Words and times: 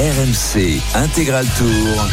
RMC 0.00 0.80
Intégral 0.94 1.44
Tour. 1.58 2.08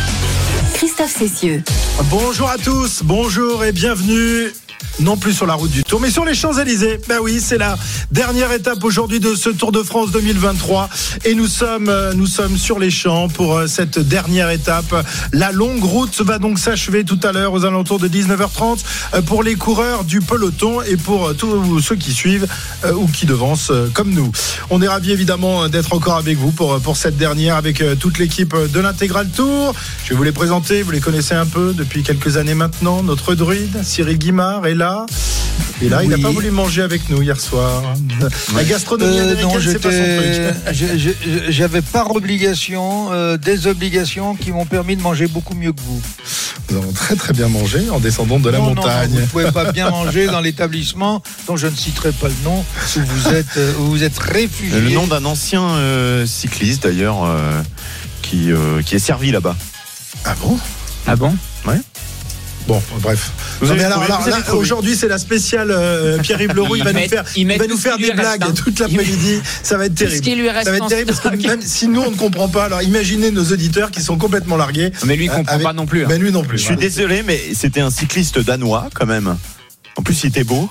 Christophe 0.73 1.09
Cessieux. 1.09 1.63
Bonjour 2.10 2.50
à 2.50 2.58
tous, 2.58 3.02
bonjour 3.02 3.63
et 3.63 3.71
bienvenue 3.71 4.52
non 4.99 5.17
plus 5.17 5.33
sur 5.33 5.46
la 5.46 5.54
route 5.54 5.71
du 5.71 5.83
Tour, 5.83 5.99
mais 5.99 6.09
sur 6.09 6.25
les 6.25 6.33
Champs-Élysées. 6.33 6.99
Ben 7.07 7.18
oui, 7.21 7.39
c'est 7.41 7.57
la 7.57 7.77
dernière 8.12 8.52
étape 8.52 8.84
aujourd'hui 8.84 9.20
de 9.20 9.36
ce 9.36 9.50
Tour 9.50 9.71
de 9.71 9.84
France 9.84 10.11
2023. 10.11 10.89
Et 11.25 11.36
nous 11.36 11.47
sommes, 11.47 11.89
euh, 11.89 12.13
nous 12.13 12.25
sommes 12.25 12.57
sur 12.57 12.79
les 12.79 12.89
champs 12.89 13.27
pour 13.27 13.57
euh, 13.57 13.68
cette 13.68 14.00
dernière 14.00 14.50
étape. 14.50 15.05
La 15.34 15.52
longue 15.52 15.84
route 15.84 16.21
va 16.21 16.39
donc 16.39 16.57
s'achever 16.57 17.04
tout 17.04 17.20
à 17.23 17.32
l'heure 17.32 17.54
aux 17.54 17.66
alentours 17.66 18.00
de 18.00 18.07
19h30 18.07 18.79
euh, 19.13 19.21
pour 19.21 19.43
les 19.43 19.55
coureurs 19.55 20.04
du 20.04 20.21
peloton 20.21 20.82
et 20.82 20.98
pour 20.98 21.36
tous 21.36 21.80
ceux 21.82 21.96
qui 21.96 22.12
suivent 22.14 22.48
ou 22.96 23.07
qui 23.07 23.25
devancent 23.25 23.71
comme 23.94 24.12
nous. 24.12 24.32
On 24.70 24.82
est 24.82 24.88
ravis 24.88 25.12
évidemment 25.12 25.68
d'être 25.70 25.94
encore 25.94 26.18
avec 26.18 26.38
vous 26.38 26.52
pour, 26.52 26.80
pour 26.80 26.98
cette 26.98 27.18
dernière 27.18 27.55
avec 27.55 27.84
toute 28.00 28.18
l'équipe 28.18 28.55
de 28.55 28.80
l'Intégral 28.80 29.29
Tour. 29.29 29.73
Je 30.04 30.09
vais 30.09 30.15
vous 30.15 30.23
les 30.23 30.32
présenter, 30.32 30.82
vous 30.82 30.91
les 30.91 31.00
connaissez 31.00 31.36
un 31.36 31.46
peu 31.46 31.73
depuis 31.73 32.03
quelques 32.03 32.38
années 32.38 32.53
maintenant. 32.53 33.03
Notre 33.03 33.36
druide, 33.36 33.83
Cyril 33.83 34.17
Guimard, 34.17 34.67
est 34.67 34.76
là. 34.76 35.06
Et 35.81 35.89
là, 35.89 36.03
il 36.03 36.09
n'a 36.09 36.17
pas 36.17 36.31
voulu 36.31 36.50
manger 36.50 36.81
avec 36.81 37.08
nous 37.09 37.22
hier 37.22 37.39
soir. 37.39 37.84
La 38.56 38.64
gastronomie 38.64 39.20
Euh, 39.20 39.36
non, 39.42 39.50
américaine, 39.52 39.72
c'est 39.73 39.80
pas 39.80 39.92
son 39.92 40.73
truc. 40.73 41.16
j'avais 41.50 41.84
par 41.84 42.16
obligation 42.16 43.09
euh, 43.12 43.38
des 43.38 43.67
obligations 43.67 44.34
qui 44.36 44.52
m'ont 44.52 44.66
permis 44.66 44.95
de 44.98 45.03
manger 45.03 45.28
beaucoup 45.28 45.53
mieux 45.53 45.72
que 45.73 45.81
vous. 45.81 46.02
Nous 46.72 46.78
avons 46.78 46.92
très 46.92 47.16
très 47.16 47.31
bien 47.34 47.48
mangé 47.48 47.90
en 47.92 48.00
descendant 48.00 48.40
de 48.40 48.50
la 48.50 48.58
Non, 48.58 48.73
montagne. 48.73 49.09
non, 49.12 49.16
vous 49.17 49.22
ne 49.22 49.26
pouvez 49.28 49.52
pas 49.52 49.72
bien 49.72 49.90
manger 49.92 50.26
dans 50.26 50.42
l'établissement 50.42 51.22
dont 51.45 51.58
je 51.58 51.68
ne 51.68 51.76
citerai 51.76 52.12
pas 52.12 52.28
le 52.28 52.36
nom 52.44 52.66
où 52.95 53.00
vous 53.06 53.30
êtes, 53.36 53.58
euh, 53.58 53.73
où 53.80 53.84
vous 53.92 54.04
êtes 54.04 54.18
réfugié. 54.18 54.80
Le 54.81 54.90
nom 54.90 55.06
d'un 55.06 55.26
ancien 55.26 55.62
euh, 55.62 56.26
cycliste 56.26 56.84
d'ailleurs 56.84 57.23
euh, 57.23 57.62
qui, 58.23 58.52
euh, 58.52 58.81
qui 58.81 58.95
est 58.95 59.00
servi 59.00 59.31
là-bas. 59.31 59.56
Ah 60.26 60.36
bon? 60.42 60.58
Ah 61.06 61.16
bon? 61.16 61.36
Bon, 62.68 62.82
bref. 63.02 63.32
Non, 63.62 63.73
mais 63.76 63.84
alors, 63.86 64.02
alors, 64.02 64.28
là, 64.28 64.54
aujourd'hui, 64.56 64.96
c'est 64.98 65.08
la 65.08 65.18
spéciale 65.18 65.72
euh, 65.72 66.18
Pierre-Yves 66.20 66.54
Leroux. 66.54 66.76
Il 66.76 66.84
va 66.84 66.92
nous 66.92 67.08
faire, 67.08 67.24
il 67.36 67.48
va 67.48 67.66
nous 67.66 67.78
des 67.78 68.12
blagues 68.12 68.44
hein. 68.44 68.54
toute 68.54 68.80
l'après-midi. 68.80 69.40
Ça 69.64 69.78
va 69.78 69.86
être 69.86 69.96
terrible. 69.96 70.22
qui 70.22 70.36
lui 70.36 70.50
reste 70.50 70.66
Ça 70.66 70.72
va 70.72 70.78
être 70.78 70.88
terrible 70.88 71.12
parce 71.14 71.22
que 71.38 71.48
même 71.48 71.62
si 71.62 71.88
nous 71.88 72.02
on 72.02 72.12
ne 72.12 72.16
comprend 72.18 72.50
pas, 72.50 72.66
alors 72.66 72.82
imaginez 72.82 73.32
nos 73.32 73.46
auditeurs 73.46 73.90
qui 73.90 74.02
sont 74.02 74.18
complètement 74.18 74.58
largués. 74.58 74.92
Mais 75.06 75.16
lui, 75.16 75.26
il 75.26 75.30
Euh, 75.32 75.36
comprend 75.36 75.54
avec- 75.54 75.66
pas 75.66 75.74
non 75.74 75.86
plus. 75.86 76.04
hein. 76.04 76.08
Ben 76.09 76.22
lui 76.22 76.32
non 76.32 76.44
plus. 76.44 76.58
Je 76.58 76.64
suis 76.64 76.76
désolé, 76.76 77.24
mais 77.24 77.40
c'était 77.54 77.82
un 77.82 77.90
cycliste 77.90 78.40
danois 78.40 78.90
quand 78.94 79.06
même. 79.06 79.38
En 79.96 80.02
plus, 80.04 80.24
il 80.24 80.28
était 80.28 80.44
beau. 80.44 80.70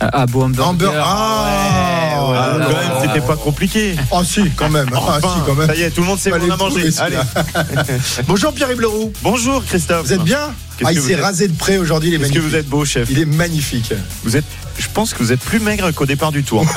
Ah, 0.00 0.10
ah, 0.12 0.26
beau 0.26 0.42
hamburger. 0.42 0.68
Hamburger. 0.68 1.04
Ah, 1.06 2.20
Ouais, 2.24 2.30
ouais, 2.30 2.38
Ah, 2.38 2.58
là 2.58 2.64
quand 2.66 2.72
là. 2.72 2.80
même, 2.80 3.08
c'était 3.14 3.26
pas 3.26 3.36
compliqué. 3.36 3.96
Oh 4.10 4.22
si, 4.24 4.50
quand 4.56 4.70
même. 4.70 4.86
Ah, 4.94 5.18
si, 5.20 5.26
quand 5.46 5.54
même. 5.54 5.66
Ça 5.66 5.74
y 5.74 5.82
est, 5.82 5.90
tout 5.90 6.00
le 6.00 6.06
monde 6.06 6.18
sait 6.18 6.30
qu'on 6.30 6.50
a 6.50 6.56
mangé. 6.56 6.88
Allez. 6.98 7.16
Bonjour 8.26 8.52
Pierre-Yves 8.52 8.80
Leroux. 8.80 9.12
Bonjour 9.22 9.64
Christophe. 9.64 10.06
Vous 10.06 10.12
êtes 10.12 10.22
bien 10.22 10.50
Ah, 10.84 10.92
il 10.92 11.00
s'est 11.00 11.16
rasé 11.16 11.48
de 11.48 11.56
près 11.56 11.76
aujourd'hui, 11.78 12.10
il 12.10 12.20
est 12.20 12.24
Est-ce 12.24 12.32
que 12.32 12.38
vous 12.38 12.54
êtes 12.54 12.68
beau, 12.68 12.84
chef 12.84 13.08
Il 13.10 13.18
est 13.18 13.24
magnifique. 13.26 13.92
Vous 14.22 14.36
êtes. 14.36 14.44
Je 14.78 14.86
pense 14.92 15.12
que 15.14 15.18
vous 15.22 15.32
êtes 15.32 15.40
plus 15.40 15.60
maigre 15.60 15.90
qu'au 15.92 16.06
départ 16.06 16.32
du 16.32 16.42
tour. 16.44 16.64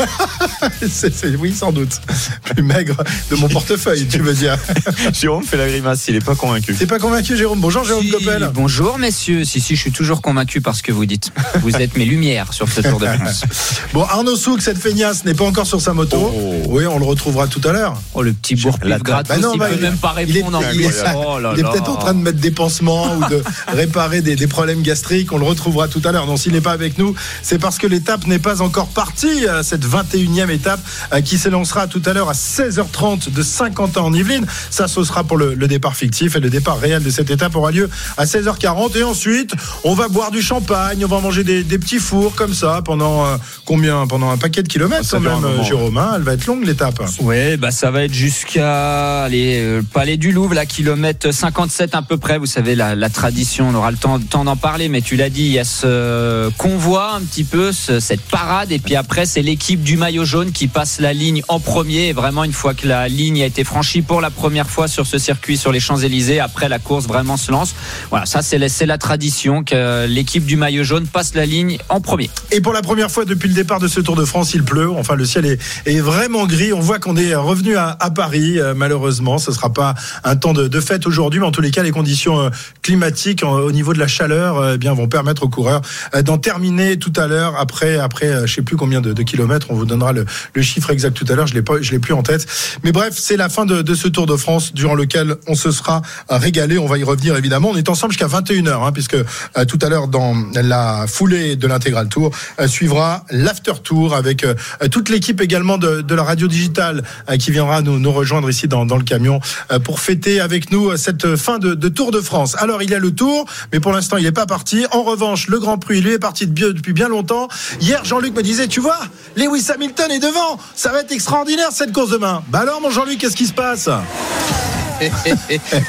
C'est- 0.90 1.14
c'est- 1.14 1.36
oui, 1.36 1.54
sans 1.54 1.72
doute. 1.72 2.00
Plus 2.44 2.64
maigre 2.64 2.96
de 3.30 3.36
mon 3.36 3.48
portefeuille, 3.48 4.08
tu 4.08 4.20
veux 4.20 4.34
dire. 4.34 4.58
Jérôme 5.14 5.44
fait 5.44 5.58
la 5.58 5.68
grimace, 5.68 6.08
il 6.08 6.16
est 6.16 6.24
pas 6.26 6.36
convaincu. 6.36 6.74
T'es 6.76 6.86
pas 6.88 7.00
convaincu, 7.00 7.38
Jérôme 7.38 7.60
Bonjour, 7.60 7.84
Jérôme 7.84 8.04
Si, 8.04 8.10
Coppel. 8.12 8.50
bonjour 8.54 8.98
messieurs, 8.98 9.46
si 9.46 9.62
si 9.62 9.76
je 9.76 9.82
suis 9.82 9.92
toujours 9.92 10.22
convaincu 10.22 10.60
par 10.62 10.76
ce 10.76 10.82
que 10.84 10.92
vous 10.92 11.06
dites. 11.06 11.32
Vous 11.62 11.76
êtes 11.76 11.96
mes 11.96 12.06
lumières 12.06 12.54
sur 12.54 12.68
ce 12.70 12.82
Tour 12.82 13.00
de 13.00 13.06
France. 13.08 13.44
Bon, 13.94 14.04
Arnaud 14.04 14.36
Souk, 14.36 14.62
cette 14.62 14.78
feignasse, 14.80 15.24
n'est 15.26 15.34
pas 15.34 15.46
encore 15.46 15.68
sur 15.68 15.80
sa 15.82 15.94
moto. 15.94 16.18
Oh. 16.34 16.64
Oui, 16.68 16.86
on 16.86 16.98
le 17.00 17.06
retrouvera 17.06 17.48
tout 17.48 17.62
à 17.68 17.72
l'heure. 17.72 18.02
Oh 18.14 18.22
le 18.24 18.34
petit 18.34 18.56
bourre 18.56 18.78
La 18.84 18.98
gratos, 19.00 19.28
Bah 19.36 19.38
non, 19.42 19.54
il 19.54 19.60
bah, 19.60 19.68
peut 19.70 19.76
il- 19.76 19.82
même 19.82 19.98
pas 19.98 20.16
Il 20.22 20.30
est, 20.30 20.34
répondre. 20.42 20.58
en 20.60 20.72
il 20.74 20.82
est-. 20.82 21.04
Oh 21.16 21.40
là 21.40 21.52
il 21.54 21.60
est 21.60 21.64
là. 21.64 21.70
peut-être 21.72 21.90
en 21.90 21.96
train 21.98 22.14
de 22.14 22.20
mettre 22.22 22.40
des 22.40 22.52
pansements 22.52 23.16
ou 23.16 23.30
de 23.30 23.44
réparer 23.70 24.22
des, 24.22 24.36
des 24.36 24.48
problèmes 24.48 24.82
gastriques. 24.82 25.32
On 25.34 25.38
le 25.38 25.46
retrouvera 25.46 25.88
tout 25.88 26.02
à 26.04 26.12
l'heure. 26.12 26.26
Donc, 26.26 26.40
s'il 26.40 26.52
n'est 26.54 26.62
pas 26.62 26.72
avec 26.74 26.98
nous, 26.98 27.16
c'est 27.42 27.60
parce 27.60 27.78
que 27.78 27.87
l'étape 27.88 28.28
n'est 28.28 28.40
pas 28.40 28.62
encore 28.62 28.88
partie. 28.88 29.48
euh, 29.48 29.64
Cette 29.64 29.86
21e 29.86 30.50
étape 30.50 30.80
euh, 31.14 31.22
qui 31.22 31.38
s'élancera 31.38 31.88
tout 31.88 32.02
à 32.06 32.14
l'heure 32.14 32.30
à 32.30 32.34
16h30 32.34 33.32
de 33.32 33.42
Saint-Quentin 33.42 34.02
en 34.02 34.14
Yvelines. 34.14 34.46
Ça, 34.70 34.88
ce 34.88 35.04
sera 35.04 35.24
pour 35.24 35.38
le, 35.38 35.54
le 35.54 35.68
départ 35.68 35.96
fictif 35.96 36.36
et 36.36 36.40
le 36.40 36.50
départ 36.50 36.80
réel 36.80 37.04
de 37.04 37.10
cette 37.10 37.30
étape 37.32 37.56
aura 37.56 37.72
lieu 37.72 37.90
à 38.18 38.26
16h40. 38.26 38.98
Et 38.98 39.04
ensuite, 39.04 39.54
on 39.84 39.94
va 39.94 40.08
boire 40.08 40.32
du 40.32 40.42
champagne, 40.42 41.04
on 41.04 41.08
va 41.08 41.20
manger 41.20 41.44
des, 41.44 41.64
des 41.64 41.78
petits 41.80 42.00
fours 42.00 42.36
comme 42.36 42.54
ça 42.54 42.82
pendant 42.84 43.26
euh, 43.26 43.38
combien 43.66 44.06
Pendant 44.08 44.30
un 44.30 44.38
paquet 44.38 44.64
de 44.64 44.68
kilomètres 44.68 45.06
Ça 45.06 45.18
quand 45.24 45.40
même, 45.42 45.46
euh, 45.60 45.64
Jérôme. 45.64 45.98
hein. 45.98 46.14
Elle 46.16 46.22
va 46.24 46.34
être 46.34 46.46
longue 46.46 46.66
l'étape. 46.66 47.02
Ouais, 47.20 47.58
bah 47.58 47.72
ça 47.72 47.92
va 47.92 48.04
être 48.04 48.14
jusqu'à 48.14 49.28
le 49.30 49.82
Palais 49.82 50.18
du 50.18 50.32
Louvre, 50.32 50.54
là, 50.54 50.66
kilomètre 50.66 51.32
57 51.34 51.96
à 51.96 52.02
peu 52.02 52.18
près. 52.18 52.38
Vous 52.38 52.46
savez, 52.46 52.76
la, 52.76 52.96
la 52.96 53.10
tradition, 53.10 53.70
on 53.70 53.76
aura 53.76 53.92
le 53.92 53.98
temps, 53.98 54.20
temps 54.20 54.44
d'en 54.46 54.56
parler, 54.56 54.90
mais 54.90 55.02
tu 55.02 55.16
l'as 55.16 55.30
dit, 55.30 55.44
il 55.46 55.52
y 55.52 55.60
a 55.60 55.64
ce 55.64 56.50
convoi 56.58 57.14
un 57.16 57.22
petit 57.22 57.44
peu, 57.44 57.72
ce- 57.78 58.00
cette 58.00 58.22
parade, 58.22 58.72
et 58.72 58.80
puis 58.80 58.96
après, 58.96 59.26
c'est 59.26 59.42
l'équipe 59.42 59.82
du 59.82 59.98
maillot 59.98 60.26
jaune 60.26 60.52
qui 60.52 60.68
passe 60.68 61.00
la 61.00 61.14
ligne 61.14 61.42
en 61.48 61.60
premier. 61.60 62.08
Et 62.08 62.14
vraiment, 62.14 62.44
une 62.44 62.54
fois 62.54 62.74
que 62.74 62.88
la 62.88 63.08
ligne 63.08 63.42
a 63.42 63.46
été 63.46 63.64
franchie 63.64 64.02
pour 64.02 64.22
la 64.22 64.30
première 64.30 64.70
fois 64.70 64.88
sur 64.88 65.06
ce 65.06 65.18
circuit, 65.18 65.58
sur 65.58 65.72
les 65.72 65.80
Champs-Élysées, 65.80 66.40
après 66.40 66.70
la 66.70 66.80
course 66.80 67.08
vraiment 67.08 67.38
se 67.38 67.52
lance. 67.52 67.76
Voilà, 68.10 68.26
ça, 68.26 68.42
c'est 68.42 68.58
la, 68.86 68.98
tradition 68.98 69.64
que 69.64 70.08
l'équipe 70.08 70.46
du 70.46 70.58
maillot 70.58 70.84
jaune 70.84 71.08
passe 71.08 71.36
la 71.36 71.46
ligne 71.46 71.78
en 71.90 72.02
premier. 72.02 72.30
Et 72.52 72.62
pour 72.62 72.74
la 72.74 72.82
première 72.82 73.12
fois 73.12 73.26
depuis 73.26 73.48
le 73.48 73.54
départ 73.54 73.80
de 73.80 73.88
ce 73.88 74.00
Tour 74.00 74.16
de 74.16 74.26
France, 74.26 74.54
il 74.54 74.64
pleut. 74.64 74.90
Enfin, 74.90 75.16
le 75.16 75.26
ciel 75.26 75.46
est, 75.46 76.00
vraiment 76.00 76.48
gris. 76.48 76.74
On 76.74 76.80
voit 76.80 77.00
qu'on 77.00 77.16
est 77.16 77.36
revenu 77.36 77.78
à, 77.78 77.96
Paris. 78.16 78.60
Euh, 78.60 78.74
malheureusement, 78.76 79.38
ce 79.38 79.52
sera 79.52 79.72
pas 79.72 79.94
un 80.24 80.36
temps 80.36 80.54
de, 80.54 80.80
fête 80.80 81.06
aujourd'hui, 81.06 81.40
mais 81.40 81.46
en 81.46 81.52
tous 81.52 81.62
les 81.62 81.72
cas, 81.72 81.84
les 81.84 81.92
conditions 81.92 82.40
euh, 82.40 82.50
climatiques 82.82 83.44
au 83.44 83.72
niveau 83.72 83.94
de 83.94 84.00
la 84.00 84.08
chaleur, 84.08 84.58
euh, 84.58 84.74
eh 84.76 84.78
bien, 84.78 84.94
vont 84.94 85.08
permettre 85.08 85.44
aux 85.44 85.50
coureurs 85.50 85.82
euh, 86.16 86.22
d'en 86.22 86.38
terminer 86.38 86.98
tout 86.98 87.14
à 87.16 87.28
l'heure. 87.28 87.60
Après, 87.68 87.98
après, 87.98 88.28
euh, 88.28 88.48
je 88.48 88.56
sais 88.56 88.62
plus 88.62 88.78
combien 88.78 89.02
de, 89.02 89.24
kilomètres. 89.24 89.68
On 89.70 89.76
vous 89.76 89.86
donnera 89.86 90.14
le, 90.14 90.26
le 90.54 90.62
chiffre 90.62 90.90
exact 90.90 91.12
tout 91.12 91.26
à 91.28 91.36
l'heure. 91.36 91.48
Je 91.48 91.54
je 91.82 91.92
l'ai 91.92 92.00
plus 92.00 92.14
en 92.14 92.24
tête. 92.24 92.46
Mais 92.86 92.94
bref, 92.94 93.16
c'est 93.18 93.36
la 93.36 93.50
fin 93.50 93.66
de, 93.66 93.94
ce 93.94 94.08
Tour 94.08 94.26
de 94.26 94.38
France 94.38 94.74
durant 94.74 94.96
lequel 94.96 95.36
on 95.48 95.56
se 95.56 95.72
sera 95.72 96.02
euh, 96.32 96.38
régalé. 96.38 96.78
On 96.78 96.86
va 96.86 96.98
y 96.98 97.04
revenir 97.04 97.36
évidemment. 97.36 97.72
On 97.72 97.76
est 97.76 97.90
ensemble 97.90 98.14
jusqu'à 98.14 98.28
21h, 98.28 98.88
hein, 98.88 98.92
puisque 98.94 99.16
euh, 99.16 99.66
tout 99.68 99.80
à 99.82 99.90
l'heure 99.90 100.08
dans 100.08 100.34
la 100.54 101.08
foulée 101.08 101.58
de 101.58 101.68
l'intégral 101.68 102.08
tour 102.08 102.32
suivra 102.68 103.26
l'after 103.32 103.74
tour 103.84 104.16
avec 104.16 104.46
toute 104.92 105.10
l'équipe 105.10 105.42
également 105.42 105.78
de, 105.78 106.02
de 106.02 106.16
la 106.16 106.24
radio 106.24 106.48
digitale 106.48 107.04
qui 107.40 107.52
viendra 107.52 107.82
nous, 107.82 108.12
rejoindre 108.12 108.50
ici 108.50 108.68
dans, 108.68 108.86
dans 108.86 108.98
le 108.98 109.04
camion 109.04 109.42
pour 109.84 110.00
fêter 110.00 110.40
avec 110.40 110.72
nous 110.72 110.96
cette 110.96 111.36
fin 111.36 111.60
de, 111.60 111.74
de 111.74 111.90
Tour 111.90 112.12
de 112.12 112.22
France. 112.22 112.56
Alors 112.60 112.82
il 112.82 112.90
y 112.90 112.96
a 112.96 113.00
le 113.00 113.12
Tour, 113.12 113.46
mais 113.74 113.80
pour 113.80 113.92
l'instant 113.92 114.18
il 114.18 114.24
n'est 114.24 114.32
pas 114.32 114.46
parti. 114.46 114.86
En 114.92 115.04
revanche, 115.04 115.48
le 115.48 115.60
Grand 115.60 115.78
Prix 115.78 116.02
lui 116.02 116.14
est 116.14 116.20
parti 116.20 116.48
depuis 116.48 116.94
bien 116.94 117.10
longtemps. 117.10 117.48
Hier, 117.80 118.04
Jean-Luc 118.04 118.36
me 118.36 118.44
disait, 118.44 118.68
tu 118.68 118.80
vois, 118.80 119.00
Lewis 119.36 119.68
Hamilton 119.74 120.12
est 120.12 120.20
devant. 120.20 120.58
Ça 120.76 120.92
va 120.92 121.02
être 121.02 121.12
extraordinaire 121.12 121.70
cette 121.72 121.94
course 121.94 122.10
demain. 122.10 122.44
Bah 122.50 122.60
alors, 122.60 122.82
mon 122.82 122.90
Jean-Luc, 122.90 123.20
qu'est-ce 123.20 123.36
qui 123.36 123.48
se 123.48 123.54
passe? 123.54 123.90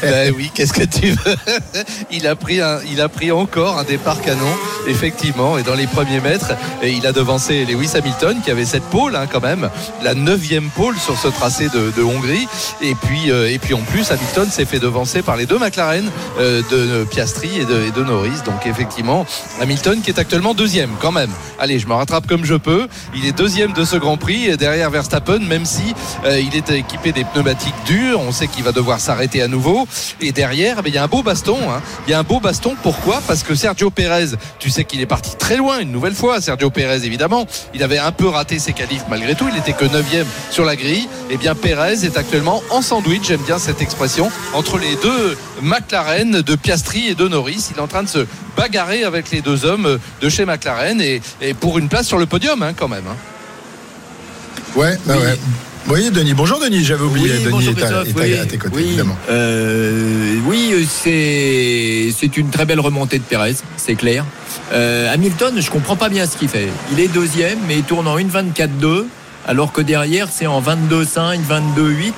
Ben 0.02 0.32
oui, 0.36 0.50
qu'est-ce 0.54 0.72
que 0.72 0.84
tu 0.84 1.10
veux? 1.10 1.36
Il 2.10 2.26
a, 2.26 2.36
pris 2.36 2.60
un, 2.60 2.80
il 2.90 3.00
a 3.00 3.08
pris 3.08 3.30
encore 3.32 3.78
un 3.78 3.84
départ 3.84 4.20
canon, 4.20 4.52
effectivement, 4.86 5.58
et 5.58 5.62
dans 5.62 5.74
les 5.74 5.86
premiers 5.86 6.20
mètres, 6.20 6.52
il 6.82 7.06
a 7.06 7.12
devancé 7.12 7.64
Lewis 7.64 7.90
Hamilton 7.94 8.40
qui 8.42 8.50
avait 8.50 8.64
cette 8.64 8.84
pole 8.84 9.16
hein, 9.16 9.26
quand 9.30 9.42
même, 9.42 9.70
la 10.02 10.14
neuvième 10.14 10.68
pole 10.70 10.96
sur 10.98 11.18
ce 11.18 11.28
tracé 11.28 11.68
de, 11.68 11.92
de 11.96 12.02
Hongrie. 12.02 12.46
Et 12.80 12.94
puis, 12.94 13.30
euh, 13.30 13.50
et 13.50 13.58
puis 13.58 13.74
en 13.74 13.80
plus, 13.80 14.10
Hamilton 14.10 14.48
s'est 14.50 14.64
fait 14.64 14.78
devancer 14.78 15.22
par 15.22 15.36
les 15.36 15.46
deux 15.46 15.58
McLaren 15.58 16.10
euh, 16.38 16.62
de 16.70 17.04
Piastri 17.04 17.60
et 17.60 17.64
de, 17.64 17.86
et 17.86 17.90
de 17.90 18.02
Norris. 18.04 18.42
Donc 18.44 18.66
effectivement, 18.66 19.26
Hamilton 19.60 20.00
qui 20.02 20.10
est 20.10 20.18
actuellement 20.18 20.54
deuxième 20.54 20.90
quand 21.00 21.12
même. 21.12 21.30
Allez, 21.58 21.78
je 21.78 21.86
me 21.86 21.94
rattrape 21.94 22.26
comme 22.26 22.44
je 22.44 22.54
peux. 22.54 22.88
Il 23.14 23.26
est 23.26 23.32
deuxième 23.32 23.72
de 23.72 23.84
ce 23.84 23.96
Grand 23.96 24.16
Prix 24.16 24.56
derrière 24.56 24.90
Verstappen, 24.90 25.40
même 25.40 25.64
si 25.64 25.94
euh, 26.24 26.40
il 26.40 26.56
est 26.56 26.70
équipé 26.70 27.12
des 27.12 27.24
pneumatiques 27.24 27.74
durs, 27.86 28.20
on 28.20 28.32
sait 28.32 28.46
qu'il 28.46 28.64
va 28.64 28.72
devoir 28.72 28.97
s'arrêter 28.98 29.42
à 29.42 29.48
nouveau. 29.48 29.86
Et 30.20 30.32
derrière, 30.32 30.76
eh 30.78 30.82
bien, 30.82 30.90
il 30.92 30.94
y 30.94 30.98
a 30.98 31.04
un 31.04 31.08
beau 31.08 31.22
baston. 31.22 31.58
hein. 31.70 31.80
Il 32.06 32.10
y 32.10 32.14
a 32.14 32.18
un 32.18 32.22
beau 32.22 32.40
baston. 32.40 32.74
Pourquoi? 32.82 33.22
Parce 33.26 33.42
que 33.42 33.54
Sergio 33.54 33.90
Pérez, 33.90 34.30
tu 34.58 34.70
sais 34.70 34.84
qu'il 34.84 35.00
est 35.00 35.06
parti 35.06 35.36
très 35.36 35.56
loin 35.56 35.78
une 35.80 35.92
nouvelle 35.92 36.14
fois. 36.14 36.40
Sergio 36.40 36.70
Pérez, 36.70 37.04
évidemment, 37.04 37.46
il 37.74 37.82
avait 37.82 37.98
un 37.98 38.12
peu 38.12 38.28
raté 38.28 38.58
ses 38.58 38.72
qualifs 38.72 39.04
malgré 39.08 39.34
tout. 39.34 39.46
Il 39.52 39.58
était 39.58 39.72
que 39.72 39.84
9 39.84 40.04
sur 40.50 40.64
la 40.64 40.76
grille. 40.76 41.08
Eh 41.30 41.36
bien, 41.36 41.54
Pérez 41.54 42.04
est 42.04 42.16
actuellement 42.16 42.62
en 42.70 42.82
sandwich. 42.82 43.22
J'aime 43.28 43.42
bien 43.42 43.58
cette 43.58 43.82
expression 43.82 44.30
entre 44.54 44.78
les 44.78 44.96
deux 45.02 45.36
McLaren 45.62 46.40
de 46.42 46.54
Piastri 46.56 47.08
et 47.08 47.14
de 47.14 47.28
Norris. 47.28 47.68
Il 47.70 47.76
est 47.78 47.80
en 47.80 47.86
train 47.86 48.02
de 48.02 48.08
se 48.08 48.26
bagarrer 48.56 49.04
avec 49.04 49.30
les 49.30 49.40
deux 49.40 49.64
hommes 49.64 49.98
de 50.20 50.28
chez 50.28 50.44
McLaren 50.44 51.00
et, 51.00 51.20
et 51.40 51.54
pour 51.54 51.78
une 51.78 51.88
place 51.88 52.06
sur 52.06 52.18
le 52.18 52.26
podium, 52.26 52.62
hein, 52.62 52.72
quand 52.76 52.88
même. 52.88 53.04
hein. 53.08 53.16
Ouais, 54.76 54.98
bah 55.06 55.16
ouais. 55.16 55.38
Voyez, 55.88 56.10
Denis. 56.10 56.34
Bonjour, 56.34 56.60
Denis. 56.60 56.84
J'avais 56.84 57.02
oublié. 57.04 57.30
Oui, 57.38 57.44
Denis 57.44 57.68
est, 57.68 57.82
à, 57.82 58.02
est 58.02 58.14
oui. 58.14 58.38
à 58.38 58.44
tes 58.46 58.58
côtés, 58.58 58.74
Oui. 58.76 58.82
évidemment. 58.88 59.16
Euh, 59.30 60.34
oui, 60.46 60.70
euh, 60.74 60.84
c'est 60.86 62.12
c'est 62.16 62.36
une 62.36 62.50
très 62.50 62.66
belle 62.66 62.80
remontée 62.80 63.18
de 63.18 63.24
Pérez, 63.24 63.56
c'est 63.78 63.94
clair. 63.94 64.24
Euh, 64.72 65.12
Hamilton, 65.12 65.54
je 65.58 65.70
comprends 65.70 65.96
pas 65.96 66.10
bien 66.10 66.26
ce 66.26 66.36
qu'il 66.36 66.48
fait. 66.48 66.68
Il 66.92 67.00
est 67.00 67.08
deuxième, 67.08 67.58
mais 67.66 67.76
il 67.78 67.84
tourne 67.84 68.06
en 68.06 68.18
1,24,2, 68.18 69.06
alors 69.46 69.72
que 69.72 69.80
derrière 69.80 70.28
c'est 70.30 70.46
en 70.46 70.60
22,5, 70.60 71.40
22,8. 71.48 72.12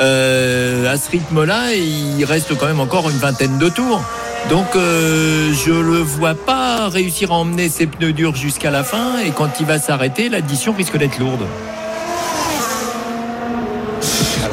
euh, 0.00 0.92
à 0.92 0.96
ce 0.96 1.08
rythme-là, 1.10 1.72
il 1.74 2.24
reste 2.24 2.58
quand 2.58 2.66
même 2.66 2.80
encore 2.80 3.08
une 3.10 3.16
vingtaine 3.18 3.58
de 3.58 3.68
tours. 3.68 4.02
Donc 4.50 4.66
euh, 4.74 5.52
je 5.64 5.70
le 5.72 5.98
vois 5.98 6.34
pas 6.34 6.88
réussir 6.88 7.30
à 7.30 7.36
emmener 7.36 7.68
ses 7.68 7.86
pneus 7.86 8.12
durs 8.12 8.34
jusqu'à 8.34 8.70
la 8.72 8.82
fin 8.82 9.18
et 9.24 9.30
quand 9.30 9.50
il 9.60 9.66
va 9.66 9.78
s'arrêter, 9.78 10.28
l'addition 10.28 10.72
risque 10.76 10.96
d'être 10.98 11.18
lourde. 11.20 11.46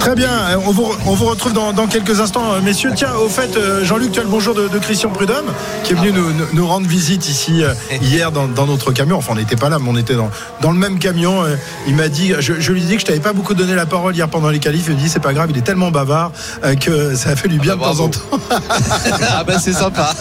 Très 0.01 0.15
bien, 0.15 0.31
euh, 0.31 0.55
on 0.65 0.71
vous, 0.71 0.91
on 1.05 1.13
vous 1.13 1.25
retrouve 1.27 1.53
dans, 1.53 1.73
dans 1.73 1.85
quelques 1.85 2.19
instants, 2.21 2.53
euh, 2.53 2.59
messieurs. 2.61 2.89
Tiens, 2.95 3.13
au 3.23 3.29
fait, 3.29 3.55
euh, 3.55 3.85
Jean-Luc, 3.85 4.11
tu 4.11 4.19
as 4.19 4.23
le 4.23 4.29
bonjour 4.29 4.55
de, 4.55 4.67
de 4.67 4.79
Christian 4.79 5.11
Prudhomme, 5.11 5.45
qui 5.83 5.93
est 5.93 5.95
venu 5.95 6.11
nous, 6.53 6.67
rendre 6.67 6.87
visite 6.87 7.29
ici 7.29 7.61
hier 8.01 8.31
dans, 8.31 8.47
dans 8.47 8.65
notre 8.65 8.91
camion. 8.93 9.17
Enfin, 9.17 9.33
on 9.33 9.35
n'était 9.35 9.55
pas 9.55 9.69
là, 9.69 9.77
mais 9.79 9.87
on 9.87 9.95
était 9.95 10.15
dans, 10.15 10.31
dans 10.59 10.71
le 10.71 10.79
même 10.79 10.97
camion. 10.97 11.43
Il 11.85 11.95
m'a 11.95 12.07
dit, 12.07 12.33
je, 12.39 12.53
je 12.59 12.71
lui 12.71 12.81
ai 12.81 12.85
dit 12.85 12.95
que 12.95 13.01
je 13.01 13.05
t'avais 13.05 13.19
pas 13.19 13.33
beaucoup 13.33 13.53
donné 13.53 13.75
la 13.75 13.85
parole 13.85 14.15
hier 14.15 14.27
pendant 14.27 14.49
les 14.49 14.57
qualifs. 14.57 14.85
Il 14.87 14.95
me 14.95 14.99
dit, 14.99 15.07
c'est 15.07 15.19
pas 15.19 15.33
grave, 15.33 15.51
il 15.51 15.57
est 15.59 15.61
tellement 15.61 15.91
bavard 15.91 16.31
que 16.79 17.13
ça 17.15 17.29
a 17.29 17.35
fait 17.35 17.47
du 17.47 17.59
bien 17.59 17.73
Ah 17.73 17.75
bah, 17.85 17.91
de 17.91 17.97
temps 17.97 18.03
en 18.05 18.09
temps. 18.09 18.19
ah 19.29 19.43
ben 19.43 19.59
c'est 19.59 19.73
sympa. 19.73 20.15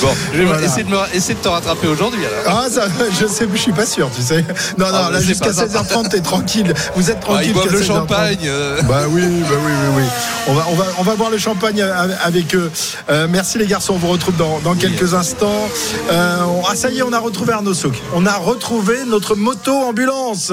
bon, 0.00 0.08
je 0.32 0.38
vais 0.38 0.44
Voilà. 0.46 0.62
essayer, 0.66 0.84
de 0.84 0.88
me, 0.90 0.96
essayer 1.12 1.34
de 1.34 1.40
te 1.40 1.48
rattraper 1.48 1.88
aujourd'hui 1.88 2.20
alors. 2.24 2.62
Ah, 2.64 2.70
ça, 2.70 2.86
je 3.20 3.26
sais, 3.26 3.46
je 3.52 3.58
suis 3.60 3.72
pas 3.72 3.84
sûr, 3.86 4.08
tu 4.16 4.22
sais. 4.22 4.42
Non, 4.78 4.86
non, 4.86 4.92
Ah, 4.94 5.02
bah, 5.04 5.10
là, 5.12 5.18
c'est 5.20 5.26
jusqu'à 5.26 5.46
pas 5.48 5.52
sympa. 5.52 5.82
16h30, 5.82 6.08
t'es 6.08 6.20
tranquille. 6.20 6.72
Vous 6.96 7.10
êtes 7.10 7.18
Ah, 7.20 7.24
tranquille. 7.26 7.46
ils 7.48 7.52
boivent 7.52 7.70
le 7.70 7.80
16h30. 7.82 8.29
Champagne. 8.30 8.48
euh. 8.48 8.82
Bah 8.82 9.02
oui, 9.08 9.22
bah 9.22 9.46
oui, 9.50 9.72
oui, 9.72 9.88
oui. 9.96 10.02
On 10.48 10.54
va, 10.54 10.66
on 10.70 10.74
va, 10.74 10.84
on 10.98 11.02
va 11.02 11.16
boire 11.16 11.30
le 11.30 11.38
champagne 11.38 11.82
avec 11.82 12.54
eux. 12.54 12.70
Euh, 13.10 13.26
merci 13.30 13.58
les 13.58 13.66
garçons, 13.66 13.94
on 13.94 13.98
vous 13.98 14.08
retrouve 14.08 14.36
dans, 14.36 14.58
dans 14.60 14.74
quelques 14.74 15.14
instants. 15.14 15.68
Euh, 16.10 16.38
on- 16.44 16.62
ah 16.68 16.74
ça 16.74 16.90
y 16.90 16.98
est, 16.98 17.02
on 17.02 17.12
a 17.12 17.18
retrouvé 17.18 17.52
Arnaud 17.52 17.74
Souk. 17.74 17.94
On 18.14 18.26
a 18.26 18.32
retrouvé 18.36 18.94
notre 19.06 19.34
moto 19.36 19.72
ambulance 19.74 20.52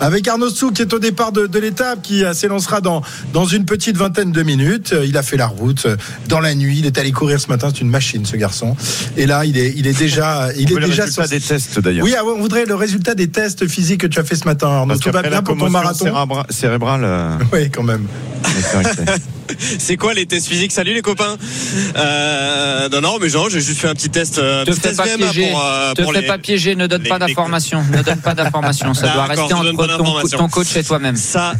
avec 0.00 0.26
Arnaud 0.28 0.50
Souk 0.50 0.74
qui 0.74 0.82
est 0.82 0.92
au 0.94 0.98
départ 0.98 1.32
de, 1.32 1.46
de 1.46 1.58
l'étape, 1.58 2.02
qui 2.02 2.24
s'élancera 2.32 2.80
dans 2.80 3.02
dans 3.32 3.44
une 3.46 3.64
petite 3.64 3.96
vingtaine 3.96 4.32
de 4.32 4.42
minutes. 4.42 4.94
Il 5.04 5.16
a 5.16 5.22
fait 5.22 5.36
la 5.36 5.46
route 5.46 5.86
dans 6.28 6.40
la 6.40 6.54
nuit. 6.54 6.78
Il 6.78 6.86
est 6.86 6.98
allé 6.98 7.12
courir 7.12 7.40
ce 7.40 7.48
matin. 7.48 7.68
C'est 7.72 7.80
une 7.80 7.90
machine, 7.90 8.24
ce 8.24 8.36
garçon. 8.36 8.76
Et 9.16 9.26
là, 9.26 9.44
il 9.44 9.56
est, 9.58 9.72
il 9.76 9.86
est 9.86 9.98
déjà, 9.98 10.48
il 10.56 10.66
On 10.66 10.70
est 10.70 10.74
veut 10.74 10.80
le 10.80 10.86
déjà 10.86 11.04
résultat 11.04 11.26
sur- 11.26 11.30
des 11.30 11.40
tests 11.40 11.80
d'ailleurs. 11.80 12.04
Oui, 12.04 12.14
ah 12.18 12.22
on 12.24 12.40
voudrait 12.40 12.64
le 12.64 12.74
résultat 12.74 13.14
des 13.14 13.28
tests 13.28 13.66
physiques 13.68 14.00
que 14.02 14.06
tu 14.06 14.18
as 14.18 14.24
fait 14.24 14.36
ce 14.36 14.44
matin, 14.44 14.68
Arnaud. 14.68 14.96
Tout 14.96 15.10
va 15.10 15.22
bien 15.22 15.42
pour 15.42 15.56
ton 15.56 15.70
marathon 15.70 16.06
cérébra- 16.06 16.46
cérébrale. 16.50 17.04
Euh, 17.16 17.38
Oui, 17.52 17.70
quand 17.70 17.82
même. 17.82 18.06
c'est 19.78 19.96
quoi 19.96 20.14
les 20.14 20.26
tests 20.26 20.46
physiques? 20.48 20.72
Salut 20.72 20.94
les 20.94 21.02
copains. 21.02 21.36
Euh, 21.96 22.88
non 22.90 23.00
non 23.00 23.18
mais 23.20 23.28
genre 23.28 23.48
j'ai 23.50 23.60
juste 23.60 23.80
fait 23.80 23.88
un 23.88 23.94
petit 23.94 24.08
test. 24.10 24.38
euh, 24.38 24.64
Te 24.64 24.70
petit 24.70 24.80
fais 24.80 24.88
test 24.88 24.98
pas 25.00 25.04
VMA 25.16 25.30
piéger. 25.30 25.50
pour, 25.50 25.62
euh, 25.64 25.92
Te 25.94 26.02
pour 26.02 26.12
fais 26.12 26.20
les- 26.22 26.26
pas 26.26 26.38
piéger, 26.38 26.74
ne 26.76 26.86
donne 26.86 27.02
les- 27.02 27.08
pas 27.08 27.18
d'informations. 27.18 27.82
Ne 27.90 28.02
donne 28.02 28.20
pas 28.20 28.34
d'informations. 28.34 28.94
Ça 28.94 29.08
doit 29.08 29.24
rester 29.24 29.52
entre 29.54 29.96
ton, 29.96 30.36
ton 30.38 30.48
coach 30.48 30.76
et 30.76 30.84
toi-même. 30.84 31.16
Ça. 31.16 31.54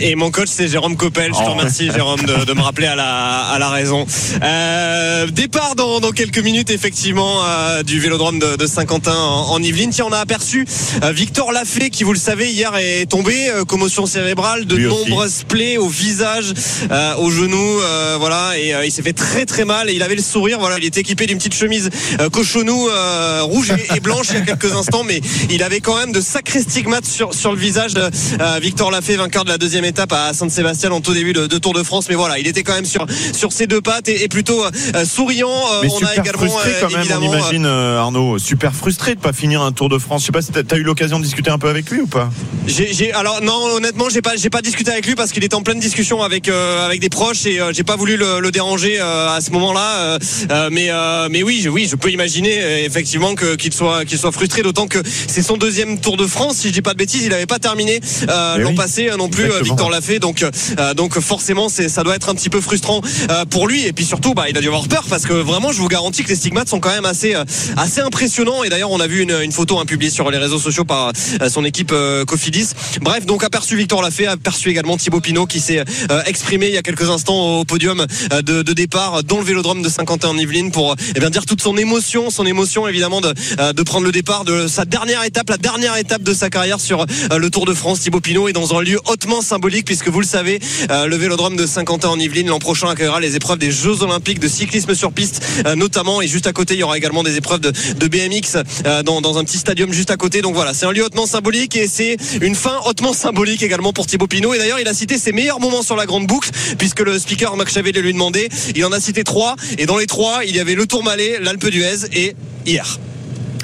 Et 0.00 0.14
mon 0.14 0.30
coach 0.30 0.48
c'est 0.50 0.68
Jérôme 0.68 0.96
Coppel. 0.96 1.32
Je 1.34 1.38
te 1.38 1.44
Oh. 1.44 1.50
remercie 1.52 1.90
Jérôme 1.90 2.22
de, 2.22 2.44
de 2.44 2.52
me 2.54 2.60
rappeler 2.60 2.86
à 2.86 2.94
la, 2.96 3.40
à 3.50 3.58
la 3.58 3.68
raison. 3.68 4.06
Euh, 4.42 5.26
départ 5.26 5.74
dans, 5.76 6.00
dans 6.00 6.10
quelques 6.12 6.38
minutes 6.38 6.70
effectivement 6.70 7.44
euh, 7.44 7.82
du 7.82 8.00
Vélodrome 8.00 8.38
de, 8.38 8.56
de 8.56 8.66
Saint-Quentin 8.66 9.14
en, 9.14 9.50
en 9.50 9.62
Yvelines. 9.62 9.90
Tiens 9.90 10.06
on 10.08 10.12
a 10.12 10.18
aperçu 10.18 10.66
euh, 11.02 11.12
Victor 11.12 11.52
Lafay 11.52 11.90
qui 11.90 12.04
vous 12.04 12.12
le 12.12 12.18
savez 12.18 12.50
hier 12.50 12.74
est 12.76 13.06
tombé 13.06 13.48
euh, 13.50 13.64
commotion 13.64 14.06
cérébrale, 14.06 14.64
de 14.66 14.76
Lui 14.76 14.86
aussi. 14.86 15.10
nombreuses 15.10 15.44
plaies 15.48 15.76
au 15.78 15.88
visage, 15.88 16.52
euh, 16.90 17.14
au 17.16 17.30
genou, 17.30 17.80
euh, 17.80 18.16
voilà 18.18 18.58
et 18.58 18.74
euh, 18.74 18.84
il 18.84 18.90
s'est 18.92 19.02
fait 19.02 19.12
très 19.12 19.46
très 19.46 19.64
mal 19.64 19.90
et 19.90 19.94
il 19.94 20.02
avait 20.02 20.14
le 20.16 20.22
sourire. 20.22 20.58
Voilà 20.58 20.78
il 20.78 20.84
était 20.84 21.00
équipé 21.00 21.26
d'une 21.26 21.38
petite 21.38 21.54
chemise 21.54 21.90
euh, 22.20 22.28
cochonou 22.28 22.88
euh, 22.88 23.42
rouge 23.42 23.70
et, 23.70 23.96
et 23.96 24.00
blanche 24.00 24.26
il 24.30 24.34
y 24.38 24.38
a 24.38 24.42
quelques 24.42 24.72
instants 24.74 25.04
mais 25.04 25.20
il 25.50 25.62
avait 25.62 25.80
quand 25.80 25.96
même 25.96 26.12
de 26.12 26.20
sacrés 26.20 26.62
stigmates 26.62 27.06
sur, 27.06 27.34
sur 27.34 27.52
le 27.52 27.58
visage 27.58 27.94
de 27.94 28.00
euh, 28.02 28.58
Victor 28.60 28.90
Lafay, 28.90 29.16
vainqueur 29.16 29.44
de 29.44 29.50
la 29.50 29.58
deuxième 29.58 29.81
étape 29.84 30.12
à 30.12 30.32
Saint-Sébastien 30.32 30.90
en 30.92 31.00
tout 31.00 31.14
début 31.14 31.32
de, 31.32 31.46
de 31.46 31.58
Tour 31.58 31.74
de 31.74 31.82
France. 31.82 32.06
Mais 32.08 32.14
voilà, 32.14 32.38
il 32.38 32.46
était 32.46 32.62
quand 32.62 32.74
même 32.74 32.84
sur, 32.84 33.06
sur 33.32 33.52
ses 33.52 33.66
deux 33.66 33.80
pattes 33.80 34.08
et, 34.08 34.24
et 34.24 34.28
plutôt 34.28 34.64
euh, 34.64 35.04
souriant. 35.04 35.48
Euh, 35.48 35.80
Mais 35.82 35.88
on 35.90 35.96
a 35.96 36.08
super 36.08 36.22
également 36.22 36.38
frustré 36.38 36.70
euh, 36.70 36.80
quand 36.80 36.90
même, 36.90 37.06
on 37.22 37.22
imagine 37.22 37.66
euh, 37.66 37.98
Arnaud, 37.98 38.38
super 38.38 38.74
frustré 38.74 39.14
de 39.14 39.20
pas 39.20 39.32
finir 39.32 39.62
un 39.62 39.72
Tour 39.72 39.88
de 39.88 39.98
France. 39.98 40.22
Je 40.22 40.26
sais 40.26 40.32
pas 40.32 40.42
si 40.42 40.52
t'as 40.52 40.62
as 40.74 40.78
eu 40.78 40.82
l'occasion 40.82 41.18
de 41.18 41.24
discuter 41.24 41.50
un 41.50 41.58
peu 41.58 41.68
avec 41.68 41.90
lui 41.90 42.00
ou 42.00 42.06
pas? 42.06 42.30
J'ai, 42.66 43.12
alors 43.12 43.42
non, 43.42 43.60
honnêtement, 43.74 44.08
j'ai 44.08 44.22
pas, 44.22 44.36
j'ai 44.36 44.50
pas 44.50 44.62
discuté 44.62 44.90
avec 44.90 45.06
lui 45.06 45.14
parce 45.14 45.32
qu'il 45.32 45.42
était 45.44 45.54
en 45.56 45.62
pleine 45.62 45.80
discussion 45.80 46.22
avec 46.22 46.48
euh, 46.48 46.86
avec 46.86 47.00
des 47.00 47.08
proches 47.08 47.46
et 47.46 47.60
euh, 47.60 47.72
j'ai 47.72 47.82
pas 47.82 47.96
voulu 47.96 48.16
le, 48.16 48.40
le 48.40 48.50
déranger 48.50 48.98
euh, 49.00 49.36
à 49.36 49.40
ce 49.40 49.50
moment-là. 49.50 49.96
euh, 49.96 50.18
euh, 50.50 50.68
mais 50.70 50.90
euh, 50.90 51.28
mais 51.30 51.42
oui, 51.42 51.60
je, 51.62 51.68
oui, 51.68 51.86
je 51.90 51.96
peux 51.96 52.10
imaginer 52.10 52.62
euh, 52.62 52.86
effectivement 52.86 53.34
que 53.34 53.56
qu'il 53.56 53.72
soit 53.74 54.04
qu'il 54.04 54.18
soit 54.18 54.32
frustré, 54.32 54.62
d'autant 54.62 54.86
que 54.86 54.98
c'est 55.04 55.42
son 55.42 55.56
deuxième 55.56 55.98
Tour 56.00 56.16
de 56.16 56.26
France. 56.26 56.56
Si 56.56 56.68
je 56.68 56.72
dis 56.72 56.82
pas 56.82 56.92
de 56.92 56.98
bêtises, 56.98 57.24
il 57.24 57.32
avait 57.34 57.46
pas 57.46 57.58
terminé 57.58 58.00
euh, 58.28 58.58
l'an 58.58 58.70
oui, 58.70 58.76
passé 58.76 59.08
euh, 59.10 59.16
non 59.16 59.28
plus, 59.28 59.50
Victor 59.72 59.90
Lafay. 59.90 60.18
Donc 60.18 60.42
euh, 60.42 60.94
donc 60.94 61.18
forcément, 61.20 61.68
ça 61.68 62.02
doit 62.02 62.14
être 62.14 62.28
un 62.28 62.34
petit 62.34 62.50
peu 62.50 62.60
frustrant 62.60 63.00
euh, 63.30 63.44
pour 63.46 63.66
lui 63.66 63.86
et 63.86 63.92
puis 63.92 64.04
surtout, 64.04 64.34
bah, 64.34 64.44
il 64.48 64.56
a 64.56 64.60
dû 64.60 64.68
avoir 64.68 64.86
peur 64.86 65.04
parce 65.08 65.24
que 65.24 65.32
vraiment, 65.32 65.72
je 65.72 65.78
vous 65.78 65.88
garantis 65.88 66.22
que 66.22 66.28
les 66.28 66.36
stigmates 66.36 66.68
sont 66.68 66.80
quand 66.80 66.90
même 66.90 67.06
assez 67.06 67.34
euh, 67.34 67.44
assez 67.76 68.00
impressionnants. 68.00 68.64
Et 68.64 68.68
d'ailleurs, 68.68 68.90
on 68.90 69.00
a 69.00 69.06
vu 69.06 69.22
une, 69.22 69.34
une 69.42 69.52
photo 69.52 69.78
hein, 69.78 69.86
publiée 69.86 70.10
sur 70.10 70.30
les 70.30 70.36
réseaux 70.36 70.58
sociaux 70.58 70.84
par 70.84 71.12
euh, 71.40 71.48
son 71.48 71.64
équipe 71.64 71.90
euh, 71.92 72.24
Cofidis. 72.26 72.70
Bref, 73.00 73.24
donc 73.24 73.44
aperçu 73.44 73.76
Victor 73.76 74.02
Lafay, 74.02 74.26
aperçu 74.26 74.68
également 74.68 74.96
Thibaut 74.96 75.20
Pinot 75.20 75.46
qui 75.46 75.60
s'est 75.60 75.82
exprimé 76.26 76.66
il 76.66 76.74
y 76.74 76.76
a 76.76 76.82
quelques 76.82 77.08
instants 77.08 77.60
au 77.60 77.64
podium 77.64 78.06
de, 78.30 78.62
de 78.62 78.72
départ 78.72 79.24
dans 79.24 79.38
le 79.38 79.44
Vélodrome 79.44 79.82
de 79.82 79.88
Saint-Quentin 79.88 80.28
en 80.28 80.36
Yvelines 80.36 80.70
pour 80.70 80.94
eh 81.14 81.18
bien 81.18 81.30
dire 81.30 81.46
toute 81.46 81.62
son 81.62 81.76
émotion, 81.76 82.30
son 82.30 82.44
émotion 82.46 82.86
évidemment 82.86 83.20
de, 83.20 83.32
de 83.72 83.82
prendre 83.82 84.04
le 84.04 84.12
départ 84.12 84.44
de 84.44 84.66
sa 84.66 84.84
dernière 84.84 85.24
étape, 85.24 85.48
la 85.50 85.56
dernière 85.56 85.96
étape 85.96 86.22
de 86.22 86.34
sa 86.34 86.50
carrière 86.50 86.80
sur 86.80 87.06
le 87.34 87.50
Tour 87.50 87.64
de 87.66 87.74
France. 87.74 88.00
Thibaut 88.00 88.20
Pinot 88.20 88.48
est 88.48 88.52
dans 88.52 88.76
un 88.76 88.82
lieu 88.82 89.00
hautement 89.06 89.40
symbolique 89.40 89.61
puisque 89.62 90.08
vous 90.08 90.20
le 90.20 90.26
savez, 90.26 90.58
euh, 90.90 91.06
le 91.06 91.16
Vélodrome 91.16 91.56
de 91.56 91.66
Saint-Quentin 91.66 92.08
en 92.08 92.18
Yvelines 92.18 92.48
l'an 92.48 92.58
prochain 92.58 92.88
accueillera 92.88 93.20
les 93.20 93.36
épreuves 93.36 93.58
des 93.58 93.70
Jeux 93.70 94.02
Olympiques 94.02 94.40
de 94.40 94.48
cyclisme 94.48 94.92
sur 94.94 95.12
piste 95.12 95.40
euh, 95.66 95.76
notamment 95.76 96.20
et 96.20 96.26
juste 96.26 96.48
à 96.48 96.52
côté 96.52 96.74
il 96.74 96.80
y 96.80 96.82
aura 96.82 96.96
également 96.96 97.22
des 97.22 97.36
épreuves 97.36 97.60
de, 97.60 97.70
de 97.70 98.08
BMX 98.08 98.64
euh, 98.86 99.02
dans, 99.04 99.20
dans 99.20 99.38
un 99.38 99.44
petit 99.44 99.58
stadium 99.58 99.92
juste 99.92 100.10
à 100.10 100.16
côté. 100.16 100.42
Donc 100.42 100.54
voilà, 100.54 100.74
c'est 100.74 100.86
un 100.86 100.90
lieu 100.90 101.04
hautement 101.04 101.26
symbolique 101.26 101.76
et 101.76 101.86
c'est 101.86 102.16
une 102.40 102.56
fin 102.56 102.80
hautement 102.86 103.12
symbolique 103.12 103.62
également 103.62 103.92
pour 103.92 104.06
Thibaut 104.06 104.26
Pinot. 104.26 104.52
Et 104.54 104.58
d'ailleurs, 104.58 104.80
il 104.80 104.88
a 104.88 104.94
cité 104.94 105.16
ses 105.16 105.32
meilleurs 105.32 105.60
moments 105.60 105.82
sur 105.82 105.94
la 105.94 106.06
grande 106.06 106.26
boucle 106.26 106.50
puisque 106.76 107.00
le 107.00 107.18
speaker 107.18 107.56
Max 107.56 107.72
Chavet 107.72 107.92
lui 107.92 108.12
demandé. 108.12 108.48
Il 108.74 108.84
en 108.84 108.92
a 108.92 108.98
cité 108.98 109.22
trois 109.22 109.54
et 109.78 109.86
dans 109.86 109.96
les 109.96 110.06
trois, 110.06 110.44
il 110.44 110.56
y 110.56 110.60
avait 110.60 110.74
le 110.74 110.86
Tourmalet, 110.86 111.38
l'Alpe 111.40 111.68
d'Huez 111.68 112.08
et 112.12 112.34
hier. 112.66 112.98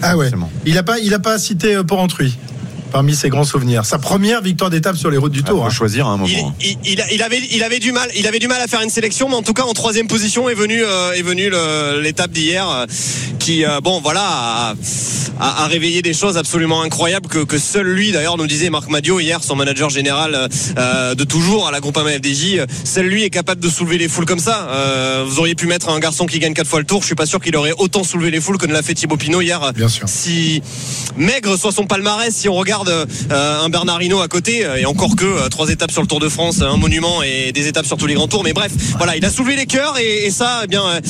Ah 0.01 0.17
ouais. 0.17 0.31
Il 0.65 0.79
a 0.79 0.85
pas, 0.85 1.01
il 1.01 1.13
a 1.13 1.19
pas 1.19 1.39
cité 1.39 1.77
Porrentruy? 1.87 2.37
Parmi 2.93 3.15
ses 3.15 3.29
grands 3.29 3.45
souvenirs. 3.45 3.85
Sa 3.85 3.99
première 3.99 4.43
victoire 4.43 4.71
d'étape 4.71 4.97
sur 4.97 5.11
les 5.11 5.17
routes 5.19 5.33
du 5.33 5.41
Il 5.41 5.45
Tour. 5.45 5.61
faut 5.61 5.67
hein. 5.67 5.71
choisir 5.71 6.07
à 6.07 6.11
un 6.11 6.25
Il, 6.27 6.37
moment. 6.37 6.55
il, 6.61 6.77
il 7.13 7.23
avait, 7.23 7.41
il 7.53 7.63
avait 7.63 7.79
du 7.79 7.93
mal, 7.93 8.09
il 8.17 8.27
avait 8.27 8.39
du 8.39 8.49
mal 8.49 8.61
à 8.61 8.67
faire 8.67 8.83
une 8.83 8.91
sélection, 8.91 9.29
mais 9.29 9.35
en 9.37 9.43
tout 9.43 9.53
cas 9.55 9.65
en 9.65 9.73
troisième 9.75 10.07
position 10.09 10.49
est 10.49 10.55
venu, 10.55 10.83
euh, 10.83 11.13
est 11.13 11.23
venu 11.23 11.51
l'étape 12.03 12.31
d'hier, 12.31 12.69
euh, 12.69 12.87
qui, 13.39 13.65
euh, 13.65 13.81
bon, 13.81 14.01
voilà, 14.01 14.23
a, 14.23 14.75
a- 15.41 15.65
a 15.65 15.67
réveillé 15.67 16.03
des 16.03 16.13
choses 16.15 16.37
absolument 16.37 16.83
incroyables 16.83 17.29
que, 17.29 17.39
que 17.45 17.59
seul 17.59 17.87
lui, 17.87 18.13
d'ailleurs, 18.13 18.37
nous 18.37 18.47
disait 18.47 18.71
Marc 18.71 18.89
Madio 18.89 19.21
hier, 19.21 19.43
son 19.43 19.57
manager 19.57 19.91
général 19.91 20.49
euh, 20.79 21.15
de 21.15 21.25
toujours 21.25 21.67
à 21.69 21.71
la 21.71 21.81
Groupama 21.81 22.11
FDJ, 22.13 22.63
seul 22.85 23.07
lui 23.07 23.23
est 23.25 23.31
capable 23.31 23.61
de 23.61 23.69
soulever 23.69 23.99
les 23.99 24.09
foules 24.09 24.27
comme 24.27 24.39
ça. 24.39 24.69
Euh, 24.71 25.25
vous 25.27 25.39
auriez 25.39 25.55
pu 25.55 25.67
mettre 25.67 25.89
un 25.91 25.99
garçon 26.01 26.27
qui 26.27 26.39
gagne 26.39 26.55
quatre 26.55 26.69
fois 26.69 26.79
le 26.81 26.85
tour, 26.87 27.01
je 27.03 27.07
suis 27.07 27.15
pas 27.15 27.27
sûr 27.27 27.41
qu'il 27.41 27.55
aurait 27.57 27.73
autant 27.79 28.05
soulevé 28.05 28.31
les 28.31 28.41
foules 28.41 28.59
que 28.59 28.67
ne 28.67 28.73
l'a 28.73 28.83
fait 28.83 28.95
Thibaut 28.95 29.17
Pinot 29.17 29.41
hier. 29.41 29.73
Bien 29.75 29.89
sûr. 29.89 30.09
Si 30.09 30.63
maigre 31.17 31.57
soit 31.59 31.73
son 31.73 31.87
palmarès, 31.87 32.35
si 32.35 32.49
on 32.49 32.55
regarde 32.55 32.78
euh, 32.89 33.65
un 33.65 33.69
Bernard 33.69 34.03
Hinault 34.03 34.21
à 34.21 34.29
côté, 34.29 34.65
euh, 34.65 34.77
et 34.77 34.87
encore 34.87 35.17
que 35.17 35.25
euh, 35.25 35.49
trois 35.49 35.69
étapes 35.71 35.91
sur 35.91 36.03
le 36.03 36.07
Tour 36.07 36.21
de 36.21 36.29
France, 36.29 36.63
un 36.63 36.77
monument 36.77 37.23
et 37.23 37.53
des 37.53 37.67
étapes 37.69 37.87
sur 37.87 37.97
tous 37.97 38.07
les 38.07 38.15
grands 38.15 38.29
tours. 38.29 38.45
Mais 38.45 38.53
bref, 38.53 38.73
voilà, 38.97 39.17
il 39.17 39.25
a 39.25 39.31
soulevé 39.31 39.57
les 39.57 39.67
cœurs 39.67 39.97
et, 39.99 40.27
et 40.27 40.31
ça, 40.31 40.61
eh 40.65 40.67
bien, 40.67 40.83
euh, 40.87 41.01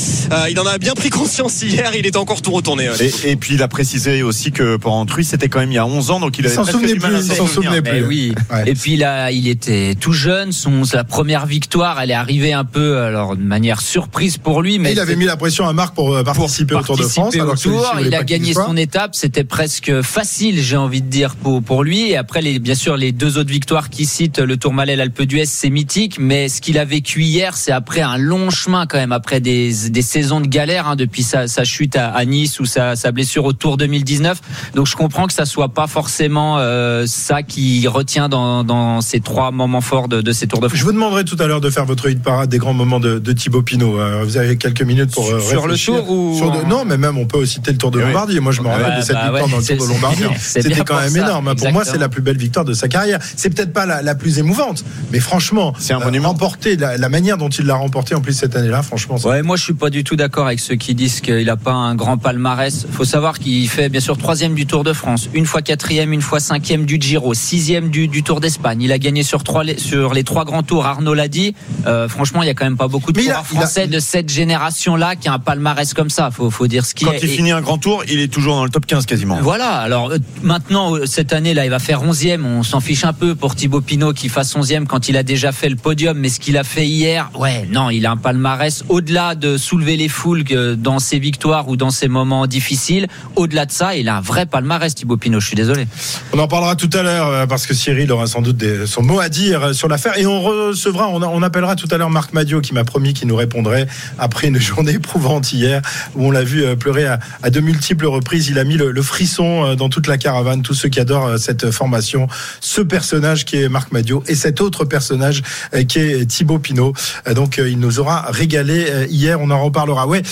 il 0.51 0.59
en 0.61 0.67
a 0.67 0.79
bien 0.79 0.95
pris 0.95 1.11
conscience 1.11 1.63
hier. 1.63 1.91
Il 1.95 2.07
était 2.07 2.17
encore 2.17 2.43
tout 2.43 2.53
retourné. 2.53 2.89
ouais. 2.89 2.97
Et, 3.25 3.31
et 3.33 3.37
puis 3.37 3.55
il 3.55 3.63
a 3.63 3.69
précisé 3.69 4.23
aussi 4.23 4.53
que 4.53 4.77
Porrentruy 4.77 5.25
c'était 5.25 5.49
quand 5.49 5.61
même 5.61 5.71
il 5.73 5.75
y 5.75 5.79
a 5.79 5.87
11 5.87 6.11
ans 6.11 6.21
donc 6.21 6.39
il 6.39 6.43
Il 6.43 6.47
avait 6.47 6.55
s'en 6.55 6.65
souvenait 6.65 6.93
du 6.95 7.01
mal 7.01 7.15
à 7.15 7.19
plus, 7.19 7.29
il 7.29 7.35
s'en 7.37 7.47
souvenait 7.47 7.83
plus. 7.83 7.99
Eh 7.99 8.03
oui. 8.03 8.33
Ouais. 8.51 8.65
Et 8.67 8.75
puis 8.75 8.97
là, 8.97 9.31
il 9.31 9.49
était 9.49 9.95
tout 9.99 10.13
jeune. 10.13 10.53
Son 10.53 10.85
sa 10.85 11.05
première 11.05 11.47
victoire, 11.47 12.01
elle 12.01 12.11
est 12.11 12.15
arrivée 12.15 12.53
un 12.53 12.65
peu, 12.65 12.99
alors 12.99 13.37
de 13.37 13.43
manière 13.43 13.81
surprise 13.81 14.39
pour 14.39 14.63
lui, 14.63 14.79
mais 14.79 14.91
Et 14.91 14.93
il 14.93 15.01
avait 15.01 15.17
mis 15.17 15.25
la 15.27 15.37
pression 15.37 15.67
à 15.69 15.73
Marc 15.73 15.95
pour 15.95 16.23
participer 16.25 16.75
au 16.75 16.83
Tour 16.83 16.97
de 16.97 17.03
France. 17.03 17.35
au 17.37 17.41
alors 17.41 17.59
Tour. 17.59 17.93
il 18.05 18.15
a 18.15 18.25
gagné 18.25 18.55
son 18.55 18.77
étape, 18.77 19.15
c'était 19.15 19.45
presque 19.45 20.03
facile, 20.03 20.61
j'ai 20.63 20.77
envie 20.77 21.03
de 21.03 21.09
dire 21.09 21.37
pour 21.37 21.58
pour 21.61 21.83
lui. 21.85 22.11
Et 22.11 22.17
après, 22.17 22.41
les, 22.43 22.59
bien 22.59 22.75
sûr, 22.75 22.97
les 22.97 23.13
deux 23.13 23.39
autres 23.39 23.51
victoires 23.51 23.91
qu'il 23.91 24.07
cite, 24.07 24.39
le 24.39 24.57
Tourmalet, 24.57 24.97
l'Alpe 24.97 25.23
d'Huez, 25.23 25.47
c'est 25.47 25.71
mythique. 25.71 26.17
Mais 26.19 26.49
ce 26.49 26.61
qu'il 26.61 26.79
a 26.79 26.85
vécu 26.85 27.23
hier, 27.23 27.57
c'est 27.57 27.73
après 27.73 28.01
un 28.01 28.17
long 28.17 28.51
chemin 28.51 28.87
quand 28.87 28.99
même, 28.99 29.13
après 29.13 29.41
des 29.41 29.73
des 29.91 30.03
saisons 30.03 30.41
de 30.41 30.47
galère 30.47 30.89
hein, 30.89 30.97
depuis 30.97 31.23
sa, 31.23 31.47
sa 31.49 31.65
chute 31.65 31.97
à, 31.97 32.09
à 32.11 32.25
Nice 32.25 32.61
ou 32.61 32.65
sa, 32.67 32.97
sa 32.97 33.13
blessure 33.13 33.45
au 33.45 33.53
Tour 33.53 33.77
2019. 33.77 34.41
Donc 34.75 34.87
je 34.87 34.97
comprends 34.97 35.27
que 35.27 35.33
ça 35.33 35.45
soit 35.47 35.69
pas 35.71 35.87
forcément 35.87 36.59
euh, 36.59 37.05
ça 37.07 37.43
qui 37.43 37.87
retient 37.89 38.29
dans 38.29 38.65
dans 38.65 39.01
ces 39.01 39.21
trois 39.21 39.51
moments 39.51 39.81
forts 39.81 40.09
de, 40.09 40.21
de 40.21 40.33
ces 40.33 40.47
Tours 40.47 40.61
de 40.61 40.69
France. 40.69 40.79
Je 40.79 40.85
vous 40.85 40.93
demanderai 40.93 41.25
tout 41.25 41.37
à 41.41 41.47
l'heure 41.47 41.61
de 41.61 41.71
faire 41.71 41.85
votre 41.85 42.09
hit 42.09 42.23
parade 42.23 42.49
des 42.51 42.59
grands 42.59 42.75
moments 42.75 43.01
de, 43.01 43.19
de 43.19 43.33
Thibaut 43.33 43.63
Pinot. 43.63 43.99
Euh, 43.99 44.23
vous 44.25 44.37
avez 44.37 44.57
quelques 44.57 44.83
minutes 44.83 45.11
pour 45.13 45.29
euh, 45.31 45.41
Sur 45.41 45.67
le 45.67 45.73
réfléchir. 45.73 45.95
Tour 45.97 46.11
ou 46.11 46.37
Sur 46.37 46.51
de- 46.51 46.69
Non, 46.69 46.85
mais 46.85 46.97
même 46.99 47.19
on 47.19 47.27
peut 47.27 47.45
citer 47.47 47.73
le 47.73 47.79
Tour 47.79 47.91
de 47.91 47.99
Oui. 47.99 48.05
Lombardie. 48.07 48.41
Moi, 48.41 48.53
je 48.53 48.61
me 48.63 48.69
rappelle 48.69 48.97
de 48.99 49.03
cette 49.03 49.15
bah 49.17 49.23
victoire 49.31 49.45
ouais, 49.47 49.51
dans 49.51 49.59
le 49.59 49.65
Tour 49.65 49.87
de 49.87 49.93
Lombardie. 49.93 50.23
C'était 50.39 50.85
quand 50.85 51.01
même 51.01 51.17
énorme. 51.17 51.48
Moi, 51.49 51.55
pour 51.57 51.73
moi, 51.73 51.85
c'est 51.85 51.99
la 51.99 52.09
plus 52.09 52.23
belle 52.23 52.37
victoire 52.37 52.65
de 52.65 52.73
sa 52.75 52.89
carrière. 52.89 53.19
C'est 53.37 53.51
peut-être 53.51 53.73
pas 53.73 53.87
la, 53.87 54.03
la 54.03 54.15
plus 54.15 54.39
émouvante, 54.39 54.85
mais 55.13 55.21
franchement, 55.21 55.73
C'est 55.79 55.93
un 55.95 56.01
euh, 56.01 56.05
monument. 56.05 56.29
remporter 56.29 56.77
la, 56.77 56.97
la 56.97 57.09
manière 57.09 57.37
dont 57.39 57.49
il 57.49 57.65
l'a 57.67 57.75
remporté 57.77 58.15
en 58.15 58.21
plus 58.21 58.33
cette 58.35 58.57
année-là, 58.57 58.83
franchement. 58.83 59.17
c'est- 59.19 59.29
Ouais, 59.29 59.43
moi 59.43 59.57
je 59.57 59.65
suis 59.65 59.75
pas 59.75 59.91
du 59.91 60.05
tout 60.05 60.17
d'accord 60.17 60.47
avec 60.47 60.61
ceux 60.61 60.75
qui 60.77 60.95
disent 60.95 61.21
qu'il 61.21 61.45
n'a 61.47 61.57
pas 61.57 61.73
un 61.73 61.95
grand 61.95 62.19
palmarès. 62.19 62.87
Faut 62.91 63.05
savoir 63.05 63.39
qu'il 63.39 63.69
fait 63.69 63.89
bien 63.89 64.01
sûr 64.01 64.17
troisième 64.19 64.55
du 64.55 64.67
Tour 64.67 64.85
de 64.85 64.93
France, 64.93 65.29
une 65.35 65.47
fois 65.47 65.63
quatrième, 65.63 66.13
une 66.13 66.23
fois 66.23 66.41
cinquième 66.41 66.85
du 66.85 66.99
Giro, 67.01 67.33
sixième 67.35 67.89
du, 67.91 68.09
du 68.09 68.23
Tour 68.23 68.41
d'Espagne. 68.41 68.83
Il 68.83 68.93
a 68.93 68.99
gagné 68.99 69.23
sur 69.23 69.43
trois 69.45 69.65
les- 69.65 69.79
sur 69.79 70.13
les 70.15 70.25
trois 70.25 70.45
grands 70.45 70.63
tours. 70.63 70.87
Arnaud 70.87 71.15
l'a 71.15 71.29
dit. 71.29 71.55
Euh, 71.87 72.09
franchement, 72.09 72.43
il 72.43 72.47
y 72.47 72.51
a 72.51 72.55
quand 72.55 72.65
même 72.65 72.77
pas 72.77 72.89
beaucoup 72.89 73.13
de 73.13 73.19
coureurs 73.21 73.45
il 73.51 73.57
a- 73.57 73.61
français 73.61 73.87
de 73.87 73.99
cette 73.99 74.29
génération-là 74.29 75.17
qui 75.17 75.29
a 75.29 75.33
un 75.33 75.39
palmarès 75.39 75.95
comme 75.95 76.11
ça. 76.11 76.31
Faut, 76.31 76.51
faut 76.51 76.67
dire 76.67 76.85
ce 76.85 76.95
qui 76.95 77.05
Quand 77.05 77.13
est. 77.13 77.19
il 77.23 77.31
Et- 77.31 77.37
finit 77.37 77.53
un 77.53 77.61
grand 77.61 77.79
tour, 77.79 78.03
il 78.09 78.21
est 78.21 78.29
toujours 78.29 78.57
dans 78.57 78.65
le 78.65 78.71
top 78.71 78.87
15 78.87 79.07
quasiment. 79.07 79.39
Voilà, 79.43 79.77
alors 79.77 80.11
euh, 80.11 80.19
maintenant, 80.43 80.97
euh, 80.97 81.07
cette 81.07 81.33
année, 81.33 81.38
là, 81.45 81.65
il 81.65 81.71
va 81.71 81.79
faire 81.79 82.05
11e. 82.05 82.45
On 82.45 82.63
s'en 82.63 82.81
fiche 82.81 83.05
un 83.05 83.13
peu 83.13 83.35
pour 83.35 83.55
Thibaut 83.55 83.81
Pinot 83.81 84.13
qui 84.13 84.29
fasse 84.29 84.55
11e 84.55 84.87
quand 84.87 85.09
il 85.09 85.17
a 85.17 85.23
déjà 85.23 85.53
fait 85.53 85.69
le 85.69 85.77
podium. 85.77 86.19
Mais 86.19 86.29
ce 86.29 86.41
qu'il 86.41 86.57
a 86.57 86.65
fait 86.65 86.87
hier, 86.87 87.31
ouais, 87.39 87.67
non, 87.71 87.91
il 87.91 88.07
a 88.07 88.11
un 88.11 88.17
palmarès 88.17 88.85
au-delà 88.89 89.35
de 89.35 89.57
soulever 89.57 89.97
les 89.97 90.09
foules 90.09 90.45
dans 90.77 90.99
ses 90.99 91.19
victoires 91.19 91.69
ou 91.69 91.77
dans 91.77 91.91
ses 91.91 92.09
moments 92.09 92.47
difficiles. 92.47 93.07
Au-delà 93.37 93.67
de 93.67 93.73
ça, 93.73 93.97
il 93.97 94.09
a 94.09 94.17
un 94.17 94.21
vrai 94.21 94.47
palmarès, 94.47 94.95
Thibaut 94.95 95.17
Pinot. 95.17 95.41
Je 95.41 95.47
suis 95.47 95.57
désolé. 95.57 95.87
On 96.33 96.39
en 96.39 96.49
parlera 96.49 96.77
tout 96.77 96.91
à 96.93 97.03
l'heure 97.03 97.29
euh, 97.29 97.47
parce 97.47 97.67
que 97.67 97.75
Cyril 97.75 98.11
aura 98.13 98.27
sans 98.27 98.43
doute 98.43 98.65
son 98.87 99.03
mot 99.03 99.21
à 99.21 99.29
dire 99.29 99.65
euh, 99.65 99.73
sur 99.73 99.89
l'affaire 99.89 100.19
et 100.19 100.27
on 100.27 100.43
recevra, 100.43 101.09
on, 101.09 101.43
appellera 101.43 101.77
tout 101.77 101.89
à 101.91 101.97
l'heure 101.97 102.11
Marc 102.11 102.33
Madio 102.33 102.61
qui 102.61 102.75
m'a 102.75 102.85
promis 102.85 103.15
qu'il 103.15 103.29
nous 103.29 103.37
répondrait 103.37 103.87
après 104.19 104.49
une 104.49 104.61
journée 104.61 104.93
éprouvante 104.93 105.53
hier 105.53 105.83
où 106.15 106.27
on 106.27 106.31
l'a 106.31 106.43
vu 106.43 106.65
euh, 106.65 106.77
pleurer 106.77 107.07
à, 107.07 107.51
de 107.51 107.61
multiples 107.61 108.07
reprises. 108.07 108.49
Il 108.49 108.59
a 108.59 108.65
mis 108.65 108.77
le, 108.77 109.03
frisson 109.03 109.75
dans 109.75 109.89
toute 109.89 110.07
la 110.07 110.19
caravane, 110.19 110.63
tous 110.63 110.75
ceux 110.75 110.89
qui 110.89 111.01
adorent 111.01 111.28
euh, 111.29 111.39
cette 111.39 111.71
formation, 111.71 112.27
ce 112.61 112.81
personnage 112.81 113.45
qui 113.45 113.57
est 113.57 113.69
Marc 113.69 113.93
Madio 113.93 114.23
et 114.27 114.35
cet 114.35 114.61
autre 114.61 114.85
personnage 114.85 115.43
euh, 115.75 115.85
qui 115.85 115.99
est 115.99 116.27
Thibaut 116.27 116.59
Pinot. 116.59 116.93
Euh, 117.27 117.35
Donc 117.35 117.59
il 117.59 117.79
nous 117.79 118.01
aura 118.01 118.27
régalé 118.31 119.07
hier, 119.11 119.41
on 119.41 119.51
en 119.51 119.63
reparlera. 119.63 120.07
Ouais, 120.07 120.23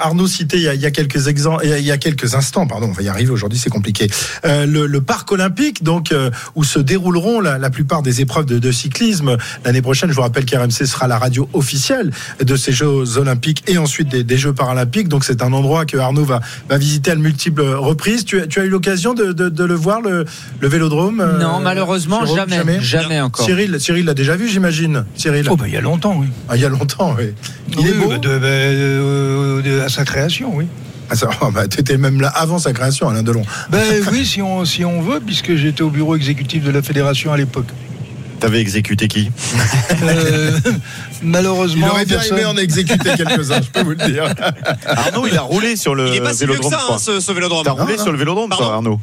Arnaud 0.00 0.26
citait 0.26 0.58
il 0.58 0.80
y 0.80 0.86
a, 0.86 0.90
quelques 0.90 1.28
exemples, 1.28 1.64
il 1.64 1.84
y 1.84 1.90
a 1.90 1.98
quelques 1.98 2.34
instants, 2.34 2.66
pardon, 2.66 2.88
on 2.88 2.92
va 2.92 3.02
y 3.02 3.08
arriver 3.08 3.30
aujourd'hui, 3.30 3.58
c'est 3.58 3.70
compliqué. 3.70 4.08
Le, 4.44 4.98
parc 5.00 5.30
olympique, 5.32 5.82
donc 5.82 6.14
où 6.54 6.64
se 6.64 6.78
dérouleront 6.78 7.40
la, 7.40 7.70
plupart 7.70 8.02
des 8.02 8.20
épreuves 8.20 8.46
de, 8.46 8.72
cyclisme 8.72 9.36
l'année 9.64 9.82
prochaine. 9.82 10.10
Je 10.10 10.14
vous 10.14 10.22
rappelle 10.22 10.44
qu'RMC 10.44 10.86
sera 10.86 11.06
la 11.08 11.18
radio 11.18 11.48
officielle 11.52 12.10
de 12.42 12.56
ces 12.56 12.72
Jeux 12.72 13.18
olympiques 13.18 13.62
et 13.66 13.78
ensuite 13.78 14.08
des, 14.08 14.38
Jeux 14.38 14.52
paralympiques. 14.52 15.08
Donc 15.08 15.24
c'est 15.24 15.42
un 15.42 15.52
endroit 15.52 15.84
que 15.86 15.96
Arnaud 15.96 16.24
va, 16.24 16.40
visiter 16.70 17.10
à 17.10 17.14
multiples 17.16 17.62
reprises. 17.62 18.24
Tu, 18.24 18.40
as- 18.40 18.64
eu 18.64 18.68
l'occasion 18.68 19.14
de, 19.14 19.32
de- 19.32 19.48
de 19.48 19.64
le 19.64 19.74
voir 19.74 20.00
le, 20.00 20.15
le 20.60 20.68
Vélodrome 20.68 21.20
euh, 21.20 21.38
non, 21.38 21.60
malheureusement, 21.60 22.24
Jérôme, 22.24 22.48
jamais, 22.48 22.80
jamais, 22.80 23.20
encore. 23.20 23.44
Cyril, 23.44 23.76
Cyril 23.80 24.04
l'a 24.06 24.14
déjà 24.14 24.36
vu, 24.36 24.48
j'imagine. 24.48 25.04
Cyril, 25.16 25.46
Oh, 25.50 25.56
ben, 25.56 25.66
il 25.66 25.74
y 25.74 25.76
a 25.76 25.80
longtemps, 25.80 26.16
oui. 26.18 26.26
Ah, 26.48 26.56
il 26.56 26.62
y 26.62 26.64
a 26.64 26.68
longtemps. 26.68 27.14
Oui. 27.18 27.34
Il 27.72 27.78
Oui, 27.80 27.88
est 27.88 27.92
beau. 27.94 28.08
bah, 28.08 28.18
de- 28.18 28.38
bah, 28.38 28.46
euh, 28.46 29.62
de- 29.62 29.80
à 29.80 29.88
sa 29.88 30.04
création, 30.04 30.52
oui. 30.54 30.66
Ah, 31.10 31.14
ça- 31.16 31.28
oh, 31.40 31.50
bah, 31.52 31.68
T'étais 31.68 31.98
même 31.98 32.20
là 32.20 32.28
avant 32.28 32.58
sa 32.58 32.72
création, 32.72 33.08
Alain 33.08 33.22
Delon. 33.22 33.42
Ben 33.70 33.80
oui, 34.10 34.24
si 34.26 34.42
on, 34.42 34.64
si 34.64 34.84
on 34.84 35.00
veut, 35.02 35.20
puisque 35.20 35.54
j'étais 35.56 35.82
au 35.82 35.90
bureau 35.90 36.16
exécutif 36.16 36.64
de 36.64 36.70
la 36.70 36.82
fédération 36.82 37.32
à 37.32 37.36
l'époque. 37.36 37.68
T'avais 38.40 38.60
exécuté 38.60 39.08
qui? 39.08 39.30
Euh, 40.02 40.50
Il 41.22 41.28
malheureusement, 41.28 41.86
aurait 41.88 42.04
bien 42.04 42.16
personne- 42.18 42.36
aimé 42.38 42.44
en 42.46 42.56
exécuter 42.56 43.10
quelques-uns, 43.16 43.62
je 43.62 43.70
peux 43.70 43.82
vous 43.82 43.90
le 43.90 43.96
dire. 44.12 44.26
Arnaud, 44.86 45.26
il 45.26 45.36
a 45.36 45.40
roulé 45.40 45.74
sur 45.76 45.94
le 45.94 46.08
Il 46.08 46.16
est 46.16 46.20
pas 46.20 46.34
si 46.34 46.44
vieux 46.44 46.48
que 46.48 46.52
vélodrome. 46.62 46.72
ça, 46.72 46.94
hein, 46.94 46.98
ce, 46.98 47.20
ce 47.20 47.32
vélodrome. 47.32 47.64
T'as 47.64 47.70
roulé 47.70 47.96
non. 47.96 48.02
sur 48.02 48.12
le 48.12 48.18
vélodrome, 48.18 48.50
toi, 48.50 48.74
Arnaud 48.74 49.00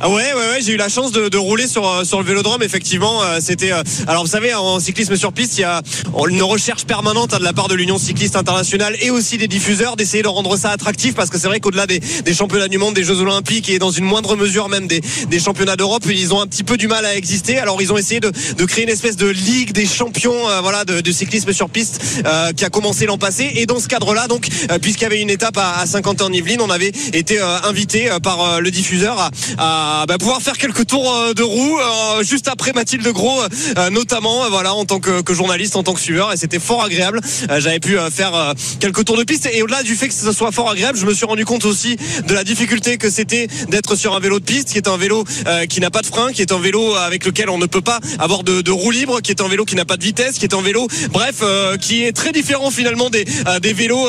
Ah 0.00 0.10
ouais, 0.10 0.14
ouais, 0.34 0.34
ouais, 0.34 0.58
j'ai 0.60 0.72
eu 0.72 0.76
la 0.76 0.88
chance 0.88 1.12
de, 1.12 1.28
de 1.28 1.38
rouler 1.38 1.66
sur, 1.66 1.88
euh, 1.88 2.04
sur 2.04 2.18
le 2.20 2.26
vélodrome, 2.26 2.62
effectivement. 2.62 3.22
euh, 3.22 3.38
C'était. 3.40 3.72
euh, 3.72 3.82
alors, 4.06 4.24
vous 4.24 4.30
savez, 4.30 4.52
en 4.52 4.78
cyclisme 4.80 5.16
sur 5.16 5.32
piste, 5.32 5.56
il 5.56 5.60
y 5.62 5.64
a 5.64 5.80
une 6.28 6.42
recherche 6.42 6.84
permanente 6.84 7.32
hein, 7.32 7.38
de 7.38 7.44
la 7.44 7.52
part 7.52 7.68
de 7.68 7.74
l'Union 7.74 7.96
cycliste 7.96 8.36
internationale 8.36 8.96
et 9.00 9.10
aussi 9.10 9.38
des 9.38 9.48
diffuseurs 9.48 9.96
d'essayer 9.96 10.22
de 10.22 10.28
rendre 10.28 10.56
ça 10.58 10.70
attractif 10.70 11.14
parce 11.14 11.30
que 11.30 11.38
c'est 11.38 11.46
vrai 11.46 11.60
qu'au-delà 11.60 11.86
des, 11.86 12.00
des 12.00 12.34
championnats 12.34 12.68
du 12.68 12.76
monde, 12.76 12.94
des 12.94 13.04
Jeux 13.04 13.20
Olympiques 13.20 13.70
et 13.70 13.78
dans 13.78 13.92
une 13.92 14.04
moindre 14.04 14.36
mesure 14.36 14.68
même 14.68 14.88
des, 14.88 15.00
des 15.30 15.38
championnats 15.40 15.76
d'Europe, 15.76 16.04
ils 16.10 16.34
ont 16.34 16.40
un 16.40 16.46
petit 16.48 16.64
peu 16.64 16.76
du 16.76 16.88
mal 16.88 17.06
à 17.06 17.16
exister. 17.16 17.58
Alors, 17.58 17.80
ils 17.80 17.92
ont 17.92 17.96
essayé 17.96 18.20
de, 18.20 18.30
de 18.58 18.64
créer 18.66 18.84
une 18.84 18.90
espèce 18.90 19.16
de 19.16 19.28
ligue 19.28 19.72
des 19.72 19.86
champions 19.86 20.48
euh, 20.50 20.60
voilà, 20.60 20.84
de, 20.84 21.00
de 21.00 21.12
cyclisme 21.12 21.52
sur 21.52 21.70
piste 21.70 22.02
euh, 22.26 22.52
qui 22.52 22.64
a 22.64 22.68
commencé 22.68 23.06
l'an 23.06 23.16
passé. 23.16 23.52
Et 23.54 23.64
dans 23.64 23.78
ce 23.80 23.88
cadre-là, 23.88 24.26
donc, 24.26 24.48
puisqu'il 24.82 25.04
y 25.04 25.06
avait 25.06 25.22
une 25.22 25.30
étape 25.30 25.56
à, 25.56 25.78
à 25.78 25.86
Saint-Quentin-en-Yvelines, 25.86 26.60
on 26.60 26.70
avait 26.70 26.92
été 27.14 27.40
invité 27.40 28.10
par 28.22 28.60
le 28.60 28.70
diffuseur 28.70 29.18
à, 29.18 29.30
à, 29.58 29.83
bah, 30.06 30.18
pouvoir 30.18 30.40
faire 30.40 30.56
quelques 30.56 30.86
tours 30.86 31.12
euh, 31.14 31.34
de 31.34 31.42
roue 31.42 31.78
euh, 31.78 32.22
juste 32.22 32.48
après 32.48 32.72
Mathilde 32.72 33.06
Gros, 33.08 33.40
euh, 33.42 33.90
notamment, 33.90 34.48
voilà, 34.50 34.74
en 34.74 34.84
tant 34.84 35.00
que, 35.00 35.22
que 35.22 35.34
journaliste, 35.34 35.76
en 35.76 35.82
tant 35.82 35.94
que 35.94 36.00
suiveur, 36.00 36.32
et 36.32 36.36
c'était 36.36 36.58
fort 36.58 36.82
agréable. 36.82 37.20
J'avais 37.58 37.80
pu 37.80 37.96
faire 38.10 38.54
quelques 38.80 39.04
tours 39.04 39.16
de 39.16 39.24
piste, 39.24 39.48
et 39.52 39.62
au-delà 39.62 39.82
du 39.82 39.94
fait 39.96 40.08
que 40.08 40.14
ce 40.14 40.32
soit 40.32 40.52
fort 40.52 40.70
agréable, 40.70 40.98
je 40.98 41.06
me 41.06 41.14
suis 41.14 41.26
rendu 41.26 41.44
compte 41.44 41.64
aussi 41.64 41.96
de 42.26 42.34
la 42.34 42.44
difficulté 42.44 42.98
que 42.98 43.10
c'était 43.10 43.46
d'être 43.68 43.96
sur 43.96 44.14
un 44.14 44.20
vélo 44.20 44.38
de 44.40 44.44
piste, 44.44 44.72
qui 44.72 44.78
est 44.78 44.88
un 44.88 44.96
vélo 44.96 45.24
qui 45.68 45.80
n'a 45.80 45.90
pas 45.90 46.02
de 46.02 46.06
frein, 46.06 46.32
qui 46.32 46.42
est 46.42 46.52
un 46.52 46.58
vélo 46.58 46.94
avec 46.94 47.24
lequel 47.24 47.50
on 47.50 47.58
ne 47.58 47.66
peut 47.66 47.80
pas 47.80 48.00
avoir 48.18 48.42
de, 48.42 48.62
de 48.62 48.70
roue 48.70 48.90
libre, 48.90 49.20
qui 49.20 49.30
est 49.30 49.40
un 49.40 49.48
vélo 49.48 49.64
qui 49.64 49.76
n'a 49.76 49.84
pas 49.84 49.96
de 49.96 50.04
vitesse, 50.04 50.38
qui 50.38 50.44
est 50.44 50.54
un 50.54 50.62
vélo, 50.62 50.88
bref, 51.10 51.42
qui 51.80 52.04
est 52.04 52.12
très 52.12 52.32
différent 52.32 52.70
finalement 52.70 53.10
des, 53.10 53.24
des 53.60 53.72
vélos 53.72 54.06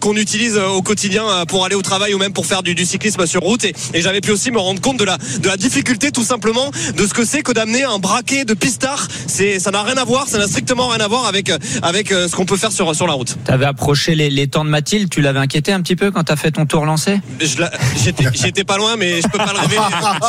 qu'on 0.00 0.16
utilise 0.16 0.56
au 0.58 0.82
quotidien 0.82 1.44
pour 1.46 1.64
aller 1.64 1.76
au 1.76 1.82
travail 1.82 2.14
ou 2.14 2.18
même 2.18 2.32
pour 2.32 2.46
faire 2.46 2.62
du, 2.62 2.74
du 2.74 2.84
cyclisme 2.84 3.26
sur 3.26 3.42
route. 3.42 3.64
Et, 3.64 3.74
et 3.94 4.02
j'avais 4.02 4.20
pu 4.20 4.30
aussi 4.30 4.50
me 4.50 4.58
rendre 4.58 4.80
compte 4.80 4.98
de 4.98 5.04
la, 5.04 5.11
de 5.40 5.48
la 5.48 5.56
difficulté 5.56 6.10
tout 6.10 6.24
simplement 6.24 6.70
de 6.96 7.06
ce 7.06 7.14
que 7.14 7.24
c'est 7.24 7.42
que 7.42 7.52
d'amener 7.52 7.84
un 7.84 7.98
braquet 7.98 8.44
de 8.44 8.54
pistard. 8.54 9.06
C'est, 9.26 9.58
ça 9.58 9.70
n'a 9.70 9.82
rien 9.82 9.96
à 9.96 10.04
voir, 10.04 10.28
ça 10.28 10.38
n'a 10.38 10.46
strictement 10.46 10.88
rien 10.88 11.00
à 11.00 11.08
voir 11.08 11.26
avec, 11.26 11.50
euh, 11.50 11.58
avec 11.82 12.12
euh, 12.12 12.28
ce 12.28 12.36
qu'on 12.36 12.44
peut 12.44 12.56
faire 12.56 12.72
sur, 12.72 12.94
sur 12.94 13.06
la 13.06 13.12
route. 13.14 13.36
T'avais 13.44 13.66
approché 13.66 14.14
les, 14.14 14.30
les 14.30 14.46
temps 14.48 14.64
de 14.64 14.70
Mathilde. 14.70 15.08
Tu 15.10 15.20
l'avais 15.20 15.38
inquiété 15.40 15.72
un 15.72 15.80
petit 15.80 15.96
peu 15.96 16.10
quand 16.10 16.24
t'as 16.24 16.36
fait 16.36 16.50
ton 16.50 16.66
tour 16.66 16.84
lancé? 16.86 17.20
Je 17.40 17.58
la- 17.60 17.70
J'étais, 18.02 18.24
j'étais 18.34 18.64
pas 18.64 18.76
loin, 18.76 18.96
mais 18.96 19.20
je 19.20 19.28
peux 19.28 19.38
pas 19.38 19.52
le 19.52 19.58
révéler. 19.60 19.80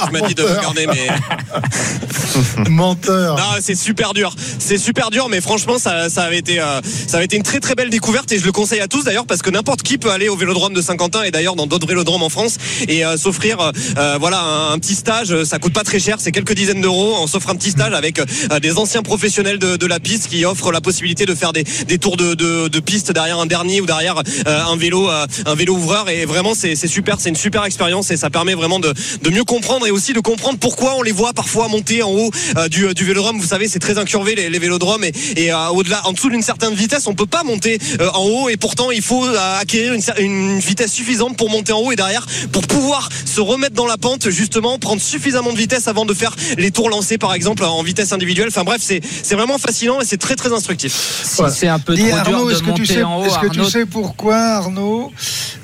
Je 0.08 0.12
m'a 0.12 0.28
dit 0.28 0.36
de 0.36 0.44
regarder, 0.44 0.88
mais. 0.88 1.08
Menteur. 2.70 3.38
Non, 3.38 3.44
c'est 3.62 3.75
super 3.75 4.13
dur. 4.13 4.36
C'est 4.60 4.78
super 4.78 5.10
dur, 5.10 5.28
mais 5.30 5.42
franchement, 5.42 5.78
ça, 5.80 6.10
ça 6.10 6.24
avait 6.24 6.38
été, 6.40 6.60
euh, 6.60 6.82
ça 7.08 7.18
avait 7.18 7.25
été 7.25 7.36
une 7.38 7.44
très 7.44 7.60
très 7.60 7.75
belle 7.75 7.90
découverte 7.90 8.32
et 8.32 8.40
je 8.40 8.46
le 8.46 8.52
conseille 8.52 8.80
à 8.80 8.88
tous 8.88 9.04
d'ailleurs 9.04 9.25
parce 9.25 9.42
que 9.42 9.50
n'importe 9.50 9.82
qui 9.84 9.98
peut 9.98 10.12
aller 10.12 10.30
au 10.30 10.36
Vélodrome 10.36 10.74
de 10.74 10.82
Saint-Quentin 10.82 11.24
et 11.24 11.32
d'ailleurs 11.32 11.56
dans 11.56 11.68
d'autres 11.68 11.88
vélodromes 11.88 12.24
en 12.24 12.30
France 12.30 12.58
et 12.88 13.06
euh, 13.06 13.18
s'offrir, 13.18 13.58
euh, 13.98 14.18
voilà, 14.20 14.42
un, 14.42 14.73
un 14.74 14.80
petit 14.80 14.96
stage. 14.96 15.44
Ça 15.44 15.60
coûte 15.60 15.74
pas 15.74 15.84
très 15.84 16.00
cher, 16.00 16.18
c'est 16.20 16.32
quelques 16.32 16.53
dizaines 16.53 16.82
d'euros. 16.82 17.15
On 17.20 17.27
s'offre 17.27 17.50
un 17.50 17.56
petit 17.56 17.72
stage 17.72 17.94
avec 17.94 18.20
euh, 18.20 18.60
des 18.60 18.77
anciens 18.77 19.03
professionnels 19.03 19.60
de, 19.60 19.86
la 19.86 20.00
piste 20.00 20.27
qui 20.27 20.46
offrent 20.46 20.72
la 20.72 20.82
possibilité 20.82 21.25
de 21.25 21.36
faire 21.36 21.53
des, 21.53 21.63
tours 21.98 22.18
de, 22.18 22.80
piste 22.80 23.12
derrière 23.12 23.39
un 23.39 23.46
dernier 23.46 23.82
ou 23.82 23.86
derrière 23.86 24.22
euh, 24.48 24.63
un 24.63 24.75
vélo, 24.75 25.10
euh, 25.10 25.27
un 25.46 25.56
vélo 25.56 25.75
ouvreur 25.75 26.10
et 26.10 26.25
vraiment 26.25 26.53
c'est 26.56 26.75
super, 26.88 27.20
c'est 27.20 27.30
une 27.30 27.36
super 27.36 27.65
expérience 27.65 28.12
et 28.12 28.18
ça 28.18 28.30
permet 28.30 28.56
vraiment 28.56 28.80
de, 28.80 28.94
mieux 29.30 29.44
comprendre 29.44 29.86
et 29.88 29.92
aussi 29.92 30.13
de 30.13 30.20
comprendre 30.20 30.58
pourquoi 30.60 30.96
on 30.96 31.01
les 31.01 31.12
voit 31.12 31.34
parfois 31.34 31.68
monter 31.68 32.01
en 32.01 32.12
haut 32.12 32.32
euh, 32.58 32.68
du, 32.68 33.03
vélodrome. 33.03 33.39
Vous 33.39 33.48
savez, 33.48 33.68
c'est 33.68 33.80
très 33.80 33.98
incurvé 33.98 34.36
les, 34.36 34.50
les 34.50 34.60
vélodromes 34.60 35.03
et, 35.03 35.13
et 35.36 35.51
euh, 35.51 35.68
au-delà, 35.70 36.01
en 36.06 36.13
dessous 36.13 36.30
d'une 36.30 36.42
certaine 36.42 36.74
vitesse, 36.74 37.08
on 37.08 37.15
peut 37.15 37.25
pas 37.25 37.44
monter 37.44 37.77
euh, 38.00 38.10
en 38.13 38.24
haut 38.24 38.50
et 38.50 38.58
pourtant 38.58 38.92
il 38.92 39.01
faut 39.01 39.25
euh, 39.25 39.60
acquérir 39.60 39.94
une, 39.94 40.01
une 40.20 40.60
vitesse 40.60 40.92
suffisante 40.92 41.38
pour 41.38 41.50
monter 41.50 41.74
en 41.74 41.80
haut 41.80 41.92
et 41.92 41.96
derrière 41.96 42.25
pour 42.51 42.65
pouvoir 42.68 43.10
se 43.25 43.42
remettre 43.42 43.75
dans 43.75 43.86
la 43.86 43.98
pente 43.98 44.30
justement, 44.30 44.62
prendre 44.79 45.01
suffisamment 45.01 45.51
de 45.53 45.58
vitesse 45.58 45.88
avant 45.88 46.05
de 46.05 46.13
faire 46.13 46.36
les 46.58 46.72
tours 46.72 46.89
lancés 46.89 47.17
par 47.17 47.34
exemple 47.34 47.63
en 47.63 47.84
vitesse 47.84 48.12
individuelle. 48.12 48.48
Enfin 48.50 48.63
bref, 48.63 48.82
c'est 48.82 49.01
c'est 49.24 49.36
vraiment 49.36 49.58
fascinant 49.58 50.01
et 50.01 50.05
c'est 50.05 50.17
très 50.17 50.36
très 50.36 50.51
instructif. 50.53 50.93
Si 51.24 51.41
Ouais. 51.41 51.50
c'est 51.50 51.67
un 51.67 51.79
peu 51.79 51.96
trop 51.96 52.05
dur 52.05 52.46
de 52.46 52.51
est-ce 52.51 52.60
que, 52.60 52.65
tu 52.65 52.70
monter 52.72 52.86
sais, 52.86 53.03
en 53.03 53.20
haut, 53.20 53.25
est-ce 53.25 53.39
que 53.39 53.48
tu 53.48 53.63
sais 53.65 53.86
pourquoi, 53.86 54.38
Arnaud, 54.38 55.12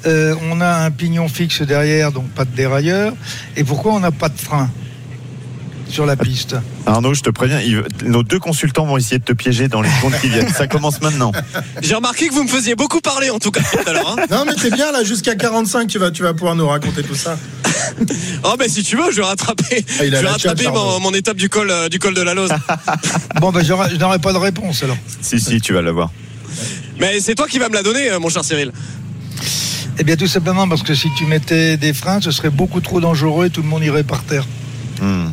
euh, 0.05 0.35
on 0.51 0.61
a 0.61 0.67
un 0.85 0.91
pignon 0.91 1.27
fixe 1.27 1.61
derrière, 1.61 2.11
donc 2.11 2.27
pas 2.29 2.45
de 2.45 2.55
dérailleur, 2.55 3.13
et 3.55 3.63
pourquoi 3.63 3.93
on 3.93 3.99
n'a 3.99 4.11
pas 4.11 4.29
de 4.29 4.37
frein? 4.39 4.69
Sur 5.89 6.05
la 6.05 6.15
piste 6.15 6.55
Arnaud, 6.85 7.13
je 7.13 7.21
te 7.21 7.29
préviens, 7.29 7.59
nos 8.05 8.23
deux 8.23 8.39
consultants 8.39 8.85
vont 8.85 8.97
essayer 8.97 9.19
de 9.19 9.23
te 9.23 9.33
piéger 9.33 9.67
dans 9.67 9.81
les 9.81 9.89
secondes 9.89 10.13
qui 10.21 10.29
viennent. 10.29 10.49
Ça 10.49 10.67
commence 10.67 11.01
maintenant. 11.01 11.31
J'ai 11.81 11.95
remarqué 11.95 12.27
que 12.27 12.33
vous 12.33 12.43
me 12.43 12.47
faisiez 12.49 12.75
beaucoup 12.75 13.01
parler 13.01 13.29
en 13.29 13.39
tout 13.39 13.51
cas 13.51 13.61
tout 13.61 13.89
à 13.89 13.93
l'heure. 13.93 14.15
hein. 14.17 14.25
Non, 14.31 14.43
mais 14.45 14.53
t'es 14.53 14.69
bien 14.71 14.91
là, 14.91 15.03
jusqu'à 15.03 15.35
45, 15.35 15.87
tu 15.87 15.97
vas, 15.99 16.11
tu 16.11 16.23
vas 16.23 16.33
pouvoir 16.33 16.55
nous 16.55 16.67
raconter 16.67 17.03
tout 17.03 17.15
ça. 17.15 17.37
Oh 18.43 18.55
ben 18.57 18.67
si 18.69 18.83
tu 18.83 18.95
veux, 18.97 19.11
je 19.11 19.17
vais 19.17 19.27
rattraper, 19.27 19.85
Ah, 19.99 20.05
il 20.05 20.13
a 20.15 20.19
je 20.19 20.23
vais 20.25 20.31
rattraper 20.31 20.67
mon, 20.67 20.99
mon 20.99 21.13
étape 21.13 21.37
du 21.37 21.49
col 21.49 21.69
euh, 21.71 21.89
du 21.89 21.99
col 21.99 22.13
de 22.13 22.21
la 22.21 22.33
Lose. 22.33 22.49
Bon, 23.41 23.51
ben, 23.51 23.63
je 23.63 23.73
n'aurai 23.97 24.19
pas 24.19 24.33
de 24.33 24.37
réponse 24.37 24.83
alors. 24.83 24.97
Si, 25.21 25.39
si, 25.39 25.59
tu 25.61 25.73
vas 25.73 25.81
l'avoir. 25.81 26.11
Mais 26.99 27.19
c'est 27.19 27.35
toi 27.35 27.47
qui 27.47 27.57
vas 27.59 27.69
me 27.69 27.73
la 27.73 27.83
donner, 27.83 28.09
euh, 28.11 28.19
mon 28.19 28.29
cher 28.29 28.43
Cyril. 28.43 28.71
Eh 29.97 30.03
bien, 30.03 30.15
tout 30.15 30.27
simplement 30.27 30.67
parce 30.67 30.83
que 30.83 30.93
si 30.95 31.07
tu 31.17 31.25
mettais 31.25 31.77
des 31.77 31.93
freins, 31.93 32.21
ce 32.21 32.31
serait 32.31 32.49
beaucoup 32.49 32.81
trop 32.81 32.99
dangereux 33.01 33.45
et 33.47 33.49
tout 33.49 33.61
le 33.61 33.67
monde 33.67 33.83
irait 33.83 34.03
par 34.03 34.23
terre. 34.23 34.45
Hmm. 35.01 35.27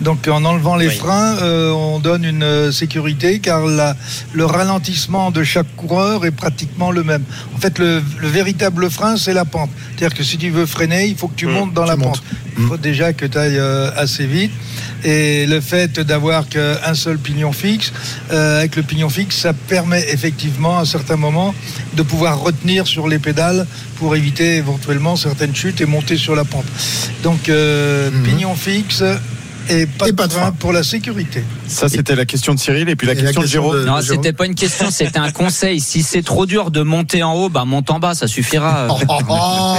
Donc 0.00 0.28
en 0.28 0.44
enlevant 0.44 0.76
les 0.76 0.88
Oui. 0.88 0.94
freins, 0.94 1.36
euh, 1.42 1.70
on 1.72 1.98
donne 1.98 2.24
une 2.24 2.42
euh, 2.44 2.70
sécurité 2.72 3.40
car 3.40 3.66
la- 3.66 3.96
le 4.32 4.44
ralentissement 4.46 5.30
de 5.32 5.42
chaque 5.42 5.74
coureur 5.76 6.24
est 6.24 6.30
pratiquement 6.30 6.90
le 6.92 7.02
même. 7.02 7.24
En 7.56 7.58
fait, 7.58 7.78
le, 7.80 8.00
le 8.20 8.28
véritable 8.28 8.90
frein, 8.90 9.16
c'est 9.16 9.32
la 9.34 9.44
pente. 9.44 9.70
C'est-à-dire 9.96 10.16
que 10.16 10.22
si 10.22 10.38
tu 10.38 10.50
veux 10.50 10.66
freiner, 10.66 11.06
il 11.06 11.16
faut 11.16 11.26
que 11.28 11.34
tu 11.36 11.46
Mmh, 11.46 11.50
montes 11.52 11.74
dans 11.74 11.82
tu 11.82 11.88
la 11.90 11.96
montes. 11.96 12.20
pente. 12.20 12.22
Il 12.58 12.66
faut 12.66 12.76
déjà 12.76 13.12
que 13.12 13.26
tu 13.26 13.36
ailles 13.38 13.58
euh, 13.58 13.90
assez 13.96 14.26
vite. 14.26 14.52
Et 15.04 15.46
le 15.46 15.60
fait 15.60 15.98
d'avoir 16.00 16.48
qu'un 16.48 16.94
seul 16.94 17.18
pignon 17.18 17.52
fixe, 17.52 17.92
euh, 18.32 18.58
avec 18.60 18.74
le 18.76 18.82
pignon 18.82 19.08
fixe, 19.08 19.36
ça 19.36 19.52
permet 19.52 20.04
effectivement 20.12 20.78
à 20.78 20.84
certains 20.84 21.16
moments 21.16 21.54
de 21.94 22.02
pouvoir 22.02 22.40
retenir 22.40 22.86
sur 22.86 23.06
les 23.08 23.18
pédales 23.20 23.66
pour 23.96 24.14
éviter 24.16 24.56
éventuellement 24.56 25.14
certaines 25.16 25.54
chutes 25.54 25.80
et 25.80 25.86
monter 25.86 26.16
sur 26.16 26.34
la 26.36 26.44
pente. 26.44 26.66
Donc 27.22 27.48
euh, 27.48 28.10
Mhm. 28.10 28.22
pignon 28.24 28.54
fixe 28.56 29.02
et 29.68 29.86
pas, 29.86 30.06
Et 30.08 30.10
de, 30.12 30.16
pas 30.16 30.26
de 30.26 30.32
frein 30.32 30.52
pour 30.52 30.72
la 30.72 30.82
sécurité. 30.82 31.42
Ça, 31.66 31.88
c'était 31.88 32.14
la 32.16 32.24
question 32.24 32.54
de 32.54 32.58
Cyril 32.58 32.88
et 32.88 32.96
puis 32.96 33.06
la 33.06 33.12
Et 33.14 33.16
la 33.16 33.22
question 33.22 33.40
de 33.40 33.44
question 33.46 33.62
Jérôme. 33.62 33.80
de- 33.80 33.86
Non, 33.86 34.00
c'était 34.00 34.32
pas 34.32 34.46
une 34.46 34.54
question, 34.54 34.90
c'était 34.90 35.18
un 35.18 35.30
conseil. 35.30 35.80
Si 35.80 36.02
c'est 36.02 36.22
trop 36.22 36.46
dur 36.46 36.70
de 36.70 36.82
monter 36.82 37.22
en 37.22 37.34
haut, 37.34 37.48
bah 37.48 37.64
monte 37.64 37.90
en 37.90 37.98
bas, 37.98 38.14
ça 38.14 38.26
suffira. 38.26 38.86
Oh, 38.90 38.98
oh, 39.08 39.18
oh. 39.28 39.76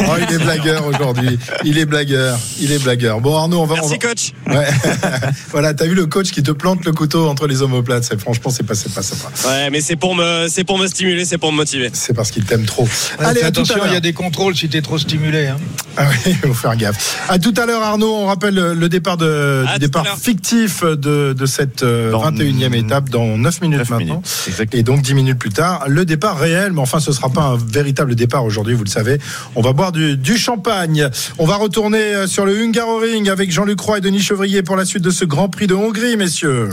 Oh, 0.00 0.12
il 0.28 0.34
est 0.34 0.38
blagueur 0.38 0.86
aujourd'hui. 0.86 1.38
Il 1.64 1.78
est 1.78 1.86
blagueur. 1.86 2.38
Il 2.60 2.72
est 2.72 2.82
blagueur. 2.82 3.20
Bon, 3.20 3.36
Arnaud, 3.36 3.60
on 3.60 3.66
va. 3.66 3.74
on 3.74 3.88
Merci 3.88 3.98
va- 4.02 4.08
coach. 4.08 4.32
Ouais. 4.48 4.66
voilà, 5.50 5.74
t'as 5.74 5.86
vu 5.86 5.94
le 5.94 6.06
coach 6.06 6.30
qui 6.30 6.42
te 6.42 6.50
plante 6.50 6.84
le 6.84 6.92
couteau 6.92 7.28
entre 7.28 7.46
les 7.46 7.62
omoplates. 7.62 8.04
C'est 8.04 8.20
franchement, 8.20 8.50
c'est 8.50 8.64
pas, 8.66 8.74
c'est 8.74 8.92
pas 8.92 9.02
sympa. 9.02 9.28
Ouais, 9.48 9.70
mais 9.70 9.80
c'est 9.80 9.96
pour 9.96 10.14
me, 10.14 10.46
c'est 10.48 10.64
pour 10.64 10.78
me 10.78 10.86
stimuler, 10.86 11.24
c'est 11.24 11.38
pour 11.38 11.52
me 11.52 11.56
motiver. 11.56 11.90
C'est 11.92 12.14
parce 12.14 12.30
qu'il 12.30 12.44
t'aime 12.44 12.64
trop. 12.64 12.82
Ouais, 12.84 13.24
Allez, 13.26 13.40
fais 13.40 13.46
à 13.46 13.50
tout 13.50 13.60
à 13.60 13.64
attention, 13.64 13.84
il 13.86 13.92
y 13.92 13.96
a 13.96 14.00
des 14.00 14.12
contrôles 14.12 14.56
si 14.56 14.68
tu 14.68 14.76
es 14.76 14.82
trop 14.82 14.98
stimulé. 14.98 15.46
hein. 15.48 15.56
Ah 15.96 16.06
oui, 16.10 16.16
il 16.26 16.36
faut 16.48 16.54
faire 16.54 16.76
gaffe. 16.76 17.20
À 17.28 17.38
tout 17.38 17.54
à 17.56 17.66
l'heure, 17.66 17.82
Arnaud. 17.82 18.12
On 18.14 18.26
rappelle 18.26 18.54
le 18.54 18.74
le 18.74 18.88
départ 19.16 19.28
de, 19.28 19.64
à 19.68 19.78
départ 19.78 20.18
fictif 20.18 20.82
de, 20.84 21.32
de 21.32 21.46
cette 21.46 21.82
euh, 21.82 22.10
Dans 22.10 22.30
21e 22.30 22.74
étape 22.74 23.08
dans 23.10 23.36
9 23.36 23.60
minutes 23.62 23.78
Neuf 23.78 23.90
maintenant. 23.90 24.06
minutes. 24.14 24.44
Exact. 24.48 24.74
Et 24.74 24.82
donc 24.82 25.02
10 25.02 25.14
minutes 25.14 25.38
plus 25.38 25.50
tard, 25.50 25.84
le 25.88 26.04
départ 26.04 26.38
réel, 26.38 26.72
mais 26.72 26.80
enfin 26.80 27.00
ce 27.00 27.12
sera 27.12 27.28
pas 27.30 27.42
un 27.42 27.56
véritable 27.56 28.14
départ 28.14 28.44
aujourd'hui, 28.44 28.74
vous 28.74 28.84
le 28.84 28.90
savez. 28.90 29.18
On 29.54 29.62
va 29.62 29.72
boire 29.72 29.92
du, 29.92 30.16
du 30.16 30.36
champagne. 30.36 31.08
On 31.38 31.46
va 31.46 31.56
retourner 31.56 31.98
euh, 31.98 32.26
sur 32.26 32.46
le 32.46 32.56
Hungaroring 32.60 33.28
avec 33.28 33.50
Jean-Luc 33.50 33.80
Roy 33.80 33.98
et 33.98 34.00
Denis 34.00 34.20
Chevrier 34.20 34.62
pour 34.62 34.76
la 34.76 34.84
suite 34.84 35.02
de 35.02 35.10
ce 35.10 35.24
Grand 35.24 35.48
Prix 35.48 35.66
de 35.66 35.74
Hongrie, 35.74 36.16
messieurs. 36.16 36.68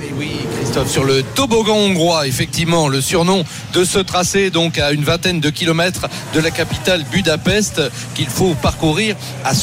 Et 0.00 0.12
oui, 0.16 0.30
Christophe, 0.56 0.88
sur 0.90 1.04
le 1.04 1.22
toboggan 1.34 1.74
hongrois, 1.76 2.26
effectivement, 2.28 2.88
le 2.88 3.00
surnom 3.00 3.44
de 3.74 3.84
ce 3.84 3.98
tracé, 3.98 4.50
donc 4.50 4.78
à 4.78 4.92
une 4.92 5.02
vingtaine 5.02 5.40
de 5.40 5.50
kilomètres 5.50 6.06
de 6.34 6.40
la 6.40 6.50
capitale 6.52 7.04
Budapest, 7.10 7.82
qu'il 8.14 8.28
faut 8.28 8.54
parcourir 8.62 9.16
à 9.44 9.54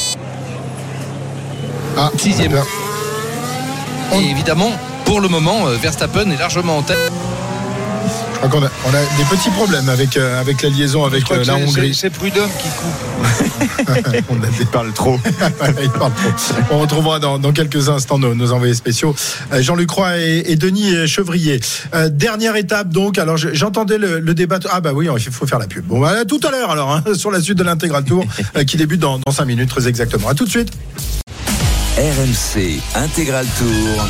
Ah, 1.98 2.12
sixième. 2.18 2.54
Et 4.14 4.30
évidemment, 4.30 4.72
pour 5.06 5.22
le 5.22 5.28
moment, 5.28 5.68
euh, 5.68 5.76
Verstappen 5.82 6.30
est 6.32 6.38
largement 6.38 6.78
en 6.78 6.82
tête. 6.82 6.98
Je 8.34 8.38
crois 8.40 8.50
qu'on 8.50 8.66
a, 8.66 8.70
on 8.86 8.90
a 8.94 9.00
des 9.18 9.24
petits 9.36 9.50
problèmes 9.50 9.88
avec, 9.90 10.18
euh, 10.18 10.40
avec 10.40 10.62
la 10.62 10.70
liaison 10.70 11.02
Je 11.04 11.08
avec 11.08 11.24
crois 11.24 11.38
euh, 11.38 11.44
la 11.46 11.56
Hongrie. 11.56 11.96
C'est 11.96 12.10
Prudhomme 12.12 12.50
qui 12.62 12.68
coupe. 12.70 14.26
on 14.30 14.44
a 14.44 14.48
des 14.48 14.58
Il 14.60 14.66
parle 14.68 14.92
trop. 14.94 15.18
Il 15.82 15.90
parle 15.90 16.12
trop. 16.14 16.66
On 16.72 16.80
retrouvera 16.80 17.20
dans, 17.20 17.40
dans 17.40 17.54
quelques 17.54 17.90
instants 17.90 18.20
nos, 18.20 18.36
nos 18.36 18.52
envoyés 18.52 18.74
spéciaux, 18.76 19.16
euh, 19.54 19.62
Jean-Luc 19.62 19.90
Roy 19.90 20.18
et, 20.20 20.52
et 20.52 20.56
Denis 20.58 21.08
Chevrier. 21.08 21.60
Euh, 21.96 22.10
dernière 22.10 22.56
étape 22.58 22.90
donc. 22.90 23.18
Alors 23.18 23.38
je- 23.38 23.54
j'entendais 23.54 23.98
le, 23.98 24.20
le 24.20 24.34
débat. 24.36 24.60
Ah 24.70 24.82
bah 24.82 24.92
oui, 24.94 25.08
il 25.18 25.32
faut 25.32 25.48
faire 25.48 25.60
la 25.60 25.68
pub. 25.68 25.86
Bon, 25.86 26.00
bah, 26.02 26.14
à 26.22 26.26
tout 26.26 26.42
à 26.46 26.52
l'heure 26.52 26.70
alors 26.72 26.92
hein, 26.92 27.04
sur 27.16 27.32
la 27.32 27.42
suite 27.42 27.58
de 27.58 27.64
l'intégral 27.64 28.04
tour 28.04 28.24
euh, 28.58 28.64
qui 28.66 28.76
débute 28.78 29.00
dans, 29.00 29.18
dans 29.26 29.32
5 29.32 29.46
minutes 29.46 29.70
très 29.70 29.88
exactement. 29.88 30.28
À 30.28 30.36
tout 30.36 30.46
de 30.46 30.52
suite. 30.52 30.72
RMC 31.98 32.82
Intégral 32.96 33.46
Tour. 33.58 34.06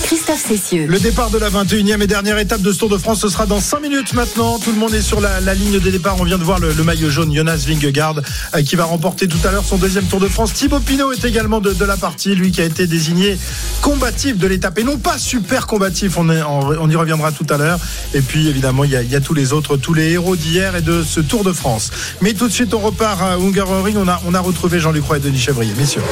Christophe 0.00 0.44
Cessieux. 0.46 0.86
Le 0.86 0.98
départ 1.00 1.30
de 1.30 1.38
la 1.38 1.50
21e 1.50 2.00
et 2.02 2.06
dernière 2.06 2.38
étape 2.38 2.62
de 2.62 2.72
ce 2.72 2.78
Tour 2.78 2.88
de 2.88 2.98
France, 2.98 3.20
ce 3.20 3.28
sera 3.28 3.46
dans 3.46 3.58
5 3.60 3.80
minutes 3.80 4.12
maintenant. 4.12 4.60
Tout 4.60 4.70
le 4.70 4.78
monde 4.78 4.94
est 4.94 5.02
sur 5.02 5.20
la, 5.20 5.40
la 5.40 5.54
ligne 5.54 5.80
des 5.80 5.90
départs. 5.90 6.16
On 6.20 6.24
vient 6.24 6.38
de 6.38 6.44
voir 6.44 6.60
le, 6.60 6.72
le 6.72 6.84
maillot 6.84 7.10
jaune 7.10 7.34
Jonas 7.34 7.64
Vingegaard 7.66 8.16
euh, 8.54 8.62
qui 8.62 8.76
va 8.76 8.84
remporter 8.84 9.26
tout 9.26 9.38
à 9.44 9.50
l'heure 9.50 9.64
son 9.64 9.76
deuxième 9.76 10.04
Tour 10.04 10.20
de 10.20 10.28
France. 10.28 10.52
Thibaut 10.52 10.78
Pinot 10.78 11.10
est 11.12 11.24
également 11.24 11.60
de, 11.60 11.72
de 11.72 11.84
la 11.84 11.96
partie, 11.96 12.36
lui 12.36 12.52
qui 12.52 12.60
a 12.60 12.64
été 12.64 12.86
désigné 12.86 13.36
combatif 13.82 14.36
de 14.38 14.46
l'étape 14.46 14.78
et 14.78 14.84
non 14.84 14.96
pas 14.98 15.18
super 15.18 15.66
combatif. 15.66 16.16
On, 16.16 16.30
est- 16.30 16.42
on, 16.42 16.60
on 16.80 16.88
y 16.90 16.94
reviendra 16.96 17.32
tout 17.32 17.46
à 17.50 17.56
l'heure. 17.56 17.80
Et 18.14 18.20
puis 18.20 18.46
évidemment, 18.48 18.84
il 18.84 18.90
y, 18.92 18.96
a, 18.96 19.02
il 19.02 19.10
y 19.10 19.16
a 19.16 19.20
tous 19.20 19.34
les 19.34 19.52
autres, 19.52 19.76
tous 19.76 19.94
les 19.94 20.10
héros 20.12 20.36
d'hier 20.36 20.76
et 20.76 20.82
de 20.82 21.02
ce 21.02 21.18
Tour 21.18 21.42
de 21.42 21.52
France. 21.52 21.90
Mais 22.20 22.34
tout 22.34 22.46
de 22.46 22.52
suite, 22.52 22.72
on 22.72 22.78
repart 22.80 23.20
à 23.20 23.34
Hungaroring. 23.34 23.96
On 23.96 24.06
a, 24.08 24.20
on 24.26 24.34
a 24.34 24.40
retrouvé 24.40 24.78
Jean-Luc 24.78 25.04
Roy 25.04 25.16
et 25.16 25.20
Denis 25.20 25.38
Chevrier. 25.40 25.72
Messieurs. 25.76 26.02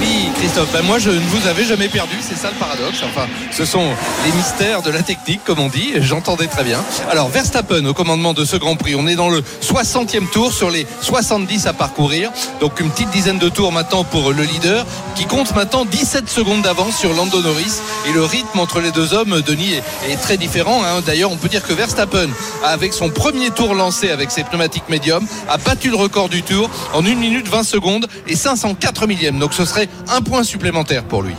Oui, 0.00 0.30
Christophe, 0.36 0.72
ben 0.72 0.82
moi 0.82 0.98
je 0.98 1.10
ne 1.10 1.18
vous 1.18 1.46
avais 1.46 1.64
jamais 1.64 1.88
perdu, 1.88 2.14
c'est 2.22 2.36
ça 2.36 2.48
le 2.50 2.56
paradoxe. 2.56 3.00
Enfin, 3.04 3.26
ce 3.52 3.66
sont 3.66 3.86
les 4.24 4.32
mystères 4.32 4.80
de 4.80 4.90
la 4.90 5.02
technique, 5.02 5.42
comme 5.44 5.58
on 5.58 5.68
dit, 5.68 5.92
j'entendais 5.98 6.46
très 6.46 6.64
bien. 6.64 6.82
Alors, 7.10 7.28
Verstappen 7.28 7.84
au 7.84 7.92
commandement 7.92 8.32
de 8.32 8.46
ce 8.46 8.56
Grand 8.56 8.76
Prix, 8.76 8.94
on 8.94 9.06
est 9.06 9.14
dans 9.14 9.28
le 9.28 9.42
60e 9.62 10.30
tour 10.30 10.54
sur 10.54 10.70
les 10.70 10.86
70 11.02 11.66
à 11.66 11.74
parcourir. 11.74 12.30
Donc 12.60 12.80
une 12.80 12.90
petite 12.90 13.10
dizaine 13.10 13.38
de 13.38 13.50
tours 13.50 13.72
maintenant 13.72 14.04
pour 14.04 14.32
le 14.32 14.42
leader, 14.42 14.86
qui 15.16 15.26
compte 15.26 15.54
maintenant 15.54 15.84
17 15.84 16.30
secondes 16.30 16.62
d'avance 16.62 16.96
sur 16.96 17.12
Lando 17.12 17.42
Norris. 17.42 17.80
Et 18.08 18.12
le 18.12 18.24
rythme 18.24 18.58
entre 18.58 18.80
les 18.80 18.92
deux 18.92 19.12
hommes, 19.12 19.42
Denis, 19.42 19.74
est, 20.08 20.16
très 20.16 20.38
différent. 20.38 20.82
hein. 20.82 21.02
D'ailleurs, 21.04 21.30
on 21.30 21.36
peut 21.36 21.48
dire 21.48 21.66
que 21.66 21.74
Verstappen, 21.74 22.28
avec 22.64 22.94
son 22.94 23.10
premier 23.10 23.50
tour 23.50 23.74
lancé 23.74 24.10
avec 24.10 24.30
ses 24.30 24.44
pneumatiques 24.44 24.88
médiums, 24.88 25.26
a 25.48 25.58
battu 25.58 25.90
le 25.90 25.96
record 25.96 26.30
du 26.30 26.42
tour 26.42 26.70
en 26.94 27.04
1 27.04 27.14
minute 27.16 27.48
20 27.48 27.64
secondes 27.64 28.06
et 28.26 28.34
504 28.36 29.06
millièmes. 29.06 29.38
Donc 29.38 29.52
ce 29.52 29.66
serait 29.66 29.89
un 30.08 30.22
point 30.22 30.42
supplémentaire 30.42 31.04
pour 31.04 31.22
lui. 31.22 31.34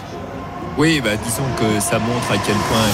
Oui, 0.78 1.02
bah, 1.04 1.12
disons 1.24 1.44
que 1.58 1.82
ça 1.82 2.00
montre 2.00 2.32
à 2.32 2.38
quel 2.38 2.56
point 2.56 2.86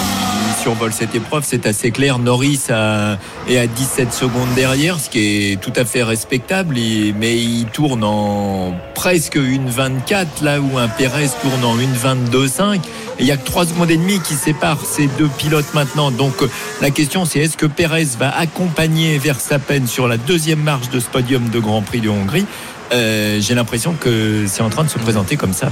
il 0.50 0.64
survole 0.64 0.92
cette 0.92 1.14
épreuve. 1.14 1.44
C'est 1.46 1.68
assez 1.68 1.92
clair. 1.92 2.18
Norris 2.18 2.64
est 2.70 3.58
à 3.58 3.68
17 3.68 4.12
secondes 4.12 4.50
derrière, 4.56 5.00
ce 5.00 5.10
qui 5.10 5.52
est 5.52 5.62
tout 5.62 5.74
à 5.76 5.86
fait 5.86 6.02
respectable. 6.02 6.76
Mais 7.18 7.38
il 7.38 7.66
tourne 7.66 8.04
en 8.04 8.74
presque 8.96 9.36
une 9.36 9.70
24, 9.70 10.44
là 10.44 10.60
où 10.60 10.78
un 10.80 10.88
Pérez 10.88 11.30
tourne 11.42 11.64
en 11.64 11.80
une 11.80 11.94
22,5. 11.94 12.78
Et 12.78 12.80
il 13.20 13.26
n'y 13.26 13.32
a 13.32 13.38
que 13.38 13.46
3 13.46 13.68
secondes 13.68 13.92
et 13.92 13.98
demie 13.98 14.20
qui 14.22 14.34
séparent 14.34 14.84
ces 14.84 15.06
deux 15.20 15.30
pilotes 15.38 15.74
maintenant. 15.76 16.10
Donc 16.10 16.34
la 16.82 16.90
question 16.90 17.26
c'est 17.26 17.40
est-ce 17.40 17.58
que 17.58 17.68
Pérez 17.68 18.08
va 18.18 18.36
accompagner 18.36 19.18
Verstappen 19.20 19.86
sur 19.86 20.08
la 20.08 20.18
deuxième 20.18 20.62
marche 20.62 20.90
de 20.90 21.00
ce 21.00 21.08
podium 21.08 21.50
de 21.50 21.60
Grand 21.60 21.84
Prix 21.84 22.02
de 22.02 22.10
Hongrie? 22.10 22.46
Euh, 22.92 23.40
J'ai 23.40 23.56
l'impression 23.56 23.94
que 23.94 24.46
c'est 24.48 24.62
en 24.62 24.70
train 24.70 24.84
de 24.84 24.90
se 24.90 25.00
présenter 25.00 25.36
comme 25.38 25.54
ça. 25.54 25.70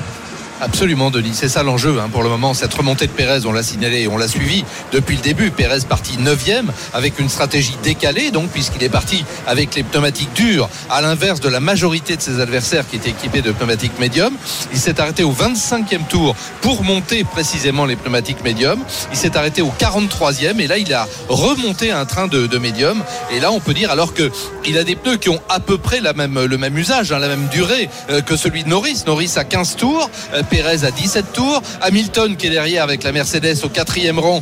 Absolument, 0.61 1.11
Denis. 1.11 1.31
C'est 1.33 1.49
ça 1.49 1.63
l'enjeu 1.63 1.99
hein, 1.99 2.07
pour 2.09 2.23
le 2.23 2.29
moment. 2.29 2.53
Cette 2.53 2.73
remontée 2.73 3.07
de 3.07 3.11
Pérez, 3.11 3.45
on 3.45 3.51
l'a 3.51 3.63
signalé 3.63 4.03
et 4.03 4.07
on 4.07 4.17
l'a 4.17 4.27
suivi 4.27 4.63
depuis 4.93 5.17
le 5.17 5.21
début. 5.21 5.51
Pérez 5.51 5.81
parti 5.87 6.17
9e 6.17 6.67
avec 6.93 7.19
une 7.19 7.27
stratégie 7.29 7.75
décalée, 7.83 8.31
donc 8.31 8.49
puisqu'il 8.49 8.81
est 8.83 8.89
parti 8.89 9.25
avec 9.47 9.75
les 9.75 9.83
pneumatiques 9.83 10.33
dures, 10.33 10.69
à 10.89 11.01
l'inverse 11.01 11.41
de 11.41 11.49
la 11.49 11.59
majorité 11.59 12.15
de 12.15 12.21
ses 12.21 12.39
adversaires 12.39 12.87
qui 12.87 12.95
étaient 12.95 13.09
équipés 13.09 13.41
de 13.41 13.51
pneumatiques 13.51 13.99
médiums. 13.99 14.35
Il 14.71 14.79
s'est 14.79 14.99
arrêté 14.99 15.23
au 15.23 15.33
25e 15.33 16.07
tour 16.07 16.35
pour 16.61 16.83
monter 16.83 17.25
précisément 17.25 17.85
les 17.85 17.97
pneumatiques 17.97 18.43
médiums. 18.43 18.79
Il 19.11 19.17
s'est 19.17 19.35
arrêté 19.35 19.61
au 19.61 19.73
43e 19.77 20.59
et 20.59 20.67
là 20.67 20.77
il 20.77 20.93
a 20.93 21.07
remonté 21.27 21.91
un 21.91 22.05
train 22.05 22.27
de, 22.27 22.47
de 22.47 22.57
médium. 22.57 23.03
Et 23.31 23.39
là 23.39 23.51
on 23.51 23.59
peut 23.59 23.73
dire 23.73 23.91
alors 23.91 24.13
que 24.13 24.31
il 24.65 24.77
a 24.77 24.83
des 24.83 24.95
pneus 24.95 25.17
qui 25.17 25.29
ont 25.29 25.41
à 25.49 25.59
peu 25.59 25.77
près 25.77 25.99
le 25.99 26.57
même 26.57 26.77
usage, 26.77 27.11
hein, 27.11 27.19
la 27.19 27.27
même 27.27 27.47
durée 27.49 27.89
euh, 28.09 28.21
que 28.21 28.35
celui 28.35 28.63
de 28.63 28.69
Norris. 28.69 29.03
Norris 29.05 29.33
a 29.35 29.43
15 29.43 29.75
tours, 29.75 30.09
euh, 30.33 30.43
Pérez 30.45 30.85
a 30.85 30.91
17 30.91 31.33
tours, 31.33 31.61
Hamilton 31.81 32.35
qui 32.35 32.47
est 32.47 32.51
derrière 32.51 32.83
avec 32.83 33.03
la 33.03 33.11
Mercedes 33.11 33.63
au 33.63 33.69
quatrième 33.69 34.19
rang 34.19 34.41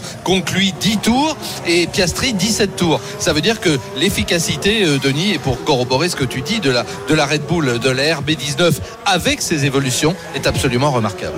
lui 0.54 0.74
10 0.80 0.98
tours 0.98 1.38
et 1.68 1.88
Piastri 1.88 2.34
17 2.34 2.76
tours. 2.76 3.00
Ça 3.20 3.34
veut 3.34 3.42
dire 3.42 3.60
que 3.60 3.78
l'efficacité, 3.98 4.84
euh, 4.84 4.98
Denis, 4.98 5.34
et 5.34 5.40
pour 5.40 5.64
corroborer 5.64 6.10
ce 6.10 6.16
que 6.16 6.24
tu 6.24 6.42
dis 6.42 6.60
de 6.60 6.70
la, 6.70 7.26
Red 7.26 7.44
Bull, 7.48 7.80
de 7.80 7.90
la 7.90 8.16
RB19 8.16 8.74
avec 9.06 9.42
ses 9.42 9.66
évolutions, 9.66 10.16
est 10.36 10.48
absolument 10.48 10.92
remarquable. 10.92 11.38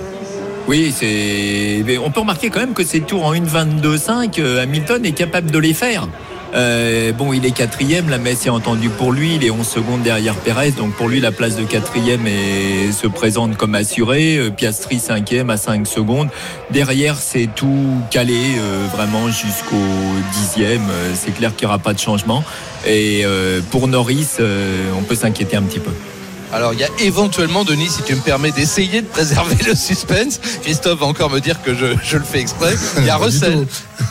Oui, 0.67 0.93
c'est. 0.97 1.84
on 1.99 2.10
peut 2.10 2.21
remarquer 2.21 2.49
quand 2.49 2.60
même 2.60 2.73
que 2.73 2.84
ces 2.84 3.01
tours 3.01 3.25
en 3.25 3.34
1,22,5, 3.36 4.39
euh, 4.39 4.63
Hamilton 4.63 5.06
est 5.06 5.12
capable 5.12 5.51
de 5.51 5.60
les 5.60 5.73
faire. 5.73 6.08
Euh, 6.53 7.12
bon, 7.12 7.34
il 7.34 7.45
est 7.45 7.51
quatrième, 7.51 8.10
la 8.10 8.17
messe 8.17 8.45
est 8.45 8.49
entendue 8.49 8.89
pour 8.89 9.12
lui, 9.12 9.36
il 9.36 9.43
est 9.43 9.51
11 9.51 9.67
secondes 9.67 10.03
derrière 10.03 10.36
Pérez, 10.36 10.71
donc 10.71 10.93
pour 10.93 11.10
lui 11.10 11.19
la 11.19 11.31
place 11.31 11.58
de 11.58 11.63
quatrième 11.63 12.27
est, 12.27 12.91
se 12.91 13.08
présente 13.08 13.58
comme 13.58 13.75
assurée. 13.75 14.38
Euh, 14.38 14.49
Piastri 14.51 14.99
cinquième 14.99 15.49
à 15.49 15.58
5 15.58 15.86
secondes. 15.86 16.29
Derrière, 16.71 17.17
c'est 17.17 17.49
tout 17.53 18.01
calé 18.10 18.55
euh, 18.58 18.88
vraiment 18.91 19.27
jusqu'au 19.29 19.75
dixième. 20.34 20.89
Euh, 20.89 21.13
c'est 21.13 21.31
clair 21.31 21.55
qu'il 21.55 21.67
n'y 21.67 21.69
aura 21.73 21.79
pas 21.79 21.93
de 21.93 21.99
changement. 21.99 22.43
Et 22.88 23.25
pour 23.71 23.88
Norris, 23.88 24.38
on 24.39 25.01
peut 25.01 25.15
s'inquiéter 25.15 25.58
un 25.58 25.63
petit 25.63 25.79
peu. 25.79 25.89
Alors 26.53 26.73
il 26.73 26.79
y 26.79 26.84
a 26.84 26.89
éventuellement, 26.99 27.63
Denis, 27.63 27.89
si 27.89 28.03
tu 28.03 28.15
me 28.15 28.21
permets 28.21 28.51
d'essayer 28.51 29.01
de 29.01 29.08
préserver 29.08 29.58
le 29.65 29.75
suspense, 29.75 30.39
Christophe 30.62 30.99
va 30.99 31.05
encore 31.05 31.29
me 31.29 31.39
dire 31.39 31.62
que 31.62 31.73
je, 31.73 31.88
je 32.03 32.17
le 32.17 32.23
fais 32.23 32.39
exprès. 32.39 32.75
Il 32.97 33.05
y 33.05 33.10
a 33.10 33.17
Russell, 33.17 33.67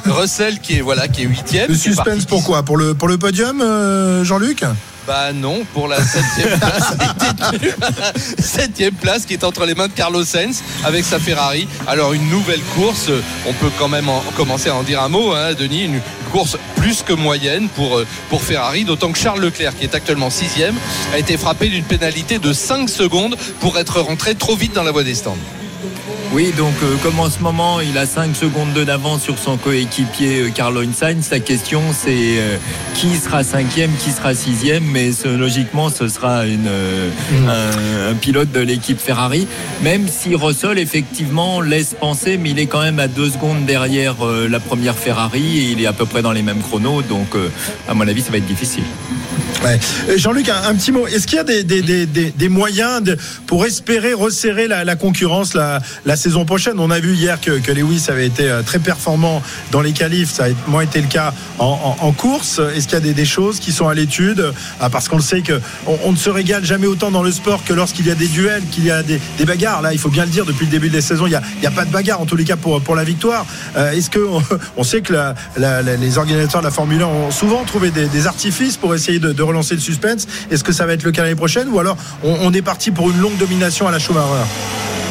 Russell 0.06 0.60
qui 0.60 0.78
est 0.78 0.80
voilà 0.80 1.08
qui 1.08 1.22
est 1.22 1.26
huitième. 1.26 1.68
Le 1.68 1.76
suspense 1.76 2.24
pourquoi? 2.26 2.62
Pour 2.62 2.76
le, 2.76 2.94
pour 2.94 3.08
le 3.08 3.18
podium, 3.18 3.60
euh, 3.60 4.24
Jean-Luc? 4.24 4.64
Bah 5.06 5.34
non, 5.34 5.64
pour 5.74 5.86
la 5.86 6.02
septième 6.02 6.58
place, 6.58 6.94
septième 8.38 8.94
place 8.94 9.26
qui 9.26 9.34
est 9.34 9.44
entre 9.44 9.66
les 9.66 9.74
mains 9.74 9.88
de 9.88 9.92
Carlos 9.92 10.24
Sainz 10.24 10.62
avec 10.82 11.04
sa 11.04 11.18
Ferrari. 11.18 11.68
Alors 11.86 12.14
une 12.14 12.26
nouvelle 12.30 12.62
course, 12.74 13.10
on 13.46 13.52
peut 13.52 13.70
quand 13.78 13.88
même 13.88 14.08
en, 14.08 14.20
commencer 14.34 14.70
à 14.70 14.74
en 14.74 14.82
dire 14.82 15.02
un 15.02 15.10
mot, 15.10 15.32
hein, 15.32 15.52
Denis, 15.52 15.84
une 15.84 16.00
course 16.32 16.56
plus 16.76 17.02
que 17.02 17.12
moyenne 17.12 17.68
pour, 17.68 17.98
euh, 17.98 18.06
pour 18.30 18.42
Ferrari, 18.42 18.84
d'autant 18.84 19.12
que 19.12 19.18
Charles 19.18 19.40
Leclerc, 19.40 19.76
qui 19.76 19.84
est 19.84 19.94
actuellement 19.94 20.30
sixième, 20.30 20.74
a 21.12 21.18
été 21.18 21.36
frappé 21.36 21.68
d'une 21.68 21.84
pénalité 21.84 22.38
de 22.38 22.52
5 22.54 22.88
secondes 22.88 23.36
pour 23.60 23.78
être 23.78 24.00
rentré 24.00 24.34
trop 24.34 24.56
vite 24.56 24.72
dans 24.72 24.84
la 24.84 24.90
voie 24.90 25.04
des 25.04 25.14
stands. 25.14 25.36
Oui, 26.32 26.52
donc 26.56 26.74
euh, 26.82 26.96
comme 27.02 27.20
en 27.20 27.30
ce 27.30 27.40
moment 27.40 27.80
il 27.80 27.96
a 27.98 28.06
5 28.06 28.34
secondes 28.34 28.72
d'avance 28.72 29.22
sur 29.22 29.38
son 29.38 29.56
coéquipier 29.56 30.40
euh, 30.40 30.50
Carlo 30.50 30.82
Sainz, 30.92 31.26
sa 31.26 31.40
question 31.40 31.80
c'est 31.92 32.38
euh, 32.38 32.56
qui 32.94 33.16
sera 33.16 33.42
cinquième, 33.42 33.90
qui 33.98 34.10
sera 34.10 34.34
sixième, 34.34 34.84
mais 34.84 35.10
logiquement 35.24 35.90
ce 35.90 36.08
sera 36.08 36.44
euh, 36.44 37.10
un, 38.10 38.14
pilote 38.14 38.50
de 38.52 38.60
l'équipe 38.60 38.98
Ferrari, 38.98 39.46
même 39.82 40.08
si 40.08 40.34
Russell 40.34 40.78
effectivement 40.78 41.60
laisse 41.60 41.94
penser, 41.94 42.38
mais 42.38 42.50
il 42.50 42.58
est 42.58 42.66
quand 42.66 42.80
même 42.80 43.00
à 43.00 43.08
2 43.08 43.30
secondes 43.30 43.64
derrière 43.66 44.24
euh, 44.24 44.48
la 44.48 44.60
première 44.60 44.96
Ferrari 44.96 45.58
et 45.58 45.72
il 45.72 45.82
est 45.82 45.86
à 45.86 45.92
peu 45.92 46.06
près 46.06 46.22
dans 46.22 46.32
les 46.32 46.42
mêmes 46.42 46.62
chronos, 46.62 47.02
donc 47.02 47.34
euh, 47.34 47.50
à 47.88 47.94
mon 47.94 48.06
avis 48.06 48.22
ça 48.22 48.30
va 48.30 48.38
être 48.38 48.46
difficile. 48.46 48.84
Euh, 49.64 49.78
Jean-Luc, 50.16 50.48
un, 50.48 50.68
un 50.68 50.74
petit 50.74 50.92
mot. 50.92 51.06
Est-ce 51.06 51.26
qu'il 51.26 51.36
y 51.36 51.40
a 51.40 51.44
des, 51.44 52.48
moyens 52.48 53.02
de- 53.02 53.16
pour 53.46 53.64
espérer 53.64 54.12
resserrer 54.12 54.68
la, 54.68 54.84
la 54.84 54.96
concurrence 54.96 55.54
la, 55.54 55.80
la 56.04 56.16
saison 56.16 56.44
prochaine? 56.44 56.74
On 56.78 56.90
a 56.90 57.00
vu 57.00 57.14
hier 57.14 57.40
que, 57.40 57.52
que 57.58 57.72
Lewis 57.72 58.04
avait 58.08 58.26
été 58.26 58.48
euh, 58.50 58.62
très 58.62 58.78
performant 58.78 59.42
dans 59.70 59.80
les 59.80 59.92
qualifs. 59.92 60.32
Ça 60.32 60.44
a 60.44 60.48
moins 60.70 60.82
été 60.82 61.00
le 61.00 61.06
cas 61.08 61.32
en, 61.58 62.12
course. 62.12 62.60
Est-ce 62.74 62.86
qu'il 62.88 62.98
y 63.06 63.10
a 63.10 63.12
des, 63.12 63.24
choses 63.24 63.58
qui 63.60 63.72
sont 63.72 63.88
à 63.88 63.94
l'étude? 63.94 64.52
Ah, 64.80 64.90
Parce 64.90 65.08
qu'on 65.08 65.16
le 65.16 65.22
sait 65.22 65.40
que 65.40 65.60
on, 65.86 66.12
ne 66.12 66.16
se 66.16 66.30
régale 66.30 66.64
jamais 66.64 66.86
autant 66.86 67.10
dans 67.10 67.22
le 67.22 67.32
sport 67.32 67.64
que 67.64 67.72
lorsqu'il 67.72 68.06
y 68.06 68.10
a 68.10 68.14
des 68.14 68.28
duels, 68.28 68.62
qu'il 68.70 68.84
y 68.84 68.90
a 68.90 69.02
des, 69.02 69.20
bagarres. 69.46 69.82
Là, 69.82 69.92
il 69.92 69.98
faut 69.98 70.10
bien 70.10 70.24
le 70.24 70.30
dire, 70.30 70.44
depuis 70.44 70.66
le 70.66 70.70
début 70.70 70.90
des 70.90 71.00
saisons, 71.00 71.26
il 71.26 71.30
n'y 71.60 71.66
a, 71.66 71.70
pas 71.70 71.84
de 71.84 71.90
bagarre, 71.90 72.20
en 72.20 72.26
tous 72.26 72.36
les 72.36 72.44
cas, 72.44 72.56
pour, 72.56 72.94
la 72.94 73.04
victoire. 73.04 73.46
Euh, 73.76 73.92
Est-ce 73.92 74.10
que 74.10 74.20
on, 74.76 74.84
sait 74.84 75.00
que 75.00 75.12
la- 75.12 75.34
la- 75.56 75.82
la- 75.82 75.96
les 75.96 76.18
organisateurs 76.18 76.60
de 76.60 76.66
la 76.66 76.70
Formule 76.72 77.02
1 77.02 77.06
ont 77.06 77.30
souvent 77.30 77.64
trouvé 77.64 77.90
des, 77.90 78.06
des 78.06 78.26
artifices 78.26 78.76
pour 78.76 78.94
essayer 78.94 79.18
de, 79.18 79.32
de 79.32 79.42
relancer 79.44 79.74
le 79.74 79.80
suspense. 79.80 80.26
Est-ce 80.50 80.64
que 80.64 80.72
ça 80.72 80.86
va 80.86 80.94
être 80.94 81.04
le 81.04 81.12
cas 81.12 81.22
l'année 81.22 81.34
prochaine 81.34 81.68
Ou 81.68 81.78
alors 81.78 81.96
on, 82.22 82.36
on 82.42 82.52
est 82.52 82.62
parti 82.62 82.90
pour 82.90 83.10
une 83.10 83.20
longue 83.20 83.36
domination 83.36 83.86
à 83.86 83.90
la 83.90 83.98
Schumacher? 83.98 84.44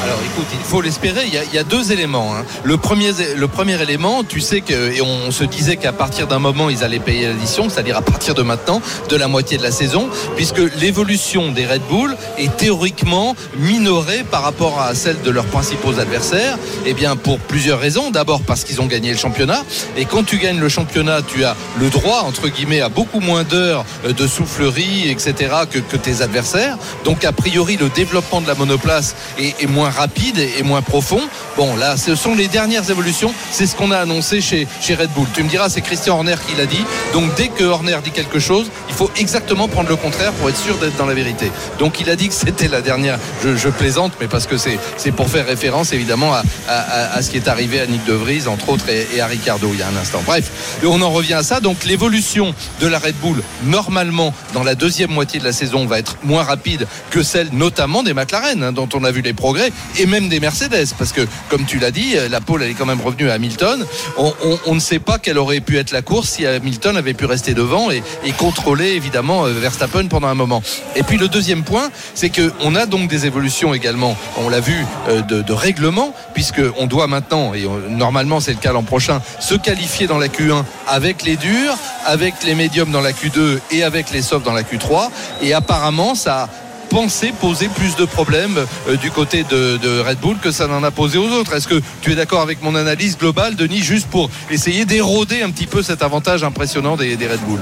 Alors 0.04 0.20
écoute, 0.26 0.48
il 0.52 0.60
faut 0.60 0.82
l'espérer. 0.82 1.22
Il 1.28 1.54
y, 1.54 1.58
a, 1.58 1.64
deux 1.64 1.94
éléments. 1.94 2.36
hein. 2.36 2.44
Le, 2.66 2.76
premier, 2.76 3.12
le 3.38 3.48
premier 3.48 3.82
élément, 3.82 4.26
tu 4.26 4.42
sais 4.42 4.60
que, 4.60 4.92
et 4.92 5.02
on 5.02 5.32
se 5.32 5.46
disait 5.46 5.78
qu'à 5.78 5.94
partir 5.94 6.28
d'un 6.28 6.40
moment, 6.40 6.70
ils 6.70 6.84
allaient 6.84 7.00
payer 7.00 7.28
l'addition, 7.28 7.70
c'est-à-dire 7.70 7.96
à 7.96 8.02
partir 8.02 8.34
de 8.34 8.42
maintenant, 8.42 8.82
de 9.08 9.16
la 9.16 9.30
moitié 9.30 9.58
de 9.58 9.64
la 9.64 9.72
saison, 9.72 10.10
puisque 10.36 10.60
l'évolution 10.82 11.54
des 11.54 11.66
Red 11.66 11.84
Bull 11.90 12.18
est 12.38 12.54
théoriquement 12.58 13.34
minorée 13.58 14.26
par 14.30 14.44
rapport 14.44 14.82
à 14.82 14.94
celle 14.94 15.22
de 15.22 15.32
leurs 15.32 15.46
principaux 15.46 15.98
adversaires. 15.98 16.58
Eh 16.86 16.94
bien, 16.94 17.16
pour 17.16 17.40
plusieurs 17.40 17.80
raisons. 17.80 18.12
D'abord 18.12 18.42
parce 18.42 18.66
qu'ils 18.66 18.82
ont 18.82 18.88
gagné 18.88 19.12
le 19.12 19.18
championnat. 19.18 19.64
Et 19.96 20.04
quand 20.04 20.24
tu 20.24 20.38
gagnes 20.38 20.60
le 20.60 20.70
championnat, 20.70 21.22
tu 21.22 21.46
as 21.46 21.56
le 21.80 21.90
droit, 21.90 22.24
entre 22.28 22.50
guillemets, 22.50 22.82
à 22.82 22.90
beaucoup 22.90 23.22
moins 23.22 23.44
d'heures 23.44 23.86
euh, 24.06 24.12
de 24.12 24.28
soufflerie, 24.28 25.10
etc., 25.10 25.34
que, 25.72 25.80
que 25.80 25.96
tes 25.96 26.22
adversaires. 26.22 26.78
Donc, 27.06 27.24
a 27.24 27.32
priori, 27.32 27.78
le 27.78 27.88
développement 27.88 28.42
de 28.42 28.48
la 28.48 28.56
monoplace 28.56 29.16
est, 29.40 29.64
est 29.64 29.68
moins 29.68 29.93
rapide 29.94 30.40
et, 30.40 30.64
moins 30.64 30.82
profond. 30.82 31.22
Bon, 31.58 31.76
là, 31.76 31.98
ce 31.98 32.16
sont 32.16 32.36
les 32.36 32.48
dernières 32.48 32.90
évolutions. 32.90 33.34
C'est 33.52 33.68
ce 33.68 33.76
qu'on 33.76 33.92
a 33.92 33.98
annoncé 33.98 34.42
chez, 34.42 34.68
chez 34.82 34.96
Red 34.96 35.10
Bull. 35.16 35.28
Tu 35.34 35.44
me 35.44 35.50
diras, 35.50 35.70
c'est 35.70 35.82
Christian 35.82 36.16
Horner 36.16 36.36
qui 36.48 36.56
l'a 36.56 36.66
dit. 36.66 36.84
Donc, 37.14 37.34
dès 37.36 37.50
que 37.50 37.64
Horner 37.64 37.98
dit 38.04 38.12
quelque 38.12 38.40
chose, 38.40 38.68
il 38.90 38.96
faut 38.96 39.12
exactement 39.18 39.68
prendre 39.68 39.90
le 39.90 39.96
contraire 39.96 40.32
pour 40.34 40.50
être 40.50 40.58
sûr 40.58 40.78
d'être 40.78 40.96
dans 40.98 41.06
la 41.06 41.14
vérité. 41.14 41.52
Donc, 41.80 42.00
il 42.00 42.10
a 42.10 42.16
dit 42.16 42.28
que 42.28 42.34
c'était 42.34 42.68
la 42.68 42.82
dernière. 42.82 43.20
Je, 43.44 43.70
plaisante, 43.70 44.14
mais 44.22 44.28
parce 44.28 44.46
que 44.46 44.56
c'est 44.58 45.12
pour 45.12 45.30
faire 45.30 45.46
référence, 45.48 45.94
évidemment, 45.94 46.34
à, 46.34 46.44
à- 46.68 47.22
ce 47.22 47.30
qui 47.32 47.38
est 47.38 47.48
arrivé 47.48 47.80
à 47.80 47.88
Nick 47.88 48.06
De 48.06 48.14
Vries, 48.14 48.48
entre 48.48 48.70
autres, 48.70 48.90
et, 48.90 49.08
et 49.16 49.22
à 49.22 49.28
Ricardo 49.28 49.70
il 49.74 49.80
y 49.80 49.82
a 49.82 49.88
un 49.88 49.96
instant. 49.96 50.22
Bref, 50.26 50.80
on 50.86 51.02
en 51.02 51.10
revient 51.10 51.34
à 51.34 51.44
ça. 51.44 51.60
Donc, 51.60 51.86
l'évolution 51.86 52.54
de 52.82 52.88
la 52.88 53.00
Red 53.00 53.16
Bull, 53.22 53.42
normalement, 53.64 54.34
dans 54.54 54.64
la 54.64 54.76
deuxième 54.76 55.12
moitié 55.12 55.40
de 55.40 55.46
la 55.46 55.54
saison, 55.54 55.86
va 55.86 56.00
être 56.00 56.18
moins 56.24 56.44
rapide 56.44 56.88
que 57.10 57.24
celle, 57.24 57.50
notamment 57.52 58.04
des 58.04 58.14
McLaren, 58.14 58.64
hein, 58.64 58.72
dont 58.72 58.90
on 58.94 59.04
a 59.04 59.12
vu 59.12 59.22
les 59.22 59.34
progrès, 59.34 59.72
et 59.98 60.06
même 60.06 60.30
des 60.30 60.40
Mercedes, 60.40 60.88
parce 60.98 61.12
que, 61.12 61.22
comme 61.50 61.66
tu 61.66 61.80
l'as 61.80 61.92
dit, 61.92 62.16
la 62.30 62.42
pole, 62.42 62.64
est 62.64 62.74
quand 62.74 62.86
même 62.86 63.02
revenue 63.02 63.30
à 63.30 63.34
Hamilton. 63.34 63.86
On, 64.18 64.34
on- 64.44 64.60
on 64.68 64.76
ne 64.76 64.80
sait 64.80 65.00
pas 65.00 65.20
quelle 65.20 65.38
aurait 65.38 65.60
pu 65.60 65.78
être 65.78 65.92
la 65.92 66.02
course 66.02 66.30
si 66.30 66.46
Hamilton 66.46 66.98
avait 66.98 67.14
pu 67.14 67.26
rester 67.26 67.54
devant 67.54 67.92
et, 67.92 68.02
contrôler, 68.38 68.90
évidemment, 68.90 69.46
euh, 69.46 69.52
Verstappen 69.54 70.08
pendant 70.08 70.28
un 70.28 70.34
moment. 70.36 70.62
Et 70.96 71.04
puis, 71.04 71.18
le 71.18 71.28
deuxième 71.28 71.64
point, 71.64 71.90
c'est 72.16 72.30
qu'on 72.30 72.76
a 72.76 72.86
donc 72.86 73.10
des 73.10 73.26
évolutions 73.26 73.74
également, 73.74 74.18
on 74.38 74.50
l'a 74.50 74.60
vu, 74.60 74.86
euh, 75.10 75.22
de, 75.22 75.42
de 75.42 75.54
règlement, 75.54 76.14
puisqu'on 76.34 76.88
doit 76.88 77.08
maintenant, 77.08 77.54
et 77.54 77.66
on- 77.68 77.90
normalement 77.90 78.40
c'est 78.40 78.52
le 78.52 78.58
cas 78.58 78.72
l'an 78.74 78.84
prochain, 78.84 79.22
se 79.40 79.56
qualifier 79.56 80.08
dans 80.08 80.18
la 80.18 80.28
Q1 80.28 80.64
avec 80.88 81.24
les 81.24 81.36
durs, 81.36 81.76
avec 82.06 82.34
les 82.46 82.56
médiums 82.56 82.92
dans 82.92 83.02
la 83.02 83.12
Q2 83.12 83.60
et 83.72 83.84
avec 83.84 84.12
les 84.12 84.22
softs 84.22 84.46
dans 84.46 84.54
la 84.54 84.64
Q3. 84.64 85.10
Et 85.42 85.54
apparemment, 85.54 86.16
ça 86.16 86.50
pensé 86.94 87.34
poser 87.42 87.70
plus 87.70 87.96
de 87.96 88.06
problèmes 88.06 88.60
euh, 88.88 88.96
du 88.98 89.10
côté 89.10 89.44
de, 89.50 90.00
Red 90.08 90.20
Bull 90.20 90.38
que 90.38 90.52
ça 90.52 90.68
n'en 90.68 90.84
a 90.84 90.92
posé 90.92 91.18
aux 91.18 91.28
autres. 91.28 91.56
Est-ce 91.56 91.68
que 91.68 91.82
tu 92.02 92.12
es 92.12 92.16
d'accord 92.16 92.42
avec 92.42 92.62
mon 92.62 92.76
analyse 92.76 93.18
globale, 93.18 93.56
Denis, 93.56 93.82
juste 93.82 94.08
pour 94.08 94.30
essayer 94.52 94.86
d'éroder 94.86 95.42
un 95.42 95.50
petit 95.50 95.66
peu 95.66 95.82
cet 95.82 96.04
avantage 96.04 96.44
impressionnant 96.44 96.96
des, 96.96 97.16
Red 97.16 97.40
Bull? 97.48 97.60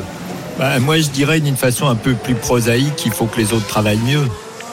Bah, 0.59 0.79
moi, 0.79 0.99
je 0.99 1.07
dirais 1.07 1.39
d'une 1.39 1.55
façon 1.55 1.87
un 1.87 1.95
peu 1.95 2.13
plus 2.13 2.35
prosaïque 2.35 2.97
qu'il 2.97 3.13
faut 3.13 3.25
que 3.25 3.39
les 3.39 3.53
autres 3.53 3.67
travaillent 3.67 3.99
mieux. 3.99 4.27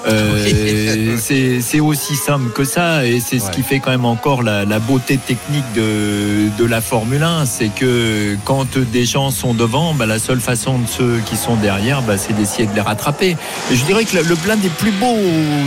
Euh, 0.07 1.17
c'est 1.19 1.61
c'est 1.61 1.81
aussi 1.81 2.15
simple 2.15 2.51
que 2.51 2.65
ça 2.65 3.05
et 3.05 3.21
c'est 3.21 3.39
ce 3.39 3.51
qui 3.51 3.63
fait 3.63 3.81
quand 3.81 3.91
même 3.91 4.05
encore 4.05 4.43
la, 4.43 4.65
la 4.65 4.79
beauté 4.79 5.17
technique 5.17 5.65
de, 5.75 6.49
de 6.57 6.65
la 6.65 6.81
Formule 6.81 7.23
1 7.23 7.47
c'est 7.47 7.69
que 7.69 8.37
quand 8.45 8.79
des 8.79 9.05
gens 9.05 9.31
sont 9.31 9.55
devant 9.55 9.95
bah, 9.95 10.07
la 10.07 10.19
seule 10.19 10.41
façon 10.41 10.79
de 10.79 10.87
ceux 10.87 11.19
qui 11.27 11.37
sont 11.37 11.57
derrière 11.57 12.03
bah, 12.03 12.17
c'est 12.17 12.33
d'essayer 12.33 12.67
de 12.67 12.75
les 12.75 12.81
rattraper. 12.81 13.37
Et 13.71 13.77
je 13.77 13.85
dirais 13.85 14.05
que 14.05 14.17
le, 14.17 14.37
plein 14.37 14.57
des 14.57 14.69
plus 14.69 14.93
beaux 14.93 15.17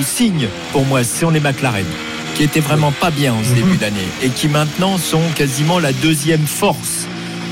signes 0.05 0.47
pour 0.71 0.85
moi 0.85 1.03
ce 1.03 1.21
sont 1.21 1.29
les 1.29 1.39
McLaren 1.39 1.85
qui 2.35 2.43
étaient 2.43 2.61
vraiment 2.61 2.91
pas 2.91 3.11
bien 3.11 3.33
en 3.33 3.43
ce 3.43 3.53
début 3.53 3.77
d'année 3.77 3.97
et 4.23 4.29
qui 4.29 4.47
maintenant 4.47 4.97
sont 4.97 5.21
quasiment 5.35 5.79
la 5.79 5.91
deuxième 5.91 6.47
force 6.47 7.07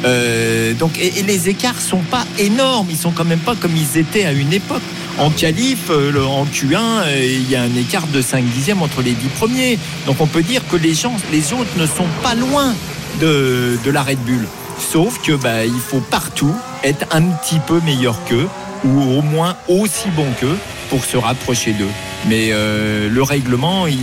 euh, 0.06 0.74
donc, 0.74 0.98
et, 1.00 1.24
les 1.24 1.50
écarts 1.50 1.80
sont 1.80 2.00
pas 2.00 2.26
énormes, 2.38 2.88
ils 2.90 2.98
sont 2.98 3.12
quand 3.12 3.26
même 3.26 3.40
pas 3.40 3.56
comme 3.56 3.76
ils 3.76 3.98
étaient 3.98 4.26
à 4.26 4.32
une 4.32 4.54
époque. 4.54 4.82
En 5.18 5.30
qualif, 5.32 5.90
euh, 5.90 6.24
en 6.24 6.46
Q1, 6.46 6.78
euh, 6.78 7.26
il 7.26 7.50
y 7.50 7.56
a 7.56 7.62
un 7.62 7.76
écart 7.76 8.08
de 8.08 8.22
5 8.22 8.44
dixièmes 8.46 8.82
entre 8.82 9.02
les 9.02 9.12
10 9.12 9.28
premiers. 9.30 9.78
Donc 10.06 10.22
on 10.22 10.28
peut 10.28 10.44
dire 10.44 10.62
que 10.70 10.78
les 10.78 10.94
gens, 10.94 11.16
les 11.32 11.52
autres 11.52 11.78
ne 11.78 11.86
sont 11.86 12.08
pas 12.24 12.36
loin 12.36 12.74
de, 13.20 13.78
de 13.84 13.92
la 13.92 14.04
Red 14.04 14.20
Bull. 14.20 14.48
Sauf 14.80 15.22
que 15.22 15.34
bah, 15.34 15.66
il 15.66 15.80
faut 15.80 16.00
partout 16.00 16.56
être 16.84 17.06
un 17.12 17.24
petit 17.24 17.60
peu 17.60 17.82
meilleur 17.82 18.24
qu'eux 18.24 18.48
ou 18.86 19.02
au 19.02 19.22
moins 19.22 19.58
aussi 19.68 20.08
bon 20.16 20.28
qu'eux 20.40 20.58
pour 20.90 21.04
se 21.04 21.18
rapprocher 21.18 21.74
d'eux. 21.74 21.92
Mais 22.28 22.50
euh, 22.52 23.10
le 23.10 23.24
règlement, 23.24 23.88
il 23.88 24.00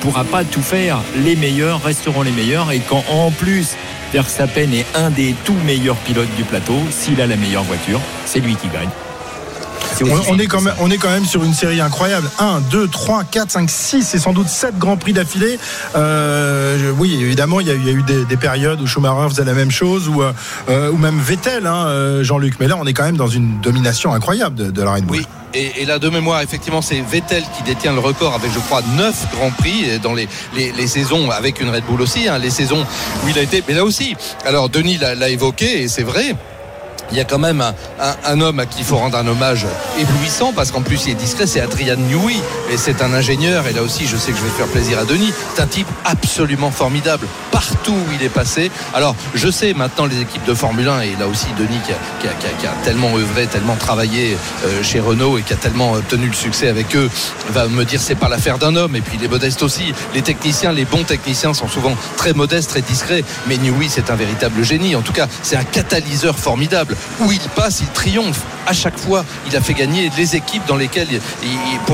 pourra 0.00 0.24
pas 0.24 0.44
tout 0.44 0.62
faire. 0.62 0.98
Les 1.24 1.36
meilleurs 1.36 1.82
resteront 1.82 2.22
les 2.22 2.30
meilleurs 2.30 2.70
et 2.70 2.80
quand 2.80 3.04
en 3.08 3.30
plus 3.30 3.76
Verstappen 4.20 4.72
est 4.72 4.86
un 4.94 5.10
des 5.10 5.34
tout 5.44 5.52
meilleurs 5.66 5.96
pilotes 5.96 6.34
du 6.38 6.44
plateau, 6.44 6.78
s'il 6.90 7.20
a 7.20 7.26
la 7.26 7.36
meilleure 7.36 7.64
voiture, 7.64 8.00
c'est 8.24 8.40
lui 8.40 8.56
qui 8.56 8.66
gagne. 8.68 8.88
On, 10.30 10.38
est 10.38 10.46
quand 10.46 10.62
même, 10.62 10.72
ça. 10.74 10.80
on 10.82 10.90
est 10.90 10.96
quand 10.96 11.10
même 11.10 11.26
sur 11.26 11.44
une 11.44 11.52
série 11.52 11.82
incroyable. 11.82 12.26
1, 12.38 12.60
2, 12.70 12.88
3, 12.88 13.24
4, 13.24 13.50
5, 13.50 13.68
6 13.70 14.14
et 14.14 14.18
sans 14.18 14.32
doute 14.32 14.48
7 14.48 14.78
grands 14.78 14.96
prix 14.96 15.12
d'affilée. 15.12 15.58
Euh, 15.96 16.92
oui, 16.98 17.18
évidemment, 17.20 17.60
il 17.60 17.66
y 17.66 17.70
a, 17.70 17.74
eu- 17.74 17.78
il 17.80 17.86
y 17.86 17.90
a 17.90 17.92
eu 17.92 18.02
des, 18.02 18.24
des 18.24 18.36
périodes 18.38 18.80
où 18.80 18.86
Schumacher 18.86 19.28
faisait 19.28 19.44
la 19.44 19.52
même 19.52 19.70
chose, 19.70 20.08
ou, 20.08 20.22
euh, 20.22 20.32
euh, 20.70 20.90
ou 20.90 20.96
même 20.96 21.18
Vettel, 21.20 21.66
hein, 21.66 22.22
Jean-Luc. 22.22 22.54
Mais 22.58 22.68
là, 22.68 22.76
on 22.80 22.86
est 22.86 22.94
quand 22.94 23.04
même 23.04 23.18
dans 23.18 23.28
une 23.28 23.60
domination 23.60 24.14
incroyable 24.14 24.54
de, 24.56 24.70
de 24.70 24.82
la 24.82 24.94
Red 24.94 25.04
Bull. 25.04 25.18
Oui. 25.18 25.26
Et, 25.58 25.86
là, 25.86 25.98
de 25.98 26.10
mémoire, 26.10 26.42
effectivement, 26.42 26.82
c'est 26.82 27.00
Vettel 27.00 27.42
qui 27.56 27.62
détient 27.62 27.94
le 27.94 28.00
record 28.00 28.34
avec, 28.34 28.52
je 28.52 28.58
crois, 28.58 28.82
9 28.98 29.26
grands 29.32 29.50
prix 29.50 29.98
dans 30.02 30.12
les, 30.12 30.28
les, 30.54 30.86
saisons, 30.86 31.30
avec 31.30 31.62
une 31.62 31.70
Red 31.70 31.84
Bull 31.84 32.02
aussi, 32.02 32.28
hein, 32.28 32.38
les 32.38 32.50
saisons 32.50 32.84
où 33.24 33.28
il 33.28 33.38
a 33.38 33.42
été. 33.42 33.62
Mais 33.66 33.72
là 33.72 33.84
aussi, 33.84 34.14
alors 34.44 34.68
Denis 34.68 34.98
l'a 34.98 35.28
évoqué, 35.30 35.82
et 35.82 35.88
c'est 35.88 36.02
vrai. 36.02 36.34
Il 37.10 37.16
y 37.16 37.20
a 37.20 37.24
quand 37.24 37.38
même 37.38 37.62
un, 38.00 38.40
homme 38.40 38.58
à 38.58 38.66
qui 38.66 38.80
il 38.80 38.84
faut 38.84 38.96
rendre 38.96 39.16
un 39.16 39.26
hommage 39.26 39.66
éblouissant 39.98 40.52
parce 40.52 40.70
qu'en 40.70 40.82
plus 40.82 41.06
il 41.06 41.12
est 41.12 41.14
discret, 41.14 41.46
c'est 41.46 41.60
Adrian 41.60 41.96
Newey 41.96 42.36
et 42.70 42.76
c'est 42.76 43.02
un 43.02 43.12
ingénieur 43.14 43.66
et 43.66 43.72
là 43.72 43.82
aussi 43.82 44.06
je 44.06 44.16
sais 44.16 44.32
que 44.32 44.38
je 44.38 44.42
vais 44.42 44.50
faire 44.50 44.66
plaisir 44.66 44.98
à 44.98 45.04
Denis, 45.04 45.32
c'est 45.54 45.62
un 45.62 45.66
type 45.66 45.86
absolument 46.04 46.70
formidable 46.70 47.26
partout 47.50 47.92
où 47.92 48.12
il 48.12 48.22
est 48.22 48.28
passé. 48.30 48.70
Alors 48.92 49.14
je 49.34 49.50
sais 49.50 49.72
maintenant 49.72 50.06
les 50.06 50.20
équipes 50.20 50.44
de 50.44 50.54
Formule 50.54 50.88
1 50.88 51.00
et 51.00 51.16
là 51.18 51.26
aussi 51.26 51.46
Denis 51.58 51.78
qui 51.86 51.92
a, 51.92 52.70
tellement 52.84 53.16
œuvré, 53.16 53.46
tellement 53.46 53.76
travaillé 53.76 54.36
euh, 54.66 54.82
chez 54.82 55.00
Renault 55.00 55.38
et 55.38 55.42
qui 55.42 55.52
a 55.52 55.56
tellement 55.56 55.92
obtenu 55.92 56.26
le 56.26 56.34
succès 56.34 56.68
avec 56.68 56.94
eux 56.96 57.08
va 57.50 57.66
me 57.68 57.84
dire 57.84 58.00
c'est 58.00 58.14
pas 58.14 58.28
l'affaire 58.28 58.58
d'un 58.58 58.76
homme 58.76 58.96
et 58.96 59.00
puis 59.00 59.16
il 59.18 59.24
est 59.24 59.28
modeste 59.28 59.62
aussi. 59.62 59.94
Les 60.14 60.22
techniciens, 60.22 60.72
les 60.72 60.84
bons 60.84 61.04
techniciens 61.04 61.54
sont 61.54 61.68
souvent 61.68 61.96
très 62.16 62.32
modestes, 62.32 62.70
très 62.70 62.82
discrets 62.82 63.24
mais 63.46 63.56
Newey 63.58 63.86
c'est 63.88 64.10
un 64.10 64.16
véritable 64.16 64.64
génie. 64.64 64.96
En 64.96 65.02
tout 65.02 65.12
cas 65.12 65.28
c'est 65.42 65.56
un 65.56 65.64
catalyseur 65.64 66.38
formidable. 66.38 66.95
Où 67.20 67.32
il 67.32 67.40
passe, 67.54 67.80
il 67.80 67.88
triomphe. 67.88 68.40
À 68.66 68.72
chaque 68.72 68.98
fois, 68.98 69.24
il 69.48 69.56
a 69.56 69.60
fait 69.60 69.74
gagner 69.74 70.10
les 70.16 70.34
équipes 70.34 70.64
pour 70.64 70.76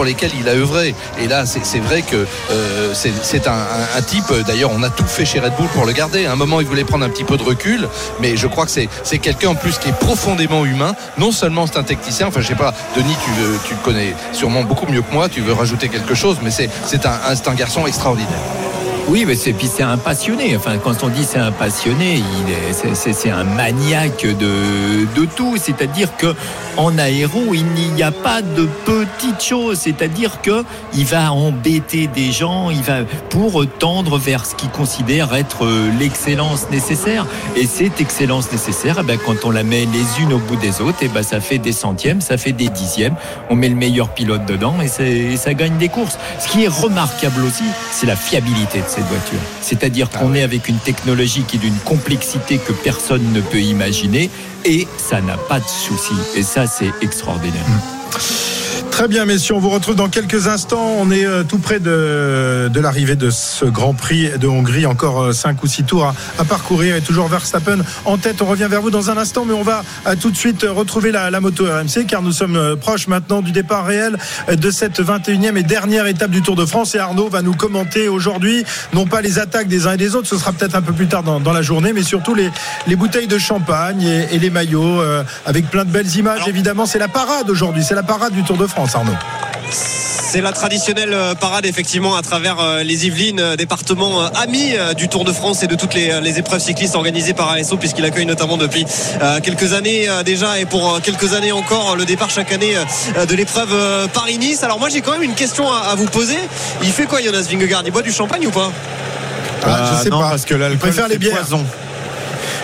lesquelles 0.05 0.31
il 0.41 0.49
a 0.49 0.53
œuvré. 0.53 0.95
Et 1.21 1.29
là, 1.29 1.45
c'est 1.47 1.79
vrai 1.81 2.03
que 2.03 2.27
euh, 2.51 2.95
c'est 2.95 3.47
un, 3.47 4.03
type. 4.07 4.33
D'ailleurs, 4.47 4.71
on 4.73 4.83
a 4.83 4.91
tout 4.91 5.05
fait 5.05 5.25
chez 5.25 5.41
Red 5.41 5.53
Bull 5.59 5.69
pour 5.69 5.85
le 5.85 5.93
garder. 5.93 6.27
À 6.27 6.33
un 6.33 6.37
moment, 6.37 6.61
il 6.61 6.67
voulait 6.67 6.85
prendre 6.85 7.05
un 7.05 7.11
petit 7.11 7.25
peu 7.25 7.37
de 7.37 7.43
recul, 7.43 7.89
mais 8.21 8.37
je 8.37 8.47
crois 8.47 8.65
que 8.65 8.71
c'est 8.71 9.19
quelqu'un 9.19 9.51
en 9.51 9.55
plus 9.55 9.79
qui 9.79 9.91
est 9.91 9.99
profondément 9.99 10.65
humain. 10.65 10.95
Non 11.19 11.31
seulement 11.31 11.67
c'est 11.67 11.79
un 11.79 11.85
technicien. 11.85 12.29
Enfin, 12.29 12.41
je 12.41 12.49
sais 12.49 12.55
pas, 12.55 12.75
Denis, 12.97 13.17
tu, 13.25 13.75
le 13.75 13.81
connais 13.83 14.15
sûrement 14.33 14.63
beaucoup 14.63 14.87
mieux 14.91 15.03
que 15.03 15.13
moi. 15.13 15.29
Tu 15.29 15.41
veux 15.41 15.53
rajouter 15.53 15.89
quelque 15.89 16.15
chose, 16.15 16.39
mais 16.43 16.51
c'est 16.51 16.71
un, 17.07 17.21
un 17.47 17.55
garçon 17.55 17.87
extraordinaire. 17.87 18.41
Oui, 19.09 19.25
mais 19.27 19.35
c'est 19.35 19.53
puis 19.53 19.67
c'est 19.67 19.83
un 19.83 19.99
passionné. 19.99 20.57
Enfin, 20.57 20.79
quand 20.83 21.03
on 21.03 21.09
dit 21.09 21.25
c'est 21.25 21.39
un 21.39 21.53
passionné, 21.53 22.15
il 22.17 22.53
est- 22.53 22.95
c'est- 22.95 23.13
c'est 23.13 23.31
un 23.31 23.45
maniaque 23.45 24.25
de, 24.25 25.07
de 25.15 25.25
tout. 25.27 25.57
C'est-à-dire 25.59 26.17
que 26.17 26.35
en 26.79 26.97
aéro, 26.99 27.53
il 27.53 27.67
n'y 27.95 28.03
a 28.03 28.11
pas 28.13 28.41
de 28.41 28.67
petites 28.87 29.43
choses. 29.43 29.81
C'est-à-dire 29.81 30.41
que 30.41 30.65
il 30.95 31.05
va 31.05 31.31
embêter 31.33 32.07
des 32.07 32.33
gens, 32.33 32.71
il 32.71 32.81
va 32.83 33.01
pour 33.29 33.67
tendre 33.79 34.17
vers 34.19 34.47
ce 34.47 34.55
qu'il 34.55 34.71
considère 34.71 35.35
être 35.35 35.67
euh, 35.67 35.91
l'excellence 36.01 36.71
nécessaire. 36.71 37.27
Et 37.57 37.67
cette 37.67 38.01
excellence 38.01 38.51
nécessaire, 38.51 38.97
eh 39.01 39.03
ben, 39.03 39.19
quand 39.27 39.45
on 39.45 39.51
la 39.51 39.65
met 39.65 39.87
les 39.93 40.23
unes 40.23 40.33
au 40.33 40.39
bout 40.39 40.57
des 40.57 40.81
autres, 40.81 41.03
et 41.03 41.09
ben, 41.09 41.23
ça 41.23 41.41
fait 41.41 41.59
des 41.59 41.73
centièmes, 41.73 42.23
ça 42.23 42.39
fait 42.39 42.53
des 42.53 42.69
dixièmes. 42.69 43.17
On 43.51 43.57
met 43.57 43.69
le 43.69 43.77
meilleur 43.77 44.09
pilote 44.11 44.47
dedans 44.47 44.77
et, 44.83 44.89
c'est- 44.89 45.37
ça 45.37 45.53
gagne 45.53 45.77
des 45.77 45.89
courses. 45.91 46.17
Ce 46.39 46.49
qui 46.49 46.65
est 46.65 46.69
remarquable 46.69 47.43
aussi, 47.45 47.65
c'est 47.91 48.07
la 48.07 48.17
fiabilité 48.17 48.79
de 48.79 48.89
cette 48.93 49.05
voiture. 49.07 49.39
C'est-à-dire 49.63 50.11
qu'on 50.11 50.35
est 50.35 50.43
avec 50.43 50.69
une 50.69 50.79
technologie 50.79 51.45
qui 51.45 51.57
est 51.57 51.61
d'une 51.61 51.79
complexité 51.79 52.59
que 52.59 52.73
personne 52.73 53.33
ne 53.33 53.41
peut 53.41 53.61
imaginer 53.61 54.31
et 54.65 54.87
ça 54.99 55.21
n'a 55.21 55.37
pas 55.37 55.61
de 55.61 55.69
souci. 55.69 56.15
Et 56.37 56.43
ça, 56.43 56.67
c'est 56.67 56.93
extraordinaire. 57.01 57.65
Très 58.91 59.09
bien, 59.09 59.25
messieurs, 59.25 59.55
on 59.55 59.59
vous 59.59 59.71
retrouve 59.71 59.97
dans 59.97 60.09
quelques 60.09 60.47
instants. 60.47 60.95
On 60.99 61.11
est 61.11 61.25
euh, 61.25 61.43
tout 61.43 61.59
près 61.59 61.81
de, 61.81 62.69
de 62.73 62.81
l'arrivée 62.81 63.17
de 63.17 63.31
ce 63.31 63.65
Grand 63.65 63.95
Prix 63.95 64.31
de 64.39 64.47
Hongrie. 64.47 64.87
Encore 64.87 65.35
5 65.35 65.63
ou 65.63 65.67
6 65.67 65.85
tours 65.85 66.05
à, 66.05 66.15
à 66.39 66.45
parcourir 66.45 66.95
et 66.95 67.01
toujours 67.01 67.27
Verstappen 67.29 67.79
en 68.05 68.19
tête. 68.19 68.43
On 68.43 68.47
revient 68.47 68.69
vers 68.71 68.83
vous 68.83 68.91
dans 68.91 69.11
un 69.11 69.17
instant, 69.17 69.45
mais 69.45 69.55
on 69.55 69.63
va 69.63 69.83
euh, 70.07 70.15
tout 70.15 70.31
de 70.31 70.37
suite 70.37 70.65
retrouver 70.69 71.11
la, 71.11 71.31
la 71.31 71.41
moto 71.41 71.65
RMC 71.65 72.07
car 72.07 72.23
nous 72.23 72.33
sommes 72.33 72.57
euh, 72.57 72.77
proches 72.77 73.09
maintenant 73.09 73.41
du 73.43 73.51
départ 73.53 73.87
réel 73.87 74.19
euh, 74.49 74.57
de 74.57 74.71
cette 74.71 75.01
21e 75.01 75.57
et 75.57 75.63
dernière 75.63 76.07
étape 76.07 76.31
du 76.31 76.43
Tour 76.43 76.55
de 76.57 76.67
France. 76.67 76.95
Et 76.95 76.99
Arnaud 76.99 77.29
va 77.29 77.43
nous 77.43 77.55
commenter 77.55 78.09
aujourd'hui, 78.09 78.65
non 78.93 79.07
pas 79.07 79.21
les 79.21 79.39
attaques 79.39 79.69
des 79.69 79.87
uns 79.87 79.93
et 79.93 79.97
des 79.97 80.15
autres, 80.15 80.29
ce 80.29 80.37
sera 80.37 80.53
peut-être 80.53 80.75
un 80.75 80.83
peu 80.83 80.93
plus 80.93 81.09
tard 81.09 81.23
dans, 81.23 81.41
dans 81.41 81.53
la 81.53 81.63
journée, 81.63 81.93
mais 81.93 82.03
surtout 82.03 82.35
les, 82.35 82.51
les 82.87 82.97
bouteilles 82.97 83.27
de 83.27 83.39
champagne 83.39 84.03
et, 84.03 84.35
et 84.35 84.39
les 84.39 84.51
maillots 84.51 85.01
euh, 85.01 85.25
avec 85.47 85.71
plein 85.71 85.85
de 85.85 85.91
belles 85.91 86.15
images. 86.17 86.43
Évidemment, 86.47 86.87
c'est 86.87 86.99
la 86.99 87.09
parade 87.09 87.49
aujourd'hui, 87.51 87.83
c'est 87.83 87.95
la 87.95 88.03
parade 88.03 88.33
du 88.33 88.43
Tour 88.43 88.57
de 88.57 88.67
France, 88.67 88.72
Arnaud. 88.77 89.13
C'est 89.71 90.41
la 90.41 90.53
traditionnelle 90.53 91.13
euh, 91.13 91.35
parade 91.35 91.67
effectivement 91.67 92.17
à 92.17 92.23
travers 92.23 92.59
euh, 92.59 92.83
les 92.83 93.07
Yvelines, 93.07 93.39
euh, 93.41 93.57
département 93.57 94.23
ami 94.35 94.75
du 94.97 95.09
Tour 95.09 95.25
de 95.25 95.33
France 95.33 95.63
et 95.63 95.67
de 95.67 95.75
toutes 95.75 95.93
les, 95.95 96.21
les 96.23 96.39
épreuves 96.39 96.61
cyclistes 96.61 96.95
organisées 96.97 97.35
par 97.35 97.51
ASO 97.51 97.77
puisqu'il 97.77 98.05
accueille 98.05 98.25
notamment 98.27 98.57
depuis 98.57 98.87
quelques 99.43 99.73
années 99.75 100.07
déjà 100.25 100.59
et 100.59 100.65
pour 100.65 101.01
quelques 101.03 101.35
années 101.35 101.53
encore 101.53 101.97
le 101.97 102.05
départ 102.05 102.31
chaque 102.31 102.51
année 102.53 102.75
de 103.29 103.35
l'épreuve 103.35 104.09
Paris-Nice. 104.13 104.63
Alors 104.63 104.79
moi 104.79 104.89
j'ai 104.89 105.01
quand 105.03 105.13
même 105.13 105.23
une 105.23 105.35
question 105.35 105.71
à, 105.71 105.91
à 105.91 105.95
vous 105.95 106.07
poser. 106.07 106.39
Il 106.83 106.91
fait 106.93 107.05
quoi 107.07 107.21
Jonas 107.23 107.47
Vingegaard? 107.51 107.83
Il 107.85 107.93
boit 107.93 108.03
du 108.03 108.13
champagne 108.13 108.47
ou 108.47 108.51
pas? 108.51 108.71
Ah, 109.65 109.91
je 109.99 110.05
sais 110.05 110.11
non, 110.11 110.21
pas. 110.21 110.31
parce 110.31 110.45
que 110.45 110.55
l'alcool, 110.55 110.79
préfère 110.79 111.09
les 111.09 111.15
c'est 111.15 111.19
bières. 111.19 111.37
poison. 111.39 111.65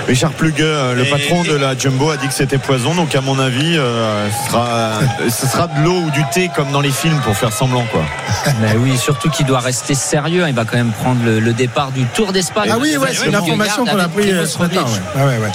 Richard 0.08 0.32
Plugue, 0.32 0.62
euh, 0.62 0.94
le 0.94 1.04
Et- 1.06 1.10
patron 1.10 1.44
et- 1.44 1.48
de 1.48 1.54
la 1.56 1.76
Jumbo, 1.76 2.10
a 2.10 2.16
dit 2.16 2.26
que 2.26 2.32
c'était 2.32 2.56
poison. 2.56 2.94
Donc, 2.94 3.14
à 3.14 3.20
mon 3.20 3.38
avis, 3.38 3.76
euh, 3.76 4.26
ce, 4.30 4.50
sera, 4.50 4.92
ce 5.28 5.46
sera 5.46 5.66
de 5.66 5.84
l'eau 5.84 6.00
ou 6.06 6.10
du 6.10 6.24
thé 6.32 6.50
comme 6.56 6.70
dans 6.72 6.80
les 6.80 6.90
films 6.90 7.18
pour 7.20 7.36
faire 7.36 7.52
semblant, 7.52 7.84
quoi. 7.92 8.02
Mais 8.62 8.74
oui, 8.78 8.96
surtout 8.96 9.28
qu'il 9.28 9.44
doit 9.44 9.60
rester 9.60 9.94
sérieux. 9.94 10.44
Il 10.48 10.54
va 10.54 10.64
quand 10.64 10.78
même 10.78 10.92
prendre 10.92 11.22
le, 11.24 11.40
le 11.40 11.52
départ 11.52 11.90
du 11.92 12.04
Tour 12.06 12.32
d'Espagne. 12.32 12.70
Ah 12.72 12.78
oui, 12.80 12.96
ouais, 12.96 13.08
c'est 13.12 13.26
une 13.26 13.34
information 13.34 13.84
qu'on 13.84 13.98
a 13.98 14.08
pris 14.08 14.30
ce 14.46 14.58
matin. 14.58 14.82
ouais. 14.82 15.00
Ah 15.14 15.26
ouais, 15.26 15.36
ouais. 15.38 15.50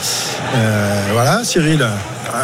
Euh, 0.55 1.01
voilà, 1.13 1.43
Cyril. 1.43 1.83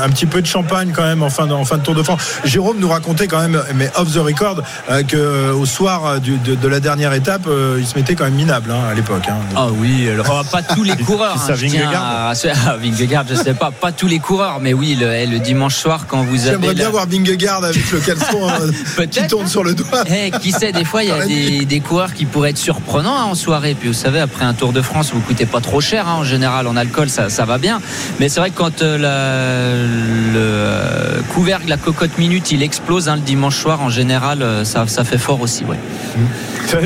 Un 0.03 0.09
petit 0.09 0.25
peu 0.25 0.41
de 0.41 0.47
champagne 0.47 0.91
quand 0.95 1.03
même 1.03 1.23
en 1.23 1.29
fin 1.29 1.47
de, 1.47 1.53
en 1.53 1.65
fin 1.65 1.77
de 1.77 1.83
Tour 1.83 1.95
de 1.95 2.03
France. 2.03 2.21
Jérôme 2.43 2.77
nous 2.79 2.89
racontait 2.89 3.27
quand 3.27 3.39
même, 3.41 3.61
mais 3.75 3.89
off 3.97 4.11
the 4.13 4.17
record, 4.17 4.61
euh, 4.89 5.03
que 5.03 5.15
euh, 5.17 5.53
au 5.53 5.65
soir 5.65 6.19
du- 6.19 6.37
de, 6.37 6.55
de 6.55 6.67
la 6.67 6.79
dernière 6.79 7.13
étape, 7.13 7.43
euh, 7.47 7.77
il 7.79 7.85
se 7.87 7.95
mettait 7.95 8.15
quand 8.15 8.25
même 8.25 8.33
minable 8.35 8.71
hein, 8.71 8.89
à 8.91 8.93
l'époque. 8.93 9.23
hein. 9.29 9.37
Ah 9.55 9.67
oui, 9.71 10.09
alors 10.09 10.43
pas 10.51 10.61
tous 10.61 10.83
les 10.83 10.95
coureurs. 11.05 11.35
Hein, 11.49 11.53
Vingegaard 11.53 12.03
à- 12.03 12.33
Ah, 12.67 12.75
Vingegaard, 12.81 13.25
je 13.29 13.35
sais 13.35 13.53
pas, 13.53 13.71
pas 13.71 13.91
tous 13.91 14.07
les 14.07 14.19
coureurs, 14.19 14.59
mais 14.61 14.73
oui, 14.73 14.95
le, 14.99 15.11
eh, 15.11 15.25
le 15.25 15.39
dimanche 15.39 15.75
soir 15.75 16.05
quand 16.07 16.23
vous 16.23 16.41
avez. 16.47 16.51
J'aimerais 16.51 16.73
bien 16.75 16.85
la- 16.85 16.89
voir 16.91 17.05
Vingegaard 17.07 17.63
avec 17.63 17.91
le 17.91 17.99
caleçon 17.99 18.47
euh, 18.99 19.05
qui 19.11 19.25
tourne 19.27 19.47
sur 19.47 19.63
le 19.63 19.73
doigt. 19.73 20.03
Eh, 20.09 20.31
qui 20.39 20.51
sait, 20.51 20.71
des 20.71 20.85
fois, 20.85 21.03
il 21.03 21.09
y 21.09 21.11
a 21.11 21.25
des, 21.25 21.65
des 21.65 21.79
coureurs 21.79 22.13
qui 22.13 22.25
pourraient 22.25 22.51
être 22.51 22.57
surprenants 22.57 23.15
hein, 23.17 23.23
en 23.25 23.35
soirée. 23.35 23.75
Puis 23.79 23.87
vous 23.89 23.93
savez, 23.93 24.19
après 24.19 24.45
un 24.45 24.53
Tour 24.53 24.73
de 24.73 24.81
France, 24.81 25.11
vous 25.13 25.21
coûtez 25.21 25.45
pas 25.45 25.61
trop 25.61 25.81
cher 25.81 26.07
hein, 26.07 26.15
en 26.19 26.23
général 26.23 26.67
en 26.67 26.75
alcool, 26.75 27.09
ça, 27.09 27.29
ça 27.29 27.45
va 27.45 27.57
bien. 27.57 27.81
Mais 28.19 28.29
c'est 28.29 28.39
vrai 28.39 28.49
que 28.51 28.57
quand 28.57 28.81
euh, 28.81 28.97
la- 28.97 29.68
le 30.33 30.39
euh, 30.39 31.21
couvercle, 31.33 31.67
la 31.67 31.77
cocotte 31.77 32.17
minute, 32.17 32.51
il 32.51 32.63
explose 32.63 33.09
hein, 33.09 33.15
le 33.15 33.21
dimanche 33.21 33.57
soir, 33.57 33.81
en 33.81 33.89
général, 33.89 34.41
euh, 34.41 34.63
ça, 34.63 34.85
ça 34.87 35.03
fait 35.03 35.17
fort 35.17 35.41
aussi. 35.41 35.63
Ouais. 35.65 35.77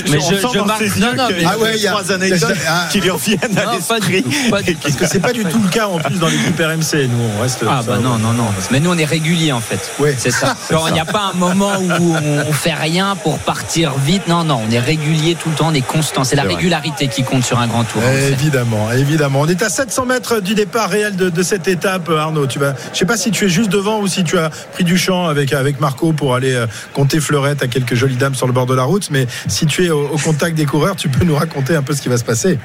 Mais 0.10 0.20
je- 0.20 0.36
je 0.36 0.60
marque- 0.60 0.98
non, 0.98 1.08
non, 1.18 1.28
qu'il 1.28 1.36
mais- 1.38 1.44
Ah 1.46 1.58
ouais, 1.58 1.72
il 1.76 1.82
y 1.82 1.88
a- 1.88 1.92
trois 1.92 2.12
anecdotes 2.12 2.56
Ah. 2.68 2.88
qui 2.92 3.02
lui 3.02 3.10
reviennent 3.10 3.58
à 3.58 3.74
l'esprit. 3.74 4.24
tout, 4.24 4.50
pas 4.50 4.62
du 4.62 4.76
tout. 4.76 4.82
Parce 4.84 4.96
que 4.96 5.06
c'est 5.08 5.20
pas 5.20 5.34
du 5.34 5.44
tout 5.44 5.60
le 5.62 5.70
cas 5.70 5.88
en 5.88 5.98
plus 6.00 6.18
dans 6.20 6.28
l'équipe 6.28 6.58
RMC. 6.58 7.08
Nous, 7.08 7.18
on 7.38 7.42
reste. 7.42 7.64
Ah 7.68 7.82
bah 7.86 7.98
non, 8.02 8.18
non, 8.18 8.32
non. 8.34 8.46
Mais 8.72 8.80
nous, 8.80 8.92
on 8.92 8.98
est 8.98 9.04
réguliers 9.06 9.52
en 9.52 9.60
fait. 9.60 9.92
Ouais. 10.00 10.16
C'est 10.18 10.32
ça. 10.32 10.56
Il 10.88 10.94
n'y 10.94 11.00
a 11.00 11.06
pas 11.06 11.32
un 11.34 11.38
moment 11.38 11.74
où 11.80 12.16
on, 12.16 12.50
on 12.50 12.54
fait 12.54 12.74
rien 12.74 13.16
pour 13.22 13.40
partir 13.40 13.94
vite. 14.06 14.28
Non, 14.28 14.44
non, 14.44 14.62
on 14.68 14.72
est 14.72 14.80
régulier 14.80 15.36
tout 15.36 15.50
le 15.50 15.56
temps, 15.56 15.68
on 15.70 15.74
est 15.74 15.82
constant. 15.86 16.24
C'est 16.24 16.36
la 16.36 16.44
vrai. 16.44 16.56
régularité 16.56 17.08
qui 17.08 17.24
compte 17.24 17.44
sur 17.44 17.60
un 17.60 17.68
grand 17.68 17.84
tour. 17.84 18.02
Évidemment, 18.04 18.92
évidemment. 18.92 19.42
On 19.42 19.48
est 19.48 19.62
à 19.64 19.70
700 19.70 20.06
mètres 20.06 20.40
du 20.40 20.56
départ 20.56 20.90
réel 20.90 21.16
de, 21.16 21.30
de 21.30 21.44
cette 21.44 21.68
étape, 21.68 22.10
Arnaud. 22.10 22.48
Tu 22.48 22.60
vas, 22.60 22.73
je 22.92 22.98
sais 22.98 23.06
pas 23.06 23.18
si 23.18 23.32
tu 23.32 23.46
es 23.46 23.50
juste 23.50 23.70
devant 23.70 24.00
ou 24.00 24.08
si 24.08 24.24
tu 24.24 24.38
as 24.38 24.50
pris 24.74 24.84
du 24.84 24.98
champ 24.98 25.28
avec, 25.28 25.54
avec 25.54 25.80
Marco 25.80 26.14
pour 26.14 26.36
aller 26.36 26.54
euh, 26.54 26.68
compter 26.94 27.20
fleurette 27.20 27.64
à 27.64 27.68
quelques 27.68 27.96
jolies 27.96 28.16
dames 28.16 28.36
sur 28.36 28.48
le 28.48 28.54
bord 28.54 28.66
de 28.66 28.76
la 28.76 28.84
route. 28.84 29.10
Mais 29.12 29.28
si 29.48 29.66
tu 29.66 29.86
es 29.86 29.90
au, 29.90 30.08
au 30.08 30.18
contact 30.18 30.56
des 30.56 30.66
coureurs, 30.66 30.96
tu 30.96 31.10
peux 31.10 31.26
nous 31.26 31.36
raconter 31.36 31.76
un 31.76 31.82
peu 31.82 31.94
ce 31.94 32.02
qui 32.02 32.10
va 32.10 32.18
se 32.18 32.24
passer. 32.24 32.60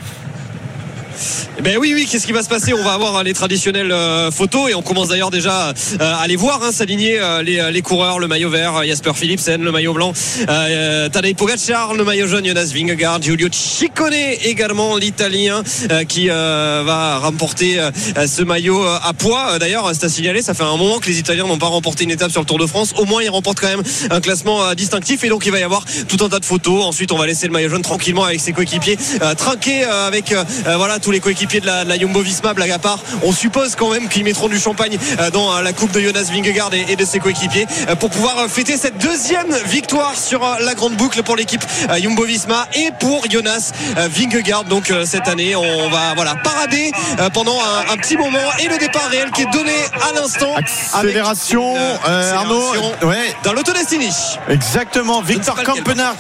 Eh 1.59 1.63
Ben 1.63 1.77
oui, 1.79 1.93
oui, 1.95 2.07
qu'est-ce 2.11 2.27
qui 2.27 2.33
va 2.33 2.43
se 2.43 2.49
passer? 2.49 2.73
On 2.73 2.85
va 2.85 2.93
avoir 2.93 3.17
euh, 3.17 3.23
les 3.23 3.35
traditionnelles 3.35 3.93
euh, 3.93 4.31
photos 4.31 4.71
et 4.71 4.75
on 4.75 4.83
commence 4.83 5.09
d'ailleurs 5.09 5.31
déjà 5.31 5.69
euh, 5.69 5.73
à 6.01 6.27
les 6.27 6.37
voir 6.37 6.63
hein, 6.63 6.73
s'aligner 6.73 7.19
euh, 7.19 7.43
les, 7.43 7.71
les 7.73 7.83
coureurs, 7.83 8.19
le 8.19 8.29
maillot 8.29 8.51
vert, 8.51 8.85
Jasper 8.85 9.13
Philipsen, 9.15 9.63
le 9.63 9.73
maillot 9.73 9.93
blanc, 9.93 10.13
euh, 10.49 11.09
Tadej 11.09 11.35
Pogacar, 11.35 11.95
le 11.95 12.05
maillot 12.05 12.27
jaune, 12.27 12.47
Jonas 12.47 12.71
Vingegaard, 12.75 13.23
Giulio 13.23 13.49
Ciccone 13.51 14.15
également, 14.45 14.97
l'italien 14.97 15.63
euh, 15.91 16.05
qui 16.05 16.29
euh, 16.31 16.83
va 16.87 17.19
remporter 17.19 17.79
ce 18.27 18.43
maillot 18.43 18.85
à 18.85 19.13
poids. 19.13 19.59
D'ailleurs, 19.59 19.91
c'est 19.95 20.05
à 20.05 20.09
signaler, 20.09 20.43
ça 20.43 20.55
fait 20.55 20.63
un 20.63 20.77
moment 20.77 20.99
que 20.99 21.09
les 21.09 21.19
Italiens 21.19 21.47
n'ont 21.47 21.59
pas 21.59 21.67
remporté 21.67 22.05
une 22.05 22.11
étape 22.11 22.31
sur 22.31 22.41
le 22.41 22.47
Tour 22.47 22.59
de 22.59 22.67
France. 22.67 22.93
Au 22.97 23.05
moins, 23.05 23.23
ils 23.23 23.29
remportent 23.29 23.61
quand 23.61 23.69
même 23.69 23.83
un 24.11 24.21
classement 24.21 24.75
distinctif 24.75 25.25
et 25.25 25.29
donc 25.29 25.47
il 25.47 25.53
va 25.53 25.59
y 25.59 25.63
avoir 25.63 25.85
tout 26.09 26.25
un 26.25 26.29
tas 26.29 26.39
de 26.39 26.45
photos. 26.45 26.85
Ensuite, 26.85 27.13
on 27.13 27.19
va 27.19 27.27
laisser 27.27 27.47
le 27.47 27.53
maillot 27.53 27.69
jaune 27.71 27.83
tranquillement 27.83 28.25
avec 28.25 28.41
ses 28.41 28.53
coéquipiers, 28.53 28.97
trinquer 29.37 29.85
avec 29.85 30.35
voilà 30.65 30.99
tous 31.09 31.13
les 31.13 31.21
coéquipiers 31.21 31.61
de 31.61 31.67
la, 31.67 31.85
de 31.85 31.89
la 31.89 31.99
Jumbo 31.99 32.21
Visma, 32.21 32.53
blague 32.53 32.71
à 32.71 32.79
part. 32.79 32.99
On 33.23 33.33
suppose 33.33 33.75
quand 33.77 33.89
même 33.89 34.11
qu'ils 34.11 34.25
mettront 34.25 34.49
du 34.49 34.59
champagne 34.61 34.99
euh, 35.19 35.31
dans 35.31 35.57
euh, 35.57 35.63
la 35.63 35.73
coupe 35.73 35.91
de 35.93 36.01
Jonas 36.01 36.29
Vingegaard 36.31 36.75
et, 36.75 36.85
et 36.93 36.97
de 36.97 37.05
ses 37.07 37.19
coéquipiers 37.19 37.67
euh, 37.89 37.95
pour 37.95 38.11
pouvoir 38.11 38.47
fêter 38.51 38.77
cette 38.77 38.99
deuxième 38.99 39.51
victoire 39.65 40.15
sur 40.15 40.41
la 40.61 40.75
grande 40.75 40.97
boucle 40.97 41.23
pour 41.23 41.35
l'équipe 41.35 41.65
Jumbo 41.99 42.25
Visma 42.27 42.69
et 42.75 42.91
pour 43.01 43.25
Jonas 43.31 43.73
Vingegaard. 43.97 44.65
Donc 44.65 44.93
cette 45.07 45.29
année, 45.29 45.57
on 45.57 45.89
va 45.89 46.13
voilà 46.15 46.35
parader 46.35 46.93
pendant 47.33 47.57
un, 47.59 47.95
un 47.95 47.97
petit 47.97 48.19
moment 48.19 48.39
et 48.59 48.69
le 48.69 48.77
départ 48.77 49.09
réel 49.11 49.31
qui 49.31 49.43
est 49.43 49.51
donné 49.51 49.73
à 50.11 50.13
l'instant. 50.13 50.55
Accélération, 50.57 51.75
une, 51.75 51.81
euh, 52.07 52.35
Arnaud. 52.35 52.73
Ouais, 53.03 53.35
Dans 53.45 53.55
l'Auto 53.55 53.73
Destiny. 53.73 54.11
exactement. 54.51 55.23
Victor. 55.23 55.63
Kampenarts 55.63 56.17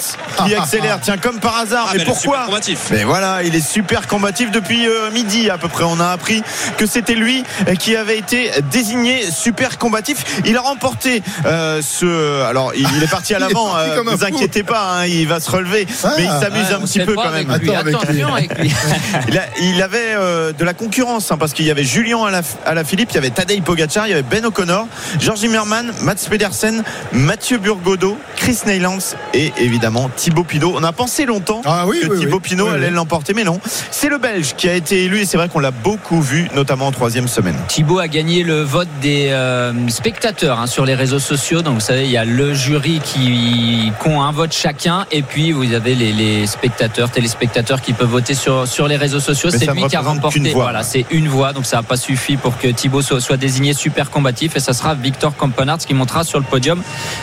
qui 0.46 0.54
accélère. 0.54 0.98
Tiens, 1.02 1.18
comme 1.18 1.40
par 1.40 1.58
hasard. 1.58 1.86
Ah, 1.88 1.92
mais 1.92 1.98
mais 1.98 2.04
pourquoi 2.06 2.46
combatif. 2.46 2.78
Mais 2.90 3.04
voilà, 3.04 3.42
il 3.42 3.54
est 3.54 3.60
super 3.66 4.06
combatif 4.06 4.50
depuis 4.50 4.77
euh, 4.86 5.10
midi 5.10 5.50
à 5.50 5.58
peu 5.58 5.68
près. 5.68 5.84
On 5.84 6.00
a 6.00 6.08
appris 6.08 6.42
que 6.76 6.86
c'était 6.86 7.14
lui 7.14 7.42
euh, 7.68 7.74
qui 7.74 7.96
avait 7.96 8.18
été 8.18 8.50
désigné 8.70 9.22
super 9.30 9.78
combatif. 9.78 10.40
Il 10.44 10.56
a 10.56 10.60
remporté 10.60 11.22
euh, 11.46 11.80
ce. 11.82 12.42
Alors, 12.44 12.72
il, 12.74 12.86
il 12.96 13.02
est 13.02 13.10
parti 13.10 13.34
à 13.34 13.38
l'avant. 13.40 13.76
euh, 13.76 14.00
un 14.00 14.02
vous 14.16 14.24
inquiétez 14.24 14.62
pas, 14.62 15.00
hein, 15.00 15.06
il 15.06 15.26
va 15.26 15.40
se 15.40 15.50
relever. 15.50 15.86
Ah. 16.04 16.12
mais 16.16 16.24
il 16.24 16.28
s'amuse 16.30 16.68
Ouais, 16.68 16.74
un 16.74 16.80
petit 16.80 17.00
peu 17.00 17.14
quand 17.14 17.30
même. 17.30 17.46
lui. 17.60 17.70
Attends, 17.70 17.80
avec 17.80 17.94
lui. 18.08 18.22
Attention 18.22 18.34
avec 18.34 18.58
lui. 18.58 18.72
Il, 19.28 19.38
a- 19.38 19.46
il 19.60 19.82
avait 19.82 20.14
euh, 20.14 20.52
de 20.52 20.64
la 20.64 20.74
concurrence 20.74 21.30
hein, 21.30 21.36
parce 21.38 21.52
qu'il 21.52 21.64
y 21.66 21.70
avait 21.70 21.84
Julien 21.84 22.24
à 22.24 22.30
la, 22.30 22.40
à 22.66 22.74
la 22.74 22.84
Philippe, 22.84 23.10
il 23.12 23.14
y 23.14 23.18
avait 23.18 23.30
Tadej 23.30 23.62
Pogacar, 23.62 24.06
il 24.06 24.10
y 24.10 24.12
avait 24.12 24.22
Ben 24.22 24.44
O'Connor, 24.44 24.86
Georges 25.20 25.40
Zimmermann, 25.40 25.92
Mats 26.02 26.14
Pedersen, 26.28 26.82
Mathieu 27.12 27.58
Burgodo, 27.58 28.18
Chris 28.36 28.58
Neylands 28.66 28.98
et 29.34 29.52
évidemment 29.58 30.10
Thibaut 30.14 30.44
Pinot. 30.44 30.72
On 30.76 30.82
a 30.84 30.92
pensé 30.92 31.26
longtemps 31.26 31.62
Ah 31.64 31.84
oui, 31.86 32.00
que 32.00 32.06
oui, 32.08 32.18
Thibaut 32.20 32.36
oui. 32.36 32.42
Pinot 32.42 32.66
Oui, 32.68 32.74
allait 32.74 32.88
oui. 32.88 32.94
l'emporter, 32.94 33.34
mais 33.34 33.44
non. 33.44 33.60
C'est 33.90 34.08
le 34.08 34.18
Belge 34.18 34.54
qui 34.56 34.67
a 34.68 34.74
été 34.74 35.04
élu 35.04 35.20
et 35.20 35.24
c'est 35.24 35.36
vrai 35.36 35.48
qu'on 35.48 35.58
l'a 35.58 35.70
beaucoup 35.70 36.20
vu, 36.20 36.48
notamment 36.54 36.86
en 36.86 36.92
troisième 36.92 37.28
semaine. 37.28 37.56
Thibaut 37.68 37.98
a 37.98 38.08
gagné 38.08 38.42
le 38.42 38.62
vote 38.62 38.88
des 39.00 39.28
euh, 39.30 39.72
spectateurs 39.88 40.60
hein, 40.60 40.66
sur 40.66 40.84
les 40.84 40.94
réseaux 40.94 41.18
sociaux. 41.18 41.62
Donc 41.62 41.74
vous 41.74 41.80
savez, 41.80 42.04
il 42.04 42.10
y 42.10 42.16
a 42.16 42.24
le 42.24 42.54
jury 42.54 43.00
qui, 43.02 43.92
ont 44.06 44.22
un 44.22 44.32
vote 44.32 44.52
chacun 44.52 45.04
et 45.12 45.20
puis 45.20 45.52
vous 45.52 45.74
avez 45.74 45.94
les, 45.94 46.12
les 46.12 46.46
spectateurs, 46.46 47.10
téléspectateurs 47.10 47.82
qui 47.82 47.92
peuvent 47.92 48.08
voter 48.08 48.32
sur, 48.32 48.66
sur 48.66 48.88
les 48.88 48.96
réseaux 48.96 49.20
sociaux. 49.20 49.50
C'est 49.50 49.70
lui 49.70 49.86
qui 49.86 49.96
a 49.96 50.00
remporté. 50.00 50.52
Voilà, 50.54 50.82
c'est 50.82 51.04
une 51.10 51.28
voix. 51.28 51.52
Donc 51.52 51.66
ça 51.66 51.76
n'a 51.76 51.82
pas 51.82 51.98
suffi 51.98 52.36
pour 52.36 52.56
que 52.56 52.68
Thibaut 52.68 53.02
soit, 53.02 53.20
soit 53.20 53.36
désigné 53.36 53.74
super 53.74 54.10
combatif 54.10 54.56
et 54.56 54.60
ça 54.60 54.72
sera 54.72 54.94
Victor 54.94 55.36
Campenard 55.36 55.78
qui 55.78 55.94
montera 55.94 56.24
sur 56.24 56.38
le 56.38 56.44
podium 56.44 56.82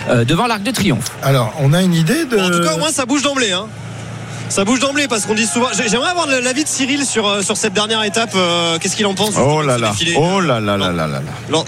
euh, 0.10 0.26
devant 0.26 0.48
l'Arc 0.48 0.64
de 0.64 0.72
Triomphe. 0.72 1.12
Alors, 1.24 1.54
on 1.60 1.74
a 1.74 1.82
une 1.82 1.94
idée 1.94 2.26
de. 2.26 2.38
Bon, 2.38 2.44
en 2.44 2.50
tout 2.50 2.64
cas, 2.64 2.76
au 2.76 2.78
moins, 2.78 2.92
ça 2.92 3.06
bouge 3.06 3.24
d'emblée. 3.24 3.52
Hein. 3.52 3.68
Ça 4.50 4.64
bouge 4.64 4.80
d'emblée 4.80 5.08
parce 5.08 5.26
qu'on 5.26 5.34
dit 5.34 5.46
souvent. 5.46 5.68
j'ai- 5.76 5.90
J'aimerais 5.90 6.10
avoir 6.12 6.28
l'avis 6.28 6.64
de 6.64 6.70
Cyril 6.70 7.06
sur, 7.06 7.28
euh, 7.28 7.42
sur 7.42 7.58
cette 7.58 7.74
dernière 7.74 8.04
étape. 8.04 8.32
euh, 8.36 8.78
Qu'est-ce 8.80 8.96
qu'il 8.96 9.06
en 9.06 9.14
pense 9.14 9.32
Oh 9.38 9.62
là 9.62 9.78
là, 9.78 9.90
défilé 9.90 10.16
oh 10.18 10.40
là 10.40 10.60
là 10.60 10.78
là 10.78 10.92
là 10.92 11.08
là. 11.08 11.22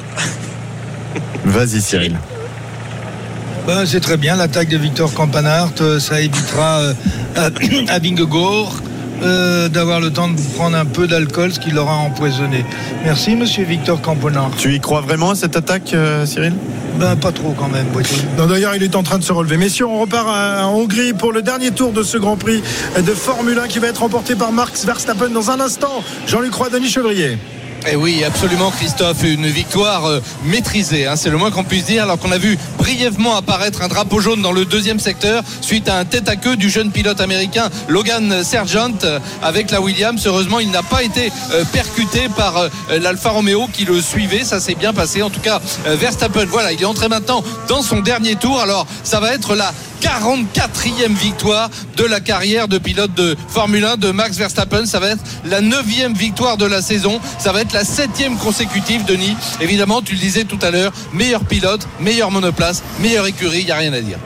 Vas-y 1.46 1.82
Cyril. 1.82 2.18
Ben, 3.66 3.86
c'est 3.86 4.00
très 4.00 4.16
bien 4.18 4.36
l'attaque 4.36 4.70
de 4.70 4.78
Victor 4.78 5.14
Campanart. 5.14 5.70
euh, 5.82 6.00
Ça 6.00 6.22
évitera 6.22 6.80
euh, 6.80 6.94
à, 7.36 7.46
à 7.94 8.00
Vingegaard 8.00 8.72
euh, 9.24 9.70
d'avoir 9.70 10.00
le 10.00 10.12
temps 10.12 10.28
de 10.30 10.40
prendre 10.56 10.76
un 10.78 10.86
peu 10.86 11.08
d'alcool, 11.08 11.52
ce 11.54 11.60
qui 11.60 11.72
l'aura 11.72 11.96
empoisonné. 11.96 12.66
Merci, 13.04 13.36
monsieur 13.36 13.64
Victor 13.66 14.02
Campanart. 14.02 14.52
Tu 14.58 14.74
y 14.76 14.80
crois 14.80 15.02
vraiment 15.02 15.32
à 15.32 15.36
cette 15.36 15.56
attaque, 15.56 15.92
euh, 15.94 16.26
Cyril? 16.26 16.54
Ben, 17.00 17.16
pas 17.16 17.32
trop 17.32 17.54
quand 17.58 17.68
même, 17.70 17.86
D'ailleurs, 18.48 18.76
il 18.76 18.82
est 18.82 18.96
en 18.96 19.04
train 19.04 19.20
de 19.20 19.24
se 19.24 19.32
relever. 19.32 19.58
Messieurs, 19.58 19.86
on 19.86 20.00
repart 20.00 20.28
à- 20.30 20.66
en 20.68 20.74
Hongrie 20.74 21.14
pour 21.14 21.32
le 21.32 21.42
dernier 21.44 21.70
tour 21.72 21.92
de 21.92 22.02
ce 22.02 22.18
Grand 22.18 22.38
Prix 22.38 22.64
de 22.98 23.12
Formule 23.14 23.60
1 23.60 23.68
qui 23.68 23.78
va 23.80 23.88
être 23.88 24.00
remporté 24.00 24.34
par 24.36 24.52
Max 24.52 24.84
Verstappen 24.86 25.30
dans 25.30 25.52
un 25.52 25.60
instant. 25.60 26.02
Jean-Luc 26.28 26.54
Roy, 26.56 26.70
Denis 26.70 26.90
Chevrier. 26.90 27.38
Et 27.90 27.96
oui, 27.96 28.22
absolument, 28.26 28.70
Christophe, 28.70 29.24
une 29.24 29.48
victoire 29.48 30.06
euh, 30.06 30.20
maîtrisée, 30.44 31.08
hein, 31.08 31.16
c'est 31.16 31.30
le 31.30 31.38
moins 31.38 31.52
qu'on 31.52 31.64
puisse 31.64 31.86
dire, 31.86 32.04
alors 32.04 32.20
qu'on 32.20 32.34
a 32.34 32.38
vu 32.38 32.58
brièvement 32.78 33.38
apparaître 33.38 33.82
un 33.82 33.88
drapeau 33.88 34.20
jaune 34.20 34.42
dans 34.42 34.52
le 34.52 34.66
deuxième 34.66 35.00
secteur 35.00 35.42
suite 35.62 35.88
à 35.88 35.98
un 35.98 36.04
tête 36.04 36.28
à 36.28 36.36
queue 36.36 36.58
du 36.58 36.70
jeune 36.70 36.92
pilote 36.92 37.22
américain 37.22 37.70
Logan 37.88 38.44
Sergent 38.44 38.92
euh, 39.06 39.20
avec 39.42 39.72
la 39.72 39.80
Williams. 39.80 40.22
Heureusement, 40.26 40.60
il 40.60 40.70
n'a 40.70 40.84
pas 40.84 41.02
été 41.02 41.32
euh, 41.54 41.64
percuté 41.72 42.28
par 42.36 42.70
l'Alfa 42.90 43.30
Romeo 43.30 43.68
qui 43.72 43.86
le 43.86 44.02
suivait, 44.02 44.44
ça 44.44 44.60
s'est 44.60 44.76
bien 44.76 44.92
passé. 44.92 45.22
En 45.22 45.30
tout 45.30 45.40
cas, 45.40 45.62
Verstappen, 45.86 46.46
voilà, 46.46 46.74
il 46.74 46.82
est 46.82 46.86
entré 46.86 47.08
maintenant 47.08 47.42
dans 47.70 47.82
son 47.82 48.02
dernier 48.02 48.36
tour, 48.36 48.60
alors 48.60 48.86
ça 49.04 49.22
va 49.22 49.34
être 49.34 49.56
la 49.56 49.72
44e 50.02 51.16
victoire 51.16 51.70
de 51.96 52.04
la 52.04 52.20
carrière 52.20 52.68
de 52.68 52.78
pilote 52.78 53.14
de 53.14 53.36
Formule 53.48 53.86
1 53.86 53.98
de 53.98 54.12
Max 54.12 54.38
Verstappen. 54.38 54.86
Ça 54.86 55.00
va 55.00 55.10
être 55.10 55.24
la 55.46 55.62
9e 55.62 56.16
victoire 56.16 56.58
de 56.58 56.66
la 56.66 56.82
saison. 56.82 57.20
Ça 57.40 57.52
va 57.52 57.62
être 57.62 57.74
la 57.74 57.84
7e 57.84 58.38
consécutive, 58.38 59.06
Denis. 59.06 59.36
Évidemment, 59.62 60.02
tu 60.02 60.14
le 60.14 60.20
disais 60.20 60.44
tout 60.44 60.60
à 60.62 60.72
l'heure, 60.72 60.92
meilleur 61.14 61.44
pilote, 61.44 61.88
meilleure 62.00 62.32
monoplace, 62.32 62.84
meilleure 63.00 63.28
écurie, 63.28 63.60
il 63.60 63.66
n'y 63.66 63.72
a 63.72 63.78
rien 63.78 63.94
à 63.94 64.02
dire. 64.02 64.18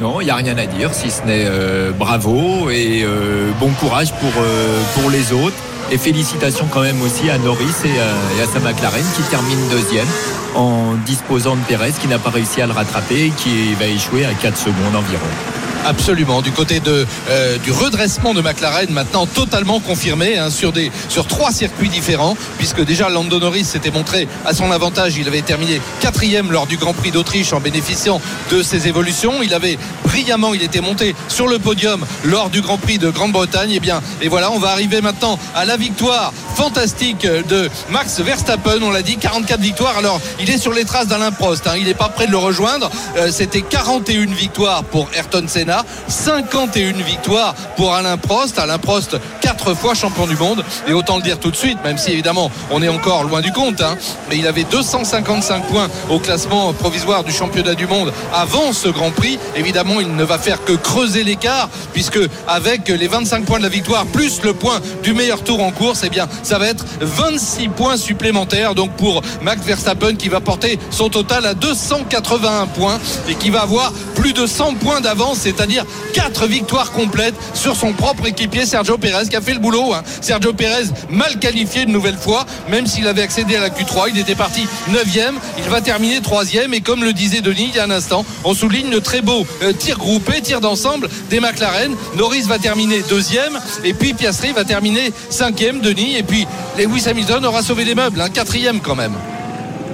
Non, 0.00 0.20
il 0.20 0.24
n'y 0.24 0.30
a 0.30 0.36
rien 0.36 0.56
à 0.58 0.66
dire, 0.66 0.92
si 0.92 1.10
ce 1.10 1.22
n'est 1.22 1.44
euh, 1.46 1.92
bravo 1.92 2.70
et 2.70 3.02
euh, 3.04 3.50
bon 3.60 3.70
courage 3.70 4.12
pour, 4.14 4.32
euh, 4.36 4.80
pour 4.94 5.10
les 5.10 5.32
autres. 5.32 5.56
Et 5.92 5.98
félicitations 5.98 6.68
quand 6.70 6.80
même 6.80 7.02
aussi 7.02 7.28
à 7.28 7.36
Norris 7.36 7.66
et 7.84 8.00
à, 8.00 8.38
et 8.38 8.42
à 8.42 8.46
sa 8.46 8.60
McLaren 8.60 9.04
qui 9.14 9.22
termine 9.24 9.58
deuxième 9.68 10.06
en 10.54 10.94
disposant 11.04 11.54
de 11.54 11.60
Perez 11.68 11.92
qui 12.00 12.08
n'a 12.08 12.18
pas 12.18 12.30
réussi 12.30 12.62
à 12.62 12.66
le 12.66 12.72
rattraper 12.72 13.26
et 13.26 13.30
qui 13.30 13.74
va 13.74 13.86
échouer 13.86 14.24
à 14.24 14.32
4 14.32 14.56
secondes 14.56 14.96
environ. 14.96 15.61
Absolument, 15.84 16.42
du 16.42 16.52
côté 16.52 16.78
de, 16.78 17.06
euh, 17.28 17.58
du 17.58 17.72
redressement 17.72 18.34
de 18.34 18.40
McLaren, 18.40 18.90
maintenant 18.92 19.26
totalement 19.26 19.80
confirmé 19.80 20.38
hein, 20.38 20.48
sur, 20.48 20.70
des, 20.72 20.92
sur 21.08 21.26
trois 21.26 21.50
circuits 21.50 21.88
différents, 21.88 22.36
puisque 22.58 22.84
déjà 22.84 23.08
Lando 23.08 23.40
Norris 23.40 23.64
s'était 23.64 23.90
montré 23.90 24.28
à 24.46 24.54
son 24.54 24.70
avantage. 24.70 25.16
Il 25.16 25.26
avait 25.26 25.42
terminé 25.42 25.80
quatrième 26.00 26.52
lors 26.52 26.66
du 26.66 26.76
Grand 26.76 26.92
Prix 26.94 27.10
d'Autriche 27.10 27.52
en 27.52 27.58
bénéficiant 27.60 28.20
de 28.52 28.62
ses 28.62 28.86
évolutions. 28.86 29.42
Il 29.42 29.54
avait 29.54 29.76
brillamment, 30.04 30.54
il 30.54 30.62
était 30.62 30.80
monté 30.80 31.16
sur 31.28 31.48
le 31.48 31.58
podium 31.58 32.04
lors 32.24 32.48
du 32.48 32.60
Grand 32.60 32.78
Prix 32.78 32.98
de 32.98 33.10
Grande-Bretagne. 33.10 33.72
Et 33.72 33.80
bien, 33.80 34.00
et 34.20 34.28
voilà, 34.28 34.52
on 34.52 34.58
va 34.60 34.68
arriver 34.70 35.00
maintenant 35.00 35.36
à 35.54 35.64
la 35.64 35.76
victoire 35.76 36.32
fantastique 36.54 37.26
de 37.26 37.68
Max 37.90 38.20
Verstappen. 38.20 38.78
On 38.82 38.90
l'a 38.92 39.02
dit, 39.02 39.16
44 39.16 39.60
victoires. 39.60 39.98
Alors, 39.98 40.20
il 40.40 40.48
est 40.48 40.58
sur 40.58 40.72
les 40.72 40.84
traces 40.84 41.08
d'Alain 41.08 41.32
Prost. 41.32 41.66
hein. 41.66 41.72
Il 41.76 41.86
n'est 41.86 41.94
pas 41.94 42.08
prêt 42.08 42.26
de 42.26 42.30
le 42.30 42.38
rejoindre. 42.38 42.88
Euh, 43.16 43.30
C'était 43.32 43.62
41 43.62 44.26
victoires 44.26 44.84
pour 44.84 45.08
Ayrton 45.16 45.44
Senna, 45.48 45.71
51 46.08 46.92
victoires 47.02 47.54
pour 47.76 47.94
Alain 47.94 48.16
Prost. 48.16 48.58
Alain 48.58 48.78
Prost, 48.78 49.16
quatre 49.40 49.74
fois 49.74 49.94
champion 49.94 50.26
du 50.26 50.36
monde. 50.36 50.64
Et 50.86 50.92
autant 50.92 51.16
le 51.16 51.22
dire 51.22 51.38
tout 51.38 51.50
de 51.50 51.56
suite, 51.56 51.78
même 51.84 51.98
si 51.98 52.10
évidemment 52.10 52.50
on 52.70 52.82
est 52.82 52.88
encore 52.88 53.24
loin 53.24 53.40
du 53.40 53.52
compte, 53.52 53.80
hein, 53.80 53.96
mais 54.28 54.36
il 54.36 54.46
avait 54.46 54.64
255 54.64 55.66
points 55.66 55.88
au 56.10 56.18
classement 56.18 56.72
provisoire 56.72 57.24
du 57.24 57.32
championnat 57.32 57.74
du 57.74 57.86
monde 57.86 58.12
avant 58.34 58.72
ce 58.72 58.88
Grand 58.88 59.10
Prix. 59.10 59.38
Évidemment, 59.56 60.00
il 60.00 60.14
ne 60.14 60.24
va 60.24 60.38
faire 60.38 60.64
que 60.64 60.72
creuser 60.72 61.24
l'écart, 61.24 61.68
puisque 61.92 62.20
avec 62.48 62.88
les 62.88 63.08
25 63.08 63.44
points 63.44 63.58
de 63.58 63.64
la 63.64 63.68
victoire 63.68 64.06
plus 64.06 64.42
le 64.42 64.54
point 64.54 64.80
du 65.02 65.14
meilleur 65.14 65.42
tour 65.42 65.62
en 65.62 65.70
course, 65.70 66.02
eh 66.04 66.10
bien, 66.10 66.28
ça 66.42 66.58
va 66.58 66.68
être 66.68 66.84
26 67.00 67.68
points 67.68 67.96
supplémentaires. 67.96 68.74
Donc 68.74 68.92
pour 68.92 69.22
Max 69.42 69.62
Verstappen 69.62 70.14
qui 70.14 70.28
va 70.28 70.40
porter 70.40 70.78
son 70.90 71.08
total 71.08 71.46
à 71.46 71.54
281 71.54 72.66
points 72.66 72.98
et 73.28 73.34
qui 73.34 73.50
va 73.50 73.62
avoir 73.62 73.92
plus 74.14 74.32
de 74.32 74.46
100 74.46 74.74
points 74.74 75.00
d'avance, 75.00 75.46
c'est-à-dire 75.62 75.86
4 76.14 76.48
victoires 76.48 76.90
complètes 76.90 77.36
sur 77.54 77.76
son 77.76 77.92
propre 77.92 78.26
équipier 78.26 78.66
Sergio 78.66 78.98
Perez 78.98 79.28
qui 79.28 79.36
a 79.36 79.40
fait 79.40 79.52
le 79.54 79.60
boulot. 79.60 79.94
hein. 79.94 80.02
Sergio 80.20 80.52
Perez 80.52 80.86
mal 81.08 81.38
qualifié 81.38 81.82
une 81.82 81.92
nouvelle 81.92 82.16
fois, 82.16 82.44
même 82.68 82.84
s'il 82.88 83.06
avait 83.06 83.22
accédé 83.22 83.54
à 83.54 83.60
la 83.60 83.68
Q3, 83.68 84.10
il 84.12 84.18
était 84.18 84.34
parti 84.34 84.66
9e, 84.90 85.34
il 85.58 85.70
va 85.70 85.80
terminer 85.80 86.18
3e 86.18 86.72
et 86.72 86.80
comme 86.80 87.04
le 87.04 87.12
disait 87.12 87.42
Denis 87.42 87.68
il 87.68 87.76
y 87.76 87.78
a 87.78 87.84
un 87.84 87.90
instant, 87.92 88.24
on 88.42 88.54
souligne 88.54 88.90
le 88.90 89.00
très 89.00 89.20
beau 89.20 89.46
euh, 89.62 89.72
tir 89.72 89.98
groupé, 89.98 90.40
tir 90.40 90.60
d'ensemble 90.60 91.08
des 91.30 91.38
McLaren. 91.38 91.94
Norris 92.16 92.42
va 92.42 92.58
terminer 92.58 93.02
deuxième 93.08 93.56
et 93.84 93.94
puis 93.94 94.14
Piastri 94.14 94.50
va 94.50 94.64
terminer 94.64 95.12
cinquième, 95.30 95.80
Denis, 95.80 96.16
et 96.16 96.24
puis 96.24 96.44
Lewis 96.76 97.04
Hamilton 97.08 97.44
aura 97.44 97.62
sauvé 97.62 97.84
les 97.84 97.94
meubles, 97.94 98.20
un 98.20 98.30
quatrième 98.30 98.80
quand 98.80 98.96
même. 98.96 99.14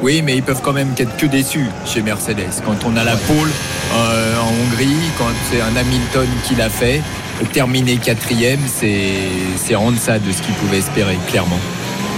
Oui, 0.02 0.22
mais 0.22 0.36
ils 0.36 0.42
peuvent 0.42 0.60
quand 0.62 0.72
même 0.72 0.94
qu'être 0.94 1.16
que 1.16 1.26
déçus 1.26 1.66
chez 1.84 2.02
Mercedes. 2.02 2.62
Quand 2.64 2.84
on 2.86 2.96
a 2.96 3.04
la 3.04 3.16
pole 3.16 3.50
euh, 3.94 4.40
en 4.40 4.48
Hongrie, 4.48 4.96
quand 5.18 5.26
c'est 5.50 5.60
un 5.60 5.74
Hamilton 5.74 6.28
qui 6.44 6.54
l'a 6.54 6.70
fait, 6.70 7.02
terminer 7.52 7.96
quatrième, 7.96 8.60
c'est 8.66 9.12
c'est 9.56 9.74
en 9.74 9.90
deçà 9.90 10.18
de 10.18 10.30
ce 10.30 10.42
qu'ils 10.42 10.54
pouvaient 10.54 10.78
espérer, 10.78 11.18
clairement. 11.28 11.58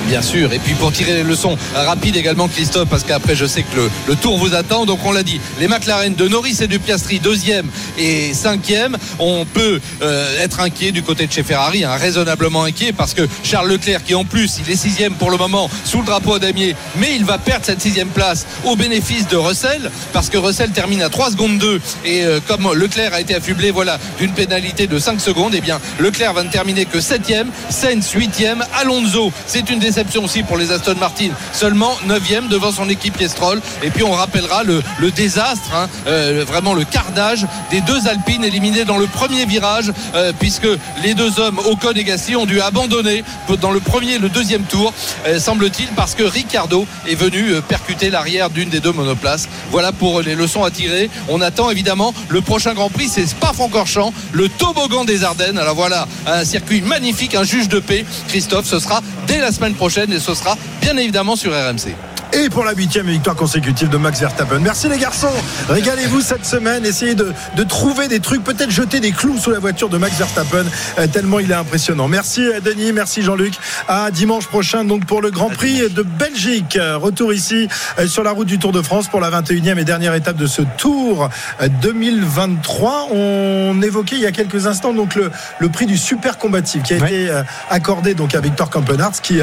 Bien 0.07 0.23
sûr, 0.23 0.53
et 0.53 0.59
puis 0.59 0.75
pour 0.75 0.93
tirer 0.93 1.15
les 1.15 1.23
leçons 1.23 1.57
rapides 1.75 2.17
également 2.17 2.49
Christophe, 2.49 2.89
parce 2.89 3.05
qu'après 3.05 3.37
je 3.37 3.47
sais 3.47 3.63
que 3.63 3.89
le, 4.09 4.17
tour 4.17 4.39
vous 4.39 4.55
attend, 4.55 4.87
donc 4.87 5.01
on 5.05 5.13
l'a 5.13 5.23
dit, 5.23 5.41
les 5.61 5.69
McLaren 5.69 6.15
de 6.15 6.27
Norris 6.27 6.57
et 6.61 6.67
de 6.67 6.79
Piastri, 6.79 7.21
deuxième 7.21 7.67
et 7.99 8.35
cinquième, 8.35 8.97
on 9.19 9.45
peut 9.45 9.81
euh, 10.03 10.43
être 10.43 10.61
inquiet 10.61 10.91
du 10.91 11.03
côté 11.03 11.27
de 11.27 11.33
chez 11.33 11.43
Ferrari, 11.43 11.85
hein, 11.85 11.97
raisonnablement 11.97 12.65
inquiet, 12.65 12.93
parce 12.93 13.15
que 13.15 13.23
Charles 13.45 13.69
Leclerc, 13.69 14.03
qui 14.05 14.15
en 14.15 14.25
plus 14.25 14.59
il 14.65 14.73
est 14.73 14.77
sixième 14.77 15.15
pour 15.15 15.31
le 15.31 15.37
moment 15.37 15.71
sous 15.85 15.99
le 15.99 16.07
drapeau 16.07 16.39
damier, 16.39 16.75
mais 16.97 17.15
il 17.15 17.25
va 17.25 17.39
perdre 17.39 17.65
cette 17.65 17.81
sixième 17.81 18.09
place 18.09 18.47
au 18.65 18.77
bénéfice 18.77 19.29
de 19.29 19.37
Russell, 19.37 19.91
parce 20.13 20.29
que 20.29 20.39
Russell 20.39 20.71
termine 20.71 21.03
à 21.03 21.09
3 21.09 21.33
secondes 21.33 21.59
2, 21.59 21.81
et 22.05 22.25
euh, 22.25 22.41
comme 22.49 22.73
Leclerc 22.73 23.15
a 23.15 23.21
été 23.21 23.35
affublé 23.35 23.71
voilà, 23.71 23.99
d'une 24.19 24.33
pénalité 24.33 24.87
de 24.87 24.99
5 24.99 25.21
secondes, 25.21 25.55
et 25.55 25.61
bien 25.61 25.81
Leclerc 25.99 26.33
va 26.33 26.43
ne 26.43 26.51
terminer 26.51 26.85
que 26.85 27.01
septième, 27.01 27.49
Sainz 27.69 28.11
huitième, 28.13 28.65
Alonso, 28.81 29.33
c'est 29.47 29.71
une 29.71 29.79
déception 29.91 30.25
aussi 30.25 30.45
pour 30.45 30.57
les 30.57 30.71
Aston 30.71 30.95
Martin, 31.01 31.31
seulement 31.53 31.93
9e 32.07 32.47
devant 32.49 32.71
son 32.71 32.89
équipier 32.89 33.27
Stroll. 33.27 33.61
Et 33.83 33.91
puis 33.91 34.05
on 34.05 34.13
rappellera 34.13 34.63
le, 34.63 34.83
désastre, 35.11 35.75
hein, 35.75 35.89
euh, 36.07 36.45
vraiment 36.47 36.75
le 36.75 36.85
carnage 36.85 37.45
des 37.73 37.81
deux 37.81 38.07
Alpines 38.07 38.45
éliminés 38.45 38.85
dans 38.85 38.99
le 38.99 39.09
premier 39.09 39.47
virage, 39.47 39.93
euh, 40.15 40.33
puisque 40.39 40.69
les 41.03 41.15
deux 41.15 41.41
hommes, 41.41 41.59
Ocon 41.59 41.91
et 41.97 42.05
Gasly, 42.05 42.37
ont 42.37 42.47
dû 42.47 42.61
abandonner 42.61 43.25
dans 43.61 43.73
le 43.73 43.81
premier 43.81 44.13
et 44.13 44.19
le 44.19 44.29
deuxième 44.29 44.63
tour, 44.63 44.95
euh, 45.27 45.41
semble-t-il, 45.41 45.89
parce 45.89 46.15
que 46.15 46.23
Ricardo 46.23 46.87
est 47.09 47.17
venu 47.17 47.61
percuter 47.67 48.11
l'arrière 48.11 48.49
d'une 48.49 48.69
des 48.69 48.79
deux 48.79 48.93
monoplaces. 48.93 49.49
Voilà 49.73 49.91
pour 49.91 50.23
les 50.23 50.37
leçons 50.37 50.63
à 50.63 50.71
tirer. 50.71 51.11
On 51.29 51.41
attend 51.41 51.69
évidemment 51.69 52.15
le 52.29 52.43
prochain 52.43 52.75
Grand 52.75 52.91
Prix, 52.91 53.09
c'est 53.09 53.27
Spa-Francorchamps, 53.27 54.13
le 54.31 54.49
toboggan 54.49 55.05
des 55.05 55.25
Ardennes. 55.25 55.59
Alors 55.59 55.75
voilà, 55.75 56.07
un 56.29 56.45
circuit 56.45 56.81
magnifique, 56.81 57.35
un 57.35 57.43
juge 57.43 57.69
de 57.69 57.81
paix. 57.81 58.05
Christophe, 58.29 58.67
ce 58.67 58.79
sera 58.79 59.01
dès 59.27 59.41
la 59.41 59.51
semaine 59.51 59.75
prochaine 59.75 59.80
et 59.89 60.21
ce 60.21 60.35
sera 60.35 60.57
bien 60.83 60.97
évidemment 60.97 61.37
sur 61.37 61.53
RMC. 61.53 61.95
Et 62.33 62.49
pour 62.49 62.65
la 62.65 62.73
huitième 62.73 63.07
victoire 63.07 63.35
consécutive 63.37 63.89
de 63.89 63.97
Max 63.97 64.21
Verstappen. 64.21 64.59
Merci 64.61 64.89
les 64.89 64.99
garçons, 64.99 65.31
régalez-vous 65.69 66.21
cette 66.21 66.45
semaine, 66.47 66.85
essayez 66.87 67.15
de, 67.15 67.33
de 67.57 67.63
trouver 67.65 68.09
des 68.09 68.21
trucs, 68.21 68.45
peut-être 68.45 68.71
jeter 68.71 69.01
des 69.01 69.11
clous 69.13 69.39
sous 69.39 69.51
la 69.51 69.59
voiture 69.59 69.89
de 69.89 69.99
Max 69.99 70.17
Verstappen, 70.17 70.65
euh, 70.99 71.07
tellement 71.07 71.39
il 71.41 71.51
est 71.51 71.55
impressionnant. 71.55 72.09
Merci 72.09 72.43
euh, 72.43 72.61
Denis, 72.61 72.93
merci 72.93 73.23
Jean-Luc. 73.23 73.55
À 73.89 74.11
dimanche 74.11 74.47
prochain 74.47 74.85
donc 74.85 75.05
pour 75.07 75.23
le 75.23 75.31
Grand 75.31 75.49
Prix 75.51 75.83
de 75.91 76.03
Belgique. 76.03 76.77
Euh, 76.77 76.97
Retour 76.99 77.33
ici 77.33 77.69
sur 78.07 78.23
la 78.23 78.31
route 78.33 78.47
du 78.47 78.59
Tour 78.59 78.73
de 78.73 78.83
France 78.83 79.09
pour 79.09 79.21
la 79.21 79.31
21e 79.31 79.79
et 79.79 79.85
dernière 79.85 80.15
étape 80.15 80.37
de 80.37 80.47
ce 80.47 80.63
Tour 80.77 81.29
euh, 81.61 81.69
2023. 81.83 83.09
On 83.13 83.81
évoquait 83.83 84.17
il 84.17 84.23
y 84.23 84.27
a 84.27 84.33
quelques 84.33 84.67
instants 84.67 84.93
donc 84.93 85.15
le, 85.15 85.31
le 85.59 85.69
prix 85.69 85.87
du 85.87 85.97
super 85.99 86.39
combatif 86.39 86.83
qui 86.83 86.95
a 86.95 86.99
Ouais. 86.99 87.07
été 87.25 87.43
accordé 87.71 88.15
donc 88.15 88.35
à 88.35 88.41
Victor 88.41 88.69
Kampenarts 88.69 89.21
qui, 89.23 89.39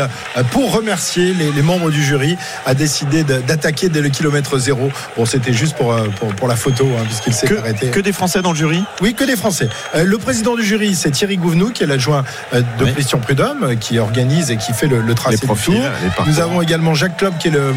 pour 0.51 0.71
remercier 0.73 1.33
les, 1.33 1.51
les 1.51 1.61
membres 1.63 1.89
du 1.89 2.03
jury, 2.03 2.37
a 2.65 2.75
décidé 2.77 3.23
d'attaquer 3.23 3.89
dès 3.89 4.01
le 4.01 4.09
kilomètre 4.09 4.57
zéro. 4.57 4.89
Bon, 5.17 5.25
c'était 5.25 5.53
juste 5.53 5.75
pour, 5.75 5.91
euh, 5.93 6.07
pour, 6.19 6.33
pour 6.35 6.47
la 6.47 6.55
photo 6.55 6.87
hein, 6.97 7.03
puisqu'il 7.05 7.33
s'est 7.33 7.47
Que, 7.47 7.55
arrêté. 7.55 7.87
que 7.89 7.99
des 7.99 8.13
Français 8.13 8.41
dans 8.41 8.51
le 8.51 8.57
jury 8.57 8.83
Oui, 9.01 9.13
que 9.13 9.23
des 9.25 9.35
Français. 9.35 9.67
Euh, 9.95 10.03
le 10.03 10.17
président 10.17 10.55
du 10.55 10.63
jury, 10.63 10.95
c'est 10.95 11.11
Thierry 11.11 11.37
Gouvenou, 11.37 11.71
qui 11.71 11.83
est 11.83 11.87
l'adjoint 11.87 12.23
euh, 12.53 12.61
de 12.79 12.85
Oui. 12.85 12.93
Christian 12.93 13.19
Prudhomme, 13.19 13.75
qui 13.79 13.99
organise 13.99 14.51
et 14.51 14.57
qui 14.57 14.71
fait 14.73 14.87
le, 14.87 15.01
le 15.01 15.13
tracé 15.15 15.35
Les 15.35 15.39
du 15.41 15.45
profils, 15.47 15.81
tour. 16.15 16.25
Nous 16.27 16.39
avons 16.39 16.61
également 16.61 16.93
Jacques 16.93 17.17
Klopp, 17.17 17.37
qui 17.39 17.49
est 17.49 17.51
le, 17.51 17.73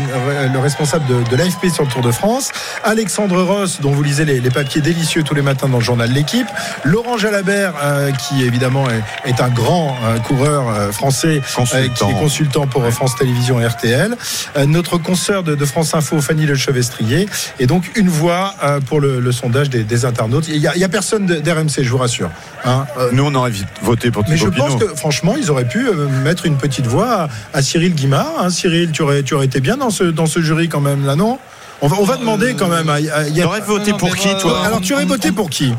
le 0.53 0.59
responsable 0.59 1.07
de, 1.07 1.29
de 1.31 1.37
l'AFP 1.37 1.69
sur 1.73 1.85
le 1.85 1.89
Tour 1.91 2.03
de 2.03 2.13
France. 2.13 2.51
Alexandre 2.85 3.43
Ross, 3.43 3.81
dont 3.81 3.91
vous 3.93 4.03
lisez 4.03 4.25
les, 4.25 4.41
les 4.41 4.51
papiers 4.51 4.81
délicieux 4.81 5.23
tous 5.23 5.35
les 5.35 5.43
matins 5.43 5.69
dans 5.69 5.79
le 5.79 5.85
journal 5.85 6.11
L'équipe. 6.11 6.47
Laurent 6.85 7.17
Jalabert, 7.19 7.75
euh, 7.83 8.11
qui 8.13 8.43
évidemment 8.45 8.87
est, 8.91 9.31
est 9.31 9.41
un 9.41 9.49
grand 9.49 9.97
euh, 10.05 10.19
coureur 10.19 10.69
euh, 10.69 10.93
français, 10.93 11.41
Consultant. 11.55 12.07
qui 12.09 12.13
est 12.13 12.19
consultant 12.19 12.67
pour 12.67 12.85
France 12.91 13.17
Télévisions 13.17 13.61
et 13.61 13.67
RTL. 13.67 14.17
Euh, 14.57 14.67
notre 14.93 15.03
consoeur 15.05 15.43
de, 15.43 15.55
de 15.55 15.65
France 15.65 15.95
Info, 15.95 16.21
Fanny 16.21 16.47
Le 16.47 16.55
Chevestrier. 16.55 17.29
Et 17.59 17.67
donc 17.67 17.91
une 17.97 18.09
voix 18.09 18.55
euh, 18.63 18.81
pour 18.81 19.01
le, 19.01 19.21
le 19.21 19.33
sondage 19.33 19.71
des, 19.71 19.85
des 19.85 20.05
internautes. 20.05 20.49
Il 20.49 20.59
n'y 20.61 20.67
a, 20.67 20.73
a 20.73 20.89
personne 20.89 21.27
d'RMC, 21.27 21.83
je 21.83 21.91
vous 21.91 21.99
rassure. 21.99 22.31
Hein. 22.65 22.87
Euh, 22.99 23.11
Nous, 23.13 23.25
on 23.25 23.35
aurait 23.35 23.51
vite 23.51 23.69
voté 23.83 24.11
pour 24.11 24.25
mais 24.29 24.37
je 24.37 24.47
Thibaut 24.49 24.57
pense 24.65 24.77
que 24.83 24.89
franchement, 24.97 25.35
ils 25.39 25.51
auraient 25.51 25.69
pu 25.69 25.87
euh, 25.89 26.09
mettre 26.25 26.47
une 26.47 26.57
petite 26.57 26.87
voix 26.87 27.23
à, 27.23 27.29
à 27.59 27.63
Cyril 27.63 27.95
Guimard. 27.95 28.33
hein. 28.41 28.51
Cyril, 28.51 28.91
tu 28.93 29.03
aurais, 29.03 29.23
tu 29.23 29.35
aurais 29.35 29.47
été 29.47 29.61
bien 29.61 29.77
dans 29.77 29.91
ce, 29.91 30.05
dans 30.05 30.27
ce 30.27 30.41
jury 30.41 30.69
quand 30.69 30.81
même, 30.81 31.05
là, 31.07 31.17
non? 31.17 31.39
On 31.83 31.89
va, 31.89 31.97
on 31.99 32.05
va 32.05 32.17
demander 32.17 32.55
quand 32.55 32.69
même. 32.69 32.89
à- 32.91 32.95
à- 32.95 33.27
il 33.29 33.35
y 33.37 33.41
a- 33.41 33.45
T'aurais 33.45 33.61
voté 33.61 33.93
non, 33.93 33.97
pour 33.97 34.15
qui, 34.17 34.29
toi? 34.39 34.63
Alors, 34.67 34.81
tu 34.81 34.93
aurais 34.93 35.07
voté 35.07 35.33
pour 35.33 35.49
qui? 35.49 35.73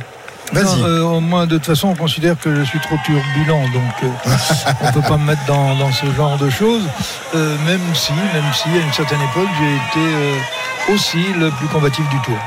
Vas-y. 0.54 0.84
Euh, 0.84 1.20
moi, 1.20 1.45
de 1.45 1.58
toute 1.58 1.66
façon, 1.68 1.89
on 1.89 1.95
considère 1.95 2.38
que 2.38 2.54
je 2.54 2.64
suis 2.64 2.80
trop 2.80 2.95
turbulent, 3.06 3.64
donc 3.74 4.04
euh, 4.04 4.08
on 4.82 4.88
ne 4.88 4.91
peut 4.91 5.02
pas 5.02 5.18
me 5.18 5.26
mettre 5.26 5.45
dans, 5.45 5.76
dans 5.76 5.91
ce 5.91 6.06
genre 6.12 6.38
de 6.38 6.49
choses. 6.49 6.84
Euh, 7.36 7.58
même 7.66 7.82
si, 7.93 8.12
même 8.14 8.43
si, 8.54 8.70
à 8.70 8.84
une 8.86 8.93
certaine 8.93 9.22
époque, 9.22 9.47
j'ai 9.60 9.76
été 9.76 10.14
euh, 10.14 10.93
aussi 10.93 11.24
le 11.39 11.49
plus 11.52 11.68
combatif 11.68 12.08
du 12.10 12.20
tour. 12.22 12.38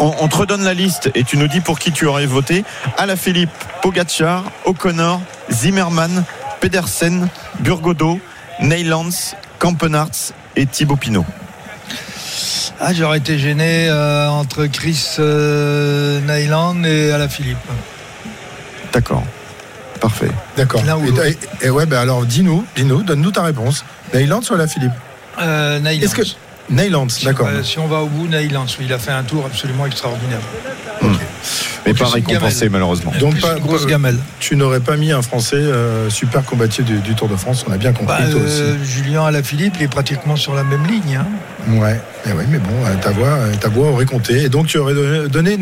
On, 0.00 0.12
on 0.20 0.28
te 0.28 0.36
redonne 0.36 0.64
la 0.64 0.74
liste 0.74 1.10
et 1.14 1.22
tu 1.22 1.36
nous 1.36 1.46
dis 1.46 1.60
pour 1.60 1.78
qui 1.78 1.92
tu 1.92 2.06
aurais 2.06 2.26
voté. 2.26 2.64
Alaphilippe, 2.98 3.50
Pogacar, 3.82 4.42
O'Connor, 4.64 5.20
Zimmerman, 5.52 6.24
Pedersen, 6.60 7.28
Burgodo, 7.60 8.18
Neylands, 8.60 9.34
Kampenarts 9.60 10.32
et 10.56 10.66
Thibaut 10.66 10.96
Pinot. 10.96 11.24
Ah, 12.86 12.92
j'aurais 12.92 13.18
été 13.18 13.38
gêné 13.38 13.88
euh, 13.88 14.28
entre 14.28 14.66
Chris 14.66 15.16
euh, 15.18 16.20
Nyland 16.20 16.84
et 16.84 17.12
Alaphilippe. 17.12 17.56
D'accord. 18.92 19.22
Parfait. 20.00 20.30
D'accord. 20.56 20.82
Et, 20.84 20.86
l'autre. 20.86 21.24
et- 21.24 21.66
et 21.66 21.70
ouais, 21.70 21.86
ben 21.86 21.98
alors 21.98 22.26
dis-nous, 22.26 22.64
dis-nous, 22.76 23.02
donne-nous 23.02 23.30
ta 23.30 23.42
réponse. 23.42 23.84
Neyland 24.12 24.40
ou 24.50 24.54
la 24.56 24.66
Philippe 24.66 24.92
Euh, 25.40 25.78
Nyland. 25.80 26.02
Est-ce 26.02 26.14
que 26.14 26.22
Neyland, 26.68 27.06
d'accord. 27.24 27.48
Euh, 27.48 27.62
si 27.62 27.78
on 27.78 27.86
va 27.86 28.00
au 28.00 28.06
bout, 28.06 28.26
Nyland, 28.26 28.66
oui, 28.78 28.84
il 28.86 28.92
a 28.92 28.98
fait 28.98 29.10
un 29.12 29.22
tour 29.22 29.44
absolument 29.46 29.86
extraordinaire. 29.86 30.40
Mais 31.86 31.94
pas 31.94 32.06
récompensé 32.06 32.56
gamelle. 32.60 32.70
malheureusement. 32.72 33.12
Donc, 33.20 33.40
pas- 33.40 33.58
grosse 33.58 33.86
gamelle. 33.86 34.18
Tu 34.40 34.56
n'aurais 34.56 34.80
pas 34.80 34.96
mis 34.96 35.12
un 35.12 35.22
Français 35.22 35.56
euh, 35.56 36.10
super 36.10 36.44
combatif 36.44 36.84
du, 36.84 36.98
du 36.98 37.14
Tour 37.14 37.28
de 37.28 37.36
France, 37.36 37.64
on 37.68 37.72
a 37.72 37.76
bien 37.76 37.92
compris 37.92 38.06
Bah, 38.22 38.30
toi 38.30 38.40
euh, 38.40 38.76
Julien 38.84 39.24
Alaphilippe, 39.24 39.74
il 39.78 39.84
est 39.84 39.88
pratiquement 39.88 40.36
sur 40.36 40.54
la 40.54 40.64
même 40.64 40.86
ligne. 40.86 41.16
hein. 41.20 41.26
aussi. 41.66 41.78
Ouais, 41.78 41.98
eh 42.26 42.32
ouais, 42.32 42.44
mais 42.50 42.58
bon, 42.58 42.68
euh, 42.84 42.94
ta 43.00 43.10
voix, 43.10 43.28
euh, 43.28 43.54
ta 43.58 43.68
voix 43.68 43.88
aurait 43.88 44.04
compté. 44.04 44.42
Et 44.44 44.48
donc 44.50 44.66
tu 44.66 44.76
aurais 44.78 44.92
donné, 45.28 45.56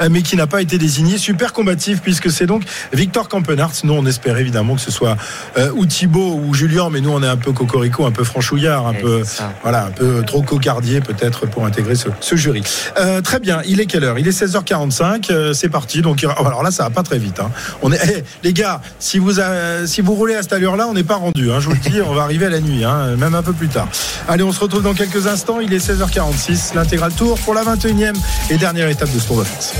euh, 0.00 0.08
mais 0.10 0.22
qui 0.22 0.36
n'a 0.36 0.46
pas 0.46 0.60
été 0.62 0.76
désigné. 0.78 1.18
Super 1.18 1.52
combatif, 1.52 2.00
puisque 2.00 2.30
c'est 2.30 2.46
donc 2.46 2.64
Victor 2.92 3.28
Kampenarts. 3.28 3.72
Nous, 3.84 3.92
on 3.94 4.04
espère 4.06 4.36
évidemment 4.38 4.74
que 4.74 4.80
ce 4.80 4.90
soit 4.90 5.16
euh, 5.56 5.70
ou 5.74 5.86
Thibaut 5.86 6.40
ou 6.44 6.54
Julien, 6.54 6.88
mais 6.90 7.00
nous, 7.00 7.10
on 7.10 7.22
est 7.22 7.28
un 7.28 7.36
peu 7.36 7.52
cocorico, 7.52 8.06
un 8.06 8.10
peu 8.10 8.24
franchouillard, 8.24 8.86
un 8.88 8.94
peu, 8.94 9.22
voilà, 9.62 9.84
un 9.86 9.90
peu 9.90 10.22
trop 10.26 10.42
cocardier 10.42 11.00
peut-être 11.00 11.46
pour 11.46 11.64
intégrer 11.64 11.94
ce, 11.94 12.08
ce 12.20 12.34
jury. 12.36 12.62
Euh, 12.98 13.20
très 13.20 13.38
bien, 13.40 13.62
il 13.66 13.80
est 13.80 13.86
quelle 13.86 14.04
heure? 14.04 14.18
Il 14.18 14.26
est 14.26 14.30
16h45, 14.44 14.99
euh, 15.30 15.52
c'est 15.52 15.68
parti. 15.68 16.02
Donc, 16.02 16.22
il- 16.22 16.28
alors 16.28 16.62
là, 16.62 16.70
ça 16.70 16.84
va 16.84 16.90
pas 16.90 17.02
très 17.02 17.18
vite. 17.18 17.40
hein. 17.40 17.50
On 17.82 17.92
est, 17.92 17.98
eh, 18.18 18.24
les 18.42 18.52
gars, 18.52 18.80
si 18.98 19.18
vous, 19.18 19.38
euh, 19.40 19.86
si 19.86 20.00
vous 20.00 20.14
roulez 20.14 20.34
à 20.34 20.42
cette 20.42 20.52
allure-là, 20.52 20.86
on 20.88 20.94
n'est 20.94 21.02
pas 21.04 21.16
rendu. 21.16 21.50
hein, 21.50 21.60
je 21.60 21.66
vous 21.68 21.74
le 21.74 21.90
dis, 21.90 22.00
on 22.02 22.14
va 22.14 22.22
arriver 22.22 22.46
à 22.46 22.50
la 22.50 22.60
nuit, 22.60 22.84
hein, 22.84 23.16
même 23.16 23.34
un 23.34 23.42
peu 23.42 23.52
plus 23.52 23.68
tard. 23.68 23.88
Allez, 24.28 24.42
on 24.42 24.52
se 24.52 24.60
retrouve 24.60 24.82
dans 24.82 24.94
quelques 24.94 25.26
instants. 25.26 25.60
Il 25.60 25.72
est 25.72 25.78
16h46, 25.84 26.74
l'intégral 26.74 27.12
tour 27.12 27.38
pour 27.38 27.54
la 27.54 27.62
21e 27.64 28.14
et 28.50 28.56
dernière 28.56 28.88
étape 28.88 29.12
de 29.12 29.18
ce 29.18 29.26
Tour 29.26 29.38
de 29.38 29.44
France. 29.44 29.72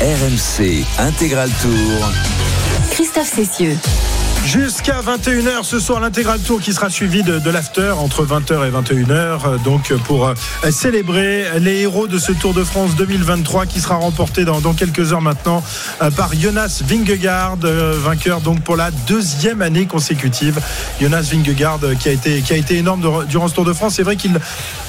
RMC 0.00 0.84
Intégral 0.98 1.48
Tour. 1.62 2.10
Christophe 2.90 3.32
Cessieux. 3.34 3.76
Jusqu'à 4.44 5.00
21h 5.00 5.62
ce 5.64 5.80
soir, 5.80 6.00
l'intégral 6.00 6.38
tour 6.38 6.60
qui 6.60 6.74
sera 6.74 6.90
suivi 6.90 7.22
de, 7.22 7.38
de 7.38 7.50
l'after 7.50 7.92
entre 7.98 8.26
20h 8.26 8.68
et 8.68 8.70
21h. 8.70 9.10
euh, 9.10 9.58
Donc 9.64 9.92
pour 10.04 10.28
euh, 10.28 10.34
célébrer 10.70 11.46
les 11.60 11.80
héros 11.80 12.06
de 12.06 12.18
ce 12.18 12.30
Tour 12.30 12.52
de 12.52 12.62
France 12.62 12.94
2023 12.94 13.64
qui 13.64 13.80
sera 13.80 13.96
remporté 13.96 14.44
dans, 14.44 14.60
dans 14.60 14.74
quelques 14.74 15.12
heures 15.14 15.22
maintenant 15.22 15.62
euh, 16.02 16.10
par 16.10 16.34
Jonas 16.34 16.82
Vingegaard, 16.86 17.56
euh, 17.64 17.94
vainqueur 17.98 18.42
donc 18.42 18.60
pour 18.60 18.76
la 18.76 18.90
deuxième 19.08 19.62
année 19.62 19.86
consécutive. 19.86 20.60
Jonas 21.00 21.22
Vingegaard 21.32 21.80
euh, 21.82 21.94
qui 21.94 22.10
a 22.10 22.12
été, 22.12 22.42
qui 22.42 22.52
a 22.52 22.56
été 22.56 22.76
énorme 22.76 23.00
de- 23.00 23.24
durant 23.24 23.48
ce 23.48 23.54
Tour 23.54 23.64
de 23.64 23.72
France. 23.72 23.94
C'est 23.96 24.02
vrai 24.02 24.16
qu'il 24.16 24.38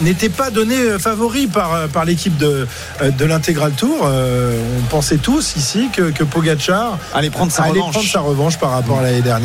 n'était 0.01 0.29
pas 0.29 0.51
donné 0.51 0.75
euh, 0.75 0.99
favori 0.99 1.47
par, 1.47 1.73
euh, 1.73 1.87
par 1.87 2.03
l'équipe 2.03 2.35
de, 2.37 2.67
euh, 3.01 3.09
de 3.09 3.25
l'intégral 3.25 3.71
tour. 3.71 4.01
Euh, 4.03 4.59
on 4.79 4.81
pensait 4.87 5.17
tous 5.17 5.55
ici 5.55 5.87
que, 5.93 6.11
que 6.11 6.25
Pogacar 6.25 6.97
Allez 7.13 7.29
prendre 7.29 7.51
sa 7.53 7.63
allait 7.63 7.79
revanche. 7.79 7.93
prendre 7.93 8.09
sa 8.09 8.19
revanche 8.19 8.57
par 8.59 8.71
rapport 8.71 8.99
à 8.99 9.03
l'année 9.03 9.21
dernière. 9.21 9.44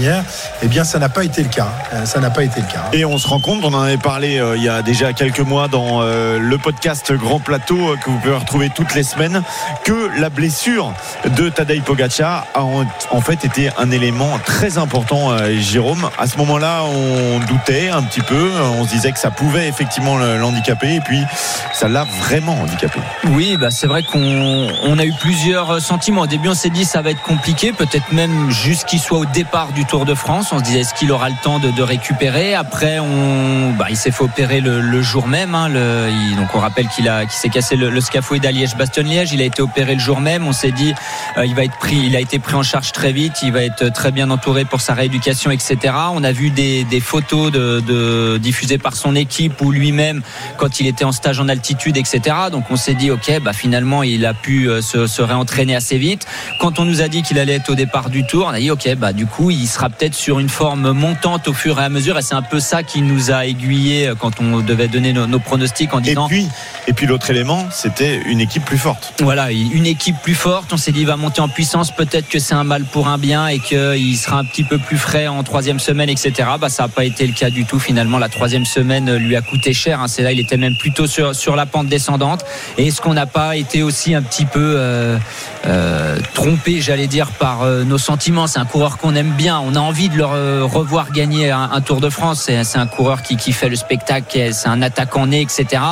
Eh 0.62 0.66
bien, 0.68 0.84
ça 0.84 0.98
n'a 0.98 1.09
pas 1.09 1.24
été 1.24 1.42
le 1.42 1.48
cas. 1.48 1.68
Euh, 1.92 2.05
Ça 2.07 2.20
n'a 2.20 2.30
pas 2.30 2.42
été 2.44 2.61
le 2.61 2.66
cas. 2.66 2.84
Et 2.92 3.05
on 3.05 3.18
se 3.18 3.28
rend 3.28 3.40
compte, 3.40 3.64
on 3.64 3.72
en 3.74 3.82
avait 3.82 3.96
parlé 3.96 4.38
euh, 4.38 4.57
il 4.57 4.62
y 4.62 4.68
a 4.68 4.82
déjà 4.82 5.12
quelques 5.12 5.40
mois 5.40 5.68
dans 5.68 6.01
euh, 6.03 6.38
le 6.38 6.59
podcast 6.59 7.12
Grand 7.12 7.38
Plateau 7.40 7.76
euh, 7.90 7.96
que 7.96 8.11
vous 8.11 8.18
pouvez 8.18 8.34
retrouver 8.34 8.70
toutes 8.74 8.94
les 8.94 9.03
semaines, 9.03 9.42
que 9.84 10.11
la 10.18 10.30
blessure 10.30 10.92
de 11.36 11.48
Tadej 11.48 11.82
Pogacar 11.82 12.46
a 12.55 12.62
en, 12.62 12.84
en 13.11 13.20
fait 13.20 13.44
été 13.44 13.70
un 13.78 13.90
élément 13.90 14.38
très 14.44 14.78
important, 14.78 15.30
euh, 15.32 15.57
Jérôme. 15.59 16.09
À 16.18 16.26
ce 16.26 16.36
moment-là, 16.38 16.82
on 16.84 17.38
doutait 17.46 17.88
un 17.90 18.03
petit 18.03 18.20
peu, 18.22 18.51
on 18.78 18.84
se 18.84 18.90
disait 18.90 19.12
que 19.12 19.18
ça 19.18 19.30
pouvait 19.30 19.68
effectivement 19.68 20.16
l'handicaper, 20.18 20.94
et 20.96 21.01
puis 21.01 21.22
ça 21.72 21.88
l'a 21.88 22.05
vraiment 22.20 22.61
handicapé. 22.61 23.01
Oui, 23.24 23.57
bah 23.59 23.70
c'est 23.70 23.86
vrai 23.86 24.03
qu'on 24.03 24.68
on 24.84 24.98
a 24.98 25.05
eu 25.05 25.12
plusieurs 25.20 25.80
sentiments. 25.80 26.22
Au 26.22 26.26
début, 26.26 26.48
on 26.48 26.55
s'est 26.55 26.70
dit 26.70 26.84
ça 26.84 27.03
va 27.03 27.11
être 27.11 27.22
compliqué, 27.22 27.72
peut-être 27.72 28.12
même 28.12 28.51
juste 28.51 28.86
qu'il 28.86 29.01
soit 29.01 29.18
au 29.18 29.24
départ 29.26 29.68
du 29.72 29.84
Tour 29.91 30.05
de 30.07 30.14
France. 30.14 30.53
On 30.53 30.61
se 30.61 30.62
disait 30.64 30.80
est-ce 30.80 30.95
qu'il 30.95 31.11
aura 31.11 31.28
le 31.28 31.34
temps 31.43 31.59
de, 31.59 31.72
de 31.72 31.82
récupérer. 31.82 32.55
Après, 32.55 33.01
on, 33.01 33.72
bah, 33.76 33.86
il 33.91 33.97
s'est 33.97 34.12
fait 34.12 34.22
opérer 34.22 34.61
le, 34.61 35.03
jour 35.03 35.26
même. 35.26 35.57
hein. 35.57 35.68
Le- 35.68 36.36
donc 36.36 36.55
on 36.55 36.61
rappelle 36.61 36.86
qu'il 36.86 37.09
a, 37.09 37.28
s'est 37.28 37.49
cassé 37.49 37.74
le, 37.74 37.91
le 37.91 38.01
scaphoïde 38.01 38.47
à 38.47 38.53
Liège-Bastogne-Liège. 38.53 39.32
Il 39.32 39.43
a 39.43 39.45
été 39.45 39.62
opéré 39.62 39.95
le 39.95 40.01
jour 40.01 40.20
même. 40.20 40.47
On 40.47 40.53
s'est 40.53 40.70
dit 40.70 40.95
euh, 41.36 41.45
il 41.45 41.57
va 41.57 41.64
être 41.64 41.76
pris, 41.78 41.97
il 41.97 42.14
a 42.14 42.20
été 42.20 42.38
pris 42.38 42.55
en 42.55 42.62
charge 42.62 42.93
très 42.93 43.11
vite. 43.12 43.38
Il 43.43 43.51
va 43.53 43.64
être 43.64 43.93
très 43.93 44.12
bien 44.12 44.30
entouré 44.30 44.64
pour 44.64 44.80
sa 44.80 44.95
rééducation, 44.95 45.51
etc. 45.51 45.76
On 46.12 46.22
a 46.22 46.30
vu 46.30 46.51
des, 46.51 46.84
photos 47.01 47.51
de, 47.51 48.38
diffusées 48.38 48.78
par 48.78 48.95
son 48.95 49.16
équipe 49.16 49.61
ou 49.61 49.72
lui-même 49.72 50.22
quand 50.57 50.78
il 50.78 50.86
était 50.86 51.05
en 51.05 51.11
stage 51.12 51.41
en 51.41 51.49
altitude, 51.49 51.97
etc. 51.97 52.20
Donc 52.53 52.70
on 52.70 52.76
s'est 52.76 52.95
dit, 52.95 53.11
ok, 53.11 53.41
bah 53.43 53.53
finalement 53.53 54.05
il 54.05 54.24
a 54.24 54.34
pu 54.34 54.68
euh, 54.68 54.82
se, 54.82 55.09
se 55.09 55.20
réentraîner 55.20 55.74
assez 55.74 55.99
vite. 55.99 56.26
Quand 56.61 56.78
on 56.78 56.84
nous 56.84 57.03
a 57.03 57.09
dit 57.09 57.22
qu'il 57.22 57.41
allait 57.41 57.55
être 57.55 57.70
au 57.70 57.74
départ 57.74 58.09
du 58.09 58.24
tour, 58.24 58.47
on 58.47 58.55
a 58.55 58.61
dit, 58.61 58.70
ok, 58.70 58.95
bah 58.97 59.12
du 59.12 59.26
coup 59.26 59.51
il 59.51 59.66
sera 59.66 59.79
peut-être 59.88 60.14
sur 60.14 60.38
une 60.40 60.48
forme 60.48 60.92
montante 60.92 61.48
au 61.48 61.52
fur 61.54 61.80
et 61.80 61.84
à 61.84 61.88
mesure. 61.88 62.18
Et 62.18 62.22
c'est 62.22 62.34
un 62.34 62.42
peu 62.42 62.60
ça 62.60 62.82
qui 62.82 63.00
nous 63.02 63.30
a 63.30 63.46
aiguillé 63.46 64.08
euh, 64.08 64.14
quand 64.14 64.40
on 64.40 64.60
devait 64.60 64.88
donner 64.88 65.12
nos, 65.12 65.26
nos 65.26 65.38
pronostics 65.38 65.94
en 65.94 66.00
Et 66.00 66.02
disant, 66.10 66.26
puis, 66.28 66.46
et 66.86 66.92
puis 66.92 67.06
l'autre 67.06 67.30
élément, 67.30 67.66
c'était 67.70 68.20
une 68.26 68.40
équipe 68.40 68.64
plus 68.64 68.78
forte. 68.78 69.14
voilà, 69.20 69.50
une 69.50 69.86
équipe 69.86 70.16
plus 70.22 70.34
forte. 70.34 70.72
On 70.72 70.76
s'est 70.76 70.92
dit, 70.92 71.00
il 71.00 71.06
va 71.06 71.16
monter 71.16 71.40
en 71.40 71.48
puissance. 71.48 71.90
Peut-être 71.92 72.28
que 72.28 72.38
c'est 72.38 72.54
un 72.54 72.64
mal 72.64 72.84
pour 72.84 73.08
un 73.08 73.16
bien 73.18 73.46
et 73.46 73.58
qu'il 73.60 74.16
sera 74.16 74.38
un 74.38 74.44
petit 74.44 74.64
peu 74.64 74.78
plus 74.78 74.98
frais 74.98 75.28
en 75.28 75.42
troisième 75.42 75.78
semaine, 75.80 76.10
etc. 76.10 76.32
Bah, 76.60 76.68
ça 76.68 76.82
n'a 76.84 76.88
pas 76.88 77.04
été 77.04 77.26
le 77.26 77.32
cas 77.32 77.48
du 77.50 77.64
tout. 77.64 77.78
Finalement, 77.78 78.18
la 78.18 78.28
troisième 78.28 78.64
semaine 78.66 79.14
lui 79.16 79.36
a 79.36 79.40
coûté 79.42 79.72
cher. 79.72 80.00
hein. 80.00 80.08
C'est 80.08 80.22
là, 80.22 80.32
il 80.32 80.40
était 80.40 80.56
même 80.56 80.76
plutôt 80.76 81.06
sur, 81.06 81.34
sur 81.34 81.56
la 81.56 81.66
pente 81.66 81.86
descendante. 81.86 82.44
Et 82.76 82.88
est-ce 82.88 83.00
qu'on 83.00 83.14
n'a 83.14 83.26
pas 83.26 83.56
été 83.56 83.82
aussi 83.82 84.14
un 84.14 84.22
petit 84.22 84.44
peu 84.44 84.74
euh, 84.76 85.16
euh, 85.66 86.18
trompé, 86.34 86.80
j'allais 86.80 87.06
dire, 87.06 87.30
par 87.30 87.62
euh, 87.62 87.84
nos 87.84 87.98
sentiments? 87.98 88.46
C'est 88.46 88.58
un 88.58 88.64
coureur 88.64 88.98
qu'on 88.98 89.14
aime 89.14 89.30
bien. 89.30 89.60
On 89.60 89.69
on 89.70 89.76
a 89.76 89.80
envie 89.80 90.08
de 90.08 90.16
le 90.16 90.24
re- 90.24 90.62
revoir 90.62 91.12
gagner 91.12 91.50
un, 91.50 91.80
Tour 91.80 92.00
de 92.00 92.10
France. 92.10 92.50
C'est 92.62 92.78
un 92.78 92.86
coureur 92.86 93.22
qui, 93.22 93.36
qui 93.36 93.52
fait 93.52 93.68
le 93.68 93.76
spectacle, 93.76 94.52
c'est 94.52 94.68
un 94.68 94.82
attaquant 94.82 95.26
né, 95.26 95.40
etc. 95.40 95.82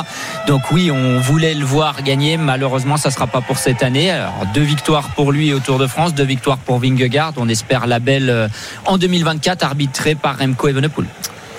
Donc 0.47 0.71
oui, 0.71 0.91
on 0.91 1.19
voulait 1.19 1.53
le 1.53 1.65
voir 1.65 2.03
gagner. 2.03 2.37
Malheureusement, 2.37 2.97
ça 2.97 3.09
sera 3.09 3.27
pas 3.27 3.41
pour 3.41 3.57
cette 3.57 3.81
année. 3.81 4.13
Deux 4.53 4.61
victoires 4.61 5.09
pour 5.15 5.31
lui 5.31 5.53
au 5.53 5.59
Tour 5.59 5.79
de 5.79 5.87
France, 5.87 6.13
deux 6.13 6.25
victoires 6.25 6.57
pour 6.57 6.79
Vingegaard. 6.79 7.33
On 7.37 7.47
espère 7.47 7.87
la 7.87 7.99
belle 7.99 8.29
euh, 8.29 8.47
en 8.85 8.97
2024, 8.97 9.63
arbitrée 9.63 10.15
par 10.15 10.37
Remco 10.37 10.67
Evenepoel. 10.67 11.05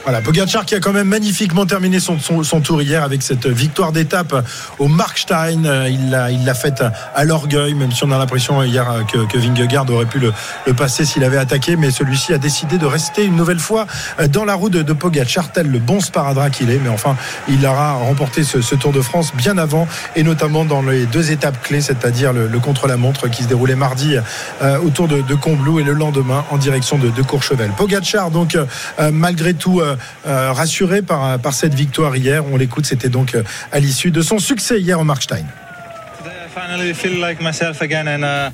Voilà, 0.04 0.22
Pogacar 0.22 0.64
qui 0.64 0.74
a 0.74 0.80
quand 0.80 0.92
même 0.92 1.08
magnifiquement 1.08 1.66
terminé 1.66 2.00
son, 2.00 2.18
son, 2.18 2.42
son 2.42 2.60
tour 2.60 2.80
hier 2.80 3.04
avec 3.04 3.22
cette 3.22 3.46
victoire 3.46 3.92
d'étape 3.92 4.34
au 4.78 4.88
Markstein. 4.88 5.64
Euh, 5.66 5.88
Il 5.90 6.10
l'a 6.10 6.30
il 6.30 6.44
l'a 6.44 6.54
faite 6.54 6.82
à 7.14 7.24
l'orgueil, 7.24 7.74
même 7.74 7.92
si 7.92 8.02
on 8.04 8.10
a 8.10 8.18
l'impression 8.18 8.62
hier 8.62 8.90
euh, 8.90 9.02
que, 9.02 9.26
que 9.26 9.38
Vingegaard 9.38 9.88
aurait 9.90 10.06
pu 10.06 10.18
le, 10.18 10.32
le 10.66 10.74
passer 10.74 11.04
s'il 11.04 11.22
avait 11.22 11.36
attaqué. 11.36 11.76
Mais 11.76 11.90
celui-ci 11.90 12.32
a 12.32 12.38
décidé 12.38 12.78
de 12.78 12.86
rester 12.86 13.24
une 13.24 13.36
nouvelle 13.36 13.58
fois 13.58 13.86
euh, 14.18 14.26
dans 14.26 14.44
la 14.44 14.54
roue 14.54 14.70
de, 14.70 14.82
de 14.82 14.96
tel 15.52 15.70
le 15.70 15.78
bon 15.78 16.00
sparadrap 16.00 16.50
qu'il 16.50 16.70
est. 16.70 16.78
Mais 16.78 16.88
enfin, 16.88 17.16
il 17.48 17.64
aura 17.66 17.92
remporté 17.92 18.42
ce, 18.42 18.62
ce 18.62 18.74
Tour 18.74 18.92
de 18.92 19.02
France 19.02 19.32
bien 19.36 19.58
avant 19.58 19.86
et 20.16 20.22
notamment 20.22 20.64
dans 20.64 20.82
les 20.82 21.06
deux 21.06 21.30
étapes 21.30 21.62
clés, 21.62 21.82
c'est-à-dire 21.82 22.32
le, 22.32 22.48
le 22.48 22.58
contre-la-montre 22.58 23.28
qui 23.28 23.42
se 23.42 23.48
déroulait 23.48 23.74
mardi 23.76 24.16
euh, 24.62 24.78
autour 24.78 25.08
de, 25.08 25.20
de 25.20 25.34
Combloux 25.34 25.78
et 25.78 25.84
le 25.84 25.92
lendemain 25.92 26.44
en 26.50 26.56
direction 26.56 26.98
de, 26.98 27.10
de 27.10 27.22
Courchevel. 27.22 27.70
Pogacar, 27.76 28.30
donc, 28.30 28.54
euh, 28.56 29.10
malgré 29.12 29.54
tout, 29.54 29.82
rassuré 30.24 31.02
par, 31.02 31.38
par 31.38 31.54
cette 31.54 31.74
victoire 31.74 32.16
hier. 32.16 32.44
On 32.50 32.56
l'écoute, 32.56 32.86
c'était 32.86 33.08
donc 33.08 33.34
euh, 33.34 33.42
à 33.72 33.80
l'issue 33.80 34.10
de 34.10 34.22
son 34.22 34.38
succès 34.38 34.80
hier 34.80 35.00
au 35.00 35.04
Markstein. 35.04 35.44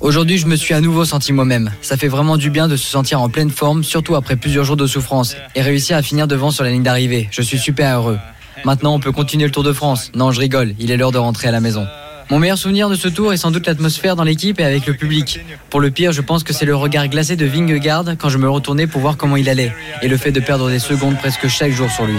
Aujourd'hui, 0.00 0.38
je 0.38 0.46
me 0.46 0.56
suis 0.56 0.74
à 0.74 0.80
nouveau 0.80 1.04
senti 1.04 1.32
moi-même. 1.32 1.72
Ça 1.80 1.96
fait 1.96 2.08
vraiment 2.08 2.36
du 2.36 2.50
bien 2.50 2.68
de 2.68 2.76
se 2.76 2.86
sentir 2.86 3.20
en 3.20 3.28
pleine 3.28 3.50
forme, 3.50 3.82
surtout 3.82 4.14
après 4.14 4.36
plusieurs 4.36 4.64
jours 4.64 4.76
de 4.76 4.86
souffrance, 4.86 5.36
et 5.54 5.62
réussir 5.62 5.96
à 5.96 6.02
finir 6.02 6.26
devant 6.26 6.50
sur 6.50 6.62
la 6.64 6.70
ligne 6.70 6.82
d'arrivée. 6.82 7.28
Je 7.30 7.42
suis 7.42 7.58
super 7.58 7.98
heureux. 7.98 8.18
Maintenant, 8.64 8.94
on 8.94 9.00
peut 9.00 9.12
continuer 9.12 9.46
le 9.46 9.50
Tour 9.50 9.64
de 9.64 9.72
France. 9.72 10.12
Non, 10.14 10.30
je 10.30 10.40
rigole, 10.40 10.74
il 10.78 10.90
est 10.90 10.96
l'heure 10.96 11.12
de 11.12 11.18
rentrer 11.18 11.48
à 11.48 11.52
la 11.52 11.60
maison. 11.60 11.86
Mon 12.28 12.40
meilleur 12.40 12.58
souvenir 12.58 12.88
de 12.88 12.96
ce 12.96 13.06
tour 13.06 13.32
est 13.32 13.36
sans 13.36 13.52
doute 13.52 13.66
l'atmosphère 13.68 14.16
dans 14.16 14.24
l'équipe 14.24 14.58
et 14.58 14.64
avec 14.64 14.86
le 14.86 14.94
public. 14.94 15.40
Pour 15.70 15.80
le 15.80 15.90
pire, 15.92 16.10
je 16.12 16.20
pense 16.22 16.42
que 16.42 16.52
c'est 16.52 16.64
le 16.64 16.74
regard 16.74 17.06
glacé 17.06 17.36
de 17.36 17.46
Vingegaard 17.46 18.04
quand 18.18 18.28
je 18.30 18.38
me 18.38 18.50
retournais 18.50 18.88
pour 18.88 19.00
voir 19.00 19.16
comment 19.16 19.36
il 19.36 19.48
allait, 19.48 19.72
et 20.02 20.08
le 20.08 20.16
fait 20.16 20.32
de 20.32 20.40
perdre 20.40 20.68
des 20.68 20.80
secondes 20.80 21.16
presque 21.18 21.46
chaque 21.46 21.70
jour 21.72 21.88
sur 21.90 22.04
lui. 22.04 22.16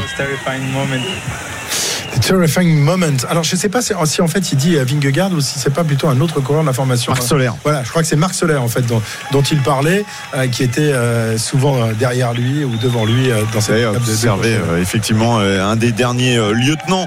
Terrifying 2.22 2.80
moment. 2.80 3.06
Alors 3.30 3.44
je 3.44 3.56
ne 3.56 3.60
sais 3.60 3.70
pas 3.70 3.82
si, 3.82 3.94
si 4.06 4.22
en 4.22 4.28
fait 4.28 4.52
il 4.52 4.58
dit 4.58 4.76
euh, 4.76 4.84
Vingegaard 4.84 5.32
ou 5.34 5.40
si 5.40 5.60
c'est 5.60 5.74
pas 5.74 5.84
plutôt 5.84 6.08
un 6.08 6.20
autre 6.20 6.40
coureur 6.42 6.64
de 6.64 6.68
la 6.68 6.74
formation. 6.74 7.12
Marc 7.12 7.22
Soler. 7.24 7.52
Voilà, 7.64 7.84
je 7.84 7.90
crois 7.90 8.02
que 8.02 8.08
c'est 8.08 8.16
Marc 8.16 8.34
Soler 8.34 8.56
en 8.56 8.68
fait 8.68 8.82
dont, 8.88 9.02
dont 9.32 9.44
il 9.44 9.60
parlait, 9.60 10.04
euh, 10.34 10.48
qui 10.48 10.64
était 10.64 10.82
euh, 10.82 11.38
souvent 11.38 11.90
derrière 12.00 12.34
lui 12.34 12.64
ou 12.64 12.76
devant 12.78 13.06
lui 13.06 13.30
euh, 13.30 13.42
dans 13.54 13.62
cette 13.62 13.82
de- 13.82 13.86
observé 13.98 14.56
euh, 14.56 14.82
effectivement 14.82 15.40
euh, 15.40 15.64
un 15.64 15.76
des 15.76 15.92
derniers 15.92 16.38
euh, 16.38 16.54
lieutenants 16.54 17.06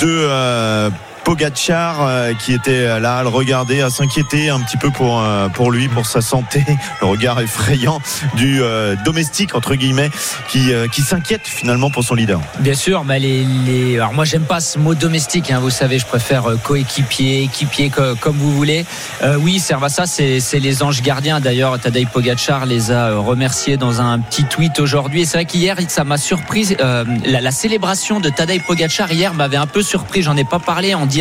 de 0.00 0.90
euh, 1.30 1.34
Pogacar 1.34 2.02
euh, 2.06 2.32
qui 2.34 2.52
était 2.52 2.98
là 3.00 3.18
à 3.18 3.22
le 3.22 3.28
regarder, 3.28 3.80
à 3.82 3.90
s'inquiéter 3.90 4.50
un 4.50 4.60
petit 4.60 4.76
peu 4.76 4.90
pour 4.90 5.20
euh, 5.20 5.48
pour 5.48 5.70
lui, 5.70 5.88
pour 5.88 6.06
sa 6.06 6.20
santé, 6.20 6.64
le 7.00 7.06
regard 7.06 7.40
effrayant 7.40 8.00
du 8.34 8.60
euh, 8.62 8.96
domestique 9.04 9.54
entre 9.54 9.74
guillemets 9.74 10.10
qui 10.48 10.72
euh, 10.72 10.88
qui 10.88 11.02
s'inquiète 11.02 11.42
finalement 11.46 11.90
pour 11.90 12.04
son 12.04 12.14
leader. 12.14 12.40
Bien 12.58 12.74
sûr, 12.74 13.04
mais 13.04 13.18
les, 13.18 13.44
les... 13.44 13.96
alors 13.96 14.12
moi 14.12 14.24
j'aime 14.24 14.42
pas 14.44 14.60
ce 14.60 14.78
mot 14.78 14.94
domestique, 14.94 15.50
hein, 15.50 15.60
vous 15.60 15.70
savez, 15.70 15.98
je 15.98 16.06
préfère 16.06 16.50
euh, 16.50 16.56
coéquipier, 16.56 17.42
équipier, 17.44 17.90
co- 17.90 18.14
comme 18.20 18.36
vous 18.36 18.52
voulez. 18.52 18.84
Euh, 19.22 19.36
oui, 19.36 19.58
Servassa, 19.60 20.06
c'est 20.06 20.40
c'est 20.40 20.58
les 20.60 20.82
anges 20.82 21.02
gardiens. 21.02 21.40
D'ailleurs, 21.40 21.78
Tadej 21.78 22.08
Pogacar 22.08 22.66
les 22.66 22.90
a 22.90 23.10
euh, 23.10 23.18
remerciés 23.18 23.76
dans 23.76 24.00
un 24.00 24.18
petit 24.18 24.44
tweet 24.44 24.80
aujourd'hui. 24.80 25.22
Et 25.22 25.24
c'est 25.24 25.36
vrai 25.38 25.44
qu'hier, 25.44 25.76
ça 25.88 26.04
m'a 26.04 26.18
surpris. 26.18 26.76
euh, 26.80 27.04
la, 27.24 27.50
célébration 27.50 28.20
de 28.20 28.28
Tadej 28.30 28.62
Pogacar 28.62 29.10
hier 29.12 29.34
m'avait 29.34 29.56
un 29.56 29.66
peu 29.66 29.82
surpris. 29.82 30.22
J'en 30.22 30.36
ai 30.36 30.44
pas 30.44 30.58
parlé 30.58 30.94
en 30.94 31.06
direct, 31.06 31.19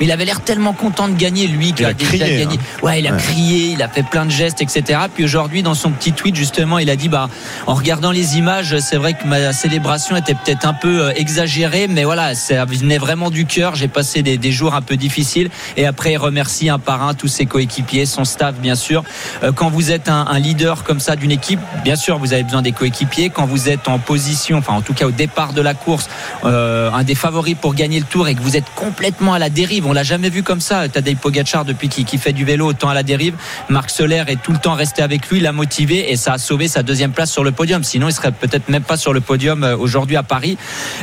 mais 0.00 0.06
il 0.06 0.12
avait 0.12 0.24
l'air 0.24 0.40
tellement 0.40 0.72
content 0.72 1.08
de 1.08 1.14
gagner, 1.16 1.46
lui, 1.46 1.72
qui 1.72 1.84
a, 1.84 1.88
a 1.88 1.92
déjà 1.92 2.10
crié, 2.10 2.38
gagné. 2.38 2.56
hein. 2.56 2.84
Ouais, 2.86 3.00
il 3.00 3.06
a 3.06 3.12
Ouais. 3.12 3.18
crié, 3.18 3.72
il 3.72 3.82
a 3.82 3.88
fait 3.88 4.02
plein 4.02 4.24
de 4.24 4.30
gestes, 4.30 4.62
etc. 4.62 5.00
Puis 5.14 5.24
aujourd'hui, 5.24 5.62
dans 5.62 5.74
son 5.74 5.90
petit 5.90 6.12
tweet, 6.12 6.34
justement, 6.36 6.78
il 6.78 6.88
a 6.90 6.96
dit, 6.96 7.08
bah, 7.08 7.28
en 7.66 7.74
regardant 7.74 8.10
les 8.10 8.36
images, 8.38 8.78
c'est 8.80 8.96
vrai 8.96 9.14
que 9.14 9.26
ma 9.26 9.52
célébration 9.52 10.16
était 10.16 10.34
peut-être 10.34 10.66
un 10.66 10.72
peu 10.74 11.02
euh, 11.06 11.12
exagérée, 11.16 11.88
mais 11.88 12.04
voilà, 12.04 12.34
ça 12.34 12.64
venait 12.64 12.98
vraiment 12.98 13.30
du 13.30 13.46
cœur. 13.46 13.74
J'ai 13.74 13.88
passé 13.88 14.22
des, 14.22 14.38
des 14.38 14.52
jours 14.52 14.74
un 14.74 14.82
peu 14.82 14.96
difficiles. 14.96 15.50
Et 15.76 15.86
après, 15.86 16.12
il 16.12 16.16
remercie 16.18 16.68
un 16.68 16.78
par 16.78 17.02
un 17.02 17.14
tous 17.14 17.28
ses 17.28 17.46
coéquipiers, 17.46 18.06
son 18.06 18.24
staff, 18.24 18.56
bien 18.56 18.74
sûr. 18.74 19.04
Euh, 19.42 19.52
Quand 19.52 19.70
vous 19.70 19.90
êtes 19.90 20.08
un, 20.08 20.26
un 20.28 20.38
leader 20.38 20.84
comme 20.84 21.00
ça 21.00 21.16
d'une 21.16 21.30
équipe, 21.30 21.60
bien 21.84 21.96
sûr, 21.96 22.18
vous 22.18 22.32
avez 22.32 22.42
besoin 22.42 22.62
des 22.62 22.72
coéquipiers. 22.72 23.30
Quand 23.30 23.46
vous 23.46 23.68
êtes 23.68 23.88
en 23.88 23.98
position, 23.98 24.58
enfin, 24.58 24.72
en 24.74 24.80
tout 24.82 24.94
cas, 24.94 25.06
au 25.06 25.10
départ 25.10 25.52
de 25.52 25.60
la 25.62 25.74
course, 25.74 26.08
euh, 26.44 26.90
un 26.92 27.04
des 27.04 27.14
favoris 27.14 27.56
pour 27.60 27.74
gagner 27.74 27.98
le 28.00 28.06
tour 28.06 28.28
et 28.28 28.34
que 28.34 28.40
vous 28.42 28.56
êtes 28.56 28.64
complètement 28.74 29.21
à 29.30 29.38
la 29.38 29.50
dérive, 29.50 29.86
on 29.86 29.92
l'a 29.92 30.02
jamais 30.02 30.30
vu 30.30 30.42
comme 30.42 30.60
ça. 30.60 30.88
Tadej 30.88 31.16
Pogacar, 31.16 31.64
depuis 31.64 31.88
qu'il 31.88 32.04
qu'il 32.04 32.18
fait 32.18 32.32
du 32.32 32.44
vélo, 32.44 32.66
autant 32.66 32.88
à 32.88 32.94
la 32.94 33.02
dérive. 33.04 33.34
Marc 33.68 33.90
Soler 33.90 34.24
est 34.26 34.42
tout 34.42 34.52
le 34.52 34.58
temps 34.58 34.74
resté 34.74 35.02
avec 35.02 35.28
lui, 35.30 35.38
l'a 35.40 35.52
motivé 35.52 36.10
et 36.10 36.16
ça 36.16 36.32
a 36.32 36.38
sauvé 36.38 36.66
sa 36.66 36.82
deuxième 36.82 37.12
place 37.12 37.30
sur 37.30 37.44
le 37.44 37.52
podium. 37.52 37.84
Sinon, 37.84 38.08
il 38.08 38.12
serait 38.12 38.32
peut-être 38.32 38.68
même 38.68 38.82
pas 38.82 38.96
sur 38.96 39.12
le 39.12 39.20
podium 39.20 39.62
euh, 39.62 39.76
aujourd'hui 39.76 40.16
à 40.16 40.22
Paris. 40.24 40.58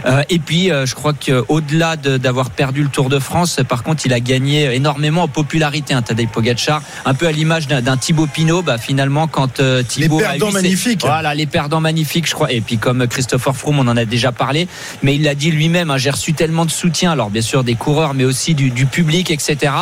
Euh, 0.06 0.24
et 0.30 0.40
puis, 0.40 0.72
euh, 0.72 0.86
je 0.86 0.96
crois 0.96 1.14
qu'au-delà 1.14 1.96
de- 1.96 2.18
d'avoir 2.18 2.50
perdu 2.50 2.84
le 2.84 2.90
Tour 2.90 3.10
de 3.10 3.20
France, 3.20 3.60
par 3.70 3.84
contre, 3.84 4.06
il 4.06 4.14
a 4.14 4.20
gagné 4.20 4.74
énormément 4.76 5.24
en 5.24 5.28
popularité, 5.28 5.94
hein, 5.94 6.02
Tadej 6.02 6.28
Pogacar. 6.28 6.82
Un 7.06 7.14
peu 7.14 7.28
à 7.28 7.32
l'image 7.32 7.68
d'un 7.68 7.98
Thibaut 7.98 8.28
Pinot, 8.28 8.62
bah, 8.64 8.78
finalement, 8.78 9.28
quand 9.28 9.60
euh, 9.60 9.84
Thibaut. 9.84 10.20
a 10.20 10.30
perdants 10.32 10.52
magnifiques. 10.52 11.02
Voilà, 11.02 11.34
les 11.36 11.46
perdants 11.46 11.82
magnifiques, 11.82 12.28
je 12.28 12.34
crois. 12.34 12.52
Et 12.52 12.62
puis, 12.62 12.78
comme 12.78 13.08
Christopher 13.08 13.56
Froome, 13.56 13.80
on 13.80 13.88
en 13.88 13.96
a 13.98 14.06
déjà 14.06 14.32
parlé, 14.32 14.68
mais 15.04 15.16
il 15.16 15.24
l'a 15.24 15.36
dit 15.36 15.52
lui-même, 15.52 15.92
hein, 15.92 15.98
j'ai 15.98 16.10
reçu 16.10 16.34
tellement 16.34 16.66
de 16.66 16.72
soutien, 16.72 17.12
alors 17.12 17.30
bien 17.30 17.42
sûr 17.42 17.64
des 17.64 17.76
coureurs, 17.76 18.09
mais 18.14 18.26
aussi 18.26 18.53
du, 18.53 18.86
public, 18.86 19.32
etc. 19.32 19.74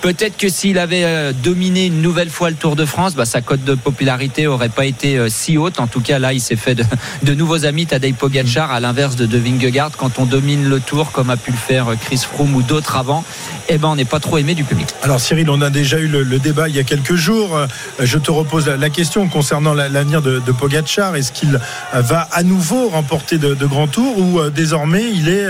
Peut-être 0.00 0.36
que 0.36 0.48
s'il 0.48 0.78
avait 0.78 1.04
euh, 1.04 1.32
dominé 1.32 1.86
une 1.86 2.02
nouvelle 2.02 2.30
fois 2.30 2.50
le 2.50 2.56
Tour 2.56 2.76
de 2.76 2.84
France, 2.84 3.14
bah, 3.14 3.24
sa 3.24 3.40
cote 3.40 3.64
de 3.64 3.74
popularité 3.74 4.46
aurait 4.46 4.68
pas 4.68 4.84
été 4.84 5.16
euh, 5.16 5.28
si 5.28 5.56
haute. 5.58 5.80
En 5.80 5.86
tout 5.86 6.00
cas, 6.00 6.18
là, 6.18 6.32
il 6.32 6.40
s'est 6.40 6.56
fait 6.56 6.74
de, 7.22 7.34
nouveaux 7.34 7.64
amis, 7.64 7.86
Tadej 7.86 8.14
Pogacar, 8.14 8.70
à 8.70 8.80
l'inverse 8.80 9.16
de, 9.16 9.26
de 9.26 9.38
Vingegaard. 9.38 9.92
Quand 9.96 10.18
on 10.18 10.26
domine 10.26 10.68
le 10.68 10.80
Tour, 10.80 11.12
comme 11.12 11.30
a 11.30 11.36
pu 11.36 11.50
le 11.50 11.56
faire 11.56 11.88
euh, 11.88 11.96
Chris 11.96 12.18
Froome 12.18 12.54
ou 12.54 12.62
d'autres 12.62 12.96
avant, 12.96 13.24
eh 13.68 13.78
ben, 13.78 13.88
on 13.88 13.96
n'est 13.96 14.04
pas 14.04 14.20
trop 14.20 14.38
aimé 14.38 14.54
du 14.54 14.64
public. 14.64 14.88
Alors 15.02 15.20
Cyril, 15.20 15.48
on 15.50 15.60
a 15.60 15.70
déjà 15.70 15.98
eu 15.98 16.08
le, 16.08 16.38
débat 16.38 16.68
il 16.68 16.76
y 16.76 16.80
a 16.80 16.84
quelques 16.84 17.14
jours. 17.14 17.58
Je 18.00 18.18
te 18.18 18.30
repose 18.30 18.68
la, 18.68 18.90
question 18.90 19.28
concernant 19.28 19.74
la- 19.74 19.88
l'avenir 19.88 20.22
de, 20.22 20.40
de 20.40 20.52
Pogacar. 20.52 21.14
Est-ce 21.16 21.32
qu'il 21.32 21.60
va 21.92 22.28
à 22.32 22.42
nouveau 22.42 22.88
remporter 22.88 23.38
de, 23.38 23.54
grands 23.66 23.86
tours 23.86 24.18
ou 24.18 24.50
désormais 24.50 25.04
il 25.14 25.28
est 25.28 25.46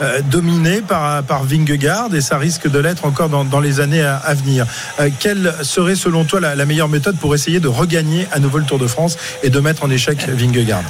euh, 0.00 0.20
dominé 0.22 0.80
par, 0.80 1.22
par 1.24 1.44
Vingegaard 1.44 2.14
et 2.14 2.20
ça 2.20 2.38
risque 2.38 2.70
de 2.70 2.78
l'être 2.78 3.04
encore 3.04 3.28
dans, 3.28 3.44
dans 3.44 3.60
les 3.60 3.80
années 3.80 4.02
à, 4.02 4.16
à 4.16 4.34
venir 4.34 4.66
Euh, 5.00 5.10
Quelle 5.18 5.54
serait 5.62 5.96
selon 5.96 6.24
toi 6.24 6.40
la, 6.40 6.54
la 6.54 6.64
meilleure 6.66 6.88
méthode 6.88 7.16
pour 7.18 7.34
essayer 7.34 7.60
de 7.60 7.68
regagner 7.68 8.26
à 8.32 8.38
nouveau 8.38 8.58
le 8.58 8.64
Tour 8.64 8.78
de 8.78 8.86
France 8.86 9.16
et 9.42 9.50
de 9.50 9.60
mettre 9.60 9.84
en 9.84 9.90
échec 9.90 10.28
Vingegaard? 10.28 10.82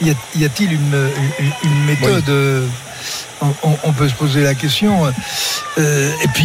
Y 0.00 0.10
a-t-il 0.44 0.72
une, 0.72 1.08
une- 1.40 1.70
une 1.70 1.84
méthode 1.84 2.28
euh, 2.28 2.66
on, 3.40 3.48
on- 3.64 3.78
on 3.84 3.92
peut 3.92 4.08
se 4.08 4.14
poser 4.14 4.42
la 4.42 4.54
question. 4.54 5.06
Euh, 5.78 6.10
et 6.22 6.28
puis 6.28 6.44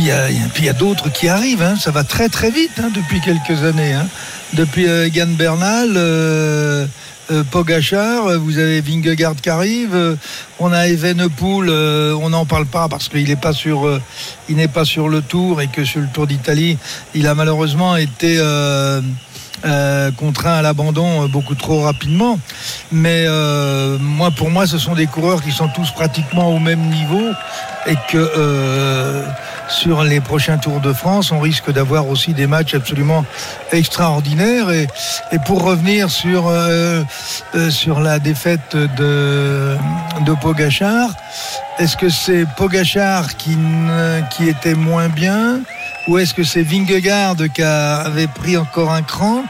il 0.59 0.65
y 0.65 0.69
a, 0.69 0.73
d'autres 0.73 1.09
qui 1.11 1.27
arrivent. 1.27 1.61
hein. 1.61 1.75
Ça 1.79 1.91
va 1.91 2.03
très 2.03 2.29
très 2.29 2.49
vite 2.51 2.71
hein, 2.79 2.89
depuis 2.93 3.19
quelques 3.21 3.63
années. 3.63 3.93
hein. 3.93 4.07
Depuis 4.53 4.87
euh, 4.87 5.09
Bernal, 5.37 5.89
euh, 5.95 6.85
Pogachar, 7.51 8.27
euh, 8.27 8.37
vous 8.37 8.57
avez 8.57 8.81
Vingegaard 8.81 9.35
qui 9.35 9.49
arrive. 9.49 9.93
euh, 9.93 10.15
on 10.59 10.71
a 10.71 10.87
Evenepoel, 10.87 11.69
euh, 11.69 12.13
on 12.21 12.29
n'en 12.29 12.45
parle 12.45 12.65
pas 12.65 12.87
parce 12.87 13.09
qu'il 13.09 13.27
n'est 13.27 13.35
pas 13.35 13.53
sur, 13.53 13.87
euh, 13.87 14.01
il 14.49 14.55
n'est 14.55 14.67
pas 14.67 14.85
sur 14.85 15.09
le 15.09 15.21
Tour 15.21 15.61
et 15.61 15.67
que 15.67 15.83
sur 15.83 16.01
le 16.01 16.07
Tour 16.07 16.27
d'Italie, 16.27 16.77
il 17.13 17.27
a 17.27 17.35
malheureusement 17.35 17.95
été 17.95 18.37
euh, 18.39 19.01
euh, 19.65 20.11
contraint 20.11 20.53
à 20.53 20.61
l'abandon 20.61 21.23
euh, 21.23 21.27
beaucoup 21.27 21.55
trop 21.55 21.81
rapidement. 21.81 22.39
Mais 22.91 23.25
euh, 23.27 23.97
moi, 23.99 24.31
pour 24.31 24.49
moi, 24.49 24.67
ce 24.67 24.77
sont 24.77 24.95
des 24.95 25.07
coureurs 25.07 25.41
qui 25.41 25.51
sont 25.51 25.67
tous 25.69 25.91
pratiquement 25.91 26.55
au 26.55 26.59
même 26.59 26.81
niveau 26.89 27.29
et 27.87 27.95
que 28.09 28.17
euh, 28.17 29.25
sur 29.69 30.03
les 30.03 30.19
prochains 30.19 30.57
Tours 30.57 30.79
de 30.79 30.93
France, 30.93 31.31
on 31.31 31.39
risque 31.39 31.71
d'avoir 31.71 32.07
aussi 32.07 32.33
des 32.33 32.47
matchs 32.47 32.73
absolument 32.73 33.25
extraordinaires. 33.71 34.69
Et, 34.71 34.87
pour 35.45 35.63
revenir 35.63 36.09
sur 36.09 36.47
euh, 36.47 37.03
euh, 37.55 37.69
sur 37.69 37.99
la 37.99 38.19
défaite 38.19 38.75
de 38.75 39.75
de 40.25 40.33
Pogachar, 40.41 41.09
est-ce 41.79 41.95
que 41.95 42.09
c'est 42.09 42.45
Pogachar 42.57 43.35
qui 43.37 43.57
qui 44.31 44.49
était 44.49 44.75
moins 44.75 45.09
bien? 45.09 45.59
Ou 46.07 46.17
est-ce 46.17 46.33
que 46.33 46.43
c'est 46.43 46.63
Vingegaard 46.63 47.35
qui 47.53 47.61
avait 47.61 48.27
pris 48.27 48.55
encore 48.55 48.91
un 48.91 49.01
cran? 49.01 49.43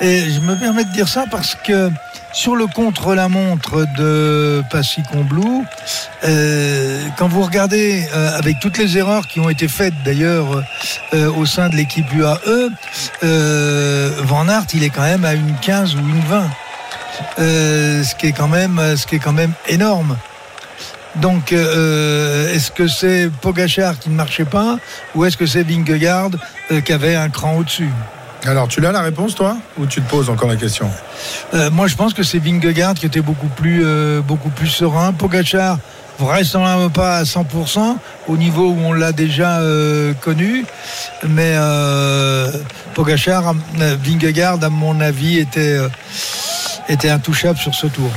Et 0.00 0.28
je 0.28 0.40
me 0.40 0.56
permets 0.56 0.84
de 0.84 0.92
dire 0.92 1.08
ça 1.08 1.24
parce 1.30 1.54
que 1.54 1.90
sur 2.32 2.56
le 2.56 2.66
contre-la-montre 2.66 3.86
de 3.98 4.62
Passy-Combloux, 4.70 5.64
euh, 6.24 7.02
quand 7.16 7.28
vous 7.28 7.42
regardez 7.42 8.06
euh, 8.14 8.38
avec 8.38 8.60
toutes 8.60 8.78
les 8.78 8.96
erreurs 8.98 9.26
qui 9.26 9.40
ont 9.40 9.50
été 9.50 9.68
faites 9.68 9.94
d'ailleurs 10.04 10.62
euh, 11.12 11.30
au 11.32 11.44
sein 11.46 11.68
de 11.68 11.76
l'équipe 11.76 12.06
UAE, 12.12 12.70
Van 14.22 14.48
Aert, 14.48 14.66
il 14.74 14.84
est 14.84 14.90
quand 14.90 15.02
même 15.02 15.24
à 15.24 15.34
une 15.34 15.54
15 15.60 15.96
ou 15.96 15.98
une 15.98 16.20
20. 16.20 16.48
euh, 17.38 18.04
ce 18.04 18.14
qui 18.14 18.28
est 18.28 18.32
quand 18.32 18.48
même, 19.32 19.52
énorme. 19.68 20.16
Donc, 21.16 21.50
est-ce 21.52 22.70
que 22.70 22.86
c'est 22.86 23.28
Pogachar 23.40 23.98
qui 23.98 24.10
ne 24.10 24.14
marchait 24.14 24.44
pas 24.44 24.78
ou 25.14 25.24
est-ce 25.24 25.36
que 25.36 25.44
c'est 25.44 25.64
Vingegaard 25.64 26.30
qui 26.84 26.92
avait 26.92 27.16
un 27.16 27.28
cran 27.28 27.56
au-dessus? 27.56 27.90
Alors, 28.46 28.68
tu 28.68 28.80
l'as 28.80 28.92
la 28.92 29.02
réponse, 29.02 29.34
toi? 29.34 29.56
Ou 29.78 29.86
tu 29.86 30.00
te 30.00 30.08
poses 30.08 30.30
encore 30.30 30.48
la 30.48 30.56
question? 30.56 30.88
Euh, 31.52 31.70
Moi, 31.70 31.88
je 31.88 31.94
pense 31.94 32.14
que 32.14 32.22
c'est 32.22 32.38
Vingegaard 32.38 32.94
qui 32.94 33.04
était 33.06 33.20
beaucoup 33.20 33.48
plus, 33.48 33.82
euh, 33.84 34.22
beaucoup 34.22 34.48
plus 34.48 34.68
serein. 34.68 35.12
Pogachar, 35.12 35.78
vraisemblablement 36.18 36.88
pas 36.88 37.18
à 37.18 37.24
100% 37.24 37.96
au 38.28 38.36
niveau 38.36 38.70
où 38.70 38.78
on 38.82 38.92
l'a 38.92 39.12
déjà 39.12 39.58
euh, 39.60 40.14
connu, 40.14 40.64
mais 41.28 41.52
euh, 41.54 42.50
Pogachar, 42.94 43.54
Vingegaard, 43.76 44.62
à 44.62 44.70
mon 44.70 45.00
avis, 45.00 45.38
était, 45.38 45.78
était 46.88 47.10
intouchable 47.10 47.58
sur 47.58 47.74
ce 47.74 47.88
tour. 47.88 48.10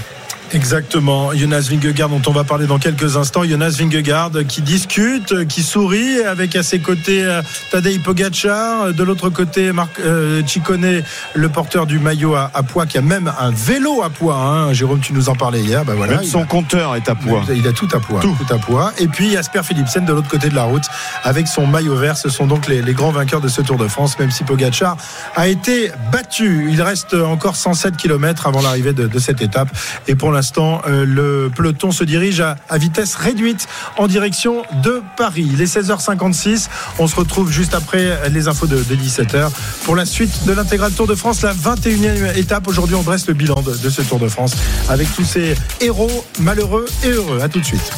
Exactement, 0.53 1.33
Jonas 1.33 1.67
Vingegaard 1.69 2.09
dont 2.09 2.21
on 2.27 2.31
va 2.31 2.43
parler 2.43 2.67
dans 2.67 2.77
quelques 2.77 3.17
instants. 3.17 3.43
Jonas 3.43 3.75
Vingegaard 3.79 4.29
qui 4.47 4.61
discute, 4.61 5.47
qui 5.47 5.63
sourit 5.63 6.21
avec 6.21 6.55
à 6.55 6.61
ses 6.61 6.77
côtés 6.79 7.23
euh, 7.25 7.41
Tadej 7.71 7.99
Pogacar, 8.03 8.93
de 8.93 9.03
l'autre 9.03 9.29
côté 9.29 9.71
Marc 9.71 9.99
euh, 9.99 10.43
Ciccone, 10.45 11.01
le 11.33 11.49
porteur 11.49 11.87
du 11.87 11.97
maillot 11.97 12.35
à, 12.35 12.51
à 12.53 12.61
poids, 12.61 12.85
qui 12.85 12.99
a 12.99 13.01
même 13.01 13.33
un 13.39 13.49
vélo 13.49 14.03
à 14.03 14.11
poids. 14.11 14.35
hein. 14.35 14.73
Jérôme, 14.73 14.99
tu 14.99 15.11
nous 15.13 15.27
en 15.27 15.33
parlais 15.35 15.59
hier. 15.61 15.83
Ben 15.85 15.95
voilà, 15.95 16.17
Même 16.17 16.23
son 16.23 16.43
a- 16.43 16.45
compteur 16.45 16.95
est 16.95 17.09
à 17.09 17.15
poids. 17.15 17.43
Il 17.55 17.67
a 17.67 17.71
tout 17.73 17.87
à 17.91 17.99
poids, 17.99 18.19
tout. 18.21 18.37
à 18.51 18.57
poids. 18.59 18.93
Et 18.99 19.07
puis 19.07 19.31
Jasper 19.31 19.63
Philipsen 19.63 20.05
de 20.05 20.13
l'autre 20.13 20.29
côté 20.29 20.49
de 20.49 20.55
la 20.55 20.63
route 20.65 20.85
avec 21.23 21.47
son 21.47 21.65
maillot 21.65 21.95
vert. 21.95 22.15
Ce 22.15 22.29
sont 22.29 22.45
donc 22.45 22.67
les, 22.67 22.83
les 22.83 22.93
grands 22.93 23.11
vainqueurs 23.11 23.41
de 23.41 23.47
ce 23.47 23.61
Tour 23.63 23.77
de 23.77 23.87
France, 23.87 24.19
même 24.19 24.29
si 24.29 24.43
Pogacar 24.43 24.97
a 25.35 25.47
été 25.47 25.91
battu. 26.11 26.67
Il 26.71 26.79
reste 26.83 27.15
encore 27.15 27.55
107 27.55 27.97
km 27.97 28.45
avant 28.45 28.61
l'arrivée 28.61 28.93
de, 28.93 29.07
de 29.07 29.19
cette 29.19 29.41
étape. 29.41 29.69
Et 30.07 30.13
pour 30.13 30.31
l'instant, 30.31 30.42
euh, 30.59 31.05
le 31.05 31.51
peloton 31.55 31.91
se 31.91 32.03
dirige 32.03 32.41
à, 32.41 32.55
à 32.69 32.77
vitesse 32.77 33.15
réduite 33.15 33.67
en 33.97 34.07
direction 34.07 34.63
de 34.83 35.01
Paris. 35.17 35.47
Il 35.51 35.61
est 35.61 35.73
16h56. 35.73 36.67
On 36.99 37.07
se 37.07 37.15
retrouve 37.15 37.51
juste 37.51 37.73
après 37.73 38.29
les 38.29 38.47
infos 38.47 38.67
de, 38.67 38.77
de 38.77 38.95
17h 38.95 39.49
pour 39.85 39.95
la 39.95 40.05
suite 40.05 40.45
de 40.45 40.53
l'intégral 40.53 40.91
Tour 40.91 41.07
de 41.07 41.15
France, 41.15 41.41
la 41.41 41.53
21e 41.53 42.37
étape. 42.37 42.67
Aujourd'hui, 42.67 42.95
on 42.95 43.03
dresse 43.03 43.27
le 43.27 43.33
bilan 43.33 43.61
de, 43.61 43.75
de 43.75 43.89
ce 43.89 44.01
Tour 44.01 44.19
de 44.19 44.27
France 44.27 44.55
avec 44.89 45.13
tous 45.15 45.25
ces 45.25 45.55
héros 45.81 46.25
malheureux 46.39 46.85
et 47.03 47.09
heureux. 47.09 47.39
À 47.41 47.49
tout 47.49 47.59
de 47.59 47.65
suite. 47.65 47.91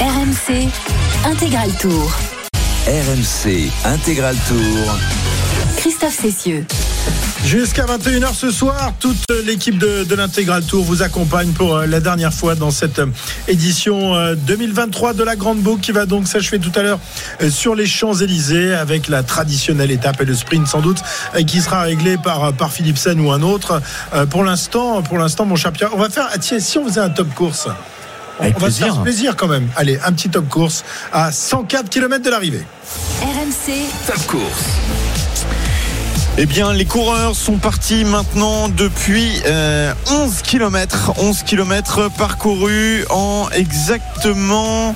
RMC 0.00 0.68
Intégral 1.24 1.70
Tour. 1.80 2.12
RMC 2.86 3.70
Intégral 3.84 4.36
Tour. 4.48 4.96
Christophe 5.86 6.18
Cessieux. 6.20 6.66
Jusqu'à 7.44 7.84
21h 7.86 8.34
ce 8.34 8.50
soir, 8.50 8.92
toute 8.98 9.18
l'équipe 9.44 9.78
de, 9.78 10.02
de 10.02 10.14
l'Intégral 10.16 10.64
Tour 10.64 10.82
vous 10.82 11.02
accompagne 11.02 11.52
pour 11.52 11.76
euh, 11.76 11.86
la 11.86 12.00
dernière 12.00 12.34
fois 12.34 12.56
dans 12.56 12.72
cette 12.72 12.98
euh, 12.98 13.06
édition 13.46 14.16
euh, 14.16 14.34
2023 14.34 15.12
de 15.12 15.22
la 15.22 15.36
Grande 15.36 15.58
Boucle 15.60 15.80
qui 15.82 15.92
va 15.92 16.04
donc 16.04 16.26
s'achever 16.26 16.58
tout 16.58 16.72
à 16.74 16.82
l'heure 16.82 16.98
euh, 17.40 17.50
sur 17.50 17.76
les 17.76 17.86
Champs-Élysées 17.86 18.74
avec 18.74 19.06
la 19.06 19.22
traditionnelle 19.22 19.92
étape 19.92 20.20
et 20.20 20.24
le 20.24 20.34
sprint 20.34 20.66
sans 20.66 20.80
doute 20.80 20.98
euh, 21.36 21.44
qui 21.44 21.60
sera 21.60 21.82
réglé 21.82 22.16
par, 22.18 22.46
euh, 22.46 22.50
par 22.50 22.72
Philipsen 22.72 23.20
ou 23.20 23.30
un 23.30 23.42
autre. 23.42 23.80
Euh, 24.12 24.26
Pour 24.26 24.42
l'instant, 24.42 25.02
pour 25.02 25.18
l'instant, 25.18 25.44
mon 25.44 25.54
cher 25.54 25.70
Pierre, 25.70 25.90
on 25.92 25.98
va 25.98 26.10
faire, 26.10 26.28
ah, 26.32 26.38
tiens, 26.38 26.58
si 26.58 26.78
on 26.78 26.88
faisait 26.88 26.98
un 27.00 27.10
top 27.10 27.32
course. 27.32 27.68
On, 28.40 28.42
Avec 28.42 28.56
on 28.56 28.58
va 28.60 28.70
se 28.72 28.78
faire 28.78 28.86
plaisir. 28.88 29.02
plaisir 29.04 29.36
quand 29.36 29.46
même. 29.46 29.68
Allez, 29.76 30.00
un 30.04 30.10
petit 30.12 30.30
top 30.30 30.48
course 30.48 30.82
à 31.12 31.30
104 31.30 31.88
km 31.90 32.24
de 32.24 32.30
l'arrivée. 32.30 32.64
RMC 33.22 33.72
Top 34.08 34.26
course. 34.26 34.64
Eh 36.38 36.44
bien, 36.44 36.74
les 36.74 36.84
coureurs 36.84 37.34
sont 37.34 37.56
partis 37.56 38.04
maintenant 38.04 38.68
depuis 38.68 39.40
euh, 39.46 39.94
11 40.10 40.42
km. 40.42 41.12
11 41.16 41.42
km 41.44 42.10
parcourus 42.10 43.06
en 43.08 43.48
exactement 43.54 44.94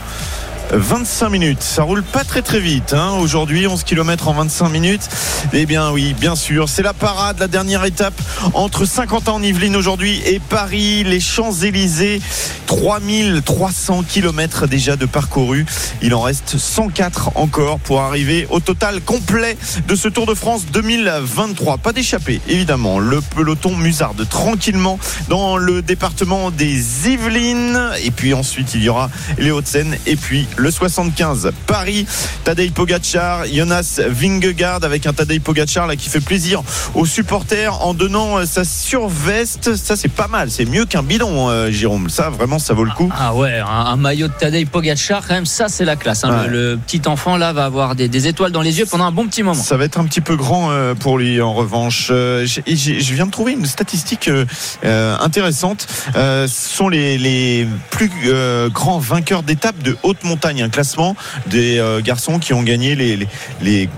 25 0.72 1.28
minutes. 1.30 1.62
Ça 1.62 1.82
roule 1.82 2.02
pas 2.02 2.24
très 2.24 2.42
très 2.42 2.60
vite. 2.60 2.92
hein. 2.92 3.16
Aujourd'hui, 3.20 3.66
11 3.66 3.82
km 3.84 4.28
en 4.28 4.34
25 4.34 4.68
minutes. 4.68 5.08
Eh 5.52 5.66
bien 5.66 5.90
oui, 5.90 6.14
bien 6.18 6.36
sûr. 6.36 6.68
C'est 6.68 6.82
la 6.82 6.92
parade, 6.94 7.38
la 7.40 7.48
dernière 7.48 7.84
étape 7.84 8.14
entre 8.54 8.84
Saint-Quentin-en-Yvelines 8.84 9.76
aujourd'hui 9.76 10.20
et 10.26 10.38
Paris, 10.38 11.04
les 11.04 11.20
Champs-Élysées. 11.20 12.20
3300 12.66 14.04
km 14.04 14.68
déjà 14.68 14.94
de 14.94 15.04
parcouru. 15.06 15.66
Il 16.02 16.14
en 16.14 16.20
reste 16.20 16.56
104 16.56 17.32
encore 17.36 17.80
pour 17.80 18.00
arriver 18.00 18.46
au 18.50 18.60
total 18.60 19.00
complet 19.00 19.56
de 19.88 19.96
ce 19.96 20.06
Tour 20.06 20.26
de 20.26 20.34
France 20.34 20.66
2023. 20.72 21.78
Pas 21.78 21.92
d'échappée, 21.92 22.40
évidemment. 22.48 23.00
Le 23.00 23.20
peloton 23.20 23.74
musarde 23.74 24.24
tranquillement 24.28 25.00
dans 25.28 25.56
le 25.56 25.82
département 25.82 26.52
des 26.52 27.08
Yvelines. 27.08 27.80
Et 28.04 28.12
puis 28.12 28.34
ensuite, 28.34 28.74
il 28.74 28.84
y 28.84 28.88
aura 28.88 29.10
les 29.38 29.50
Hauts-de-Seine 29.50 29.96
et 30.06 30.14
puis 30.14 30.46
le 30.60 30.70
75 30.70 31.52
Paris. 31.66 32.06
Tadej 32.44 32.72
Pogacar, 32.72 33.44
Jonas 33.46 34.00
Vingegaard 34.08 34.84
avec 34.84 35.06
un 35.06 35.12
Tadej 35.12 35.40
Pogacar 35.40 35.86
là 35.86 35.96
qui 35.96 36.08
fait 36.08 36.20
plaisir 36.20 36.62
aux 36.94 37.06
supporters 37.06 37.82
en 37.82 37.94
donnant 37.94 38.38
euh, 38.38 38.44
sa 38.46 38.64
surveste. 38.64 39.74
Ça, 39.76 39.96
c'est 39.96 40.08
pas 40.08 40.28
mal. 40.28 40.50
C'est 40.50 40.64
mieux 40.66 40.84
qu'un 40.84 41.02
bidon, 41.02 41.48
euh, 41.48 41.70
Jérôme. 41.70 42.08
Ça, 42.10 42.30
vraiment, 42.30 42.58
ça 42.58 42.74
vaut 42.74 42.84
le 42.84 42.90
coup. 42.92 43.10
Ah 43.18 43.34
ouais, 43.34 43.58
un, 43.58 43.66
un 43.66 43.96
maillot 43.96 44.28
de 44.28 44.32
Tadej 44.34 44.66
Pogacar, 44.68 45.26
quand 45.26 45.34
même, 45.34 45.46
ça 45.46 45.68
c'est 45.68 45.84
la 45.84 45.96
classe. 45.96 46.24
hein. 46.24 46.42
Ouais. 46.42 46.48
Le, 46.48 46.70
le 46.72 46.76
petit 46.76 47.02
enfant 47.06 47.36
là 47.36 47.52
va 47.52 47.64
avoir 47.64 47.94
des, 47.94 48.08
des 48.08 48.26
étoiles 48.28 48.52
dans 48.52 48.60
les 48.62 48.78
yeux 48.78 48.86
pendant 48.86 49.04
un 49.06 49.12
bon 49.12 49.26
petit 49.26 49.42
moment. 49.42 49.60
Ça 49.60 49.76
va 49.76 49.84
être 49.84 49.98
un 49.98 50.04
petit 50.04 50.20
peu 50.20 50.36
grand 50.36 50.70
euh, 50.70 50.94
pour 50.94 51.18
lui 51.18 51.40
en 51.40 51.54
revanche. 51.54 52.08
Euh, 52.10 52.46
je 52.46 53.14
viens 53.14 53.26
de 53.26 53.30
trouver 53.30 53.52
une 53.52 53.66
statistique 53.66 54.30
intéressante. 54.82 55.86
Ce 56.14 56.46
sont 56.48 56.88
les, 56.88 57.18
les 57.18 57.66
plus 57.90 58.10
grands 58.72 58.98
vainqueurs 58.98 59.42
d'étapes 59.42 59.82
de 59.82 59.96
haute 60.02 60.22
montagne. 60.50 60.62
Un 60.62 60.68
classement 60.68 61.16
des 61.46 61.78
euh, 61.78 62.00
garçons 62.00 62.38
qui 62.38 62.52
ont 62.52 62.62
gagné 62.62 62.94
les, 62.94 63.16
les, 63.16 63.28
les 63.62 63.88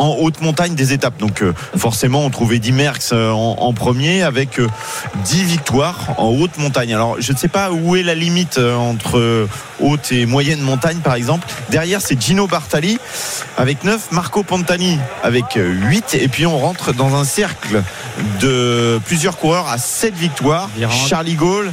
en 0.00 0.16
haute 0.18 0.40
montagne 0.40 0.74
des 0.74 0.92
étapes. 0.92 1.18
Donc 1.18 1.42
euh, 1.42 1.52
forcément, 1.76 2.24
on 2.24 2.30
trouvait 2.30 2.58
10 2.58 2.72
Merckx 2.72 3.12
euh, 3.12 3.30
en, 3.30 3.56
en 3.58 3.72
premier 3.74 4.22
avec 4.22 4.58
euh, 4.58 4.66
10 5.24 5.44
victoires 5.44 6.14
en 6.16 6.28
haute 6.28 6.56
montagne. 6.56 6.94
Alors 6.94 7.16
je 7.20 7.32
ne 7.32 7.36
sais 7.36 7.48
pas 7.48 7.70
où 7.70 7.96
est 7.96 8.02
la 8.02 8.14
limite 8.14 8.58
entre 8.58 9.46
haute 9.78 10.10
et 10.10 10.24
moyenne 10.26 10.60
montagne 10.60 10.98
par 10.98 11.14
exemple. 11.14 11.46
Derrière, 11.68 12.00
c'est 12.00 12.20
Gino 12.20 12.46
Bartali 12.46 12.98
avec 13.58 13.84
9, 13.84 14.12
Marco 14.12 14.42
Pantani 14.42 14.98
avec 15.22 15.56
euh, 15.58 15.70
8 15.70 16.14
et 16.14 16.28
puis 16.28 16.46
on 16.46 16.58
rentre 16.58 16.94
dans 16.94 17.14
un 17.14 17.24
cercle 17.24 17.82
de 18.40 18.98
plusieurs 19.04 19.36
coureurs 19.36 19.68
à 19.68 19.76
7 19.76 20.14
victoires. 20.14 20.70
Charlie 21.08 21.34
Gaulle, 21.34 21.72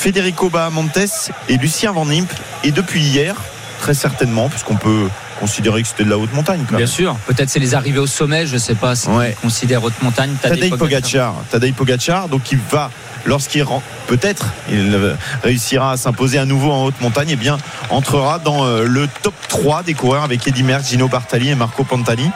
Federico 0.00 0.48
Bahamontes 0.48 1.30
et 1.50 1.58
Lucien 1.58 1.92
Van 1.92 2.08
Imp. 2.08 2.32
Et 2.64 2.70
depuis 2.70 3.02
hier, 3.02 3.34
très 3.80 3.92
certainement, 3.92 4.48
puisqu'on 4.48 4.76
peut 4.76 5.08
considérer 5.38 5.82
que 5.82 5.88
c'était 5.88 6.04
de 6.04 6.08
la 6.10 6.16
haute 6.16 6.32
montagne. 6.32 6.64
Bien 6.72 6.86
sûr, 6.86 7.16
peut-être 7.26 7.50
c'est 7.50 7.58
les 7.58 7.74
arrivées 7.74 7.98
au 7.98 8.06
sommet, 8.06 8.46
je 8.46 8.56
sais 8.56 8.74
pas 8.74 8.94
si 8.94 9.08
Ouais. 9.08 9.36
on 9.38 9.48
considère 9.48 9.84
haute 9.84 10.00
montagne. 10.02 10.34
Tadej 10.40 10.70
Pogacar, 10.76 11.34
Tadej 11.50 11.74
Pogacar, 11.74 12.28
donc 12.30 12.50
il 12.50 12.58
va 12.70 12.90
lorsqu'il 13.26 13.62
rentre, 13.62 13.84
peut-être, 14.06 14.46
il 14.70 15.16
réussira 15.42 15.92
à 15.92 15.96
s'imposer 15.98 16.38
à 16.38 16.46
nouveau 16.46 16.70
en 16.72 16.84
haute 16.86 16.98
montagne, 17.02 17.28
et 17.28 17.36
bien 17.36 17.58
entrera 17.90 18.38
dans 18.38 18.64
euh, 18.64 18.84
le 18.86 19.06
top 19.22 19.34
3 19.48 19.82
des 19.82 19.92
coureurs 19.92 20.24
avec 20.24 20.48
Eddy 20.48 20.62
Merckx, 20.62 20.88
Gino 20.88 21.08
Bartali 21.08 21.50
et 21.50 21.54
Marco 21.54 21.84
Pantani. 21.84 22.30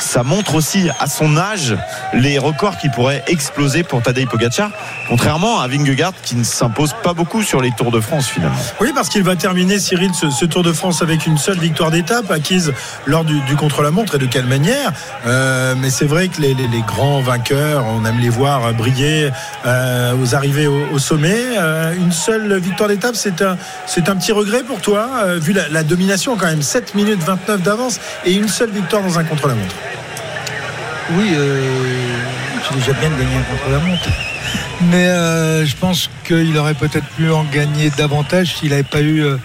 Ça 0.00 0.22
montre 0.22 0.54
aussi 0.54 0.88
à 0.98 1.06
son 1.06 1.36
âge 1.36 1.76
les 2.14 2.38
records 2.38 2.78
qui 2.78 2.88
pourraient 2.88 3.22
exploser 3.28 3.82
pour 3.82 4.02
Tadej 4.02 4.26
Pogacar, 4.26 4.70
contrairement 5.08 5.60
à 5.60 5.68
Vingegaard 5.68 6.14
qui 6.22 6.34
ne 6.36 6.42
s'impose 6.42 6.94
pas 7.02 7.12
beaucoup 7.12 7.42
sur 7.42 7.60
les 7.60 7.70
Tours 7.72 7.90
de 7.92 8.00
France 8.00 8.26
finalement. 8.26 8.56
Oui, 8.80 8.90
parce 8.94 9.08
qu'il 9.08 9.22
va 9.22 9.36
terminer, 9.36 9.78
Cyril, 9.78 10.10
ce, 10.14 10.44
Tour 10.46 10.62
de 10.62 10.72
France 10.72 11.02
avec 11.02 11.26
une 11.26 11.38
seule 11.38 11.58
victoire 11.58 11.90
d'étape 11.90 12.30
acquise 12.30 12.72
lors 13.06 13.24
du, 13.24 13.40
du 13.42 13.54
contre-la-montre 13.56 14.16
et 14.16 14.18
de 14.18 14.26
quelle 14.26 14.46
manière? 14.46 14.90
Euh, 15.26 15.74
mais 15.78 15.90
c'est 15.90 16.06
vrai 16.06 16.28
que 16.28 16.40
les, 16.40 16.54
les- 16.54 16.66
les 16.66 16.80
grands 16.82 17.20
vainqueurs, 17.20 17.84
on 17.86 18.04
aime 18.04 18.18
les 18.20 18.30
voir 18.30 18.72
briller 18.74 19.30
euh, 19.66 20.14
aux 20.20 20.34
arrivées 20.34 20.66
au, 20.66 20.86
au 20.92 20.98
sommet. 20.98 21.36
Euh, 21.58 21.94
une 21.94 22.12
seule 22.12 22.58
victoire 22.58 22.88
d'étape, 22.88 23.14
c'est 23.16 23.42
un, 23.42 23.56
c'est 23.86 24.08
un 24.08 24.16
petit 24.16 24.32
regret 24.32 24.62
pour 24.62 24.80
toi, 24.80 25.08
euh, 25.24 25.38
vu 25.40 25.52
la, 25.52 25.68
la 25.68 25.82
domination 25.82 26.36
quand 26.36 26.46
même, 26.46 26.62
7 26.62 26.94
minutes 26.94 27.22
29 27.22 27.62
d'avance 27.62 28.00
et 28.24 28.32
une 28.32 28.48
seule 28.48 28.70
victoire 28.70 29.02
dans 29.02 29.18
un 29.18 29.24
contre-la-montre. 29.24 29.74
Oui, 31.16 31.30
euh, 31.34 32.20
c'est 32.68 32.76
déjà 32.76 32.92
bien 32.92 33.10
de 33.10 33.16
gagner 33.16 33.36
un 33.36 33.42
contre-la-montre. 33.42 34.08
Mais 34.90 35.08
euh, 35.08 35.66
je 35.66 35.76
pense 35.76 36.08
qu'il 36.24 36.56
aurait 36.56 36.74
peut-être 36.74 37.06
pu 37.16 37.30
en 37.30 37.44
gagner 37.44 37.90
davantage 37.90 38.56
s'il 38.56 38.70
n'avait 38.70 38.82
pas 38.82 39.02
eu 39.02 39.22
euh, 39.22 39.36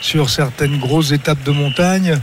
sur 0.00 0.28
certaines 0.28 0.78
grosses 0.78 1.12
étapes 1.12 1.42
de 1.44 1.50
montagne 1.50 2.18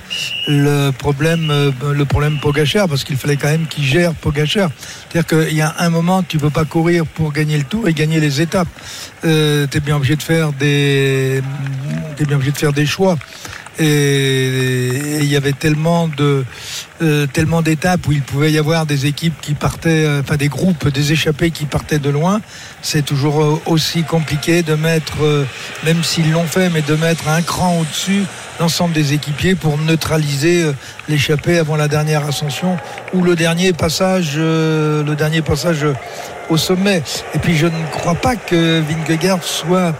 le 0.47 0.91
problème, 0.91 1.49
euh, 1.49 1.71
le 1.93 2.05
problème 2.05 2.39
Pogachar, 2.39 2.87
parce 2.87 3.03
qu'il 3.03 3.17
fallait 3.17 3.37
quand 3.37 3.47
même 3.47 3.65
qu'il 3.67 3.85
gère 3.85 4.13
Pogachar. 4.13 4.69
C'est-à-dire 5.09 5.45
qu'il 5.47 5.55
y 5.55 5.61
a 5.61 5.73
un 5.79 5.89
moment, 5.89 6.21
tu 6.21 6.37
ne 6.37 6.41
peux 6.41 6.49
pas 6.49 6.65
courir 6.65 7.05
pour 7.05 7.31
gagner 7.31 7.57
le 7.57 7.63
tour 7.63 7.87
et 7.87 7.93
gagner 7.93 8.19
les 8.19 8.41
étapes. 8.41 8.67
tu 9.21 9.27
es 9.27 9.67
de 9.67 10.51
des, 10.59 11.41
t'es 12.17 12.25
bien 12.25 12.35
obligé 12.35 12.51
de 12.51 12.57
faire 12.57 12.73
des 12.73 12.85
choix. 12.85 13.17
Et 13.79 15.19
il 15.21 15.31
y 15.31 15.35
avait 15.35 15.53
tellement 15.53 16.07
de 16.07 16.43
euh, 17.01 17.27
tellement 17.27 17.61
d'étapes 17.61 18.07
où 18.07 18.11
il 18.11 18.21
pouvait 18.21 18.51
y 18.51 18.57
avoir 18.57 18.85
des 18.85 19.05
équipes 19.05 19.39
qui 19.41 19.53
partaient, 19.53 20.05
euh, 20.05 20.21
enfin 20.21 20.35
des 20.35 20.49
groupes, 20.49 20.89
des 20.89 21.13
échappés 21.13 21.49
qui 21.51 21.65
partaient 21.65 21.99
de 21.99 22.09
loin. 22.09 22.41
C'est 22.81 23.05
toujours 23.05 23.41
euh, 23.41 23.61
aussi 23.67 24.03
compliqué 24.03 24.63
de 24.63 24.75
mettre, 24.75 25.23
euh, 25.23 25.45
même 25.85 26.03
s'ils 26.03 26.31
l'ont 26.31 26.43
fait, 26.43 26.69
mais 26.69 26.81
de 26.81 26.95
mettre 26.95 27.29
un 27.29 27.41
cran 27.41 27.77
au-dessus 27.79 28.23
l'ensemble 28.59 28.93
des 28.93 29.13
équipiers 29.13 29.55
pour 29.55 29.77
neutraliser 29.77 30.69
l'échappée 31.07 31.57
avant 31.57 31.77
la 31.77 31.87
dernière 31.87 32.25
ascension 32.25 32.75
ou 33.13 33.23
le 33.23 33.37
dernier 33.37 33.71
passage, 33.71 34.35
le 34.35 35.13
dernier 35.17 35.41
passage 35.41 35.85
au 36.49 36.57
sommet. 36.57 37.01
Et 37.33 37.39
puis 37.39 37.55
je 37.55 37.67
ne 37.67 37.85
crois 37.93 38.15
pas 38.15 38.35
que 38.35 38.81
Vingegaard 38.81 39.41
soit 39.45 39.95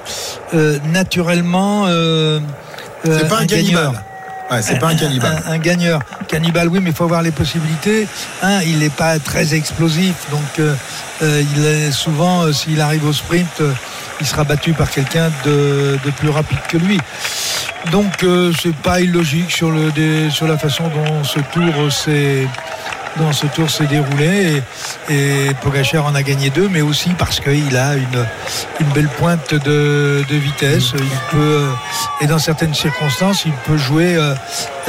naturellement 0.92 1.88
C'est 3.04 3.28
pas 3.28 3.40
un 3.40 3.46
gagneur. 3.46 3.82
cannibale. 3.84 4.04
Ouais, 4.52 4.62
c'est 4.64 4.80
pas 4.80 4.88
un 4.88 4.96
cannibale. 4.96 5.44
Un, 5.48 5.52
un 5.52 5.58
gagneur. 5.60 6.02
Cannibale, 6.28 6.68
oui, 6.70 6.80
mais 6.82 6.90
il 6.90 6.96
faut 6.96 7.04
avoir 7.04 7.22
les 7.22 7.32
possibilités. 7.32 8.08
Un, 8.42 8.62
il 8.62 8.80
n'est 8.80 8.90
pas 8.90 9.20
très 9.20 9.54
explosif, 9.54 10.16
donc 10.32 10.42
euh, 10.60 10.74
euh, 11.22 11.44
il 11.56 11.66
est 11.66 11.92
souvent, 11.92 12.44
euh, 12.44 12.52
s'il 12.52 12.82
arrive 12.82 13.06
au 13.06 13.14
sprint, 13.14 13.48
euh, 13.62 13.72
il 14.20 14.26
sera 14.26 14.44
battu 14.44 14.74
par 14.74 14.90
quelqu'un 14.90 15.30
de, 15.46 16.00
de 16.04 16.12
plus 16.12 16.30
rapide 16.30 16.58
que 16.68 16.78
lui. 16.78 17.00
Donc 17.92 18.24
euh, 18.24 18.52
c'est 18.62 18.76
pas 18.76 19.00
illogique 19.00 19.52
sur 19.52 19.72
le 19.72 19.92
sur 20.30 20.48
la 20.48 20.58
façon 20.58 20.90
dont 20.90 21.24
ce 21.24 21.40
tour 21.40 21.74
euh, 21.78 21.90
s'est 21.90 22.46
dans 23.18 23.32
ce 23.34 23.48
tour 23.48 23.70
s'est 23.70 23.88
déroulé 23.88 24.62
et, 25.10 25.14
et 25.14 25.54
Pogacar 25.62 26.06
en 26.06 26.16
a 26.16 26.24
gagné 26.24 26.50
deux, 26.50 26.70
mais 26.70 26.82
aussi 26.82 27.10
parce 27.18 27.40
qu'il 27.40 27.76
a 27.78 27.96
une, 27.96 28.26
une 28.80 28.88
belle 28.94 29.08
pointe 29.10 29.54
de, 29.54 30.24
de 30.30 30.36
vitesse. 30.36 30.92
Il 30.96 31.10
peut 31.32 31.38
euh, 31.38 31.70
et 32.22 32.28
dans 32.28 32.40
certaines 32.40 32.74
circonstances, 32.74 33.46
il 33.46 33.52
peut 33.66 33.78
jouer 33.78 34.16
euh, 34.16 34.34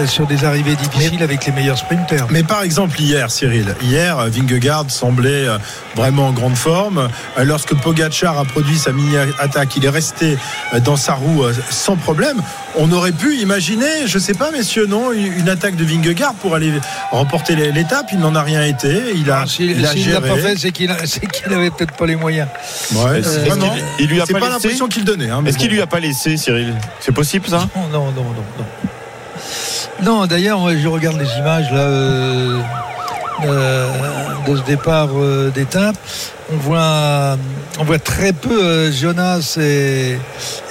sur 0.07 0.27
des 0.27 0.45
arrivées 0.45 0.77
difficiles 0.77 1.23
avec 1.23 1.47
les 1.47 1.53
meilleurs 1.53 1.79
sprinters. 1.79 2.27
Mais 2.31 2.43
par 2.43 2.62
exemple 2.62 3.01
hier, 3.01 3.31
Cyril, 3.31 3.75
hier, 3.83 4.18
euh, 4.18 4.29
Vingegaard 4.29 4.85
semblait 4.91 5.47
euh, 5.49 5.59
vraiment 5.97 6.29
en 6.29 6.33
grande 6.33 6.57
forme. 6.57 7.09
Euh, 7.39 7.45
Lorsque 7.45 7.75
Pogacar 7.75 8.39
a 8.39 8.45
produit 8.45 8.79
sa 8.79 8.93
mini-attaque, 8.93 9.77
il 9.77 9.85
est 9.85 9.89
resté 9.91 10.37
euh, 10.75 10.81
dans 10.81 10.97
sa 10.97 11.14
roue 11.14 11.45
euh, 11.45 11.53
sans 11.71 11.97
problème. 11.97 12.41
On 12.77 12.93
aurait 12.93 13.12
pu 13.12 13.37
imaginer, 13.39 14.07
je 14.07 14.18
sais 14.18 14.35
pas, 14.35 14.51
messieurs, 14.53 14.87
non, 14.87 15.11
une 15.12 15.49
attaque 15.49 15.75
de 15.75 15.85
Vingegaard 15.85 16.35
pour 16.35 16.55
aller 16.55 16.73
remporter 17.11 17.57
l'é- 17.57 17.73
l'étape. 17.73 18.10
Il 18.13 18.19
n'en 18.19 18.35
a 18.35 18.43
rien 18.43 18.63
été. 18.65 19.13
Il 19.15 19.31
a, 19.31 19.47
S'il 19.47 19.71
il 19.73 19.85
a 19.87 19.93
l'a 20.15 20.21
pas 20.21 20.37
fait, 20.37 20.57
c'est 20.59 20.73
qu'il 20.73 20.91
a- 20.91 21.07
c'est 21.07 21.27
qu'il 21.31 21.53
avait 21.53 21.71
peut-être 21.71 21.93
pas 21.97 22.07
les 22.07 22.17
moyens. 22.17 22.49
Ouais, 22.93 23.21
qu'il- 23.21 23.31
vraiment- 23.51 23.75
il 23.99 24.07
lui 24.09 24.21
a 24.21 24.27
c'est 24.27 24.33
pas 24.33 24.41
pas 24.41 24.47
laissé 24.47 24.55
l'impression 24.65 24.89
qu'il 24.89 25.05
donnait. 25.05 25.31
hein, 25.31 25.43
Est-ce 25.47 25.57
qu'il 25.59 25.69
bon. 25.69 25.75
lui 25.75 25.83
a 25.83 25.87
pas 25.87 26.01
laissé, 26.01 26.37
Cyril 26.37 26.75
C'est 27.01 27.13
possible 27.13 27.47
ça 27.49 27.69
Non, 27.77 27.89
non, 27.93 28.05
non, 28.07 28.23
non, 28.25 28.45
non. 28.59 28.65
Non, 30.03 30.27
d'ailleurs, 30.27 30.59
moi, 30.59 30.73
je 30.77 30.89
regarde 30.89 31.21
les 31.21 31.29
images 31.39 31.71
là 31.71 31.79
euh, 31.79 32.59
euh, 33.45 33.89
de 34.47 34.57
ce 34.57 34.63
départ 34.63 35.09
euh, 35.15 35.51
d'étape. 35.51 35.97
On 36.53 36.57
voit, 36.57 37.37
on 37.79 37.85
voit 37.85 37.99
très 37.99 38.33
peu 38.33 38.65
euh, 38.65 38.93
Jonas 38.93 39.57
et, 39.61 40.17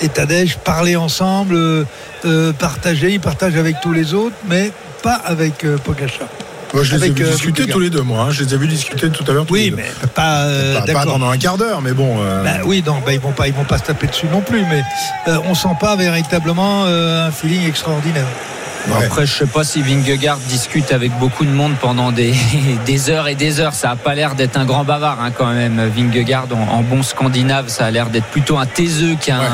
et 0.01 0.09
Tadej 0.09 0.57
parler 0.57 0.95
ensemble, 0.95 1.55
euh, 1.55 1.83
euh, 2.25 2.51
partager. 2.53 3.11
Ils 3.11 3.19
partagent 3.21 3.55
avec 3.55 3.77
tous 3.81 3.93
les 3.93 4.13
autres, 4.13 4.35
mais 4.47 4.71
pas 5.03 5.13
avec 5.13 5.63
euh, 5.63 5.77
Pogacar. 5.77 6.27
Moi, 6.73 6.83
je 6.83 6.95
les 6.95 7.05
ai 7.07 7.09
vus 7.11 7.23
euh, 7.25 7.31
discuter 7.31 7.65
tous 7.67 7.79
les 7.79 7.89
deux, 7.89 8.01
moi. 8.03 8.23
hein. 8.23 8.31
Je 8.31 8.43
les 8.43 8.53
ai 8.53 8.57
vus 8.57 8.67
discuter 8.67 9.09
tout 9.09 9.23
à 9.27 9.33
l'heure. 9.33 9.45
Oui, 9.49 9.71
deux. 9.71 9.77
mais 9.77 9.89
pas, 10.13 10.43
euh, 10.43 10.79
Pas- 10.81 11.03
pendant 11.05 11.29
un 11.29 11.37
quart 11.37 11.57
d'heure, 11.57 11.81
mais 11.81 11.93
bon. 11.93 12.17
euh, 12.21 12.43
Bah 12.43 12.49
oui, 12.65 12.81
donc 12.81 13.03
bah, 13.05 13.13
ils 13.13 13.19
vont 13.19 13.31
pas, 13.31 13.47
ils 13.47 13.53
vont 13.53 13.63
pas 13.63 13.77
se 13.79 13.83
taper 13.85 14.07
dessus 14.07 14.27
non 14.31 14.41
plus, 14.41 14.61
mais 14.69 14.83
euh, 15.27 15.37
on 15.45 15.55
sent 15.55 15.75
pas 15.79 15.95
véritablement 15.95 16.85
un 16.85 17.31
feeling 17.31 17.67
extraordinaire. 17.67 18.27
Ouais. 18.87 19.05
Après, 19.05 19.25
je 19.25 19.33
sais 19.33 19.45
pas 19.45 19.63
si 19.63 19.81
Vingegaard 19.81 20.37
discute 20.49 20.91
avec 20.91 21.11
beaucoup 21.19 21.45
de 21.45 21.51
monde 21.51 21.73
pendant 21.81 22.11
des, 22.11 22.33
des 22.85 23.09
heures 23.09 23.27
et 23.27 23.35
des 23.35 23.59
heures. 23.59 23.73
Ça 23.73 23.91
a 23.91 23.95
pas 23.95 24.15
l'air 24.15 24.35
d'être 24.35 24.57
un 24.57 24.65
grand 24.65 24.83
bavard 24.83 25.19
hein, 25.21 25.31
quand 25.35 25.51
même. 25.53 25.81
Vingegaard, 25.95 26.47
en, 26.53 26.75
en 26.77 26.81
bon 26.81 27.03
scandinave, 27.03 27.67
ça 27.69 27.85
a 27.85 27.91
l'air 27.91 28.09
d'être 28.09 28.27
plutôt 28.27 28.57
un 28.57 28.65
taiseux 28.65 29.15
qu'un 29.19 29.39
Ouais. 29.39 29.45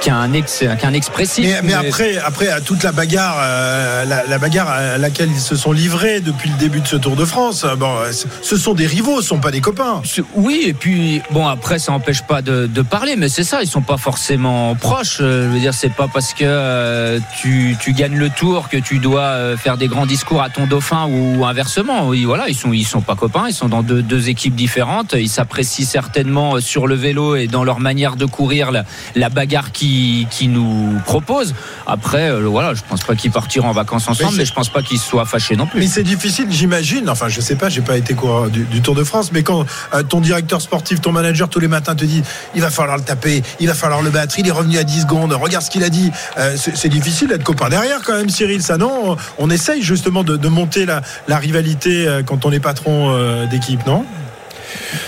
qu'un 0.00 0.32
ex, 0.32 0.64
qu'un 0.80 0.92
expressif. 0.94 1.46
Mais, 1.46 1.60
mais 1.62 1.74
après, 1.74 2.18
après, 2.18 2.48
à 2.48 2.60
toute 2.60 2.82
la 2.82 2.90
bagarre, 2.90 3.36
euh, 3.40 4.04
la, 4.04 4.24
la 4.26 4.38
bagarre 4.38 4.68
à 4.68 4.98
laquelle 4.98 5.30
ils 5.30 5.40
se 5.40 5.54
sont 5.54 5.70
livrés 5.70 6.20
depuis 6.20 6.50
le 6.50 6.56
début 6.56 6.80
de 6.80 6.86
ce 6.88 6.96
Tour 6.96 7.14
de 7.14 7.24
France, 7.24 7.64
euh, 7.64 7.76
bon, 7.76 7.94
ce- 8.42 8.56
sont 8.56 8.74
des 8.74 8.86
rivaux, 8.86 9.22
ce 9.22 9.28
sont 9.28 9.38
pas 9.38 9.52
des 9.52 9.60
copains. 9.60 10.02
Oui, 10.34 10.64
et 10.66 10.72
puis 10.72 11.22
bon 11.30 11.46
après 11.46 11.78
ça 11.78 11.92
n'empêche 11.92 12.22
pas 12.22 12.42
de, 12.42 12.66
de 12.66 12.82
parler, 12.82 13.14
mais 13.16 13.28
c'est 13.28 13.44
ça, 13.44 13.62
ils 13.62 13.68
sont 13.68 13.80
pas 13.82 13.96
forcément 13.96 14.74
proches. 14.74 15.18
Euh, 15.20 15.46
Je 15.48 15.54
veux 15.54 15.60
dire, 15.60 15.72
c'est 15.74 15.92
pas 15.92 16.08
parce 16.12 16.32
que 16.34 16.44
euh, 16.44 17.18
tu, 17.40 17.76
tu 17.80 17.92
gagnes 17.92 18.16
le 18.16 18.28
tour 18.28 18.51
que 18.60 18.76
tu 18.76 18.98
dois 18.98 19.22
euh, 19.22 19.56
faire 19.56 19.76
des 19.76 19.88
grands 19.88 20.06
discours 20.06 20.42
à 20.42 20.50
ton 20.50 20.66
dauphin 20.66 21.06
ou 21.08 21.44
inversement. 21.44 22.08
Oui, 22.08 22.24
voilà, 22.24 22.48
ils 22.48 22.54
sont 22.54 22.72
ils 22.72 22.84
sont 22.84 23.00
pas 23.00 23.14
copains, 23.16 23.44
ils 23.48 23.54
sont 23.54 23.68
dans 23.68 23.82
deux, 23.82 24.02
deux 24.02 24.28
équipes 24.28 24.54
différentes. 24.54 25.14
Ils 25.18 25.28
s'apprécient 25.28 25.86
certainement 25.86 26.56
euh, 26.56 26.60
sur 26.60 26.86
le 26.86 26.94
vélo 26.94 27.34
et 27.36 27.46
dans 27.46 27.64
leur 27.64 27.80
manière 27.80 28.16
de 28.16 28.26
courir 28.26 28.70
la, 28.70 28.84
la 29.14 29.28
bagarre 29.28 29.72
qui 29.72 30.26
qui 30.30 30.48
nous 30.48 30.98
proposent. 31.06 31.54
Après, 31.86 32.30
euh, 32.30 32.40
voilà, 32.46 32.74
je 32.74 32.82
pense 32.88 33.02
pas 33.02 33.14
qu'ils 33.14 33.30
partiront 33.30 33.68
en 33.68 33.72
vacances 33.72 34.08
ensemble, 34.08 34.30
c'est- 34.32 34.36
mais 34.38 34.44
je 34.44 34.52
pense 34.52 34.68
pas 34.68 34.82
qu'ils 34.82 34.98
soient 34.98 35.24
fâchés 35.24 35.56
non 35.56 35.64
Mais 35.74 35.80
plus. 35.80 35.92
c'est 35.92 36.02
difficile, 36.02 36.46
j'imagine. 36.50 37.08
Enfin, 37.08 37.28
je 37.28 37.40
sais 37.40 37.56
pas, 37.56 37.68
j'ai 37.68 37.80
pas 37.82 37.96
été 37.96 38.14
coureur 38.14 38.50
du, 38.50 38.64
du 38.64 38.82
Tour 38.82 38.94
de 38.94 39.04
France, 39.04 39.30
mais 39.32 39.42
quand 39.42 39.64
euh, 39.94 40.02
ton 40.02 40.20
directeur 40.20 40.60
sportif, 40.60 41.00
ton 41.00 41.12
manager 41.12 41.48
tous 41.48 41.60
les 41.60 41.68
matins 41.68 41.94
te 41.94 42.04
dit, 42.04 42.22
il 42.54 42.60
va 42.60 42.70
falloir 42.70 42.96
le 42.98 43.02
taper, 43.04 43.42
il 43.60 43.66
va 43.68 43.74
falloir 43.74 44.02
le 44.02 44.10
battre, 44.10 44.34
il 44.38 44.46
est 44.46 44.50
revenu 44.52 44.78
à 44.78 44.84
10 44.84 45.02
secondes, 45.02 45.32
regarde 45.32 45.64
ce 45.64 45.70
qu'il 45.70 45.84
a 45.84 45.88
dit. 45.90 46.10
Euh, 46.38 46.54
c'est 46.56 46.76
c'est 46.76 46.88
difficile 46.88 47.28
d'être 47.28 47.44
copain 47.44 47.68
derrière 47.68 48.00
quand 48.04 48.16
même, 48.16 48.28
Cyril. 48.42 48.62
Ça 48.62 48.76
non, 48.76 49.16
on 49.38 49.50
essaye 49.50 49.82
justement 49.82 50.24
de, 50.24 50.36
de 50.36 50.48
monter 50.48 50.84
la, 50.86 51.00
la 51.28 51.38
rivalité 51.38 52.06
euh, 52.08 52.22
quand 52.24 52.44
on 52.44 52.50
est 52.52 52.60
patron 52.60 53.10
euh, 53.14 53.46
d'équipe, 53.46 53.86
non? 53.86 54.04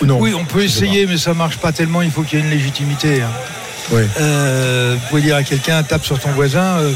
Ou 0.03 0.07
non? 0.07 0.19
Oui, 0.21 0.35
on 0.35 0.45
peut 0.45 0.63
essayer, 0.63 1.07
mais 1.07 1.17
ça 1.19 1.35
marche 1.35 1.57
pas 1.57 1.73
tellement. 1.73 2.01
Il 2.03 2.11
faut 2.11 2.23
qu'il 2.23 2.39
y 2.39 2.43
ait 2.43 2.45
une 2.45 2.51
légitimité. 2.51 3.23
hein. 3.23 3.31
Oui. 3.91 4.03
Euh, 4.21 4.95
vous 4.99 5.09
pouvez 5.09 5.23
dire 5.23 5.37
à 5.37 5.43
quelqu'un 5.43 5.83
tape 5.83 6.05
sur 6.05 6.19
ton 6.19 6.31
voisin. 6.31 6.79
euh, 6.79 6.93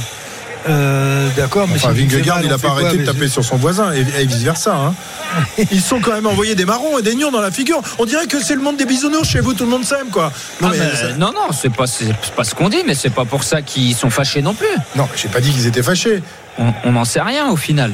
euh, 0.69 1.29
D'accord, 1.37 1.67
mais 1.69 1.77
Enfin, 1.77 1.93
Vingegaard, 1.93 2.41
il 2.43 2.51
on 2.51 2.55
a 2.55 2.59
fait 2.59 2.67
pas 2.67 2.73
quoi 2.75 2.83
arrêté 2.89 2.99
de 2.99 3.05
taper 3.07 3.29
sur 3.29 3.45
son 3.45 3.57
voisin 3.57 3.93
et, 3.93 4.01
et 4.01 4.27
vice 4.27 4.43
versa. 4.43 4.75
Hein. 4.75 4.95
Ils 5.71 5.81
sont 5.81 6.01
quand 6.01 6.13
même 6.13 6.27
envoyés 6.27 6.55
des 6.55 6.65
marrons 6.65 6.99
et 6.99 7.03
des 7.03 7.15
nions 7.15 7.31
dans 7.31 7.41
la 7.41 7.51
figure. 7.51 7.81
On 7.99 8.05
dirait 8.05 8.27
que 8.27 8.43
c'est 8.43 8.55
le 8.55 8.61
monde 8.63 8.77
des 8.77 8.87
bisounours 8.87 9.29
chez 9.29 9.41
vous, 9.41 9.55
tout 9.55 9.65
le 9.65 9.71
monde 9.71 9.85
s'aime 9.85 10.09
quoi. 10.11 10.33
Non, 10.61 10.69
Ah, 10.69 10.75
mais 10.77 10.79
mais, 10.79 10.97
ça- 10.97 11.13
non, 11.17 11.33
non, 11.33 11.53
c'est 11.53 11.73
pas, 11.73 11.87
ce 11.87 12.55
qu'on 12.55 12.69
dit, 12.69 12.83
mais 12.87 12.95
c'est 12.95 13.11
pas 13.11 13.25
pour 13.25 13.45
ça 13.45 13.63
qu'ils 13.63 13.95
sont 13.95 14.11
fâchés 14.11 14.43
non 14.43 14.55
plus. 14.55 14.67
non, 14.97 15.09
j'ai 15.17 15.29
pas 15.29 15.41
dit 15.41 15.51
qu'ils 15.51 15.67
étaient 15.67 15.83
fâchés. 15.83 16.23
On 16.85 16.93
n'en 16.93 17.05
sait 17.05 17.21
rien 17.23 17.49
au 17.51 17.57
final. 17.57 17.93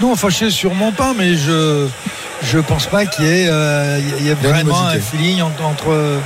Non, 0.00 0.14
fâché 0.16 0.50
sûrement 0.50 0.92
pas, 0.92 1.12
mais 1.16 1.34
je 1.36 1.86
je 2.42 2.58
pense 2.58 2.86
pas 2.86 3.06
qu'il 3.06 3.24
y 3.24 3.28
ait, 3.28 3.46
euh, 3.48 3.98
il 4.20 4.26
y 4.26 4.28
ait 4.30 4.34
vraiment 4.34 4.86
un 4.86 4.98
feeling 5.00 5.40
entre, 5.42 5.62
entre 5.64 6.20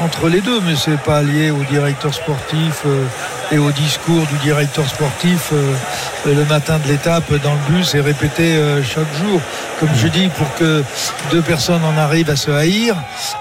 entre 0.00 0.28
les 0.28 0.40
deux, 0.40 0.60
mais 0.60 0.74
c'est 0.76 0.98
pas 0.98 1.22
lié 1.22 1.50
au 1.50 1.62
directeur 1.70 2.12
sportif 2.12 2.82
euh, 2.86 3.04
et 3.52 3.58
au 3.58 3.70
discours 3.70 4.26
du 4.26 4.38
directeur 4.38 4.88
sportif 4.88 5.50
euh, 5.52 5.74
le 6.26 6.44
matin 6.46 6.78
de 6.78 6.88
l'étape 6.88 7.30
dans 7.42 7.52
le 7.52 7.74
bus 7.74 7.94
et 7.94 8.00
répété 8.00 8.56
euh, 8.56 8.82
chaque 8.82 9.12
jour. 9.14 9.40
Comme 9.78 9.90
je 9.94 10.08
dis, 10.08 10.28
pour 10.28 10.52
que 10.54 10.82
deux 11.30 11.42
personnes 11.42 11.84
en 11.84 11.96
arrivent 11.98 12.30
à 12.30 12.36
se 12.36 12.50
haïr 12.50 12.96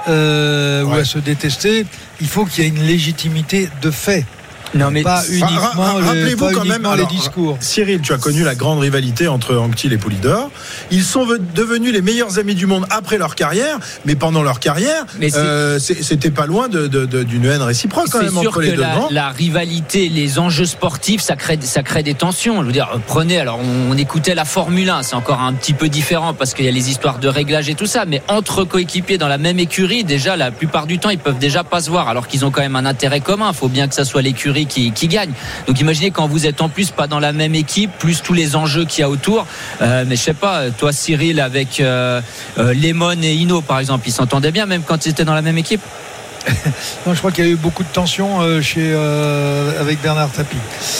euh, 0.09 0.83
ou 0.83 0.93
à 0.93 1.05
se 1.05 1.17
détester, 1.17 1.85
il 2.19 2.27
faut 2.27 2.45
qu'il 2.45 2.63
y 2.63 2.67
ait 2.67 2.69
une 2.69 2.83
légitimité 2.83 3.69
de 3.81 3.89
fait, 3.89 4.25
Non, 4.73 4.89
mais 4.91 5.03
pas 5.03 5.23
uniquement, 5.27 5.49
ra- 5.83 5.99
le- 5.99 6.05
rappelez-vous 6.05 6.45
pas 6.45 6.53
quand 6.53 6.65
même, 6.65 6.85
alors, 6.85 6.95
les 7.09 7.15
discours. 7.15 7.57
Cyril, 7.59 8.01
tu 8.01 8.13
as 8.13 8.17
connu 8.17 8.43
la 8.43 8.55
grande 8.55 8.79
rivalité 8.79 9.27
entre 9.27 9.55
Anctil 9.57 9.91
et 9.93 9.97
Poulidor. 9.97 10.49
Ils 10.91 11.03
sont 11.03 11.25
ve- 11.25 11.39
devenus 11.55 11.91
les 11.91 12.01
meilleurs 12.01 12.39
amis 12.39 12.55
du 12.55 12.65
monde 12.67 12.85
après 12.89 13.17
leur 13.17 13.35
carrière, 13.35 13.77
mais 14.05 14.15
pendant 14.15 14.43
leur 14.43 14.59
carrière, 14.59 15.05
Mais 15.19 15.35
euh, 15.35 15.77
c'était 15.79 16.31
pas 16.31 16.45
loin 16.45 16.69
de- 16.69 16.87
de- 16.87 17.05
de- 17.05 17.23
d'une 17.23 17.45
haine 17.45 17.61
réciproque 17.61 18.07
quand 18.09 18.19
c'est 18.19 18.25
même 18.25 18.33
sûr 18.39 18.49
entre 18.49 18.59
que 18.59 18.65
les 18.65 18.71
deux. 18.73 18.81
la, 18.81 19.07
la 19.11 19.29
rivalité, 19.29 20.07
les 20.09 20.39
enjeux 20.39 20.65
sportifs, 20.65 21.21
ça 21.21 21.35
crée, 21.35 21.59
ça 21.61 21.83
crée 21.83 22.03
des 22.03 22.13
tensions. 22.13 22.61
Je 22.61 22.67
veux 22.67 22.71
dire, 22.71 22.89
prenez, 23.07 23.39
alors 23.39 23.59
on, 23.59 23.91
on 23.91 23.97
écoutait 23.97 24.35
la 24.35 24.45
Formule 24.45 24.89
1, 24.89 25.03
c'est 25.03 25.15
encore 25.15 25.41
un 25.41 25.53
petit 25.53 25.73
peu 25.73 25.89
différent 25.89 26.33
parce 26.33 26.53
qu'il 26.53 26.65
y 26.65 26.69
a 26.69 26.71
les 26.71 26.89
histoires 26.89 27.19
de 27.19 27.27
réglage 27.27 27.69
et 27.69 27.75
tout 27.75 27.85
ça, 27.85 28.05
mais 28.05 28.21
entre 28.27 28.63
coéquipiers 28.63 29.17
dans 29.17 29.27
la 29.27 29.37
même 29.37 29.59
écurie, 29.59 30.03
déjà, 30.03 30.35
la 30.37 30.51
plupart 30.51 30.87
du 30.87 30.97
temps, 30.99 31.09
ils 31.09 31.19
peuvent 31.19 31.37
déjà 31.39 31.63
pas 31.63 31.81
se 31.81 31.89
voir 31.89 32.07
alors 32.07 32.27
qu'ils 32.27 32.45
ont 32.45 32.51
quand 32.51 32.61
même 32.61 32.75
un 32.75 32.85
intérêt 32.85 33.19
commun. 33.19 33.49
Il 33.51 33.57
faut 33.57 33.67
bien 33.67 33.87
que 33.87 33.95
ça 33.95 34.05
soit 34.05 34.21
l'écurie 34.21 34.60
qui, 34.65 34.91
gagne. 35.07 35.31
Donc 35.67 35.79
imaginez 35.79 36.11
quand 36.11 36.27
vous 36.27 36.45
êtes 36.45 36.61
en 36.61 36.69
plus 36.69 36.91
pas 36.91 37.07
dans 37.07 37.19
la 37.19 37.33
même 37.33 37.55
équipe, 37.55 37.91
plus 37.99 38.21
tous 38.21 38.33
les 38.33 38.55
enjeux 38.55 38.85
qu'il 38.85 39.01
y 39.01 39.03
a 39.03 39.09
autour. 39.09 39.45
Euh, 39.81 40.05
mais 40.07 40.15
je 40.15 40.21
sais 40.21 40.33
pas, 40.33 40.69
toi 40.71 40.91
Cyril 40.91 41.39
avec 41.39 41.79
euh, 41.79 42.21
euh, 42.57 42.73
Lemon 42.73 43.21
et 43.21 43.33
Ino 43.33 43.61
par 43.61 43.79
exemple, 43.79 44.07
ils 44.07 44.13
s'entendaient 44.13 44.51
bien 44.51 44.65
même 44.65 44.83
quand 44.83 45.05
ils 45.05 45.09
étaient 45.09 45.25
dans 45.25 45.33
la 45.33 45.41
même 45.41 45.57
équipe 45.57 45.81
Non, 47.05 47.13
je 47.13 47.19
crois 47.19 47.31
qu'il 47.31 47.45
y 47.45 47.47
a 47.47 47.51
eu 47.51 47.55
beaucoup 47.55 47.83
de 47.83 47.89
tensions 47.91 48.41
euh, 48.41 48.61
chez, 48.61 48.91
euh, 48.93 49.79
avec 49.81 50.01
Bernard 50.01 50.29
Tapie. 50.31 50.57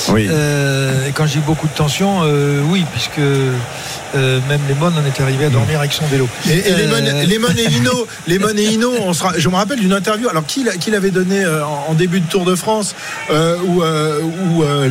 Oui. 0.10 0.28
Euh, 0.30 1.08
et 1.08 1.12
quand 1.12 1.26
je 1.28 1.34
dis 1.34 1.40
beaucoup 1.46 1.68
de 1.68 1.74
tensions, 1.74 2.22
euh, 2.24 2.62
oui, 2.70 2.86
puisque 2.92 3.20
euh, 3.20 4.40
même 4.50 4.60
Lemon 4.68 4.88
en 4.88 5.06
est 5.06 5.22
arrivé 5.22 5.46
à 5.46 5.50
dormir 5.50 5.80
avec 5.80 5.94
son 5.94 6.06
vélo. 6.08 6.28
Et, 6.50 6.54
et 6.58 6.72
Lemon, 6.76 6.96
Euh, 7.02 7.24
Lemon 7.26 7.48
et 7.58 7.72
Hino, 7.72 8.08
Lemon 8.28 8.58
et 8.58 8.64
Hino, 8.64 8.92
on 9.02 9.14
sera, 9.14 9.34
je 9.38 9.48
me 9.50 9.56
rappelle 9.56 9.80
d'une 9.80 9.94
interview. 9.94 10.28
Alors 10.30 10.46
qui, 10.46 10.66
qui 10.80 10.92
l'avait 10.92 11.12
donné 11.12 11.44
euh, 11.44 11.64
en, 11.66 11.86
en 11.90 11.94
début 11.94 12.20
de 12.20 12.28
Tour 12.28 12.46
de 12.46 12.56
France, 12.56 12.96
euh, 13.30 13.58
où, 13.66 13.84
euh, 13.84 14.22
où, 14.22 14.64
euh, 14.64 14.90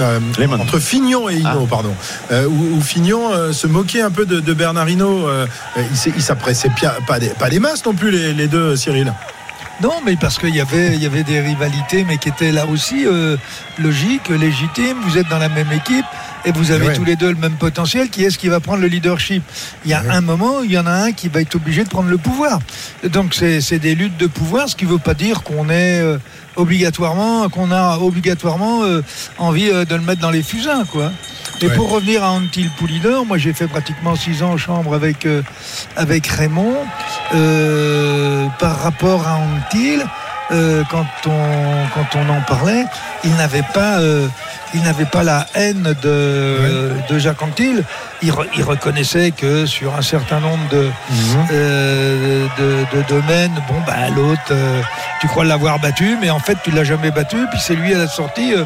euh, 0.00 0.20
Lemon. 0.38 0.60
entre 0.60 0.78
Fignon 0.78 1.28
et 1.28 1.36
Hino, 1.36 1.66
pardon, 1.66 1.94
euh, 2.32 2.46
où, 2.46 2.76
où 2.76 2.80
Fignon 2.80 3.32
euh, 3.32 3.52
se 3.52 3.66
moquait 3.66 4.02
un 4.02 4.10
peu 4.10 4.26
de, 4.26 4.40
de 4.40 4.52
Bernard 4.54 4.88
Hino. 4.88 5.28
euh, 5.28 5.46
il 5.76 6.70
pia- 6.74 6.98
pas 7.06 7.18
des, 7.18 7.28
pas 7.28 7.48
des 7.48 7.58
masses 7.58 7.84
non 7.84 7.94
plus 7.94 8.10
les, 8.10 8.32
les 8.32 8.48
deux, 8.48 8.76
Cyril. 8.76 9.12
Non, 9.80 10.00
mais 10.04 10.16
parce 10.16 10.38
qu'il 10.38 10.54
y 10.54 10.60
avait, 10.60 11.22
des 11.22 11.40
rivalités, 11.40 12.04
mais 12.04 12.18
qui 12.18 12.28
étaient 12.28 12.50
là 12.50 12.66
aussi 12.66 13.06
euh, 13.06 13.36
logiques, 13.78 14.28
légitimes. 14.28 14.96
Vous 15.02 15.18
êtes 15.18 15.28
dans 15.28 15.38
la 15.38 15.48
même 15.48 15.70
équipe 15.70 16.04
et 16.48 16.52
vous 16.52 16.70
avez 16.70 16.88
Ouais. 16.88 16.94
tous 16.94 17.04
les 17.04 17.16
deux 17.16 17.28
le 17.30 17.36
même 17.36 17.56
potentiel. 17.56 18.08
Qui 18.08 18.24
est-ce 18.24 18.38
qui 18.38 18.48
va 18.48 18.58
prendre 18.60 18.80
le 18.80 18.88
leadership 18.88 19.42
Il 19.84 19.90
y 19.90 19.94
a 19.94 20.02
un 20.10 20.20
moment, 20.22 20.62
il 20.64 20.72
y 20.72 20.78
en 20.78 20.86
a 20.86 20.92
un 20.92 21.12
qui 21.12 21.28
va 21.28 21.40
être 21.42 21.54
obligé 21.56 21.84
de 21.84 21.88
prendre 21.90 22.08
le 22.08 22.16
pouvoir. 22.18 22.58
Donc 23.04 23.34
c'est 23.34 23.78
des 23.78 23.94
luttes 23.94 24.16
de 24.16 24.26
pouvoir, 24.26 24.68
ce 24.68 24.74
qui 24.76 24.86
ne 24.86 24.90
veut 24.90 24.98
pas 24.98 25.14
dire 25.14 25.42
qu'on 25.42 25.68
est 25.68 26.00
euh, 26.00 26.16
obligatoirement, 26.56 27.48
qu'on 27.50 27.70
a 27.70 27.98
obligatoirement 27.98 28.82
euh, 28.84 29.02
envie 29.38 29.70
euh, 29.70 29.84
de 29.84 29.94
le 29.94 30.00
mettre 30.02 30.20
dans 30.22 30.30
les 30.30 30.42
fusains, 30.42 30.84
quoi. 30.86 31.12
Et 31.60 31.66
Ouais. 31.66 31.74
pour 31.74 31.90
revenir 31.90 32.22
à 32.22 32.30
Antil 32.30 32.70
Poulidor, 32.78 33.26
moi 33.26 33.36
j'ai 33.36 33.52
fait 33.52 33.66
pratiquement 33.66 34.14
six 34.14 34.42
ans 34.44 34.52
en 34.52 34.56
chambre 34.56 34.94
avec, 34.94 35.26
avec 35.96 36.26
Raymond. 36.28 36.76
Par 38.58 38.80
rapport 38.82 39.26
à 39.26 39.36
Antil, 39.36 40.00
quand, 40.50 41.06
on, 41.26 41.86
quand 41.94 42.16
on 42.18 42.28
en 42.30 42.40
parlait, 42.42 42.84
il 43.24 43.34
n'avait 43.34 43.64
pas, 43.74 43.98
il 44.74 44.82
n'avait 44.82 45.04
pas 45.06 45.22
la 45.22 45.46
haine 45.54 45.94
de, 46.02 46.90
de 47.08 47.18
Jacques 47.18 47.42
Antil. 47.42 47.82
Il, 48.22 48.30
re- 48.32 48.46
il 48.56 48.62
reconnaissait 48.64 49.30
que 49.30 49.64
sur 49.66 49.94
un 49.94 50.02
certain 50.02 50.40
nombre 50.40 50.68
de, 50.70 50.90
euh, 51.52 52.46
de, 52.58 52.96
de 52.96 53.02
domaines, 53.08 53.54
bon, 53.68 53.76
bah, 53.86 53.94
l'autre, 54.14 54.40
euh, 54.50 54.80
tu 55.20 55.28
crois 55.28 55.44
l'avoir 55.44 55.78
battu, 55.78 56.16
mais 56.20 56.30
en 56.30 56.38
fait, 56.40 56.56
tu 56.64 56.70
l'as 56.70 56.84
jamais 56.84 57.10
battu, 57.10 57.36
puis 57.50 57.60
c'est 57.62 57.74
lui 57.76 57.94
à 57.94 57.98
la 57.98 58.08
sortie, 58.08 58.54
euh, 58.54 58.64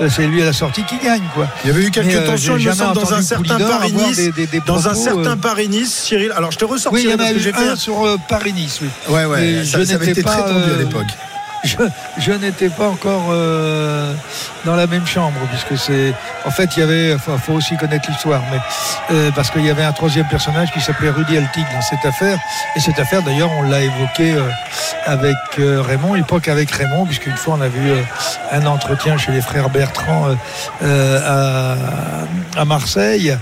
euh, 0.00 0.08
c'est 0.10 0.26
lui 0.26 0.42
à 0.42 0.46
la 0.46 0.52
sortie 0.52 0.82
qui 0.84 0.96
gagne, 0.98 1.22
quoi. 1.34 1.46
Il 1.64 1.68
y 1.68 1.70
avait 1.74 1.82
eu 1.84 1.90
quelques 1.90 2.06
Mais, 2.06 2.16
euh, 2.16 2.26
tensions, 2.26 2.56
j'ai 2.56 2.64
il 2.64 2.68
me 2.70 2.74
jamais 2.74 2.94
semble, 2.94 3.00
dans 3.06 3.14
un 3.14 3.22
certain 3.22 3.58
Paris-Nice. 3.58 4.30
Dans 4.66 4.88
un 4.88 4.94
certain 4.94 5.32
euh, 5.32 5.36
Paris-Nice, 5.36 5.92
Cyril. 6.04 6.32
Alors 6.34 6.50
je 6.52 6.58
te 6.58 6.64
Oui, 6.64 7.02
il 7.04 7.10
y 7.10 7.14
en 7.14 7.18
a 7.18 7.32
eu 7.32 7.38
fait. 7.38 7.54
un 7.54 7.76
sur 7.76 8.04
euh, 8.06 8.16
Paris-Nice, 8.28 8.78
oui. 8.82 8.88
Ouais, 9.08 9.24
ouais, 9.26 9.64
ça, 9.64 9.78
je 9.80 9.84
ça 9.84 9.94
avait 9.94 10.10
été 10.10 10.22
très 10.22 10.36
pas, 10.36 10.42
tendu 10.42 10.70
à 10.70 10.74
euh, 10.74 10.78
l'époque. 10.78 11.06
Je, 11.66 12.32
n'étais 12.32 12.68
pas 12.68 12.88
encore 12.88 13.26
euh, 13.30 14.12
dans 14.64 14.76
la 14.76 14.86
même 14.86 15.06
chambre 15.06 15.38
puisque 15.50 15.80
c'est 15.80 16.14
en 16.44 16.50
fait 16.50 16.76
il 16.76 16.80
y 16.80 16.82
avait 16.82 17.14
enfin, 17.14 17.36
faut 17.38 17.54
aussi 17.54 17.76
connaître 17.76 18.08
l'histoire 18.10 18.42
mais 18.50 18.58
euh, 19.10 19.30
parce 19.34 19.50
qu'il 19.50 19.64
y 19.64 19.70
avait 19.70 19.84
un 19.84 19.92
troisième 19.92 20.26
personnage 20.28 20.72
qui 20.72 20.80
s'appelait 20.80 21.10
Rudy 21.10 21.36
Altig 21.36 21.64
dans 21.72 21.82
cette 21.82 22.04
affaire. 22.04 22.38
Et 22.76 22.80
cette 22.80 22.98
affaire 22.98 23.22
d'ailleurs 23.22 23.50
on 23.58 23.62
l'a 23.62 23.80
évoqué 23.80 24.32
euh, 24.32 24.48
avec 25.04 25.36
Raymond 25.58 26.14
l'époque 26.14 26.48
avec 26.48 26.70
Raymond 26.70 27.06
puisqu'une 27.06 27.36
fois 27.36 27.54
on 27.58 27.60
a 27.60 27.68
vu 27.68 27.92
un 28.52 28.66
entretien 28.66 29.18
chez 29.18 29.32
les 29.32 29.40
frères 29.40 29.70
Bertrand 29.70 30.28
à, 30.82 31.76
à 32.56 32.64
Marseille. 32.64 33.36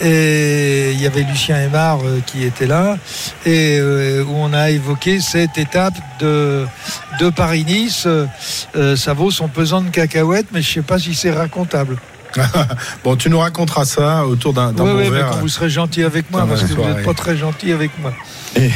Et 0.00 0.92
il 0.92 1.00
y 1.00 1.06
avait 1.06 1.22
Lucien 1.22 1.56
Aymar 1.56 1.98
qui 2.26 2.44
était 2.44 2.66
là. 2.66 2.96
Et 3.44 3.80
où 3.80 4.34
on 4.36 4.52
a 4.52 4.70
évoqué 4.70 5.20
cette 5.20 5.58
étape 5.58 5.94
de, 6.20 6.66
de 7.20 7.30
Paris-Nice. 7.30 8.04
Euh, 8.06 8.26
euh, 8.76 8.96
ça 8.96 9.12
vaut 9.12 9.30
son 9.30 9.48
pesant 9.48 9.80
de 9.80 9.90
cacahuètes, 9.90 10.46
mais 10.52 10.62
je 10.62 10.70
ne 10.70 10.74
sais 10.74 10.82
pas 10.82 10.98
si 10.98 11.14
c'est 11.14 11.32
racontable. 11.32 11.96
bon, 13.04 13.16
tu 13.16 13.30
nous 13.30 13.38
raconteras 13.38 13.84
ça 13.84 14.26
autour 14.26 14.52
d'un 14.52 14.68
Oui, 14.70 14.74
bon 14.76 14.94
mais 14.94 15.10
verre. 15.10 15.30
quand 15.30 15.38
vous 15.38 15.48
serez 15.48 15.70
gentil 15.70 16.02
avec 16.02 16.30
moi, 16.30 16.46
parce 16.46 16.62
que 16.62 16.72
vous 16.74 16.84
n'êtes 16.84 17.04
pas 17.04 17.14
très 17.14 17.36
gentil 17.36 17.72
avec 17.72 17.90
moi. 18.00 18.12
Et, 18.56 18.70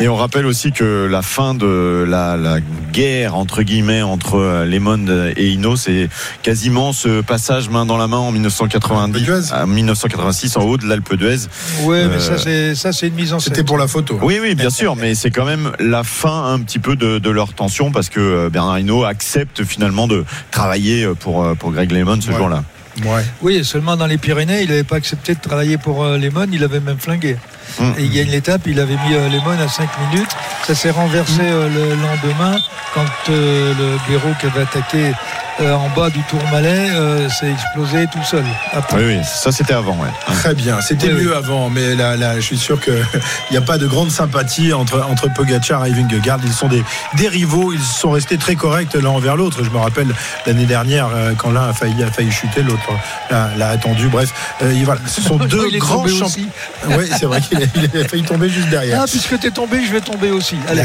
et 0.00 0.08
on 0.08 0.16
rappelle 0.16 0.46
aussi 0.46 0.72
que 0.72 1.06
la 1.10 1.22
fin 1.22 1.54
de 1.54 2.04
la, 2.08 2.36
la 2.36 2.58
guerre 2.92 3.34
entre 3.34 3.62
guillemets 3.62 4.02
entre 4.02 4.36
euh, 4.38 4.64
Lemon 4.64 5.04
et 5.36 5.48
Hino, 5.48 5.76
c'est 5.76 6.08
quasiment 6.42 6.92
ce 6.92 7.20
passage 7.20 7.68
main 7.68 7.84
dans 7.84 7.96
la 7.98 8.06
main 8.06 8.16
en 8.18 8.32
1990, 8.32 9.22
d'Huez. 9.22 9.52
à 9.52 9.66
1986 9.66 10.56
en 10.56 10.62
haut 10.62 10.76
de 10.78 10.86
l'Alpe 10.86 11.14
d'Huez. 11.14 11.46
Oui, 11.82 11.98
Euh, 11.98 12.08
mais 12.12 12.20
ça, 12.20 12.38
c'est 12.38 12.74
ça, 12.74 12.92
c'est 12.92 13.08
une 13.08 13.14
mise 13.14 13.32
en 13.32 13.38
scène. 13.38 13.52
C'était 13.54 13.64
pour 13.66 13.76
la 13.78 13.86
photo. 13.88 14.18
Oui, 14.22 14.38
oui, 14.40 14.54
bien 14.54 14.70
sûr, 14.70 14.96
mais 14.96 15.14
c'est 15.14 15.30
quand 15.30 15.44
même 15.44 15.72
la 15.78 16.04
fin 16.04 16.52
un 16.52 16.60
petit 16.60 16.78
peu 16.78 16.96
de, 16.96 17.18
de 17.18 17.30
leur 17.30 17.52
tension 17.52 17.90
parce 17.90 18.08
que 18.08 18.20
euh, 18.20 18.48
Bernard 18.50 18.78
Hinault 18.78 19.04
accepte 19.04 19.64
finalement 19.64 20.06
de 20.08 20.24
travailler 20.50 21.06
pour, 21.20 21.44
euh, 21.44 21.54
pour 21.54 21.72
Greg 21.72 21.90
Lemon 21.92 22.18
ce 22.20 22.30
Ouais. 22.30 22.36
jour-là. 22.36 22.62
Ouais. 23.04 23.24
Oui, 23.42 23.64
seulement 23.64 23.96
dans 23.96 24.06
les 24.06 24.18
Pyrénées, 24.18 24.62
il 24.62 24.68
n'avait 24.68 24.84
pas 24.84 24.96
accepté 24.96 25.34
de 25.34 25.40
travailler 25.40 25.78
pour 25.78 26.04
euh, 26.04 26.18
Lemon, 26.18 26.46
il 26.52 26.64
avait 26.64 26.80
même 26.80 26.98
flingué. 26.98 27.36
Hum. 27.80 27.94
Et 27.98 28.04
il 28.04 28.12
gagne 28.12 28.30
l'étape, 28.30 28.62
il 28.66 28.80
avait 28.80 28.96
mis 28.96 29.14
euh, 29.14 29.28
Lemon 29.28 29.58
à 29.58 29.68
5 29.68 29.88
minutes. 30.10 30.30
Ça 30.66 30.74
s'est 30.74 30.90
renversé 30.90 31.42
euh, 31.42 31.68
le 31.68 31.90
lendemain 31.90 32.58
quand 32.94 33.30
euh, 33.30 33.72
le 33.74 33.98
Béraud 34.08 34.34
qui 34.40 34.46
avait 34.46 34.62
attaqué 34.62 35.12
euh, 35.60 35.74
en 35.74 35.88
bas 35.90 36.10
du 36.10 36.22
Tourmalet 36.24 36.90
euh, 36.90 37.28
s'est 37.28 37.50
explosé 37.50 38.06
tout 38.12 38.22
seul. 38.22 38.44
Après. 38.72 38.96
Oui, 38.98 39.16
oui, 39.16 39.24
ça 39.24 39.52
c'était 39.52 39.74
avant, 39.74 39.96
ouais. 39.96 40.08
Très 40.26 40.54
bien, 40.54 40.80
c'était 40.80 41.12
Oui, 41.12 41.24
mieux 41.24 41.36
avant, 41.36 41.68
mais 41.70 41.94
là, 41.94 42.16
là, 42.16 42.36
je 42.36 42.40
suis 42.40 42.58
sûr 42.58 42.80
qu'il 42.80 42.94
n'y 43.50 43.56
a 43.56 43.60
pas 43.60 43.78
de 43.78 43.86
grande 43.86 44.10
sympathie 44.10 44.72
entre, 44.72 45.04
entre 45.08 45.32
Pogacar 45.32 45.86
et 45.86 45.90
Vingegaard. 45.90 46.38
Ils 46.44 46.52
sont 46.52 46.68
des, 46.68 46.82
des 47.16 47.28
rivaux, 47.28 47.72
ils 47.72 47.82
sont 47.82 48.10
restés 48.10 48.38
très 48.38 48.54
corrects 48.54 48.94
l'un 48.94 49.10
envers 49.10 49.36
l'autre. 49.36 49.64
Je 49.64 49.70
me 49.70 49.78
rappelle 49.78 50.08
l'année 50.46 50.66
dernière, 50.66 51.08
euh, 51.14 51.32
quand 51.36 51.50
l'un 51.50 51.68
a 51.68 51.72
failli, 51.72 52.02
a 52.02 52.10
failli 52.10 52.30
chuter, 52.30 52.62
l'autre 52.62 52.88
l'a, 53.30 53.68
attendu. 53.68 54.08
Bref, 54.08 54.32
euh, 54.62 54.72
voilà, 54.84 55.00
ce 55.06 55.20
sont 55.20 55.36
deux 55.36 55.70
grands 55.78 56.06
champions. 56.06 56.48
Oui, 56.96 57.10
c'est 57.18 57.26
vrai 57.26 57.40
qu'il 57.40 57.58
a, 57.58 57.66
il 57.74 58.00
a 58.00 58.08
failli 58.08 58.22
tomber 58.22 58.48
juste 58.48 58.68
derrière. 58.68 59.00
Ah, 59.02 59.06
puisque 59.08 59.38
t'es 59.38 59.50
tombé, 59.50 59.84
je 59.84 59.92
vais 59.92 60.00
tomber 60.00 60.30
aussi. 60.30 60.56
Allez. 60.68 60.82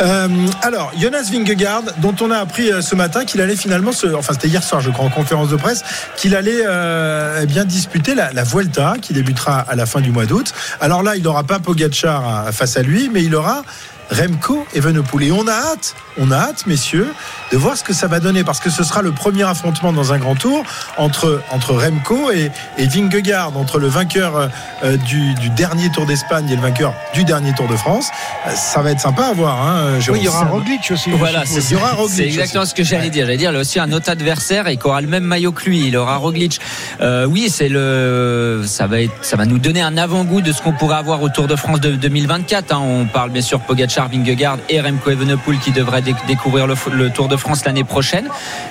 Euh, 0.00 0.28
alors, 0.62 0.92
Jonas 0.98 1.30
Vingegaard, 1.32 1.82
dont 1.98 2.14
on 2.20 2.30
a 2.30 2.38
appris 2.38 2.70
ce 2.82 2.94
matin 2.94 3.19
qu'il 3.24 3.40
allait 3.40 3.56
finalement, 3.56 3.90
enfin 4.16 4.32
c'était 4.32 4.48
hier 4.48 4.62
soir, 4.62 4.80
je 4.80 4.90
crois, 4.90 5.04
en 5.06 5.10
conférence 5.10 5.48
de 5.48 5.56
presse, 5.56 5.82
qu'il 6.16 6.34
allait 6.36 6.62
euh, 6.66 7.40
eh 7.42 7.46
bien 7.46 7.64
disputer 7.64 8.14
la, 8.14 8.32
la 8.32 8.44
Vuelta, 8.44 8.94
qui 9.00 9.12
débutera 9.12 9.60
à 9.60 9.74
la 9.76 9.86
fin 9.86 10.00
du 10.00 10.10
mois 10.10 10.26
d'août. 10.26 10.52
Alors 10.80 11.02
là, 11.02 11.16
il 11.16 11.22
n'aura 11.22 11.44
pas 11.44 11.58
Pogacar 11.58 12.46
à- 12.46 12.52
face 12.52 12.76
à 12.76 12.82
lui, 12.82 13.10
mais 13.12 13.22
il 13.22 13.34
aura 13.34 13.62
Remco 14.10 14.66
Evenepoel. 14.74 15.24
Et 15.28 15.32
on 15.32 15.46
a 15.46 15.52
hâte, 15.52 15.94
on 16.18 16.30
a 16.30 16.36
hâte, 16.36 16.66
messieurs, 16.66 17.08
de 17.52 17.56
voir 17.56 17.76
ce 17.76 17.84
que 17.84 17.92
ça 17.92 18.06
va 18.06 18.20
donner, 18.20 18.44
parce 18.44 18.60
que 18.60 18.70
ce 18.70 18.82
sera 18.84 19.02
le 19.02 19.12
premier 19.12 19.44
affrontement 19.44 19.92
dans 19.92 20.12
un 20.12 20.18
grand 20.18 20.34
tour 20.34 20.62
entre, 20.96 21.42
entre 21.50 21.74
Remco 21.74 22.30
et, 22.30 22.50
et 22.78 22.86
Vingegaard, 22.86 23.56
entre 23.56 23.78
le 23.78 23.88
vainqueur 23.88 24.48
euh, 24.84 24.96
du, 24.96 25.34
du 25.34 25.50
dernier 25.50 25.90
Tour 25.90 26.06
d'Espagne 26.06 26.48
et 26.50 26.56
le 26.56 26.62
vainqueur 26.62 26.94
du 27.14 27.24
dernier 27.24 27.52
Tour 27.54 27.68
de 27.68 27.76
France. 27.76 28.08
Euh, 28.46 28.50
Ça 28.54 28.82
va 28.82 28.90
être 28.92 29.00
sympa 29.00 29.24
à 29.26 29.32
voir. 29.32 29.60
Hein. 29.66 29.98
Oui, 30.10 30.18
il 30.20 30.24
y 30.24 30.28
aura 30.28 30.42
un 30.44 30.48
Roglic 30.48 30.90
aussi. 30.90 31.10
Voilà, 31.10 31.44
c'est 31.46 31.60
Il 31.64 31.72
y 31.72 31.76
aura 31.76 31.92
Roglic 31.92 32.16
c'est 32.16 32.24
exactement 32.24 32.64
ce 32.64 32.74
que 32.74 32.82
j'allais 32.84 33.10
dire. 33.10 33.26
J'allais 33.26 33.36
dire, 33.38 33.50
il 33.52 33.56
a 33.56 33.60
aussi 33.60 33.78
un 33.78 33.92
autre 33.92 34.10
adversaire 34.10 34.66
et 34.68 34.76
qui 34.76 34.86
aura 34.86 35.00
le 35.00 35.08
même 35.08 35.24
maillot 35.24 35.52
que 35.52 35.64
lui. 35.68 35.86
Il 35.86 35.96
aura 35.96 36.16
Roglic. 36.16 36.60
Euh, 37.00 37.26
oui, 37.26 37.48
c'est 37.50 37.68
le, 37.68 38.62
ça 38.66 38.86
va 38.86 39.00
être, 39.02 39.12
ça 39.22 39.36
va 39.36 39.44
nous 39.46 39.58
donner 39.58 39.82
un 39.82 39.96
avant-goût 39.96 40.40
de 40.40 40.52
ce 40.52 40.62
qu'on 40.62 40.72
pourrait 40.72 40.96
avoir 40.96 41.22
au 41.22 41.28
Tour 41.28 41.46
de 41.46 41.56
France 41.56 41.80
de 41.80 41.92
2024. 41.96 42.72
hein. 42.72 42.78
On 42.82 43.04
parle 43.06 43.30
bien 43.30 43.42
sûr 43.42 43.60
Pogacar, 43.60 43.99
Vingegaard 44.08 44.58
et 44.68 44.80
Remco 44.80 45.10
Evenepoel 45.10 45.58
qui 45.58 45.72
devraient 45.72 46.02
déc- 46.02 46.26
découvrir 46.26 46.66
le, 46.66 47.10
Tour 47.10 47.28
de 47.28 47.36
France 47.36 47.64
l'année 47.64 47.84
prochaine. 47.84 48.26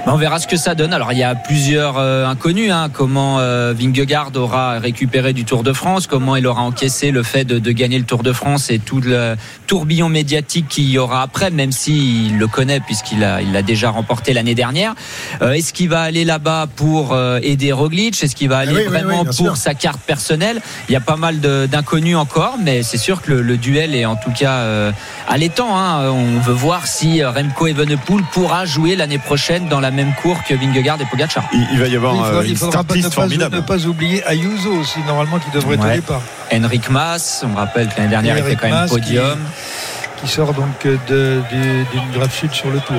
Mais 0.05 0.11
on 0.11 0.17
verra 0.17 0.39
ce 0.39 0.47
que 0.47 0.57
ça 0.57 0.75
donne. 0.75 0.93
Alors 0.93 1.11
il 1.13 1.19
y 1.19 1.23
a 1.23 1.36
plusieurs 1.36 1.97
euh, 1.97 2.25
inconnus. 2.25 2.71
Hein, 2.71 2.89
comment 2.91 3.39
euh, 3.39 3.73
Vingegaard 3.77 4.32
aura 4.36 4.80
récupéré 4.80 5.34
du 5.34 5.45
Tour 5.45 5.63
de 5.63 5.73
France, 5.73 6.07
comment 6.07 6.36
il 6.36 6.47
aura 6.47 6.61
encaissé 6.61 7.11
le 7.11 7.23
fait 7.23 7.43
de, 7.43 7.59
de 7.59 7.71
gagner 7.71 7.97
le 7.97 8.05
Tour 8.05 8.23
de 8.23 8.34
France 8.34 8.69
et 8.69 8.80
tout 8.80 9.01
le 9.01 9.36
tourbillon 9.67 10.09
médiatique 10.09 10.67
qu'il 10.67 10.89
y 10.89 10.97
aura 10.97 11.21
après, 11.21 11.51
même 11.51 11.71
s'il 11.71 12.38
le 12.38 12.47
connaît 12.47 12.80
puisqu'il 12.80 13.23
a, 13.23 13.41
il 13.41 13.51
l'a 13.51 13.61
déjà 13.61 13.89
remporté 13.89 14.34
l'année 14.34 14.55
dernière. 14.55 14.95
Euh, 15.41 15.53
Est-ce 15.53 15.73
qu'il 15.73 15.89
va 15.89 16.01
aller 16.01 16.25
là-bas 16.25 16.67
pour 16.75 17.13
euh, 17.13 17.39
aider 17.43 17.71
Roglic? 17.71 18.21
Est-ce 18.23 18.36
qu'il 18.36 18.49
va 18.49 18.59
aller 18.59 18.73
oui, 18.73 18.82
oui, 18.84 18.88
vraiment 18.88 19.23
oui, 19.27 19.36
pour 19.38 19.57
sa 19.57 19.73
carte 19.73 19.99
personnelle? 20.01 20.61
Il 20.88 20.93
y 20.93 20.95
a 20.95 21.01
pas 21.01 21.17
mal 21.17 21.39
d'inconnus 21.39 22.15
encore, 22.15 22.55
mais 22.63 22.84
c'est 22.84 22.97
sûr 22.97 23.21
que 23.21 23.32
le, 23.32 23.41
le 23.41 23.57
duel 23.57 23.95
est 23.95 24.05
en 24.05 24.15
tout 24.15 24.32
cas 24.32 24.53
euh, 24.59 24.91
allaitant. 25.28 25.78
Hein. 25.78 26.09
On 26.09 26.39
veut 26.39 26.53
voir 26.53 26.88
si 26.88 27.22
euh, 27.22 27.32
Remco 27.32 27.67
Evenepoel 27.67 28.24
pourra 28.32 28.65
jouer 28.65 28.95
l'année 28.95 29.17
prochaine 29.20 29.67
dans 29.67 29.80
la 29.80 29.91
même 29.91 30.13
cour 30.22 30.43
que 30.43 30.53
Vingegaard 30.53 30.99
et 31.01 31.05
Pogacar. 31.05 31.43
Il, 31.53 31.67
il 31.74 31.80
va 31.80 31.88
y 31.88 31.95
avoir 31.95 32.13
Il 32.15 32.20
faudra, 32.24 32.39
euh, 32.39 32.45
il 32.45 32.51
une 32.51 32.55
faudra 32.57 32.72
start 32.72 32.88
pas, 32.88 32.93
ne, 32.93 32.97
list 32.97 33.09
pas, 33.09 33.15
formidable. 33.15 33.55
ne 33.57 33.61
pas 33.61 33.86
oublier 33.86 34.24
Ayuso 34.26 34.72
aussi, 34.74 34.99
normalement, 35.07 35.39
qui 35.39 35.51
devrait 35.51 35.76
être 35.76 35.84
Ouais. 35.84 35.91
au 35.91 35.95
départ. 35.95 36.22
Henrik 36.51 36.89
Mas, 36.89 37.45
on 37.49 37.55
rappelle 37.55 37.88
que 37.89 37.97
l'année 37.97 38.09
dernière 38.09 38.38
il 38.38 38.43
fait 38.43 38.55
quand 38.55 38.67
même 38.67 38.74
Mas 38.76 38.89
podium. 38.89 39.38
qui 39.38 39.99
sort 40.28 40.53
donc 40.53 40.84
de- 40.84 41.41
d'une 41.49 42.11
grave 42.13 42.34
chute 42.34 42.53
sur 42.53 42.70
le 42.70 42.80
tour. 42.80 42.95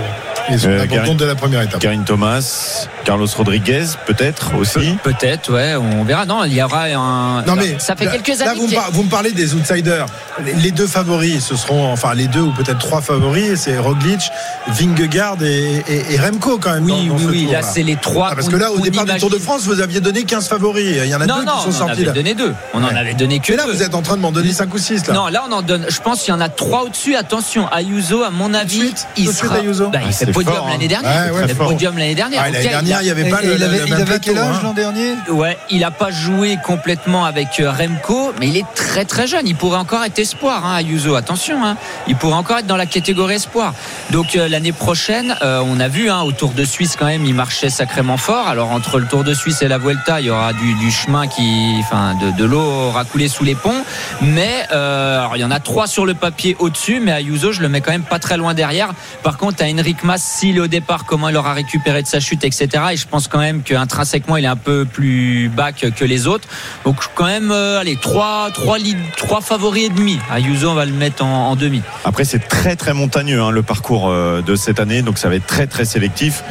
Ils 0.50 0.58
sont 0.58 0.68
Euh, 0.68 1.14
de 1.14 1.24
la 1.24 1.34
première 1.34 1.62
étape. 1.62 1.80
Karine 1.80 2.04
Thomas, 2.04 2.86
Carlos 3.04 3.26
Rodriguez, 3.36 3.84
peut-être 4.06 4.54
aussi. 4.58 4.96
Peut-être, 5.02 5.52
ouais, 5.52 5.76
on 5.76 6.02
verra. 6.04 6.24
Non, 6.26 6.44
il 6.44 6.54
y 6.54 6.62
aura 6.62 6.84
un. 6.86 7.42
Non 7.42 7.54
mais 7.56 7.76
ça 7.78 7.94
fait 7.94 8.06
là- 8.06 8.12
quelques 8.12 8.38
là, 8.38 8.50
années. 8.50 8.60
vous, 8.60 8.66
me 8.68 8.74
par- 8.74 8.90
vous 8.90 9.02
me 9.04 9.08
parlez 9.10 9.32
des 9.32 9.54
outsiders. 9.54 10.06
Les, 10.44 10.54
les 10.54 10.70
deux 10.70 10.86
favoris, 10.86 11.44
ce 11.44 11.56
seront 11.56 11.92
enfin 11.92 12.14
les 12.14 12.26
deux 12.26 12.40
ou 12.40 12.52
peut-être 12.52 12.78
trois 12.78 13.00
favoris, 13.00 13.60
c'est 13.60 13.78
Roglic, 13.78 14.20
Vingegaard 14.68 15.42
et, 15.42 15.82
et- 15.88 16.14
et 16.14 16.18
Remco 16.18 16.58
quand 16.58 16.72
même. 16.74 16.84
Oui, 16.84 17.06
dans- 17.08 17.14
dans 17.14 17.20
oui, 17.20 17.22
ce 17.24 17.28
oui. 17.30 17.42
tour, 17.44 17.52
Là, 17.52 17.62
c'est 17.62 17.82
les 17.82 17.96
trois. 17.96 18.28
Ah, 18.32 18.34
parce 18.34 18.48
que 18.48 18.56
là, 18.56 18.70
au 18.72 18.78
départ 18.80 19.04
du 19.04 19.16
Tour 19.18 19.30
de. 19.30 19.38
France, 19.38 19.62
vous 19.64 19.80
aviez 19.80 20.00
donné 20.00 20.24
15 20.24 20.48
favoris. 20.48 20.96
Il 21.02 21.06
y 21.08 21.14
en 21.14 21.20
a 21.20 21.26
Non, 21.26 21.38
deux 21.40 21.44
non, 21.44 21.52
qui 21.52 21.60
sont 21.62 21.66
on 21.66 21.68
en 21.68 21.72
sortis 21.88 21.92
avait 21.92 22.04
là. 22.04 22.12
donné 22.12 22.34
deux. 22.34 22.54
On 22.74 22.82
en 22.82 22.88
Ouais. 22.88 22.96
avait 22.96 23.14
donné 23.14 23.40
que 23.40 23.52
Mais 23.52 23.56
là, 23.58 23.64
deux. 23.66 23.72
vous 23.72 23.82
êtes 23.82 23.94
en 23.94 24.02
train 24.02 24.16
de 24.16 24.22
m'en 24.22 24.32
donner 24.32 24.52
5 24.52 24.72
ou 24.74 24.78
6 24.78 25.06
là. 25.06 25.14
Non, 25.14 25.26
là 25.28 25.44
on 25.48 25.52
en 25.52 25.62
donne. 25.62 25.86
Je 25.88 26.00
pense 26.00 26.22
qu'il 26.22 26.32
y 26.32 26.36
en 26.36 26.40
a 26.40 26.48
trois 26.48 26.82
au-dessus. 26.84 27.09
Attention, 27.16 27.68
Ayuso, 27.72 28.22
à 28.22 28.30
mon 28.30 28.54
avis, 28.54 28.78
suite 28.80 29.06
il 29.16 29.32
sera. 29.32 29.56
Ayuso 29.56 29.88
Bah, 29.88 29.98
il 30.02 30.08
Ah, 30.08 30.12
fait 30.12 30.32
podium 30.32 30.56
hein. 30.56 30.70
l'année 30.70 30.88
dernière. 30.88 31.26
Ouais, 31.26 31.30
ouais, 31.32 31.40
il 31.42 31.48
fait 31.48 31.54
fort. 31.54 31.68
podium 31.68 31.98
l'année 31.98 32.14
dernière. 32.14 32.40
Ah, 32.42 32.50
l'année 32.50 32.64
il 32.64 32.70
dernière, 32.70 32.98
a- 32.98 33.02
il 33.02 33.04
n'y 33.04 33.10
avait 33.10 33.28
pas 33.30 33.40
le, 33.42 33.54
il 33.56 33.62
avait, 33.62 33.78
le 33.78 33.84
il 33.86 33.90
même 33.92 34.02
avait 34.02 34.18
quel 34.20 34.34
plateau, 34.34 34.48
âge 34.50 34.56
hein. 34.56 34.60
l'an 34.62 34.72
dernier? 34.72 35.14
Ouais, 35.30 35.58
il 35.70 35.80
n'a 35.80 35.90
pas 35.90 36.10
joué 36.10 36.58
complètement 36.64 37.24
avec 37.24 37.60
euh, 37.60 37.70
Remco, 37.70 38.32
mais 38.38 38.48
il 38.48 38.56
est 38.56 38.64
très 38.74 39.04
très 39.04 39.26
jeune. 39.26 39.46
Il 39.46 39.56
pourrait 39.56 39.78
encore 39.78 40.04
être 40.04 40.18
espoir, 40.18 40.64
hein, 40.66 40.76
Ayuso. 40.76 41.14
Attention, 41.14 41.64
hein. 41.64 41.76
il 42.08 42.16
pourrait 42.16 42.34
encore 42.34 42.58
être 42.58 42.66
dans 42.66 42.76
la 42.76 42.86
catégorie 42.86 43.34
espoir. 43.34 43.74
Donc 44.10 44.36
euh, 44.36 44.48
l'année 44.48 44.72
prochaine, 44.72 45.36
euh, 45.42 45.62
on 45.64 45.80
a 45.80 45.88
vu 45.88 46.10
hein, 46.10 46.20
au 46.22 46.32
Tour 46.32 46.52
de 46.52 46.64
Suisse 46.64 46.96
quand 46.98 47.06
même, 47.06 47.24
il 47.26 47.34
marchait 47.34 47.70
sacrément 47.70 48.16
fort. 48.16 48.48
Alors 48.48 48.70
entre 48.70 48.98
le 48.98 49.06
Tour 49.06 49.24
de 49.24 49.34
Suisse 49.34 49.62
et 49.62 49.68
la 49.68 49.78
Vuelta, 49.78 50.20
il 50.20 50.26
y 50.26 50.30
aura 50.30 50.52
du, 50.52 50.74
du 50.74 50.90
chemin 50.90 51.26
qui, 51.26 51.74
enfin, 51.80 52.14
de, 52.20 52.30
de 52.36 52.44
l'eau 52.44 52.60
aura 52.60 53.04
coulé 53.04 53.28
sous 53.28 53.44
les 53.44 53.54
ponts. 53.54 53.84
Mais 54.22 54.66
euh, 54.72 55.18
alors, 55.20 55.36
il 55.36 55.40
y 55.40 55.44
en 55.44 55.50
a 55.50 55.60
trois 55.60 55.86
sur 55.86 56.06
le 56.06 56.14
papier 56.14 56.56
au-dessus, 56.58 56.99
mais 57.00 57.12
Ayuso, 57.12 57.52
je 57.52 57.60
le 57.62 57.68
mets 57.68 57.80
quand 57.80 57.90
même 57.92 58.02
pas 58.02 58.18
très 58.18 58.36
loin 58.36 58.54
derrière. 58.54 58.92
Par 59.22 59.36
contre, 59.38 59.62
à 59.62 59.66
Henrik 59.66 60.04
Mas, 60.04 60.22
s'il 60.22 60.56
est 60.56 60.60
au 60.60 60.66
départ, 60.66 61.04
comment 61.04 61.28
il 61.28 61.36
aura 61.36 61.52
récupéré 61.54 62.02
de 62.02 62.06
sa 62.06 62.20
chute, 62.20 62.44
etc. 62.44 62.68
Et 62.92 62.96
je 62.96 63.06
pense 63.06 63.28
quand 63.28 63.38
même 63.38 63.62
qu'intrinsèquement, 63.62 64.36
il 64.36 64.44
est 64.44 64.48
un 64.48 64.56
peu 64.56 64.84
plus 64.84 65.48
bas 65.48 65.72
que, 65.72 66.04
les 66.04 66.26
autres. 66.26 66.48
Donc 66.84 66.96
quand 67.14 67.26
même, 67.26 67.50
euh, 67.50 67.80
allez, 67.80 67.96
trois, 67.96 68.50
trois, 68.52 68.78
li- 68.78 68.96
trois 69.16 69.40
favoris 69.40 69.84
et 69.86 69.88
demi. 69.88 70.18
Ayuso, 70.30 70.70
on 70.70 70.74
va 70.74 70.84
le 70.84 70.92
mettre 70.92 71.24
en, 71.24 71.50
en 71.50 71.56
demi. 71.56 71.82
Après, 72.04 72.24
c'est 72.24 72.38
très 72.48 72.76
très 72.76 72.94
montagneux 72.94 73.40
hein, 73.42 73.50
le 73.50 73.62
parcours 73.62 74.08
euh, 74.08 74.42
de 74.42 74.54
cette 74.54 74.80
année, 74.80 75.02
donc 75.02 75.18
ça 75.18 75.28
va 75.28 75.34
être 75.36 75.46
très 75.46 75.66
très 75.66 75.84
sélectif. 75.84 76.42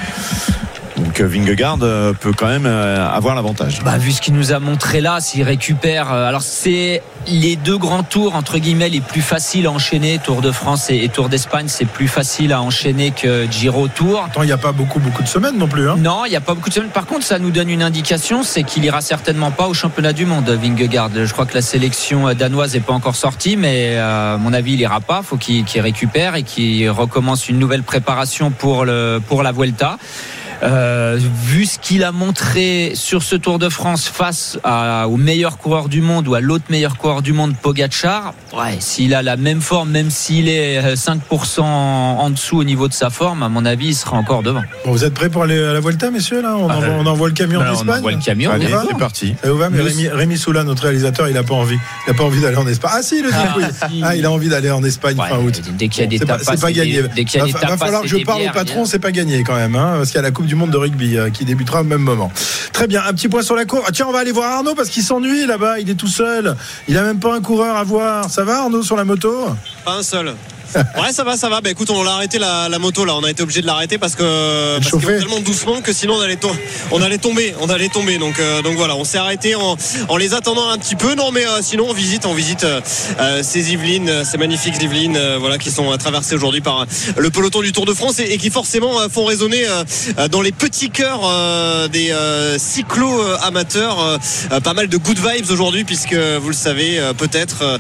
Donc 1.00 1.22
Vingegaard 1.22 1.80
euh, 1.82 2.14
peut 2.14 2.34
quand 2.34 2.48
même 2.48 2.66
euh, 2.66 3.10
avoir 3.10 3.36
l'avantage. 3.36 3.82
Bah, 3.84 3.98
vu 3.98 4.12
ce 4.12 4.22
qu'il 4.22 4.34
nous 4.34 4.52
a 4.52 4.60
montré 4.60 5.02
là, 5.02 5.20
s'il 5.20 5.44
récupère. 5.44 6.12
euh, 6.12 6.28
alors, 6.28 6.42
c'est 6.42 7.02
les 7.28 7.56
deux 7.56 7.78
grands 7.78 8.04
tours, 8.04 8.36
entre 8.36 8.58
guillemets, 8.58 8.90
les 8.90 9.02
plus 9.02 9.22
faciles 9.22 9.68
à 9.68 9.72
enchaîner. 9.72 10.20
Tour 10.20 10.42
de 10.42 10.52
France 10.52 10.90
et, 10.90 11.08
Tour 11.10 11.30
d'Espagne, 11.30 11.68
c'est 11.68 11.86
plus 11.86 12.08
facile 12.08 12.54
à 12.54 12.62
enchaîner 12.62 13.12
que 13.12 13.50
Giro 13.50 13.88
Tour. 13.88 14.24
Attends, 14.26 14.44
il 14.44 14.48
n'y 14.48 14.52
a 14.52 14.58
pas 14.58 14.72
beaucoup 14.72 15.00
beaucoup 15.00 15.24
de 15.24 15.28
semaines 15.28 15.58
non 15.58 15.68
plus. 15.68 15.90
Hein. 15.90 15.96
Non, 16.00 16.26
il 16.26 16.30
n'y 16.30 16.36
a 16.36 16.42
pas 16.42 16.54
beaucoup 16.54 16.70
de 16.70 16.74
semaines. 16.74 16.90
Par 16.90 17.06
contre, 17.06 17.24
ça 17.24 17.40
nous 17.40 17.52
donne 17.52 17.70
une 17.70 17.84
indication, 17.84 18.44
c'est 18.44 18.64
qu'il 18.64 18.84
ira 18.84 19.02
certainement 19.02 19.52
pas 19.52 19.68
au 19.68 19.74
championnat 19.74 20.14
du 20.14 20.26
monde, 20.26 20.50
Vingegaard. 20.50 21.12
Je 21.14 21.32
crois 21.32 21.46
que 21.46 21.56
la 21.56 21.62
sélection 21.62 22.34
danoise 22.34 22.74
n'est 22.74 22.80
pas 22.80 22.94
encore 22.94 23.16
sortie, 23.16 23.58
mais 23.58 23.96
euh, 23.96 24.36
à 24.36 24.38
mon 24.38 24.54
avis, 24.54 24.74
il 24.74 24.80
ira 24.82 25.00
pas. 25.00 25.22
faut 25.24 25.38
qu'il 25.38 25.64
qu'il 25.66 25.82
récupère 25.82 26.36
et 26.36 26.44
qu'il 26.44 26.90
recommence 26.90 27.50
une 27.50 27.60
nouvelle 27.60 27.84
préparation 27.84 28.52
pour, 28.52 28.86
le, 28.86 29.20
pour 29.26 29.44
la 29.44 29.52
Vuelta. 29.52 29.98
Euh, 30.62 31.18
vu 31.46 31.66
ce 31.66 31.80
qu'il 31.80 32.04
a 32.04 32.12
montré 32.12 32.92
sur 32.96 33.24
ce 33.24 33.36
Tour 33.38 33.60
de 33.60 33.70
France 33.70 34.08
face 34.14 34.60
à- 34.64 35.08
au 35.08 35.16
meilleur 35.18 35.58
coureur 35.58 35.88
du 35.88 36.02
monde 36.02 36.28
ou 36.28 36.36
à 36.36 36.42
l'autre 36.42 36.66
meilleur 36.70 36.98
coureur 36.98 37.22
du 37.22 37.32
monde, 37.34 37.56
Pogacar, 37.62 38.34
ouais, 38.54 38.76
s'il 38.80 39.14
a 39.14 39.22
la 39.22 39.38
même 39.38 39.62
forme, 39.62 39.90
même 39.92 40.10
s'il 40.10 40.50
est 40.50 40.78
euh, 40.84 40.96
5% 40.96 41.62
en 41.64 42.30
dessous 42.30 42.58
au 42.58 42.64
niveau 42.66 42.88
de 42.90 42.94
sa 42.94 43.10
forme, 43.10 43.42
à 43.44 43.48
mon 43.50 43.66
avis, 43.66 43.88
il 43.88 43.96
sera 43.96 44.18
encore 44.18 44.44
devant. 44.44 44.64
Bon, 44.86 44.92
vous 44.92 45.06
êtes 45.06 45.14
prêts 45.14 45.30
pour 45.30 45.44
aller 45.44 45.58
à 45.64 45.72
la 45.74 45.80
Volta, 45.80 46.12
messieurs 46.12 46.42
là? 46.42 46.56
On, 46.58 46.68
Ah, 46.70 46.76
envoie, 46.78 46.88
euh, 46.90 46.98
on 47.00 47.06
envoie 47.06 47.28
le 47.30 47.34
camion 47.34 47.60
Ben, 47.62 47.68
en 47.68 47.70
on 47.70 47.74
Espagne? 47.76 47.98
envoie 48.00 48.12
le 48.12 48.18
camion. 48.18 48.52
Allez, 48.52 48.68
on 48.74 48.88
c'est 48.88 48.98
parti. 48.98 49.36
On 49.46 49.54
va, 49.54 49.70
mais 49.70 49.78
Nous- 49.80 49.86
Rémi, 49.86 50.08
Rémi 50.10 50.38
Soula, 50.38 50.64
notre 50.66 50.84
réalisateur, 50.84 51.28
il 51.30 51.34
n'a 51.36 51.44
pas 51.44 51.54
envie. 51.56 51.78
Il 52.08 52.12
n'a 52.12 52.18
pas 52.18 52.24
envie 52.26 52.42
d'aller 52.42 52.58
en 52.58 52.68
Espagne. 52.68 52.92
Ah 52.94 53.02
si, 53.02 53.22
le 53.22 53.30
dit 53.30 53.36
oui. 53.58 54.02
Ah, 54.04 54.16
il 54.16 54.26
a 54.26 54.32
envie 54.32 54.50
d'aller 54.50 54.72
en 54.72 54.84
Espagne 54.84 55.18
Ouais, 55.18 55.30
fin 55.30 55.38
août. 55.40 55.62
Dès 55.78 55.88
qu'il 55.88 56.02
y 56.02 56.04
a 56.06 56.08
des 56.10 56.20
tapas, 56.20 56.40
c'est 56.44 56.60
pas 56.62 56.72
gagné. 56.72 57.02
Dès 57.16 57.24
qu'il 57.24 57.40
y 57.40 57.44
a 57.44 57.46
va, 57.46 57.78
falloir 57.78 58.02
que 58.02 58.08
je 58.08 58.18
parle 58.18 58.42
au 58.42 58.52
patron, 58.52 58.84
il 58.84 58.88
c'est 58.88 59.00
pas 59.00 59.12
gagné 59.12 59.44
quand 59.44 59.56
même, 59.56 59.76
hein, 59.76 59.94
parce 59.98 60.10
qu'il 60.10 60.16
y 60.16 60.20
a 60.20 60.24
la 60.24 60.32
Coupe 60.32 60.48
du 60.50 60.56
Monde 60.56 60.72
de 60.72 60.78
rugby 60.78 61.16
euh, 61.16 61.30
qui 61.30 61.46
débutera 61.46 61.82
au 61.82 61.84
même 61.86 62.02
moment. 62.02 62.32
Très 62.74 62.88
bien, 62.88 63.04
un 63.08 63.14
petit 63.14 63.30
point 63.30 63.44
sur 63.44 63.56
la 63.56 63.66
cour. 63.66 63.84
Ah, 63.86 63.92
tiens, 63.94 64.08
on 64.10 64.12
va 64.12 64.20
aller 64.20 64.32
voir 64.32 64.52
Arnaud 64.52 64.74
parce 64.76 64.90
qu'il 64.90 65.04
s'ennuie 65.04 65.46
là-bas, 65.46 65.80
il 65.80 65.90
est 65.90 65.96
tout 65.96 66.08
seul. 66.08 66.56
Il 66.88 66.98
a 66.98 67.04
même 67.04 67.20
pas 67.20 67.36
un 67.36 67.42
coureur 67.42 67.78
à 67.78 67.84
voir. 67.84 68.30
Ça 68.30 68.44
va 68.44 68.64
Arnaud 68.64 68.84
sur 68.84 68.98
la 68.98 69.06
moto? 69.06 69.46
Pas 69.86 69.94
un 69.94 70.04
seul. 70.04 70.34
Ouais, 71.02 71.12
ça 71.12 71.24
va, 71.24 71.38
ça 71.38 71.50
va. 71.50 71.62
Bah 71.62 71.70
écoute, 71.72 71.90
on 71.90 72.04
l'a 72.04 72.14
arrêté 72.14 72.38
la, 72.40 72.70
la 72.70 72.80
moto 72.80 73.06
là. 73.06 73.16
On 73.16 73.24
a 73.24 73.30
été 73.32 73.42
obligé 73.44 73.62
de 73.62 73.68
l'arrêter 73.68 73.98
parce 73.98 74.16
que 74.16 74.78
parce 74.80 75.04
tellement 75.20 75.40
doucement 75.40 75.82
que 75.82 75.94
sinon 75.94 76.16
on 76.16 76.22
allait, 76.22 76.36
to- 76.36 76.52
on 76.92 77.02
allait 77.02 77.18
tomber, 77.18 77.54
on 77.60 77.70
allait 77.70 77.90
tomber. 77.90 78.18
Donc 78.18 78.40
euh, 78.40 78.62
donc 78.62 78.76
voilà, 78.76 78.96
on 78.96 79.04
s'est 79.04 79.18
arrêté 79.18 79.56
en, 79.56 79.78
en 80.08 80.18
les 80.18 80.34
attendant 80.34 80.70
un 80.70 80.78
petit 80.78 80.96
peu. 80.96 81.16
Non, 81.16 81.32
mais 81.32 81.46
euh, 81.46 81.60
sinon 81.62 81.86
on 81.90 81.94
visite, 81.94 82.26
on 82.26 82.34
visite 82.34 82.64
euh, 82.66 82.82
ces 83.44 83.72
Yvelines, 83.74 84.24
ces 84.26 84.38
magnifiques 84.38 84.82
Yvelines, 84.82 85.18
euh, 85.18 85.38
voilà, 85.40 85.58
qui 85.58 85.72
sont 85.72 85.96
traversées 85.98 86.36
aujourd'hui 86.36 86.62
par 86.62 86.86
le 87.18 87.30
peloton 87.30 87.62
du 87.62 87.72
Tour 87.72 87.86
de 87.86 87.94
France 87.94 88.20
et, 88.20 88.34
et 88.34 88.38
qui 88.38 88.50
forcément 88.50 89.00
euh, 89.02 89.08
font 89.10 89.26
résonner 89.26 89.66
dans 90.32 90.42
les 90.42 90.52
petits 90.52 90.90
cœurs 90.90 91.22
euh, 91.26 91.88
des 91.88 92.12
euh, 92.12 92.58
cyclo 92.60 93.22
euh, 93.22 93.38
amateurs. 93.42 94.20
pas 94.64 94.74
mal 94.74 94.88
de 94.88 94.98
good 94.98 95.18
vibes 95.20 95.50
aujourd'hui 95.50 95.84
puisque 95.84 96.14
vous 96.14 96.50
le 96.50 96.54
savez 96.56 97.00
euh, 97.00 97.14
peut-être. 97.14 97.80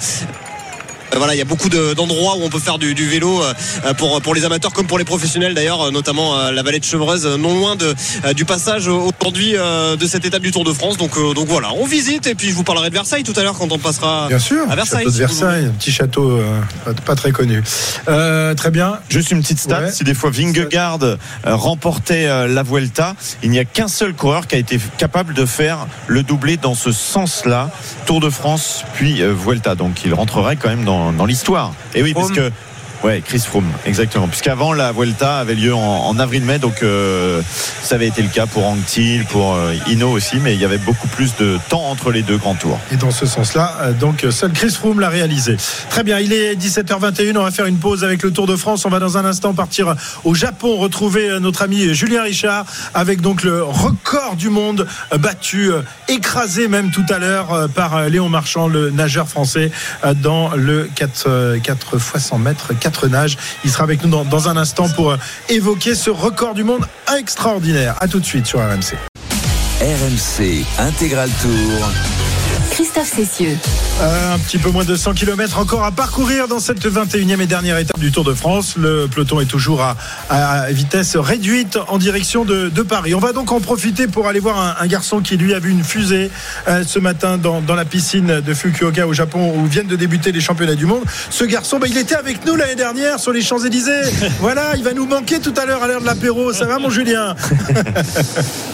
Euh, 1.11 1.15
euh, 1.15 1.17
Voilà, 1.17 1.33
il 1.35 1.37
y 1.37 1.41
a 1.41 1.45
beaucoup 1.45 1.69
de- 1.69 1.93
d'endroits 1.93 2.35
où 2.37 2.43
on 2.43 2.49
peut 2.49 2.59
faire 2.59 2.77
du, 2.77 2.93
du 2.95 3.07
vélo 3.07 3.41
euh, 3.43 3.93
pour, 3.95 4.21
pour 4.21 4.33
les 4.35 4.45
amateurs 4.45 4.73
comme 4.73 4.87
pour 4.87 4.97
les 4.97 5.05
professionnels 5.05 5.53
d'ailleurs, 5.53 5.81
euh, 5.87 5.91
notamment 5.91 6.37
euh, 6.37 6.51
la 6.51 6.63
vallée 6.63 6.79
de 6.79 6.85
Chevreuse, 6.85 7.25
euh, 7.25 7.37
non 7.37 7.53
loin 7.53 7.75
de, 7.75 7.93
euh, 8.25 8.33
du 8.33 8.45
passage 8.45 8.87
aujourd'hui 8.87 9.55
euh, 9.55 9.95
de 9.95 10.07
cette 10.07 10.25
étape 10.25 10.41
du 10.41 10.51
Tour 10.51 10.63
de 10.63 10.73
France. 10.73 10.97
Donc, 10.97 11.17
euh, 11.17 11.33
donc 11.33 11.47
voilà, 11.47 11.69
on 11.73 11.85
visite 11.85 12.27
et 12.27 12.35
puis 12.35 12.49
je 12.49 12.53
vous 12.53 12.63
parlerai 12.63 12.89
de 12.89 12.93
Versailles 12.95 13.23
tout 13.23 13.33
à 13.37 13.43
l'heure 13.43 13.57
quand 13.57 13.71
on 13.71 13.77
passera 13.79 14.27
Bien 14.27 14.39
sûr, 14.39 14.63
à 14.69 14.75
Versailles. 14.75 14.99
château 15.05 15.11
de 15.11 15.17
Versailles, 15.17 15.65
un 15.65 15.71
petit 15.71 15.91
château 15.91 16.31
euh, 16.31 16.93
pas, 17.05 17.15
très 17.15 17.31
connu. 17.31 17.63
Euh, 18.07 18.53
très 18.53 18.71
bien. 18.71 18.99
Juste 19.09 19.31
une 19.31 19.41
petite 19.41 19.59
stat, 19.59 19.79
Ouais. 19.79 19.91
si 19.91 20.03
des 20.03 20.13
fois 20.13 20.29
Vingegaard 20.29 20.99
euh, 21.03 21.15
remportait 21.45 22.25
euh, 22.27 22.47
la 22.47 22.63
Vuelta, 22.63 23.15
il 23.43 23.49
n'y 23.49 23.59
a 23.59 23.65
qu'un 23.65 23.87
seul 23.87 24.13
coureur 24.13 24.47
qui 24.47 24.55
a 24.55 24.57
été 24.57 24.79
capable 24.97 25.33
de 25.33 25.45
faire 25.45 25.87
le 26.07 26.23
doublé 26.23 26.57
dans 26.57 26.75
ce 26.75 26.91
sens-là, 26.91 27.69
Tour 28.05 28.19
de 28.19 28.29
France 28.29 28.83
puis 28.93 29.21
euh, 29.21 29.33
Vuelta. 29.33 29.75
Donc 29.75 30.03
il 30.05 30.13
rentrerait 30.13 30.55
quand 30.57 30.69
même 30.69 30.83
dans, 30.83 30.98
dans 31.17 31.25
l'histoire. 31.25 31.73
Et 31.95 32.01
oui, 32.03 32.11
Froome. 32.11 32.31
puisque 32.31 32.51
Ouais, 33.03 33.21
Chris 33.25 33.39
Froome, 33.39 33.71
exactement. 33.85 34.27
Puisqu'avant 34.27 34.73
la 34.73 34.91
Vuelta 34.91 35.37
avait 35.37 35.55
lieu 35.55 35.73
en, 35.73 36.19
avril-mai, 36.19 36.59
donc 36.59 36.83
euh, 36.83 37.41
ça 37.81 37.95
avait 37.95 38.07
été 38.07 38.21
le 38.21 38.27
cas 38.27 38.45
pour 38.45 38.67
Anctil, 38.67 39.23
pour 39.25 39.55
euh, 39.55 39.73
Hino 39.87 40.09
aussi, 40.09 40.35
mais 40.41 40.53
il 40.53 40.59
y 40.59 40.65
avait 40.65 40.77
beaucoup 40.77 41.07
plus 41.07 41.33
de 41.37 41.57
temps 41.69 41.89
entre 41.89 42.11
les 42.11 42.23
deux 42.23 42.37
grands 42.37 42.55
tours. 42.55 42.77
Et 42.91 42.97
dans 42.97 43.11
ce 43.11 43.25
sens-là, 43.25 43.77
euh, 43.81 43.93
donc 43.93 44.25
seul 44.31 44.51
Chris 44.51 44.71
Froome 44.71 44.99
l'a 44.99 45.07
réalisé. 45.07 45.55
Très 45.89 46.03
bien, 46.03 46.19
il 46.19 46.33
est 46.33 46.55
17h21, 46.55 47.37
on 47.37 47.43
va 47.43 47.51
faire 47.51 47.67
une 47.67 47.77
pause 47.77 48.03
avec 48.03 48.21
le 48.21 48.31
Tour 48.31 48.47
de 48.47 48.57
France. 48.57 48.83
On 48.83 48.89
va 48.89 48.99
dans 48.99 49.17
un 49.17 49.23
instant 49.23 49.53
partir 49.53 49.95
au 50.25 50.35
Japon, 50.35 50.75
retrouver 50.77 51.29
euh, 51.29 51.39
notre 51.39 51.61
ami 51.61 51.93
Julien 51.93 52.23
Richard 52.23 52.65
avec 52.93 53.21
donc 53.21 53.43
le 53.43 53.63
record 53.63 54.35
du 54.35 54.49
monde 54.49 54.85
euh, 55.13 55.17
battu, 55.17 55.71
écrasé 56.09 56.67
même 56.67 56.91
tout 56.91 57.05
à 57.07 57.17
l'heure 57.17 57.69
par 57.73 58.09
Léon 58.09 58.27
Marchand, 58.27 58.67
le 58.67 58.89
nageur 58.89 59.27
français, 59.27 59.71
dans 60.15 60.51
le 60.55 60.89
4, 60.95 61.57
4 61.63 61.97
fois 61.97 62.19
100 62.19 62.39
mètres, 62.39 62.73
4 62.77 62.88
Il 63.63 63.71
sera 63.71 63.83
avec 63.83 64.03
nous 64.03 64.09
dans, 64.09 64.25
dans 64.25 64.49
un 64.49 64.57
instant 64.57 64.89
pour 64.89 65.11
euh, 65.11 65.17
évoquer 65.49 65.95
ce 65.95 66.09
record 66.09 66.53
du 66.53 66.63
monde 66.63 66.85
extraordinaire. 67.17 67.95
A 67.99 68.07
tout 68.07 68.19
de 68.19 68.25
suite 68.25 68.45
sur 68.45 68.59
RMC. 68.59 68.95
RMC 69.81 70.65
Intégral 70.79 71.29
Tour. 71.41 71.89
Christophe 72.79 73.11
Cessieux. 73.13 73.57
Euh, 74.01 74.35
un 74.35 74.39
petit 74.39 74.57
peu 74.57 74.69
moins 74.69 74.85
de 74.85 74.95
100 74.95 75.13
km 75.13 75.59
encore 75.59 75.83
à 75.83 75.91
parcourir 75.91 76.47
dans 76.47 76.61
cette 76.61 76.85
21e 76.85 77.41
et 77.41 77.45
dernière 77.45 77.77
étape 77.77 77.99
du 77.99 78.09
Tour 78.09 78.23
de 78.23 78.33
France. 78.33 78.75
Le 78.77 79.07
peloton 79.07 79.41
est 79.41 79.45
toujours 79.47 79.81
à, 79.81 79.97
à 80.29 80.71
vitesse 80.71 81.17
réduite 81.17 81.77
en 81.89 81.97
direction 81.97 82.45
de, 82.45 82.69
de 82.69 82.81
Paris. 82.81 83.13
On 83.13 83.19
va 83.19 83.33
donc 83.33 83.51
en 83.51 83.59
profiter 83.59 84.07
pour 84.07 84.29
aller 84.29 84.39
voir 84.39 84.57
un, 84.57 84.75
un 84.81 84.87
garçon 84.87 85.19
qui 85.19 85.35
lui 85.35 85.53
a 85.53 85.59
vu 85.59 85.71
une 85.71 85.83
fusée 85.83 86.31
euh, 86.69 86.85
ce 86.87 86.99
matin 86.99 87.37
dans, 87.37 87.59
dans 87.59 87.75
la 87.75 87.83
piscine 87.83 88.39
de 88.39 88.53
Fukuoka 88.53 89.05
au 89.05 89.13
Japon 89.13 89.53
où 89.57 89.65
viennent 89.65 89.87
de 89.87 89.97
débuter 89.97 90.31
les 90.31 90.39
championnats 90.39 90.75
du 90.75 90.85
monde. 90.85 91.03
Ce 91.29 91.43
garçon, 91.43 91.79
bah, 91.79 91.87
il 91.89 91.97
était 91.97 92.15
avec 92.15 92.45
nous 92.45 92.55
l'année 92.55 92.75
dernière 92.75 93.19
sur 93.19 93.33
les 93.33 93.41
Champs-Élysées. 93.41 94.03
voilà, 94.39 94.77
il 94.77 94.85
va 94.85 94.93
nous 94.93 95.05
manquer 95.05 95.41
tout 95.41 95.53
à 95.61 95.65
l'heure 95.65 95.83
à 95.83 95.87
l'heure 95.87 95.99
de 95.99 96.05
l'apéro. 96.05 96.53
Ça 96.53 96.63
va 96.63 96.79
mon 96.79 96.89
Julien? 96.89 97.35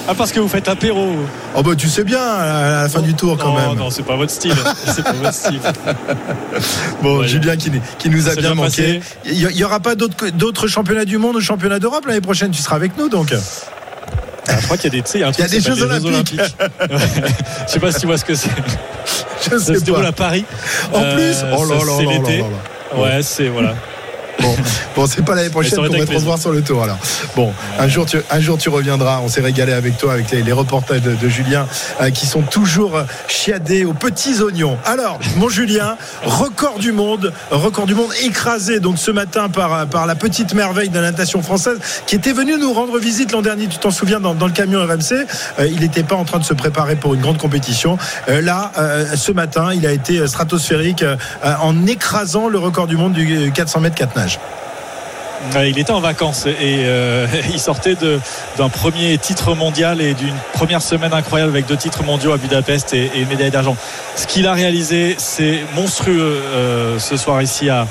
Ah, 0.07 0.13
parce 0.13 0.31
que 0.31 0.39
vous 0.39 0.47
faites 0.47 0.67
apéro. 0.67 1.15
Oh 1.55 1.63
bah 1.63 1.71
tu 1.75 1.89
sais 1.89 2.03
bien 2.03 2.21
à 2.21 2.83
la 2.83 2.89
fin 2.89 3.01
du 3.01 3.15
tour 3.15 3.37
quand 3.39 3.47
non, 3.49 3.55
même. 3.55 3.79
non, 3.79 3.89
c'est 3.95 4.03
pas 4.05 4.15
votre 4.15 4.31
style. 4.31 4.53
c'est 4.93 5.03
pas 5.03 5.13
votre 5.13 5.33
style. 5.33 5.59
Bon, 7.01 7.19
Ouais. 7.19 7.27
Julien 7.27 7.55
qui, 7.57 7.71
qui 7.99 8.09
nous 8.09 8.27
a 8.27 8.31
bien 8.33 8.41
bien 8.41 8.55
manqué. 8.55 9.01
Il 9.25 9.47
n'y 9.47 9.63
aura 9.63 9.79
pas 9.79 9.95
d'autres 9.95 10.67
championnats 10.67 11.05
du 11.05 11.17
monde 11.17 11.35
ou 11.35 11.41
championnats 11.41 11.79
d'Europe 11.79 12.05
l'année 12.07 12.21
prochaine? 12.21 12.51
Tu 12.51 12.61
seras 12.61 12.75
avec 12.75 12.97
nous 12.97 13.09
donc. 13.09 13.33
Ah, 14.47 14.53
je 14.59 14.65
crois 14.65 14.77
qu'il 14.77 14.93
y 14.93 14.97
a 14.97 15.01
des, 15.01 15.07
sais, 15.07 15.19
y 15.19 15.23
a 15.23 15.27
un 15.27 15.31
y 15.31 15.41
a 15.41 15.47
des 15.47 15.59
Jeux 15.59 15.81
Olympiques. 15.81 16.39
Je 17.67 17.71
sais 17.71 17.79
pas 17.79 17.91
si 17.91 17.99
tu 18.01 18.05
vois 18.05 18.17
ce 18.17 18.25
que 18.25 18.35
c'est. 18.35 18.49
Je 19.43 19.49
Ça 19.49 19.59
se 19.59 19.73
sais 19.73 19.81
déroule 19.81 20.05
à 20.05 20.11
Paris. 20.11 20.45
En 20.93 21.01
Euh, 21.01 21.15
plus, 21.15 21.37
oh 21.51 21.65
c'est 21.97 22.05
l'été. 22.05 22.43
Ouais, 22.95 23.21
c'est 23.23 23.47
voilà. 23.49 23.73
Bon, 24.39 24.55
bon 24.95 25.07
c'est 25.07 25.23
pas 25.23 25.35
l'année 25.35 25.49
prochaine 25.49 25.77
qu'on 25.77 25.97
va 25.97 26.05
te 26.05 26.13
revoir 26.13 26.37
sur 26.37 26.51
le 26.51 26.61
tour 26.61 26.83
alors. 26.83 26.97
Bon, 27.35 27.53
un 27.79 27.87
jour 27.87 28.05
tu, 28.05 28.17
un 28.29 28.39
jour 28.39 28.57
tu 28.57 28.69
reviendras. 28.69 29.19
On 29.23 29.27
s'est 29.27 29.41
régalé 29.41 29.73
avec 29.73 29.97
toi, 29.97 30.13
avec 30.13 30.31
les, 30.31 30.43
les 30.43 30.51
reportages 30.51 31.01
de, 31.01 31.15
de 31.15 31.29
Julien 31.29 31.67
euh, 32.01 32.09
qui 32.09 32.25
sont 32.25 32.41
toujours 32.41 32.95
euh, 32.97 33.03
chiadés 33.27 33.85
aux 33.85 33.93
petits 33.93 34.41
oignons. 34.41 34.77
Alors, 34.85 35.19
mon 35.37 35.49
Julien, 35.49 35.97
record 36.23 36.79
du 36.79 36.91
monde, 36.91 37.33
record 37.51 37.85
du 37.85 37.95
monde 37.95 38.11
écrasé 38.23 38.79
donc 38.79 38.97
ce 38.97 39.11
matin 39.11 39.49
par, 39.49 39.73
euh, 39.73 39.85
par 39.85 40.05
la 40.05 40.15
petite 40.15 40.53
merveille 40.53 40.89
de 40.89 40.95
la 40.99 41.11
natation 41.11 41.41
française 41.41 41.77
qui 42.05 42.15
était 42.15 42.33
venue 42.33 42.57
nous 42.59 42.73
rendre 42.73 42.97
visite 42.99 43.31
l'an 43.31 43.41
dernier. 43.41 43.67
Tu 43.67 43.77
t'en 43.77 43.91
souviens 43.91 44.19
dans, 44.19 44.33
dans 44.35 44.47
le 44.47 44.53
camion 44.53 44.81
RMC 44.85 45.25
Euh, 45.59 45.67
Il 45.67 45.79
n'était 45.79 46.03
pas 46.03 46.15
en 46.15 46.25
train 46.25 46.39
de 46.39 46.43
se 46.43 46.53
préparer 46.53 46.95
pour 46.95 47.13
une 47.13 47.21
grande 47.21 47.37
compétition. 47.37 47.97
Euh, 48.29 48.41
là, 48.41 48.71
ce 49.15 49.31
matin, 49.31 49.73
il 49.73 49.85
a 49.85 49.91
été 49.91 50.25
stratosphérique 50.27 51.03
en 51.43 51.85
écrasant 51.87 52.47
le 52.47 52.59
record 52.59 52.87
du 52.87 52.97
monde 52.97 53.13
du 53.13 53.51
400 53.53 53.79
mètres 53.81 53.95
4 53.95 54.15
nages. 54.15 54.24
Ouais, 55.53 55.69
il 55.69 55.77
était 55.77 55.91
en 55.91 55.99
vacances 55.99 56.47
et 56.47 56.83
euh, 56.85 57.27
il 57.53 57.59
sortait 57.59 57.95
d'un 58.57 58.69
premier 58.69 59.17
titre 59.17 59.53
mondial 59.53 60.01
et 60.01 60.13
d'une 60.13 60.33
première 60.53 60.81
semaine 60.81 61.13
incroyable 61.13 61.51
avec 61.51 61.65
deux 61.65 61.77
titres 61.77 62.03
mondiaux 62.03 62.31
à 62.31 62.37
Budapest 62.37 62.93
et, 62.93 63.25
médaille 63.29 63.51
d'argent. 63.51 63.75
Ce 64.15 64.27
qu'il 64.27 64.47
a 64.47 64.53
réalisé, 64.53 65.15
c'est 65.17 65.59
monstrueux 65.75 66.41
euh, 66.43 66.99
ce 66.99 67.17
soir 67.17 67.41
ici 67.41 67.69
à, 67.69 67.85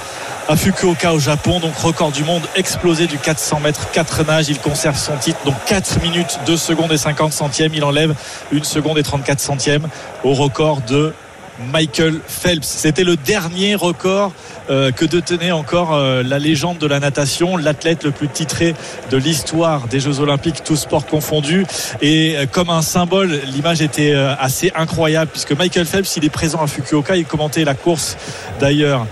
à 0.49 0.57
Fukuoka 0.57 1.13
au 1.13 1.19
Japon. 1.19 1.61
Donc 1.61 1.77
record 1.77 2.11
du 2.13 2.25
monde 2.25 2.43
explosé 2.57 3.07
du 3.07 3.19
400 3.19 3.61
mètres 3.61 3.91
4 3.93 4.25
nages. 4.25 4.49
Il 4.49 4.59
conserve 4.59 4.99
son 4.99 5.17
titre. 5.17 5.39
Donc 5.45 5.55
4 5.67 6.03
minutes 6.03 6.41
2 6.47 6.57
secondes 6.57 6.93
et 6.93 6.99
50 6.99 7.33
centièmes. 7.33 7.73
Il 7.75 7.85
enlève 7.85 8.15
1 8.53 8.65
seconde 8.65 8.99
et 8.99 9.03
34 9.03 9.41
centièmes 9.41 9.87
au 10.25 10.35
record 10.35 10.81
de 10.83 11.15
Michael 11.59 12.21
Phelps. 12.27 12.67
C'était 12.67 13.05
le 13.05 13.17
dernier 13.17 13.75
record 13.75 14.33
euh, 14.71 14.91
que 14.93 15.05
détenait 15.05 15.53
encore 15.53 15.95
euh, 15.95 16.23
la 16.23 16.39
légende 16.39 16.79
de 16.79 16.87
la 16.87 16.99
natation, 16.99 17.57
l'athlète 17.57 18.05
le 18.05 18.11
plus 18.11 18.29
titré 18.29 18.75
de 19.11 19.17
l'histoire 19.17 19.87
des 19.89 20.01
Jeux 20.01 20.21
Olympiques, 20.21 20.65
tous 20.65 20.77
sports 20.77 21.07
confondus. 21.07 21.67
Et 22.01 22.37
euh, 22.37 22.47
comme 22.51 22.71
un 22.71 22.83
symbole, 22.83 23.41
l'image 23.47 23.83
était 23.83 24.15
assez 24.15 24.73
incroyable 24.75 25.31
puisque 25.31 25.53
Michael 25.53 25.87
Phelps, 25.87 26.17
il 26.17 26.25
est 26.25 26.31
présent 26.31 26.63
à 26.63 26.67
Fukuoka, 26.67 27.17
il 27.17 27.27
commentait 27.27 27.65
la 27.65 27.75
course 27.75 28.17
d'ailleurs 28.61 29.07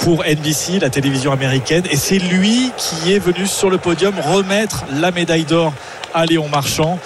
pour 0.00 0.24
NBC, 0.24 0.80
la 0.80 0.90
télévision 0.90 1.30
américaine, 1.30 1.84
et 1.88 1.96
c'est 1.96 2.18
lui 2.18 2.72
qui 2.76 3.12
est 3.12 3.20
venu 3.20 3.46
sur 3.46 3.70
le 3.70 3.78
podium 3.78 4.14
remettre 4.18 4.84
la 5.00 5.12
médaille 5.12 5.44
d'or 5.44 5.72
à 6.12 6.26
Léon 6.26 6.48
Marchand. 6.48 6.98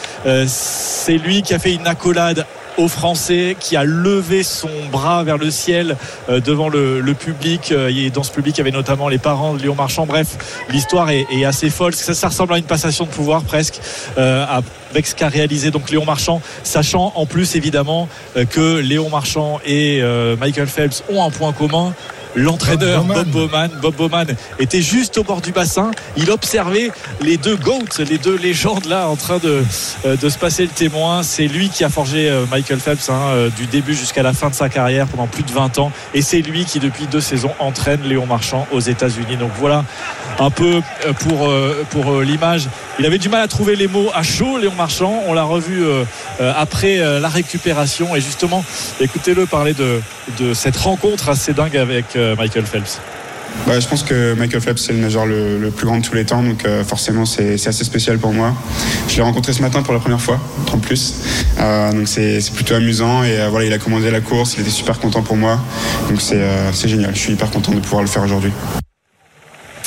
C'est 0.47 1.19
lui 1.19 1.43
qui 1.43 1.53
a 1.53 1.59
fait 1.59 1.75
une 1.75 1.87
accolade 1.87 2.47
aux 2.79 2.89
Français, 2.89 3.57
qui 3.59 3.77
a 3.77 3.85
levé 3.85 4.43
son 4.43 4.69
bras 4.91 5.25
vers 5.25 5.39
le 5.39 5.51
ciel 5.51 5.97
euh, 6.29 6.41
devant 6.41 6.69
le, 6.69 7.03
public. 7.15 7.73
Euh, 7.73 7.91
et 7.95 8.11
dans 8.11 8.23
ce 8.23 8.33
public, 8.33 8.57
il 8.57 8.59
y 8.59 8.61
avait 8.61 8.71
notamment 8.71 9.09
les 9.09 9.19
parents 9.19 9.55
de 9.55 9.63
Léon 9.63 9.75
Marchand. 9.75 10.07
Bref, 10.07 10.65
l'histoire 10.71 11.11
est, 11.11 11.45
assez 11.45 11.71
folle. 11.71 11.95
Ça, 11.95 12.15
ça 12.15 12.29
ressemble 12.29 12.55
à 12.55 12.59
une 12.59 12.65
passation 12.65 13.05
de 13.05 13.11
pouvoir 13.11 13.43
presque 13.43 13.81
euh, 14.19 14.45
avec 14.91 15.07
ce 15.07 15.15
qu'a 15.15 15.29
réalisé 15.29 15.71
donc 15.71 15.91
Léon 15.91 16.05
Marchand, 16.05 16.41
sachant 16.63 17.13
en 17.15 17.27
plus 17.27 17.57
évidemment 17.57 18.09
euh, 18.37 18.45
que 18.45 18.79
Léon 18.79 19.09
Marchand 19.11 19.61
et 19.65 20.03
Michael 20.39 20.67
Phelps 20.67 21.03
ont 21.11 21.23
un 21.23 21.31
point 21.31 21.53
commun. 21.53 21.95
L'entraîneur 22.37 23.03
Bob 23.05 23.29
Bowman, 23.29 23.71
Bob 23.81 23.95
Bowman 23.95 24.27
était 24.59 24.83
juste 24.83 25.17
au 25.17 25.25
bord 25.25 25.41
du 25.41 25.53
bassin. 25.53 25.91
Il 26.19 26.31
observait 26.31 26.91
les 27.23 27.39
deux 27.39 27.57
GOATs, 27.57 27.99
les 27.99 28.19
deux 28.19 28.37
légendes 28.37 28.85
là 28.85 29.09
en 29.09 29.17
train 29.17 29.39
de, 29.39 29.65
euh, 30.05 30.17
de 30.17 30.29
se 30.29 30.37
passer 30.37 30.65
le 30.65 30.69
témoin. 30.69 31.23
C'est 31.23 31.47
lui 31.47 31.71
qui 31.71 31.83
a 31.83 31.89
forgé 31.89 32.29
euh, 32.29 32.45
Michael 32.51 32.79
Phelps 32.79 33.09
hein, 33.09 33.21
euh, 33.31 33.49
du 33.57 33.65
début 33.65 33.95
jusqu'à 33.95 34.23
la 34.23 34.35
fin 34.35 34.51
de 34.51 34.55
sa 34.55 34.69
carrière 34.69 35.07
pendant 35.07 35.27
plus 35.27 35.45
de 35.45 35.51
20 35.51 35.79
ans. 35.79 35.91
Et 36.13 36.21
c'est 36.21 36.43
lui 36.43 36.67
qui 36.67 36.79
depuis 36.79 37.07
deux 37.07 37.23
saisons 37.23 37.53
entraîne 37.59 38.03
Léon 38.03 38.27
Marchand 38.27 38.67
aux 38.71 38.81
États-Unis. 38.81 39.39
Donc 39.39 39.53
voilà 39.59 39.85
un 40.39 40.51
peu 40.51 40.83
pour, 41.21 41.51
pour 41.89 42.21
l'image. 42.21 42.69
Il 42.99 43.07
avait 43.07 43.17
du 43.17 43.31
mal 43.31 43.41
à 43.41 43.49
trouver 43.49 43.75
les 43.75 43.89
mots 43.89 44.11
à 44.15 44.23
chaud, 44.23 44.59
Léon 44.59 44.75
Marchand. 44.77 45.23
On 45.27 45.33
l'a 45.33 45.45
revu 45.45 45.83
après 46.39 46.99
la 46.99 47.29
récupération. 47.29 48.15
Et 48.15 48.21
justement, 48.21 48.63
écoutez-le 49.01 49.47
parler 49.47 49.73
de, 49.73 50.03
de 50.39 50.53
cette 50.53 50.77
rencontre 50.77 51.31
assez 51.31 51.55
dingue 51.55 51.79
avec 51.79 52.19
Michael 52.35 52.67
Phelps. 52.67 53.01
Bah, 53.67 53.81
je 53.81 53.89
pense 53.89 54.03
que 54.03 54.35
Michael 54.35 54.61
Phelps 54.61 54.81
c'est 54.81 54.93
le 54.93 55.01
nageur 55.01 55.27
le, 55.27 55.71
plus 55.75 55.87
grand 55.87 55.99
de 55.99 56.05
tous 56.05 56.15
les 56.15 56.25
temps, 56.25 56.43
donc 56.43 56.65
euh, 56.65 56.85
forcément 56.85 57.25
c'est 57.25 57.55
assez 57.55 57.85
spécial 57.85 58.19
pour 58.19 58.33
moi. 58.33 58.55
Je 59.09 59.17
l'ai 59.17 59.23
rencontré 59.23 59.53
ce 59.53 59.63
matin 59.63 59.83
pour 59.83 59.93
la 59.93 60.01
première 60.01 60.21
fois, 60.21 60.39
en 60.73 60.79
plus, 60.79 61.15
Euh, 61.59 61.93
donc 61.93 62.07
c'est 62.07 62.39
plutôt 62.55 62.75
amusant 62.75 63.25
et 63.25 63.41
euh, 63.41 63.49
voilà 63.49 63.67
il 63.67 63.73
a 63.73 63.79
commandé 63.79 64.11
la 64.11 64.21
course, 64.21 64.55
il 64.55 64.61
était 64.61 64.71
super 64.71 64.99
content 65.01 65.23
pour 65.23 65.37
moi, 65.37 65.59
donc 66.09 66.21
c'est 66.21 66.37
euh, 66.37 66.73
génial. 66.73 67.15
Je 67.15 67.21
suis 67.21 67.33
hyper 67.33 67.51
content 67.51 67.73
de 67.73 67.81
pouvoir 67.81 68.03
le 68.03 68.09
faire 68.09 68.23
aujourd'hui. 68.23 68.53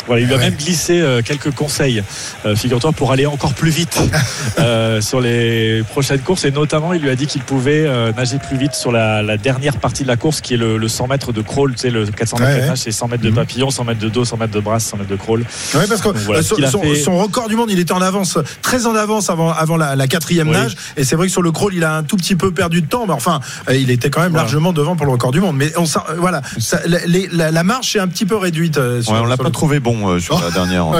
Voilà, 0.10 0.22
il 0.24 0.28
lui 0.28 0.34
a 0.34 0.38
Ouais. 0.38 0.46
même 0.46 0.56
glissé 0.56 1.00
euh, 1.02 1.22
quelques 1.24 1.52
conseils, 1.52 2.02
euh, 2.46 2.56
figure-toi, 2.56 2.92
pour 2.94 3.12
aller 3.12 3.28
encore 3.28 3.54
plus 3.54 3.70
vite 3.70 4.00
euh, 4.60 5.02
sur 5.02 5.22
les 5.22 5.84
prochaines 5.84 6.20
courses. 6.22 6.46
Et 6.46 6.52
notamment, 6.52 6.94
il 6.94 7.02
lui 7.02 7.10
a 7.12 7.16
dit 7.16 7.28
qu'il 7.28 7.42
pouvait 7.44 7.86
euh, 7.86 8.12
nager 8.14 8.38
plus 8.40 8.58
vite 8.58 8.74
sur 8.74 8.92
la, 8.92 9.22
la 9.22 9.38
dernière 9.38 9.78
partie 9.78 10.02
de 10.02 10.08
la 10.08 10.18
course, 10.18 10.42
qui 10.42 10.56
est 10.56 10.58
le, 10.58 10.78
le 10.78 10.88
100 10.88 11.08
mètres 11.08 11.32
de 11.32 11.42
crawl. 11.42 11.74
Tu 11.74 11.78
sais, 11.82 11.90
le 11.92 12.08
400 12.08 12.38
mètres 12.40 12.50
Ouais, 12.50 12.58
de 12.58 12.62
ouais. 12.64 12.68
nage, 12.70 12.78
c'est 12.80 12.92
100 12.92 13.08
mètres 13.08 13.24
de 13.24 13.30
papillon, 13.30 13.70
100 13.70 13.84
mètres 13.84 14.00
de 14.00 14.10
dos, 14.10 14.26
100 14.26 14.38
mètres 14.38 14.54
de 14.54 14.60
brasse, 14.60 14.86
100 14.86 14.98
mètres 14.98 15.10
de 15.12 15.16
crawl. 15.16 15.42
Oui, 15.76 15.82
parce 15.88 16.02
que 16.02 16.08
Donc 16.08 16.18
voilà 16.18 16.40
euh, 16.40 16.44
ce 16.44 16.50
son, 16.50 16.56
qu'il 16.56 16.66
a 16.66 16.72
son- 16.72 16.82
fait. 16.82 16.96
son 16.96 17.18
record 17.20 17.48
du 17.48 17.56
monde, 17.56 17.70
il 17.70 17.80
était 17.80 17.92
en 17.94 18.02
avance, 18.02 18.40
très 18.64 18.88
en 18.88 18.96
avance 18.96 19.30
avant, 19.30 19.52
avant 19.52 19.78
la, 19.78 19.96
la 19.96 20.08
quatrième 20.08 20.48
Oui. 20.48 20.54
nage. 20.56 20.76
Et 20.98 21.04
c'est 21.04 21.16
vrai 21.16 21.28
que 21.28 21.32
sur 21.32 21.44
le 21.44 21.52
crawl, 21.52 21.74
il 21.76 21.84
a 21.84 21.96
un 21.96 22.04
tout 22.04 22.18
petit 22.18 22.36
peu 22.36 22.52
perdu 22.52 22.82
de 22.82 22.88
temps, 22.88 23.06
mais 23.06 23.14
enfin, 23.14 23.40
euh, 23.70 23.76
il 23.76 23.92
était 23.92 24.10
quand 24.10 24.22
même 24.22 24.32
Voilà. 24.32 24.44
largement 24.46 24.74
devant 24.74 24.96
pour 24.96 25.06
le 25.06 25.12
record 25.12 25.32
du 25.32 25.40
monde. 25.42 25.56
Mais 25.56 25.72
on, 25.78 25.84
voilà, 26.18 26.42
ça- 26.58 26.82
la, 26.88 27.06
les- 27.06 27.28
la- 27.32 27.52
la 27.52 27.64
marche 27.64 27.96
est 27.96 28.00
un 28.00 28.08
petit 28.08 28.26
peu 28.26 28.36
réduite. 28.36 28.78
euh, 28.78 29.02
sur- 29.04 29.14
Ouais, 29.14 29.20
on 29.22 29.26
l'a 29.26 29.38
pas 29.38 29.50
trouvé 29.52 29.80
bon 29.80 29.99
euh, 30.08 30.20
sur 30.20 30.42
la 30.42 30.52
dernière. 30.52 30.86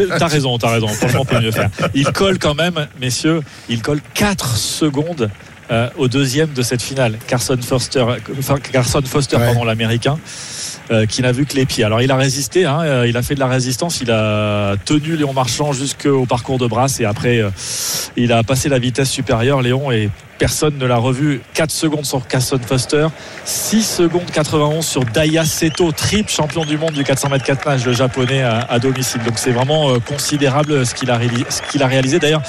Euh, 0.00 0.18
T'as 0.18 0.26
raison, 0.28 0.58
t'as 0.58 0.70
raison. 0.70 0.88
Franchement, 0.88 1.20
on 1.22 1.24
peut 1.24 1.40
mieux 1.40 1.50
faire. 1.50 1.70
Il 1.94 2.10
colle 2.12 2.38
quand 2.38 2.54
même, 2.54 2.86
messieurs, 3.00 3.40
il 3.68 3.82
colle 3.82 4.00
4 4.14 4.56
secondes 4.56 5.30
euh, 5.70 5.88
au 5.96 6.08
deuxième 6.08 6.52
de 6.52 6.62
cette 6.62 6.82
finale. 6.82 7.18
Carson 7.26 7.58
Foster, 7.60 8.04
enfin, 8.38 8.56
Carson 8.58 9.02
Foster, 9.04 9.36
Ouais. 9.36 9.44
pardon, 9.46 9.64
l'américain. 9.64 10.18
euh, 10.90 11.04
qui 11.04 11.20
n'a 11.20 11.32
vu 11.32 11.44
que 11.44 11.54
les 11.54 11.66
pieds. 11.66 11.84
Alors 11.84 12.00
il 12.00 12.10
a 12.10 12.16
résisté, 12.16 12.64
hein, 12.64 12.80
euh, 12.82 13.06
il 13.06 13.16
a 13.18 13.22
fait 13.22 13.34
de 13.34 13.40
la 13.40 13.46
résistance, 13.46 14.00
il 14.00 14.10
a 14.10 14.74
tenu 14.86 15.16
Léon 15.16 15.34
Marchand 15.34 15.74
jusqu'au 15.74 16.24
parcours 16.24 16.56
de 16.58 16.66
Brasse 16.66 16.98
et 17.00 17.04
après 17.04 17.40
euh, 17.42 17.50
il 18.16 18.32
a 18.32 18.42
passé 18.42 18.70
la 18.70 18.78
vitesse 18.78 19.10
supérieure 19.10 19.60
Léon 19.60 19.92
et 19.92 20.08
personne 20.38 20.78
ne 20.78 20.86
l'a 20.86 20.96
revu. 20.96 21.40
4 21.54 21.70
secondes 21.70 22.04
sur 22.04 22.26
Carson 22.26 22.58
Foster, 22.64 23.08
6 23.44 23.82
secondes 23.82 24.30
91 24.32 24.86
sur 24.86 25.04
Daya 25.04 25.44
Seto, 25.44 25.92
triple 25.92 26.30
champion 26.30 26.64
du 26.64 26.78
monde 26.78 26.92
du 26.92 27.04
400 27.04 27.28
mètres 27.28 27.44
4 27.44 27.68
nage, 27.68 27.84
le 27.84 27.92
japonais 27.92 28.42
à, 28.42 28.78
domicile. 28.78 29.20
Donc 29.24 29.38
c'est 29.38 29.50
vraiment 29.50 29.90
euh, 29.90 29.98
considérable 29.98 30.86
ce 30.86 30.94
qu'il 30.94 31.10
a, 31.10 31.18
réali- 31.18 31.44
ce 31.48 31.62
qu'il 31.62 31.82
a 31.82 31.86
réalisé. 31.86 32.18
D'ailleurs, 32.18 32.42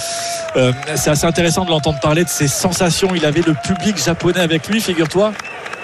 euh, 0.55 0.71
c'est 0.95 1.09
assez 1.09 1.25
intéressant 1.25 1.65
de 1.65 1.71
l'entendre 1.71 1.99
parler 1.99 2.23
de 2.23 2.29
ses 2.29 2.47
sensations. 2.47 3.09
Il 3.15 3.25
avait 3.25 3.41
le 3.41 3.53
public 3.53 3.97
japonais 4.03 4.39
avec 4.39 4.67
lui, 4.67 4.79
figure-toi 4.79 5.33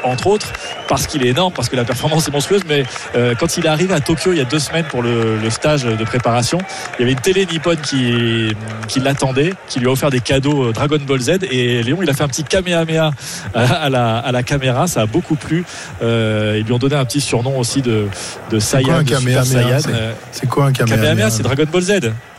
entre 0.05 0.27
autres, 0.27 0.53
parce 0.87 1.07
qu'il 1.07 1.25
est 1.25 1.29
énorme, 1.29 1.53
parce 1.53 1.69
que 1.69 1.75
la 1.75 1.83
performance 1.83 2.27
est 2.27 2.31
monstrueuse. 2.31 2.61
Mais 2.67 2.83
euh, 3.15 3.33
quand 3.39 3.57
il 3.57 3.65
est 3.65 3.69
arrivé 3.69 3.93
à 3.93 3.99
Tokyo 3.99 4.33
il 4.33 4.37
y 4.37 4.41
a 4.41 4.45
deux 4.45 4.59
semaines 4.59 4.85
pour 4.85 5.01
le, 5.01 5.39
stage 5.49 5.83
de 5.83 6.03
préparation, 6.03 6.59
il 6.97 7.01
y 7.01 7.03
avait 7.03 7.13
une 7.13 7.19
télé 7.19 7.45
nippone 7.45 7.77
qui, 7.77 8.55
l'attendait, 8.99 9.53
qui 9.67 9.79
lui 9.79 9.87
a 9.87 9.91
offert 9.91 10.09
des 10.09 10.19
cadeaux 10.19 10.65
euh, 10.65 10.71
Dragon 10.73 10.99
Ball 11.05 11.19
Z. 11.19 11.39
Et 11.51 11.81
Il 12.03 12.09
a 12.09 12.13
fait 12.13 12.23
un 12.23 12.27
petit 12.27 12.43
kamehameha 12.43 13.11
à, 13.53 13.61
à 13.61 13.89
la, 13.89 14.17
à 14.19 14.31
la 14.31 14.43
caméra. 14.43 14.87
Ça 14.87 15.01
a 15.01 15.05
beaucoup 15.05 15.35
plu. 15.35 15.63
Euh, 16.03 16.57
ils 16.59 16.65
lui 16.65 16.73
ont 16.73 16.77
donné 16.77 16.95
un 16.95 17.05
petit 17.05 17.21
surnom 17.21 17.57
aussi 17.57 17.81
de, 17.81 18.05
de 18.51 18.59
C'est 18.59 18.81
quoi 18.83 19.03
Saiyan. 19.03 19.79
C'est- 19.79 19.89
Euh, 19.93 20.11
C'est 20.31 20.47
quoi 20.47 20.65
un 20.65 20.71
Kamehameha 20.71 21.01
Kamehameha, 21.03 21.29
c'est 21.29 21.43
Dragon 21.43 21.65
Ball 21.71 21.81
Z. 21.81 21.91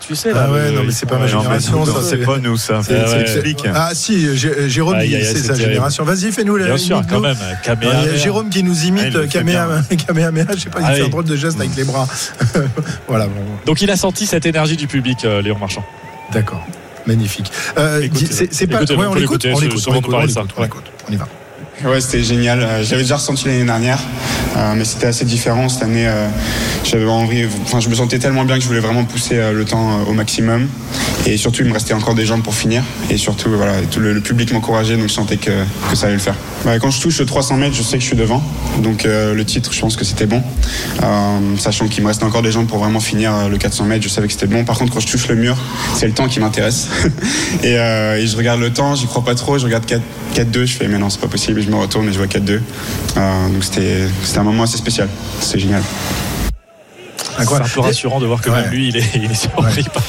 Tu 0.06 0.14
sais, 0.14 0.32
là. 0.32 0.44
Ah 0.48 0.52
ouais, 0.52 0.70
non, 0.70 0.82
mais 0.84 0.92
c'est 0.92 1.06
pas 1.06 1.18
ma 1.18 1.26
génération. 1.26 1.84
C'est 2.02 2.18
pas 2.18 2.38
nous 2.38 2.56
ça. 2.56 2.80
Ouais. 2.80 3.20
Explique. 3.22 3.64
Ah 3.74 3.90
si, 3.94 4.36
Jé- 4.36 4.68
Jérôme, 4.68 4.98
c'est 5.00 5.34
sa 5.38 5.54
génération. 5.54 6.04
Vas-y, 6.04 6.30
fais-nous 6.30 6.56
la 6.56 6.66
Bien 6.66 6.76
sûr, 6.76 7.02
quand 7.08 7.20
même. 7.20 7.36
Il 7.40 7.48
y 7.48 7.52
a 7.52 7.56
Kamehameha. 7.56 8.16
Jérôme 8.16 8.48
qui 8.50 8.62
nous 8.62 8.76
Ah, 8.82 8.86
imite 8.86 9.12
fait 9.18 9.26
Kamehameha, 10.06 10.44
je 10.54 10.60
sais 10.60 10.70
pas, 10.70 10.80
il 10.80 10.86
Ah 10.86 10.92
fait 10.94 11.02
un 11.04 11.08
drôle 11.08 11.24
de 11.24 11.34
geste 11.36 11.58
avec 11.58 11.74
les 11.76 11.84
bras. 11.84 12.06
voilà, 13.08 13.26
bon, 13.26 13.32
Donc 13.64 13.80
il 13.82 13.90
a 13.90 13.96
senti 13.96 14.26
cette 14.26 14.46
énergie 14.46 14.76
du 14.76 14.86
public, 14.86 15.24
euh, 15.24 15.42
Léon 15.42 15.58
Marchand. 15.58 15.84
d'accord. 16.32 16.64
Magnifique. 17.06 17.50
Euh, 17.78 18.08
c'est 18.50 18.66
pas. 18.66 18.82
écoutez, 18.82 18.96
ouais, 18.96 19.06
on 19.06 19.14
l'écoute, 19.14 19.46
on 19.46 19.58
l'écoute, 19.60 19.84
on 19.88 19.92
on 20.58 20.62
on. 20.62 20.84
On 21.08 21.12
y 21.12 21.16
va. 21.16 21.28
Ouais, 21.84 22.00
c'était 22.00 22.22
génial. 22.22 22.62
Euh, 22.62 22.82
J'avais 22.82 23.02
déjà 23.02 23.16
ressenti 23.16 23.44
l'année 23.46 23.64
dernière, 23.64 24.00
euh, 24.56 24.72
mais 24.74 24.86
c'était 24.86 25.08
assez 25.08 25.26
différent 25.26 25.68
cette 25.68 25.82
année. 25.82 26.06
euh, 26.06 26.26
J'avais 26.84 27.04
envie, 27.04 27.44
enfin, 27.64 27.80
je 27.80 27.90
me 27.90 27.94
sentais 27.94 28.18
tellement 28.18 28.44
bien 28.46 28.56
que 28.56 28.62
je 28.62 28.66
voulais 28.66 28.80
vraiment 28.80 29.04
pousser 29.04 29.38
le 29.52 29.64
temps 29.66 30.00
au 30.08 30.14
maximum. 30.14 30.68
Et 31.26 31.36
surtout, 31.36 31.62
il 31.62 31.68
me 31.68 31.74
restait 31.74 31.92
encore 31.92 32.14
des 32.14 32.24
jambes 32.24 32.42
pour 32.42 32.54
finir. 32.54 32.82
Et 33.10 33.18
surtout, 33.18 33.50
voilà, 33.50 33.74
tout 33.90 34.00
le, 34.00 34.20
public 34.22 34.52
m'encourageait, 34.54 34.96
donc 34.96 35.08
je 35.08 35.12
sentais 35.12 35.36
que, 35.36 35.50
que 35.90 35.96
ça 35.96 36.06
allait 36.06 36.14
le 36.14 36.20
faire. 36.20 36.36
Bah, 36.64 36.78
quand 36.78 36.90
je 36.90 37.00
touche 37.00 37.18
le 37.18 37.26
300 37.26 37.58
mètres, 37.58 37.74
je 37.76 37.82
sais 37.82 37.98
que 37.98 38.02
je 38.02 38.06
suis 38.06 38.16
devant. 38.16 38.42
Donc 38.82 39.04
le 39.04 39.42
titre, 39.44 39.72
je 39.74 39.80
pense 39.80 39.96
que 39.96 40.04
c'était 40.04 40.26
bon. 40.26 40.42
Sachant 41.58 41.88
qu'il 41.88 42.02
me 42.04 42.08
restait 42.08 42.24
encore 42.24 42.42
des 42.42 42.52
jambes 42.52 42.68
pour 42.68 42.78
vraiment 42.78 43.00
finir 43.00 43.48
le 43.50 43.58
400 43.58 43.84
mètres, 43.84 44.04
je 44.04 44.08
savais 44.08 44.28
que 44.28 44.32
c'était 44.32 44.46
bon. 44.46 44.64
Par 44.64 44.78
contre, 44.78 44.92
quand 44.94 45.00
je 45.00 45.08
touche 45.08 45.28
le 45.28 45.34
mur, 45.34 45.56
c'est 45.94 46.06
le 46.06 46.14
temps 46.14 46.28
qui 46.28 46.40
m'intéresse. 46.40 46.88
et, 47.62 47.72
et 47.74 48.26
je 48.26 48.36
regarde 48.36 48.60
le 48.60 48.72
temps, 48.72 48.94
j'y 48.94 49.06
crois 49.06 49.24
pas 49.24 49.34
trop. 49.34 49.58
Je 49.58 49.64
regarde 49.64 49.84
4 49.84 50.00
4-2, 50.36 50.66
je 50.66 50.74
fais 50.74 50.88
mais 50.88 50.98
non, 50.98 51.08
c'est 51.08 51.20
pas 51.20 51.28
possible. 51.28 51.65
Je 51.66 51.70
me 51.70 51.76
retourne 51.76 52.08
et 52.08 52.12
je 52.12 52.18
vois 52.18 52.26
4-2. 52.28 52.60
Euh, 53.16 53.48
donc 53.48 53.64
c'était 53.64 54.08
c'était 54.22 54.38
un 54.38 54.44
moment 54.44 54.62
assez 54.62 54.76
spécial. 54.78 55.08
C'est 55.40 55.58
génial. 55.58 55.82
C'est 57.38 57.42
un 57.54 57.64
peu 57.68 57.80
rassurant 57.80 58.20
de 58.20 58.26
voir 58.26 58.40
que 58.40 58.48
Ouais. 58.50 58.62
même 58.62 58.70
lui, 58.70 58.88
il 58.88 58.96
est, 58.96 59.04
il 59.14 59.30
est 59.30 59.34
surpris 59.34 59.82
par. 59.92 60.02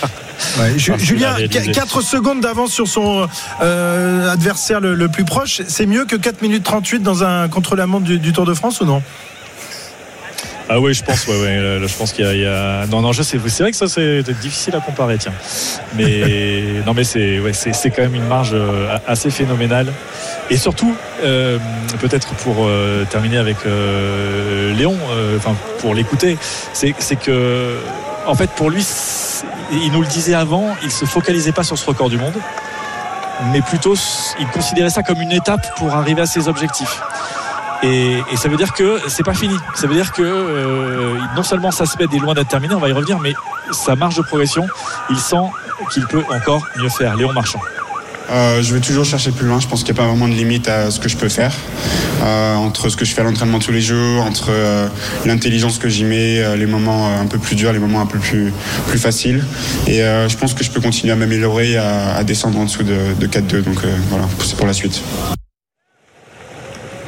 Ouais, 0.60 0.78
Julien, 0.78 1.32
a 1.32 1.34
réalisé. 1.34 1.72
4 1.72 2.02
secondes 2.02 2.42
d'avance 2.42 2.72
sur 2.72 2.88
son 2.88 3.28
euh, 3.62 4.30
adversaire 4.32 4.80
le, 4.80 4.94
le 4.94 5.08
plus 5.10 5.26
proche, 5.26 5.62
c'est 5.68 5.86
mieux 5.88 6.06
que 6.06 6.16
4 6.16 6.42
minutes 6.42 6.64
38 6.64 7.02
dans 7.02 7.24
un 7.24 7.48
contre-la-montre 7.50 8.06
du, 8.06 8.20
du 8.20 8.34
Tour 8.34 8.46
de 8.46 8.54
France 8.54 8.80
ou 8.82 8.86
non? 8.86 9.02
Ah 10.70 10.82
oui, 10.82 10.94
je 10.94 11.02
pense, 11.02 11.26
ouais, 11.28 11.42
ouais, 11.42 11.80
là, 11.80 11.88
je 11.88 11.96
pense 11.96 12.12
qu'il 12.12 12.26
y, 12.26 12.40
y 12.40 12.46
a. 12.46 12.86
Non, 12.88 13.02
non, 13.02 13.14
je 13.14 13.24
sais. 13.24 13.40
C'est 13.48 13.64
vrai 13.64 13.72
que 13.72 13.78
ça, 13.78 13.88
c'est 13.88 14.30
difficile 14.42 14.76
à 14.76 14.82
comparer, 14.82 15.18
tiens. 15.18 15.32
Mais 15.96 16.82
non, 16.86 16.94
mais 16.94 17.06
c'est, 17.06 17.40
ouais, 17.40 17.54
c'est, 17.54 17.74
c'est 17.74 17.90
quand 17.90 18.02
même 18.02 18.16
une 18.16 18.28
marge 18.28 18.52
euh, 18.54 18.98
assez 19.08 19.30
phénoménale. 19.30 19.94
Et 20.50 20.58
surtout, 20.58 20.94
euh, 21.24 21.58
peut-être 22.00 22.34
pour 22.36 22.68
euh, 22.68 23.06
terminer 23.06 23.38
avec 23.38 23.58
euh, 23.66 24.74
Léon, 24.74 24.98
euh, 25.12 25.38
enfin 25.38 25.56
pour 25.80 25.94
l'écouter, 25.94 26.38
c'est, 26.74 26.94
c'est 27.00 27.16
que, 27.16 27.78
en 28.26 28.36
fait, 28.36 28.50
pour 28.52 28.70
lui, 28.70 28.86
il 29.72 29.92
nous 29.92 30.02
le 30.02 30.08
disait 30.08 30.34
avant, 30.34 30.76
il 30.84 30.92
se 30.92 31.06
focalisait 31.06 31.54
pas 31.54 31.64
sur 31.64 31.78
ce 31.78 31.86
record 31.86 32.10
du 32.10 32.18
monde, 32.18 32.36
mais 33.52 33.62
plutôt, 33.62 33.96
il 34.40 34.48
considérait 34.48 34.90
ça 34.90 35.04
comme 35.04 35.22
une 35.22 35.32
étape 35.32 35.76
pour 35.78 35.94
arriver 35.94 36.22
à 36.22 36.26
ses 36.26 36.48
objectifs. 36.48 37.02
Et, 37.84 38.18
et 38.32 38.38
ça 38.38 38.50
veut 38.50 38.58
dire 38.58 38.74
que 38.74 39.00
c'est 39.08 39.24
pas 39.24 39.34
fini. 39.34 39.56
Ça 39.76 39.88
veut 39.88 39.96
dire 39.96 40.12
que 40.12 40.24
euh, 40.24 41.18
non 41.36 41.44
seulement 41.44 41.72
sa 41.72 41.86
semaine 41.86 42.10
est 42.14 42.20
loin 42.20 42.34
d'être 42.34 42.48
terminée, 42.48 42.74
on 42.74 42.80
va 42.80 42.90
y 42.90 42.94
revenir, 42.94 43.20
mais 43.20 43.34
sa 43.72 43.96
marge 43.96 44.16
de 44.16 44.22
progression, 44.22 44.66
il 45.10 45.18
sent 45.18 45.36
qu'il 45.92 46.06
peut 46.08 46.24
encore 46.30 46.66
mieux 46.78 46.90
faire. 46.90 47.16
Léon 47.16 47.34
Marchand. 47.34 47.62
Euh, 48.30 48.62
je 48.62 48.74
vais 48.74 48.82
toujours 48.82 49.06
chercher 49.06 49.32
plus 49.32 49.48
loin. 49.48 49.60
Je 49.60 49.68
pense 49.68 49.84
qu'il 49.84 49.94
n'y 49.94 50.00
a 50.00 50.04
pas 50.04 50.10
vraiment 50.10 50.28
de 50.28 50.34
limite 50.34 50.68
à 50.68 50.92
ce 50.92 51.00
que 51.00 51.08
je 51.08 51.16
peux 51.16 51.30
faire. 51.30 51.54
Euh, 52.22 52.56
entre 52.56 52.90
ce 52.90 52.98
que 52.98 53.06
je 53.06 53.14
fais 53.14 53.22
à 53.22 53.24
l'entraînement 53.24 53.60
tous 53.60 53.72
les 53.72 53.82
jours, 53.82 54.24
entre 54.24 54.48
euh, 54.50 54.88
l'intelligence 55.26 55.78
que 55.78 55.88
j'y 55.88 56.04
mets, 56.04 56.40
euh, 56.40 56.56
les 56.56 56.66
moments 56.66 57.08
euh, 57.08 57.22
un 57.22 57.28
peu 57.28 57.38
plus 57.38 57.56
durs, 57.56 57.72
les 57.72 57.80
moments 57.80 58.02
un 58.02 58.06
peu 58.06 58.20
plus, 58.20 58.52
plus 58.88 59.00
faciles. 59.00 59.46
Et 59.88 60.00
je 60.00 60.38
pense 60.38 60.54
que 60.54 60.64
je 60.64 60.72
peux 60.72 60.82
continuer 60.82 61.14
à 61.14 61.16
m'améliorer, 61.16 61.78
à, 61.78 62.16
à 62.16 62.24
descendre 62.24 62.60
en 62.60 62.66
dessous 62.66 62.84
de, 62.84 63.14
de 63.18 63.28
4-2. 63.28 63.64
Donc 63.64 63.80
voilà, 64.10 64.26
c'est 64.44 64.58
pour 64.58 64.68
la 64.68 64.74
suite. 64.74 65.02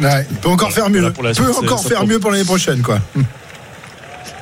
Ouais, 0.02 0.26
il 0.30 0.38
peut 0.38 0.50
encore 0.50 0.72
faire 0.72 0.90
mieux. 0.90 1.00
Voilà 1.00 1.14
pour 1.14 1.24
la 1.24 1.32
Il 1.32 1.36
peut 1.36 1.52
encore 1.52 1.84
faire 1.84 2.06
mieux 2.06 2.20
pour 2.20 2.32
l'année 2.32 2.46
prochaine, 2.46 2.82
quoi. 2.82 3.00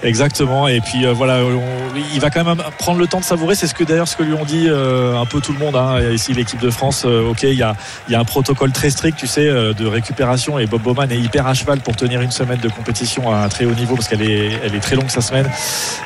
Exactement. 0.03 0.67
Et 0.67 0.79
puis 0.81 1.05
euh, 1.05 1.13
voilà, 1.13 1.37
on- 1.43 1.95
il 2.13 2.19
va 2.19 2.29
quand 2.29 2.43
même 2.43 2.61
prendre 2.77 2.99
le 2.99 3.07
temps 3.07 3.19
de 3.19 3.25
savourer. 3.25 3.55
C'est 3.55 3.67
ce 3.67 3.73
que 3.73 3.83
d'ailleurs 3.83 4.07
ce 4.07 4.15
que 4.15 4.23
lui 4.23 4.33
ont 4.33 4.45
dit 4.45 4.67
euh, 4.69 5.15
un 5.19 5.25
peu 5.25 5.41
tout 5.41 5.53
le 5.53 5.59
monde. 5.59 5.75
Hein. 5.75 5.99
Ici 6.13 6.33
l'équipe 6.33 6.59
de 6.59 6.69
France, 6.69 7.03
euh, 7.05 7.29
ok, 7.29 7.43
il 7.43 7.53
y 7.53 7.63
a, 7.63 7.75
il 8.07 8.11
y 8.11 8.15
a 8.15 8.19
un 8.19 8.23
protocole 8.25 8.71
très 8.71 8.89
strict, 8.89 9.17
tu 9.17 9.27
sais, 9.27 9.45
de 9.47 9.85
récupération. 9.87 10.59
Et 10.59 10.65
Bob 10.67 10.81
Bowman 10.81 11.09
est 11.11 11.17
hyper 11.19 11.47
à 11.47 11.53
cheval 11.53 11.79
pour 11.79 11.95
tenir 11.95 12.21
une 12.21 12.31
semaine 12.31 12.59
de 12.59 12.69
compétition 12.69 13.31
à 13.33 13.37
un 13.37 13.49
très 13.49 13.65
haut 13.65 13.73
niveau 13.73 13.95
parce 13.95 14.07
qu'elle 14.07 14.21
est, 14.21 14.51
elle 14.63 14.75
est 14.75 14.79
très 14.79 14.95
longue 14.95 15.09
sa 15.09 15.21
semaine. 15.21 15.49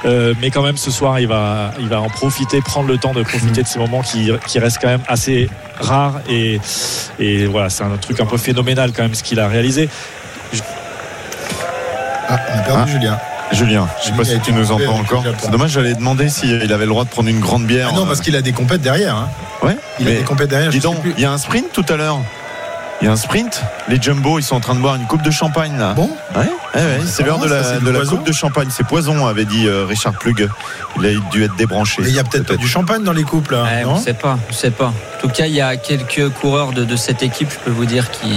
Euh, 0.05 0.34
mais 0.41 0.49
quand 0.51 0.63
même 0.63 0.77
ce 0.77 0.89
soir, 0.91 1.19
il 1.19 1.27
va, 1.27 1.72
il 1.80 1.88
va 1.89 1.99
en 2.01 2.09
profiter, 2.09 2.61
prendre 2.61 2.88
le 2.88 2.97
temps 2.97 3.13
de 3.13 3.23
profiter 3.23 3.61
de 3.63 3.68
ces 3.68 3.80
moments 3.80 4.01
qui, 4.01 4.31
qui 4.47 4.59
restent 4.59 4.80
quand 4.81 4.88
même 4.88 5.03
assez 5.07 5.49
rares. 5.80 6.22
Et, 6.30 6.59
et 7.19 7.45
voilà, 7.45 7.69
c'est 7.69 7.84
un 7.84 7.97
truc 7.97 8.19
un 8.22 8.26
peu 8.26 8.38
phénoménal 8.38 8.91
quand 8.93 9.03
même 9.03 9.15
ce 9.15 9.23
qu'il 9.23 9.39
a 9.39 9.47
réalisé. 9.47 9.89
Ah, 12.30 12.39
on 12.55 12.59
a 12.59 12.61
perdu 12.61 12.81
Ah. 12.84 12.88
Julien. 12.88 13.19
Julien, 13.53 13.87
je 14.01 14.07
sais 14.07 14.11
pas 14.13 14.23
si 14.23 14.39
tu 14.39 14.53
nous 14.53 14.71
entends 14.71 14.99
encore. 14.99 15.23
C'est 15.39 15.51
dommage, 15.51 15.71
j'allais 15.71 15.93
demander 15.93 16.29
s'il 16.29 16.71
avait 16.71 16.85
le 16.85 16.89
droit 16.91 17.03
de 17.03 17.09
prendre 17.09 17.27
une 17.29 17.39
grande 17.39 17.65
bière. 17.65 17.89
Ah 17.91 17.95
non, 17.95 18.05
parce 18.05 18.21
qu'il 18.21 18.35
a 18.35 18.41
des 18.41 18.53
compètes 18.53 18.81
derrière. 18.81 19.15
hein. 19.15 19.29
Ouais, 19.61 19.77
Il 19.99 20.07
a 20.07 20.11
des 20.11 20.23
compètes 20.23 20.49
derrière. 20.49 20.69
dis 20.71 20.79
donc, 20.79 20.97
il 21.17 21.21
y 21.21 21.25
a 21.25 21.31
un 21.31 21.37
sprint 21.37 21.71
tout 21.73 21.85
à 21.89 21.97
l'heure. 21.97 22.19
Il 23.01 23.05
y 23.05 23.07
a 23.07 23.13
un 23.13 23.15
sprint. 23.15 23.61
Les 23.87 23.99
Jumbo, 24.01 24.37
ils 24.37 24.43
sont 24.43 24.55
en 24.55 24.59
train 24.59 24.75
de 24.75 24.79
boire 24.79 24.95
une 24.95 25.07
coupe 25.07 25.23
de 25.23 25.31
champagne 25.31 25.75
là. 25.77 25.93
Bon 25.93 26.09
Ouais, 26.35 26.41
ouais, 26.75 26.81
ouais, 26.81 26.99
c'est 27.05 27.23
l'heure 27.23 27.39
de 27.39 27.47
Ça, 27.47 27.55
la, 27.55 27.63
c'est 27.63 27.83
de 27.83 27.89
la 27.89 27.99
poison 27.99 28.17
coupe 28.17 28.27
de 28.27 28.31
champagne. 28.31 28.67
C'est 28.71 28.85
poison, 28.85 29.25
avait 29.27 29.45
dit 29.45 29.67
euh, 29.67 29.85
Richard 29.85 30.13
Plug. 30.13 30.47
Il 30.97 31.05
a 31.05 31.09
dû 31.31 31.43
être 31.43 31.55
débranché. 31.55 32.01
Mais 32.03 32.09
il 32.09 32.15
y 32.15 32.19
a 32.19 32.23
peut-être 32.23 32.45
pas 32.47 32.57
du 32.57 32.67
champagne 32.67 33.03
dans 33.03 33.11
les 33.13 33.23
couples, 33.23 33.53
là. 33.55 33.63
Ouais, 33.63 33.81
on 33.85 33.89
non 33.93 33.97
ne 33.97 34.01
sait 34.03 34.13
pas, 34.13 34.37
on 34.49 34.53
sait 34.53 34.71
pas. 34.71 34.87
En 34.87 35.21
tout 35.21 35.29
cas, 35.29 35.45
il 35.47 35.53
y 35.53 35.61
a 35.61 35.75
quelques 35.77 36.29
coureurs 36.29 36.71
de, 36.73 36.83
de 36.83 36.95
cette 36.95 37.21
équipe, 37.23 37.49
je 37.51 37.57
peux 37.59 37.71
vous 37.71 37.85
dire, 37.85 38.09
qui 38.11 38.27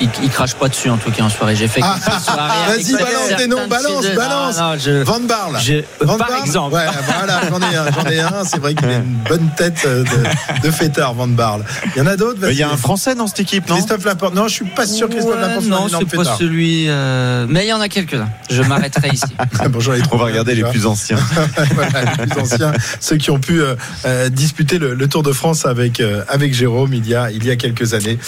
ils, 0.00 0.08
ils 0.22 0.30
crachent 0.30 0.54
pas 0.54 0.68
dessus 0.68 0.88
en 0.90 0.96
tout 0.96 1.10
cas 1.10 1.22
en 1.24 1.28
soirée. 1.28 1.54
J'ai 1.56 1.68
fait 1.68 1.80
Ah, 1.84 1.96
Vas-y, 2.68 2.92
balance 2.92 3.36
des 3.38 3.46
noms, 3.48 3.66
balance, 3.68 4.04
de 4.04 4.16
balance. 4.16 4.58
Non, 4.58 4.70
non, 4.72 4.78
je- 4.78 5.02
Van 5.02 5.20
Barle. 5.20 5.58
je- 5.60 5.82
Van 6.04 6.16
par 6.18 6.28
Barle 6.28 6.44
exemple. 6.44 6.74
Ouais, 6.74 6.86
voilà, 7.18 7.40
j'en 7.50 7.60
ai 7.60 7.76
un, 7.76 7.86
j'en 7.92 8.10
ai 8.10 8.20
un. 8.20 8.44
C'est 8.44 8.58
vrai 8.60 8.74
qu'il 8.74 8.88
a 8.88 8.94
une 8.96 9.18
bonne 9.28 9.48
tête 9.56 9.82
euh, 9.84 10.04
de, 10.04 10.60
de 10.66 10.70
fêtard, 10.70 11.14
Van 11.14 11.26
Barle. 11.28 11.64
Il 11.94 11.98
y 11.98 12.00
en 12.02 12.06
a 12.06 12.16
d'autres 12.16 12.38
Il 12.50 12.56
y 12.56 12.62
a 12.62 12.70
un 12.70 12.76
Français 12.76 13.14
dans 13.14 13.26
cette 13.26 13.40
équipe, 13.40 13.68
non 13.68 13.76
Christophe 13.76 14.06
Laporte. 14.12 14.34
Non, 14.34 14.48
je 14.48 14.52
suis 14.54 14.64
pas 14.64 14.86
sûr 14.86 15.08
que 15.08 15.14
Christophe 15.14 15.40
Laporte 15.40 15.64
soit 15.66 15.76
un 15.76 15.80
non, 15.80 15.88
énorme 15.88 16.04
c'est 16.10 16.16
pas 16.16 16.24
celui. 16.36 16.86
euh, 16.88 17.46
Mais 17.48 17.64
il 17.64 17.68
y 17.68 17.72
en 17.72 17.80
a 17.80 17.88
quelques-uns. 17.88 18.28
Je 18.50 18.62
m'arrêterai 18.62 19.08
ici. 19.12 19.24
Bon, 19.70 19.80
j'en 19.80 19.94
ai 19.94 20.02
On 20.10 20.16
va 20.16 20.24
regarder 20.26 20.54
les 20.54 20.64
plus 20.64 20.86
anciens. 20.86 21.16
Voilà, 21.74 22.02
les 22.18 22.26
plus 22.26 22.40
anciens, 22.40 22.72
ceux 23.00 23.16
qui 23.16 23.30
ont 23.30 23.38
pu 23.40 23.60
euh, 23.60 23.74
euh, 24.06 24.28
disputer 24.28 24.78
le, 24.78 24.94
le 24.94 25.08
Tour 25.08 25.22
de 25.22 25.32
France 25.32 25.64
avec 25.66 26.00
euh, 26.00 26.22
avec 26.28 26.52
Jérôme 26.54 26.92
il 26.94 27.06
y 27.08 27.14
a 27.14 27.30
il 27.30 27.44
y 27.44 27.50
a 27.50 27.56
quelques 27.56 27.94
années. 27.94 28.18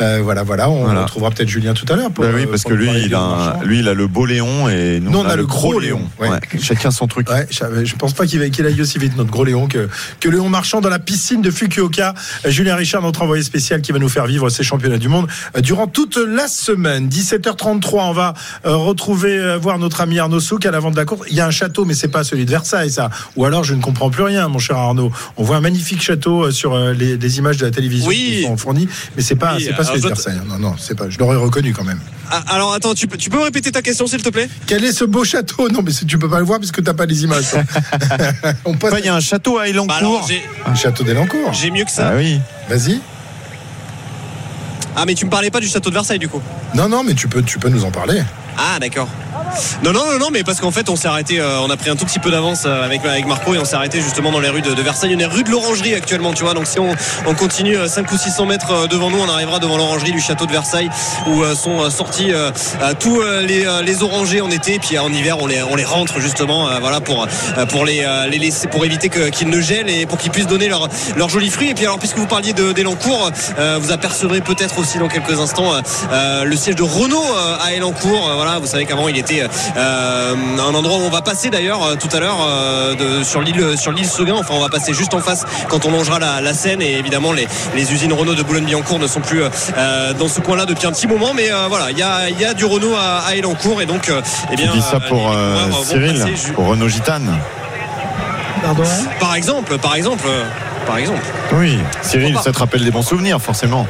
Euh, 0.00 0.20
voilà, 0.22 0.42
voilà, 0.42 0.68
on 0.70 0.84
Voilà. 0.84 1.02
retrouvera 1.02 1.30
peut-être 1.30 1.48
Julien 1.48 1.74
tout 1.74 1.86
à 1.92 1.96
l'heure. 1.96 2.10
pour, 2.10 2.24
Bah 2.24 2.30
oui, 2.34 2.42
euh, 2.44 2.46
parce 2.50 2.62
pour 2.62 2.70
que 2.72 2.76
lui, 2.76 2.86
parler 2.86 3.02
il 3.02 3.10
de 3.10 3.14
a, 3.16 3.18
un- 3.60 3.64
lui, 3.64 3.80
il 3.80 3.88
a 3.88 3.94
le 3.94 4.06
beau 4.06 4.26
Léon 4.26 4.68
et 4.68 5.00
nous, 5.00 5.10
Nous, 5.10 5.18
on, 5.18 5.24
a, 5.28 5.36
le 5.36 5.46
gros 5.46 5.78
Léon. 5.80 6.02
ouais. 6.20 6.28
Ouais, 6.30 6.38
Chacun 6.60 6.90
son 6.90 7.06
truc. 7.06 7.28
Ouais, 7.30 7.46
je, 7.50 7.84
je 7.84 7.94
pense 7.96 8.12
pas 8.14 8.26
qu'il 8.26 8.38
va- 8.40 8.48
qu'il 8.48 8.66
aille 8.66 8.80
aussi 8.80 8.98
vite, 8.98 9.16
notre 9.16 9.30
gros 9.30 9.44
Léon, 9.44 9.66
que, 9.68 9.88
que 10.20 10.28
Léon 10.28 10.48
Marchand 10.48 10.80
dans 10.80 10.88
la 10.90 10.98
piscine 10.98 11.42
de 11.42 11.50
Fukuoka. 11.50 12.14
Julien 12.46 12.76
Richard, 12.76 13.02
notre 13.02 13.22
envoyé 13.22 13.42
spécial, 13.42 13.80
qui 13.82 13.92
va 13.92 13.98
nous 13.98 14.08
faire 14.08 14.26
vivre 14.26 14.48
ces 14.50 14.62
championnats 14.62 14.98
du 14.98 15.08
monde 15.08 15.26
durant 15.60 15.86
toute 15.86 16.16
la 16.16 16.48
semaine. 16.48 17.08
17h33, 17.08 17.88
on 17.94 18.12
va 18.12 18.34
euh, 18.66 18.74
retrouver, 18.76 19.36
euh, 19.38 19.58
voir 19.58 19.78
notre 19.78 20.00
ami 20.00 20.18
Arnaud 20.18 20.40
Souk 20.40 20.64
à 20.66 20.70
l'avant 20.70 20.90
de 20.90 20.96
la 20.96 21.04
course. 21.04 21.26
Il 21.30 21.36
y 21.36 21.40
a 21.40 21.46
un 21.46 21.50
château, 21.50 21.84
mais 21.84 21.94
c'est 21.94 22.08
pas 22.08 22.24
celui 22.24 22.44
de 22.44 22.50
Versailles, 22.50 22.90
ça. 22.90 23.10
Ou 23.36 23.44
alors, 23.44 23.64
je 23.64 23.74
ne 23.74 23.80
comprends 23.82 24.10
plus 24.10 24.22
rien, 24.24 24.48
mon 24.48 24.58
cher 24.58 24.76
Arnaud. 24.76 25.10
On 25.36 25.42
voit 25.44 25.56
un 25.56 25.60
magnifique 25.60 26.02
château 26.02 26.44
euh, 26.46 26.50
sur 26.50 26.76
les, 26.78 27.16
les 27.16 27.38
images 27.38 27.56
de 27.56 27.64
la 27.64 27.70
télévision 27.70 28.08
Oui. 28.08 28.38
qui 28.40 28.42
sont 28.44 28.56
fournies, 28.56 28.88
mais 29.16 29.22
c'est 29.22 29.34
pas, 29.36 29.54
Oui, 29.56 29.64
c'est 29.66 29.74
pas 29.76 29.84
celui 29.84 30.00
de 30.00 30.06
Versailles. 30.08 30.40
Non, 30.46 30.58
non, 30.58 30.74
c'est 30.78 30.96
pas. 30.96 31.08
Je 31.08 31.18
l'aurais 31.18 31.36
reconnu 31.36 31.72
quand 31.72 31.84
même. 31.84 32.00
Ah, 32.30 32.42
alors 32.48 32.72
attends, 32.72 32.94
tu 32.94 33.06
peux, 33.08 33.18
tu 33.18 33.28
peux 33.28 33.36
me 33.38 33.42
répéter 33.44 33.70
ta 33.72 33.82
question 33.82 34.06
s'il 34.06 34.22
te 34.22 34.30
plaît? 34.30 34.48
Quel 34.66 34.84
est 34.84 34.92
ce 34.92 35.04
beau 35.04 35.22
château? 35.24 35.68
Non, 35.68 35.82
mais 35.82 35.92
tu 35.92 36.18
peux 36.18 36.30
pas 36.30 36.38
le 36.38 36.44
voir 36.46 36.58
puisque 36.60 36.82
t'as 36.82 36.94
pas 36.94 37.04
les 37.04 37.24
images. 37.24 37.44
on 38.64 38.74
passe. 38.74 38.92
Enfin, 38.92 39.00
Il 39.00 39.06
y 39.06 39.08
a 39.08 39.14
un 39.14 39.20
château 39.20 39.58
à 39.58 39.62
Bah 39.64 39.68
Elancourt. 39.68 40.26
j'ai- 40.28 40.42
Un 40.64 40.74
château 40.74 41.04
d'Elancourt. 41.04 41.52
j'ai 41.52 41.70
mieux 41.70 41.84
que 41.84 41.90
ça. 41.90 42.10
ah 42.12 42.16
oui. 42.16 42.40
Vas-y. 42.70 43.00
Ah 44.96 45.04
mais 45.06 45.14
tu 45.14 45.24
me 45.24 45.30
parlais 45.30 45.50
pas 45.50 45.60
du 45.60 45.68
château 45.68 45.90
de 45.90 45.94
Versailles 45.94 46.18
du 46.18 46.28
coup 46.28 46.42
Non, 46.74 46.88
non, 46.88 47.02
mais 47.04 47.14
tu 47.14 47.28
peux, 47.28 47.42
tu 47.42 47.58
peux 47.58 47.68
nous 47.68 47.84
en 47.84 47.90
parler. 47.90 48.22
Ah 48.58 48.78
d'accord. 48.78 49.08
Non, 49.82 49.92
non, 49.92 50.06
non, 50.06 50.18
non, 50.18 50.28
mais 50.32 50.44
parce 50.44 50.60
qu'en 50.60 50.70
fait, 50.70 50.88
on 50.88 50.96
s'est 50.96 51.08
arrêté, 51.08 51.38
euh, 51.40 51.60
on 51.60 51.70
a 51.70 51.76
pris 51.76 51.90
un 51.90 51.96
tout 51.96 52.06
petit 52.06 52.18
peu 52.18 52.30
d'avance 52.30 52.62
euh, 52.64 52.84
avec, 52.84 53.02
Marco 53.26 53.54
et 53.54 53.58
on 53.58 53.64
s'est 53.64 53.74
arrêté 53.76 54.00
justement 54.00 54.30
dans 54.30 54.40
les 54.40 54.48
rues 54.48 54.62
de, 54.62 54.82
Versailles. 54.82 55.14
On 55.16 55.18
est 55.18 55.26
rue 55.26 55.42
de 55.42 55.50
l'Orangerie 55.50 55.94
actuellement, 55.94 56.32
tu 56.32 56.44
vois. 56.44 56.54
Donc 56.54 56.66
si 56.66 56.78
on, 56.78 56.94
on 57.26 57.34
continue 57.34 57.76
euh, 57.76 57.88
5 57.88 58.10
ou 58.10 58.16
600 58.16 58.46
mètres 58.46 58.70
euh, 58.72 58.86
devant 58.86 59.10
nous, 59.10 59.18
on 59.18 59.28
arrivera 59.28 59.58
devant 59.58 59.76
l'Orangerie 59.76 60.12
du 60.12 60.20
château 60.20 60.46
de 60.46 60.52
Versailles 60.52 60.90
où 61.26 61.42
euh, 61.42 61.54
sont 61.54 61.82
euh, 61.82 61.90
sortis 61.90 62.32
euh, 62.32 62.50
euh, 62.82 62.94
tous 62.98 63.20
euh, 63.20 63.42
les, 63.42 63.66
euh, 63.66 64.02
orangers 64.02 64.40
en 64.40 64.50
été. 64.50 64.78
Puis 64.78 64.96
euh, 64.96 65.02
en 65.02 65.12
hiver, 65.12 65.38
on 65.40 65.46
les, 65.46 65.84
rentre 65.84 66.20
justement, 66.20 66.68
euh, 66.68 66.78
voilà, 66.80 67.00
pour, 67.00 67.24
euh, 67.24 67.84
les, 67.84 68.02
euh, 68.04 68.26
laisser, 68.28 68.68
pour 68.68 68.84
éviter 68.84 69.10
qu'ils 69.30 69.48
ne 69.50 69.60
gèlent 69.60 69.90
et 69.90 70.06
pour 70.06 70.18
qu'ils 70.18 70.30
puissent 70.30 70.46
donner 70.46 70.68
leurs 70.68 70.88
leurs 71.16 71.28
jolis 71.28 71.50
fruits. 71.50 71.70
Et 71.70 71.74
puis 71.74 71.84
alors, 71.84 71.98
puisque 71.98 72.16
vous 72.18 72.26
parliez 72.26 72.52
de- 72.52 72.72
d'Elancourt, 72.72 73.30
euh, 73.58 73.78
vous 73.80 73.92
apercevrez 73.92 74.40
peut-être 74.40 74.78
aussi 74.78 74.98
dans 74.98 75.08
quelques 75.08 75.38
instants 75.40 75.74
euh, 75.74 75.80
euh, 76.12 76.44
le 76.44 76.56
siège 76.56 76.76
de 76.76 76.82
Renault 76.82 77.22
euh, 77.36 77.56
à 77.60 77.74
Elancourt. 77.74 78.30
Voilà, 78.42 78.58
vous 78.58 78.66
savez 78.66 78.86
qu'avant 78.86 79.06
il 79.06 79.16
était 79.16 79.44
euh, 79.76 80.34
un 80.58 80.74
endroit 80.74 80.98
où 80.98 81.02
on 81.02 81.10
va 81.10 81.22
passer 81.22 81.48
d'ailleurs 81.48 81.80
euh, 81.84 81.94
tout 81.94 82.08
à 82.12 82.18
l'heure 82.18 82.38
euh, 82.44 83.22
sur 83.22 83.40
l'île 83.40 83.78
sur 83.78 83.92
l'île 83.92 84.04
Seguin. 84.08 84.34
Enfin, 84.34 84.54
on 84.54 84.60
va 84.60 84.68
passer 84.68 84.92
juste 84.92 85.14
en 85.14 85.20
face 85.20 85.44
quand 85.68 85.86
on 85.86 85.92
longera 85.92 86.18
la, 86.18 86.40
la 86.40 86.52
Seine. 86.52 86.82
Et 86.82 86.94
évidemment, 86.98 87.32
les, 87.32 87.46
les 87.76 87.92
usines 87.92 88.12
Renault 88.12 88.34
de 88.34 88.42
Boulogne-Billancourt 88.42 88.98
ne 88.98 89.06
sont 89.06 89.20
plus 89.20 89.42
euh, 89.44 90.12
dans 90.14 90.26
ce 90.26 90.40
coin-là 90.40 90.66
depuis 90.66 90.88
un 90.88 90.90
petit 90.90 91.06
moment. 91.06 91.34
Mais 91.34 91.52
euh, 91.52 91.66
voilà, 91.68 91.92
il 91.92 91.98
y 91.98 92.02
a, 92.02 92.30
il 92.30 92.40
y 92.40 92.44
a 92.44 92.52
du 92.52 92.64
Renault 92.64 92.96
à, 92.96 93.18
à 93.28 93.36
Elancourt 93.36 93.80
et 93.80 93.86
donc, 93.86 94.08
euh, 94.08 94.20
eh 94.50 94.56
Tu 94.56 94.62
bien, 94.64 94.72
dis 94.72 94.82
ça 94.82 94.98
pour 94.98 95.30
euh, 95.30 95.54
Cyril, 95.84 96.18
passer 96.18 96.52
pour 96.52 96.66
Renault 96.66 96.88
Gitane. 96.88 97.38
Pardon 98.60 98.82
Par 99.20 99.36
exemple, 99.36 99.78
par 99.78 99.94
exemple, 99.94 100.26
par 100.84 100.98
exemple. 100.98 101.22
Oui, 101.52 101.78
Cyril, 102.02 102.34
pas 102.34 102.42
ça 102.42 102.50
te 102.50 102.58
rappelle 102.58 102.82
des 102.82 102.90
bons 102.90 103.02
souvenirs, 103.02 103.40
forcément. 103.40 103.86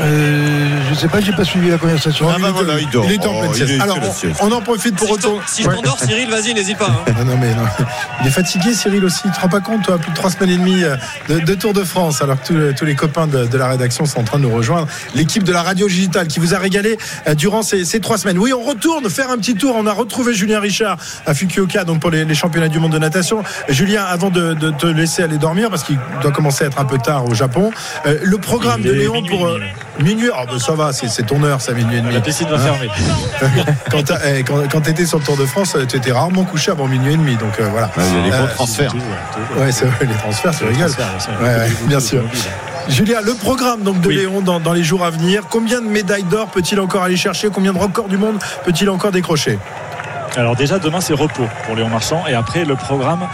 Euh, 0.00 0.68
Je 0.90 0.94
sais 0.94 1.08
pas, 1.08 1.20
j'ai 1.20 1.32
pas 1.32 1.44
suivi 1.44 1.70
la 1.70 1.78
conversation. 1.78 2.26
Ah 2.28 2.36
bah 2.40 2.50
voilà, 2.52 2.78
il 2.80 2.88
dort. 2.90 3.04
Il 3.06 3.12
est 3.12 3.26
en 3.26 3.32
Oh, 3.34 3.40
pleine 3.50 3.54
sieste. 3.66 3.80
Alors, 3.80 3.98
on, 4.40 4.52
en 4.52 4.60
profite 4.60 4.94
pour 4.96 5.06
Si 5.08 5.14
je 5.14 5.18
t'en- 5.20 5.28
retourner. 5.28 5.46
si 5.46 5.62
je 5.62 5.68
t'endors, 5.68 5.98
Cyril, 5.98 6.28
vas-y, 6.30 6.54
n'hésite 6.54 6.76
pas. 6.78 6.88
hein. 7.08 7.12
Non, 7.18 7.24
non, 7.32 7.38
mais 7.40 7.54
non. 7.54 7.62
Il 8.20 8.26
est 8.26 8.30
fatigué, 8.30 8.74
Cyril 8.74 9.04
aussi. 9.04 9.22
Tu 9.24 9.30
te 9.30 9.40
rends 9.40 9.48
pas 9.48 9.60
compte, 9.60 9.82
toi, 9.84 9.98
plus 9.98 10.10
de 10.10 10.16
trois 10.16 10.30
semaines 10.30 10.50
et 10.50 10.56
demie 10.58 10.82
euh, 10.84 10.96
de, 11.28 11.40
de 11.40 11.54
Tour 11.54 11.72
de 11.72 11.82
France, 11.84 12.20
alors 12.22 12.40
que 12.40 12.46
tous, 12.46 12.54
les- 12.54 12.74
tous 12.74 12.84
les 12.84 12.94
copains 12.94 13.26
de, 13.26 13.46
de 13.46 13.58
la 13.58 13.68
rédaction 13.68 14.04
sont 14.04 14.20
en 14.20 14.24
train 14.24 14.38
de 14.38 14.42
nous 14.42 14.54
rejoindre. 14.54 14.86
L'équipe 15.14 15.44
de 15.44 15.52
la 15.52 15.62
radio 15.62 15.88
digitale 15.88 16.26
qui 16.26 16.40
vous 16.40 16.54
a 16.54 16.58
régalé 16.58 16.98
euh, 17.26 17.34
durant 17.34 17.62
ces, 17.62 17.84
ces 17.84 18.00
trois 18.00 18.18
semaines. 18.18 18.38
Oui, 18.38 18.52
on 18.52 18.62
retourne 18.62 19.08
faire 19.08 19.30
un 19.30 19.38
petit 19.38 19.54
tour. 19.54 19.74
On 19.76 19.86
a 19.86 19.92
retrouvé 19.92 20.34
Julien 20.34 20.60
Richard 20.60 20.98
à 21.26 21.34
Fukuoka, 21.34 21.84
donc 21.84 22.00
pour 22.00 22.10
les, 22.10 22.24
les 22.24 22.34
championnats 22.34 22.68
du 22.68 22.78
monde 22.80 22.92
de 22.92 22.98
natation. 22.98 23.42
Julien, 23.68 24.02
avant 24.04 24.30
de, 24.30 24.54
de 24.54 24.70
te 24.70 24.86
laisser 24.86 25.22
aller 25.22 25.38
dormir, 25.38 25.70
parce 25.70 25.84
qu'il 25.84 25.98
doit 26.20 26.32
commencer 26.32 26.64
à 26.64 26.66
être 26.66 26.78
un 26.78 26.84
peu 26.84 26.98
tard 26.98 27.26
au 27.28 27.34
Japon, 27.34 27.70
euh, 28.06 28.18
le 28.22 28.38
programme 28.38 28.82
de 28.82 28.92
Léon 28.92 29.22
pour. 29.24 29.46
euh, 29.46 29.58
Minuit, 30.00 30.30
oh, 30.32 30.44
bah, 30.46 30.58
ça 30.58 30.72
va, 30.72 30.92
c'est 30.92 31.26
ton 31.26 31.42
heure, 31.44 31.60
ça, 31.60 31.72
minuit 31.72 31.98
et 31.98 32.00
demi. 32.00 32.14
La 32.14 32.20
piscine 32.20 32.48
va 32.48 32.56
Hein 32.56 32.58
fermer. 32.60 32.88
quand 33.90 34.02
t'as- 34.04 34.18
eh, 34.34 34.42
quand, 34.42 34.56
quand 34.70 34.80
t'étais 34.80 35.04
sur 35.04 35.18
le 35.18 35.24
Tour 35.24 35.36
de 35.36 35.44
France, 35.44 35.76
tu 35.88 35.96
étais 35.96 36.12
rarement 36.12 36.44
couché 36.44 36.70
avant 36.70 36.86
minuit 36.88 37.12
et 37.14 37.16
demi. 37.16 37.36
Donc 37.36 37.60
euh, 37.60 37.68
voilà. 37.70 37.90
Il 37.98 38.02
y 38.02 38.20
a 38.20 38.22
des 38.22 38.30
gros 38.30 38.38
Euh, 38.44 38.54
transferts. 38.54 38.94
C'est 39.70 39.84
vrai, 39.84 40.06
les 40.06 40.14
transferts, 40.14 40.54
c'est 40.54 40.64
transferts, 40.64 40.76
bien 40.76 40.88
sûr. 40.88 41.32
Ouais, 41.40 41.46
ouais, 41.56 41.68
Beaucoup 41.70 41.86
bien 41.86 41.98
de 41.98 42.02
sûr. 42.02 42.18
automobiles. 42.20 42.42
Julia, 42.88 43.20
le 43.20 43.34
programme 43.34 43.82
donc 43.82 44.00
de 44.00 44.08
Oui. 44.08 44.16
Léon 44.16 44.40
dans, 44.40 44.58
dans 44.58 44.72
les 44.72 44.82
jours 44.82 45.04
à 45.04 45.10
venir. 45.10 45.42
Combien 45.48 45.80
de 45.80 45.86
médailles 45.86 46.24
d'or 46.24 46.48
peut-il 46.48 46.80
encore 46.80 47.02
aller 47.04 47.16
chercher 47.16 47.48
Combien 47.52 47.72
de 47.72 47.78
records 47.78 48.08
du 48.08 48.16
monde 48.18 48.38
peut-il 48.64 48.88
encore 48.90 49.12
décrocher? 49.12 49.58
Alors 50.36 50.56
déjà 50.56 50.78
demain 50.78 51.00
c'est 51.02 51.12
repos 51.12 51.46
pour 51.66 51.76
Léon 51.76 51.88
Marchand 51.88 52.24
et 52.26 52.34
après 52.34 52.64
le 52.64 52.74
programme 52.74 53.26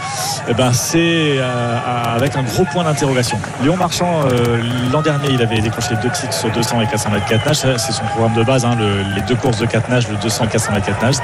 eh 0.49 0.53
ben, 0.53 0.73
c'est 0.73 1.37
euh, 1.37 1.77
avec 2.15 2.35
un 2.35 2.43
gros 2.43 2.65
point 2.65 2.83
d'interrogation. 2.83 3.39
Léon 3.63 3.77
Marchand 3.77 4.23
euh, 4.31 4.61
l'an 4.91 5.01
dernier 5.01 5.29
il 5.31 5.41
avait 5.41 5.61
décroché 5.61 5.95
deux 6.01 6.09
titres 6.09 6.33
sur 6.33 6.51
200 6.51 6.81
et 6.81 6.87
400 6.87 7.11
mètres 7.11 7.25
4 7.27 7.45
nages, 7.45 7.77
c'est 7.77 7.91
son 7.93 8.03
programme 8.05 8.33
de 8.33 8.43
base, 8.43 8.65
hein, 8.65 8.75
le- 8.77 9.03
les 9.15 9.21
deux 9.21 9.35
courses 9.35 9.59
de 9.59 9.65
4 9.65 9.87
nages, 9.89 10.09
le 10.09 10.17
200 10.17 10.45
et 10.45 10.47
400 10.49 10.73
mètres 10.73 10.85
4 10.87 11.01
nages. 11.01 11.15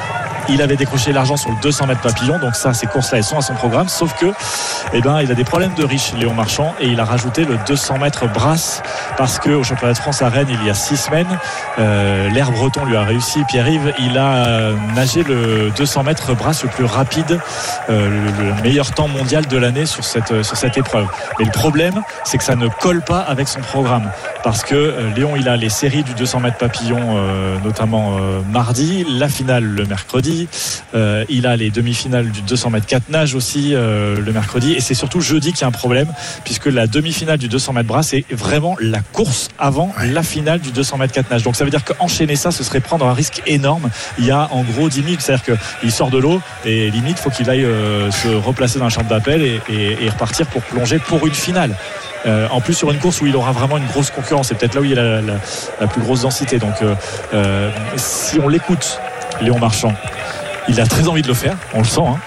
Il 0.48 0.62
avait 0.62 0.76
décroché 0.76 1.12
l'argent 1.12 1.38
sur 1.38 1.50
le 1.50 1.58
200 1.62 1.88
mètres 1.88 2.02
papillon, 2.02 2.38
donc 2.38 2.56
ça, 2.56 2.74
ces 2.74 2.86
courses-là, 2.86 3.18
elles 3.18 3.24
sont 3.24 3.38
à 3.38 3.42
son 3.42 3.56
programme. 3.56 3.90
Sauf 3.90 4.14
que, 4.16 4.28
eh 4.94 5.02
ben, 5.02 5.22
il 5.22 5.32
a 5.32 5.36
des 5.36 5.44
problèmes 5.44 5.74
de 5.74 5.84
riche, 5.84 6.14
Léon 6.20 6.34
Marchand, 6.34 6.76
et 6.80 6.88
il 6.88 7.00
a 7.00 7.06
rajouté 7.06 7.46
le 7.46 7.58
200 7.68 7.98
mètres 7.98 8.28
brasse 8.28 8.84
parce 9.18 9.40
que 9.40 9.50
au 9.50 9.64
championnat 9.64 9.94
de 9.94 9.98
France 9.98 10.22
à 10.22 10.30
Rennes, 10.30 10.48
il 10.50 10.64
y 10.64 10.70
a 10.70 10.74
six 10.74 10.98
semaines, 10.98 11.40
euh, 11.80 12.30
l'air 12.30 12.52
breton 12.52 12.86
lui 12.86 12.96
a 12.96 13.04
réussi. 13.04 13.44
Pierre-Yves, 13.46 13.94
il 14.00 14.18
a 14.18 14.46
euh, 14.46 14.76
nagé 14.94 15.24
le 15.24 15.72
200 15.76 16.04
mètres 16.04 16.36
brasse 16.36 16.64
le 16.64 16.70
plus 16.70 16.86
rapide, 16.86 17.40
euh, 17.90 18.10
le, 18.10 18.44
le 18.46 18.62
meilleur 18.62 18.92
temps 18.92 19.08
mondial 19.08 19.48
de 19.48 19.58
l'année 19.58 19.86
sur 19.86 20.04
cette 20.04 20.44
sur 20.44 20.58
cette 20.58 20.78
épreuve. 20.78 21.08
Mais 21.40 21.46
le 21.46 21.52
problème, 21.52 22.02
c'est 22.24 22.38
que 22.38 22.44
ça 22.44 22.56
ne 22.56 22.68
colle 22.68 23.02
pas 23.02 23.20
avec 23.20 23.48
son 23.48 23.62
programme 23.62 24.12
parce 24.44 24.64
que 24.64 24.94
Léon, 25.16 25.36
il 25.36 25.50
a 25.50 25.58
les 25.58 25.70
séries 25.70 26.04
du 26.04 26.14
200 26.14 26.40
mètres 26.42 26.58
papillon, 26.58 27.18
notamment 27.64 28.18
mardi, 28.52 29.06
la 29.10 29.28
finale 29.28 29.64
le 29.64 29.86
mercredi. 29.86 30.35
Euh, 30.94 31.24
il 31.30 31.48
a 31.48 31.56
les 31.56 31.70
demi-finales 31.72 32.30
du 32.32 32.42
200 32.42 32.70
mètres 32.70 32.86
4 32.86 33.10
nages 33.10 33.36
aussi 33.36 33.74
euh, 33.74 34.18
le 34.20 34.32
mercredi. 34.32 34.74
Et 34.74 34.80
c'est 34.82 34.94
surtout 34.94 35.22
jeudi 35.22 35.52
qu'il 35.52 35.62
y 35.62 35.64
a 35.64 35.68
un 35.68 35.72
problème, 35.72 36.08
puisque 36.44 36.68
la 36.68 36.88
demi-finale 36.88 37.38
du 37.38 37.48
200 37.48 37.74
mètres 37.74 37.88
bras, 37.88 38.04
c'est 38.04 38.26
vraiment 38.32 38.76
la 38.80 39.00
course 39.00 39.50
avant 39.60 39.92
la 40.12 40.24
finale 40.24 40.60
du 40.60 40.72
200 40.72 40.98
mètres 40.98 41.14
4 41.14 41.30
nages. 41.32 41.44
Donc 41.44 41.56
ça 41.56 41.64
veut 41.64 41.72
dire 41.72 41.84
qu'enchaîner 41.84 42.36
ça, 42.36 42.52
ce 42.52 42.64
serait 42.64 42.80
prendre 42.80 43.06
un 43.08 43.14
risque 43.14 43.42
énorme. 43.48 43.90
Il 44.20 44.26
y 44.26 44.32
a 44.32 44.48
en 44.52 44.64
gros 44.64 44.90
10 44.90 45.02
minutes, 45.04 45.22
c'est-à-dire 45.22 45.58
qu'il 45.82 45.92
sort 45.92 46.10
de 46.10 46.18
l'eau 46.18 46.42
et 46.66 46.90
limite, 46.92 47.20
faut 47.20 47.30
qu'il 47.30 47.50
aille 47.50 47.64
euh, 47.66 48.10
se 48.12 48.28
replacer 48.28 48.80
dans 48.80 48.86
la 48.86 48.90
chambre 48.92 49.10
d'appel 49.10 49.42
et, 49.42 49.62
et- 49.70 49.98
et 50.06 50.10
repartir 50.10 50.48
pour 50.48 50.62
plonger 50.62 51.00
pour 51.00 51.26
une 51.28 51.34
finale. 51.34 51.76
Euh, 52.26 52.48
en 52.50 52.60
plus 52.60 52.74
sur 52.74 52.90
une 52.92 52.98
course 52.98 53.22
où 53.22 53.28
il 53.28 53.36
aura 53.36 53.52
vraiment 53.52 53.78
une 53.78 53.86
grosse 53.86 54.10
concurrence, 54.10 54.48
c'est 54.48 54.56
peut-être 54.58 54.74
là 54.74 54.82
où 54.82 54.84
il 54.84 54.90
y 54.92 54.94
a 54.98 55.04
la, 55.04 55.22
la- 55.22 55.34
la 55.80 55.88
plus 55.88 56.02
grosse 56.02 56.22
densité. 56.22 56.58
Donc 56.58 56.74
euh, 56.82 56.96
euh, 57.36 57.70
si 57.98 58.40
on 58.40 58.48
l'écoute, 58.48 59.00
Léon 59.42 59.60
Marchand, 59.60 59.94
il 60.68 60.82
a 60.82 60.88
très 60.88 61.08
envie 61.08 61.22
de 61.22 61.28
le 61.28 61.36
faire, 61.36 61.56
on 61.76 61.80
le 61.80 61.86
sent, 61.86 62.02
hein. 62.02 62.18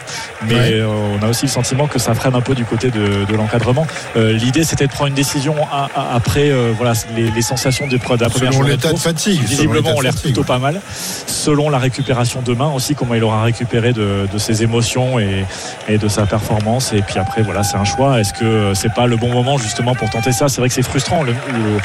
mais 0.47 0.55
Ouais. 0.55 0.70
euh, 0.74 0.86
on 1.20 1.24
a 1.24 1.28
aussi 1.28 1.47
le 1.47 1.51
sentiment 1.51 1.89
que 1.89 1.98
ça 1.98 2.14
freine 2.14 2.36
un 2.36 2.40
peu 2.40 2.55
du 2.55 2.64
côté 2.64 2.89
de, 2.93 3.24
de 3.24 3.35
l'encadrement. 3.36 3.85
Euh, 4.16 4.32
L'idée 4.32 4.62
c'était 4.62 4.86
de 4.86 4.93
prendre 4.93 5.09
une 5.09 5.14
décision 5.14 5.56
à- 5.72 5.89
à- 5.97 6.14
après 6.14 6.51
euh, 6.51 6.72
voilà, 6.76 6.93
les, 7.16 7.32
les 7.32 7.43
sensations 7.43 7.89
de, 7.89 7.97
de 7.97 7.98
la 7.98 8.28
première 8.28 8.30
Selon 8.32 8.52
journée 8.52 8.70
de 8.70 8.76
l'état 8.76 8.93
de 8.93 8.98
fatigue. 8.98 9.43
Visiblement, 9.43 9.90
on 9.97 10.01
l'air 10.01 10.14
plutôt 10.14 10.44
pas 10.44 10.59
mal. 10.60 10.80
Selon 11.26 11.68
la 11.68 11.78
récupération 11.78 12.40
demain 12.44 12.70
aussi, 12.72 12.94
comment 12.94 13.14
il 13.14 13.24
aura 13.24 13.43
récupéré 13.43 13.93
de, 13.93 14.28
de 14.32 14.39
ses 14.39 14.62
émotions 14.62 15.18
et, 15.18 15.44
et 15.89 15.98
de 15.98 16.06
sa 16.06 16.24
performance. 16.24 16.93
Et 16.93 17.02
puis 17.02 17.18
après, 17.18 17.43
voilà, 17.43 17.64
c'est 17.64 17.76
un 17.76 17.85
choix. 17.85 18.20
Est-ce 18.20 18.35
que 18.35 18.72
c'est 18.74 18.93
pas 18.94 19.06
le 19.06 19.16
bon 19.16 19.32
moment 19.32 19.59
justement 19.59 19.97
pour 19.97 20.10
tenter 20.10 20.30
ça? 20.30 20.48
C'est 20.48 20.60
vrai 20.60 20.68
que 20.68 20.74
c'est 20.76 20.82
frustrant. 20.82 21.24
Le- 21.24 21.32
le- 21.32 21.80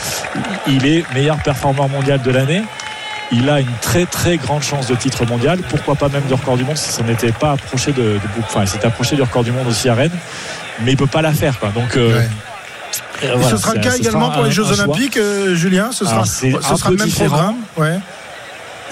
il 0.68 0.86
est 0.86 1.04
meilleur 1.16 1.38
performeur 1.42 1.90
mondial 1.90 2.22
de 2.22 2.30
l'année. 2.30 2.62
Il 3.32 3.50
a 3.50 3.60
une 3.62 3.74
très 3.82 4.06
très 4.06 4.38
grande 4.38 4.62
chance 4.62 4.88
de 4.88 4.96
titre 4.96 5.26
mondial. 5.26 5.60
Pourquoi 5.70 5.96
pas 5.96 6.10
même 6.10 6.24
de 6.30 6.34
record 6.34 6.58
du 6.58 6.64
monde 6.64 6.78
si 6.78 6.92
ça 6.92 7.02
n'était 7.04 7.32
pas 7.32 7.54
approché 7.54 7.92
de, 7.92 8.02
de 8.02 8.20
enfin, 8.40 8.62
il 8.62 8.68
s'était 8.68 8.86
approché 8.86 9.16
du 9.16 9.22
record 9.24 9.44
du 9.44 9.52
monde 9.52 9.68
aussi 9.68 9.90
à 9.90 9.96
Rennes, 9.96 10.12
mais 10.82 10.92
il 10.92 10.98
peut 10.98 11.08
pas 11.08 11.22
la 11.22 11.34
faire. 11.34 11.58
Quoi. 11.60 11.70
Donc 11.70 11.96
euh, 11.98 12.18
Ouais. 12.20 12.30
euh, 13.24 13.34
voilà, 13.36 13.50
ce 13.50 13.58
sera 13.58 13.74
le 13.74 13.80
cas 13.82 13.96
également 13.96 14.30
pour 14.30 14.44
les 14.44 14.52
Jeux. 14.52 14.64
Olympiques, 14.64 15.18
euh, 15.18 15.56
Julien 15.56 15.90
Ce 15.92 16.06
sera, 16.06 16.26
ce 16.26 16.46
le 16.46 16.96
même 16.98 17.08
différent. 17.08 17.30
programme 17.36 17.56
ouais. 17.78 18.00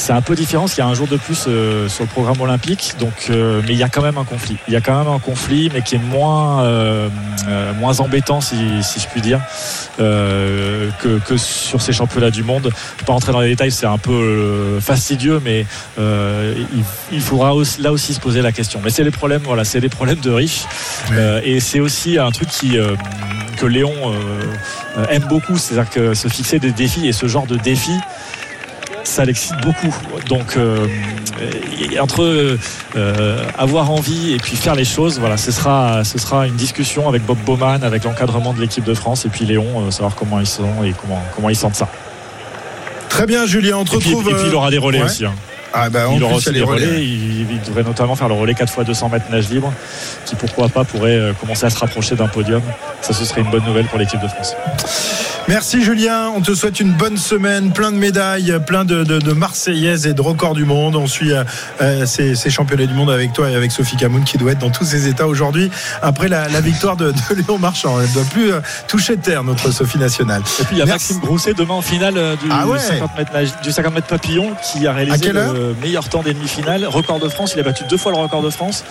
C'est 0.02 0.14
un 0.14 0.22
peu 0.24 0.34
différent 0.34 0.64
parce 0.64 0.74
qu'il 0.74 0.84
y 0.84 0.88
a 0.88 0.90
un 0.90 0.96
jour 0.96 1.08
de 1.08 1.16
plus 1.16 1.46
euh, 1.48 1.88
sur 1.88 2.04
le 2.04 2.10
programme 2.10 2.42
olympique, 2.42 2.96
donc 3.00 3.28
euh, 3.30 3.62
mais 3.68 3.74
il 3.74 3.78
y 3.78 3.84
a 3.84 3.88
quand 3.88 4.02
même 4.02 4.18
un 4.18 4.24
conflit. 4.24 4.58
Il 4.68 4.74
y 4.74 4.76
a 4.76 4.82
quand 4.82 4.98
même 4.98 5.14
un 5.14 5.20
conflit, 5.20 5.70
mais 5.72 5.84
qui 5.84 5.94
est 5.94 6.00
moins 6.00 6.64
euh, 6.64 7.08
moins 7.80 8.00
embêtant 8.00 8.42
si, 8.42 8.56
si 8.82 9.00
je 9.00 9.08
puis 9.08 9.22
dire 9.22 9.40
que, 9.98 11.20
que 11.20 11.38
sur 11.38 11.84
ces 11.84 11.94
championnats 11.94 12.32
du 12.32 12.42
monde. 12.42 12.64
Je 12.64 12.68
ne 12.70 12.72
vais 12.72 13.06
pas 13.06 13.14
rentrer 13.14 13.32
dans 13.32 13.42
les 13.42 13.50
détails, 13.50 13.72
c'est 13.72 13.86
un 13.86 14.00
peu 14.00 14.80
fastidieux, 14.82 15.40
mais 15.46 15.68
il, 16.00 16.84
il 17.12 17.22
faudra 17.22 17.54
aussi, 17.54 17.84
là 17.84 17.92
aussi 17.92 18.16
se 18.16 18.20
poser 18.20 18.42
la 18.42 18.52
question. 18.52 18.82
Mais 18.84 18.90
c'est 18.90 19.04
les 19.04 19.12
problèmes, 19.12 19.44
voilà, 19.44 19.64
c'est 19.64 19.82
les 19.82 19.90
problèmes 19.90 20.20
de 20.20 20.32
riches, 20.32 20.64
et 21.44 21.60
c'est 21.60 21.80
aussi 21.80 22.18
un 22.18 22.32
truc 22.32 22.50
qui 22.50 22.76
que 23.58 23.66
Léon 23.68 23.94
aime 25.10 25.26
beaucoup, 25.30 25.58
c'est-à-dire 25.58 25.92
que 25.92 26.16
se 26.16 26.28
fixer 26.28 26.58
des 26.58 26.72
défis 26.72 27.08
et 27.08 27.14
ce 27.14 27.28
genre 27.28 27.46
de 27.46 27.58
défis 27.58 28.00
ça 29.04 29.26
l'excite 29.26 29.56
beaucoup. 29.62 29.94
Donc 30.28 30.56
euh, 30.58 30.88
entre 32.00 32.58
euh, 32.96 33.38
avoir 33.58 33.92
envie 33.92 34.34
et 34.34 34.38
puis 34.38 34.56
faire 34.56 34.76
les 34.76 34.86
choses, 34.86 35.20
voilà, 35.20 35.38
ce 35.38 35.52
sera 35.52 36.04
ce 36.04 36.18
sera 36.20 36.48
une 36.48 36.56
discussion 36.56 37.08
avec 37.10 37.26
Bob 37.26 37.38
Bowman, 37.46 37.84
avec 37.84 38.04
l'encadrement 38.04 38.54
de 38.54 38.62
l'équipe 38.62 38.84
de 38.84 38.94
France 38.94 39.26
et 39.26 39.30
puis 39.30 39.46
Léon, 39.46 39.66
euh, 39.88 39.92
savoir 39.92 40.16
comment 40.16 40.40
ils 40.40 40.46
sont 40.48 40.84
et 40.84 40.94
comment 41.00 41.22
comment 41.36 41.50
ils 41.50 41.56
sentent 41.56 41.76
ça. 41.76 41.88
Très 43.10 43.26
bien, 43.26 43.46
Julien. 43.46 43.78
On 43.78 43.84
te 43.86 43.96
Et 43.96 44.00
puis, 44.00 44.14
retrouve. 44.14 44.30
et 44.32 44.36
puis 44.36 44.44
il 44.48 44.56
aura 44.56 44.70
des 44.72 44.78
relais 44.78 45.00
ouais. 45.00 45.06
aussi. 45.06 45.26
hein. 45.26 45.34
Ah, 45.74 45.90
bah, 45.90 46.02
il 46.14 46.22
aura 46.24 46.36
aussi 46.36 46.52
des 46.52 46.62
relais. 46.64 47.02
Il, 47.02 47.50
il 47.52 47.62
devrait 47.66 47.84
notamment 47.84 48.16
faire 48.18 48.28
le 48.28 48.34
relais 48.34 48.54
4 48.54 48.74
x 48.78 48.86
200 48.86 49.08
mètres 49.10 49.26
nage 49.32 49.50
libre, 49.50 49.72
qui 50.26 50.36
pourquoi 50.36 50.68
pas 50.68 50.84
pourrait 50.84 51.16
euh, 51.16 51.34
commencer 51.34 51.66
à 51.66 51.70
se 51.70 51.78
rapprocher 51.80 52.16
d'un 52.16 52.28
podium. 52.28 52.62
Ça, 53.02 53.14
ce 53.14 53.24
serait 53.24 53.40
une 53.42 53.50
bonne 53.50 53.64
nouvelle 53.64 53.86
pour 53.86 53.98
l'équipe 53.98 54.20
de 54.22 54.28
France. 54.28 54.54
Merci 55.52 55.84
Julien, 55.84 56.30
on 56.34 56.40
te 56.40 56.56
souhaite 56.56 56.80
une 56.80 56.94
bonne 56.94 57.18
semaine, 57.18 57.74
plein 57.74 57.92
de 57.92 57.98
médailles, 57.98 58.56
plein 58.66 58.86
de, 58.86 59.04
de, 59.04 59.20
de 59.20 59.34
Marseillaises 59.34 60.08
et 60.08 60.14
de 60.14 60.22
records 60.22 60.54
du 60.54 60.64
monde. 60.64 60.96
On 60.96 61.08
suit 61.08 61.34
euh, 61.34 61.44
euh, 61.82 62.06
ces, 62.06 62.36
ces 62.36 62.50
championnats 62.50 62.86
du 62.86 62.94
monde 62.94 63.10
avec 63.12 63.34
toi 63.34 63.50
et 63.50 63.56
avec 63.56 63.70
Sophie 63.74 63.98
Camoun 63.98 64.24
qui 64.24 64.38
doit 64.38 64.54
être 64.54 64.60
dans 64.60 64.70
tous 64.70 64.86
ses 64.86 65.10
états 65.10 65.28
aujourd'hui 65.28 65.70
après 66.02 66.30
la, 66.30 66.48
la 66.48 66.62
victoire 66.62 66.96
de, 66.96 67.12
de 67.12 67.36
Léon 67.36 67.58
Marchand. 67.58 68.00
Elle 68.00 68.08
ne 68.08 68.14
doit 68.14 68.24
plus 68.32 68.54
euh, 68.54 68.62
toucher 68.88 69.18
terre, 69.18 69.44
notre 69.44 69.72
Sophie 69.72 69.98
nationale. 69.98 70.42
Et 70.62 70.64
puis 70.64 70.78
il 70.78 70.80
y 70.80 70.82
a 70.84 70.86
Merci. 70.86 71.16
Maxime 71.16 71.20
Grousset 71.20 71.54
demain 71.54 71.74
en 71.74 71.82
finale 71.82 72.14
euh, 72.16 72.38
du, 72.38 72.46
Ah 72.50 72.66
ouais 72.66 72.80
50 72.80 73.18
mètres 73.18 73.34
nage- 73.34 73.62
du 73.62 73.74
50 73.74 73.94
mètres 73.94 74.08
papillon 74.08 74.54
qui 74.64 74.88
a 74.88 74.92
À 74.92 74.94
réalisé 74.94 75.34
le 75.34 75.76
meilleur 75.82 76.08
temps 76.08 76.24
des 76.24 76.34
demi-finales, 76.34 76.86
record 76.86 77.20
de 77.20 77.28
France. 77.28 77.52
Il 77.58 77.60
a 77.60 77.64
battu 77.64 77.84
deux 77.90 77.98
fois 77.98 78.14
le 78.14 78.18
record 78.20 78.42
de 78.42 78.50
France 78.52 78.86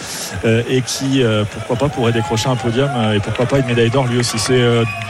euh, 0.45 0.63
et 0.69 0.83
qui, 0.83 1.23
pourquoi 1.53 1.77
pas, 1.77 1.89
pourrait 1.89 2.13
décrocher 2.13 2.51
un 2.51 2.57
podium 2.57 2.91
et 3.17 3.21
pourquoi 3.21 3.47
pas 3.47 3.61
une 3.61 3.67
médaille 3.67 3.89
d'or 3.89 4.07
lui 4.07 4.19
aussi. 4.19 4.39
C'est 4.39 4.61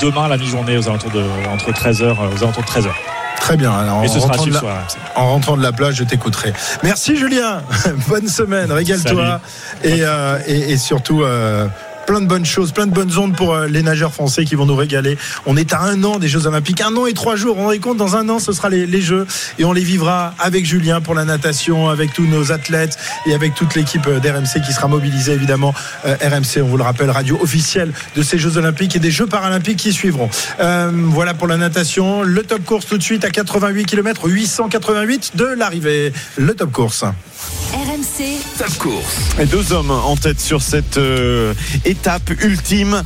demain 0.01 0.29
la 0.29 0.37
mi-journée 0.37 0.77
aux 0.79 0.87
alentours 0.89 1.11
de 1.11 1.25
entre 1.49 1.71
13h, 1.73 2.12
aux 2.35 2.43
alentours 2.43 2.62
de 2.65 2.69
13h. 2.69 2.91
Très 3.39 3.57
bien. 3.57 3.73
Alors, 3.73 4.05
Et 4.05 4.09
en, 4.09 4.12
ce 4.12 4.19
rentrant 4.19 4.45
la, 4.47 4.59
RMC. 4.61 4.97
en 5.17 5.27
rentrant 5.31 5.57
de 5.57 5.62
la 5.62 5.73
plage, 5.73 5.95
je 5.95 6.05
t'écouterai. 6.05 6.53
Merci 6.83 7.17
Julien. 7.17 7.62
Bonne 8.09 8.29
semaine, 8.29 8.71
régale-toi. 8.71 9.41
Et, 9.83 10.01
euh, 10.03 10.39
et, 10.47 10.73
et 10.73 10.77
surtout. 10.77 11.23
euh, 11.23 11.67
Plein 12.11 12.23
de 12.23 12.27
bonnes 12.27 12.45
choses, 12.45 12.73
plein 12.73 12.89
de 12.89 12.93
bonnes 12.93 13.16
ondes 13.19 13.37
pour 13.37 13.55
euh, 13.55 13.69
les 13.69 13.85
nageurs 13.85 14.12
français 14.12 14.45
qui 14.45 14.57
vont 14.57 14.66
nous 14.66 14.74
régaler. 14.74 15.16
On 15.47 15.57
est 15.57 15.73
à 15.73 15.81
un 15.82 16.03
an 16.03 16.19
des 16.19 16.27
Jeux 16.27 16.49
Olympiques, 16.49 16.81
un 16.81 16.97
an 16.97 17.07
et 17.07 17.12
trois 17.12 17.37
jours. 17.37 17.57
On 17.57 17.66
rendez 17.66 17.78
compte, 17.78 17.99
dans 17.99 18.16
un 18.16 18.28
an, 18.28 18.41
ce 18.41 18.51
sera 18.51 18.69
les, 18.69 19.01
Jeux 19.01 19.28
et 19.61 19.65
on 19.65 19.73
les 19.73 19.85
vivra 19.85 20.35
avec 20.41 20.66
Julien 20.66 21.01
pour 21.01 21.15
la 21.15 21.24
natation, 21.24 21.89
avec 21.89 22.12
tous 22.12 22.24
nos 22.24 22.51
athlètes 22.51 22.99
et 23.27 23.32
avec 23.35 23.55
toute 23.55 23.77
l'équipe 23.77 24.05
euh, 24.09 24.19
d'RMC 24.19 24.61
qui 24.66 24.73
sera 24.73 24.89
mobilisée 24.89 25.35
évidemment. 25.35 25.73
Euh, 26.05 26.16
RMC, 26.20 26.65
on 26.65 26.66
vous 26.66 26.77
le 26.77 26.82
rappelle, 26.82 27.11
radio 27.11 27.39
officielle 27.41 27.93
de 28.16 28.24
ces 28.24 28.41
Jeux 28.41 28.57
Olympiques 28.57 28.97
et 28.97 28.99
des 28.99 29.12
Jeux 29.12 29.28
Paralympiques 29.28 29.78
qui 29.78 29.93
suivront. 29.93 30.31
Voilà 30.59 31.32
pour 31.35 31.47
la 31.47 31.59
natation. 31.59 32.23
Le 32.23 32.43
top 32.43 32.65
course 32.65 32.87
tout 32.87 32.99
de 32.99 33.05
suite 33.05 33.24
à 33.24 33.31
88 33.31 33.85
km, 33.85 34.28
888 34.28 35.37
de 35.37 35.45
l'arrivée. 35.45 36.12
Le 36.37 36.55
top 36.55 36.73
course. 36.73 37.05
RMC, 37.73 38.41
Top 38.59 38.79
course. 38.79 39.17
Et 39.39 39.47
deux 39.47 39.73
hommes 39.73 39.93
en 39.93 40.17
tête 40.17 40.41
sur 40.41 40.61
cette 40.61 40.97
euh, 40.97 41.55
étape 41.85 42.31
ultime, 42.43 43.03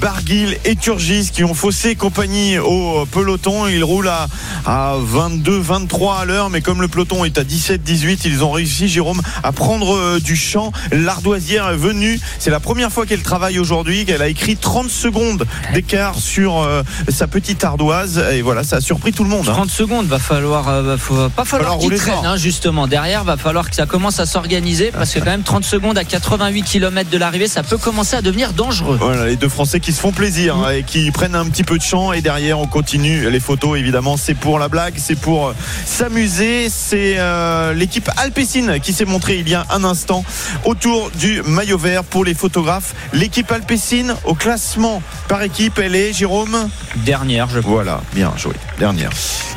Barguil 0.00 0.58
et 0.64 0.74
Turgis 0.74 1.30
qui 1.32 1.44
ont 1.44 1.54
faussé 1.54 1.94
compagnie 1.94 2.58
au 2.58 3.06
peloton. 3.06 3.68
Ils 3.68 3.84
roulent 3.84 4.08
à, 4.08 4.26
à 4.66 4.96
22, 5.00 5.58
23 5.60 6.16
à 6.20 6.24
l'heure, 6.24 6.50
mais 6.50 6.60
comme 6.62 6.80
le 6.82 6.88
peloton 6.88 7.24
est 7.24 7.38
à 7.38 7.44
17, 7.44 7.82
18, 7.82 8.24
ils 8.24 8.42
ont 8.42 8.50
réussi, 8.50 8.88
Jérôme, 8.88 9.20
à 9.44 9.52
prendre 9.52 9.94
euh, 9.96 10.18
du 10.20 10.34
champ. 10.36 10.72
L'ardoisière 10.90 11.68
est 11.70 11.76
venue. 11.76 12.18
C'est 12.40 12.50
la 12.50 12.60
première 12.60 12.90
fois 12.90 13.06
qu'elle 13.06 13.22
travaille 13.22 13.58
aujourd'hui, 13.60 14.04
qu'elle 14.04 14.22
a 14.22 14.28
écrit 14.28 14.56
30 14.56 14.90
secondes 14.90 15.46
d'écart 15.74 16.16
sur 16.18 16.58
euh, 16.58 16.82
sa 17.08 17.28
petite 17.28 17.62
ardoise. 17.62 18.22
Et 18.32 18.42
voilà, 18.42 18.64
ça 18.64 18.76
a 18.76 18.80
surpris 18.80 19.12
tout 19.12 19.22
le 19.22 19.30
monde. 19.30 19.48
hein. 19.48 19.52
30 19.52 19.70
secondes, 19.70 20.06
va 20.06 20.18
falloir, 20.18 20.68
euh, 20.68 20.82
va, 20.82 20.98
faut- 20.98 21.28
pas 21.30 21.44
falloir 21.44 21.70
Falloir 21.74 21.78
qu'il 21.78 21.94
traîne, 21.94 22.24
hein, 22.26 22.36
justement. 22.36 22.88
Derrière, 22.88 23.22
va 23.22 23.36
falloir 23.36 23.70
que 23.70 23.76
ça 23.78 23.86
commence 23.86 24.18
à 24.18 24.26
s'organiser 24.26 24.90
parce 24.90 25.14
que 25.14 25.20
quand 25.20 25.26
même 25.26 25.44
30 25.44 25.62
secondes 25.62 25.98
à 25.98 26.02
88 26.02 26.64
km 26.64 27.10
de 27.10 27.16
l'arrivée, 27.16 27.46
ça 27.46 27.62
peut 27.62 27.76
commencer 27.76 28.16
à 28.16 28.22
devenir 28.22 28.52
dangereux. 28.52 28.98
Voilà, 29.00 29.26
les 29.26 29.36
deux 29.36 29.48
Français 29.48 29.78
qui 29.78 29.92
se 29.92 30.00
font 30.00 30.10
plaisir 30.10 30.56
hein, 30.56 30.72
et 30.72 30.82
qui 30.82 31.08
prennent 31.12 31.36
un 31.36 31.44
petit 31.44 31.62
peu 31.62 31.78
de 31.78 31.82
champ 31.82 32.12
et 32.12 32.20
derrière 32.20 32.58
on 32.58 32.66
continue. 32.66 33.30
Les 33.30 33.38
photos 33.38 33.78
évidemment 33.78 34.16
c'est 34.16 34.34
pour 34.34 34.58
la 34.58 34.68
blague, 34.68 34.94
c'est 34.96 35.14
pour 35.14 35.46
euh, 35.46 35.52
s'amuser. 35.86 36.68
C'est 36.70 37.18
euh, 37.18 37.72
l'équipe 37.72 38.10
Alpecin 38.16 38.80
qui 38.80 38.92
s'est 38.92 39.04
montrée 39.04 39.38
il 39.38 39.48
y 39.48 39.54
a 39.54 39.64
un 39.70 39.84
instant 39.84 40.24
autour 40.64 41.12
du 41.12 41.42
maillot 41.42 41.78
vert 41.78 42.02
pour 42.02 42.24
les 42.24 42.34
photographes. 42.34 42.96
L'équipe 43.12 43.52
Alpecin 43.52 44.16
au 44.24 44.34
classement 44.34 45.04
par 45.28 45.40
équipe, 45.44 45.78
elle 45.78 45.94
est 45.94 46.12
Jérôme? 46.12 46.68
Dernière, 46.96 47.48
je 47.48 47.60
Voilà, 47.60 48.00
bien 48.12 48.32
joué. 48.36 48.54
Dernière. 48.80 49.10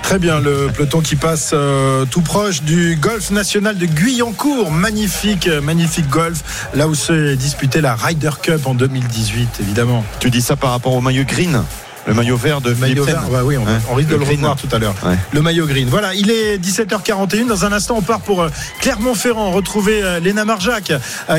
Très 0.03 0.19
bien, 0.19 0.39
le 0.39 0.67
peloton 0.75 0.99
qui 0.99 1.15
passe 1.15 1.51
euh, 1.53 2.05
tout 2.05 2.21
proche 2.21 2.63
du 2.63 2.97
golf 2.97 3.31
national 3.31 3.77
de 3.77 3.85
Guyancourt. 4.11 4.71
Magnifique, 4.71 5.47
euh, 5.47 5.61
magnifique 5.61 6.09
golf. 6.09 6.67
Là 6.73 6.87
où 6.87 6.95
s'est 6.95 7.35
disputée 7.37 7.79
la 7.79 7.95
Ryder 7.95 8.31
Cup 8.41 8.67
en 8.67 8.73
2018, 8.73 9.59
évidemment. 9.61 10.03
Tu 10.19 10.29
dis 10.29 10.41
ça 10.41 10.55
par 10.55 10.71
rapport 10.71 10.93
au 10.93 11.01
maillot 11.01 11.23
green 11.23 11.63
le 12.07 12.15
maillot 12.15 12.35
vert 12.35 12.61
de 12.61 12.73
maillot 12.73 13.03
vert, 13.03 13.29
ouais, 13.31 13.41
oui, 13.43 13.57
on, 13.59 13.91
on 13.91 13.93
risque 13.93 14.09
de 14.09 14.15
le 14.15 14.25
green. 14.25 14.37
revoir 14.37 14.55
tout 14.55 14.67
à 14.71 14.79
l'heure. 14.79 14.95
Ouais. 15.05 15.15
Le 15.33 15.41
maillot 15.43 15.67
green. 15.67 15.87
Voilà, 15.87 16.15
il 16.15 16.31
est 16.31 16.57
17h41. 16.57 17.45
Dans 17.45 17.63
un 17.63 17.71
instant, 17.71 17.93
on 17.95 18.01
part 18.01 18.21
pour 18.21 18.41
euh, 18.41 18.49
Clermont-Ferrand. 18.79 19.51
Retrouver 19.51 20.01
euh, 20.01 20.19
Léna 20.19 20.43
Marjac 20.43 20.93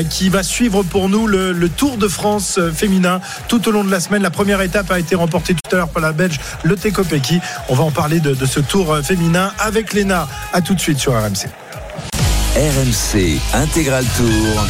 qui 0.09 0.29
va 0.29 0.41
suivre 0.41 0.83
pour 0.83 1.09
nous 1.09 1.27
le, 1.27 1.51
le 1.51 1.67
Tour 1.67 1.97
de 1.97 2.07
France 2.07 2.61
féminin 2.73 3.19
tout 3.49 3.67
au 3.67 3.71
long 3.71 3.83
de 3.83 3.91
la 3.91 3.99
semaine. 3.99 4.21
La 4.21 4.31
première 4.31 4.61
étape 4.61 4.89
a 4.89 4.99
été 4.99 5.15
remportée 5.15 5.53
tout 5.53 5.75
à 5.75 5.79
l'heure 5.79 5.89
par 5.89 6.01
la 6.01 6.13
Belge 6.13 6.39
Lotte 6.63 6.89
Kopecky. 6.93 7.41
On 7.67 7.75
va 7.75 7.83
en 7.83 7.91
parler 7.91 8.21
de, 8.21 8.33
de 8.33 8.45
ce 8.45 8.61
Tour 8.61 8.99
féminin 9.03 9.51
avec 9.59 9.91
Léna. 9.91 10.29
À 10.53 10.61
tout 10.61 10.75
de 10.75 10.79
suite 10.79 10.97
sur 10.97 11.11
RMC. 11.11 11.49
RMC 12.55 13.39
Intégral 13.55 14.05
Tour. 14.15 14.67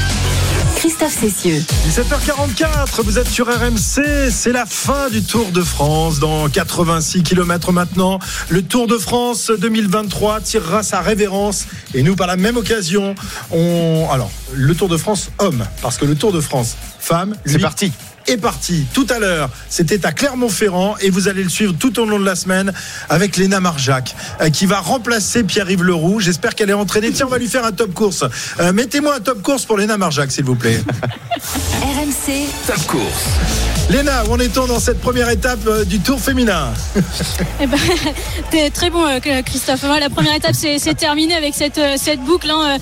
Christophe 0.77 1.17
Cessieux. 1.19 1.61
17h44, 1.89 3.03
vous 3.03 3.19
êtes 3.19 3.27
sur 3.27 3.47
RMC, 3.47 4.29
c'est 4.31 4.53
la 4.53 4.65
fin 4.65 5.09
du 5.09 5.21
Tour 5.21 5.51
de 5.51 5.61
France 5.61 6.19
dans 6.19 6.47
86 6.47 7.23
km 7.23 7.73
maintenant. 7.73 8.19
Le 8.47 8.61
Tour 8.61 8.87
de 8.87 8.97
France 8.97 9.51
2023 9.51 10.39
tirera 10.39 10.81
sa 10.81 11.01
révérence 11.01 11.65
et 11.93 12.03
nous 12.03 12.15
par 12.15 12.27
la 12.27 12.37
même 12.37 12.55
occasion, 12.55 13.15
on 13.51 14.07
alors 14.09 14.31
le 14.53 14.73
Tour 14.75 14.87
de 14.87 14.95
France 14.95 15.31
homme 15.39 15.65
parce 15.81 15.97
que 15.97 16.05
le 16.05 16.15
Tour 16.15 16.31
de 16.31 16.39
France 16.39 16.77
femme, 16.99 17.35
C'est 17.45 17.59
parti. 17.59 17.91
Est 18.27 18.37
parti 18.37 18.85
tout 18.93 19.07
à 19.09 19.19
l'heure. 19.19 19.49
C'était 19.69 20.05
à 20.05 20.11
Clermont-Ferrand 20.11 20.95
et 21.01 21.09
vous 21.09 21.27
allez 21.27 21.43
le 21.43 21.49
suivre 21.49 21.73
tout 21.77 21.99
au 21.99 22.05
long 22.05 22.19
de 22.19 22.25
la 22.25 22.35
semaine 22.35 22.73
avec 23.09 23.37
Léna 23.37 23.59
Marjac 23.59 24.15
euh, 24.41 24.49
qui 24.49 24.65
va 24.65 24.79
remplacer 24.79 25.43
Pierre-Yves 25.43 25.83
Leroux. 25.83 26.19
J'espère 26.19 26.55
qu'elle 26.55 26.69
est 26.69 26.73
entraînée. 26.73 27.11
Tiens, 27.11 27.25
on 27.27 27.29
va 27.29 27.37
lui 27.37 27.47
faire 27.47 27.65
un 27.65 27.71
top 27.71 27.93
course. 27.93 28.23
Euh, 28.59 28.73
Mettez-moi 28.73 29.15
un 29.15 29.19
top 29.19 29.41
course 29.41 29.65
pour 29.65 29.77
Léna 29.77 29.97
Marjac, 29.97 30.31
s'il 30.31 30.45
vous 30.45 30.55
plaît. 30.55 30.81
RMC, 31.81 32.47
Top 32.67 32.85
course. 32.87 33.25
Léna, 33.89 34.23
où 34.25 34.31
en 34.33 34.39
est-on 34.39 34.65
dans 34.65 34.79
cette 34.79 35.01
première 35.01 35.29
étape 35.29 35.59
euh, 35.67 35.83
du 35.83 35.99
Tour 35.99 36.19
féminin? 36.19 36.69
Eh 37.59 37.67
ben, 37.67 37.77
t'es 38.51 38.69
très 38.69 38.89
bon, 38.89 39.05
Christophe. 39.45 39.83
La 39.83 40.09
première 40.09 40.35
étape, 40.35 40.55
c'est 40.55 40.97
terminé 40.97 41.35
avec 41.35 41.53
cette, 41.53 41.79
cette 41.97 42.19
boucle 42.21 42.49
hein, 42.49 42.77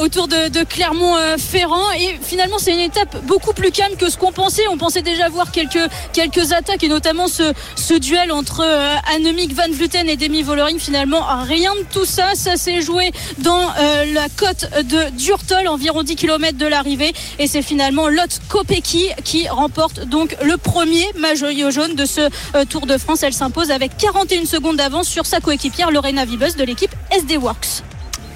autour 0.00 0.28
de, 0.28 0.48
de 0.48 0.62
Clermont-Ferrand. 0.64 1.92
Et 1.98 2.18
finalement, 2.22 2.58
c'est 2.58 2.72
une 2.72 2.80
étape 2.80 3.16
beaucoup 3.26 3.52
plus 3.52 3.70
calme 3.70 3.96
que 3.96 4.10
ce 4.10 4.16
qu'on 4.16 4.32
pensait. 4.32 4.62
On 4.70 4.76
pensait 4.80 5.02
déjà 5.02 5.28
voir 5.28 5.52
quelques, 5.52 6.52
attaques 6.52 6.82
et 6.82 6.88
notamment 6.88 7.26
ce, 7.28 7.98
duel 7.98 8.32
entre 8.32 8.64
euh, 8.64 8.94
Annemiek 9.14 9.52
van 9.52 9.70
Vleuten 9.70 10.08
et 10.08 10.16
Demi 10.16 10.42
Vollering. 10.42 10.78
Finalement, 10.78 11.20
rien 11.42 11.74
de 11.74 11.84
tout 11.92 12.06
ça. 12.06 12.34
Ça 12.34 12.56
s'est 12.56 12.80
joué 12.80 13.12
dans 13.38 13.60
euh, 13.78 14.06
la 14.14 14.28
côte 14.30 14.70
de 14.84 15.10
Durtol, 15.10 15.68
environ 15.68 16.02
10 16.02 16.16
km 16.16 16.56
de 16.56 16.64
l'arrivée. 16.66 17.12
Et 17.38 17.46
c'est 17.46 17.60
finalement 17.60 18.08
Lotte 18.08 18.40
Kopecky 18.48 19.10
qui 19.22 19.46
remporte 19.48 20.00
donc 20.06 20.34
le 20.42 20.56
premier 20.56 21.04
maillot 21.18 21.70
jaune 21.70 21.94
de 21.94 22.06
ce 22.06 22.22
euh, 22.54 22.64
Tour 22.64 22.86
de 22.86 22.96
France. 22.96 23.22
Elle 23.22 23.34
s'impose 23.34 23.70
avec 23.70 23.98
41 23.98 24.46
secondes 24.46 24.76
d'avance 24.76 25.08
sur 25.08 25.26
sa 25.26 25.40
coéquipière 25.40 25.90
Lorena 25.90 26.24
Vibus 26.24 26.56
de 26.56 26.64
l'équipe 26.64 26.94
SD 27.10 27.36
Works. 27.36 27.89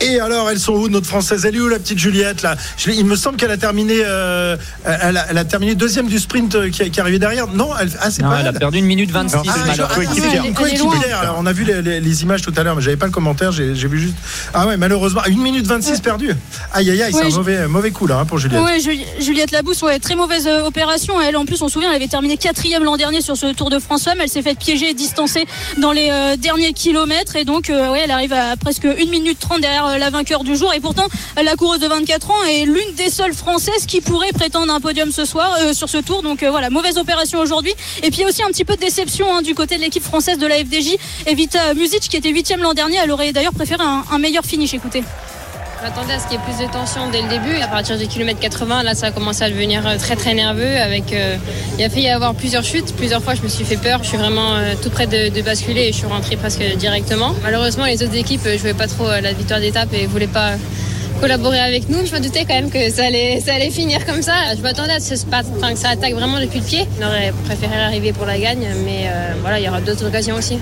Et 0.05 0.21
alors, 0.21 0.51
elles 0.51 0.59
sont 0.59 0.73
où 0.75 0.89
notre 0.89 1.07
française? 1.07 1.45
Elle 1.47 1.57
est 1.57 1.61
où 1.61 1.69
la 1.69 1.79
petite 1.79 1.99
Juliette 1.99 2.43
là? 2.43 2.57
Je 2.77 2.91
Il 2.91 3.05
me 3.07 3.17
semble 3.17 3.37
qu'elle 3.37 3.51
a 3.51 3.57
terminé, 3.57 4.03
euh, 4.05 4.57
elle, 4.85 5.17
a, 5.17 5.27
elle 5.31 5.39
a 5.39 5.45
terminé 5.45 5.75
deuxième 5.75 6.07
du 6.07 6.19
sprint 6.19 6.55
euh, 6.55 6.69
qui, 6.71 6.91
qui 6.91 6.99
est 6.99 7.01
arrivé 7.01 7.19
derrière. 7.19 7.47
Non, 7.49 7.71
elle, 7.81 7.91
ah, 8.01 8.11
c'est 8.11 8.23
Non, 8.23 8.29
pas 8.31 8.41
elle 8.41 8.47
a 8.49 8.53
perdu 8.53 8.79
une 8.79 8.85
minute 8.85 9.11
26 9.11 9.37
Ah, 9.37 9.43
je- 9.75 9.83
ah, 9.83 9.89
Elle 9.97 10.45
est- 10.45 10.49
une 10.49 10.55
coéquipière. 10.55 11.21
Alors, 11.21 11.37
on 11.39 11.47
a 11.47 11.53
vu 11.53 11.65
les, 11.65 11.81
les- 11.83 12.01
les 12.01 12.23
images 12.23 12.43
tout 12.43 12.53
à 12.57 12.63
l'heure, 12.63 12.77
mais 12.77 12.83
j'avais 12.83 12.97
pas 12.97 13.07
le 13.07 13.13
commentaire. 13.13 13.51
J'ai 13.53 13.75
j'ai 13.75 13.89
vu 13.89 13.99
juste. 13.99 14.15
Ah 14.53 14.67
ouais, 14.67 14.77
malheureusement, 14.77 15.23
une 15.27 15.41
minute 15.41 15.67
26 15.67 16.01
perdue. 16.01 16.33
Aïe 16.73 16.91
aïe 16.91 17.03
aïe, 17.03 17.13
c'est 17.13 17.19
Ouais, 17.21 17.27
un 17.27 17.31
je- 17.31 17.37
mauvais, 17.37 17.67
mauvais 17.69 17.91
coup 17.91 18.07
là 18.07 18.19
hein, 18.19 18.25
pour 18.27 18.39
Juliette. 18.39 18.61
Ouais, 18.63 18.81
Juli- 18.81 19.07
Juliette 19.21 19.51
Labousse, 19.53 19.83
ouais, 19.83 19.99
très 19.99 20.17
mauvaise 20.17 20.47
euh, 20.47 20.65
opération. 20.67 21.21
Elle, 21.21 21.37
en 21.37 21.45
plus, 21.47 21.61
on 21.63 21.69
se 21.69 21.75
souvient, 21.75 21.89
elle 21.91 21.97
avait 21.97 22.09
terminé 22.09 22.37
quatrième 22.37 22.85
l'an 22.85 22.97
dernier 22.97 23.21
sur 23.23 23.37
ce 23.37 23.53
Tour 23.55 23.71
de 23.71 23.79
France 23.79 24.05
Femmes. 24.05 24.19
Elle 24.23 24.29
s'est 24.29 24.43
faite 24.43 24.59
piéger 24.59 24.91
et 24.91 24.95
distancer 24.95 25.45
dans 25.79 25.93
les 25.93 26.09
euh, 26.11 26.37
derniers 26.37 26.73
kilomètres. 26.73 27.37
Et 27.37 27.45
donc, 27.45 27.71
euh, 27.71 27.91
ouais, 27.93 28.03
elle 28.05 28.11
arrive 28.11 28.33
à 28.33 28.57
presque 28.57 28.85
1 28.85 29.11
minute 29.11 29.39
30 29.39 29.61
derrière 29.61 29.87
euh, 29.87 29.94
la 29.99 30.11
vainqueur 30.11 30.45
du 30.45 30.57
jour. 30.57 30.73
Et 30.75 30.81
pourtant, 30.81 31.07
la 31.43 31.57
coureuse 31.57 31.81
de 31.81 31.87
24 31.87 32.31
ans 32.31 32.45
est 32.45 32.65
l'une 32.65 32.95
des 32.97 33.11
seules 33.11 33.35
françaises 33.35 33.87
qui 33.87 34.01
pourrait 34.01 34.33
prétendre 34.33 34.73
un 34.73 34.81
podium 34.81 35.11
ce 35.11 35.25
soir 35.25 35.57
euh, 35.61 35.73
sur 35.73 35.89
ce 35.89 35.99
tour. 35.99 36.23
Donc 36.23 36.43
euh, 36.43 36.51
voilà, 36.51 36.71
mauvaise 36.71 36.99
opération 36.99 37.39
aujourd'hui. 37.41 37.75
Et 38.03 38.11
puis 38.11 38.25
aussi 38.25 38.43
un 38.43 38.49
petit 38.49 38.65
peu 38.65 38.75
de 38.77 38.81
déception 38.81 39.27
hein, 39.35 39.43
du 39.43 39.55
côté 39.55 39.77
de 39.77 39.83
l'équipe 39.83 40.03
française 40.03 40.39
de 40.39 40.47
la 40.47 40.57
FDJ. 40.57 40.97
Evita 41.27 41.75
Music, 41.75 42.01
qui 42.01 42.17
était 42.17 42.31
huitième 42.31 42.61
l'an 42.61 42.75
dernier, 42.75 42.99
elle 43.03 43.11
aurait 43.11 43.33
d'ailleurs 43.33 43.55
préféré 43.55 43.83
un 43.83 44.19
meilleur 44.19 44.45
finish. 44.45 44.75
Écoutez. 44.75 45.03
M'attendais 45.85 46.15
à 46.15 46.19
ce 46.19 46.25
qu'il 46.25 46.39
y 46.39 46.43
ait 46.43 46.45
plus 46.47 46.65
de 46.67 46.73
tension 46.73 47.11
dès 47.11 47.21
le 47.21 47.29
début. 47.29 47.57
À 47.61 47.69
partir 47.69 47.99
du 47.99 48.07
kilomètre 48.07 48.41
80, 48.41 48.85
là, 48.85 48.95
ça 48.95 49.09
a 49.09 49.11
commencé 49.11 49.45
à 49.45 49.51
devenir 49.51 49.87
euh, 49.87 49.99
très 49.99 50.17
très 50.17 50.33
nerveux. 50.33 50.79
Avec, 50.79 51.13
euh, 51.13 51.37
il 51.79 51.85
a 51.85 51.91
failli 51.91 52.05
y 52.05 52.09
avoir 52.09 52.35
plusieurs 52.35 52.65
chutes. 52.65 52.97
Plusieurs 52.97 53.23
fois, 53.23 53.35
je 53.35 53.43
me 53.43 53.49
suis 53.49 53.67
fait 53.67 53.77
peur. 53.77 53.99
Je 54.03 54.09
suis 54.09 54.17
vraiment 54.17 54.55
euh, 54.55 54.73
tout 54.83 54.89
près 54.89 55.07
de, 55.07 55.43
basculer 55.43 55.83
et 55.83 55.93
je 55.93 55.99
suis 55.99 56.07
rentrée 56.07 56.37
presque 56.37 56.63
directement. 56.79 57.35
Malheureusement, 57.43 57.85
les 57.85 58.03
autres 58.03 58.17
équipes 58.17 58.47
ne 58.47 58.57
jouaient 58.57 58.73
pas 58.73 58.87
trop 58.87 59.09
la 59.11 59.35
victoire 59.35 59.61
d'étape 59.61 59.93
et 59.93 60.05
ne 60.05 60.09
voulaient 60.09 60.27
pas 60.27 60.53
collaborer 61.21 61.61
avec 61.61 61.91
nous. 61.91 62.07
Je 62.07 62.15
me 62.15 62.21
doutais 62.21 62.47
quand 62.47 62.55
même 62.55 62.71
que 62.71 62.89
ça 62.89 63.05
allait, 63.05 63.43
ça 63.45 63.53
allait 63.53 63.71
finir 63.71 64.07
comme 64.07 64.23
ça. 64.23 64.55
Je 64.57 64.63
m'attendais 64.63 64.95
à 64.95 65.01
ce 65.01 65.11
que 65.11 65.77
ça 65.77 65.89
attaque 65.91 66.15
vraiment 66.15 66.41
depuis 66.41 66.61
le 66.61 66.65
pied. 66.65 66.87
J'aurais 66.99 67.35
préféré 67.45 67.77
arriver 67.77 68.15
pour 68.15 68.25
la 68.25 68.39
gagne, 68.39 68.67
mais 68.87 69.11
voilà, 69.43 69.61
il 69.61 69.67
y 69.67 69.69
aura 69.69 69.83
d'autres 69.83 70.07
occasions 70.07 70.37
aussi. 70.37 70.59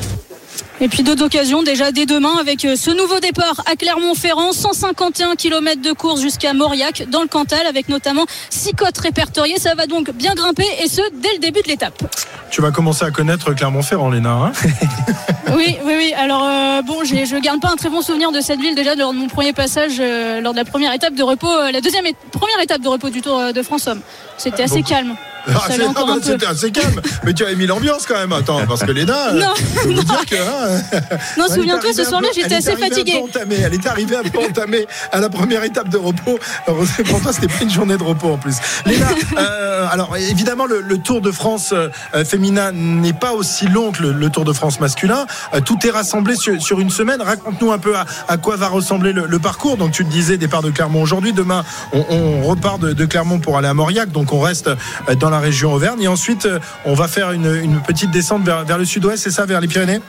Et 0.83 0.89
puis 0.89 1.05
d'autres 1.05 1.25
occasions 1.27 1.63
déjà 1.63 1.93
dès 1.93 2.07
demain 2.07 2.39
avec 2.41 2.65
euh, 2.65 2.75
ce 2.75 2.91
nouveau 2.91 3.21
départ 3.21 3.63
à 3.71 3.77
Clermont-Ferrand, 3.77 4.51
151 4.51 5.37
km 5.37 5.81
de 5.81 5.93
course 5.93 6.21
jusqu'à 6.21 6.55
Mauriac 6.55 7.05
dans 7.09 7.23
le 7.23 7.29
Cantal 7.29 7.65
avec 7.69 7.89
notamment 7.89 8.27
six 8.51 8.73
côtes 8.73 8.99
répertoriées. 8.99 9.61
Ça 9.61 9.77
va 9.77 9.87
donc 9.87 10.11
bien 10.11 10.35
grimper 10.35 10.67
et 10.83 10.89
ce 10.89 11.01
dès 11.23 11.35
le 11.35 11.39
début 11.39 11.63
de 11.63 11.69
l'étape. 11.69 12.03
Tu 12.51 12.61
vas 12.61 12.73
commencer 12.73 13.05
à 13.05 13.13
connaître 13.13 13.55
Clermont-Ferrand, 13.55 14.11
Léna. 14.11 14.31
Hein 14.33 14.53
Oui, 15.55 15.77
oui, 15.85 15.93
oui. 15.97 16.13
Alors 16.19 16.43
euh, 16.45 16.83
bon, 16.83 17.05
je 17.05 17.41
garde 17.41 17.61
pas 17.61 17.71
un 17.71 17.77
très 17.77 17.89
bon 17.89 18.03
souvenir 18.03 18.33
de 18.33 18.41
cette 18.41 18.59
ville 18.59 18.75
déjà 18.75 18.97
lors 18.97 19.13
de 19.13 19.19
mon 19.19 19.29
premier 19.29 19.53
passage, 19.53 19.95
euh, 20.01 20.41
lors 20.41 20.53
de 20.53 20.59
la 20.59 20.65
première 20.65 20.93
étape 20.93 21.15
de 21.15 21.23
repos, 21.23 21.49
euh, 21.49 21.71
la 21.71 21.81
deuxième 21.81 22.07
et 22.07 22.17
première 22.33 22.59
étape 22.61 22.81
de 22.81 22.89
repos 22.89 23.11
du 23.11 23.23
Tour 23.23 23.53
de 23.55 23.63
France 23.63 23.87
Homme. 23.87 24.01
C'était 24.37 24.65
assez 24.65 24.77
Donc- 24.77 24.87
calme. 24.87 25.15
Ah, 25.49 25.55
ah, 25.69 26.03
bah. 26.07 26.17
C'était 26.23 26.47
assez 26.47 26.71
calme, 26.71 27.01
mais 27.25 27.35
tu 27.35 27.45
avais 27.45 27.57
mis 27.57 27.67
l'ambiance 27.67 28.07
quand 28.07 28.17
même. 28.17 28.33
Attends, 28.33 28.61
parce 28.67 28.85
que 28.85 28.93
Léna, 28.93 29.33
Non, 29.35 29.53
je 29.57 29.81
peux 29.81 29.95
vous 29.95 30.03
dire 30.05 30.25
que. 30.25 30.37
hein, 30.37 30.72
Non, 31.39 31.47
souviens-toi, 31.49 31.93
ce 31.93 32.05
soir-là, 32.05 32.29
j'étais 32.35 32.55
assez 32.55 32.73
entamée, 33.17 33.57
Elle 33.65 33.75
est 33.75 33.87
arrivée 33.87 34.17
un 34.17 34.23
peu 34.23 34.39
entamée 34.39 34.87
à 35.11 35.21
la 35.21 35.29
première 35.29 35.65
étape 35.65 35.89
de 35.89 35.99
repos. 35.99 36.39
Heureusement 36.67 37.05
pour 37.09 37.21
toi, 37.23 37.33
c'était 37.33 37.49
pas 37.49 37.63
une 37.63 37.71
journée 37.71 37.97
de 37.97 38.03
repos 38.03 38.33
en 38.33 38.39
plus. 38.39 38.57
Léna, 38.87 39.07
euh, 39.39 39.87
alors 39.91 40.17
évidemment, 40.17 40.67
le, 40.67 40.81
le 40.81 40.99
Tour 40.99 41.21
de 41.21 41.31
France 41.31 41.73
euh, 41.73 41.91
féminin 42.25 42.73
n'est 42.73 43.13
pas 43.13 43.33
aussi 43.33 43.67
long 43.69 43.93
que 43.93 44.03
le, 44.03 44.13
le 44.13 44.31
Tour 44.31 44.45
de 44.45 44.53
France 44.53 44.81
masculin. 44.81 45.27
Euh, 45.55 45.61
tout 45.61 45.79
est 45.87 45.91
rassemblé 45.91 46.37
sur, 46.37 46.61
sur 46.63 46.81
une 46.81 46.91
semaine. 46.91 47.21
Raconte-nous 47.21 47.73
un 47.73 47.79
peu 47.79 47.97
à, 47.97 48.05
à 48.29 48.37
quoi 48.37 48.57
va 48.57 48.69
ressembler 48.69 49.13
le, 49.13 49.27
le 49.27 49.39
parcours. 49.39 49.77
Donc, 49.77 49.93
tu 49.93 50.05
te 50.05 50.11
disais, 50.11 50.37
départ 50.37 50.63
de 50.63 50.71
Clermont 50.71 51.03
aujourd'hui. 51.03 51.33
Demain, 51.33 51.65
on, 51.93 52.05
on 52.09 52.43
repart 52.43 52.81
de, 52.81 52.93
de 52.93 53.05
Clermont 53.07 53.39
pour 53.39 53.59
aller 53.59 53.69
à 53.69 53.75
Mauriac. 53.75 54.11
Donc, 54.11 54.33
on 54.33 54.41
reste 54.41 54.69
euh, 54.69 55.15
dans 55.15 55.31
la 55.31 55.41
région 55.41 55.73
Auvergne. 55.73 56.03
Et 56.03 56.09
ensuite, 56.09 56.47
euh, 56.47 56.59
on 56.85 56.95
va 56.95 57.09
faire 57.09 57.33
une, 57.33 57.55
une 57.63 57.81
petite 57.81 58.11
descente 58.11 58.45
vers, 58.45 58.65
vers 58.65 58.79
le 58.79 58.85
sud-ouest, 58.85 59.23
c'est 59.23 59.31
ça, 59.31 59.47
vers 59.47 59.61
les 59.61 59.69
Pyrénées? 59.69 60.01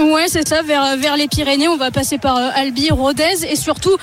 Ouais, 0.00 0.26
c'est 0.28 0.46
ça, 0.46 0.62
vers, 0.62 0.96
vers 0.96 1.16
les 1.16 1.26
Pyrénées. 1.26 1.66
On 1.66 1.76
va 1.76 1.90
passer 1.90 2.18
par 2.18 2.36
euh, 2.36 2.50
Albi, 2.54 2.90
Rodez 2.90 3.44
et 3.48 3.56
surtout 3.56 3.96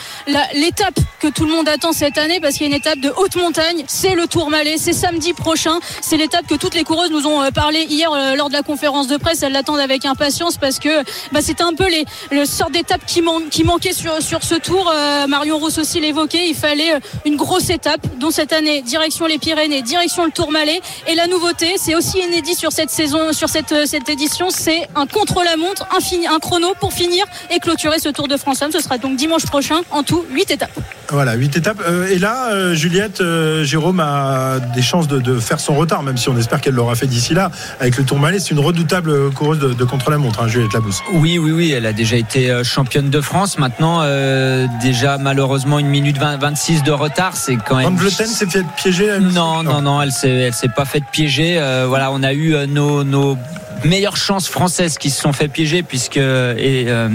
l'étape 0.53 0.99
que 1.21 1.27
tout 1.29 1.45
le 1.45 1.51
monde 1.51 1.69
attend 1.69 1.93
cette 1.93 2.17
année 2.17 2.39
parce 2.41 2.55
qu'il 2.55 2.63
y 2.63 2.65
a 2.65 2.67
une 2.69 2.75
étape 2.77 2.99
de 2.99 3.13
haute 3.15 3.37
montagne. 3.37 3.85
C'est 3.87 4.13
le 4.13 4.27
Tourmalet, 4.27 4.75
c'est 4.77 4.91
samedi 4.91 5.31
prochain. 5.33 5.79
C'est 6.01 6.17
l'étape 6.17 6.47
que 6.47 6.55
toutes 6.55 6.75
les 6.75 6.83
coureuses 6.83 7.11
nous 7.11 7.25
ont 7.27 7.41
euh, 7.41 7.49
parlé 7.51 7.83
hier 7.83 8.11
euh, 8.11 8.35
lors 8.35 8.49
de 8.49 8.53
la 8.53 8.61
conférence 8.61 9.07
de 9.07 9.15
presse. 9.15 9.41
Elles 9.41 9.53
l'attendent 9.53 9.79
avec 9.79 10.03
impatience 10.05 10.57
parce 10.57 10.79
que 10.79 11.01
bah, 11.31 11.39
c'était 11.41 11.63
un 11.63 11.73
peu 11.73 11.87
les, 11.87 12.03
le 12.29 12.45
sort 12.45 12.71
d'étape 12.71 13.05
qui, 13.05 13.21
man- 13.21 13.47
qui 13.49 13.63
manquait 13.63 13.93
sur, 13.93 14.21
sur 14.21 14.43
ce 14.43 14.55
tour. 14.55 14.91
Euh, 14.93 15.27
Marion 15.27 15.57
Rousse 15.59 15.77
aussi 15.77 16.01
l'évoquait. 16.01 16.49
Il 16.49 16.55
fallait 16.55 16.99
une 17.23 17.37
grosse 17.37 17.69
étape, 17.69 18.01
dont 18.19 18.31
cette 18.31 18.51
année, 18.51 18.81
direction 18.81 19.27
les 19.27 19.37
Pyrénées, 19.37 19.81
direction 19.81 20.25
le 20.25 20.31
Tourmalet. 20.31 20.81
Et 21.07 21.15
la 21.15 21.27
nouveauté, 21.27 21.75
c'est 21.77 21.95
aussi 21.95 22.19
inédit 22.19 22.55
sur 22.55 22.73
cette 22.73 22.89
saison, 22.89 23.31
sur 23.31 23.47
cette, 23.47 23.73
cette 23.87 24.09
édition, 24.09 24.49
c'est 24.49 24.89
un 24.95 25.05
contre-la-montre 25.07 25.84
un, 25.95 25.99
fini- 25.99 26.27
un 26.27 26.39
chrono 26.39 26.73
pour 26.79 26.93
finir 26.93 27.25
et 27.53 27.59
clôturer 27.59 27.99
ce 27.99 28.09
Tour 28.09 28.27
de 28.27 28.37
France 28.37 28.61
Homme. 28.61 28.71
Ce 28.71 28.79
sera 28.81 28.97
donc 28.97 29.15
dimanche 29.17 29.45
prochain 29.45 29.81
en 29.91 30.03
tout 30.03 30.23
8 30.31 30.51
étapes. 30.51 30.71
Voilà, 31.09 31.33
huit 31.35 31.55
étapes. 31.55 31.81
Euh, 31.87 32.07
et 32.07 32.17
là, 32.17 32.49
euh, 32.51 32.73
Juliette, 32.73 33.21
euh, 33.21 33.63
Jérôme 33.63 33.99
a 33.99 34.59
des 34.73 34.81
chances 34.81 35.07
de, 35.07 35.19
de 35.19 35.39
faire 35.39 35.59
son 35.59 35.75
retard, 35.75 36.01
même 36.01 36.17
si 36.17 36.29
on 36.29 36.37
espère 36.37 36.61
qu'elle 36.61 36.73
l'aura 36.73 36.95
fait 36.95 37.05
d'ici 37.05 37.33
là. 37.35 37.51
Avec 37.79 37.97
le 37.97 38.03
Tourmalet, 38.03 38.39
c'est 38.39 38.51
une 38.51 38.59
redoutable 38.59 39.31
coureuse 39.31 39.59
de, 39.59 39.73
de 39.73 39.83
contre-la-montre, 39.83 40.41
hein, 40.41 40.47
Juliette 40.47 40.73
Labousse. 40.73 41.01
Oui, 41.13 41.37
oui, 41.37 41.51
oui, 41.51 41.71
elle 41.71 41.85
a 41.85 41.93
déjà 41.93 42.15
été 42.15 42.61
championne 42.63 43.09
de 43.11 43.21
France. 43.21 43.59
Maintenant, 43.59 43.99
euh, 44.01 44.65
déjà 44.81 45.17
malheureusement 45.19 45.77
une 45.77 45.87
minute 45.89 46.17
20, 46.17 46.37
26 46.37 46.81
de 46.83 46.91
retard, 46.91 47.35
c'est 47.37 47.57
quand 47.57 47.75
même. 47.75 47.85
Van 47.89 47.95
Vleuten 47.95 48.25
s'est 48.27 48.47
fait 48.47 48.65
piéger 48.75 49.19
Non, 49.19 49.61
non, 49.61 49.81
non, 49.81 50.01
elle 50.01 50.11
s'est, 50.11 50.29
elle 50.29 50.53
s'est 50.53 50.69
pas 50.75 50.85
faite 50.85 51.03
piéger. 51.11 51.57
Euh, 51.59 51.85
voilà, 51.87 52.11
on 52.11 52.23
a 52.23 52.33
eu 52.33 52.55
euh, 52.55 52.65
nos, 52.65 53.03
nos 53.03 53.37
meilleures 53.85 54.17
chances 54.17 54.47
françaises 54.47 54.97
qui 54.97 55.09
se 55.09 55.21
sont 55.21 55.33
fait 55.33 55.47
piéger 55.47 55.83
puisque 55.83 56.17
et, 56.17 56.85
euh, 56.87 57.09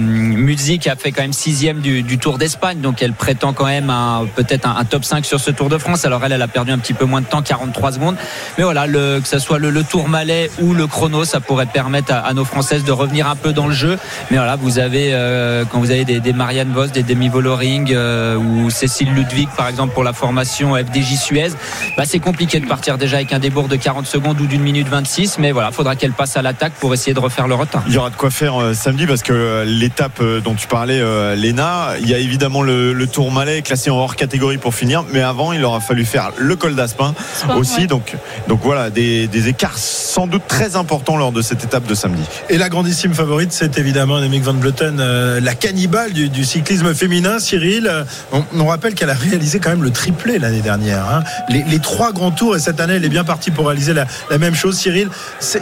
a 0.85 0.95
fait 0.95 1.11
quand 1.11 1.21
même 1.21 1.33
sixième 1.33 1.79
du, 1.79 2.01
du 2.01 2.17
Tour 2.17 2.37
d'Espagne, 2.37 2.79
donc 2.79 3.01
elle 3.01 3.13
prétend 3.13 3.53
quand 3.53 3.65
même 3.65 3.91
peut-être 4.35 4.67
un, 4.67 4.83
top 4.85 5.05
5 5.05 5.25
sur 5.25 5.39
ce 5.39 5.51
Tour 5.51 5.69
de 5.69 5.77
France. 5.77 6.05
Alors 6.05 6.23
elle, 6.25 6.31
elle 6.31 6.41
a 6.41 6.47
perdu 6.47 6.71
un 6.71 6.77
petit 6.77 6.93
peu 6.93 7.05
moins 7.05 7.21
de 7.21 7.25
temps, 7.25 7.41
43 7.41 7.93
secondes. 7.93 8.15
Mais 8.57 8.63
voilà, 8.63 8.87
le, 8.87 9.19
que 9.21 9.27
ce 9.27 9.39
soit 9.39 9.59
le, 9.59 9.69
le 9.69 9.83
Tour 9.83 10.07
Malais 10.07 10.49
ou 10.59 10.73
le 10.73 10.87
chrono, 10.87 11.25
ça 11.25 11.39
pourrait 11.39 11.65
permettre 11.65 12.13
à, 12.13 12.19
à 12.19 12.33
nos 12.33 12.45
Françaises 12.45 12.83
de 12.83 12.91
revenir 12.91 13.27
un 13.27 13.35
peu 13.35 13.53
dans 13.53 13.67
le 13.67 13.73
jeu. 13.73 13.97
Mais 14.29 14.37
voilà, 14.37 14.55
vous 14.55 14.79
avez 14.79 15.11
euh, 15.13 15.65
quand 15.65 15.79
vous 15.79 15.91
avez 15.91 16.05
des, 16.05 16.19
des 16.19 16.33
Marianne 16.33 16.71
Vos, 16.71 16.87
des 16.87 17.03
Demi 17.03 17.29
Voloring 17.29 17.91
euh, 17.93 18.35
ou 18.35 18.69
Cécile 18.69 19.13
Ludwig 19.13 19.49
par 19.55 19.67
exemple 19.67 19.93
pour 19.93 20.03
la 20.03 20.13
formation 20.13 20.75
FDJ 20.75 21.15
Suez, 21.15 21.49
bah, 21.97 22.03
c'est 22.05 22.19
compliqué 22.19 22.59
de 22.59 22.65
partir 22.65 22.97
déjà 22.97 23.17
avec 23.17 23.33
un 23.33 23.39
débours 23.39 23.67
de 23.67 23.75
40 23.75 24.05
secondes 24.05 24.39
ou 24.39 24.47
d'une 24.47 24.61
minute 24.61 24.87
26. 24.87 25.37
Mais 25.39 25.51
voilà, 25.51 25.71
faudra 25.71 25.95
qu'elle 25.95 26.13
passe 26.13 26.37
à 26.37 26.41
l'attaque 26.61 26.79
pour 26.79 26.93
essayer 26.93 27.13
de 27.15 27.19
refaire 27.19 27.47
le 27.47 27.55
retard. 27.55 27.83
Il 27.87 27.93
y 27.93 27.97
aura 27.97 28.09
de 28.11 28.15
quoi 28.15 28.29
faire 28.29 28.61
euh, 28.61 28.73
samedi 28.75 29.07
parce 29.07 29.23
que 29.23 29.33
euh, 29.33 29.65
l'étape 29.65 30.19
euh, 30.21 30.41
dont 30.41 30.53
tu 30.53 30.67
parlais, 30.67 30.99
euh, 30.99 31.35
Léna, 31.35 31.93
il 31.99 32.07
y 32.07 32.13
a 32.13 32.19
évidemment 32.19 32.61
le, 32.61 32.93
le 32.93 33.07
Tour 33.07 33.31
Malais 33.31 33.61
classé 33.63 33.89
en 33.89 33.95
hors 33.97 34.15
catégorie 34.15 34.57
pour 34.59 34.75
finir, 34.75 35.03
mais 35.11 35.21
avant 35.21 35.53
il 35.53 35.65
aura 35.65 35.79
fallu 35.79 36.05
faire 36.05 36.31
le 36.37 36.55
col 36.55 36.75
d'Aspin 36.75 37.15
Aspin, 37.33 37.55
aussi. 37.55 37.81
ouais. 37.81 37.87
Donc, 37.87 38.15
donc 38.47 38.59
voilà, 38.63 38.89
des, 38.91 39.27
des 39.27 39.47
écarts 39.47 39.77
sans 39.77 40.27
doute 40.27 40.43
très 40.47 40.75
importants 40.75 41.17
lors 41.17 41.31
de 41.31 41.41
cette 41.41 41.63
étape 41.63 41.87
de 41.87 41.95
samedi. 41.95 42.21
Et 42.49 42.57
la 42.59 42.69
grandissime 42.69 43.13
favorite, 43.15 43.51
c'est 43.53 43.77
évidemment 43.79 44.17
Annemiek 44.17 44.43
van 44.43 44.53
Vleuten, 44.53 44.99
euh, 44.99 45.39
la 45.39 45.55
cannibale 45.55 46.13
du, 46.13 46.29
du 46.29 46.43
cyclisme 46.45 46.93
féminin. 46.93 47.39
Cyril, 47.39 47.91
on, 48.31 48.43
on 48.55 48.65
rappelle 48.67 48.93
qu'elle 48.93 49.09
a 49.09 49.15
réalisé 49.15 49.59
quand 49.59 49.69
même 49.71 49.83
le 49.83 49.91
triplé 49.91 50.37
l'année 50.37 50.61
dernière. 50.61 51.09
hein. 51.09 51.23
Les, 51.49 51.63
les 51.63 51.79
trois 51.79 52.11
grands 52.11 52.31
tours, 52.31 52.55
et 52.55 52.59
cette 52.59 52.79
année, 52.79 52.93
elle 52.93 53.05
est 53.05 53.09
bien 53.09 53.23
partie 53.23 53.49
pour 53.51 53.65
réaliser 53.67 53.93
la, 53.93 54.05
la 54.29 54.37
même 54.37 54.53
chose. 54.53 54.77
Cyril, 54.77 55.09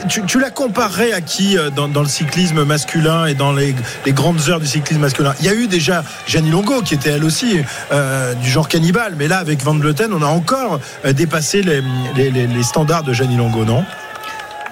tu, 0.10 0.24
tu 0.26 0.40
la 0.40 0.50
comparerais 0.80 1.12
à 1.12 1.20
qui 1.20 1.58
dans, 1.76 1.88
le 1.88 2.08
cyclisme 2.08 2.64
masculin 2.64 3.26
et 3.26 3.34
dans 3.34 3.52
les, 3.52 3.76
grandes 4.08 4.48
heures 4.48 4.62
du 4.62 4.66
cyclisme 4.66 5.02
masculin 5.02 5.34
Il 5.42 5.46
y 5.46 5.50
a 5.50 5.54
eu 5.54 5.68
déjà 5.68 6.06
Gianni 6.26 6.52
Longo, 6.52 6.82
qui 6.82 6.94
était 6.94 7.10
elle 7.10 7.26
aussi 7.26 7.60
euh, 7.92 8.34
du 8.36 8.50
genre 8.50 8.70
cannibale, 8.70 9.16
mais 9.18 9.28
là, 9.28 9.40
avec 9.40 9.62
Van 9.62 9.74
Vleuten, 9.74 10.14
on 10.14 10.22
a 10.22 10.28
encore 10.28 10.80
euh, 11.04 11.12
dépassé 11.12 11.64
les, 11.64 12.64
standards 12.64 13.04
de 13.04 13.12
Gianni 13.12 13.36
Longo, 13.36 13.66
non? 13.66 13.84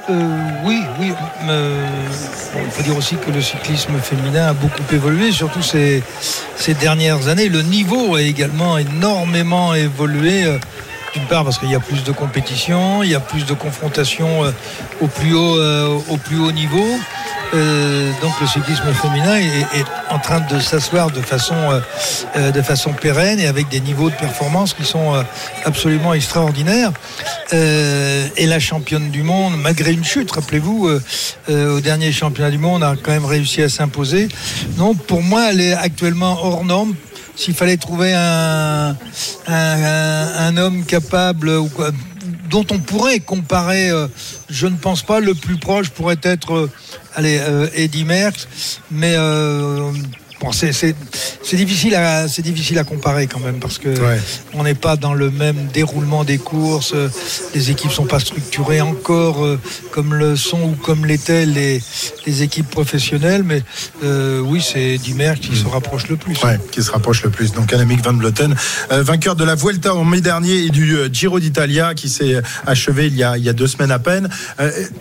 Euh, 0.10 0.14
oui, 0.64 0.82
oui. 0.98 1.12
il 1.50 2.72
faut 2.72 2.84
dire 2.84 2.98
aussi 2.98 3.18
que 3.18 3.30
le 3.30 3.42
cyclisme 3.42 4.00
féminin 4.02 4.48
a 4.48 4.54
beaucoup 4.54 4.84
évolué, 4.94 5.34
surtout 5.34 5.62
ces, 5.62 6.04
ces 6.56 6.74
dernières 6.74 7.28
années. 7.28 7.50
Le 7.50 7.64
niveau 7.64 8.16
a 8.16 8.22
également 8.22 8.78
énormément 8.78 9.74
évolué. 9.74 10.46
Part 11.26 11.44
parce 11.44 11.58
qu'il 11.58 11.70
y 11.70 11.76
a 11.76 11.80
plus 11.80 12.04
de 12.04 12.12
compétition, 12.12 13.04
il 13.04 13.10
y 13.10 13.16
a 13.16 13.20
plus 13.20 13.46
de 13.46 13.54
confrontation 13.54 14.44
euh, 14.44 14.52
au, 15.02 15.08
plus 15.08 15.34
haut, 15.34 15.58
euh, 15.58 16.00
au 16.10 16.18
plus 16.18 16.38
haut 16.38 16.52
niveau. 16.52 16.86
Euh, 17.54 18.12
donc 18.22 18.34
le 18.42 18.48
cyclisme 18.48 18.92
féminin 18.94 19.38
est, 19.38 19.86
en 20.10 20.20
train 20.20 20.42
de 20.42 20.60
s'asseoir 20.60 21.12
de 21.12 21.22
façon, 21.22 21.56
de 22.36 22.62
façon 22.62 22.92
pérenne 22.92 23.40
et 23.40 23.48
avec 23.48 23.70
des 23.70 23.80
niveaux 23.80 24.10
de 24.10 24.16
performance 24.16 24.74
qui 24.74 24.84
sont 24.84 25.14
absolument 25.64 26.14
extraordinaires. 26.14 26.92
Et 27.54 28.46
la 28.46 28.60
championne 28.60 29.12
du 29.12 29.24
monde, 29.24 29.54
malgré 29.62 29.94
une 29.94 30.04
chute, 30.04 30.32
rappelez-vous, 30.32 30.90
au 31.50 31.80
dernier 31.80 32.12
championnat 32.12 32.52
du 32.52 32.58
monde, 32.58 32.84
a 32.84 32.96
quand 33.02 33.12
même 33.12 33.26
réussi 33.26 33.62
à 33.62 33.70
s'imposer. 33.70 34.28
Non, 34.78 34.94
pour 34.94 35.22
moi, 35.22 35.52
elle 35.52 35.62
est 35.62 35.74
actuellement 35.74 36.38
hors 36.42 36.66
norme. 36.66 36.96
S'il 37.38 37.54
fallait 37.54 37.78
trouver 37.78 38.14
un, 38.16 38.98
un, 39.48 40.58
homme 40.58 40.84
capable 40.86 41.50
ou 41.50 41.70
quoi, 41.70 41.92
dont 42.50 42.66
on 42.72 42.80
pourrait 42.80 43.20
comparer, 43.20 43.92
euh, 43.92 44.08
je 44.50 44.66
ne 44.66 44.76
pense 44.76 45.04
pas, 45.04 45.20
le 45.20 45.36
plus 45.36 45.58
proche 45.58 45.90
pourrait 45.90 46.20
être 46.24 46.54
euh, 46.54 46.72
allez, 47.14 47.38
euh, 47.40 47.68
Eddie 47.76 48.06
Merckx, 48.06 48.48
mais 48.90 49.16
bon, 50.42 50.52
c'est, 50.52 50.72
difficile 51.56 51.96
à 51.96 52.28
c'est 52.28 52.42
difficile 52.42 52.78
à 52.80 52.84
comparer 52.84 53.28
quand 53.28 53.40
même 53.40 53.60
parce 53.60 53.78
que 53.78 53.90
Ouais. 53.90 54.20
on 54.54 54.64
n'est 54.64 54.76
pas 54.76 54.96
dans 54.96 55.14
le 55.14 55.32
même 55.32 55.68
déroulement 55.74 56.24
des 56.24 56.38
courses, 56.38 56.92
euh, 56.94 57.10
les 57.56 57.72
équipes 57.72 57.92
sont 57.92 58.06
pas 58.06 58.20
structurées 58.20 58.82
encore 58.82 59.44
euh, 59.46 59.60
comme 59.92 60.14
le 60.14 60.36
sont 60.36 60.62
ou 60.62 60.76
comme 60.84 61.06
l'étaient 61.06 61.46
les, 61.46 61.82
les 62.26 62.44
équipes 62.44 62.70
professionnelles, 62.70 63.44
mais 63.44 63.64
euh, 64.04 64.40
oui, 64.42 64.62
c'est 64.62 65.00
Merckx 65.16 65.40
qui 65.50 65.56
se 65.56 65.66
rapproche 65.68 66.08
le 66.10 66.18
plus. 66.18 66.36
Ouais, 66.44 66.60
qui 66.72 66.84
se 66.84 66.92
rapproche 66.92 67.24
le 67.24 67.30
plus. 67.30 67.54
Donc 67.54 67.74
Annemiek 67.74 68.04
van 68.04 68.14
Vleuten, 68.14 68.56
euh, 68.92 69.02
vainqueur 69.04 69.36
de 69.36 69.44
la 69.44 69.56
Vuelta 69.56 69.96
en 69.96 70.04
mai 70.04 70.22
dernier 70.22 70.66
et 70.66 70.70
du 70.70 70.96
Giro 71.12 71.40
d'Italia 71.40 71.94
qui 71.96 72.10
s'est 72.10 72.42
achevé 72.66 73.08
il 73.08 73.16
y, 73.16 73.24
a, 73.24 73.38
il 73.38 73.44
y 73.44 73.50
a 73.50 73.54
deux 73.54 73.68
semaines 73.68 73.92
à 73.92 74.00
peine. 74.00 74.30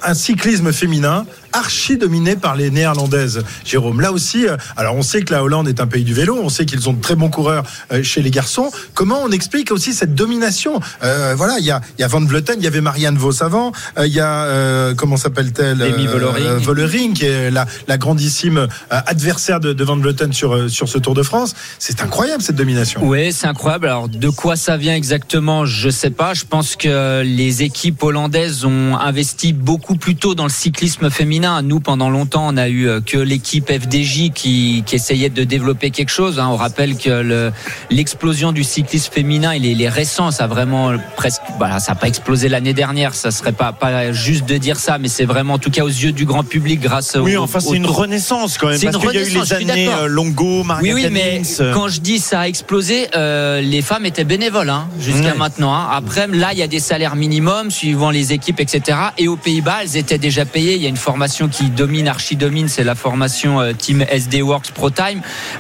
Un 0.02 0.14
cyclisme 0.14 0.72
féminin 0.72 1.26
archi 1.52 1.96
dominé 1.96 2.36
par 2.36 2.54
les 2.56 2.70
néerlandaises. 2.70 3.42
Jérôme, 3.64 4.00
là 4.00 4.12
aussi, 4.12 4.46
alors 4.76 4.94
on 4.94 5.02
sait 5.02 5.22
que 5.22 5.25
la 5.30 5.42
Hollande 5.42 5.68
est 5.68 5.80
un 5.80 5.86
pays 5.86 6.04
du 6.04 6.14
vélo, 6.14 6.38
on 6.42 6.48
sait 6.48 6.66
qu'ils 6.66 6.88
ont 6.88 6.92
de 6.92 7.00
très 7.00 7.14
bons 7.14 7.30
coureurs 7.30 7.64
euh, 7.92 8.02
chez 8.02 8.22
les 8.22 8.30
garçons. 8.30 8.70
Comment 8.94 9.20
on 9.22 9.30
explique 9.30 9.70
aussi 9.72 9.92
cette 9.94 10.14
domination? 10.14 10.80
Euh, 11.02 11.34
Voilà, 11.36 11.58
il 11.58 11.64
y 11.64 11.70
a, 11.70 11.80
il 11.98 12.02
y 12.02 12.04
a 12.04 12.08
Van 12.08 12.20
Vleuten, 12.24 12.56
il 12.58 12.64
y 12.64 12.66
avait 12.66 12.80
Marianne 12.80 13.16
Vos 13.16 13.42
avant, 13.42 13.72
euh, 13.98 14.06
il 14.06 14.12
y 14.12 14.20
a, 14.20 14.44
euh, 14.44 14.94
comment 14.94 15.16
s'appelle-t-elle? 15.16 15.82
Euh, 15.82 16.58
Vollering, 16.60 17.14
qui 17.14 17.24
est 17.24 17.50
la, 17.50 17.66
la 17.88 17.98
grandissime 17.98 18.68
adversaire 18.90 19.60
de, 19.60 19.72
de 19.72 19.84
Van 19.84 19.96
Vleuten 19.96 20.32
sur, 20.32 20.70
sur 20.70 20.88
ce 20.88 20.98
Tour 20.98 21.14
de 21.14 21.22
France. 21.22 21.54
C'est 21.78 22.02
incroyable 22.02 22.42
cette 22.42 22.56
domination. 22.56 23.00
Oui, 23.04 23.32
c'est 23.32 23.46
incroyable. 23.46 23.86
Alors, 23.86 24.08
de 24.08 24.28
quoi 24.28 24.56
ça 24.56 24.76
vient 24.76 24.94
exactement, 24.94 25.66
je 25.66 25.90
sais 25.90 26.10
pas. 26.10 26.34
Je 26.34 26.44
pense 26.44 26.76
que 26.76 27.22
les 27.22 27.62
équipes 27.62 28.02
hollandaises 28.02 28.64
ont 28.64 28.96
investi 28.96 29.52
beaucoup 29.52 29.96
plus 29.96 30.16
tôt 30.16 30.34
dans 30.34 30.44
le 30.44 30.50
cyclisme 30.50 31.10
féminin. 31.10 31.62
Nous, 31.62 31.80
pendant 31.80 32.10
longtemps, 32.10 32.46
on 32.48 32.56
a 32.56 32.68
eu 32.68 32.88
que 33.04 33.18
l'équipe 33.18 33.70
FDJ 33.70 34.30
qui, 34.34 34.82
qui 34.86 34.96
de 35.16 35.44
développer 35.44 35.90
quelque 35.90 36.10
chose. 36.10 36.38
hein. 36.38 36.48
On 36.50 36.56
rappelle 36.56 36.96
que 36.96 37.10
le- 37.10 37.52
l'explosion 37.90 38.52
du 38.52 38.64
cyclisme 38.64 39.12
féminin, 39.12 39.54
il 39.54 39.66
est, 39.66 39.72
il 39.72 39.82
est 39.82 39.88
récent. 39.88 40.30
Ça 40.30 40.44
a 40.44 40.46
vraiment 40.46 40.92
presque, 41.16 41.40
voilà, 41.58 41.78
ça 41.80 41.92
n'a 41.92 41.96
pas 41.98 42.08
explosé 42.08 42.48
l'année 42.48 42.74
dernière. 42.74 43.14
Ça 43.14 43.30
serait 43.30 43.52
pas, 43.52 43.72
pas 43.72 44.12
juste 44.12 44.46
de 44.46 44.56
dire 44.58 44.78
ça, 44.78 44.98
mais 44.98 45.08
c'est 45.08 45.24
vraiment, 45.24 45.54
en 45.54 45.58
tout 45.58 45.70
cas, 45.70 45.82
aux 45.84 45.88
yeux 45.88 46.12
du 46.12 46.24
grand 46.24 46.44
public, 46.44 46.80
grâce 46.80 47.16
Oui, 47.20 47.36
au, 47.36 47.42
enfin, 47.42 47.58
au 47.58 47.70
c'est 47.70 47.76
une 47.76 47.86
renaissance 47.86 48.58
quand 48.58 48.68
même. 48.68 48.78
C'est 48.78 48.90
Parce 48.90 48.98
qu'il 49.04 49.14
y 49.14 49.18
a 49.18 49.26
eu 49.26 49.30
les 49.30 49.52
années 49.52 49.88
euh, 49.88 50.06
Longo, 50.06 50.62
Maria 50.64 50.94
Oui, 50.94 51.02
oui, 51.04 51.10
mais 51.10 51.42
euh, 51.60 51.72
quand 51.74 51.88
je 51.88 52.00
dis 52.00 52.18
ça 52.18 52.40
a 52.40 52.48
explosé, 52.48 53.08
euh, 53.16 53.60
les 53.60 53.82
femmes 53.82 54.06
étaient 54.06 54.24
bénévoles 54.24 54.70
hein, 54.70 54.88
jusqu'à 55.00 55.34
maintenant. 55.34 55.72
hein. 55.74 55.88
Après, 55.92 56.26
là, 56.28 56.50
il 56.52 56.58
y 56.58 56.62
a 56.62 56.66
des 56.68 56.80
salaires 56.80 57.16
minimums 57.16 57.70
suivant 57.70 58.10
les 58.10 58.32
équipes, 58.32 58.60
etc. 58.60 58.98
Et 59.18 59.28
aux 59.28 59.36
Pays-Bas, 59.36 59.78
elles 59.82 59.96
étaient 59.96 60.18
déjà 60.18 60.44
payées. 60.44 60.74
Il 60.76 60.82
y 60.82 60.86
a 60.86 60.88
une 60.88 60.96
formation 60.96 61.48
qui 61.48 61.70
domine, 61.70 62.08
archi 62.08 62.36
domine, 62.36 62.68
c'est 62.68 62.84
la 62.84 62.94
formation 62.94 63.60
Team 63.76 64.04
SD 64.08 64.42
Works 64.42 64.70
Pro 64.72 64.90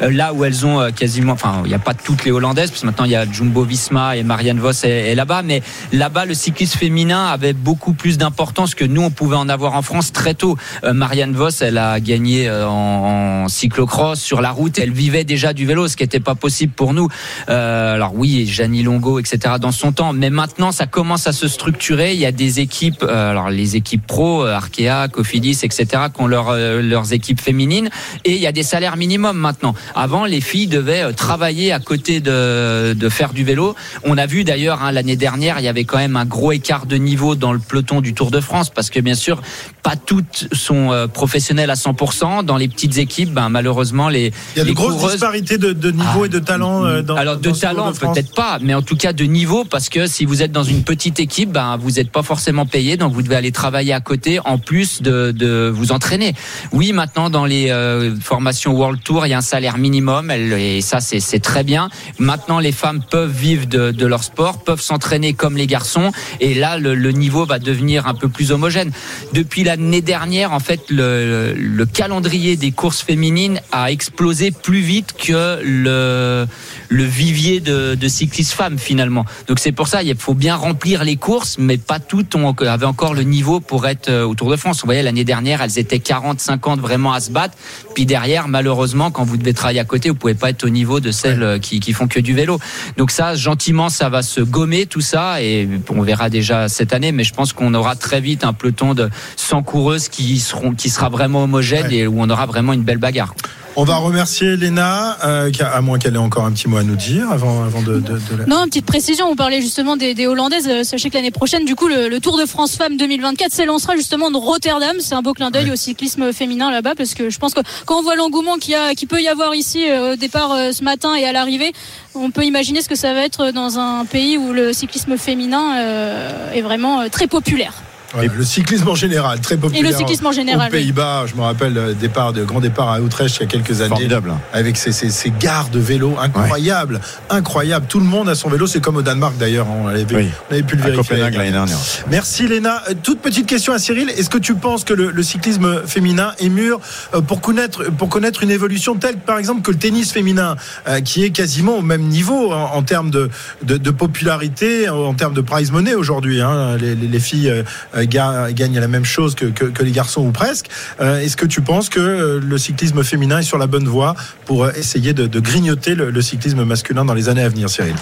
Euh, 0.02 0.10
là 0.10 0.32
où 0.32 0.44
elles 0.44 0.66
ont 0.66 0.80
euh, 0.80 0.90
quasiment, 0.90 1.32
enfin, 1.32 1.62
il 1.64 1.68
n'y 1.68 1.74
a 1.74 1.78
pas 1.78 1.94
toutes 1.94 2.24
les 2.24 2.30
Hollandaises, 2.30 2.70
parce 2.70 2.82
que 2.82 2.86
maintenant 2.86 3.04
il 3.04 3.12
y 3.12 3.16
a 3.16 3.30
Jumbo 3.30 3.62
Visma 3.62 4.16
et 4.16 4.22
Marianne 4.22 4.58
Vos 4.58 4.70
est, 4.84 5.14
là-bas. 5.14 5.42
Mais 5.42 5.62
là-bas, 5.92 6.24
le 6.24 6.34
cyclisme 6.34 6.78
féminin 6.78 7.26
avait 7.26 7.52
beaucoup 7.52 7.92
plus 7.92 8.18
d'importance 8.18 8.74
que 8.74 8.84
nous, 8.84 9.02
on 9.02 9.10
pouvait 9.10 9.36
en 9.36 9.48
avoir 9.48 9.74
en 9.74 9.82
France 9.82 10.12
très 10.12 10.34
tôt. 10.34 10.56
Euh, 10.84 10.92
Marianne 10.92 11.32
Vos, 11.32 11.50
elle 11.60 11.78
a 11.78 12.00
gagné 12.00 12.50
en, 12.50 13.44
en 13.44 13.48
cyclocross 13.48 14.20
sur 14.20 14.40
la 14.40 14.50
route. 14.50 14.78
Elle 14.78 14.92
vivait 14.92 15.24
déjà 15.24 15.52
du 15.52 15.66
vélo, 15.66 15.88
ce 15.88 15.96
qui 15.96 16.02
n'était 16.02 16.20
pas 16.20 16.34
possible 16.34 16.72
pour 16.72 16.92
nous. 16.92 17.08
Alors 17.46 18.14
oui, 18.14 18.46
Janie 18.46 18.82
Longo, 18.82 19.18
etc. 19.18 19.54
dans 19.60 19.72
son 19.72 19.92
temps, 19.92 20.12
mais 20.12 20.30
maintenant 20.30 20.72
ça 20.72 20.86
commence 20.86 21.26
à 21.26 21.32
se 21.32 21.48
structurer. 21.48 22.14
Il 22.14 22.20
y 22.20 22.26
a 22.26 22.32
des 22.32 22.60
équipes, 22.60 23.02
alors 23.02 23.50
les 23.50 23.76
équipes 23.76 24.06
pro, 24.06 24.44
Arkea, 24.44 25.08
Cofidis, 25.10 25.60
etc. 25.62 25.86
qui 26.14 26.22
ont 26.22 26.26
leur, 26.26 26.54
leurs 26.54 27.12
équipes 27.12 27.40
féminines, 27.40 27.88
et 28.24 28.34
il 28.34 28.40
y 28.40 28.46
a 28.46 28.52
des 28.52 28.62
salaires 28.62 28.96
minimums. 28.96 29.35
Maintenant. 29.38 29.74
Avant, 29.94 30.24
les 30.24 30.40
filles 30.40 30.66
devaient 30.66 31.02
euh, 31.04 31.12
travailler 31.12 31.72
à 31.72 31.78
côté 31.80 32.20
de, 32.20 32.94
de 32.94 33.08
faire 33.08 33.32
du 33.32 33.44
vélo. 33.44 33.74
On 34.04 34.18
a 34.18 34.26
vu 34.26 34.44
d'ailleurs 34.44 34.82
hein, 34.82 34.92
l'année 34.92 35.16
dernière, 35.16 35.58
il 35.58 35.64
y 35.64 35.68
avait 35.68 35.84
quand 35.84 35.98
même 35.98 36.16
un 36.16 36.24
gros 36.24 36.52
écart 36.52 36.86
de 36.86 36.96
niveau 36.96 37.34
dans 37.34 37.52
le 37.52 37.58
peloton 37.58 38.00
du 38.00 38.14
Tour 38.14 38.30
de 38.30 38.40
France 38.40 38.70
parce 38.70 38.90
que 38.90 39.00
bien 39.00 39.14
sûr, 39.14 39.40
pas 39.82 39.96
toutes 39.96 40.48
sont 40.52 40.92
euh, 40.92 41.06
professionnelles 41.06 41.70
à 41.70 41.74
100%. 41.74 42.44
Dans 42.44 42.56
les 42.56 42.68
petites 42.68 42.98
équipes, 42.98 43.32
ben, 43.32 43.48
malheureusement, 43.48 44.08
les 44.08 44.32
Il 44.54 44.58
y 44.58 44.60
a 44.60 44.64
de 44.64 44.68
les 44.68 44.74
grosses 44.74 44.94
coureuses- 44.94 45.12
disparités 45.12 45.58
de, 45.58 45.72
de 45.72 45.90
niveau 45.90 46.24
et 46.24 46.28
de 46.28 46.38
talent 46.38 46.84
euh, 46.84 47.02
dans 47.02 47.16
alors 47.16 47.36
de 47.36 47.48
dans 47.50 47.54
talent 47.56 47.92
peut-être 47.92 48.34
pas, 48.34 48.58
mais 48.62 48.74
en 48.74 48.82
tout 48.82 48.96
cas 48.96 49.12
de 49.12 49.24
niveau 49.24 49.64
parce 49.64 49.88
que 49.88 50.06
si 50.06 50.24
vous 50.24 50.42
êtes 50.42 50.52
dans 50.52 50.62
une 50.64 50.82
petite 50.82 51.20
équipe, 51.20 51.50
ben 51.52 51.76
vous 51.76 51.92
n'êtes 51.92 52.10
pas 52.10 52.22
forcément 52.22 52.66
payé, 52.66 52.96
donc 52.96 53.12
vous 53.12 53.22
devez 53.22 53.36
aller 53.36 53.52
travailler 53.52 53.92
à 53.92 54.00
côté 54.00 54.40
en 54.44 54.58
plus 54.58 55.02
de, 55.02 55.32
de 55.32 55.70
vous 55.74 55.92
entraîner. 55.92 56.34
Oui, 56.72 56.92
maintenant 56.92 57.30
dans 57.30 57.44
les 57.44 57.70
euh, 57.70 58.14
formations 58.20 58.72
World 58.72 59.02
Tour, 59.02 59.25
il 59.26 59.30
y 59.30 59.34
a 59.34 59.38
un 59.38 59.42
salaire 59.42 59.78
minimum, 59.78 60.30
et 60.30 60.80
ça 60.80 61.00
c'est 61.00 61.40
très 61.40 61.64
bien. 61.64 61.88
Maintenant 62.18 62.58
les 62.58 62.72
femmes 62.72 63.02
peuvent 63.10 63.30
vivre 63.30 63.66
de, 63.66 64.06
leur 64.06 64.24
sport, 64.24 64.62
peuvent 64.62 64.80
s'entraîner 64.80 65.34
comme 65.34 65.56
les 65.56 65.66
garçons, 65.66 66.12
et 66.40 66.54
là 66.54 66.78
le, 66.78 66.94
niveau 67.10 67.46
va 67.46 67.58
devenir 67.58 68.06
un 68.06 68.14
peu 68.14 68.28
plus 68.28 68.52
homogène. 68.52 68.92
Depuis 69.32 69.64
l'année 69.64 70.02
dernière, 70.02 70.52
en 70.52 70.60
fait, 70.60 70.90
le 70.90 71.84
calendrier 71.84 72.56
des 72.56 72.72
courses 72.72 73.02
féminines 73.02 73.60
a 73.72 73.90
explosé 73.90 74.50
plus 74.50 74.80
vite 74.80 75.14
que 75.16 75.60
le, 75.62 76.46
le 76.88 77.04
vivier 77.04 77.60
de, 77.60 77.94
de 77.94 78.08
cyclistes 78.08 78.52
femmes 78.52 78.78
finalement. 78.78 79.24
Donc 79.48 79.58
c'est 79.58 79.72
pour 79.72 79.88
ça, 79.88 80.02
il 80.02 80.14
faut 80.16 80.34
bien 80.34 80.56
remplir 80.56 81.04
les 81.04 81.16
courses, 81.16 81.56
mais 81.58 81.78
pas 81.78 81.98
toutes 81.98 82.34
ont, 82.34 82.52
avaient 82.52 82.86
encore 82.86 83.14
le 83.14 83.22
niveau 83.22 83.60
pour 83.60 83.86
être 83.86 84.08
euh, 84.08 84.24
au 84.24 84.34
Tour 84.34 84.50
de 84.50 84.56
France. 84.56 84.80
Vous 84.80 84.86
voyez, 84.86 85.02
l'année 85.02 85.24
dernière, 85.24 85.62
elles 85.62 85.78
étaient 85.78 85.98
40, 85.98 86.40
50 86.40 86.80
vraiment 86.80 87.12
à 87.12 87.20
se 87.20 87.30
battre. 87.30 87.56
Puis 87.94 88.06
derrière, 88.06 88.48
malheureusement, 88.48 89.10
quand 89.10 89.24
vous 89.24 89.36
devez 89.36 89.54
travailler 89.54 89.80
à 89.80 89.84
côté, 89.84 90.08
vous 90.08 90.14
pouvez 90.14 90.34
pas 90.34 90.50
être 90.50 90.64
au 90.64 90.68
niveau 90.68 91.00
de 91.00 91.10
celles 91.10 91.42
euh, 91.42 91.58
qui, 91.58 91.80
qui 91.80 91.92
font 91.92 92.08
que 92.08 92.20
du 92.20 92.34
vélo. 92.34 92.58
Donc 92.96 93.10
ça, 93.10 93.34
gentiment, 93.34 93.88
ça 93.88 94.08
va 94.08 94.22
se 94.22 94.40
gommer 94.40 94.86
tout 94.86 95.00
ça, 95.00 95.42
et 95.42 95.68
on 95.90 96.02
verra 96.02 96.30
déjà 96.30 96.68
cette 96.68 96.92
année. 96.92 97.12
Mais 97.12 97.24
je 97.24 97.34
pense 97.34 97.52
qu'on 97.52 97.74
aura 97.74 97.96
très 97.96 98.20
vite 98.20 98.44
un 98.44 98.52
peloton 98.52 98.94
de 98.94 99.10
100 99.36 99.62
coureuses 99.62 100.08
qui 100.08 100.38
seront, 100.38 100.74
qui 100.74 100.90
sera 100.90 101.08
vraiment 101.08 101.44
homogène 101.44 101.90
et 101.90 102.06
où 102.06 102.16
on 102.20 102.30
aura 102.30 102.46
vraiment 102.46 102.72
une 102.72 102.82
belle 102.82 102.98
bagarre. 102.98 103.34
On 103.78 103.84
va 103.84 103.96
remercier 103.96 104.56
Léna, 104.56 105.18
euh, 105.22 105.50
qui 105.50 105.62
a- 105.62 105.70
à 105.70 105.82
moins 105.82 105.98
qu'elle 105.98 106.14
ait 106.14 106.18
encore 106.18 106.46
un 106.46 106.52
petit 106.52 106.66
mot 106.66 106.78
à 106.78 106.82
nous 106.82 106.96
dire 106.96 107.30
avant, 107.30 107.62
avant 107.62 107.82
de, 107.82 108.00
de- 108.00 108.00
de 108.00 108.36
la- 108.38 108.46
Non, 108.46 108.60
une 108.62 108.68
petite 108.70 108.86
précision, 108.86 109.26
on 109.30 109.36
parlait 109.36 109.60
justement 109.60 109.98
des, 109.98 110.14
des 110.14 110.26
Hollandaises. 110.26 110.66
Euh, 110.66 110.82
Sachez 110.82 111.10
que 111.10 111.14
l'année 111.14 111.30
prochaine, 111.30 111.66
du 111.66 111.74
coup, 111.74 111.86
le, 111.86 112.08
le 112.08 112.18
Tour 112.20 112.38
de 112.38 112.46
France 112.46 112.76
Femmes 112.76 112.96
2024 112.96 113.52
s'élancera 113.52 113.94
justement 113.94 114.30
de 114.30 114.38
Rotterdam. 114.38 114.96
C'est 115.00 115.14
un 115.14 115.20
beau 115.20 115.34
clin 115.34 115.50
d'œil 115.50 115.70
au 115.70 115.76
cyclisme 115.76 116.32
féminin 116.32 116.70
là-bas, 116.70 116.94
parce 116.96 117.12
que 117.12 117.28
je 117.28 117.38
pense 117.38 117.52
que 117.52 117.60
quand 117.84 117.98
on 117.98 118.02
voit 118.02 118.16
l'engouement 118.16 118.56
qu'il 118.56 118.72
y 118.72 118.76
a, 118.76 118.94
qu'il 118.94 119.08
peut 119.08 119.20
y 119.20 119.28
avoir 119.28 119.54
ici 119.54 119.84
euh, 119.90 120.14
au 120.14 120.16
départ 120.16 120.56
ce 120.72 120.82
matin 120.82 121.14
et 121.14 121.26
à 121.26 121.32
l'arrivée, 121.32 121.72
on 122.14 122.30
peut 122.30 122.44
imaginer 122.44 122.80
ce 122.80 122.88
que 122.88 122.96
ça 122.96 123.12
va 123.12 123.20
être 123.26 123.50
dans 123.50 123.78
un 123.78 124.06
pays 124.06 124.38
où 124.38 124.54
le 124.54 124.72
cyclisme 124.72 125.18
féminin 125.18 125.76
euh, 125.76 126.52
est 126.54 126.62
vraiment 126.62 127.06
très 127.10 127.26
populaire. 127.26 127.74
Voilà, 128.16 128.32
le 128.36 128.44
cyclisme 128.44 128.88
en 128.88 128.94
général, 128.94 129.40
très 129.40 129.56
populaire. 129.56 129.84
Et 129.84 129.90
le 129.90 129.96
cyclisme 129.96 130.26
en 130.26 130.32
général, 130.32 130.68
Aux 130.68 130.72
Pays-Bas, 130.72 131.24
je 131.26 131.34
me 131.34 131.42
rappelle 131.42 131.74
le 131.74 131.94
départ 131.94 132.32
de 132.32 132.44
grand 132.44 132.60
départ 132.60 132.90
à 132.90 133.00
Utrecht 133.00 133.36
il 133.36 133.40
y 133.40 133.44
a 133.44 133.46
quelques 133.46 133.80
années. 133.80 133.88
Formidable. 133.90 134.32
Avec 134.52 134.76
ces, 134.76 134.92
ces, 134.92 135.10
ces 135.10 135.30
gares 135.38 135.68
de 135.68 135.78
vélo 135.78 136.16
incroyables, 136.20 137.00
incroyables. 137.30 137.86
Tout 137.88 137.98
le 138.00 138.06
monde 138.06 138.28
a 138.28 138.34
son 138.34 138.48
vélo, 138.48 138.66
c'est 138.66 138.80
comme 138.80 138.96
au 138.96 139.02
Danemark 139.02 139.36
d'ailleurs. 139.38 139.66
hein, 139.66 139.76
On 139.84 139.88
avait, 139.88 140.04
Oui. 140.14 140.28
on 140.50 140.54
avait 140.54 140.62
pu 140.62 140.76
le 140.76 140.82
À 140.82 140.86
vérifier. 140.86 141.08
Copenhague 141.16 141.34
l'année 141.36 141.52
dernière. 141.52 141.76
Merci 142.10 142.46
Léna. 142.48 142.82
Euh, 142.90 142.94
Toute 143.02 143.20
petite 143.20 143.46
question 143.46 143.72
à 143.72 143.78
Cyril. 143.78 144.10
Est-ce 144.10 144.30
que 144.30 144.38
tu 144.38 144.54
penses 144.54 144.84
que 144.84 144.94
le, 144.94 145.10
le 145.10 145.22
cyclisme 145.22 145.82
féminin 145.86 146.32
est 146.38 146.48
mûr 146.48 146.80
euh, 147.14 147.20
pour 147.20 147.40
connaître, 147.40 147.84
pour 147.92 148.08
connaître 148.08 148.42
une 148.42 148.50
évolution 148.50 148.94
telle, 148.96 149.16
par 149.18 149.38
exemple, 149.38 149.62
que 149.62 149.70
le 149.70 149.78
tennis 149.78 150.12
féminin, 150.12 150.56
euh, 150.88 151.00
qui 151.00 151.24
est 151.24 151.30
quasiment 151.30 151.76
au 151.78 151.82
même 151.82 152.02
niveau 152.02 152.52
en, 152.52 152.74
en 152.74 152.82
termes 152.82 153.10
de, 153.10 153.30
de, 153.62 153.76
de 153.76 153.90
popularité, 153.90 154.88
en 154.88 155.14
termes 155.14 155.34
de 155.34 155.40
prize 155.40 155.70
money 155.70 155.94
aujourd'hui 155.94 156.40
hein. 156.40 156.76
les, 156.76 156.94
les- 156.94 157.06
les 157.08 157.20
filles 157.20 157.64
ga- 158.06 158.50
gagnent 158.52 158.78
la 158.80 158.88
même 158.88 159.04
chose 159.04 159.34
que, 159.34 159.46
les 159.82 159.90
garçons 159.92 160.22
ou 160.26 160.30
presque. 160.32 160.66
Euh, 161.00 161.20
Est-ce 161.20 161.36
que 161.36 161.46
tu 161.46 161.60
penses 161.60 161.88
que 161.88 162.00
euh, 162.00 162.40
le 162.42 162.58
cyclisme 162.58 163.02
féminin 163.04 163.38
est 163.38 163.42
sur 163.42 163.58
la 163.58 163.66
bonne 163.66 163.86
voie 163.88 164.14
pour 164.44 164.64
euh, 164.64 164.72
essayer 164.76 165.12
de, 165.12 165.26
grignoter 165.40 165.94
le, 165.94 166.22
cyclisme 166.22 166.64
masculin 166.64 167.04
dans 167.04 167.14
les 167.14 167.28
années 167.28 167.42
à 167.42 167.48
venir, 167.48 167.68
Cyril? 167.70 167.94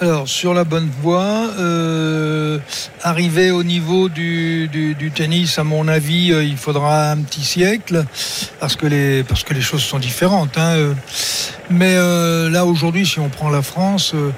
Alors, 0.00 0.28
sur 0.28 0.54
la 0.54 0.64
bonne 0.64 0.90
voie, 1.02 1.50
euh, 1.58 2.58
arriver 3.02 3.52
au 3.52 3.62
niveau 3.62 4.08
du, 4.08 4.68
tennis, 5.14 5.58
à 5.58 5.64
mon 5.64 5.86
avis, 5.86 6.32
euh, 6.32 6.42
il 6.44 6.56
faudra 6.56 7.12
un 7.12 7.18
petit 7.18 7.44
siècle, 7.44 8.04
parce 8.58 8.74
que 8.74 8.86
les, 8.86 9.22
parce 9.22 9.44
que 9.44 9.54
les 9.54 9.60
choses 9.60 9.82
sont 9.82 10.00
différentes. 10.00 10.58
hein, 10.58 10.74
euh. 10.76 10.92
Mais 11.70 11.94
euh, 11.96 12.50
là, 12.50 12.66
aujourd'hui, 12.66 13.06
si 13.06 13.20
on 13.20 13.28
prend 13.28 13.48
la 13.50 13.62
France, 13.62 14.12
euh, 14.14 14.30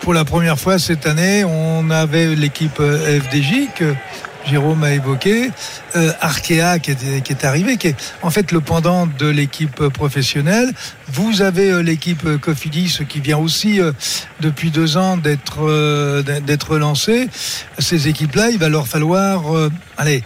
pour 0.00 0.14
la 0.14 0.24
première 0.24 0.58
fois 0.58 0.78
cette 0.78 1.06
année, 1.06 1.44
on 1.44 1.90
avait 1.90 2.34
l'équipe 2.36 2.78
euh, 2.80 3.20
FDJ 3.20 3.68
que 3.76 3.94
Jérôme 4.46 4.84
a 4.84 4.92
évoqué, 4.92 5.50
euh, 5.96 6.12
Arkea 6.20 6.78
qui 6.80 6.90
est, 6.90 7.44
arrivé, 7.44 7.76
qui 7.76 7.88
est 7.88 7.96
en 8.22 8.30
fait 8.30 8.52
le 8.52 8.60
pendant 8.60 9.06
de 9.06 9.26
l'équipe 9.26 9.88
professionnelle. 9.88 10.72
Vous 11.08 11.42
avez 11.42 11.70
euh, 11.70 11.82
l'équipe 11.82 12.26
Cofidis 12.40 13.00
qui 13.08 13.20
vient 13.20 13.38
aussi 13.38 13.80
euh, 13.80 13.92
depuis 14.40 14.70
deux 14.70 14.96
ans 14.96 15.16
d'être 15.16 16.22
d'être 16.22 16.78
lancée. 16.78 17.28
Ces 17.78 18.08
équipes-là, 18.08 18.50
il 18.50 18.58
va 18.58 18.68
leur 18.68 18.88
falloir, 18.88 19.42
allez, 20.00 20.22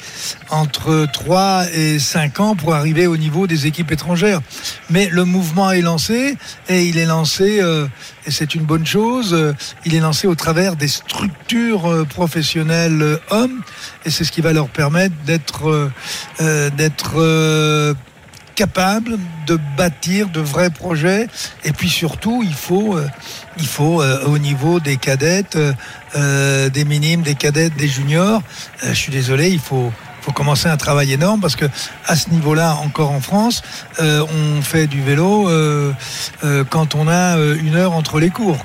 entre 0.51 1.07
3 1.13 1.65
et 1.75 1.99
5 1.99 2.39
ans 2.39 2.55
pour 2.55 2.75
arriver 2.75 3.09
au 3.09 3.17
niveau 3.17 3.49
des 3.49 3.67
équipes 3.67 3.91
étrangères. 3.91 4.41
Mais 4.89 5.09
le 5.11 5.25
mouvement 5.25 5.73
est 5.73 5.81
lancé 5.81 6.37
et 6.69 6.85
il 6.85 6.97
est 6.97 7.07
lancé, 7.07 7.61
euh, 7.61 7.89
et 8.25 8.31
c'est 8.31 8.55
une 8.55 8.63
bonne 8.63 8.87
chose, 8.87 9.35
euh, 9.35 9.53
il 9.85 9.97
est 9.97 10.01
lancé 10.01 10.29
au 10.29 10.37
travers 10.37 10.77
des 10.77 10.87
structures 10.87 11.91
euh, 11.91 12.05
professionnelles 12.05 13.19
hommes 13.31 13.63
et 14.05 14.11
c'est 14.11 14.23
ce 14.23 14.31
qui 14.31 14.43
va 14.43 14.53
leur 14.53 14.69
permettre 14.69 15.15
d'être 15.27 15.91
d'être 16.77 17.95
capable 18.55 19.19
de 19.47 19.59
bâtir 19.77 20.29
de 20.29 20.41
vrais 20.41 20.71
projets 20.71 21.27
et 21.65 21.73
puis 21.73 21.89
surtout 21.89 22.43
il 22.45 22.55
faut 22.55 22.97
il 23.59 23.67
faut 23.67 24.03
au 24.27 24.39
niveau 24.39 24.79
des 24.79 24.97
cadettes 24.97 25.59
euh, 26.17 26.69
des 26.69 26.85
minimes 26.85 27.23
des 27.23 27.35
cadettes 27.35 27.77
des 27.77 27.89
juniors 27.89 28.43
euh, 28.83 28.89
je 28.89 28.95
suis 28.95 29.13
désolé 29.13 29.51
il 29.51 29.59
faut 29.59 29.93
faut 30.21 30.33
commencer 30.33 30.69
un 30.69 30.79
travail 30.79 31.13
énorme 31.13 31.41
parce 31.41 31.55
que 31.55 31.67
à 32.07 32.17
ce 32.17 32.31
niveau-là, 32.31 32.77
encore 32.83 33.11
en 33.11 33.21
France, 33.21 33.63
euh, 34.01 34.25
on 34.25 34.63
fait 34.63 34.87
du 34.87 35.03
vélo 35.03 35.51
quand 36.71 36.95
on 36.95 37.09
a 37.09 37.37
une 37.37 37.75
heure 37.75 37.93
entre 37.93 38.19
les 38.21 38.31
cours. 38.31 38.57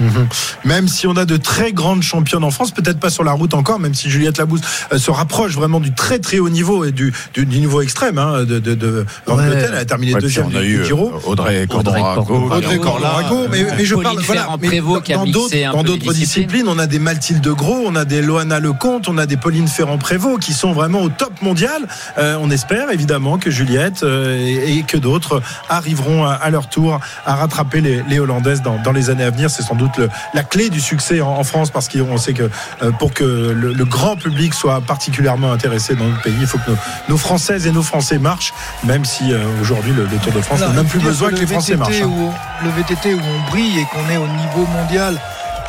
Mhm. 0.00 0.26
Même 0.64 0.88
si 0.88 1.06
on 1.06 1.16
a 1.16 1.24
de 1.24 1.36
très 1.36 1.72
grandes 1.72 2.02
championnes 2.02 2.44
en 2.44 2.50
France, 2.50 2.70
peut-être 2.72 2.98
pas 2.98 3.10
sur 3.10 3.24
la 3.24 3.32
route 3.32 3.54
encore, 3.54 3.78
même 3.78 3.94
si 3.94 4.10
Juliette 4.10 4.38
Labousse 4.38 4.60
euh, 4.92 4.98
se 4.98 5.10
rapproche 5.10 5.52
vraiment 5.52 5.80
du 5.80 5.92
très 5.92 6.18
très 6.18 6.38
haut 6.38 6.48
niveau 6.48 6.84
et 6.84 6.92
du, 6.92 7.12
du, 7.34 7.46
du 7.46 7.58
niveau 7.60 7.80
extrême 7.82 8.18
hein, 8.18 8.44
de, 8.44 8.58
de, 8.58 8.74
de 8.74 9.06
Van 9.26 9.36
Ouais. 9.36 9.44
Vleuten. 9.46 9.70
Elle 9.72 9.78
a 9.78 9.84
terminé 9.84 10.14
Ouais, 10.14 10.20
deuxième 10.20 10.46
on 10.52 10.56
a 10.56 10.60
du, 10.60 10.74
eu, 10.74 10.78
du 10.78 10.84
Giro. 10.84 11.12
euh, 11.14 11.18
Audrey 11.30 11.66
Cordon-Rago, 11.68 12.50
Audrey 12.52 12.78
Cordon-Rago, 12.78 13.48
mais, 13.50 13.66
mais 13.76 13.84
je 13.84 13.94
parle 13.94 14.04
Pauline 14.16 14.20
voilà, 14.26 14.40
Ferrand 14.42 14.58
mais 14.60 14.80
dans- 14.80 15.00
qui 15.00 15.12
a 15.12 15.16
dans 15.16 15.24
mixé 15.24 15.38
d'autres 15.40 15.56
un 15.56 15.72
dans 15.72 15.82
peu 15.82 15.88
les 15.92 15.98
d'autres 15.98 16.12
disciplines. 16.12 16.46
disciplines, 16.46 16.68
on 16.68 16.78
a 16.78 16.86
des 16.86 16.98
Mathilde 16.98 17.48
Gros, 17.48 17.82
on 17.86 17.94
a 17.96 18.04
des 18.04 18.22
Loana 18.22 18.60
Lecomte, 18.60 19.08
on 19.08 19.18
a 19.18 19.26
des 19.26 19.36
Pauline 19.36 19.68
Ferrand 19.68 19.98
Prévost 19.98 20.40
qui 20.40 20.52
sont 20.52 20.72
vraiment 20.72 21.02
au 21.02 21.08
top 21.08 21.40
mondial. 21.42 21.82
Euh, 22.18 22.36
on 22.40 22.50
espère 22.50 22.90
évidemment 22.90 23.38
que 23.38 23.50
Juliette 23.50 24.02
euh, 24.02 24.36
et, 24.38 24.78
et 24.78 24.82
que 24.82 24.96
d'autres 24.96 25.40
arriveront 25.68 26.24
à, 26.24 26.32
à 26.32 26.50
leur 26.50 26.68
tour 26.68 27.00
à 27.26 27.34
rattraper 27.36 27.80
les, 27.80 28.02
les 28.08 28.18
Hollandaises 28.18 28.62
dans, 28.62 28.78
dans 28.82 28.92
les 28.92 29.10
années 29.10 29.24
à 29.24 29.30
venir. 29.30 29.50
C'est 29.50 29.62
sans 29.62 29.74
doute 29.74 29.83
le- 29.98 30.08
la 30.34 30.42
clé 30.42 30.70
du 30.70 30.80
succès 30.80 31.20
en, 31.20 31.28
en 31.28 31.44
France 31.44 31.70
parce 31.70 31.88
qu'on 31.88 32.16
sait 32.18 32.32
que 32.34 32.50
euh, 32.82 32.90
pour 32.92 33.12
que 33.12 33.24
le, 33.24 33.72
le 33.72 33.84
grand 33.84 34.16
public 34.16 34.54
soit 34.54 34.80
particulièrement 34.80 35.52
intéressé 35.52 35.94
dans 35.94 36.04
notre 36.06 36.22
pays, 36.22 36.34
il 36.40 36.46
faut 36.46 36.58
que 36.58 36.70
nos, 36.70 36.76
nos 37.08 37.16
Françaises 37.18 37.66
et 37.66 37.72
nos 37.72 37.82
Français 37.82 38.18
marchent, 38.18 38.52
même 38.84 39.04
si 39.04 39.32
euh, 39.32 39.38
aujourd'hui 39.60 39.92
le, 39.92 40.04
le 40.06 40.16
Tour 40.18 40.32
de 40.32 40.40
France 40.40 40.60
n'a 40.60 40.68
même 40.68 40.86
plus 40.86 41.00
besoin 41.00 41.28
que 41.30 41.34
le 41.36 41.40
les 41.40 41.46
Français 41.46 41.72
VTT 41.74 41.78
marchent. 41.78 42.02
hein. 42.02 42.06
où- 42.06 42.64
le 42.64 42.70
VTT 42.70 43.14
où 43.14 43.20
on 43.20 43.50
brille 43.50 43.78
et 43.78 43.86
qu'on 43.92 44.08
est 44.10 44.16
au 44.16 44.26
niveau 44.28 44.66
mondial. 44.72 45.18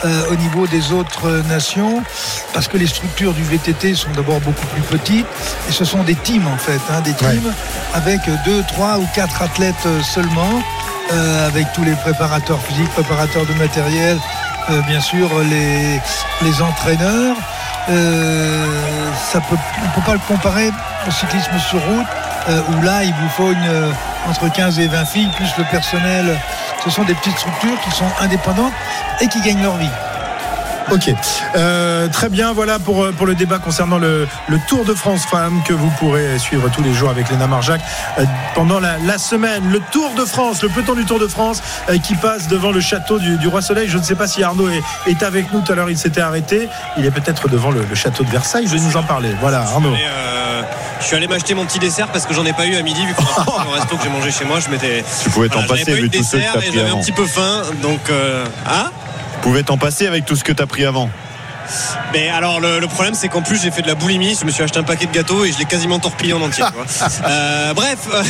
euh, 0.04 0.30
au 0.30 0.36
niveau 0.36 0.68
des 0.68 0.92
autres 0.92 1.42
nations, 1.50 2.04
parce 2.54 2.68
que 2.68 2.78
les 2.78 2.86
structures 2.86 3.34
du 3.34 3.42
VTT 3.44 3.96
sont 3.96 4.12
d'abord 4.14 4.40
beaucoup 4.42 4.68
plus 4.68 4.82
petites, 4.82 5.26
et 5.70 5.72
ce 5.72 5.86
sont 5.86 6.04
des 6.04 6.16
teams 6.16 6.46
en 6.48 6.58
fait, 6.58 6.82
hein, 6.92 7.00
des 7.02 7.14
teams 7.14 7.54
avec 7.94 8.20
deux, 8.46 8.62
trois 8.68 8.98
ou 9.00 9.08
quatre 9.16 9.42
athlètes 9.42 9.88
seulement, 10.04 10.62
euh, 11.12 11.48
avec 11.48 11.72
tous 11.74 11.84
les 11.84 11.94
préparateurs 11.94 12.60
physiques, 12.62 12.90
préparateurs 12.90 13.46
de 13.46 13.54
matériel, 13.54 14.18
euh, 14.70 14.82
bien 14.82 15.00
sûr 15.00 15.30
les, 15.44 16.62
entraîneurs. 16.62 17.36
Euh, 17.90 19.12
ça 19.32 19.40
on 19.52 19.54
ne 19.54 19.92
peut 19.94 20.02
pas 20.06 20.14
le 20.14 20.20
comparer 20.28 20.72
au 21.08 21.12
cyclisme 21.12 21.58
sur 21.60 21.80
route, 21.80 22.08
où 22.70 22.82
là, 22.82 23.04
il 23.04 23.14
vous 23.14 23.30
faut 23.30 23.54
entre 24.28 24.52
15 24.52 24.80
et 24.80 24.88
20 24.88 25.06
filles, 25.06 25.30
plus 25.36 25.50
le 25.58 25.64
personnel. 25.66 26.40
Ce 26.84 26.90
sont 26.90 27.04
des 27.04 27.14
petites 27.14 27.38
structures 27.38 27.80
qui 27.82 27.92
sont 27.92 28.10
indépendantes 28.20 28.74
et 29.22 29.28
qui 29.28 29.42
gagnent 29.42 29.64
leur 29.64 29.78
vie. 29.78 29.90
Ok. 30.92 31.12
Euh, 31.56 32.08
très 32.10 32.30
bien, 32.30 32.54
voilà 32.54 32.78
pour, 32.80 33.04
euh, 33.04 33.12
pour 33.12 33.26
le 33.26 33.34
débat 33.36 33.58
concernant 33.58 33.98
le, 33.98 34.28
le 34.48 34.60
Tour 34.68 34.86
de 34.86 34.94
France 34.94 35.26
Femmes 35.26 35.62
que 35.66 35.74
vous 35.74 35.90
pourrez 36.00 36.38
suivre 36.38 36.70
tous 36.70 36.84
les 36.84 36.94
jours 36.94 37.10
avec 37.10 37.30
Léna 37.30 37.48
Marjac 37.48 37.82
euh, 38.20 38.26
pendant 38.54 38.80
la, 38.80 38.98
la 39.00 39.18
semaine. 39.18 39.68
Le 39.72 39.80
Tour 39.92 40.12
de 40.16 40.26
France, 40.26 40.62
le 40.62 40.70
peloton 40.70 40.94
du 40.94 41.06
Tour 41.06 41.20
de 41.20 41.28
France 41.28 41.62
euh, 41.90 41.98
qui 41.98 42.16
passe 42.16 42.48
devant 42.48 42.72
le 42.72 42.82
château 42.82 43.18
du, 43.18 43.38
du 43.38 43.48
Roi 43.48 43.62
Soleil. 43.62 43.88
Je 43.90 43.98
ne 43.98 44.04
sais 44.04 44.16
pas 44.16 44.28
si 44.28 44.44
Arnaud 44.44 44.70
est, 44.70 44.82
est 45.08 45.24
avec 45.24 45.52
nous. 45.52 45.62
Tout 45.62 45.72
à 45.72 45.76
l'heure, 45.76 45.90
il 45.90 45.98
s'était 45.98 46.22
arrêté. 46.22 46.70
Il 46.98 47.06
est 47.06 47.12
peut-être 47.12 47.48
devant 47.50 47.72
le, 47.72 47.84
le 47.84 47.96
château 47.96 48.24
de 48.24 48.30
Versailles. 48.30 48.68
Je 48.68 48.76
vais 48.78 48.82
nous 48.82 48.96
en 48.98 49.04
parler. 49.04 49.30
Voilà, 49.42 49.62
Arnaud. 49.62 49.94
Euh, 49.94 50.62
je 51.02 51.06
suis 51.06 51.16
allé 51.16 51.28
m'acheter 51.28 51.56
mon 51.56 51.66
petit 51.66 51.80
dessert 51.80 52.08
parce 52.10 52.26
que 52.26 52.34
j'en 52.34 52.46
ai 52.46 52.54
pas 52.54 52.66
eu 52.68 52.76
à 52.76 52.82
midi 52.84 53.06
vu 53.06 53.14
que 53.14 53.22
le 53.22 53.74
resto 53.74 53.98
que 53.98 54.04
j'ai 54.04 54.10
mangé 54.10 54.32
chez 54.32 54.46
moi, 54.46 54.60
je 54.60 54.70
m'étais. 54.70 55.04
Tu 55.24 55.30
pouvais 55.30 55.50
t'en 55.50 55.62
Voilà, 55.62 55.84
passer 55.84 55.94
vu 55.94 56.10
de 56.10 56.18
tous 56.18 56.24
ceux 56.24 56.38
que 56.38 56.44
j'avais 56.74 56.90
un 56.90 56.98
petit 56.98 57.12
peu 57.12 57.26
faim, 57.26 57.64
donc 57.82 58.00
euh, 58.10 58.46
ah. 58.66 58.92
Pouvais 59.46 59.62
t'en 59.62 59.78
passer 59.78 60.08
avec 60.08 60.26
tout 60.26 60.36
ce 60.36 60.44
que 60.44 60.52
tu 60.52 60.64
as 60.64 60.66
pris 60.66 60.86
avant. 60.86 61.08
Mais 62.14 62.30
alors 62.30 62.60
le, 62.60 62.80
le 62.80 62.88
problème 62.88 63.14
c'est 63.14 63.28
qu'en 63.28 63.44
plus 63.44 63.62
j'ai 63.62 63.70
fait 63.70 63.84
de 63.84 63.88
la 63.88 63.94
boulimie, 63.94 64.36
je 64.40 64.44
me 64.46 64.50
suis 64.50 64.64
acheté 64.64 64.80
un 64.80 64.84
paquet 64.84 65.06
de 65.06 65.12
gâteaux 65.12 65.46
et 65.46 65.52
je 65.52 65.58
l'ai 65.60 65.66
quasiment 65.66 66.00
torpillé 66.00 66.34
en 66.34 66.42
entier. 66.42 66.64
Euh, 67.28 67.74
bref. 67.76 68.00
euh, 68.12 68.24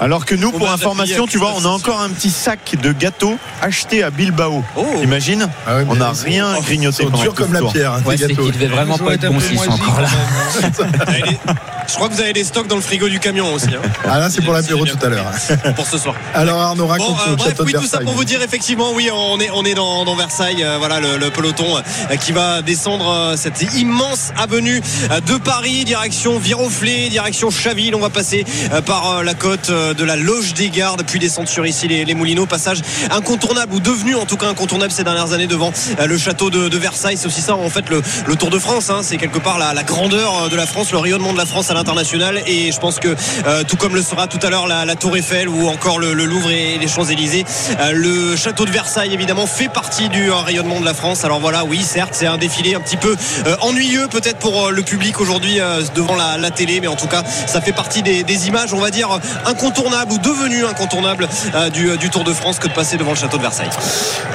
Alors 0.00 0.24
que 0.24 0.34
nous, 0.34 0.50
Bon, 0.52 0.58
pour 0.58 0.70
information, 0.72 1.26
tu 1.28 1.38
vois, 1.38 1.52
on 1.56 1.64
a 1.64 1.68
encore 1.68 2.00
un 2.00 2.08
petit 2.10 2.30
sac 2.30 2.76
de 2.82 2.90
gâteaux 2.92 3.38
acheté 3.62 4.02
à 4.02 4.10
Bilbao. 4.10 4.64
Oh. 4.76 4.84
Imagine 5.02 5.48
Ah 5.68 5.76
ouais, 5.76 5.86
On 5.88 5.94
n'a 5.96 6.10
rien 6.24 6.54
oh, 6.58 6.62
grignoté 6.62 7.04
durs 7.06 7.24
tout 7.24 7.32
comme 7.32 7.52
la 7.52 7.60
tour. 7.60 7.72
pierre, 7.72 7.92
hein, 7.94 8.02
Ouais, 8.04 8.16
c'est 8.16 8.34
qu'il 8.34 8.52
devait 8.52 8.66
vraiment 8.66 8.98
pas 8.98 9.14
être 9.14 9.28
peu 9.32 9.40
s'ils 9.40 9.58
sont 9.58 9.70
encore 9.70 10.00
là. 10.00 10.08
je 11.90 11.94
crois 11.96 12.08
que 12.08 12.14
vous 12.14 12.20
avez 12.20 12.32
des 12.32 12.44
stocks 12.44 12.66
dans 12.68 12.76
le 12.76 12.82
frigo 12.82 13.08
du 13.08 13.18
camion 13.20 13.52
aussi. 13.52 13.66
hein, 13.74 13.80
Ah 14.08 14.18
là, 14.18 14.30
c'est 14.30 14.42
pour 14.42 14.52
l'apéro 14.54 14.84
tout 14.86 14.98
à 15.04 15.08
l'heure. 15.08 15.30
pour 15.76 15.86
ce 15.86 15.98
soir. 15.98 16.14
Alors 16.34 16.60
Arnaud, 16.60 16.86
raconte 16.86 17.08
Bon, 17.16 17.32
euh, 17.32 17.36
bref, 17.36 17.54
oui, 17.64 17.72
tout 17.72 17.86
ça 17.86 17.98
pour 18.00 18.12
vous 18.12 18.24
dire 18.24 18.40
effectivement, 18.42 18.92
oui, 18.94 19.10
on 19.12 19.38
est 19.40 19.50
on 19.52 19.64
est 19.64 19.74
dans, 19.74 20.04
dans 20.04 20.14
Versailles, 20.14 20.62
euh, 20.62 20.76
voilà 20.78 21.00
le, 21.00 21.16
le 21.18 21.30
peloton 21.30 21.76
euh, 21.76 22.16
qui 22.16 22.32
va 22.32 22.62
descendre 22.62 23.08
euh, 23.10 23.36
cette 23.36 23.60
immense 23.74 24.30
avenue 24.38 24.80
de 25.26 25.34
Paris, 25.36 25.84
direction 25.84 26.38
Viroflay, 26.38 27.08
direction 27.08 27.50
Chaville. 27.50 27.94
On 27.94 28.00
va 28.00 28.10
passer 28.10 28.44
par 28.86 29.22
la 29.24 29.34
côte 29.34 29.70
de 29.70 30.04
la 30.04 30.16
Loge 30.16 30.54
des 30.54 30.68
Gardes, 30.70 31.02
puis 31.06 31.18
descendre 31.18 31.48
sur 31.48 31.66
ici 31.66 31.88
les, 31.88 32.04
les 32.04 32.14
Moulineaux. 32.14 32.46
Passage 32.46 32.80
incontournable 33.10 33.74
ou 33.74 33.80
devenu 33.80 34.14
en 34.14 34.26
tout 34.26 34.36
cas 34.36 34.48
incontournable 34.48 34.92
ces 34.92 35.04
dernières 35.04 35.32
années 35.32 35.46
devant 35.46 35.72
le 36.04 36.18
château 36.18 36.50
de, 36.50 36.68
de 36.68 36.78
Versailles. 36.78 37.16
C'est 37.16 37.26
aussi 37.26 37.40
ça 37.42 37.54
en 37.56 37.68
fait 37.70 37.88
le, 37.90 38.02
le 38.26 38.36
Tour 38.36 38.50
de 38.50 38.58
France. 38.58 38.90
hein. 38.90 39.00
C'est 39.02 39.16
quelque 39.16 39.38
part 39.38 39.58
la, 39.58 39.74
la 39.74 39.82
grandeur 39.82 40.48
de 40.48 40.56
la 40.56 40.66
France, 40.66 40.92
le 40.92 40.98
rayonnement 40.98 41.32
de 41.32 41.38
la 41.38 41.46
France 41.46 41.70
à 41.70 41.74
l'international. 41.80 42.42
Et 42.46 42.70
je 42.72 42.78
pense 42.78 42.98
que 42.98 43.08
euh, 43.46 43.62
tout 43.66 43.76
comme 43.76 43.94
le 43.94 44.02
sera 44.02 44.26
tout 44.26 44.38
à 44.42 44.50
l'heure 44.50 44.66
la, 44.66 44.84
la 44.84 44.94
Tour 44.96 45.16
Eiffel 45.16 45.48
ou 45.48 45.66
encore 45.68 45.98
le, 45.98 46.12
le 46.12 46.24
Louvre 46.24 46.50
et 46.50 46.78
les 46.78 46.88
Champs-Élysées, 46.88 47.44
euh, 47.80 47.92
le 47.92 48.36
château 48.36 48.64
de 48.66 48.70
Versailles 48.70 49.12
évidemment 49.14 49.46
fait 49.46 49.68
partie 49.68 50.08
du 50.08 50.30
euh, 50.30 50.36
rayonnement 50.36 50.78
de 50.80 50.84
la 50.84 50.94
France. 50.94 51.24
Alors 51.24 51.40
voilà, 51.40 51.64
oui, 51.64 51.82
certes, 51.82 52.10
c'est 52.12 52.26
un 52.26 52.36
défilé 52.38 52.74
un 52.74 52.80
petit 52.80 52.96
peu 52.98 53.16
euh, 53.46 53.56
ennuyeux 53.60 54.06
peut-être 54.08 54.38
pour 54.38 54.66
euh, 54.66 54.70
le 54.70 54.82
public 54.82 55.20
aujourd'hui 55.20 55.58
euh, 55.60 55.80
devant 55.94 56.16
la, 56.16 56.36
la 56.36 56.50
télé, 56.50 56.80
mais 56.80 56.86
en 56.88 56.96
tout 56.96 57.06
cas, 57.08 57.22
ça 57.46 57.60
fait 57.60 57.72
partie 57.72 58.02
des, 58.02 58.22
des 58.22 58.48
images, 58.48 58.72
on 58.74 58.78
va 58.80 58.90
dire, 58.90 59.08
incontournables 59.46 60.12
ou 60.12 60.18
devenues 60.18 60.64
incontournables 60.66 61.28
euh, 61.54 61.70
du, 61.70 61.96
du 61.96 62.10
Tour 62.10 62.24
de 62.24 62.32
France 62.32 62.58
que 62.58 62.68
de 62.68 62.72
passer 62.72 62.96
devant 62.96 63.12
le 63.12 63.16
château 63.18 63.36
de 63.38 63.42
Versailles. 63.42 63.70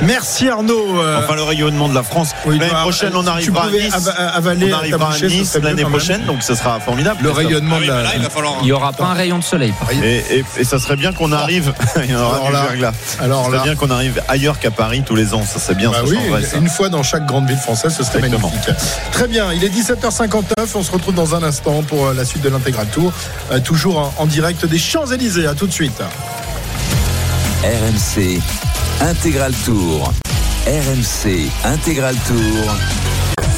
Merci 0.01 0.49
Arnaud. 0.49 0.99
Euh, 1.01 1.19
Enfin, 1.23 1.35
le 1.35 1.43
rayonnement 1.43 1.87
de 1.89 1.95
la 1.95 2.03
France. 2.03 2.31
oui, 2.45 2.57
L'année 2.59 2.71
bah, 2.73 2.81
prochaine, 2.81 3.11
on 3.15 3.25
arrivera 3.27 3.65
à 3.65 3.69
Nice. 3.69 3.93
ava- 3.93 4.11
avaler 4.35 4.71
On 4.73 4.75
arrivera 4.77 5.09
à 5.13 5.17
ce 5.17 5.25
Nice 5.25 5.57
l'année 5.61 5.83
prochaine, 5.85 6.23
donc 6.25 6.41
ça 6.43 6.55
sera 6.55 6.79
formidable. 6.79 7.23
Le. 7.23 7.31
Rayonnement 7.35 7.75
Ah 7.77 7.79
oui, 7.81 7.87
de 7.87 7.91
la. 7.91 8.03
là, 8.03 8.09
il 8.15 8.21
va 8.21 8.29
falloir. 8.29 8.55
Il 8.61 8.65
n'y 8.65 8.71
aura 8.71 8.91
pas 8.93 9.05
un 9.05 9.13
rayon 9.13 9.37
de 9.39 9.43
soleil. 9.43 9.73
Et, 10.03 10.23
et- 10.37 10.45
et 10.57 10.63
ça 10.63 10.79
serait 10.79 10.95
bien 10.95 11.13
qu'on 11.13 11.31
arrive. 11.31 11.73
Il 12.03 12.11
y 12.11 12.15
en 12.15 12.21
aura 12.21 12.37
Alors 12.37 12.51
là, 13.49 13.57
là. 13.57 13.63
bien 13.63 13.75
qu'on 13.75 13.89
arrive 13.91 14.21
ailleurs 14.27 14.59
qu'à 14.59 14.71
Paris 14.71 15.03
tous 15.05 15.15
les 15.15 15.33
ans. 15.33 15.43
Ça 15.45 15.59
serait 15.59 15.75
bien. 15.75 15.91
Bah 15.91 15.97
ça 16.03 16.09
oui, 16.09 16.17
changerait, 16.17 16.41
ça. 16.43 16.57
une 16.57 16.69
fois 16.69 16.89
dans 16.89 17.03
chaque 17.03 17.25
grande 17.25 17.47
ville 17.47 17.57
française, 17.57 17.93
ce 17.95 18.03
serait 18.03 18.19
Exactement. 18.19 18.49
magnifique. 18.49 18.73
Très 19.11 19.27
bien, 19.27 19.51
il 19.53 19.63
est 19.63 19.69
17h59, 19.69 20.43
on 20.75 20.83
se 20.83 20.91
retrouve 20.91 21.13
dans 21.15 21.35
un 21.35 21.43
instant 21.43 21.83
pour 21.83 22.07
euh, 22.07 22.13
la 22.13 22.25
suite 22.25 22.43
de 22.43 22.49
l'intégral 22.49 22.87
tour, 22.87 23.11
Euh, 23.51 23.59
toujours 23.59 23.97
en, 23.99 24.13
en 24.17 24.25
direct 24.25 24.65
des 24.65 24.79
Champs-Élysées. 24.79 25.47
À 25.47 25.53
tout 25.53 25.67
de 25.67 25.71
suite. 25.73 26.01
RMC 27.63 28.39
Intégral 29.01 29.53
Tour. 29.65 30.13
RMC 30.67 31.49
Intégral 31.63 32.15
Tour. 32.27 32.75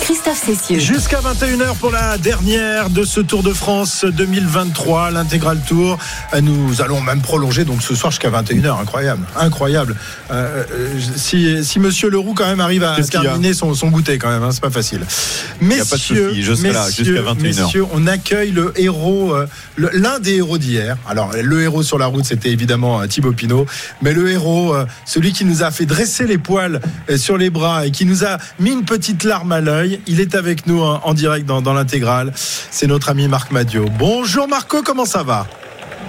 Christophe 0.08 0.42
Cessieux. 0.46 0.80
Jusqu'à 0.80 1.20
21h 1.20 1.76
pour 1.82 1.92
la 1.92 2.18
dernière 2.18 2.90
de 2.90 3.04
ce 3.04 3.20
Tour 3.20 3.44
de 3.44 3.52
France 3.52 4.06
2023, 4.06 5.12
l'intégral 5.12 5.60
tour. 5.68 6.00
Euh, 6.34 6.40
Nous 6.40 6.82
allons 6.82 7.02
même 7.02 7.20
prolonger 7.22 7.66
donc 7.66 7.82
ce 7.82 7.94
soir 7.94 8.10
jusqu'à 8.14 8.30
21h. 8.30 8.80
Incroyable, 8.80 9.26
incroyable. 9.36 9.98
Euh, 10.32 10.64
euh, 10.72 11.00
si, 11.18 11.62
si 11.66 11.82
Monsieur 11.82 12.10
Leroux 12.10 12.34
quand 12.34 12.48
même 12.48 12.62
arrive 12.62 12.86
à 12.86 12.96
terminer 13.04 13.54
son, 13.54 13.74
son 13.74 13.90
goûter 13.90 14.18
quand 14.18 14.30
même, 14.30 14.44
hein, 14.44 14.52
c'est 14.54 14.62
pas 14.62 14.70
facile. 14.70 15.02
a 15.02 15.04
pas 15.04 15.60
de 15.60 15.66
Messieurs, 15.66 16.30
souci, 16.30 16.42
je 16.42 16.54
serai 16.54 16.72
là 16.72 16.86
messieurs, 16.86 17.04
jusqu'à 17.04 17.22
21h. 17.22 17.42
messieurs, 17.42 17.86
on 17.92 18.08
accueille 18.08 18.52
le 18.52 18.72
héros, 18.78 19.34
euh, 19.36 19.46
l'un 19.78 20.20
des 20.20 20.36
héros 20.36 20.58
d'hier. 20.58 20.96
Alors 21.06 21.32
le 21.34 21.62
héros 21.62 21.84
sur 21.84 21.98
la 21.98 22.06
route, 22.06 22.24
c'était 22.24 22.52
évidemment 22.52 23.02
euh, 23.02 23.08
Thibaut 23.08 23.34
Pinot, 23.34 23.66
mais 24.02 24.14
le 24.14 24.32
héros, 24.32 24.74
euh, 24.74 24.86
celui 25.04 25.34
qui 25.34 25.44
nous 25.44 25.64
a 25.64 25.72
fait 25.72 25.86
dresser 25.86 26.26
les 26.28 26.38
poils 26.38 26.80
euh, 27.10 27.18
sur 27.18 27.38
les 27.38 27.50
bras 27.50 27.86
et 27.86 27.92
qui 27.92 28.06
nous 28.06 28.24
a 28.24 28.38
mis 28.60 28.72
une 28.72 28.86
petite 28.86 29.26
larme 29.26 29.52
à 29.52 29.60
l'œil, 29.60 29.97
il 30.06 30.19
est 30.19 30.36
avec 30.36 30.68
nous 30.68 30.84
hein, 30.84 31.02
en 31.03 31.14
direct 31.14 31.45
dans, 31.45 31.61
dans 31.61 31.74
l'intégrale. 31.74 32.32
C'est 32.36 32.88
notre 32.88 33.10
ami 33.10 33.28
Marc 33.28 33.52
Madio. 33.52 33.86
Bonjour 33.98 34.48
Marco, 34.48 34.82
comment 34.84 35.06
ça 35.06 35.24
va? 35.24 35.48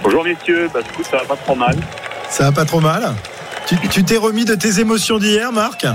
Bonjour 0.03 0.23
messieurs, 0.23 0.69
bah, 0.73 0.79
écoute, 0.81 1.05
ça 1.09 1.17
va 1.17 1.23
pas 1.23 1.35
trop 1.35 1.55
mal. 1.55 1.75
Ça 2.29 2.43
va 2.45 2.51
pas 2.51 2.65
trop 2.65 2.79
mal? 2.79 3.13
Tu 3.67 3.75
tu 3.89 4.03
t'es 4.03 4.17
remis 4.17 4.45
de 4.45 4.55
tes 4.55 4.79
émotions 4.79 5.17
d'hier, 5.19 5.51
Marc? 5.51 5.85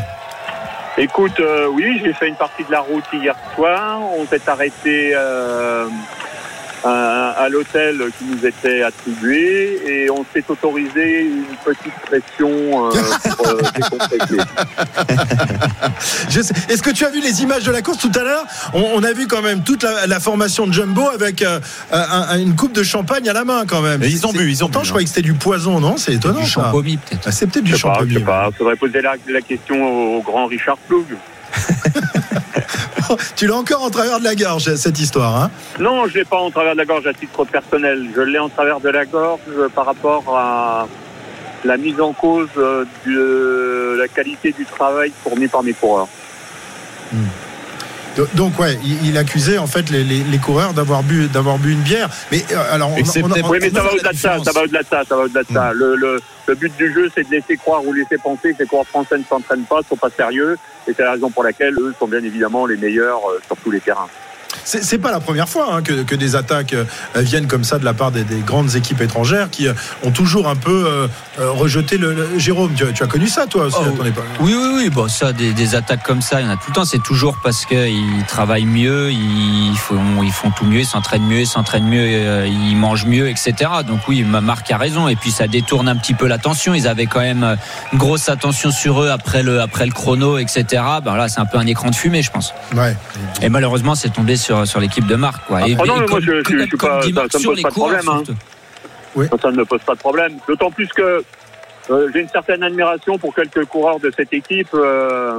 Écoute, 0.96 1.40
euh, 1.40 1.66
oui, 1.72 2.00
j'ai 2.04 2.12
fait 2.12 2.28
une 2.28 2.36
partie 2.36 2.62
de 2.64 2.70
la 2.70 2.80
route 2.80 3.04
hier 3.12 3.34
soir. 3.54 3.98
On 4.16 4.24
s'est 4.26 4.48
arrêté 4.48 5.12
euh, 5.14 5.86
à, 6.84 7.30
à 7.30 7.48
l'hôtel 7.48 7.98
qui 8.18 8.24
nous 8.26 8.46
était 8.46 8.82
attribué 8.82 9.78
et 9.86 10.10
on 10.10 10.24
s'est 10.34 10.44
autorisé 10.48 11.22
une 11.22 11.44
petite 11.64 11.94
pression 12.06 12.88
euh, 12.88 12.90
pour 13.36 13.48
euh, 13.48 13.62
décompresser. 13.74 14.36
Est-ce 16.68 16.82
que 16.82 16.90
tu 16.90 17.04
as 17.04 17.10
vu 17.10 17.20
les 17.20 17.42
images 17.42 17.64
de 17.64 17.70
la 17.72 17.82
course 17.82 17.98
tout 17.98 18.12
à 18.14 18.22
l'heure? 18.22 18.44
On, 18.74 18.82
on 18.96 19.02
a 19.02 19.12
vu 19.12 19.26
quand 19.26 19.42
même 19.42 19.62
toute 19.62 19.82
la, 19.82 20.06
la 20.06 20.20
formation 20.20 20.66
de 20.66 20.72
Jumbo 20.72 21.08
avec 21.08 21.42
euh, 21.42 21.58
un- 21.90 22.26
un- 22.30 22.38
une 22.38 22.54
coupe 22.56 22.72
de 22.72 22.82
champagne 22.82 23.28
à 23.28 23.32
la 23.32 23.44
main 23.44 23.64
quand 23.66 23.80
même. 23.80 24.02
Et 24.02 24.08
ils 24.08 24.26
ont 24.26 24.32
bu, 24.32 24.50
ils 24.50 24.62
ont 24.64 24.68
bu, 24.68 24.74
je 24.74 24.78
hein. 24.80 24.82
croyais 24.88 25.04
que 25.06 25.10
c'était 25.10 25.22
du 25.22 25.34
poison, 25.34 25.80
non? 25.80 25.96
C'est 25.96 26.14
étonnant. 26.14 26.40
Du 26.40 26.46
champomis 26.46 26.98
peut-être. 26.98 27.22
Ah, 27.26 27.32
C'est 27.32 27.46
peut-être 27.46 27.64
du 27.64 27.72
Je 27.72 27.76
sais 27.76 27.82
pas, 27.82 27.94
je 27.94 27.98
champomis. 28.00 28.14
sais 28.14 28.20
pas. 28.20 28.50
Faudrait 28.58 28.76
poser 28.76 29.00
la, 29.00 29.14
la 29.28 29.40
question 29.40 30.16
au 30.18 30.22
grand 30.22 30.46
Richard 30.46 30.76
Ploug. 30.88 31.06
tu 33.36 33.46
l'as 33.46 33.56
encore 33.56 33.82
en 33.82 33.90
travers 33.90 34.18
de 34.18 34.24
la 34.24 34.34
gorge, 34.34 34.74
cette 34.76 34.98
histoire. 34.98 35.36
Hein? 35.42 35.50
Non, 35.80 36.06
je 36.06 36.14
l'ai 36.18 36.24
pas 36.24 36.36
en 36.38 36.50
travers 36.50 36.72
de 36.74 36.78
la 36.78 36.84
gorge 36.84 37.06
à 37.06 37.12
titre 37.14 37.44
personnel. 37.44 38.08
Je 38.14 38.20
l'ai 38.20 38.38
en 38.38 38.48
travers 38.48 38.80
de 38.80 38.88
la 38.88 39.04
gorge 39.04 39.40
euh, 39.56 39.68
par 39.68 39.86
rapport 39.86 40.24
à 40.36 40.86
la 41.64 41.76
mise 41.76 42.00
en 42.00 42.12
cause 42.12 42.48
euh, 42.58 42.84
de 43.06 43.96
la 43.98 44.08
qualité 44.08 44.52
du 44.52 44.66
travail 44.66 45.12
fourni 45.22 45.48
par 45.48 45.62
mes 45.62 45.72
coureurs. 45.72 46.08
Do- 47.12 47.18
Donc 48.34 48.58
ouais, 48.58 48.78
il, 48.84 49.06
il 49.08 49.18
accusait 49.18 49.58
en 49.58 49.66
fait 49.66 49.90
les, 49.90 50.04
les- 50.04 50.22
les 50.24 50.38
coureurs 50.38 50.72
d'avoir 50.72 51.02
bu 51.02 51.26
d'avoir 51.26 51.58
bu 51.58 51.72
une 51.72 51.80
bière. 51.80 52.08
Mais 52.30 52.44
euh, 52.52 52.56
alors, 52.72 52.90
on, 52.92 52.96
Excepté- 52.96 53.42
on- 53.42 53.46
on- 53.46 53.50
Oui, 53.50 53.58
mais 53.60 53.70
ça 53.70 53.82
va 53.82 53.92
au-delà 53.92 54.12
de 54.12 54.16
ça, 54.16 54.38
ça 54.44 54.52
va 54.52 54.62
au-delà 54.62 54.82
de 54.82 54.86
ça, 54.88 55.02
ça 55.08 55.16
va 55.16 55.22
au-delà 55.24 55.42
de 55.42 55.52
ça. 55.52 55.72
Le, 55.72 55.96
le, 55.96 56.20
le 56.46 56.54
but 56.54 56.72
du 56.76 56.92
jeu, 56.92 57.10
c'est 57.14 57.24
de 57.28 57.30
laisser 57.34 57.56
croire 57.56 57.84
ou 57.84 57.92
laisser 57.92 58.18
penser 58.18 58.52
que 58.54 58.62
les 58.62 58.66
coureurs 58.68 58.86
français 58.86 59.18
ne 59.18 59.24
s'entraînent 59.24 59.64
pas, 59.64 59.80
sont 59.88 59.96
pas 59.96 60.10
sérieux, 60.10 60.56
et 60.86 60.92
c'est 60.96 61.02
la 61.02 61.12
raison 61.12 61.30
pour 61.30 61.42
laquelle 61.44 61.74
eux 61.78 61.94
sont 61.98 62.06
bien 62.06 62.22
évidemment 62.22 62.66
les 62.66 62.76
meilleurs 62.76 63.20
euh, 63.30 63.40
sur 63.46 63.56
tous 63.56 63.70
les 63.70 63.80
terrains. 63.80 64.08
C'est 64.64 64.98
pas 64.98 65.10
la 65.10 65.20
première 65.20 65.48
fois 65.48 65.74
hein, 65.74 65.82
que, 65.82 66.02
que 66.02 66.14
des 66.14 66.36
attaques 66.36 66.72
euh, 66.74 66.84
viennent 67.16 67.46
comme 67.46 67.64
ça 67.64 67.78
de 67.78 67.84
la 67.84 67.94
part 67.94 68.10
des, 68.10 68.24
des 68.24 68.38
grandes 68.40 68.74
équipes 68.76 69.00
étrangères 69.00 69.50
qui 69.50 69.66
euh, 69.68 69.72
ont 70.02 70.10
toujours 70.10 70.48
un 70.48 70.56
peu 70.56 70.86
euh, 70.86 71.08
rejeté 71.50 71.98
le, 71.98 72.14
le- 72.14 72.38
Jérôme. 72.38 72.72
Tu, 72.74 72.84
as- 72.84 72.92
tu 72.92 73.02
as 73.02 73.06
connu 73.06 73.26
ça 73.28 73.46
toi 73.46 73.64
aussi 73.64 73.76
Oh, 73.80 73.84
à 73.94 73.96
ton 73.96 74.04
époque 74.04 74.24
Oui, 74.40 74.54
oui, 74.56 74.68
oui. 74.76 74.90
Bon, 74.90 75.08
ça, 75.08 75.32
des, 75.32 75.52
des 75.52 75.74
attaques 75.74 76.02
comme 76.02 76.22
ça, 76.22 76.40
il 76.40 76.46
y 76.46 76.48
en 76.48 76.52
a 76.52 76.56
tout 76.56 76.68
le 76.68 76.74
temps. 76.74 76.84
C'est 76.84 77.02
toujours 77.02 77.38
parce 77.42 77.64
qu'ils 77.66 78.24
travaillent 78.28 78.64
mieux, 78.66 79.10
ils 79.12 79.76
font, 79.76 80.22
ils 80.22 80.32
font 80.32 80.50
tout 80.50 80.64
mieux, 80.64 80.80
ils 80.80 80.86
s'entraînent 80.86 81.26
mieux, 81.26 81.40
ils 81.40 81.46
s'entraînent 81.46 81.88
mieux, 81.88 82.44
ils 82.46 82.76
mangent 82.76 83.06
mieux, 83.06 83.28
etc. 83.28 83.70
Donc 83.86 84.00
oui, 84.08 84.22
ma 84.22 84.40
Marc 84.40 84.70
a 84.70 84.76
raison. 84.76 85.08
Et 85.08 85.16
puis 85.16 85.30
ça 85.30 85.46
détourne 85.46 85.88
un 85.88 85.96
petit 85.96 86.14
peu 86.14 86.26
l'attention. 86.26 86.74
Ils 86.74 86.86
avaient 86.88 87.06
quand 87.06 87.20
même 87.20 87.56
une 87.92 87.98
grosse 87.98 88.28
attention 88.28 88.70
sur 88.70 89.02
eux 89.02 89.10
après 89.10 89.42
le, 89.42 89.60
après 89.60 89.86
le 89.86 89.92
chrono, 89.92 90.38
etc. 90.38 90.82
Ben 91.04 91.16
là, 91.16 91.28
c'est 91.28 91.40
un 91.40 91.46
peu 91.46 91.58
un 91.58 91.66
écran 91.66 91.90
de 91.90 91.94
fumée, 91.94 92.22
je 92.22 92.30
pense. 92.30 92.52
Ouais. 92.74 92.96
Et 93.42 93.48
malheureusement, 93.48 93.94
c'est 93.94 94.10
tombé 94.12 94.36
sur, 94.36 94.43
sur 94.64 94.80
l'équipe 94.80 95.06
de 95.06 95.16
Marc. 95.16 95.46
Quoi. 95.46 95.66
Et, 95.68 95.76
Ah 95.78 95.84
non, 95.86 95.96
et 95.96 96.00
mais 96.00 96.06
moi, 96.06 96.06
comme- 96.08 96.20
je- 96.20 96.42
je- 96.48 96.58
suis 96.66 96.76
pas- 96.76 97.00
ça- 97.02 97.28
ça 97.30 97.38
me 97.38 97.42
sur 97.42 97.50
pose 97.52 97.62
pas 97.62 97.68
de 97.70 97.74
problème, 97.74 98.08
hein. 98.08 98.22
surtout. 98.24 99.28
Ça, 99.30 99.36
ça 99.42 99.50
ne 99.50 99.56
me 99.56 99.64
pose 99.64 99.80
pas 99.82 99.94
de 99.94 99.98
problème. 100.00 100.32
D'autant 100.48 100.70
plus 100.70 100.88
que 100.88 101.22
euh, 101.90 102.08
j'ai 102.12 102.20
une 102.20 102.28
certaine 102.28 102.62
admiration 102.62 103.18
pour 103.18 103.34
quelques 103.34 103.64
coureurs 103.66 104.00
de 104.00 104.10
cette 104.16 104.32
équipe. 104.32 104.68
Euh, 104.74 105.38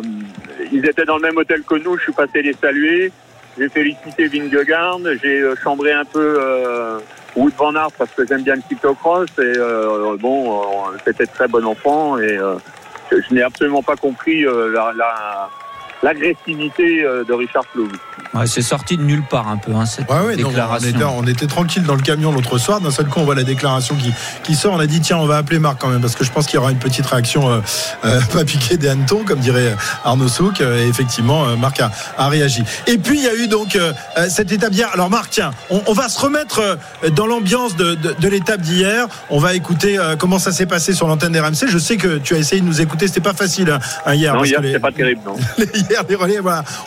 ils 0.72 0.86
étaient 0.86 1.06
dans 1.06 1.16
le 1.18 1.24
même 1.24 1.38
hôtel 1.38 1.62
que 1.64 1.76
nous. 1.76 1.98
Je 1.98 2.04
suis 2.04 2.14
passé 2.14 2.42
les 2.42 2.54
saluer. 2.54 3.12
J'ai 3.58 3.68
félicité 3.70 4.28
Vingegaard. 4.28 5.00
J'ai 5.24 5.40
euh, 5.42 5.56
chambré 5.64 5.92
un 5.94 6.06
peu 6.06 6.38
euh, 6.40 7.00
Wood 7.36 7.54
Van 7.58 7.74
Aert 7.76 7.92
parce 7.98 8.12
que 8.12 8.26
j'aime 8.28 8.44
bien 8.44 8.56
le 8.56 8.62
cyclocross. 8.70 9.28
Et 9.40 9.42
euh, 9.58 10.16
bon, 10.20 10.62
c'était 11.06 11.26
très 11.26 11.48
bon 11.48 11.66
enfant. 11.66 12.18
Et 12.20 12.38
euh, 12.38 12.56
je, 13.12 13.18
je 13.28 13.34
n'ai 13.34 13.42
absolument 13.42 13.82
pas 13.84 13.96
compris 13.96 14.46
euh, 14.46 14.72
la, 14.72 14.94
la, 14.96 15.50
l'agressivité 16.04 17.04
euh, 17.04 17.24
de 17.24 17.34
Richard. 17.34 17.64
Ouais, 18.34 18.48
c'est 18.48 18.62
sorti 18.62 18.98
de 18.98 19.04
nulle 19.04 19.24
part 19.24 19.48
un 19.48 19.58
peu, 19.58 19.72
hein, 19.74 19.86
cette 19.86 20.10
Ouais, 20.10 20.20
ouais, 20.20 20.36
non, 20.36 20.48
on, 20.48 20.50
déclaration. 20.50 20.90
était, 20.90 21.04
on 21.04 21.24
était 21.28 21.48
tranquille 21.48 21.84
dans 21.84 21.96
le 21.96 22.02
camion 22.02 22.32
l'autre 22.32 22.58
soir. 22.58 22.82
D'un 22.82 22.92
seul 22.92 23.06
coup, 23.08 23.20
on 23.20 23.24
voit 23.26 23.36
la 23.36 23.44
déclaration 23.44 23.96
qui, 23.96 24.12
qui 24.44 24.56
sort. 24.56 24.74
On 24.74 24.80
a 24.80 24.88
dit 24.88 25.00
tiens, 25.02 25.18
on 25.18 25.26
va 25.26 25.38
appeler 25.38 25.60
Marc 25.60 25.80
quand 25.82 25.88
même 25.88 26.02
parce 26.02 26.16
que 26.16 26.24
je 26.24 26.32
pense 26.32 26.46
qu'il 26.46 26.56
y 26.56 26.58
aura 26.58 26.72
une 26.72 26.80
petite 26.80 27.06
réaction 27.06 27.50
euh, 27.50 27.60
euh, 28.06 28.20
pas 28.34 28.44
piquée 28.46 28.78
des 28.78 28.90
hannetons, 28.90 29.24
comme 29.26 29.40
dirait 29.40 29.76
Arnaud 30.04 30.28
Souk. 30.28 30.62
Euh, 30.62 30.84
Et 30.84 30.88
effectivement, 30.88 31.46
euh, 31.48 31.56
Marc 31.56 31.80
a, 31.80 31.92
a 32.18 32.28
réagi. 32.30 32.64
Et 32.88 32.98
puis 32.98 33.18
il 33.18 33.24
y 33.24 33.28
a 33.28 33.36
eu 33.36 33.48
donc 33.48 33.76
euh, 33.76 33.94
cette 34.30 34.52
étape 34.52 34.72
d'hier. 34.72 34.90
Alors 34.94 35.10
Marc, 35.10 35.30
tiens, 35.32 35.52
on, 35.70 35.82
on 35.88 35.94
va 35.94 36.10
se 36.10 36.20
remettre 36.20 36.78
dans 37.14 37.28
l'ambiance 37.28 37.76
de, 37.76 37.96
de, 37.96 38.16
de 38.20 38.28
l'étape 38.28 38.62
d'hier. 38.62 39.08
On 39.30 39.40
va 39.40 39.54
écouter 39.56 39.98
euh, 39.98 40.16
comment 40.18 40.40
ça 40.40 40.52
s'est 40.52 40.66
passé 40.66 40.94
sur 40.94 41.08
l'antenne 41.08 41.32
d'RMC. 41.32 41.68
Je 41.68 41.78
sais 41.78 41.98
que 41.98 42.18
tu 42.18 42.36
as 42.36 42.38
essayé 42.38 42.62
de 42.62 42.68
nous 42.68 42.82
écouter. 42.82 43.08
C'était 43.08 43.22
pas 43.22 43.34
facile 43.34 43.70
hein, 43.72 43.80
hein, 44.06 44.14
hier. 44.14 44.34
non, 44.34 44.40
parce 44.40 44.50
hier, 44.50 44.60
que 44.60 44.64
les- 44.64 44.70
c'était 44.74 44.82
pas 44.82 44.92
terrible, 44.92 45.22
non. 45.26 45.36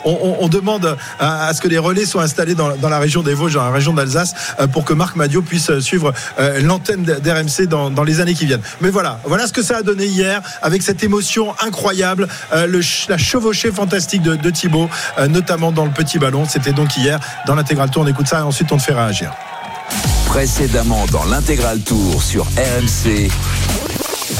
on, 0.05 0.47
demande 0.47 0.97
à, 1.19 1.53
ce 1.53 1.61
que 1.61 1.67
les 1.67 1.77
relais 1.77 2.05
soient 2.05 2.23
installés 2.23 2.55
dans, 2.55 2.89
la 2.89 2.99
région 2.99 3.23
des 3.23 3.33
Vosges 3.33 3.53
dans 3.53 3.63
la 3.63 3.71
région 3.71 3.93
d'Alsace 3.93 4.33
euh, 4.59 4.67
pour 4.67 4.85
que 4.85 4.93
Marc 4.93 5.15
Madio 5.15 5.41
puisse 5.41 5.69
euh, 5.69 5.79
suivre 5.79 6.13
euh, 6.39 6.59
l'antenne 6.61 7.03
d'RMC 7.03 7.67
dans, 7.67 8.03
les 8.03 8.21
années 8.21 8.33
qui 8.33 8.45
viennent. 8.45 8.61
Mais 8.81 8.89
voilà 8.89 9.19
voilà 9.25 9.47
ce 9.47 9.53
que 9.53 9.61
ça 9.61 9.77
a 9.77 9.83
donné 9.83 10.05
hier 10.05 10.41
avec 10.61 10.81
cette 10.81 11.03
émotion 11.03 11.53
incroyable 11.61 12.27
la 12.51 13.17
chevauchée 13.17 13.71
fantastique 13.71 14.21
de, 14.21 14.35
de 14.35 14.49
Thibaut 14.49 14.89
notamment 15.29 15.71
dans 15.71 15.85
le 15.85 15.91
petit 15.91 16.17
ballon. 16.17 16.45
C'était 16.47 16.71
donc 16.71 16.95
hier 16.97 17.19
dans 17.45 17.55
l'intégral 17.55 17.89
tour. 17.89 18.03
On 18.03 18.07
écoute 18.07 18.27
ça 18.27 18.39
et 18.39 18.43
ensuite 18.43 18.71
on 18.71 18.77
te 18.77 18.83
fait 18.83 18.93
réagir. 18.93 19.31
Précédemment 20.27 21.05
dans 21.11 21.25
l'intégral 21.25 21.79
tour 21.79 22.21
sur 22.21 22.45
RMC. 22.45 23.29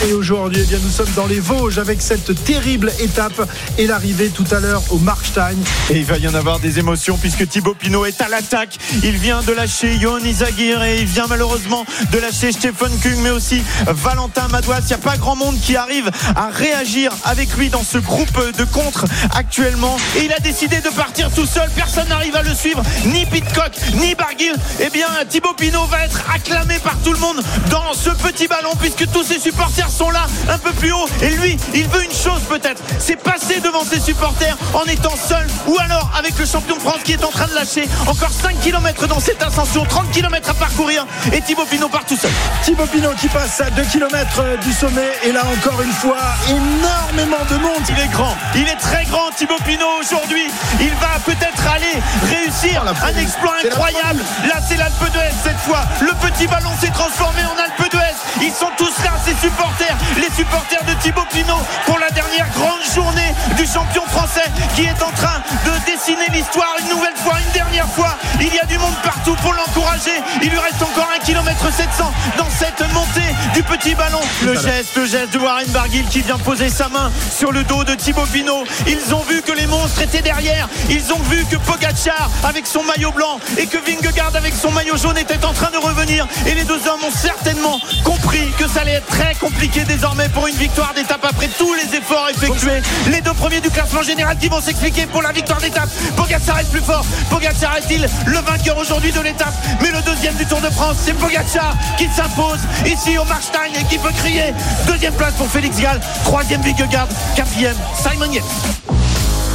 Et 0.08 0.14
aujourd'hui, 0.14 0.62
eh 0.64 0.66
bien, 0.66 0.80
nous 0.82 0.90
sommes 0.90 1.12
dans 1.14 1.26
les 1.26 1.42
Vosges 1.42 1.78
avec 1.78 2.02
cette 2.02 2.42
terrible 2.46 2.90
étape 3.00 3.50
et 3.78 3.86
l'arrivée 3.86 4.30
tout 4.30 4.46
à 4.52 4.62
l'heure 4.62 4.82
au 4.92 4.98
Markstein. 4.98 5.58
Et 5.90 5.98
il 5.98 6.06
va 6.06 6.18
y 6.18 6.28
en 6.28 6.34
avoir 6.36 6.60
des 6.60 6.80
émotions 6.80 7.18
puisque 7.18 7.48
Thibaut 7.50 7.74
Pinot 7.74 8.06
est 8.06 8.22
à 8.22 8.30
l'attaque. 8.30 8.78
Il 9.04 9.18
vient 9.18 9.42
de 9.42 9.52
lâcher 9.52 10.00
Johan 10.00 10.20
Izagir 10.20 10.82
et 10.84 11.02
il 11.02 11.06
vient 11.06 11.28
malheureusement 11.28 11.86
de 12.14 12.18
lâcher 12.18 12.54
Stephen 12.54 12.92
Kung, 13.04 13.18
mais 13.22 13.30
aussi 13.30 13.62
Valentin 13.88 14.48
Madouas. 14.48 14.80
Il 14.84 14.88
n'y 14.88 14.94
a 14.94 14.98
pas 15.00 15.18
grand 15.18 15.36
monde 15.36 15.60
qui 15.60 15.76
arrive 15.76 16.10
à 16.34 16.50
réagir 16.50 17.12
avec 17.26 17.54
lui 17.58 17.70
dans 17.70 17.84
ce 17.84 17.98
groupe 17.98 18.40
de 18.58 18.64
contre 18.64 19.04
actuellement. 19.36 19.98
Et 20.16 20.26
il 20.26 20.32
a 20.32 20.40
décidé 20.40 20.80
de 20.80 20.90
partir 20.90 21.30
tout 21.30 21.46
seul. 21.46 21.70
Personne 21.76 22.08
n'arrive 22.08 22.38
à 22.38 22.44
le 22.44 22.56
suivre, 22.56 22.82
ni 23.06 23.26
Pitcock, 23.26 23.74
ni 23.96 24.16
Barguil. 24.16 24.56
Eh 24.80 24.90
bien, 24.92 25.08
Thibaut 25.28 25.54
Pinot 25.56 25.86
va 25.88 26.06
être 26.06 26.24
acclamé 26.34 26.80
par 26.80 26.98
tout 27.04 27.12
le 27.12 27.20
monde 27.20 27.44
dans 27.70 27.94
ce 27.94 28.12
petit 28.12 28.48
ballon 28.48 28.72
puisque 28.80 29.06
tous 29.12 29.24
ses 29.24 29.40
supporters 29.40 29.89
sont 29.90 30.10
là 30.10 30.26
un 30.50 30.58
peu 30.58 30.72
plus 30.72 30.92
haut. 30.92 31.08
Et 31.22 31.30
lui, 31.30 31.58
il 31.74 31.88
veut 31.88 32.04
une 32.04 32.12
chose 32.12 32.42
peut-être, 32.48 32.82
c'est 33.00 33.16
passer 33.16 33.60
devant 33.60 33.84
ses 33.84 34.00
supporters 34.00 34.56
en 34.74 34.84
étant 34.86 35.16
seul 35.16 35.48
ou 35.68 35.78
alors 35.80 36.12
avec 36.18 36.38
le 36.38 36.46
champion 36.46 36.76
de 36.76 36.82
France 36.82 37.00
qui 37.04 37.14
est 37.14 37.24
en 37.24 37.30
train 37.30 37.48
de 37.48 37.54
lâcher 37.54 37.88
encore 38.08 38.32
5 38.32 38.60
km 38.62 39.08
dans 39.08 39.20
cette 39.20 39.42
ascension, 39.42 39.86
30 39.86 40.12
km 40.12 40.50
à 40.50 40.54
parcourir 40.54 41.06
et 41.34 41.42
Thibaut 41.42 41.66
Pinot 41.66 41.90
part 41.90 42.06
tout 42.06 42.18
seul. 42.18 42.32
Thibaut 42.64 42.86
Pinot 42.86 43.14
qui 43.20 43.28
passe 43.28 43.62
à 43.62 43.70
2 43.70 43.84
km 43.84 44.44
du 44.64 44.74
sommet 44.74 45.12
et 45.24 45.32
là 45.32 45.42
encore 45.46 45.82
une 45.82 45.92
fois 45.92 46.18
énormément 46.48 47.44
de 47.50 47.56
monde. 47.58 47.84
Il 47.90 48.00
est 48.00 48.12
grand, 48.12 48.36
il 48.56 48.68
est 48.68 48.80
très 48.80 49.06
grand 49.06 49.32
Thibaut 49.36 49.60
Pinot 49.66 50.00
aujourd'hui. 50.00 50.46
Il 50.80 50.94
va 50.96 51.20
peut-être 51.26 51.68
aller 51.68 52.02
réussir 52.28 52.84
un 52.84 53.20
exploit 53.20 53.56
incroyable. 53.66 54.22
Là 54.48 54.56
c'est 54.68 54.78
l'Alpe 54.78 55.12
d'Huez 55.12 55.34
cette 55.44 55.60
fois. 55.60 55.82
Le 56.02 56.14
petit 56.28 56.48
ballon 56.48 56.72
s'est 56.80 56.92
transformé 56.92 57.42
en 57.44 57.58
Alpe 57.62 57.92
d'Huez. 57.92 57.99
Ils 58.42 58.54
sont 58.54 58.72
tous 58.78 59.04
là, 59.04 59.12
ces 59.26 59.36
supporters, 59.36 59.98
les 60.18 60.30
supporters 60.36 60.84
de 60.86 60.94
Thibaut 61.02 61.26
Pinot 61.32 61.60
pour 61.86 62.00
la 62.00 62.10
dernière 62.12 62.48
grande 62.56 62.80
journée 62.96 63.34
du 63.58 63.66
champion 63.66 64.04
français 64.08 64.50
qui 64.76 64.84
est 64.84 65.04
en 65.04 65.12
train 65.12 65.42
de 65.66 65.92
dessiner 65.92 66.26
l'histoire 66.32 66.74
une 66.80 66.90
nouvelle 66.90 67.16
fois, 67.18 67.34
une 67.46 67.52
dernière 67.52 67.88
fois. 67.88 68.18
Il 68.40 68.54
y 68.54 68.60
a 68.60 68.66
du 68.66 68.78
monde 68.78 68.96
partout 69.04 69.36
pour 69.42 69.54
l'encourager. 69.54 70.22
Il 70.42 70.50
lui 70.50 70.58
reste 70.58 70.82
encore 70.82 71.10
1 71.16 71.20
km 71.26 71.72
700 71.72 72.14
dans 72.38 72.50
cette 72.50 72.82
montée 72.94 73.36
du 73.54 73.64
petit 73.64 73.94
ballon. 73.94 74.22
Le 74.46 74.56
geste, 74.56 74.96
le 74.96 75.06
geste 75.06 75.34
de 75.34 75.40
Warren 75.40 75.68
Barguil 75.72 76.06
qui 76.06 76.22
vient 76.22 76.38
poser 76.38 76.70
sa 76.70 76.88
main 76.88 77.12
sur 77.38 77.52
le 77.52 77.64
dos 77.64 77.84
de 77.84 77.96
Thibaut 77.96 78.26
Pinot. 78.32 78.64
Ils 78.88 79.14
ont 79.14 79.24
vu 79.24 79.42
que 79.42 79.52
les 79.52 79.68
monstres 79.68 80.02
étaient 80.02 80.22
derrière. 80.22 80.70
Ils 80.90 81.12
ont 81.12 81.22
vu 81.30 81.44
que 81.46 81.58
Pogacar 81.58 82.30
avec 82.44 82.66
son 82.66 82.84
maillot 82.84 83.12
blanc 83.12 83.40
et 83.58 83.68
que 83.68 83.78
Vingegaard 83.78 84.36
avec 84.36 84.54
son 84.54 84.72
maillot 84.72 84.96
jaune 84.96 85.18
étaient 85.18 85.44
en 85.46 85.54
train 85.54 85.72
de 85.72 85.78
revenir. 85.78 86.26
Et 86.48 86.56
les 86.56 86.64
deux 86.64 86.88
hommes 86.88 87.04
ont 87.04 87.12
certainement 87.12 87.80
compris 88.04 88.29
que 88.58 88.68
ça 88.68 88.82
allait 88.82 88.94
être 88.94 89.08
très 89.08 89.34
compliqué 89.36 89.84
désormais 89.84 90.30
pour 90.30 90.48
une 90.48 90.56
victoire 90.56 90.94
d'étape 90.94 91.24
après 91.24 91.48
tous 91.58 91.74
les 91.74 91.98
efforts 91.98 92.30
effectués. 92.30 92.82
Les 93.10 93.22
deux 93.22 93.34
premiers 93.34 93.62
du 93.62 93.70
classement 93.70 94.04
général 94.04 94.38
qui 94.38 94.50
vont 94.50 94.62
s'expliquer 94.62 95.06
pour 95.08 95.22
la 95.22 95.32
victoire 95.32 95.60
d'étape. 95.60 95.90
Pogacar 96.16 96.60
est 96.60 96.70
plus 96.70 96.82
fort. 96.82 97.06
Pogacar 97.30 97.78
est-il 97.78 98.08
le 98.26 98.38
vainqueur 98.40 98.78
aujourd'hui 98.78 99.12
de 99.12 99.22
l'étape? 99.22 99.54
Mais 99.82 99.92
le 99.92 100.02
deuxième 100.02 100.36
du 100.36 100.46
Tour 100.46 100.62
de 100.62 100.70
France, 100.70 100.98
c'est 101.04 101.14
Pogacar 101.14 101.76
qui 101.98 102.08
s'impose 102.08 102.60
ici 102.86 103.18
au 103.18 103.26
Marstein 103.26 103.72
et 103.80 103.84
qui 103.86 103.98
peut 103.98 104.12
crier. 104.12 104.54
Deuxième 104.86 105.14
place 105.14 105.34
pour 105.34 105.50
Félix 105.50 105.80
Gall. 105.80 106.00
Troisième 106.24 106.62
Vingegaard. 106.62 107.08
Quatrième 107.36 107.78
Simon 107.96 108.32
Yates. 108.32 108.44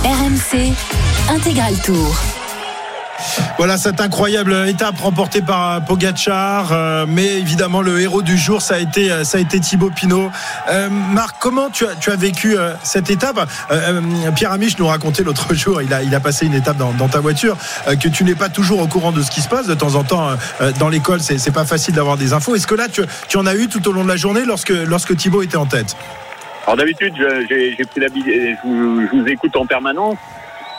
RMC 0.04 0.72
Intégral 1.30 1.74
Tour. 1.84 2.43
Voilà 3.56 3.78
cette 3.78 4.00
incroyable 4.00 4.54
étape 4.68 4.98
remportée 5.00 5.40
par 5.40 5.84
Pogachar, 5.84 6.72
euh, 6.72 7.06
mais 7.08 7.38
évidemment 7.38 7.82
le 7.82 8.00
héros 8.00 8.22
du 8.22 8.36
jour 8.36 8.60
ça 8.60 8.74
a 8.74 8.78
été 8.78 9.10
euh, 9.10 9.24
ça 9.24 9.38
a 9.38 9.40
été 9.40 9.60
Thibaut 9.60 9.90
Pinot. 9.90 10.30
Euh, 10.68 10.88
Marc, 10.90 11.36
comment 11.40 11.70
tu 11.70 11.86
as 11.86 11.94
tu 11.94 12.10
as 12.10 12.16
vécu 12.16 12.56
euh, 12.56 12.72
cette 12.82 13.10
étape? 13.10 13.38
Euh, 13.70 14.00
euh, 14.00 14.30
Pierre 14.32 14.52
Amiche 14.52 14.78
nous 14.78 14.86
racontait 14.86 15.22
l'autre 15.22 15.54
jour, 15.54 15.80
il 15.82 15.92
a 15.94 16.02
il 16.02 16.14
a 16.14 16.20
passé 16.20 16.46
une 16.46 16.54
étape 16.54 16.76
dans, 16.76 17.08
ta 17.08 17.20
voiture 17.20 17.56
euh, 17.86 17.96
que 17.96 18.08
tu 18.08 18.24
n'es 18.24 18.34
pas 18.34 18.48
toujours 18.48 18.80
au 18.80 18.88
courant 18.88 19.12
de 19.12 19.22
ce 19.22 19.30
qui 19.30 19.40
se 19.40 19.48
passe 19.48 19.66
de 19.66 19.74
temps 19.74 19.94
en 19.94 20.04
temps 20.04 20.28
euh, 20.60 20.72
dans 20.80 20.88
l'école, 20.88 21.20
c'est 21.20 21.54
pas 21.54 21.64
facile 21.64 21.94
d'avoir 21.94 22.16
des 22.16 22.32
infos. 22.32 22.54
Est-ce 22.56 22.66
que 22.66 22.74
là 22.74 22.88
tu, 22.88 23.02
tu 23.28 23.36
en 23.36 23.46
as 23.46 23.54
eu 23.54 23.68
tout 23.68 23.86
au 23.88 23.92
long 23.92 24.02
de 24.02 24.08
la 24.08 24.16
journée 24.16 24.44
lorsque 24.44 24.70
lorsque 24.70 25.16
Thibaut 25.16 25.42
était 25.42 25.56
en 25.56 25.66
tête? 25.66 25.96
Alors 26.66 26.76
d'habitude, 26.76 27.14
j'ai 27.48 27.84
pris 27.84 28.00
l'habitude, 28.00 28.56
je 28.64 29.16
vous 29.16 29.26
écoute 29.28 29.54
en 29.56 29.66
permanence. 29.66 30.16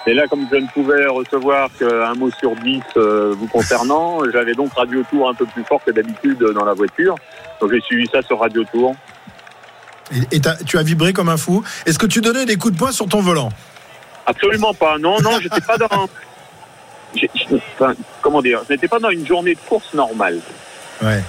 Et 0.07 0.13
là, 0.13 0.27
comme 0.27 0.47
je 0.51 0.57
ne 0.57 0.67
pouvais 0.67 1.05
recevoir 1.07 1.69
qu'un 1.79 2.13
mot 2.13 2.29
sur 2.39 2.55
dix 2.57 2.81
euh, 2.97 3.33
vous 3.35 3.47
concernant, 3.47 4.19
j'avais 4.33 4.53
donc 4.53 4.73
Radio 4.73 5.03
Tour 5.09 5.29
un 5.29 5.33
peu 5.33 5.45
plus 5.45 5.63
fort 5.63 5.83
que 5.83 5.91
d'habitude 5.91 6.39
dans 6.53 6.65
la 6.65 6.73
voiture. 6.73 7.15
Donc 7.59 7.71
j'ai 7.71 7.81
suivi 7.81 8.07
ça 8.11 8.21
sur 8.21 8.39
Radio 8.39 8.63
Tour. 8.71 8.95
Et, 10.31 10.39
tu 10.65 10.77
as 10.77 10.83
vibré 10.83 11.13
comme 11.13 11.29
un 11.29 11.37
fou. 11.37 11.63
Est-ce 11.85 11.97
que 11.97 12.05
tu 12.05 12.21
donnais 12.21 12.45
des 12.45 12.57
coups 12.57 12.73
de 12.73 12.77
poing 12.77 12.91
sur 12.91 13.07
ton 13.07 13.21
volant? 13.21 13.49
Absolument 14.25 14.73
pas. 14.73 14.97
Non, 14.99 15.19
non, 15.21 15.39
j'étais 15.41 15.61
pas 15.61 15.77
dans. 15.77 16.07
enfin, 17.55 17.93
comment 18.21 18.41
dire 18.41 18.61
Je 18.67 18.73
n'étais 18.73 18.87
pas 18.87 18.99
dans 18.99 19.09
une 19.09 19.25
journée 19.25 19.55
de 19.55 19.59
course 19.67 19.93
normale. 19.93 20.39
Ouais. 21.01 21.21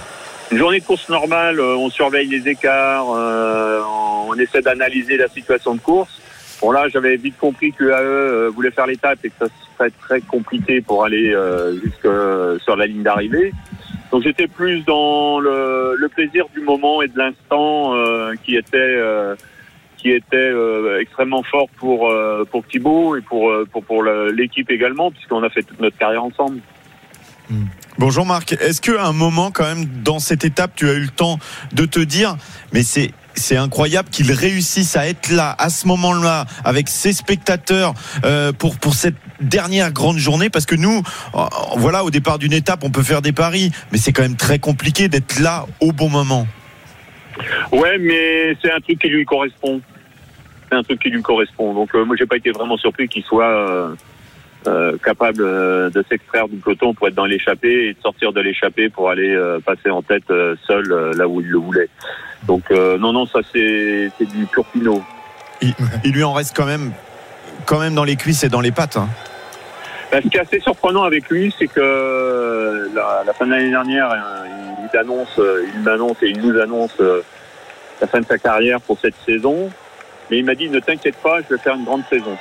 Une 0.51 0.57
journée 0.57 0.79
de 0.79 0.85
course 0.85 1.09
normale, 1.09 1.59
euh, 1.59 1.75
on 1.75 1.89
surveille 1.89 2.27
les 2.27 2.47
écarts, 2.47 3.07
euh, 3.15 3.81
on 4.27 4.33
essaie 4.35 4.61
d'analyser 4.61 5.17
la 5.17 5.27
situation 5.27 5.75
de 5.75 5.81
course. 5.81 6.11
Bon 6.61 6.71
là, 6.71 6.87
j'avais 6.89 7.17
vite 7.17 7.37
compris 7.37 7.71
que 7.71 7.85
AE 7.85 7.93
euh, 7.93 8.51
voulait 8.53 8.71
faire 8.71 8.87
l'étape 8.87 9.19
et 9.23 9.29
que 9.29 9.35
ça 9.39 9.47
serait 9.77 9.91
très 9.91 10.21
compliqué 10.21 10.81
pour 10.81 11.05
aller 11.05 11.33
euh, 11.33 11.79
jusque 11.83 12.05
euh, 12.05 12.57
sur 12.59 12.75
la 12.75 12.87
ligne 12.87 13.03
d'arrivée. 13.03 13.53
Donc 14.11 14.23
j'étais 14.23 14.47
plus 14.47 14.83
dans 14.85 15.39
le, 15.39 15.95
le 15.97 16.09
plaisir 16.09 16.45
du 16.53 16.61
moment 16.61 17.01
et 17.01 17.07
de 17.07 17.17
l'instant 17.17 17.93
euh, 17.93 18.33
qui 18.43 18.55
était 18.55 18.77
euh, 18.77 19.35
qui 19.97 20.11
était 20.11 20.37
euh, 20.37 20.99
extrêmement 21.01 21.43
fort 21.43 21.67
pour 21.77 22.09
euh, 22.09 22.45
pour 22.49 22.65
Thibaut 22.65 23.17
et 23.17 23.21
pour 23.21 23.49
euh, 23.49 23.67
pour 23.71 23.83
pour 23.83 24.03
l'équipe 24.03 24.69
également 24.71 25.11
puisqu'on 25.11 25.43
a 25.43 25.49
fait 25.49 25.63
toute 25.63 25.79
notre 25.79 25.97
carrière 25.97 26.23
ensemble. 26.23 26.59
Bonjour 27.97 28.25
Marc, 28.25 28.53
est-ce 28.53 28.81
qu'à 28.81 29.05
un 29.05 29.13
moment 29.13 29.51
quand 29.51 29.63
même 29.63 29.85
dans 30.03 30.19
cette 30.19 30.45
étape 30.45 30.71
tu 30.75 30.87
as 30.87 30.93
eu 30.93 31.01
le 31.01 31.09
temps 31.09 31.39
de 31.73 31.85
te 31.85 31.99
dire 31.99 32.37
mais 32.73 32.83
c'est 32.83 33.11
c'est 33.39 33.57
incroyable 33.57 34.09
qu'il 34.09 34.31
réussisse 34.31 34.95
à 34.95 35.07
être 35.07 35.29
là 35.29 35.55
à 35.57 35.69
ce 35.69 35.87
moment-là 35.87 36.45
avec 36.63 36.89
ses 36.89 37.13
spectateurs 37.13 37.93
euh, 38.25 38.51
pour 38.51 38.77
pour 38.77 38.93
cette 38.93 39.15
dernière 39.41 39.91
grande 39.91 40.17
journée 40.17 40.49
parce 40.49 40.65
que 40.65 40.75
nous 40.75 41.01
euh, 41.35 41.39
voilà 41.77 42.03
au 42.03 42.09
départ 42.09 42.39
d'une 42.39 42.53
étape 42.53 42.83
on 42.83 42.89
peut 42.89 43.03
faire 43.03 43.21
des 43.21 43.31
paris 43.31 43.71
mais 43.91 43.97
c'est 43.97 44.11
quand 44.11 44.23
même 44.23 44.35
très 44.35 44.59
compliqué 44.59 45.07
d'être 45.07 45.39
là 45.39 45.65
au 45.79 45.91
bon 45.91 46.09
moment. 46.09 46.47
Ouais, 47.71 47.97
mais 47.99 48.55
c'est 48.61 48.71
un 48.71 48.79
truc 48.79 48.99
qui 48.99 49.09
lui 49.09 49.25
correspond. 49.25 49.81
C'est 50.69 50.75
un 50.75 50.83
truc 50.83 51.01
qui 51.01 51.09
lui 51.09 51.21
correspond. 51.21 51.73
Donc 51.73 51.93
euh, 51.95 52.03
moi, 52.03 52.15
j'ai 52.17 52.25
pas 52.25 52.37
été 52.37 52.51
vraiment 52.51 52.77
surpris 52.77 53.07
qu'il 53.07 53.23
soit 53.23 53.95
euh, 54.67 54.97
capable 55.03 55.41
euh, 55.41 55.89
de 55.89 56.03
s'extraire 56.09 56.47
du 56.47 56.57
peloton 56.57 56.93
pour 56.93 57.07
être 57.07 57.15
dans 57.15 57.25
l'échappée 57.25 57.87
et 57.87 57.93
de 57.93 58.01
sortir 58.01 58.33
de 58.33 58.41
l'échappée 58.41 58.89
pour 58.89 59.09
aller 59.09 59.33
euh, 59.33 59.59
passer 59.59 59.89
en 59.89 60.01
tête 60.01 60.29
euh, 60.29 60.55
seul 60.67 60.83
là 61.15 61.27
où 61.27 61.41
il 61.41 61.47
le 61.47 61.57
voulait. 61.57 61.89
Donc 62.43 62.69
non, 62.71 63.13
non, 63.13 63.25
ça 63.25 63.39
c'est 63.51 64.11
du 64.19 64.45
pur 64.51 64.63
pinot. 64.65 65.01
Il, 65.61 65.73
il 66.03 66.11
lui 66.11 66.23
en 66.23 66.33
reste 66.33 66.55
quand 66.55 66.65
même 66.65 66.91
quand 67.65 67.79
même 67.79 67.95
dans 67.95 68.03
les 68.03 68.15
cuisses 68.15 68.43
et 68.43 68.49
dans 68.49 68.61
les 68.61 68.71
pattes. 68.71 68.97
hein. 68.97 69.09
Ben, 70.11 70.21
ce 70.23 70.29
qui 70.29 70.37
est 70.37 70.41
assez 70.41 70.59
surprenant 70.59 71.03
avec 71.03 71.29
lui, 71.29 71.53
c'est 71.57 71.67
que 71.67 72.89
la, 72.93 73.23
la 73.25 73.33
fin 73.33 73.45
de 73.45 73.51
l'année 73.51 73.71
dernière, 73.71 74.15
il 74.93 74.97
annonce, 74.97 75.39
il 75.75 75.81
m'annonce 75.81 76.17
et 76.21 76.29
il 76.29 76.39
nous 76.41 76.57
annonce 76.59 76.95
la 77.99 78.07
fin 78.07 78.21
de 78.21 78.25
sa 78.25 78.37
carrière 78.37 78.79
pour 78.79 78.97
cette 78.99 79.15
saison. 79.25 79.69
Mais 80.29 80.39
il 80.39 80.45
m'a 80.45 80.55
dit 80.55 80.69
ne 80.69 80.79
t'inquiète 80.79 81.17
pas, 81.17 81.39
je 81.41 81.55
vais 81.55 81.61
faire 81.61 81.75
une 81.75 81.85
grande 81.85 82.03
saison. 82.09 82.37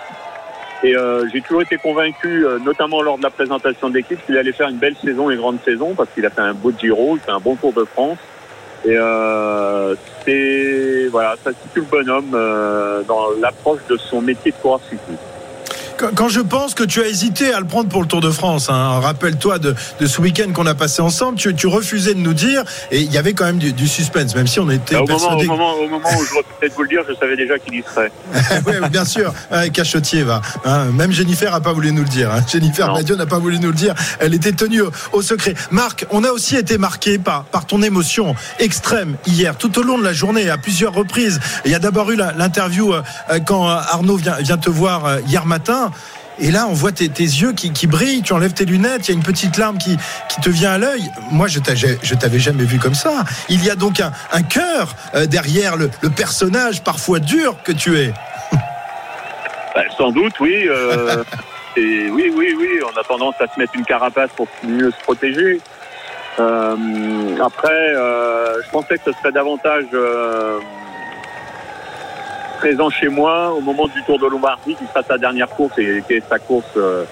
Et 0.83 0.95
euh, 0.95 1.27
j'ai 1.33 1.41
toujours 1.41 1.63
été 1.63 1.77
convaincu, 1.79 2.47
euh, 2.47 2.59
notamment 2.59 3.01
lors 3.03 3.19
de 3.19 3.23
la 3.23 3.31
présentation 3.31 3.89
de 3.89 3.95
l'équipe, 3.95 4.25
qu'il 4.27 4.37
allait 4.37 4.53
faire 4.53 4.69
une 4.69 4.77
belle 4.77 4.97
saison 5.03 5.31
et 5.31 5.37
grande 5.37 5.59
saison 5.65 5.95
parce 5.95 6.11
qu'il 6.11 6.27
a 6.27 6.31
fait 6.31 6.43
un 6.43 6.55
beau 6.55 6.73
Giro, 6.79 7.17
il 7.17 7.21
fait 7.21 7.31
un 7.31 7.41
bon 7.41 7.57
Tour 7.57 7.73
de 7.73 7.85
France. 7.85 8.19
Et 8.85 8.95
euh, 8.95 9.95
c'est 10.25 11.09
voilà, 11.11 11.35
ça 11.43 11.51
situe 11.51 11.81
le 11.81 11.87
bonhomme 11.87 12.33
euh, 12.35 13.03
dans 13.05 13.31
l'approche 13.41 13.81
de 13.89 13.97
son 13.97 14.21
métier 14.21 14.53
de 14.53 14.57
coureur 14.57 14.81
cycliste. 14.83 15.36
Quand, 16.15 16.29
je 16.29 16.41
pense 16.41 16.75
que 16.75 16.85
tu 16.85 17.01
as 17.01 17.07
hésité 17.07 17.53
à 17.55 17.61
le 17.61 17.67
prendre 17.67 17.89
pour 17.89 18.03
le 18.03 18.07
Tour 18.09 18.21
de 18.21 18.31
France, 18.31 18.69
hein, 18.69 19.01
rappelle-toi 19.01 19.59
de, 19.59 19.75
de 19.99 20.07
ce 20.07 20.21
week-end 20.21 20.53
qu'on 20.53 20.67
a 20.67 20.75
passé 20.75 21.01
ensemble, 21.01 21.39
tu, 21.39 21.55
tu 21.55 21.67
refusais 21.67 22.13
de 22.15 22.19
nous 22.21 22.35
dire, 22.35 22.63
et 22.91 23.01
il 23.01 23.11
y 23.11 23.17
avait 23.19 23.33
quand 23.33 23.47
même 23.47 23.59
du, 23.59 23.73
du 23.73 23.89
suspense, 23.89 24.35
même 24.35 24.47
si 24.47 24.61
on 24.61 24.69
était 24.69 24.95
Bah, 24.95 25.03
au, 25.03 25.07
moment, 25.07 25.15
au, 25.17 25.19
persuadés. 25.21 25.47
moment, 25.47 25.73
au 25.75 25.89
moment 25.89 26.09
où 26.19 26.25
je 26.25 26.35
peut-être 26.61 26.75
vous 26.75 26.83
le 26.83 26.89
dire, 26.89 27.01
je 27.09 27.15
savais 27.15 27.37
déjà 27.37 27.59
qu'il 27.59 27.75
y 27.75 27.83
serait. 27.83 28.13
oui, 28.67 28.89
bien 28.91 29.05
sûr, 29.05 29.33
ouais, 29.51 29.71
Cachotier 29.71 30.23
va. 30.23 30.43
hein. 30.65 30.85
même 30.93 31.13
Jennifer 31.13 31.51
n'a 31.51 31.61
pas 31.61 31.73
voulu 31.73 31.93
nous 31.93 32.03
le 32.03 32.09
dire. 32.09 32.31
hein. 32.31 32.41
Jennifer 32.51 32.93
Madiot 32.93 33.17
n'a 33.17 33.27
pas 33.27 33.39
voulu 33.39 33.59
nous 33.59 33.69
le 33.69 33.75
dire. 33.75 33.95
Elle 34.21 34.35
était 34.35 34.53
tenue 34.53 34.83
au, 34.83 34.91
au 35.13 35.23
secret. 35.23 35.55
Marc, 35.71 36.05
on 36.11 36.25
a 36.25 36.29
aussi 36.31 36.57
été 36.57 36.77
marqué 36.79 37.19
par, 37.19 37.45
par 37.45 37.67
ton 37.67 37.81
émotion 37.83 38.35
extrême 38.59 39.17
hier, 39.27 39.57
tout 39.57 39.79
au 39.79 39.83
long 39.83 39.97
de 39.99 40.05
la 40.05 40.13
journée, 40.13 40.51
à 40.51 40.59
plusieurs 40.59 40.93
reprises. 40.93 41.41
Il 41.65 41.71
y 41.71 41.75
a 41.75 41.79
d'abord 41.79 42.11
eu 42.11 42.17
l'interview 42.17 42.93
euh, 42.93 43.03
euh, 43.31 43.39
quand 43.41 43.67
Arnaud 43.69 44.17
vient, 44.17 44.37
vient 44.41 44.59
te 44.59 44.69
voir 44.71 45.07
euh, 45.07 45.21
hier 45.27 45.47
matin. 45.47 45.86
Et 46.39 46.51
là, 46.51 46.67
on 46.69 46.75
voit 46.75 46.93
tes, 46.93 47.09
tes 47.09 47.23
yeux 47.23 47.53
qui, 47.53 47.73
qui 47.73 47.87
brillent, 47.87 48.23
tu 48.23 48.35
enlèves 48.35 48.53
tes 48.53 48.67
lunettes, 48.67 49.09
il 49.09 49.13
y 49.13 49.15
a 49.15 49.17
une 49.17 49.23
petite 49.25 49.57
larme 49.57 49.79
qui, 49.79 49.97
qui 50.29 50.41
te 50.43 50.51
vient 50.51 50.73
à 50.73 50.79
l'œil. 50.79 51.11
Moi, 51.31 51.47
je 51.47 51.61
t'avais 51.61 52.39
jamais 52.39 52.65
vu 52.65 52.79
comme 52.79 52.95
ça. 52.95 53.25
Il 53.49 53.65
y 53.65 53.71
a 53.71 53.75
donc 53.75 54.01
un, 54.01 54.13
un 54.33 54.43
cœur 54.43 54.95
euh, 55.15 55.25
derrière 55.27 55.77
le, 55.77 55.91
le 56.03 56.11
personnage 56.11 56.83
parfois 56.83 57.21
dur 57.21 57.57
que 57.65 57.73
tu 57.73 57.99
es. 57.99 58.13
Bah, 59.75 59.83
sans 59.99 60.11
doute, 60.11 60.33
oui. 60.41 60.67
euh, 60.69 61.23
et 61.77 62.09
oui, 62.11 62.33
oui, 62.35 62.55
oui. 62.59 62.69
On 62.83 62.99
a 62.99 63.05
tendance 63.05 63.35
à 63.41 63.47
se 63.47 63.59
mettre 63.61 63.75
une 63.75 63.85
carapace 63.85 64.31
pour 64.35 64.49
mieux 64.63 64.91
se 64.91 65.03
protéger. 65.03 65.61
Euh, 66.39 66.77
après, 67.45 67.69
euh, 67.95 68.63
je 68.65 68.71
pensais 68.71 68.97
que 68.97 69.13
ce 69.13 69.19
serait 69.19 69.33
davantage 69.33 69.85
présent 72.57 72.91
chez 72.91 73.09
moi 73.09 73.53
au 73.53 73.61
moment 73.61 73.87
du 73.87 74.03
Tour 74.05 74.19
de 74.19 74.27
Lombardie, 74.27 74.75
qui 74.75 74.87
sera 74.87 75.03
sa 75.03 75.19
dernière 75.19 75.49
course 75.49 75.79
et 75.79 76.03
qui 76.07 76.15
est 76.15 76.29
sa 76.29 76.39
course 76.39 76.67
euh, 76.77 77.05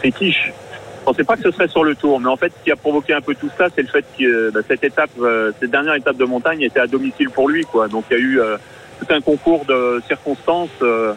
fétiche. 0.00 0.52
Je 1.00 1.04
pensais 1.04 1.24
pas 1.24 1.36
que 1.36 1.42
ce 1.42 1.50
serait 1.50 1.68
sur 1.68 1.84
le 1.84 1.94
Tour, 1.94 2.20
mais 2.20 2.28
en 2.28 2.36
fait, 2.36 2.52
ce 2.56 2.64
qui 2.64 2.70
a 2.70 2.76
provoqué 2.76 3.12
un 3.12 3.20
peu 3.20 3.34
tout 3.34 3.50
ça, 3.58 3.66
c'est 3.74 3.82
le 3.82 3.88
fait 3.88 4.04
que 4.18 4.24
euh, 4.24 4.50
bah, 4.52 4.60
cette 4.66 4.84
étape, 4.84 5.10
euh, 5.20 5.52
cette 5.60 5.70
dernière 5.70 5.94
étape 5.94 6.16
de 6.16 6.24
montagne 6.24 6.62
était 6.62 6.80
à 6.80 6.86
domicile 6.86 7.30
pour 7.30 7.48
lui, 7.48 7.64
quoi. 7.64 7.88
Donc 7.88 8.04
il 8.10 8.16
y 8.16 8.20
a 8.20 8.22
eu 8.22 8.40
euh, 8.40 8.56
tout 9.00 9.06
un 9.12 9.20
concours 9.20 9.64
de 9.64 10.00
circonstances. 10.06 10.70
euh, 10.82 11.12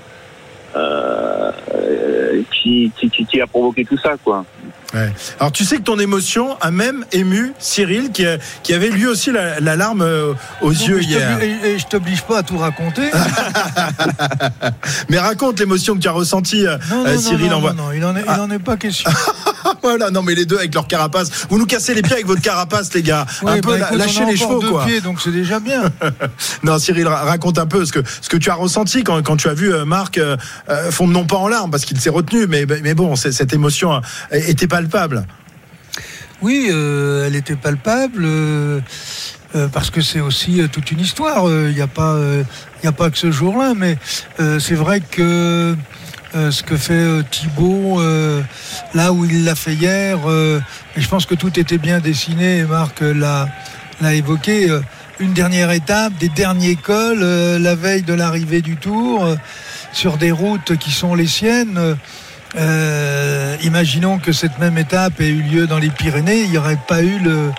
euh, 0.76 1.52
qui, 2.52 2.92
qui, 2.98 3.10
qui, 3.10 3.26
qui 3.26 3.40
a 3.40 3.48
provoqué 3.48 3.86
tout 3.86 3.98
ça, 3.98 4.16
quoi. 4.22 4.46
Ouais. 4.96 5.14
Alors 5.40 5.52
tu 5.52 5.66
sais 5.66 5.76
que 5.78 5.82
ton 5.84 6.00
émotion 6.00 6.58
a 6.62 6.72
même 6.72 7.06
ému 7.12 7.52
Cyril 7.60 8.12
qui, 8.12 8.26
a- 8.26 8.38
qui 8.64 8.74
avait 8.74 8.90
lui 8.90 9.06
aussi 9.06 9.32
la, 9.32 9.60
la 9.60 9.76
larme 9.76 10.02
euh, 10.02 10.34
aux 10.62 10.72
yeux 10.72 11.00
je 11.02 11.08
hier. 11.08 11.40
Et, 11.42 11.74
et 11.74 11.80
je 11.80 11.86
t'oblige 11.86 12.22
pas 12.24 12.40
à 12.40 12.44
tout 12.44 12.58
raconter. 12.58 13.12
Mais 15.10 15.20
raconte 15.20 15.60
l'émotion 15.60 15.96
que 15.96 16.00
tu 16.00 16.08
as 16.08 16.12
ressentie, 16.12 16.66
euh, 16.66 16.78
Non, 16.90 17.04
non, 17.04 17.06
euh, 17.08 17.18
Cyril. 17.18 17.50
non, 17.50 17.58
en 17.58 17.62
non, 17.62 17.74
non, 17.74 17.92
il 17.94 18.04
en 18.06 18.16
est, 18.16 18.24
il 18.24 18.40
en 18.40 18.50
est 18.52 18.60
pas 18.60 18.78
question. 18.78 19.12
voilà, 19.84 20.10
non 20.12 20.22
mais 20.24 20.36
les 20.36 20.46
deux 20.46 20.58
avec 20.58 20.74
leur 20.74 20.88
carapace. 20.88 21.30
Vous 21.50 21.58
nous 21.58 21.66
cassez 21.66 21.94
les 21.94 22.02
pieds 22.02 22.14
avec 22.14 22.26
votre 22.28 22.42
carapace, 22.42 22.94
les 22.94 23.02
gars. 23.04 23.26
un 23.46 23.60
peu 23.60 23.72
bah, 23.72 23.78
la- 23.78 23.88
écoute, 23.88 23.98
lâchez 24.00 24.26
les 24.26 24.38
chevaux, 24.38 24.62
quoi. 24.62 24.86
pieds, 24.86 25.02
donc 25.02 25.20
c'est 25.22 25.32
déjà 25.32 25.60
bien. 25.60 25.84
non, 26.64 26.78
Cyril, 26.80 27.08
ra- 27.08 27.24
raconte 27.24 27.58
un 27.60 27.66
peu 27.66 27.86
ce 27.86 27.92
que 27.92 28.00
ce 28.22 28.30
que 28.30 28.38
tu 28.38 28.50
as 28.50 28.56
ressenti 28.56 29.04
quand, 29.04 29.22
quand 29.24 29.38
tu 29.38 29.50
as 29.50 29.54
vu 29.54 29.74
euh, 29.74 29.86
Marc 29.86 30.18
euh, 30.18 30.38
euh, 30.70 30.92
fondre 30.92 31.14
non 31.14 31.26
pas 31.26 31.38
en 31.38 31.48
larmes 31.48 31.72
parce 31.72 31.86
qu'il 31.86 32.00
s'est 32.00 32.10
retenu, 32.10 32.48
mais 32.48 32.66
mais 32.84 32.94
bon, 32.94 33.16
cette 33.16 33.54
émotion 33.54 33.94
euh, 33.94 34.00
était 34.32 34.68
Oui, 36.42 36.68
euh, 36.70 37.26
elle 37.26 37.36
était 37.36 37.56
palpable. 37.56 38.24
euh, 38.26 38.82
euh, 39.56 39.68
parce 39.70 39.90
que 39.90 40.02
c'est 40.02 40.20
aussi 40.20 40.62
toute 40.72 40.92
une 40.92 41.00
histoire. 41.00 41.50
Il 41.50 41.74
n'y 41.74 41.82
a 41.82 41.88
pas, 41.88 42.18
a 42.84 42.92
pas 42.92 43.10
que 43.10 43.18
ce 43.18 43.32
jour-là, 43.32 43.74
mais 43.76 43.98
c'est 44.38 44.76
vrai 44.76 45.00
que 45.00 45.76
ce 46.34 46.62
que 46.62 46.76
fait 46.76 46.94
euh, 46.94 48.42
là 48.94 49.14
où 49.14 49.24
il 49.24 49.46
l'a 49.46 49.56
fait 49.56 49.74
hier, 49.74 50.20
je 50.28 51.08
pense 51.08 51.26
que 51.26 51.36
tout 51.36 51.58
était 51.58 51.78
bien 51.78 52.00
dessiné. 52.02 52.64
Marc 52.64 53.00
l'a, 53.00 53.48
évoqué. 54.14 54.68
une 55.20 55.32
dernière 55.32 55.72
étape, 55.72 56.14
des 56.20 56.30
derniers 56.30 56.76
cols, 56.76 57.24
la 57.24 57.76
veille 57.76 58.04
de 58.04 58.14
l'arrivée 58.14 58.62
du 58.62 58.76
Tour, 58.76 59.26
sur 59.94 60.18
des 60.18 60.32
routes 60.32 60.76
qui 60.78 60.92
sont 60.92 61.16
les 61.16 61.28
siennes. 61.28 61.96
Euh, 62.58 63.58
imaginons 63.64 64.18
que 64.18 64.32
cette 64.32 64.60
même 64.60 64.78
étape 64.78 65.20
ait 65.20 65.28
eu 65.28 65.42
lieu 65.42 65.68
dans 65.68 65.78
les 65.78 65.90
Pyrénées, 65.90 66.42
il 66.42 66.52
n'y 66.52 66.58
aurait 66.58 66.80
pas 66.88 67.02
eu 67.02 67.20
le, 67.20 67.52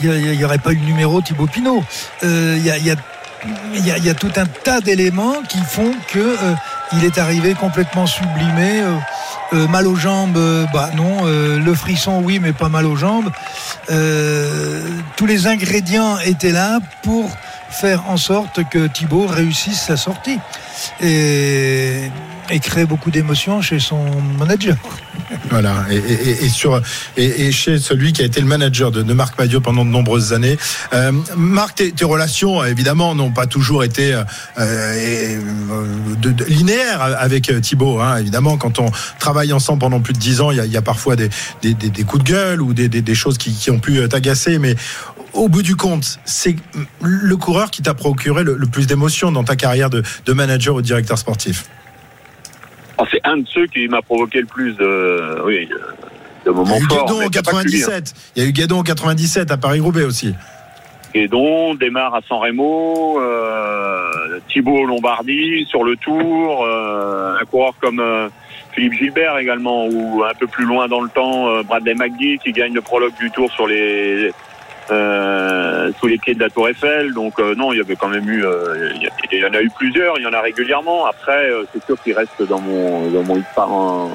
il 0.00 0.44
aurait 0.44 0.58
pas 0.58 0.72
eu 0.72 0.80
numéro 0.80 1.20
Thibaut 1.20 1.46
Pinot. 1.46 1.82
Il 2.22 2.64
y, 2.64 4.10
a, 4.10 4.14
tout 4.14 4.32
un 4.36 4.46
tas 4.46 4.80
d'éléments 4.80 5.36
qui 5.48 5.58
font 5.58 5.92
que 6.08 6.18
euh, 6.18 6.54
il 6.94 7.04
est 7.04 7.18
arrivé 7.18 7.54
complètement 7.54 8.06
sublimé. 8.06 8.82
euh, 9.52 9.68
mal 9.68 9.86
aux 9.86 9.94
jambes, 9.94 10.38
bah 10.72 10.90
non. 10.96 11.24
le 11.24 11.74
frisson, 11.74 12.20
oui, 12.24 12.40
mais 12.40 12.52
pas 12.52 12.68
mal 12.68 12.86
aux 12.86 12.96
jambes. 12.96 13.30
Tous 13.88 15.26
les 15.26 15.46
ingrédients 15.46 16.18
étaient 16.18 16.52
là 16.52 16.80
pour 17.02 17.30
faire 17.70 18.08
en 18.08 18.16
sorte 18.16 18.60
que 18.70 18.86
Thibaut 18.86 19.26
réussisse 19.26 19.80
sa 19.80 19.96
sortie 19.96 20.38
et 22.50 22.60
créer 22.60 22.84
beaucoup 22.86 23.10
d'émotions 23.10 23.60
chez 23.62 23.78
son 23.80 24.04
manager. 24.38 24.76
Voilà, 25.50 25.84
et, 25.90 25.96
et- 25.96 26.44
et 26.44 26.48
sur 26.48 26.80
et, 27.16 27.46
et 27.46 27.52
chez 27.52 27.78
celui 27.78 28.12
qui 28.12 28.22
a 28.22 28.24
été 28.24 28.40
le 28.40 28.46
manager 28.46 28.90
de, 28.92 29.02
de 29.02 29.12
Marc 29.12 29.36
Madiot 29.38 29.60
pendant 29.60 29.84
de 29.84 29.90
nombreuses 29.90 30.32
années. 30.32 30.56
Euh, 30.92 31.10
Marc, 31.36 31.76
tes, 31.76 31.92
tes 31.92 32.04
relations 32.04 32.62
évidemment 32.64 33.14
n'ont 33.14 33.32
pas 33.32 33.46
toujours 33.46 33.82
été 33.82 34.14
euh, 34.14 34.22
euh, 34.58 35.40
de- 36.20 36.30
de- 36.32 36.44
linéaires 36.44 37.02
avec 37.18 37.50
euh, 37.50 37.60
Thibaut. 37.60 38.00
Hein. 38.00 38.18
Évidemment, 38.18 38.56
quand 38.56 38.78
on 38.78 38.90
travaille 39.18 39.52
ensemble 39.52 39.80
pendant 39.80 40.00
plus 40.00 40.12
de 40.12 40.18
dix 40.18 40.40
ans, 40.40 40.50
il 40.52 40.64
y 40.64 40.68
y 40.68 40.76
a 40.76 40.82
parfois 40.82 41.16
des, 41.16 41.28
des- 41.62 41.74
des- 41.74 41.90
des 41.90 42.04
coups 42.04 42.22
de 42.24 42.28
gueule 42.30 42.62
ou 42.62 42.72
des, 42.74 43.14
choses 43.14 43.38
qui, 43.38 43.52
qui 43.52 43.70
ont 43.70 43.78
pu 43.80 43.98
euh, 43.98 44.08
t'agacer, 44.08 44.58
mais 44.58 44.76
au 45.32 45.48
bout 45.48 45.62
du 45.62 45.74
compte, 45.76 46.18
c'est 46.24 46.56
le 47.02 47.36
coureur 47.36 47.70
qui 47.70 47.82
t'a 47.82 47.94
procuré 47.94 48.44
le, 48.44 48.56
le 48.56 48.66
plus 48.66 48.86
d'émotions 48.86 49.32
dans 49.32 49.44
ta 49.44 49.56
carrière 49.56 49.90
de, 49.90 50.02
de 50.24 50.32
manager 50.32 50.74
ou 50.76 50.82
directeur 50.82 51.18
sportif. 51.18 51.64
Oh, 52.98 53.04
c'est 53.10 53.20
un 53.24 53.38
de 53.38 53.46
ceux 53.48 53.66
qui 53.66 53.88
m'a 53.88 54.02
provoqué 54.02 54.40
le 54.40 54.46
plus 54.46 54.74
de, 54.74 55.42
oui, 55.44 55.68
de 56.44 56.50
moments 56.50 56.76
Il 56.76 56.80
y 56.80 56.82
a 56.82 56.84
eu 56.84 56.88
forts. 56.88 57.06
Guédon 57.06 57.18
en 57.18 57.28
c'est 57.32 57.44
pas 57.44 57.62
que 57.62 57.68
lui, 57.68 57.82
hein. 57.82 57.86
97. 57.86 58.14
Il 58.36 58.42
y 58.42 58.46
a 58.46 58.48
eu 58.48 58.52
Guédon 58.52 58.78
en 58.78 58.82
97 58.82 59.50
à 59.50 59.56
Paris-Roubaix 59.56 60.04
aussi. 60.04 60.34
Guédon 61.14 61.74
démarre 61.74 62.14
à 62.14 62.20
San 62.28 62.38
Remo, 62.38 63.18
euh, 63.20 64.38
Thibaut 64.48 64.80
au 64.80 64.84
Lombardie 64.86 65.64
sur 65.68 65.82
le 65.82 65.96
Tour, 65.96 66.64
euh, 66.64 67.36
un 67.40 67.44
coureur 67.46 67.74
comme 67.80 68.00
euh, 68.00 68.28
Philippe 68.72 68.92
Gilbert 68.94 69.38
également, 69.38 69.86
ou 69.86 70.22
un 70.24 70.34
peu 70.38 70.46
plus 70.46 70.66
loin 70.66 70.88
dans 70.88 71.00
le 71.00 71.08
temps, 71.08 71.48
euh, 71.48 71.62
Bradley 71.62 71.94
McGee 71.94 72.38
qui 72.42 72.52
gagne 72.52 72.74
le 72.74 72.82
prologue 72.82 73.14
du 73.18 73.30
Tour 73.30 73.50
sur 73.52 73.66
les 73.66 74.30
euh, 74.90 75.90
sous 75.98 76.06
les 76.06 76.18
pieds 76.18 76.34
de 76.34 76.40
la 76.40 76.50
Tour 76.50 76.68
Eiffel. 76.68 77.12
Donc 77.14 77.38
euh, 77.38 77.54
non, 77.54 77.72
il 77.72 77.78
y 77.78 77.80
avait 77.80 77.96
quand 77.96 78.08
même 78.08 78.28
eu, 78.28 78.44
euh, 78.44 78.90
il 79.32 79.38
y, 79.38 79.44
en 79.44 79.52
a 79.54 79.60
eu 79.62 79.70
plusieurs, 79.76 80.18
il 80.18 80.22
y 80.22 80.26
en 80.26 80.32
a 80.32 80.40
régulièrement. 80.40 81.06
Après, 81.06 81.48
c'est 81.72 81.84
sûr 81.84 82.00
qu'il 82.02 82.14
reste 82.14 82.42
dans 82.48 82.60
mon 82.60 83.10
dans 83.10 83.22
mon 83.22 83.42
en, 83.56 84.10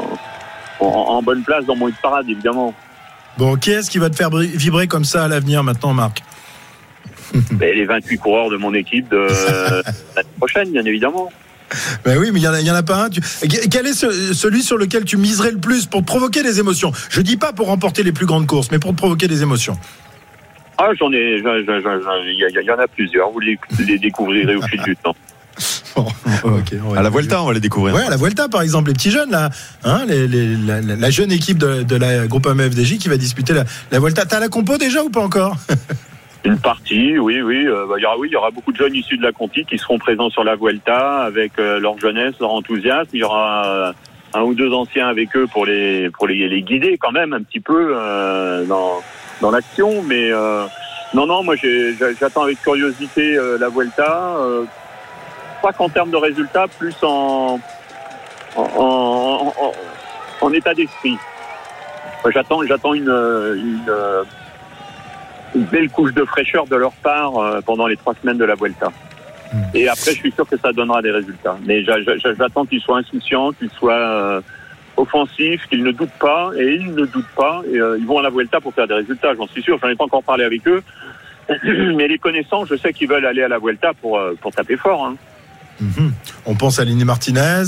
en- 0.80 0.86
en 0.86 1.22
bonne 1.22 1.44
place 1.44 1.66
dans 1.66 1.76
mon 1.76 1.88
hit 1.90 1.96
parade 2.02 2.30
évidemment. 2.30 2.74
Bon, 3.38 3.56
qui 3.56 3.72
est-ce 3.72 3.90
qui 3.90 3.98
va 3.98 4.10
te 4.10 4.16
faire 4.16 4.30
vibrer 4.32 4.88
comme 4.88 5.06
ça 5.06 5.24
à 5.24 5.28
l'avenir 5.28 5.64
maintenant, 5.64 5.94
Marc? 5.94 6.22
Ben, 7.52 7.74
les 7.74 7.86
28 7.86 8.18
coureurs 8.18 8.50
de 8.50 8.58
mon 8.58 8.74
équipe 8.74 9.10
de 9.10 9.26
l'année 10.16 10.28
prochaine, 10.38 10.70
bien 10.72 10.84
évidemment. 10.84 11.32
Ben 12.04 12.18
oui, 12.18 12.32
mais 12.34 12.40
il 12.40 12.42
n'y 12.42 12.48
en, 12.50 12.54
a- 12.54 12.60
il 12.60 12.68
y 12.68 12.72
en 12.72 12.76
a 12.76 12.84
pas 12.84 13.06
un. 13.06 13.10
Tu- 13.10 13.22
Quel 13.70 13.88
est 13.88 13.94
ce- 13.94 14.34
celui 14.34 14.62
sur 14.62 14.78
lequel 14.78 15.06
tu 15.06 15.16
miserais 15.16 15.52
le 15.52 15.58
plus 15.58 15.86
pour 15.86 16.04
provoquer 16.04 16.44
des 16.44 16.60
émotions? 16.60 16.92
Je 17.10 17.22
dis 17.22 17.38
pas 17.38 17.54
pour 17.54 17.68
remporter 17.68 18.04
les 18.04 18.12
plus 18.12 18.26
grandes 18.26 18.48
courses, 18.48 18.70
mais 18.72 18.80
pour 18.80 18.94
provoquer 18.94 19.30
des 19.30 19.42
émotions. 19.44 19.78
Ah, 20.84 20.90
j'en 21.00 21.12
ai, 21.14 21.38
j'en- 21.44 21.58
j'en- 21.66 21.80
j'en- 21.80 22.02
j'en- 22.02 22.24
il 22.26 22.40
y, 22.40 22.44
a- 22.46 22.50
il 22.62 22.66
y 22.66 22.72
en 22.72 22.80
a 22.80 22.88
plusieurs. 22.88 23.30
Vous 23.30 23.40
les, 23.40 23.58
les 23.88 24.00
découvrirez 24.00 24.56
au 24.56 24.62
fil 24.64 24.82
du 24.82 24.96
temps. 24.96 25.16
À 26.96 27.02
la 27.04 27.10
Vuelta, 27.10 27.44
on 27.44 27.48
va 27.48 27.54
les 27.54 27.60
découvrir. 27.60 27.94
Ouais, 27.94 28.02
à 28.04 28.10
la 28.10 28.16
Vuelta, 28.18 28.48
par 28.48 28.62
exemple, 28.62 28.88
les 28.88 28.94
petits 28.94 29.12
jeunes, 29.12 29.30
là, 29.30 29.50
hein, 29.84 30.06
les- 30.08 30.28
les- 30.28 30.56
la, 30.56 31.10
jeune 31.10 31.32
équipe 31.32 31.58
de, 31.58 31.84
de 31.84 31.96
la 31.98 32.26
groupe 32.28 32.48
AMFDJ 32.48 32.98
qui 32.98 33.10
va 33.10 33.18
disputer 33.18 33.54
la, 33.54 33.66
la 33.92 34.00
Vuelta. 34.00 34.26
T'as 34.26 34.40
la 34.40 34.48
compo 34.48 34.78
déjà 34.78 35.04
ou 35.04 35.10
pas 35.10 35.20
encore 35.22 35.56
Une 36.46 36.58
partie, 36.58 37.20
oui, 37.20 37.42
oui. 37.42 37.68
euh, 37.68 37.86
bah, 37.88 37.96
il 37.98 38.02
y 38.02 38.06
aura, 38.06 38.18
oui, 38.18 38.30
il 38.30 38.34
y 38.34 38.36
aura 38.36 38.50
beaucoup 38.50 38.72
de 38.72 38.78
jeunes 38.78 38.96
issus 38.96 39.18
de 39.18 39.22
la 39.24 39.32
Conti 39.32 39.64
qui 39.66 39.78
seront 39.78 40.00
présents 40.00 40.30
sur 40.32 40.44
la 40.44 40.56
Vuelta 40.56 41.20
avec 41.24 41.52
euh, 41.60 41.80
leur 41.80 42.00
jeunesse, 42.00 42.34
leur 42.40 42.52
enthousiasme. 42.54 43.10
Il 43.14 43.20
y 43.20 43.24
aura 43.24 43.66
euh, 43.68 43.94
un 44.34 44.42
ou 44.42 44.56
deux 44.56 44.72
anciens 44.74 45.08
avec 45.08 45.36
eux 45.36 45.46
pour 45.52 45.66
les 45.68 46.10
pour 46.10 46.26
les, 46.28 46.48
les 46.50 46.62
guider 46.64 46.98
quand 47.00 47.12
même 47.12 47.34
un 47.34 47.44
petit 47.44 47.60
peu 47.60 47.94
euh, 47.96 48.66
dans 48.66 49.02
dans 49.42 49.52
l'action. 49.52 50.02
Mais 50.04 50.32
euh, 50.32 50.66
non, 51.14 51.26
non, 51.26 51.44
moi 51.44 51.56
j'attends 52.20 52.44
avec 52.44 52.62
curiosité 52.62 53.36
euh, 53.36 53.58
la 53.60 53.70
Vuelta. 53.70 54.36
euh, 54.38 54.64
pas 55.62 55.72
qu'en 55.74 55.90
termes 55.90 56.10
de 56.10 56.18
résultats, 56.18 56.66
plus 56.80 56.96
en 57.04 57.60
en, 58.56 58.62
en- 58.64 59.54
en- 59.66 59.74
en 60.42 60.54
état 60.54 60.74
d'esprit. 60.74 61.16
J'attends, 62.34 62.64
j'attends 62.66 62.94
une, 62.94 63.04
une, 63.10 63.86
euh, 63.90 64.24
une 65.56 65.64
belle 65.66 65.90
couche 65.90 66.14
de 66.14 66.24
fraîcheur 66.26 66.66
de 66.68 66.76
leur 66.76 66.92
part 66.94 67.38
euh, 67.38 67.62
pendant 67.66 67.88
les 67.88 67.96
trois 67.98 68.14
semaines 68.22 68.38
de 68.38 68.46
la 68.46 68.56
Vuelta. 68.56 68.88
Et 69.74 69.88
après, 69.88 70.12
je 70.12 70.18
suis 70.18 70.32
sûr 70.32 70.48
que 70.48 70.58
ça 70.58 70.72
donnera 70.72 71.02
des 71.02 71.12
résultats. 71.12 71.58
Mais 71.66 71.84
j'a- 71.84 72.02
j'a- 72.04 72.34
j'attends 72.38 72.66
qu'ils 72.66 72.80
soient 72.82 72.98
insouciants, 73.00 73.52
qu'ils 73.54 73.70
soient 73.72 74.42
offensifs, 74.98 75.68
qu'ils 75.70 75.84
ne 75.84 75.92
doutent 75.92 76.10
pas. 76.20 76.52
Et 76.58 76.76
ils 76.76 76.94
ne 76.94 77.06
doutent 77.06 77.34
pas. 77.36 77.62
Et, 77.72 77.78
euh, 77.78 77.98
ils 78.00 78.06
vont 78.06 78.20
à 78.20 78.24
la 78.24 78.30
Vuelta 78.30 78.60
pour 78.60 78.74
faire 78.74 78.88
des 78.88 78.96
résultats, 78.96 79.34
j'en 79.36 79.48
suis 79.48 79.62
sûr. 79.62 79.78
J'en 79.82 79.90
ai 79.90 79.96
pas 79.96 80.06
encore 80.06 80.24
parlé 80.24 80.44
avec 80.44 80.68
eux. 80.68 80.84
Mais 81.96 82.08
les 82.08 82.18
connaissants, 82.18 82.66
je 82.66 82.76
sais 82.76 82.94
qu'ils 82.94 83.10
veulent 83.10 83.26
aller 83.26 83.44
à 83.44 83.48
la 83.48 83.60
Vuelta 83.60 83.94
pour, 83.94 84.18
euh, 84.18 84.34
pour 84.40 84.52
taper 84.52 84.78
fort. 84.78 85.06
Hein. 85.06 85.16
Mhm. 85.80 86.14
On 86.46 86.56
pense 86.56 86.80
à 86.80 86.86
Lini 86.86 87.06
Martinez, 87.06 87.64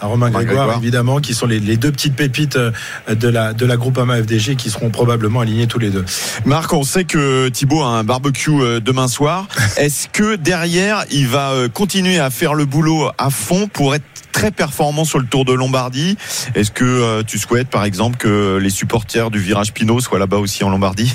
à 0.00 0.06
Romain 0.06 0.30
Grégoire, 0.30 0.56
Grégoire. 0.56 0.78
évidemment, 0.78 1.20
qui 1.20 1.34
sont 1.34 1.46
les, 1.46 1.60
les 1.60 1.76
deux 1.76 1.92
petites 1.92 2.14
pépites 2.14 2.56
euh, 2.56 2.72
de 3.08 3.28
la, 3.28 3.52
de 3.52 3.64
la 3.66 3.76
Groupama 3.76 4.16
FDG 4.22 4.56
qui 4.56 4.70
seront 4.70 4.90
probablement 4.90 5.40
alignés 5.40 5.66
tous 5.66 5.78
les 5.78 5.90
deux. 5.90 6.04
Marc, 6.44 6.72
on 6.72 6.82
sait 6.82 7.04
que 7.04 7.48
Thibaut 7.48 7.82
a 7.82 7.88
un 7.88 8.04
barbecue 8.04 8.50
euh, 8.60 8.80
demain 8.80 9.08
soir. 9.08 9.48
Est-ce 9.76 10.08
que 10.08 10.36
derrière, 10.36 11.04
il 11.10 11.28
va 11.28 11.50
euh, 11.50 11.68
continuer 11.68 12.18
à 12.18 12.30
faire 12.30 12.54
le 12.54 12.64
boulot 12.64 13.10
à 13.18 13.30
fond 13.30 13.68
pour 13.68 13.94
être 13.94 14.04
très 14.32 14.50
performant 14.50 15.04
sur 15.04 15.18
le 15.18 15.26
Tour 15.26 15.44
de 15.44 15.52
Lombardie? 15.52 16.16
Est-ce 16.54 16.70
que 16.70 17.22
tu 17.22 17.38
souhaites, 17.38 17.68
par 17.68 17.84
exemple, 17.84 18.18
que 18.18 18.58
les 18.58 18.68
supporters 18.68 19.30
du 19.30 19.38
Virage 19.38 19.72
Pinot 19.72 20.00
soient 20.00 20.18
là-bas 20.18 20.36
aussi 20.36 20.62
en 20.62 20.68
Lombardie? 20.68 21.14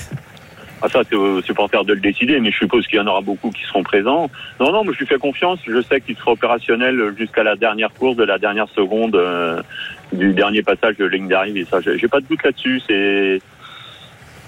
Ah, 0.82 0.90
ça, 0.90 1.02
c'est 1.08 1.16
aux 1.16 1.42
supporters 1.42 1.86
de 1.86 1.94
le 1.94 2.00
décider, 2.00 2.40
mais 2.40 2.52
je 2.52 2.58
suppose 2.58 2.88
qu'il 2.88 2.98
y 2.98 3.02
en 3.02 3.08
aura 3.08 3.22
beaucoup 3.22 3.52
qui 3.52 3.64
seront 3.64 3.84
présents. 3.84 4.30
Non, 4.60 4.72
non, 4.72 4.84
mais 4.84 4.94
je 4.94 5.00
lui 5.00 5.06
fais 5.06 5.18
confiance. 5.18 5.60
Je 5.68 5.82
sais 5.82 6.02
qu'il 6.02 6.16
sera 6.16 6.32
opérationnel 6.32 7.14
jusqu'à 7.18 7.44
la 7.44 7.56
dernière 7.56 7.94
course 7.94 8.16
de 8.16 8.24
la 8.24 8.40
dernière 8.40 8.68
seconde 8.70 9.16
euh, 9.16 9.62
du 10.12 10.34
dernier 10.34 10.64
passage 10.64 10.98
de 10.98 11.06
ligne 11.06 11.28
d'arrivée. 11.28 11.66
Ça, 11.70 11.80
j'ai 11.82 12.08
pas 12.08 12.20
de 12.20 12.26
doute 12.26 12.44
là-dessus. 12.44 12.82
C'est 12.88 13.42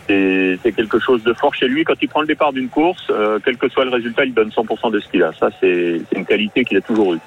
c'est 0.08 0.74
quelque 0.76 1.00
chose 1.00 1.24
de 1.24 1.34
fort 1.34 1.56
chez 1.56 1.68
lui. 1.68 1.84
Quand 1.84 1.94
il 2.02 2.10
prend 2.10 2.22
le 2.22 2.28
départ 2.28 2.52
d'une 2.52 2.70
course, 2.70 3.08
euh, 3.10 3.40
quel 3.44 3.58
que 3.58 3.70
soit 3.70 3.86
le 3.86 3.92
résultat, 3.92 4.26
il 4.26 4.34
donne 4.34 4.50
100% 4.50 4.92
de 4.92 5.00
ce 5.00 5.08
qu'il 5.08 5.24
a. 5.24 5.32
Ça, 5.34 5.50
c'est 5.62 6.02
une 6.16 6.26
qualité 6.26 6.66
qu'il 6.66 6.78
a 6.78 6.82
toujours 6.82 7.14
eue. 7.14 7.20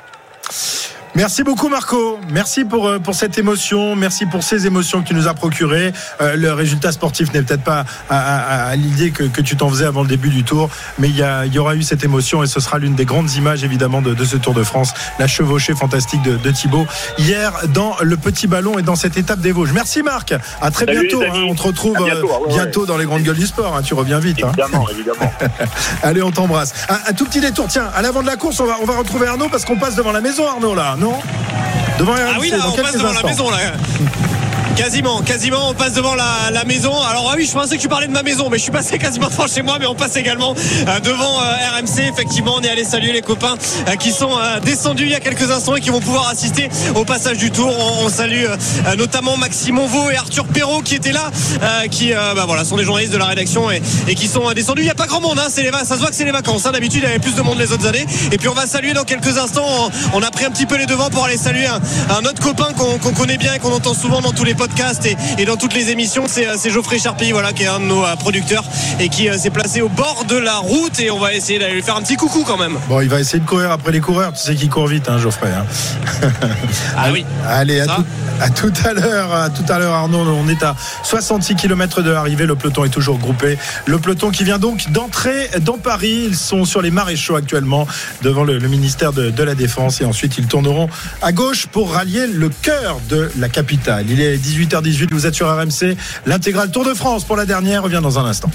Merci 1.17 1.43
beaucoup 1.45 1.71
Marco, 1.71 2.19
merci 2.31 2.67
pour, 2.67 2.87
euh, 2.89 2.99
pour 2.99 3.15
cette 3.15 3.39
émotion, 3.39 3.97
merci 3.97 4.27
pour 4.27 4.43
ces 4.43 4.67
émotions 4.67 5.01
que 5.03 5.09
tu 5.09 5.15
nous 5.15 5.27
as 5.29 5.33
procurées. 5.33 5.95
Euh, 6.21 6.37
le 6.37 6.53
résultat 6.53 6.93
sportif 6.93 7.33
n'est 7.33 7.41
peut-être 7.41 7.65
pas 7.65 7.87
à, 8.11 8.19
à- 8.19 8.67
à 8.69 8.77
l'idée 8.77 9.13
que, 9.13 9.23
que 9.25 9.41
tu 9.41 9.57
t'en 9.57 9.71
faisais 9.71 9.87
avant 9.87 10.03
le 10.03 10.09
début 10.09 10.29
du 10.29 10.45
tour, 10.45 10.69
mais 10.99 11.09
il 11.09 11.17
y, 11.17 11.23
a- 11.23 11.47
il 11.47 11.55
y 11.55 11.59
aura 11.59 11.75
eu 11.75 11.83
cette 11.83 12.05
émotion 12.05 12.43
et 12.43 12.47
ce 12.47 12.61
sera 12.61 12.79
l'une 12.79 12.95
des 12.95 13.07
grandes 13.07 13.33
images 13.33 13.65
évidemment 13.65 14.03
de, 14.03 14.13
de 14.13 14.25
ce 14.27 14.37
Tour 14.37 14.53
de 14.53 14.63
France, 14.63 14.93
la 15.19 15.27
chevauchée 15.27 15.75
fantastique 15.75 16.21
de, 16.23 16.37
de 16.37 16.51
Thibaut 16.51 16.87
hier 17.17 17.51
dans 17.73 17.97
le 18.03 18.19
petit 18.19 18.47
ballon 18.47 18.79
et 18.79 18.83
dans 18.83 18.95
cette 18.97 19.17
étape 19.17 19.41
des 19.41 19.53
Vosges. 19.53 19.73
Merci 19.73 20.03
Marc, 20.03 20.35
à 20.61 20.71
très 20.71 20.85
Salut, 20.85 21.09
bientôt, 21.09 21.23
hein. 21.23 21.45
on 21.49 21.55
te 21.55 21.63
retrouve 21.63 21.97
bientôt, 21.97 22.31
euh, 22.31 22.47
ouais. 22.49 22.55
bientôt 22.55 22.85
dans 22.85 22.99
les 22.99 23.07
grandes 23.07 23.23
gueules 23.23 23.37
du 23.39 23.47
sport, 23.47 23.75
hein. 23.75 23.81
tu 23.83 23.95
reviens 23.95 24.19
vite. 24.19 24.45
hein. 24.45 24.49
Évidemment, 24.53 24.87
évidemment. 24.91 25.33
Allez, 26.03 26.21
on 26.23 26.31
t'embrasse. 26.31 26.75
Un, 26.91 26.99
un 27.09 27.13
tout 27.15 27.25
petit 27.25 27.41
détour, 27.41 27.69
tiens, 27.69 27.89
à 27.95 28.03
l'avant 28.03 28.21
de 28.21 28.27
la 28.27 28.37
course, 28.37 28.61
on 28.61 28.67
va, 28.67 28.77
on 28.83 28.85
va 28.85 28.97
retrouver 28.99 29.27
Arnaud 29.27 29.49
parce 29.49 29.65
qu'on 29.65 29.79
passe 29.79 29.95
devant 29.97 30.13
la 30.13 30.21
maison, 30.21 30.47
Arnaud, 30.47 30.75
là, 30.75 30.91
non 31.07 31.19
Devant 31.99 32.13
RMC, 32.13 32.31
Ah 32.35 32.39
oui, 32.41 32.51
là, 32.51 32.57
on 32.67 32.73
passe 32.77 32.93
devant 32.95 33.05
la 33.05 33.11
instants. 33.11 33.27
maison, 33.29 33.51
là. 33.51 33.59
Quasiment, 34.77 35.23
quasiment, 35.23 35.71
on 35.71 35.75
passe 35.75 35.95
devant 35.95 36.15
la, 36.15 36.65
maison. 36.67 36.93
Alors 37.03 37.31
ah 37.33 37.35
oui, 37.37 37.47
je 37.47 37.53
pensais 37.53 37.77
que 37.77 37.81
tu 37.81 37.89
parlais 37.89 38.09
de 38.09 38.13
ma 38.13 38.23
maison, 38.23 38.49
mais 38.51 38.59
je 38.59 38.65
suis 38.65 38.73
passé 38.73 38.99
quasiment 38.99 39.29
devant 39.29 39.47
chez 39.47 39.63
moi, 39.63 39.79
mais 39.81 39.87
on 39.87 39.95
passe 39.95 40.17
également 40.17 40.55
euh, 40.87 41.01
devant 41.01 41.41
euh, 41.41 41.79
RMC. 41.79 42.13
Effectivement, 42.13 42.57
on 42.57 42.61
est 42.61 42.69
allé 42.69 42.85
saluer 42.85 43.13
les 43.13 43.23
copains 43.23 43.57
euh, 43.89 43.97
qui 43.97 44.11
sont 44.13 44.33
descendus 44.65 45.05
il 45.05 45.11
y 45.11 45.15
a 45.15 45.21
quelques 45.21 45.51
instants 45.51 45.77
et 45.77 45.81
qui 45.81 45.89
vont 45.89 46.01
pouvoir 46.01 46.29
assister 46.29 46.69
au 46.95 47.05
passage 47.05 47.39
du 47.39 47.51
tour. 47.51 47.73
On, 48.03 48.09
salue 48.09 48.47
notamment 48.97 49.37
Maxime 49.37 49.79
Onvaux 49.79 50.11
et 50.11 50.17
Arthur 50.17 50.47
Perrault 50.47 50.81
qui 50.81 50.95
étaient 50.95 51.13
là, 51.13 51.31
qui 51.91 52.13
bah, 52.13 52.45
voilà, 52.47 52.65
sont 52.65 52.77
des 52.77 52.85
journalistes 52.85 53.13
de 53.13 53.19
la 53.19 53.27
rédaction 53.27 53.71
et, 53.71 53.81
qui 54.15 54.29
sont 54.29 54.51
descendus. 54.53 54.83
Il 54.83 54.85
n'y 54.85 54.91
a 54.91 54.95
pas 54.95 55.07
grand 55.07 55.21
monde, 55.21 55.39
hein, 55.39 55.49
ça 55.49 55.95
se 55.95 56.01
voit 56.01 56.09
que 56.09 56.15
c'est 56.15 56.25
les 56.25 56.31
vacances. 56.31 56.67
hein. 56.67 56.73
D'habitude, 56.73 57.01
il 57.03 57.07
y 57.07 57.11
avait 57.11 57.19
plus 57.19 57.35
de 57.35 57.43
monde 57.43 57.59
les 57.59 57.73
autres 57.73 57.87
années. 57.87 58.07
Et 58.33 58.39
puis 58.39 58.49
on 58.49 58.55
va 58.55 58.67
saluer 58.67 58.93
dans 58.93 59.05
quelques 59.05 59.39
instants. 59.39 59.91
On, 60.13 60.23
a 60.23 60.31
pris 60.31 60.45
un 60.45 60.51
petit 60.51 60.67
peu 60.67 60.77
les 60.77 60.87
devants 60.87 61.11
pour 61.11 61.25
aller 61.25 61.37
saluer 61.37 61.67
un, 61.67 62.25
autre 62.25 62.43
copain 62.43 62.69
qu'on 62.75 63.13
connaît 63.13 63.39
bien 63.39 63.55
et 63.55 63.59
qu'on 63.59 63.73
entend 63.73 63.95
souvent 63.95 64.21
dans 64.21 64.33
tous 64.33 64.45
les 64.45 64.55
podcasts 64.67 65.07
et, 65.07 65.17
et 65.39 65.45
dans 65.45 65.57
toutes 65.57 65.75
les 65.75 65.91
émissions. 65.91 66.25
C'est 66.29 66.47
euh, 66.49 66.55
c'est 66.59 66.71
Geoffrey 66.71 66.99
Charpie, 66.99 67.31
voilà, 67.33 67.53
qui 67.53 67.63
est 67.63 67.69
un 67.69 67.79
de 67.81 67.85
nos 67.85 68.05
euh, 68.05 68.17
producteurs 68.17 68.65
et 68.99 69.09
qui 69.09 69.29
euh, 69.29 69.39
s'est 69.39 69.51
placé 69.51 69.81
au 69.81 69.89
bord 69.89 70.25
de 70.29 70.37
la 70.37 70.57
route. 70.57 70.99
Et 70.99 71.11
on 71.11 71.19
va 71.19 71.35
essayer 71.35 71.59
d'aller 71.59 71.75
lui 71.75 71.83
faire 71.83 71.97
un 71.97 72.03
petit 72.03 72.17
coucou 72.17 72.43
quand 72.47 72.57
même. 72.59 72.77
Bon, 72.89 73.01
il 73.01 73.09
va 73.09 73.21
essayer 73.21 73.39
de 73.39 73.47
courir 73.47 73.71
après 73.71 73.93
les 73.93 74.01
coureurs. 74.01 74.33
Tu 74.33 74.41
sais 74.41 74.55
qu'il 74.55 74.69
court 74.69 74.89
vite, 74.89 75.09
hein, 75.09 75.19
Geoffrey. 75.19 75.51
hein. 75.51 75.65
Ah 76.97 77.09
oui. 77.13 77.25
Allez, 77.49 77.81
à 77.81 77.87
tout, 77.87 78.05
à 78.41 78.51
tout 78.51 78.73
à 78.85 78.93
l'heure, 78.93 79.33
à 79.35 79.51
tout 79.51 79.65
à 79.69 79.79
l'heure, 79.79 79.95
Arnaud. 79.95 80.25
On 80.27 80.49
est 80.49 80.63
à 80.63 80.75
66 81.05 81.55
km 81.55 82.03
de 82.03 82.11
l'arrivée. 82.11 82.47
Le 82.47 82.57
peloton 82.57 82.85
est 82.85 82.89
toujours 82.91 83.19
groupé. 83.19 83.59
Le 83.87 83.99
peloton 83.99 84.31
qui 84.31 84.45
vient 84.45 84.59
donc 84.59 84.91
d'entrer 84.91 85.51
dans 85.61 85.79
Paris. 85.79 86.25
Ils 86.29 86.37
sont 86.37 86.65
sur 86.65 86.83
les 86.83 86.91
maréchaux 86.91 87.37
actuellement 87.37 87.87
devant 88.23 88.45
le, 88.45 88.59
le 88.59 88.69
ministère 88.69 89.13
de, 89.13 89.31
de 89.31 89.43
la 89.43 89.55
Défense 89.55 90.01
et 90.01 90.05
ensuite 90.05 90.39
ils 90.39 90.47
tourneront 90.47 90.89
à 91.23 91.33
gauche 91.33 91.67
pour 91.67 91.93
rallier 91.93 92.27
le 92.27 92.49
cœur 92.49 92.99
de 93.09 93.31
la 93.39 93.49
capitale. 93.49 94.07
Il 94.09 94.21
est 94.21 94.37
18h18. 94.57 95.09
Vous 95.11 95.27
êtes 95.27 95.35
sur 95.35 95.49
RMC. 95.49 95.97
L'intégral 96.25 96.71
Tour 96.71 96.85
de 96.85 96.95
France 96.95 97.25
pour 97.25 97.37
la 97.37 97.47
dernière 97.47 97.83
revient 97.83 98.01
dans 98.03 98.19
un 98.19 98.25
instant. 98.25 98.51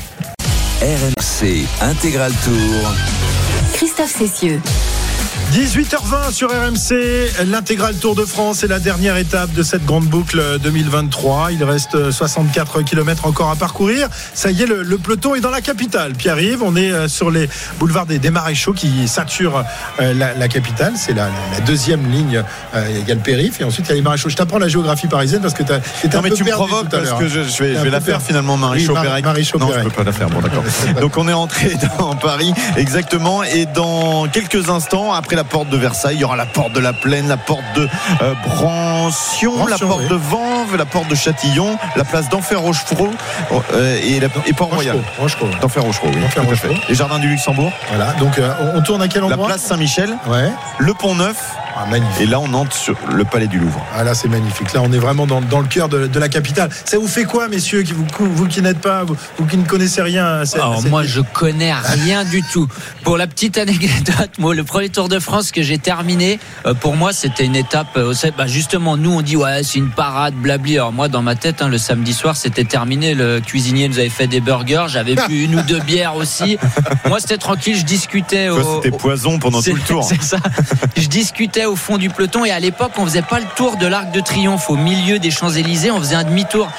RMC 0.82 1.66
Intégral 1.82 2.32
Tour. 2.44 2.94
Christophe 3.74 4.16
Cessieux. 4.18 4.60
18h20 5.52 6.32
sur 6.32 6.50
RMC, 6.50 7.46
l'intégral 7.46 7.96
Tour 7.96 8.16
de 8.16 8.24
France 8.24 8.64
est 8.64 8.68
la 8.70 8.80
dernière 8.80 9.18
étape 9.18 9.52
de 9.52 9.64
cette 9.64 9.86
grande 9.86 10.06
boucle 10.06 10.42
2023. 10.64 11.52
Il 11.52 11.62
reste 11.66 12.10
64 12.10 12.84
km 12.84 13.26
encore 13.26 13.50
à 13.52 13.58
parcourir. 13.58 14.08
Ça 14.34 14.50
y 14.52 14.62
est, 14.62 14.66
le, 14.66 14.82
le 14.82 14.98
peloton 14.98 15.36
est 15.36 15.42
dans 15.42 15.50
la 15.50 15.60
capitale. 15.60 16.14
Pierre-Yves, 16.14 16.64
on 16.64 16.78
est 16.78 16.92
euh, 16.94 17.10
sur 17.10 17.30
les 17.32 17.50
boulevards 17.80 18.06
des, 18.06 18.18
des 18.18 18.30
maréchaux 18.30 18.72
qui 18.72 19.10
saturent 19.10 19.66
euh, 20.00 20.14
la, 20.14 20.34
la 20.36 20.48
capitale. 20.48 20.94
C'est 20.96 21.14
la, 21.14 21.26
la 21.52 21.60
deuxième 21.66 22.10
ligne. 22.10 22.44
Il 22.74 23.06
y 23.08 23.12
a 23.12 23.16
le 23.16 23.20
périph' 23.20 23.60
et 23.60 23.66
ensuite 23.66 23.88
il 23.88 23.90
y 23.90 23.92
a 23.92 23.96
les 23.96 24.02
maréchaux. 24.02 24.30
Je 24.30 24.38
t'apprends 24.38 24.58
la 24.58 24.70
géographie 24.70 25.08
parisienne 25.08 25.42
parce 25.42 25.54
que 25.54 25.64
tu 25.64 25.72
Non 25.74 26.20
un 26.20 26.22
mais 26.22 26.30
peu 26.30 26.36
tu 26.36 26.46
me 26.46 26.52
provoques 26.52 26.88
tout 26.90 26.96
à 26.96 27.00
parce 27.00 27.20
que 27.20 27.28
je, 27.28 27.44
je 27.44 27.64
vais, 27.64 27.76
je 27.76 27.90
la 27.90 28.00
faire 28.00 28.20
perdu. 28.20 28.26
finalement 28.28 28.56
Marie 28.56 28.88
Oui, 28.88 28.94
Mar- 28.94 29.04
Non, 29.60 29.68
je 29.76 29.84
peux 29.84 29.90
pas 29.90 30.04
la 30.06 30.14
faire. 30.14 30.30
Bon 30.30 30.40
d'accord. 30.40 30.64
Donc 31.02 31.18
on 31.18 31.28
est 31.28 31.34
entré 31.34 31.74
dans 32.00 32.16
Paris 32.22 32.54
exactement 32.78 33.44
et 33.44 33.66
dans 33.66 34.28
quelques 34.30 34.70
instants 34.70 35.12
après 35.12 35.36
la 35.36 35.41
porte 35.44 35.70
de 35.70 35.78
Versailles, 35.78 36.16
il 36.16 36.22
y 36.22 36.24
aura 36.24 36.36
la 36.36 36.46
porte 36.46 36.72
de 36.74 36.80
la 36.80 36.94
Plaine, 36.94 37.28
la 37.28 37.38
porte 37.38 37.64
de 37.76 37.88
euh, 38.22 38.34
Brancion, 38.46 39.66
la 39.66 39.78
porte 39.78 40.02
oui. 40.04 40.10
de 40.10 40.16
Vanves, 40.16 40.76
la 40.78 40.86
porte 40.86 41.08
de 41.08 41.16
Châtillon, 41.16 41.78
la 41.96 42.04
place 42.04 42.30
d'Enfer 42.30 42.60
Rochefort 42.62 43.08
euh, 43.74 44.00
et, 44.04 44.20
la- 44.20 44.28
et 44.46 44.54
Port-Royal. 44.54 44.98
D'Enfer 45.62 45.84
Rochefort, 45.84 46.10
oui. 46.14 46.22
D'Enfer 46.22 46.44
tout 46.46 46.52
à 46.52 46.56
fait. 46.56 46.68
Rochereau. 46.68 46.86
Les 46.90 46.96
jardins 46.96 47.20
du 47.20 47.28
Luxembourg, 47.28 47.72
Voilà, 47.90 48.14
donc 48.14 48.38
euh, 48.40 48.52
on 48.76 48.82
tourne 48.82 49.02
à 49.02 49.08
quel 49.08 49.22
la 49.22 49.28
endroit? 49.28 49.48
place 49.48 49.62
Saint-Michel, 49.62 50.18
Ouais. 50.28 50.50
le 50.80 50.94
Pont 50.94 51.16
Neuf 51.16 51.56
Ah, 51.78 51.86
magnifique. 51.90 52.22
et 52.22 52.26
là 52.26 52.40
on 52.40 52.54
entre 52.54 52.76
sur 52.76 52.96
le 53.14 53.24
Palais 53.24 53.48
du 53.48 53.60
Louvre. 53.60 53.84
Ah 53.96 54.04
là 54.04 54.14
c'est 54.14 54.28
magnifique. 54.28 54.74
Là 54.74 54.82
on 54.84 54.92
est 54.92 54.98
vraiment 55.00 55.26
dans, 55.28 55.42
dans 55.42 55.60
le 55.60 55.68
cœur 55.68 55.90
de, 55.90 56.08
de 56.08 56.20
la 56.20 56.30
capitale. 56.30 56.70
Ça 56.86 56.98
vous 56.98 57.08
fait 57.08 57.24
quoi 57.26 57.48
messieurs 57.48 57.84
qui 57.84 57.94
vous, 57.94 58.06
vous 58.20 58.48
qui 58.48 58.62
n'êtes 58.62 58.80
pas 58.80 59.04
vous, 59.04 59.16
vous 59.38 59.46
qui 59.46 59.58
ne 59.58 59.66
connaissez 59.66 60.02
rien 60.02 60.26
à 60.42 60.46
cette- 60.46 60.60
à 60.60 60.66
Alors 60.66 60.82
cette- 60.82 60.90
moi 60.92 61.04
je 61.04 61.22
connais 61.22 61.74
rien 61.74 62.24
du 62.24 62.44
tout. 62.44 62.68
Pour 63.04 63.18
la 63.18 63.28
petite 63.28 63.58
anecdote, 63.58 64.32
moi 64.38 64.54
le 64.56 64.64
premier 64.64 64.90
Tour 64.90 65.10
de 65.10 65.20
France 65.20 65.52
que 65.52 65.62
j'ai 65.62 65.78
terminé, 65.78 66.40
euh, 66.66 66.74
pour 66.74 66.96
moi 66.96 67.14
c'était 67.14 67.46
une 67.46 67.56
étape. 67.56 67.88
euh, 67.98 68.14
bah, 68.38 68.48
justement 68.48 68.98
nous 68.98 69.12
on 69.12 69.22
dit 69.22 69.36
ouais 69.36 69.64
c'est 69.64 69.80
une 69.80 69.90
parade 69.92 70.34
blabli. 70.36 70.76
Alors 70.78 70.92
moi 70.94 71.08
dans 71.08 71.22
ma 71.22 71.36
tête 71.36 71.62
hein, 71.62 71.68
le 71.70 71.78
samedi 71.78 72.14
soir 72.14 72.36
c'était 72.36 72.64
terminé. 72.66 73.14
Le 73.16 73.40
cuisinier 73.40 73.88
nous 73.88 74.00
avait 74.00 74.10
fait 74.10 74.28
des 74.28 74.42
burgers, 74.42 74.86
j'avais 74.88 75.16
bu 75.16 75.44
une 75.46 75.56
ou 75.56 75.62
deux 75.64 75.80
bières 75.80 76.16
aussi. 76.16 76.58
Moi 77.08 77.20
c'était 77.20 77.38
tranquille, 77.38 77.76
je 77.78 77.84
discutais 77.86 78.50
au, 78.50 78.82
c'était 78.82 78.96
poison 78.96 79.40
pendant 79.40 79.62
tout 79.62 79.74
le 79.76 79.82
tour. 79.82 80.04
C'est 80.08 80.22
ça. 80.22 80.38
Je 80.96 81.08
discutais 81.08 81.61
au 81.66 81.76
fond 81.76 81.98
du 81.98 82.10
peloton 82.10 82.46
et 82.46 82.52
à 82.52 82.60
l'époque, 82.60 82.92
on 82.98 83.06
faisait 83.06 83.22
pas 83.22 83.40
le 83.40 83.46
tour 83.56 83.78
de 83.78 83.88
l'Arc 83.88 84.12
de 84.12 84.20
Triomphe 84.20 84.70
au 84.70 84.76
milieu 84.76 85.20
des 85.20 85.32
Champs-Élysées, 85.32 85.92
on 85.92 86.00
faisait 86.00 86.16
un 86.16 86.24
demi-tour. 86.24 86.70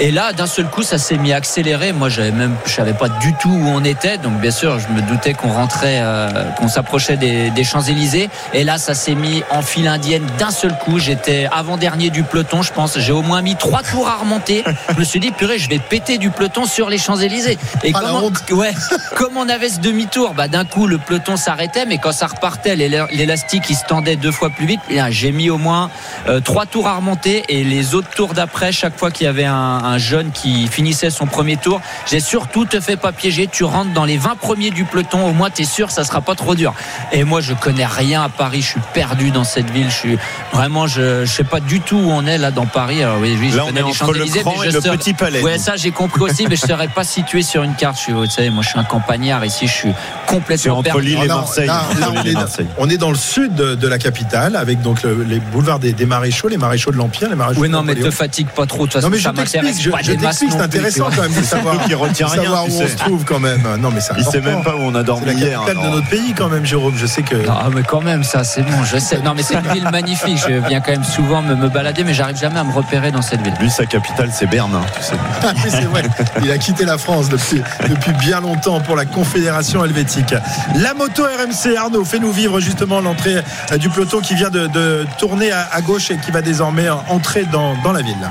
Et 0.00 0.10
là, 0.10 0.32
d'un 0.32 0.46
seul 0.46 0.66
coup, 0.66 0.82
ça 0.82 0.98
s'est 0.98 1.16
mis 1.18 1.32
à 1.32 1.36
accélérer. 1.36 1.92
Moi, 1.92 2.08
j'avais 2.08 2.30
même, 2.30 2.54
je 2.66 2.72
savais 2.72 2.92
pas 2.92 3.08
du 3.08 3.34
tout 3.34 3.48
où 3.50 3.68
on 3.68 3.82
était. 3.84 4.18
Donc, 4.18 4.34
bien 4.40 4.50
sûr, 4.50 4.78
je 4.78 4.88
me 4.88 5.00
doutais 5.02 5.34
qu'on 5.34 5.48
rentrait, 5.52 5.98
euh, 6.00 6.28
qu'on 6.58 6.68
s'approchait 6.68 7.16
des, 7.16 7.50
des 7.50 7.64
Champs-Élysées. 7.64 8.30
Et 8.54 8.64
là, 8.64 8.78
ça 8.78 8.94
s'est 8.94 9.14
mis 9.14 9.42
en 9.50 9.62
file 9.62 9.88
indienne 9.88 10.26
d'un 10.38 10.50
seul 10.50 10.76
coup. 10.78 10.98
J'étais 10.98 11.48
avant-dernier 11.50 12.10
du 12.10 12.22
peloton, 12.22 12.62
je 12.62 12.72
pense. 12.72 12.98
J'ai 12.98 13.12
au 13.12 13.22
moins 13.22 13.42
mis 13.42 13.56
trois 13.56 13.82
tours 13.82 14.08
à 14.08 14.16
remonter. 14.16 14.62
Je 14.94 14.98
me 14.98 15.04
suis 15.04 15.20
dit, 15.20 15.30
purée, 15.32 15.58
je 15.58 15.68
vais 15.68 15.78
péter 15.80 16.18
du 16.18 16.30
peloton 16.30 16.64
sur 16.64 16.88
les 16.90 16.98
Champs-Élysées. 16.98 17.58
Et 17.82 17.92
Ah, 17.94 18.00
comment, 18.00 18.30
ouais, 18.52 18.72
comme 19.16 19.36
on 19.36 19.48
avait 19.48 19.68
ce 19.68 19.80
demi-tour, 19.80 20.34
bah, 20.34 20.46
d'un 20.48 20.64
coup, 20.64 20.86
le 20.86 20.98
peloton 20.98 21.36
s'arrêtait, 21.36 21.86
mais 21.86 21.98
quand 21.98 22.12
ça 22.12 22.26
repartait, 22.28 22.76
l'éla- 22.76 23.08
l'élastique, 23.12 23.64
il 23.68 23.74
se 23.76 23.84
tendait 23.84 24.16
deux 24.28 24.32
fois 24.32 24.50
plus 24.50 24.66
vite. 24.66 24.80
J'ai 25.08 25.32
mis 25.32 25.48
au 25.48 25.56
moins 25.56 25.88
euh, 26.28 26.40
trois 26.40 26.66
tours 26.66 26.86
à 26.86 26.96
remonter 26.96 27.44
et 27.48 27.64
les 27.64 27.94
autres 27.94 28.10
tours 28.10 28.34
d'après, 28.34 28.72
chaque 28.72 28.98
fois 28.98 29.10
qu'il 29.10 29.24
y 29.24 29.26
avait 29.26 29.46
un, 29.46 29.54
un 29.54 29.96
jeune 29.96 30.32
qui 30.32 30.66
finissait 30.66 31.08
son 31.08 31.24
premier 31.24 31.56
tour, 31.56 31.80
j'ai 32.06 32.20
surtout 32.20 32.66
te 32.66 32.78
fais 32.78 32.98
pas 32.98 33.10
piéger. 33.12 33.46
Tu 33.50 33.64
rentres 33.64 33.94
dans 33.94 34.04
les 34.04 34.18
20 34.18 34.36
premiers 34.36 34.70
du 34.70 34.84
peloton. 34.84 35.26
Au 35.26 35.32
moins, 35.32 35.48
tu 35.48 35.62
es 35.62 35.64
sûr, 35.64 35.90
ça 35.90 36.04
sera 36.04 36.20
pas 36.20 36.34
trop 36.34 36.54
dur. 36.54 36.74
Et 37.10 37.24
moi, 37.24 37.40
je 37.40 37.54
connais 37.54 37.86
rien 37.86 38.22
à 38.22 38.28
Paris. 38.28 38.60
Je 38.60 38.66
suis 38.66 38.80
perdu 38.92 39.30
dans 39.30 39.44
cette 39.44 39.70
ville. 39.70 39.88
Je 39.88 39.96
suis 39.96 40.18
vraiment, 40.52 40.86
je, 40.86 41.24
je 41.24 41.32
sais 41.32 41.42
pas 41.42 41.60
du 41.60 41.80
tout 41.80 41.96
où 41.96 42.10
on 42.10 42.26
est 42.26 42.36
là 42.36 42.50
dans 42.50 42.66
Paris. 42.66 43.02
Alors, 43.02 43.16
oui, 43.22 43.34
oui, 43.40 43.48
je 43.50 43.56
Là, 43.56 43.62
on 43.64 43.68
connais 43.68 43.80
est 43.80 43.84
les 43.84 43.88
entre 43.88 44.12
le 44.12 44.24
Grand 44.26 44.54
mais 44.60 44.68
et 44.68 44.72
le 44.72 44.80
Petit 44.82 45.14
Palais. 45.14 45.40
Ouais, 45.40 45.56
ça, 45.56 45.76
j'ai 45.76 45.90
compris 45.90 46.20
aussi, 46.20 46.46
mais 46.50 46.56
je 46.56 46.66
serais 46.66 46.88
pas 46.88 47.04
situé 47.04 47.40
sur 47.40 47.62
une 47.62 47.76
carte. 47.76 47.96
Je 47.96 48.02
suis, 48.02 48.12
vous 48.12 48.26
savez, 48.26 48.50
moi, 48.50 48.62
je 48.62 48.68
suis 48.68 48.78
un 48.78 48.84
campagnard. 48.84 49.42
Ici, 49.46 49.66
je 49.66 49.72
suis 49.72 49.92
complètement 50.26 50.82
perdu. 50.82 51.16
Alors, 51.16 51.50
là, 51.56 51.64
là, 51.98 52.12
on, 52.14 52.24
est, 52.26 52.66
on 52.76 52.90
est 52.90 52.98
dans 52.98 53.10
le 53.10 53.16
sud 53.16 53.54
de 53.54 53.88
la 53.88 53.96
capitale 53.96 54.17
avec 54.54 54.80
donc 54.82 55.02
le- 55.02 55.22
les 55.22 55.40
boulevards 55.40 55.78
des, 55.78 55.92
des 55.92 56.06
maréchaux, 56.06 56.48
les 56.48 56.56
maréchaux 56.56 56.90
de 56.90 56.96
l'Empire, 56.96 57.28
les 57.28 57.36
maréchaux. 57.36 57.60
Oui, 57.60 57.68
de 57.68 57.72
non, 57.72 57.82
mais 57.82 57.94
te 57.94 58.10
fatigue 58.10 58.48
pas 58.48 58.66
trop. 58.66 58.86
De 58.86 58.92
toute 58.92 59.02
Non 59.02 59.08
façon, 59.08 59.10
mais 59.10 59.18
je 59.18 59.22
ça 59.22 59.32
m'intéresse 59.32 59.52
t'explique, 59.76 59.84
je, 59.84 59.90
pas 59.90 59.98
je 60.02 60.12
des 60.12 60.16
masses 60.18 60.38
t'explique, 60.38 60.50
c'est 60.52 60.58
non 60.58 60.64
intéressant 60.64 61.10
quand 61.14 61.22
même 61.22 61.32
de 61.34 61.42
savoir, 61.44 61.84
qui 61.84 61.94
retient 61.94 62.26
de 62.26 62.32
rien, 62.32 62.42
savoir 62.42 62.64
où 62.64 62.68
on 62.82 62.86
se 62.88 62.96
trouve 62.96 63.24
quand 63.24 63.40
même. 63.40 63.62
Non 63.80 63.90
mais 63.90 64.00
c'est 64.00 64.12
Il 64.18 64.24
sait 64.24 64.40
même 64.40 64.62
pas 64.62 64.74
où 64.76 64.80
on 64.80 64.94
a 64.94 65.02
dormi 65.02 65.26
C'est 65.28 65.34
la 65.34 65.38
hier. 65.40 65.60
capitale 65.64 65.84
de 65.84 65.96
notre 65.96 66.08
pays 66.08 66.34
quand 66.36 66.48
même, 66.48 66.64
Jérôme. 66.64 66.94
Je 66.96 67.06
sais 67.06 67.22
que. 67.22 67.36
Ah, 67.48 67.68
mais 67.74 67.82
quand 67.82 68.00
même, 68.00 68.24
ça, 68.24 68.44
c'est 68.44 68.62
bon, 68.62 68.84
je 68.84 68.98
sais. 68.98 69.18
Non, 69.20 69.34
mais 69.34 69.42
c'est 69.42 69.54
une 69.54 69.68
ville 69.72 69.88
magnifique. 69.90 70.38
Je 70.46 70.66
viens 70.68 70.80
quand 70.80 70.92
même 70.92 71.04
souvent 71.04 71.42
me, 71.42 71.54
me 71.54 71.68
balader, 71.68 72.04
mais 72.04 72.14
j'arrive 72.14 72.36
jamais 72.38 72.58
à 72.58 72.64
me 72.64 72.72
repérer 72.72 73.10
dans 73.10 73.22
cette 73.22 73.42
ville. 73.42 73.54
Lui, 73.60 73.70
sa 73.70 73.86
capitale, 73.86 74.30
c'est 74.32 74.46
Berne, 74.46 74.74
hein, 74.74 74.82
tu 74.96 75.02
sais. 75.04 75.14
Ah 75.42 75.52
oui, 75.54 75.70
c'est 75.70 75.84
vrai. 75.84 76.02
Il 76.42 76.50
a 76.50 76.58
quitté 76.58 76.84
la 76.84 76.98
France 76.98 77.28
depuis, 77.28 77.62
depuis 77.88 78.12
bien 78.12 78.40
longtemps 78.40 78.80
pour 78.80 78.96
la 78.96 79.04
Confédération 79.04 79.84
helvétique. 79.84 80.34
La 80.76 80.94
moto 80.94 81.24
RMC, 81.24 81.76
Arnaud, 81.76 82.04
fais-nous 82.04 82.32
vivre 82.32 82.60
justement 82.60 83.00
l'entrée 83.00 83.36
euh, 83.72 83.76
du 83.78 83.88
peloton 83.90 84.07
qui 84.16 84.34
vient 84.34 84.50
de, 84.50 85.06
tourner 85.18 85.52
à, 85.52 85.80
gauche 85.82 86.10
et 86.10 86.18
qui 86.18 86.30
va 86.30 86.42
désormais 86.42 86.88
entrer 87.08 87.44
dans 87.44 87.92
la 87.92 88.02
ville. 88.02 88.28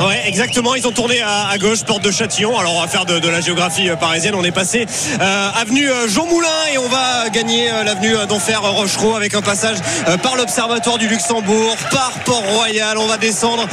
Ouais, 0.00 0.22
exactement. 0.26 0.74
Ils 0.74 0.86
ont 0.88 0.92
tourné 0.92 1.22
à, 1.22 1.46
à 1.48 1.56
gauche, 1.56 1.84
porte 1.84 2.02
de 2.02 2.10
Châtillon. 2.10 2.58
Alors, 2.58 2.74
on 2.74 2.80
va 2.80 2.88
faire 2.88 3.04
de, 3.06 3.20
de 3.20 3.28
la 3.28 3.40
géographie 3.40 3.88
euh, 3.88 3.96
parisienne. 3.96 4.34
On 4.34 4.42
est 4.42 4.50
passé 4.50 4.86
euh, 5.20 5.50
avenue 5.54 5.88
euh, 5.88 6.08
Jean 6.08 6.26
Moulin 6.26 6.48
et 6.72 6.78
on 6.78 6.88
va 6.88 7.28
gagner 7.30 7.70
euh, 7.70 7.84
l'avenue 7.84 8.16
euh, 8.16 8.26
d'Enfer 8.26 8.60
Rochereau 8.60 9.14
avec 9.14 9.34
un 9.34 9.40
passage 9.40 9.76
euh, 10.08 10.16
par 10.16 10.34
l'Observatoire 10.34 10.98
du 10.98 11.06
Luxembourg, 11.06 11.76
par 11.92 12.10
Port-Royal. 12.24 12.98
On 12.98 13.06
va 13.06 13.18
descendre 13.18 13.66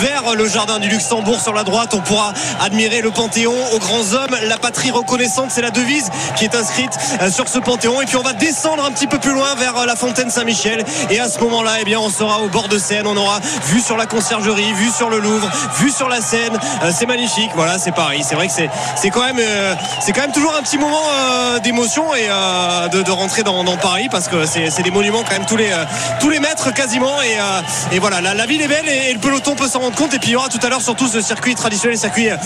vers 0.00 0.34
le 0.36 0.48
jardin 0.48 0.78
du 0.78 0.88
Luxembourg 0.88 1.40
sur 1.40 1.52
la 1.52 1.64
droite. 1.64 1.92
On 1.92 2.00
pourra 2.00 2.32
admirer 2.60 3.00
le 3.00 3.10
Panthéon 3.10 3.56
aux 3.72 3.78
grands 3.78 4.12
hommes. 4.12 4.36
La 4.44 4.58
patrie 4.58 4.92
reconnaissante, 4.92 5.50
c'est 5.50 5.62
la 5.62 5.70
devise 5.70 6.08
qui 6.36 6.44
est 6.44 6.54
inscrite 6.54 6.92
sur 7.30 7.48
ce 7.48 7.58
Panthéon. 7.58 8.00
Et 8.00 8.06
puis, 8.06 8.16
on 8.16 8.22
va 8.22 8.32
descendre 8.32 8.84
un 8.84 8.92
petit 8.92 9.06
peu 9.08 9.18
plus 9.18 9.32
loin 9.32 9.54
vers 9.56 9.86
la 9.86 9.96
fontaine 9.96 10.30
Saint-Michel. 10.30 10.84
Et 11.10 11.18
à 11.18 11.28
ce 11.28 11.40
moment-là, 11.40 11.72
eh 11.80 11.84
bien, 11.84 11.98
on 11.98 12.10
sera 12.10 12.40
au 12.40 12.48
bord 12.48 12.68
de 12.68 12.78
Seine. 12.78 13.06
On 13.06 13.16
aura 13.16 13.40
vue 13.66 13.80
sur 13.80 13.96
la 13.96 14.06
conciergerie, 14.06 14.72
vue 14.74 14.90
sur 14.90 15.10
le 15.10 15.18
Louvre, 15.18 15.50
vue 15.78 15.90
sur 15.90 16.08
la 16.08 16.20
Seine. 16.20 16.58
Euh, 16.82 16.90
c'est 16.96 17.06
magnifique. 17.06 17.50
Voilà, 17.54 17.78
c'est 17.78 17.92
Paris. 17.92 18.22
C'est 18.28 18.34
vrai 18.34 18.48
que 18.48 18.52
c'est, 18.54 18.68
c'est 18.96 19.10
quand 19.10 19.24
même, 19.24 19.38
euh, 19.38 19.74
c'est 20.00 20.12
quand 20.12 20.22
même 20.22 20.32
toujours 20.32 20.54
un 20.58 20.62
petit 20.62 20.78
moment 20.78 21.02
euh, 21.12 21.58
d'émotion 21.60 22.14
et 22.14 22.26
euh, 22.28 22.88
de, 22.88 23.02
de 23.02 23.10
rentrer 23.10 23.42
dans, 23.42 23.64
dans 23.64 23.76
Paris 23.76 24.08
parce 24.10 24.28
que 24.28 24.46
c'est, 24.46 24.70
c'est 24.70 24.82
des 24.82 24.90
monuments 24.90 25.22
quand 25.22 25.32
même 25.38 25.46
tous 25.46 25.56
les, 25.56 25.70
euh, 25.70 25.84
tous 26.20 26.30
les 26.30 26.40
mètres 26.40 26.72
quasiment. 26.72 27.20
Et, 27.22 27.38
euh, 27.38 27.60
et 27.92 27.98
voilà, 27.98 28.20
la, 28.20 28.34
la 28.34 28.46
ville 28.46 28.62
est 28.62 28.68
belle 28.68 28.88
et, 28.88 29.10
et 29.10 29.12
le 29.14 29.20
peloton 29.20 29.54
peut 29.54 29.68
s'en 29.68 29.80
rendre 29.80 29.96
compte. 29.96 30.14
Et 30.14 30.18
puis 30.18 30.30
il 30.30 30.32
y 30.32 30.36
aura 30.36 30.48
tout 30.48 30.60
à 30.64 30.68
l'heure 30.68 30.82
surtout 30.82 31.08
ce 31.08 31.20
circuit 31.20 31.54
traditionnel, 31.54 31.98
circuit 31.98 32.30
euh, 32.30 32.36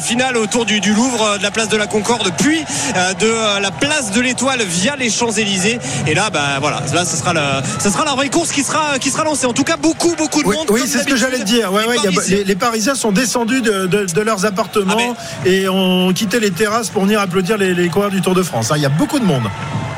final 0.00 0.36
autour 0.36 0.64
du, 0.66 0.80
du 0.80 0.92
Louvre, 0.92 1.38
de 1.38 1.42
la 1.42 1.50
place 1.50 1.68
de 1.68 1.76
la 1.76 1.86
Concorde, 1.86 2.30
puis 2.38 2.64
euh, 2.96 3.14
de 3.14 3.60
la 3.60 3.70
place 3.70 4.10
de 4.10 4.20
l'Étoile 4.20 4.62
via 4.62 4.96
les 4.96 5.10
Champs-Élysées. 5.10 5.78
Et 6.06 6.14
là, 6.14 6.30
bah 6.30 6.58
voilà, 6.60 6.80
là 6.92 7.04
ce 7.04 7.16
sera, 7.16 7.32
le, 7.32 7.40
ce 7.82 7.90
sera 7.90 8.04
la 8.04 8.12
vraie 8.14 8.28
course 8.28 8.50
qui 8.52 8.62
sera, 8.64 8.98
qui 8.98 9.10
sera 9.10 9.24
lancée. 9.24 9.46
En 9.46 9.52
tout 9.52 9.64
cas, 9.64 9.76
beaucoup, 9.76 10.14
beaucoup 10.16 10.42
de 10.42 10.48
Oui, 10.48 10.56
monde. 10.56 10.66
oui, 10.70 10.82
c'est 10.86 10.98
ce 10.98 11.04
que 11.04 11.16
j'allais 11.16 11.44
dire. 11.44 11.72
Ouais, 11.72 11.84
ouais, 11.86 11.96
y 12.02 12.06
a- 12.06 12.44
les 12.44 12.56
Parisiens 12.68 12.94
sont 12.94 13.12
descendus 13.12 13.62
de, 13.62 13.86
de- 13.86 14.04
de 14.04 14.20
leurs 14.20 14.44
appartements 14.44 15.16
et 15.46 15.70
ont 15.70 16.12
quitté 16.12 16.38
les 16.38 16.50
terrasses 16.50 16.90
pour 16.90 17.04
venir 17.04 17.18
applaudir 17.18 17.56
les, 17.56 17.72
les 17.72 17.88
coureurs 17.88 18.10
du 18.10 18.20
Tour 18.20 18.34
de 18.34 18.42
France. 18.42 18.70
hein. 18.70 18.74
Il 18.76 18.82
y 18.82 18.86
a 18.86 18.90
beaucoup 18.90 19.18
de 19.18 19.24
monde. 19.24 19.44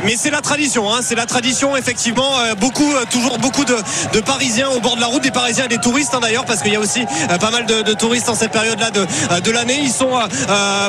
Mais 0.05 0.17
c'est 0.17 0.31
la 0.31 0.41
tradition, 0.41 0.91
hein, 0.93 1.01
c'est 1.03 1.15
la 1.15 1.27
tradition 1.27 1.77
effectivement. 1.77 2.39
euh, 2.39 2.55
beaucoup, 2.55 2.91
euh, 2.93 3.05
toujours 3.11 3.39
beaucoup 3.39 3.65
de, 3.65 3.77
de 4.13 4.21
Parisiens 4.21 4.69
au 4.71 4.81
bord 4.81 4.97
de 4.97 5.01
la 5.01 5.07
route, 5.07 5.23
des 5.23 5.31
Parisiens 5.31 5.67
et 5.67 5.69
des 5.69 5.79
touristes 5.79 6.15
hein, 6.15 6.21
d'ailleurs, 6.21 6.47
parce 6.47 6.63
qu'il 6.63 6.73
y 6.73 6.77
a 6.77 6.81
aussi 6.81 7.05
euh, 7.31 7.39
pas 7.39 7.51
mal 7.51 7.67
de, 7.67 7.83
de 7.83 7.93
touristes 7.93 8.29
en 8.29 8.35
cette 8.35 8.53
période-là 8.53 8.91
de, 8.91 9.07
de 9.41 9.51
l'année. 9.51 9.79
Ils 9.83 9.93
sont, 9.93 10.11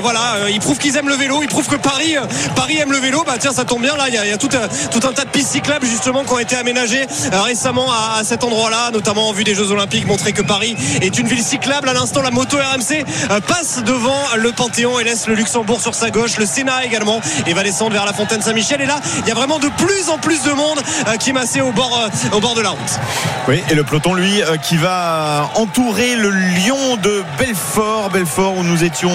voilà, 0.01 0.49
ils 0.49 0.59
prouvent 0.59 0.77
qu'ils 0.77 0.95
aiment 0.97 1.09
le 1.09 1.15
vélo, 1.15 1.41
ils 1.41 1.49
prouvent 1.49 1.67
que 1.67 1.75
Paris, 1.75 2.15
Paris 2.55 2.77
aime 2.77 2.91
le 2.91 2.99
vélo. 2.99 3.23
Bah 3.25 3.35
tiens, 3.39 3.51
ça 3.51 3.65
tombe 3.65 3.81
bien 3.81 3.95
là. 3.97 4.05
Il 4.07 4.13
y 4.13 4.17
a, 4.17 4.38
tout, 4.38 4.49
un 4.53 5.13
tas 5.13 5.25
de 5.25 5.29
pistes 5.29 5.51
cyclables 5.51 5.85
justement 5.85 6.23
qui 6.23 6.33
ont 6.33 6.39
été 6.39 6.55
aménagées 6.55 7.05
récemment 7.31 7.91
à, 7.91 8.23
cet 8.23 8.43
endroit-là, 8.43 8.91
notamment 8.91 9.29
en 9.29 9.33
vue 9.33 9.43
des 9.43 9.55
Jeux 9.55 9.71
Olympiques, 9.71 10.07
montrer 10.07 10.31
que 10.31 10.41
Paris 10.41 10.75
est 11.01 11.17
une 11.19 11.27
ville 11.27 11.43
cyclable. 11.43 11.89
À 11.89 11.93
l'instant, 11.93 12.21
la 12.21 12.31
moto 12.31 12.57
RMC 12.57 13.05
passe 13.47 13.83
devant 13.83 14.19
le 14.38 14.51
Panthéon 14.51 14.99
et 14.99 15.03
laisse 15.03 15.27
le 15.27 15.35
Luxembourg 15.35 15.81
sur 15.81 15.95
sa 15.95 16.09
gauche, 16.09 16.38
le 16.38 16.45
Sénat 16.45 16.85
également, 16.85 17.21
et 17.47 17.53
va 17.53 17.63
descendre 17.63 17.93
vers 17.93 18.05
la 18.05 18.13
Fontaine 18.13 18.41
Saint-Michel. 18.41 18.81
Et 18.81 18.85
là, 18.85 19.01
il 19.19 19.28
y 19.28 19.32
a 19.32 19.36
vraiment 19.36 19.60
de 19.60 19.69
plus 19.78 20.10
en 20.10 20.18
plus 20.18 20.44
de 20.44 20.52
monde 20.52 20.80
euh, 21.07 21.18
qui 21.18 21.30
est 21.30 21.34
massé 21.34 21.61
au 21.61 21.72
bord, 21.72 21.99
euh, 21.99 22.36
au 22.36 22.40
bord 22.40 22.56
de 22.56 22.61
la 22.61 22.69
route. 22.69 22.99
Oui, 23.48 23.61
et 23.69 23.76
le 23.76 23.84
peloton, 23.84 24.14
lui, 24.14 24.41
euh, 24.41 24.57
qui 24.57 24.78
va 24.78 25.49
entourer 25.56 26.15
le 26.15 26.30
lion 26.30 26.98
de 26.98 27.23
Belfort. 27.38 28.10
Belfort, 28.10 28.57
où 28.57 28.64
nous 28.64 28.84
étions 28.84 29.11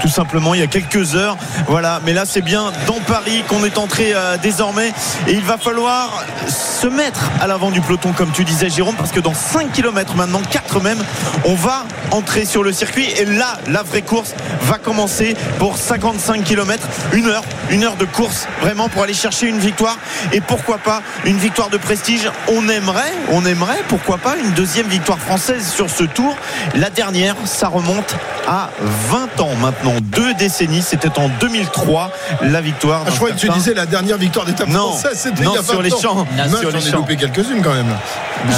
tout 0.00 0.08
simplement 0.08 0.54
il 0.54 0.60
y 0.60 0.62
a 0.62 0.66
quelques 0.66 1.14
heures. 1.14 1.36
Voilà, 1.68 2.00
mais 2.04 2.12
là, 2.12 2.24
c'est 2.26 2.40
bien 2.42 2.72
dans 2.86 3.00
Paris 3.00 3.44
qu'on 3.48 3.64
est 3.64 3.78
entré 3.78 4.12
désormais. 4.42 4.92
Et 5.26 5.32
il 5.32 5.42
va 5.42 5.58
falloir 5.58 6.24
se 6.48 6.86
mettre 6.86 7.30
à 7.40 7.46
l'avant 7.46 7.70
du 7.70 7.80
peloton, 7.80 8.12
comme 8.12 8.30
tu 8.32 8.44
disais, 8.44 8.68
Jérôme, 8.68 8.96
parce 8.96 9.12
que 9.12 9.20
dans 9.20 9.34
5 9.34 9.72
km 9.72 10.14
maintenant, 10.16 10.42
4 10.50 10.80
même, 10.80 10.98
on 11.44 11.54
va 11.54 11.84
entrer 12.10 12.44
sur 12.44 12.62
le 12.62 12.72
circuit. 12.72 13.08
Et 13.18 13.24
là, 13.24 13.58
la 13.68 13.82
vraie 13.82 14.02
course 14.02 14.34
va 14.62 14.78
commencer 14.78 15.36
pour 15.58 15.76
55 15.76 16.44
km, 16.44 16.86
une 17.12 17.26
heure, 17.26 17.44
une 17.70 17.84
heure 17.84 17.96
de 17.96 18.04
course, 18.04 18.46
vraiment 18.60 18.88
pour 18.88 19.02
aller 19.02 19.11
chercher 19.14 19.46
une 19.48 19.58
victoire. 19.58 19.96
Et 20.32 20.40
pourquoi 20.40 20.78
pas 20.78 21.02
une 21.24 21.38
victoire 21.38 21.68
de 21.70 21.76
prestige 21.78 22.30
On 22.48 22.68
aimerait, 22.68 23.12
on 23.30 23.44
aimerait, 23.46 23.82
pourquoi 23.88 24.18
pas, 24.18 24.36
une 24.36 24.50
deuxième 24.52 24.86
victoire 24.86 25.18
française 25.18 25.66
sur 25.70 25.90
ce 25.90 26.04
tour. 26.04 26.36
La 26.74 26.90
dernière, 26.90 27.34
ça 27.44 27.68
remonte 27.68 28.14
à 28.48 28.70
20 29.10 29.40
ans 29.40 29.54
maintenant, 29.60 29.94
deux 30.00 30.34
décennies. 30.34 30.82
C'était 30.82 31.18
en 31.18 31.28
2003, 31.40 32.10
la 32.42 32.60
victoire. 32.60 33.02
Ah, 33.06 33.10
je 33.10 33.16
croyais 33.16 33.34
que 33.34 33.40
tu 33.40 33.48
disais 33.50 33.74
la 33.74 33.86
dernière 33.86 34.16
victoire 34.18 34.46
d'étape 34.46 34.68
Non, 34.68 34.90
française. 34.90 35.18
C'était 35.18 35.44
non, 35.44 35.52
il 35.52 35.56
y 35.56 35.58
a 35.58 35.62
sur 35.62 35.76
20 35.76 35.82
les 35.82 35.92
ans. 35.94 35.98
champs. 36.00 36.26
Sur 36.60 36.70
les 36.70 36.80
J'en 36.80 36.88
ai 36.88 36.90
loupé 36.92 37.16
quelques-unes 37.16 37.62
quand 37.62 37.74
même. 37.74 37.94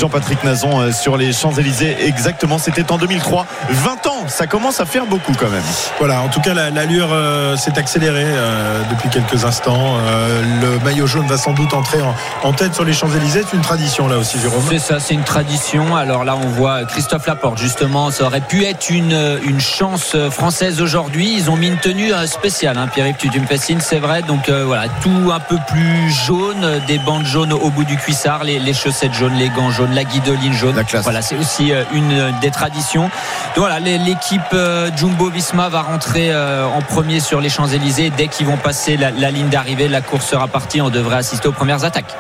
Jean-Patrick 0.01 0.43
Nazon 0.44 0.81
euh, 0.81 0.93
sur 0.93 1.16
les 1.18 1.32
Champs-Élysées, 1.32 1.97
exactement, 2.06 2.56
c'était 2.59 2.90
en 2.90 2.97
2003. 2.97 3.47
20 3.68 4.06
ans, 4.06 4.24
ça 4.28 4.47
commence 4.47 4.81
à 4.81 4.86
faire 4.86 5.05
beaucoup 5.06 5.32
quand 5.39 5.51
même. 5.51 5.62
Voilà, 5.98 6.20
en 6.22 6.28
tout 6.28 6.40
cas, 6.40 6.55
la- 6.55 6.70
l'allure 6.70 7.09
euh, 7.12 7.56
s'est 7.56 7.76
accélérée 7.78 8.24
euh, 8.24 8.81
depuis 8.90 9.10
quelques 9.10 9.44
instants. 9.44 9.97
Euh, 10.06 10.43
le 10.45 10.79
maillot 10.81 11.07
jaune 11.07 11.27
va 11.27 11.39
sans 11.39 11.53
doute 11.53 11.75
entrer 11.75 12.01
en, 12.03 12.15
en 12.43 12.53
tête 12.53 12.75
sur 12.75 12.85
les 12.85 12.93
Champs-Élysées. 12.93 13.45
C'est 13.49 13.57
une 13.57 13.62
tradition 13.62 14.09
là 14.09 14.16
aussi, 14.16 14.39
Jérôme. 14.39 14.62
C'est 14.69 14.79
ça, 14.79 15.01
c'est 15.01 15.15
une 15.15 15.25
tradition. 15.25 15.97
Alors 15.97 16.25
là, 16.25 16.37
on 16.37 16.49
voit 16.49 16.85
Christophe 16.85 17.27
Laporte, 17.27 17.59
justement. 17.59 18.11
Ça 18.11 18.25
aurait 18.25 18.41
pu 18.41 18.65
être 18.65 18.91
une, 18.91 19.39
une 19.45 19.61
chance 19.61 20.16
française 20.31 20.81
aujourd'hui. 20.81 21.35
Ils 21.37 21.51
ont 21.51 21.57
mis 21.57 21.69
une 21.69 21.79
tenue 21.79 22.12
euh, 22.12 22.27
spéciale, 22.27 22.79
hein, 22.79 22.89
Pierre-Yves, 22.93 23.16
tu, 23.19 23.31
tu 23.31 23.41
me 23.41 23.47
fais 23.47 23.59
signe, 23.59 23.81
c'est 23.81 23.99
vrai. 23.99 24.23
Donc 24.23 24.49
euh, 24.49 24.65
voilà, 24.65 24.89
tout 25.03 25.33
un 25.33 25.41
peu 25.41 25.57
plus 25.69 26.11
jaune, 26.11 26.81
des 26.87 26.99
bandes 26.99 27.25
jaunes 27.27 27.53
au 27.53 27.71
bout 27.71 27.85
du 27.85 27.97
cuissard, 27.97 28.45
les, 28.45 28.59
les 28.59 28.75
chaussettes 28.75 29.15
jaunes, 29.15 29.35
les 29.35 29.49
gants 29.49 29.71
jaunes, 29.71 29.95
la 29.95 30.05
guidoline 30.05 30.53
jaune. 30.53 30.83
Voilà, 31.03 31.23
c'est 31.23 31.37
aussi 31.37 31.73
euh, 31.73 31.83
une 31.93 32.33
des 32.41 32.51
traditions. 32.51 33.05
Donc 33.05 33.66
voilà, 33.66 33.79
l'équipe 33.81 34.43
euh, 34.53 34.91
Jumbo 34.97 35.31
Visma 35.31 35.69
va 35.69 35.83
rentrer 35.83 36.33
euh, 36.33 36.66
en 36.66 36.83
premier 36.83 37.21
sur 37.21 37.41
les 37.41 37.49
Champs-Élysées. 37.49 38.11
Dès 38.16 38.29
qu'ils 38.29 38.47
vont 38.47 38.57
passer 38.57 38.97
la, 38.97 39.11
la 39.11 39.31
ligne 39.31 39.49
d'arrivée, 39.49 39.89
la 39.89 40.01
course 40.01 40.34
sera 40.35 40.48
partie. 40.48 40.81
On 40.81 40.90
devrait 40.90 41.19
assister 41.19 41.47
aux 41.47 41.52
premières 41.52 41.85
attaques. 41.85 42.12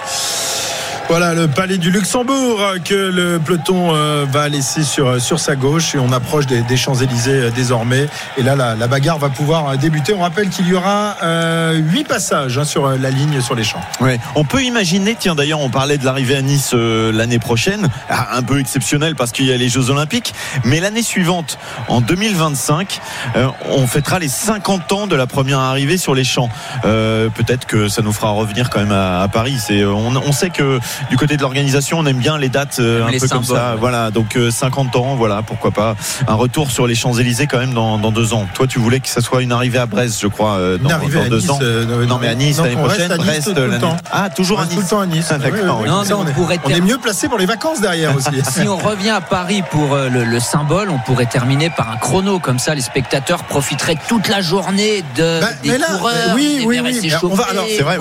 Voilà 1.08 1.34
le 1.34 1.48
palais 1.48 1.76
du 1.76 1.90
Luxembourg 1.90 2.60
euh, 2.60 2.78
que 2.82 2.94
le 2.94 3.38
peloton 3.38 3.94
euh, 3.94 4.24
va 4.28 4.48
laisser 4.48 4.82
sur, 4.82 5.20
sur 5.20 5.38
sa 5.38 5.54
gauche 5.54 5.94
et 5.94 5.98
on 5.98 6.10
approche 6.12 6.46
des, 6.46 6.62
des 6.62 6.76
Champs-Élysées 6.78 7.30
euh, 7.34 7.50
désormais. 7.50 8.08
Et 8.38 8.42
là, 8.42 8.56
la, 8.56 8.74
la 8.74 8.86
bagarre 8.88 9.18
va 9.18 9.28
pouvoir 9.28 9.68
euh, 9.68 9.76
débuter. 9.76 10.14
On 10.14 10.22
rappelle 10.22 10.48
qu'il 10.48 10.66
y 10.66 10.74
aura 10.74 11.16
euh, 11.22 11.74
huit 11.74 12.04
passages 12.08 12.56
hein, 12.58 12.64
sur 12.64 12.86
euh, 12.86 12.96
la 12.98 13.10
ligne 13.10 13.40
sur 13.42 13.54
les 13.54 13.64
champs. 13.64 13.82
Ouais. 14.00 14.18
On 14.34 14.44
peut 14.44 14.62
imaginer, 14.62 15.14
tiens 15.18 15.34
d'ailleurs 15.34 15.60
on 15.60 15.68
parlait 15.68 15.98
de 15.98 16.04
l'arrivée 16.06 16.36
à 16.36 16.42
Nice 16.42 16.70
euh, 16.74 17.12
l'année 17.12 17.38
prochaine, 17.38 17.88
Ah, 18.08 18.36
un 18.36 18.42
peu 18.42 18.58
exceptionnel 18.58 19.14
parce 19.14 19.30
qu'il 19.30 19.44
y 19.46 19.52
a 19.52 19.56
les 19.58 19.68
Jeux 19.68 19.90
Olympiques, 19.90 20.34
mais 20.64 20.80
l'année 20.80 21.02
suivante, 21.02 21.58
en 21.88 22.00
2025, 22.00 22.98
euh, 23.36 23.48
on 23.70 23.86
fêtera 23.86 24.18
les 24.18 24.28
50 24.28 24.90
ans 24.92 25.06
de 25.06 25.14
la 25.16 25.26
première 25.26 25.58
arrivée 25.60 25.98
sur 25.98 26.14
les 26.14 26.24
champs. 26.24 26.48
Euh, 26.86 27.28
Peut-être 27.28 27.66
que 27.66 27.88
ça 27.88 28.00
nous 28.02 28.12
fera 28.12 28.30
revenir 28.30 28.70
quand 28.70 28.80
même 28.80 28.90
à, 28.92 29.20
à 29.20 29.28
Paris. 29.28 29.58
Euh, 29.70 29.86
on, 29.92 30.16
on 30.16 30.32
sait 30.32 30.50
que 30.50 30.80
du 31.10 31.16
côté 31.16 31.36
de 31.36 31.42
l'organisation, 31.42 31.98
on 31.98 32.06
aime 32.06 32.18
bien 32.18 32.38
les 32.38 32.48
dates 32.48 32.76
euh, 32.80 33.04
un 33.06 33.10
Les 33.10 33.18
peu 33.18 33.28
comme 33.28 33.44
ça. 33.44 33.72
ouais. 33.72 33.76
Voilà, 33.80 34.10
donc 34.10 34.36
euh, 34.36 34.50
50 34.50 34.96
ans, 34.96 35.14
voilà, 35.16 35.42
pourquoi 35.42 35.70
pas 35.70 35.96
un 36.28 36.34
retour 36.34 36.70
sur 36.70 36.86
les 36.86 36.94
Champs 36.94 37.14
Élysées 37.14 37.46
quand 37.46 37.58
même 37.58 37.74
dans, 37.74 37.98
dans 37.98 38.12
deux 38.12 38.32
ans. 38.34 38.46
Toi, 38.54 38.66
tu 38.66 38.78
voulais 38.78 39.00
que 39.00 39.08
ça 39.08 39.20
soit 39.20 39.42
une 39.42 39.52
arrivée 39.52 39.78
à 39.78 39.86
Brest, 39.86 40.20
je 40.20 40.26
crois, 40.26 40.52
euh, 40.54 40.78
dans, 40.78 40.88
deux 41.28 41.36
Nice, 41.38 41.50
ans. 41.50 41.58
euh, 41.62 42.06
non, 42.06 42.18
mais 42.20 42.28
à 42.28 42.34
Nice 42.34 42.58
l'année 42.58 42.76
prochaine, 42.76 43.10
à 43.12 43.16
Nice 43.16 43.26
Brest 43.26 43.48
tout 43.48 43.54
le 43.60 43.66
l'année. 43.66 43.80
temps. 43.80 43.96
Ah, 44.10 44.30
toujours 44.30 44.58
On 44.58 44.62
à 44.62 44.64
Nice. 44.66 44.74
tout 44.74 44.80
le 44.80 44.86
temps 44.86 45.00
à 45.00 45.06
Nice. 45.06 45.26
Ah, 45.30 45.38
d'accord. 45.38 45.58
Oui, 45.60 45.60
oui, 45.64 45.72
oui. 45.84 45.88
Non, 45.88 46.00
Tu 46.02 46.06
sais, 46.06 46.12
non, 46.12 46.20
on, 46.20 46.26
est, 46.70 46.80
on 46.80 46.84
mieux 46.84 46.98
placé 46.98 47.28
pour 47.28 47.38
les 47.38 47.46
vacances 47.46 47.80
derrière 47.80 48.14
aussi. 48.16 48.30
Si 48.50 48.68
on 48.68 48.76
revient 48.76 49.10
à 49.10 49.20
Paris 49.20 49.62
pour 49.70 49.94
euh, 49.94 50.08
le, 50.08 50.24
le 50.24 50.40
symbole, 50.40 50.90
on 50.90 50.98
pourrait 50.98 51.26
terminer 51.26 51.70
par 51.70 51.90
un 51.90 51.96
chrono. 51.96 52.38
Comme 52.38 52.58
ça, 52.58 52.74
les 52.74 52.80
spectateurs 52.82 53.44
profiteraient 53.44 53.96
toute 54.08 54.28
la 54.28 54.40
journée 54.42 55.02
de, 55.16 55.40
Bah, 55.40 55.48
des 55.62 55.70
mais 55.70 55.78
là, 55.78 55.86
coureurs. 55.96 56.14
euh, 56.14 56.34
oui, 56.34 56.64
oui, 56.66 56.80
oui. 56.82 56.94
s'échauffer, 56.94 57.26
On 57.30 57.34
va- 57.34 57.44
alors, 57.44 57.64
c'est 57.68 57.82
vrai, 57.82 57.98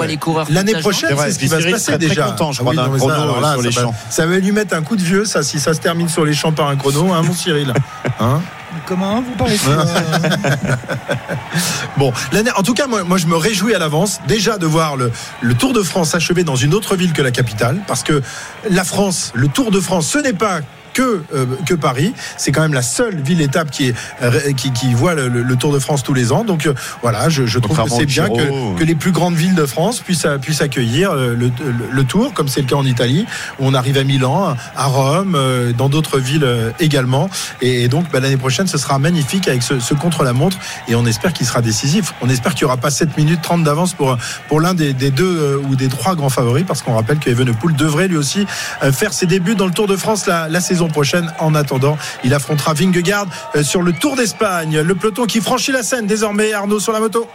L'année 0.50 0.74
la 0.74 0.80
prochaine, 0.80 1.10
C'est 1.10 1.16
vrai, 1.16 1.28
c'est 1.28 1.34
ce 1.34 1.40
qui 1.40 1.48
va 1.48 1.62
se 1.62 1.68
passer 1.70 1.98
déjà. 1.98 2.24
content, 2.26 2.52
je 2.52 2.62
Ah 2.62 2.64
crois, 2.64 2.74
ça, 3.00 3.08
là, 3.42 3.54
sur 3.54 3.62
les 3.62 3.72
ça 3.72 3.80
va- 3.82 3.88
champs. 3.88 3.96
Ça 4.10 4.26
va 4.26 4.38
lui 4.40 4.52
mettre 4.52 4.76
un 4.76 4.82
coup 4.82 4.96
de 4.96 5.02
vieux, 5.04 5.26
ça, 5.26 5.44
si 5.44 5.60
ça 5.60 5.74
se 5.74 5.80
termine 5.80 6.10
sur 6.10 6.26
les 6.26 6.34
champs 6.34 6.52
par 6.52 6.68
un 6.70 6.76
chrono, 6.76 7.12
hein, 7.14 7.22
mon 7.24 7.34
Cyril? 7.34 7.74
Hein? 8.20 8.42
Comment 8.88 9.22
vous 9.22 9.32
parlez 9.38 9.56
de 9.56 9.60
quoi 9.62 9.86
Bon, 11.98 12.12
l'année, 12.32 12.52
en 12.56 12.64
tout 12.64 12.74
cas, 12.74 12.88
moi, 12.88 13.04
moi, 13.04 13.18
je 13.18 13.28
me 13.28 13.36
réjouis 13.36 13.76
à 13.76 13.80
l'avance 13.80 14.20
déjà 14.28 14.58
de 14.58 14.66
voir 14.66 14.96
le, 14.98 15.12
le 15.42 15.54
Tour 15.54 15.74
de 15.74 15.84
France 15.84 16.10
s'achever 16.10 16.44
dans 16.44 16.56
une 16.56 16.74
autre 16.74 16.96
ville 16.96 17.14
que 17.14 17.22
la 17.22 17.32
capitale, 17.32 17.82
parce 17.88 18.04
que 18.04 18.22
la 18.70 18.84
France, 18.84 19.32
le 19.36 19.48
Tour 19.48 19.70
de 19.72 19.80
France, 19.80 20.08
ce 20.08 20.18
n'est 20.18 20.34
pas 20.34 20.60
que, 20.94 21.24
euh, 21.34 21.46
que 21.66 21.74
Paris. 21.74 22.14
C'est 22.38 22.52
quand 22.52 22.62
même 22.62 22.74
la 22.74 22.82
seule 22.82 23.16
ville-étape 23.22 23.72
qui, 23.72 23.88
est, 23.90 23.96
euh, 24.22 24.52
qui, 24.54 24.72
qui 24.72 24.94
voit 24.94 25.16
le, 25.16 25.28
le- 25.28 25.56
Tour 25.56 25.72
de 25.74 25.80
France 25.80 26.02
tous 26.04 26.14
les 26.14 26.32
ans. 26.32 26.44
Donc 26.44 26.66
euh, 26.66 26.74
voilà, 27.02 27.30
je, 27.30 27.46
je 27.46 27.60
trouve 27.60 27.78
que 27.78 27.90
c'est 27.90 28.06
bien 28.06 28.28
que, 28.28 28.80
que 28.80 28.84
les 28.84 28.96
plus 28.96 29.12
grandes 29.12 29.36
villes 29.36 29.54
de 29.56 29.66
France 29.66 30.00
puissent, 30.00 30.26
euh, 30.26 30.38
puissent 30.40 30.62
accueillir 30.62 31.12
euh, 31.12 31.36
le, 31.36 31.46
le- 31.48 31.90
le 31.92 32.04
Tour, 32.04 32.34
comme 32.34 32.48
c'est 32.48 32.62
le 32.62 32.68
cas 32.68 32.76
en 32.76 32.86
Italie, 32.86 33.26
où 33.60 33.66
on 33.68 33.74
arrive 33.74 33.98
à 33.98 34.04
Milan, 34.04 34.56
à 34.76 34.86
Rome, 34.86 35.36
euh, 35.36 35.72
dans 35.74 35.90
d'autres 35.90 36.20
villes 36.20 36.44
euh, 36.44 36.72
également. 36.80 37.30
Et, 37.62 37.84
et 37.84 37.88
donc 37.88 38.12
bah, 38.12 38.20
l'année 38.20 38.38
prochaine, 38.38 38.68
ce 38.68 38.78
sera 38.78 38.98
magnifique 39.00 39.48
avec 39.48 39.62
ce, 39.64 39.80
ce 39.80 39.94
contre-la-montre. 39.94 40.58
Et 40.88 40.96
on 40.96 41.06
espère 41.06 41.34
qu'il 41.34 41.46
sera 41.46 41.62
décisif. 41.62 42.14
On 42.22 42.30
espère 42.30 42.54
qu'il 42.56 42.66
n'y 42.66 42.72
aura 42.72 42.78
pas 42.78 42.92
7 42.92 43.16
minutes 43.18 43.42
30 43.42 43.64
d'avance 43.64 43.94
pour, 43.94 44.18
pour 44.48 44.60
l'un 44.60 44.74
des, 44.74 44.94
des 44.94 45.12
deux 45.12 45.38
euh, 45.40 45.58
ou 45.70 45.76
des 45.76 45.88
trois 45.88 46.16
grands 46.16 46.30
favoris, 46.30 46.66
parce 46.68 46.82
qu'on 46.82 46.96
rappelle 46.96 47.20
que 47.20 47.30
Evenepoel 47.30 47.76
devrait 47.76 48.08
lui 48.08 48.18
aussi 48.18 48.46
euh, 48.84 48.92
faire 48.92 49.14
ses 49.14 49.28
débuts 49.28 49.56
dans 49.56 49.66
le 49.68 49.72
Tour 49.74 49.88
de 49.88 49.96
France 49.96 50.26
la, 50.26 50.50
la 50.50 50.62
saison 50.62 50.83
prochaine. 50.88 51.32
En 51.40 51.56
attendant, 51.56 51.98
il 52.24 52.34
affrontera 52.34 52.74
Vingegaard 52.74 53.28
euh, 53.56 53.64
sur 53.64 53.82
le 53.82 53.94
Tour 53.94 54.16
d'Espagne. 54.16 54.80
Le 54.80 54.96
peloton 54.96 55.26
qui 55.26 55.42
franchit 55.42 55.72
la 55.72 55.84
Seine 55.84 56.08
désormais, 56.08 56.54
Arnaud 56.54 56.80
sur 56.80 56.94
la 56.94 57.00
moto. 57.00 57.28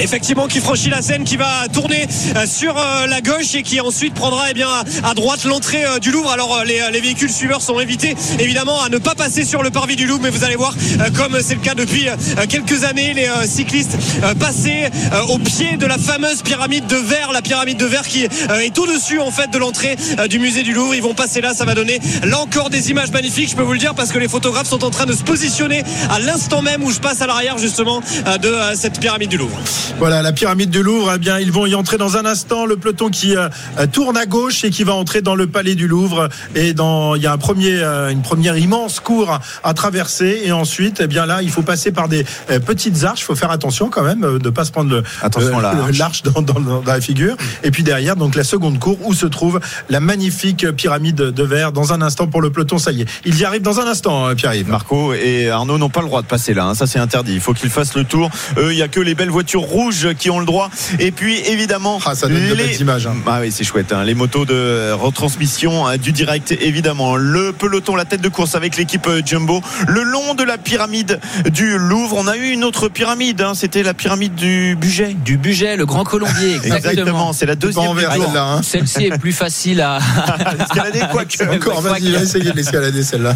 Effectivement 0.00 0.46
qui 0.46 0.60
franchit 0.60 0.90
la 0.90 1.02
scène 1.02 1.24
qui 1.24 1.36
va 1.36 1.68
tourner 1.72 2.06
euh, 2.36 2.46
sur 2.46 2.76
euh, 2.76 3.06
la 3.06 3.20
gauche 3.20 3.54
et 3.54 3.62
qui 3.62 3.80
ensuite 3.80 4.14
prendra 4.14 4.50
eh 4.50 4.54
bien 4.54 4.68
à, 5.02 5.14
droite 5.14 5.44
l'entrée 5.44 5.84
euh, 5.84 5.98
du 5.98 6.10
Louvre. 6.10 6.30
Alors 6.30 6.64
les, 6.64 6.80
les 6.92 7.00
véhicules 7.00 7.32
suiveurs 7.32 7.62
sont 7.62 7.78
invités 7.78 8.16
évidemment 8.38 8.80
à 8.82 8.88
ne 8.88 8.98
pas 8.98 9.14
passer 9.14 9.44
sur 9.44 9.62
le 9.62 9.70
parvis 9.70 9.96
du 9.96 10.06
Louvre 10.06 10.20
mais 10.22 10.30
vous 10.30 10.44
allez 10.44 10.56
voir 10.56 10.74
comme 11.16 11.38
c'est 11.42 11.54
le 11.54 11.60
cas 11.60 11.74
depuis 11.74 12.06
quelques 12.48 12.84
années 12.84 13.14
les 13.14 13.28
cyclistes 13.46 13.96
euh, 14.22 15.22
au 15.28 15.38
pied 15.38 15.76
de 15.76 15.86
la 15.86 15.98
fameuse 15.98 16.42
pyramide 16.42 16.86
de 16.86 16.96
verre 16.96 17.32
la 17.32 17.42
pyramide 17.42 17.78
de 17.78 17.86
verre 17.86 18.06
qui 18.06 18.24
est 18.24 18.78
au-dessus 18.78 19.20
en 19.20 19.30
fait 19.30 19.50
de 19.50 19.58
l'entrée 19.58 19.96
du 20.28 20.38
musée 20.38 20.62
du 20.62 20.72
Louvre. 20.72 20.94
Ils 20.94 21.02
vont 21.02 21.14
passer 21.14 21.40
là 21.40 21.54
ça 21.54 21.64
va 21.64 21.74
donner 21.74 22.00
là 22.24 22.40
encore 22.40 22.70
des 22.70 22.90
images 22.90 23.10
magnifiques 23.10 23.50
je 23.50 23.56
peux 23.56 23.62
vous 23.62 23.72
le 23.72 23.78
dire 23.78 23.94
parce 23.94 24.10
que 24.12 24.18
les 24.18 24.28
photographes 24.28 24.68
sont 24.68 24.84
en 24.84 24.90
train 24.90 25.06
de 25.06 25.12
se 25.12 25.22
positionner 25.22 25.82
à 26.10 26.18
l'instant 26.18 26.62
même 26.62 26.82
où 26.82 26.90
je 26.90 26.98
passe 26.98 27.22
à 27.22 27.26
l'arrière 27.26 27.58
justement 27.58 28.00
de 28.00 28.54
cette 28.74 29.00
pyramide 29.00 29.30
du 29.30 29.38
Louvre 29.38 29.58
Voilà, 29.96 30.22
la 30.22 30.32
pyramide 30.32 30.70
du 30.70 30.82
Louvre, 30.82 31.12
eh 31.16 31.18
bien, 31.18 31.40
ils 31.40 31.50
vont 31.50 31.66
y 31.66 31.74
entrer 31.74 31.96
dans 31.98 32.16
un 32.16 32.24
instant. 32.24 32.66
Le 32.66 32.76
peloton 32.76 33.08
qui 33.08 33.36
euh, 33.36 33.48
tourne 33.90 34.16
à 34.16 34.26
gauche 34.26 34.62
et 34.64 34.70
qui 34.70 34.84
va 34.84 34.94
entrer 34.94 35.22
dans 35.22 35.34
le 35.34 35.48
palais 35.48 35.74
du 35.74 35.88
Louvre. 35.88 36.28
Et 36.54 36.72
dans, 36.72 37.16
il 37.16 37.22
y 37.22 37.26
a 37.26 37.32
un 37.32 37.38
premier, 37.38 37.80
euh, 37.80 38.10
une 38.10 38.22
première 38.22 38.56
immense 38.56 39.00
cour 39.00 39.30
à, 39.32 39.40
à 39.64 39.74
traverser. 39.74 40.42
Et 40.44 40.52
ensuite, 40.52 41.00
eh 41.02 41.08
bien 41.08 41.26
là, 41.26 41.42
il 41.42 41.50
faut 41.50 41.62
passer 41.62 41.90
par 41.90 42.06
des 42.08 42.24
euh, 42.50 42.60
petites 42.60 43.02
arches. 43.02 43.22
Il 43.22 43.24
faut 43.24 43.34
faire 43.34 43.50
attention 43.50 43.88
quand 43.90 44.04
même 44.04 44.22
euh, 44.24 44.38
de 44.38 44.50
pas 44.50 44.64
se 44.64 44.70
prendre 44.70 44.90
le, 44.90 45.02
Attention, 45.20 45.58
l'arche 45.98 46.22
dans, 46.22 46.42
dans- 46.42 46.60
dans 46.60 46.82
la 46.84 47.00
figure. 47.00 47.36
Et 47.64 47.72
puis 47.72 47.82
derrière, 47.82 48.14
donc 48.14 48.36
la 48.36 48.44
seconde 48.44 48.78
cour 48.78 48.98
où 49.04 49.14
se 49.14 49.26
trouve 49.26 49.58
la 49.88 49.98
magnifique 50.00 50.70
pyramide 50.72 51.16
de 51.16 51.42
verre. 51.42 51.72
Dans 51.72 51.92
un 51.92 52.02
instant 52.02 52.28
pour 52.28 52.40
le 52.40 52.50
peloton, 52.50 52.78
ça 52.78 52.92
y 52.92 53.02
est. 53.02 53.06
Il 53.24 53.36
y 53.36 53.44
arrive 53.44 53.62
dans 53.62 53.80
un 53.80 53.86
instant, 53.86 54.32
Pierre-Yves. 54.36 54.68
Marco 54.68 55.12
et 55.12 55.50
Arnaud 55.50 55.78
n'ont 55.78 55.88
pas 55.90 56.02
le 56.02 56.06
droit 56.06 56.22
de 56.22 56.26
passer 56.28 56.54
là, 56.54 56.66
hein. 56.66 56.74
ça 56.74 56.86
c'est 56.86 56.98
interdit. 57.00 57.34
Il 57.34 57.40
faut 57.40 57.52
qu'ils 57.54 57.70
fassent 57.70 57.94
le 57.96 58.04
tour. 58.04 58.30
Eux, 58.58 58.72
il 58.72 58.78
y 58.78 58.82
a 58.82 58.88
que 58.88 59.00
les 59.00 59.14
belles 59.16 59.30
voitures 59.30 59.62
rouges 59.62 59.77
qui 60.18 60.28
ont 60.30 60.40
le 60.40 60.46
droit. 60.46 60.70
Et 60.98 61.12
puis 61.12 61.38
évidemment, 61.46 62.00
Ah, 62.04 62.14
ça 62.14 62.26
donne 62.26 62.36
de 62.48 62.54
les... 62.54 62.64
belles 62.66 62.80
images. 62.80 63.06
hein. 63.06 63.14
Ah 63.26 63.38
oui, 63.40 63.52
c'est 63.52 63.62
chouette. 63.64 63.92
hein. 63.92 64.02
Les 64.04 64.14
motos 64.14 64.44
de 64.44 64.90
retransmission 64.92 65.86
hein, 65.86 65.96
du 65.98 66.10
direct, 66.12 66.52
évidemment. 66.60 67.14
Le 67.16 67.52
peloton, 67.52 67.94
la 67.94 68.04
tête 68.04 68.20
de 68.20 68.28
course 68.28 68.54
avec 68.56 68.76
l'équipe 68.76 69.06
euh, 69.06 69.22
Jumbo, 69.24 69.62
le 69.86 70.02
long 70.02 70.34
de 70.34 70.42
la 70.42 70.58
pyramide 70.58 71.20
du 71.52 71.78
Louvre. 71.78 72.16
On 72.18 72.26
a 72.26 72.36
eu 72.36 72.48
une 72.50 72.64
autre 72.64 72.88
pyramide. 72.88 73.40
hein. 73.40 73.52
C'était 73.54 73.82
la 73.84 73.94
pyramide 73.94 74.34
du 74.34 74.76
budget. 74.80 75.14
Du 75.24 75.36
budget, 75.38 75.76
le 75.76 75.86
Grand 75.86 76.04
Colombier, 76.04 76.54
exactement. 76.64 76.78
Exactement. 76.88 77.32
C'est 77.32 77.46
la 77.46 77.54
deuxième 77.54 77.96
hein. 78.36 78.60
Celle-ci 78.62 79.04
est 79.04 79.18
plus 79.18 79.32
facile 79.32 79.80
à. 79.80 79.98
Escalader, 80.60 81.02
quoique. 81.12 81.44
Encore, 81.54 81.80
vas-y, 81.82 82.10
va 82.10 82.22
essayer 82.22 82.50
de 82.50 82.56
l'escalader 82.56 83.02
celle-là. 83.04 83.34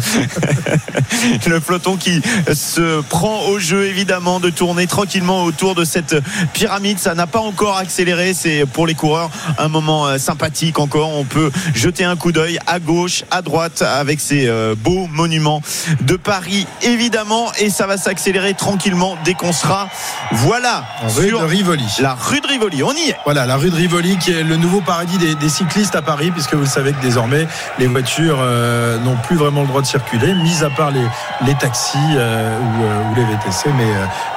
le 1.47 1.59
peloton 1.59 1.95
qui 1.97 2.21
se 2.53 3.01
prend 3.03 3.43
au 3.47 3.59
jeu 3.59 3.85
évidemment 3.85 4.39
de 4.39 4.49
tourner 4.49 4.87
tranquillement 4.87 5.43
autour 5.43 5.75
de 5.75 5.83
cette 5.85 6.15
pyramide 6.53 6.99
ça 6.99 7.15
n'a 7.15 7.27
pas 7.27 7.39
encore 7.39 7.77
accéléré 7.77 8.33
c'est 8.33 8.65
pour 8.65 8.87
les 8.87 8.95
coureurs 8.95 9.29
un 9.57 9.67
moment 9.67 10.07
euh, 10.07 10.17
sympathique 10.17 10.79
encore 10.79 11.15
on 11.15 11.23
peut 11.23 11.51
jeter 11.73 12.03
un 12.03 12.15
coup 12.15 12.31
d'œil 12.31 12.59
à 12.67 12.79
gauche 12.79 13.23
à 13.31 13.41
droite 13.41 13.81
avec 13.81 14.19
ces 14.19 14.47
euh, 14.47 14.75
beaux 14.77 15.07
monuments 15.07 15.61
de 16.01 16.15
Paris 16.15 16.67
évidemment 16.81 17.51
et 17.59 17.69
ça 17.69 17.87
va 17.87 17.97
s'accélérer 17.97 18.53
tranquillement 18.53 19.17
dès 19.23 19.33
qu'on 19.33 19.53
sera 19.53 19.89
voilà 20.31 20.85
Rue 21.15 21.29
sur 21.29 21.41
de 21.41 21.45
Rivoli. 21.45 21.85
la 21.99 22.15
rue 22.15 22.39
de 22.39 22.47
Rivoli 22.47 22.83
on 22.83 22.93
y 22.93 23.09
est 23.09 23.15
Voilà, 23.25 23.45
la 23.45 23.55
rue 23.55 23.69
de 23.69 23.75
Rivoli 23.75 24.17
qui 24.17 24.31
est 24.31 24.43
le 24.43 24.57
nouveau 24.57 24.81
paradis 24.81 25.17
des, 25.17 25.35
des 25.35 25.49
cyclistes 25.49 25.95
à 25.95 26.01
Paris, 26.01 26.31
puisque 26.31 26.53
vous 26.53 26.65
savez 26.65 26.93
que 26.93 27.01
désormais 27.01 27.47
les 27.79 27.87
voitures 27.87 28.39
euh, 28.41 28.97
n'ont 28.99 29.17
plus 29.17 29.35
vraiment 29.35 29.61
le 29.61 29.67
droit 29.67 29.81
de 29.81 29.85
circuler, 29.85 30.33
mis 30.33 30.63
à 30.63 30.69
part 30.69 30.91
les, 30.91 31.05
les 31.45 31.55
taxis 31.55 31.97
euh, 32.15 32.57
ou, 32.59 32.83
euh, 32.83 33.11
ou 33.11 33.15
les 33.15 33.23
VTC, 33.23 33.69
mais 33.77 33.87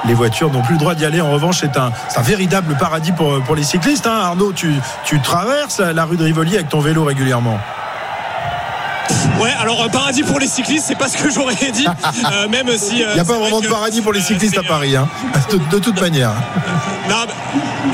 les 0.05 0.13
voitures 0.13 0.51
n'ont 0.51 0.61
plus 0.61 0.73
le 0.73 0.79
droit 0.79 0.95
d'y 0.95 1.05
aller. 1.05 1.21
En 1.21 1.31
revanche, 1.31 1.57
c'est 1.61 1.77
un, 1.77 1.86
c'est 2.09 2.19
un 2.19 2.23
véritable 2.23 2.75
paradis 2.77 3.11
pour, 3.11 3.55
les 3.55 3.63
cyclistes. 3.63 4.07
hein. 4.07 4.19
Arnaud, 4.21 4.53
tu 4.53 5.21
traverses 5.21 5.79
la 5.79 6.05
rue 6.05 6.17
de 6.17 6.23
Rivoli 6.23 6.55
avec 6.55 6.69
ton 6.69 6.79
vélo 6.79 7.03
régulièrement. 7.03 7.59
Ouais, 9.41 9.51
alors 9.59 9.83
euh, 9.83 9.87
paradis 9.89 10.23
pour 10.23 10.39
les 10.39 10.47
cyclistes, 10.47 10.85
c'est 10.87 10.97
pas 10.97 11.07
ce 11.09 11.17
que 11.17 11.29
j'aurais 11.29 11.55
dit, 11.71 11.85
euh, 12.31 12.47
même 12.49 12.69
si. 12.77 13.03
euh, 13.03 13.07
Il 13.11 13.13
n'y 13.15 13.19
a 13.19 13.25
pas 13.25 13.33
vrai 13.33 13.41
vraiment 13.41 13.59
de 13.61 13.65
que, 13.67 13.71
paradis 13.71 14.01
pour 14.01 14.13
les 14.13 14.19
euh, 14.19 14.23
cyclistes 14.23 14.57
à 14.57 14.63
Paris, 14.63 14.95
hein. 14.95 15.07
de, 15.51 15.57
de 15.57 15.79
toute 15.79 15.99
manière. 16.01 16.31
Non, 17.09 17.15
mais- 17.27 17.33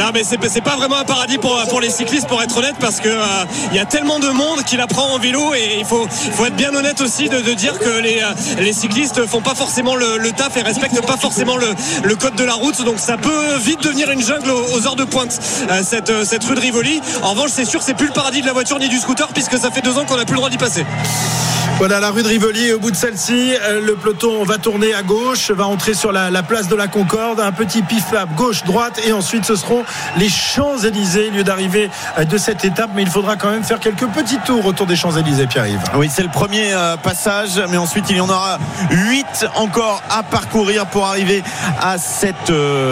non, 0.04 0.10
mais 0.14 0.24
c'est 0.24 0.62
pas 0.62 0.76
vraiment 0.76 0.98
un 0.98 1.04
paradis 1.04 1.38
pour, 1.38 1.62
pour 1.70 1.80
les 1.80 1.90
cyclistes, 1.92 2.28
pour 2.28 2.42
être 2.42 2.58
honnête, 2.58 2.76
parce 2.80 3.00
que 3.00 3.10
euh, 3.10 3.46
il 3.72 3.78
y 3.78 3.80
a 3.80 3.86
tellement 3.86 4.20
de 4.20 4.30
monde 4.30 4.64
qui 4.64 4.76
la 4.76 4.88
prend 4.88 5.14
en 5.14 5.20
vélo 5.20 5.54
et 5.54 5.78
il 5.80 5.86
faut, 5.86 6.08
être 6.46 6.56
bien 6.56 6.74
honnête 6.74 7.00
aussi 7.02 7.30
de, 7.30 7.40
de 7.42 7.54
dire 7.54 7.78
que 7.78 8.00
les, 8.02 8.22
euh, 8.24 8.34
les 8.62 8.74
cyclistes 8.74 9.26
font 9.28 9.42
pas 9.42 9.54
forcément 9.54 9.96
le, 9.96 10.18
le 10.18 10.32
taf 10.32 10.58
et 10.58 10.62
respectent 10.64 11.06
pas 11.06 11.18
forcément 11.18 11.58
le, 11.58 11.68
le 12.04 12.16
code 12.16 12.36
de 12.36 12.44
la 12.44 12.54
route, 12.54 12.84
donc 12.84 12.98
ça 12.98 13.18
peut 13.18 13.56
vite 13.60 13.84
devenir 13.84 14.10
une 14.10 14.22
jungle 14.22 14.50
aux, 14.50 14.78
aux 14.78 14.88
heures 14.88 14.96
de 14.96 15.04
pointe 15.04 15.38
euh, 15.70 15.82
cette, 15.84 16.10
euh, 16.10 16.26
cette 16.26 16.44
rue 16.46 16.56
de 16.56 16.60
Rivoli. 16.62 17.00
En 17.22 17.32
revanche, 17.32 17.52
c'est 17.54 17.66
sûr, 17.66 17.84
c'est 17.84 17.94
plus 17.94 18.08
le 18.08 18.14
paradis 18.14 18.42
de 18.42 18.48
la 18.48 18.54
voiture 18.54 18.80
ni 18.80 18.90
du 18.90 18.98
scooter 18.98 19.28
puisque 19.28 19.58
ça 19.60 19.70
fait 19.70 19.82
deux 19.82 19.98
ans 20.00 20.06
qu'on 20.06 20.18
n'a 20.18 20.26
plus 20.26 20.34
le 20.34 20.38
droit 20.40 20.50
d'y 20.50 20.58
passer. 20.58 20.86
Jackson. 21.04 21.53
Voilà 21.78 22.00
la 22.00 22.12
rue 22.12 22.24
de 22.24 22.28
Rivoli. 22.28 22.72
Au 22.72 22.80
bout 22.80 22.92
de 22.92 22.96
celle-ci, 22.96 23.54
euh, 23.62 23.82
le 23.82 23.96
peloton 23.96 24.44
va 24.44 24.58
tourner 24.58 24.94
à 24.94 25.02
gauche, 25.02 25.52
va 25.52 25.66
entrer 25.66 25.94
sur 25.94 26.12
la, 26.12 26.30
la 26.30 26.44
place 26.44 26.68
de 26.68 26.76
la 26.76 26.88
Concorde, 26.88 27.40
un 27.40 27.52
petit 27.52 27.82
pif-paf 27.82 28.30
gauche-droite, 28.36 29.02
et 29.06 29.12
ensuite 29.12 29.46
ce 29.46 29.56
seront 29.56 29.84
les 30.18 30.30
Champs-Élysées, 30.30 31.30
lieu 31.32 31.44
d'arrivée 31.44 31.90
euh, 32.18 32.26
de 32.26 32.38
cette 32.38 32.64
étape. 32.64 32.92
Mais 32.96 33.02
il 33.02 33.10
faudra 33.10 33.36
quand 33.36 33.50
même 33.50 33.64
faire 33.64 33.80
quelques 33.80 34.08
petits 34.08 34.40
tours 34.46 34.66
autour 34.66 34.86
des 34.86 34.96
Champs-Élysées, 34.96 35.48
Pierre-Yves. 35.48 35.82
Oui, 35.96 36.10
c'est 36.14 36.24
le 36.24 36.30
premier 36.30 36.74
euh, 36.74 36.96
passage, 36.98 37.62
mais 37.70 37.78
ensuite 37.78 38.06
il 38.10 38.18
y 38.18 38.22
en 38.22 38.30
aura 38.30 38.60
huit 38.92 39.46
encore 39.56 40.02
à 40.10 40.24
parcourir 40.24 40.86
pour 40.86 41.06
arriver 41.06 41.44
à 41.82 41.98
cette 41.98 42.52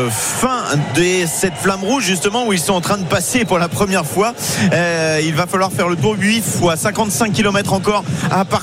fin 0.09 0.63
de 0.95 1.25
cette 1.27 1.55
flamme 1.55 1.83
rouge, 1.83 2.03
justement, 2.03 2.45
où 2.45 2.53
ils 2.53 2.59
sont 2.59 2.73
en 2.73 2.81
train 2.81 2.97
de 2.97 3.05
passer 3.05 3.45
pour 3.45 3.59
la 3.59 3.67
première 3.67 4.05
fois. 4.05 4.33
Il 4.71 5.33
va 5.35 5.47
falloir 5.47 5.71
faire 5.71 5.87
le 5.87 5.95
tour 5.95 6.15
8 6.17 6.41
fois 6.41 6.75
55 6.75 7.31
km 7.31 7.73
encore 7.73 8.03
à 8.31 8.45
parcourir 8.45 8.60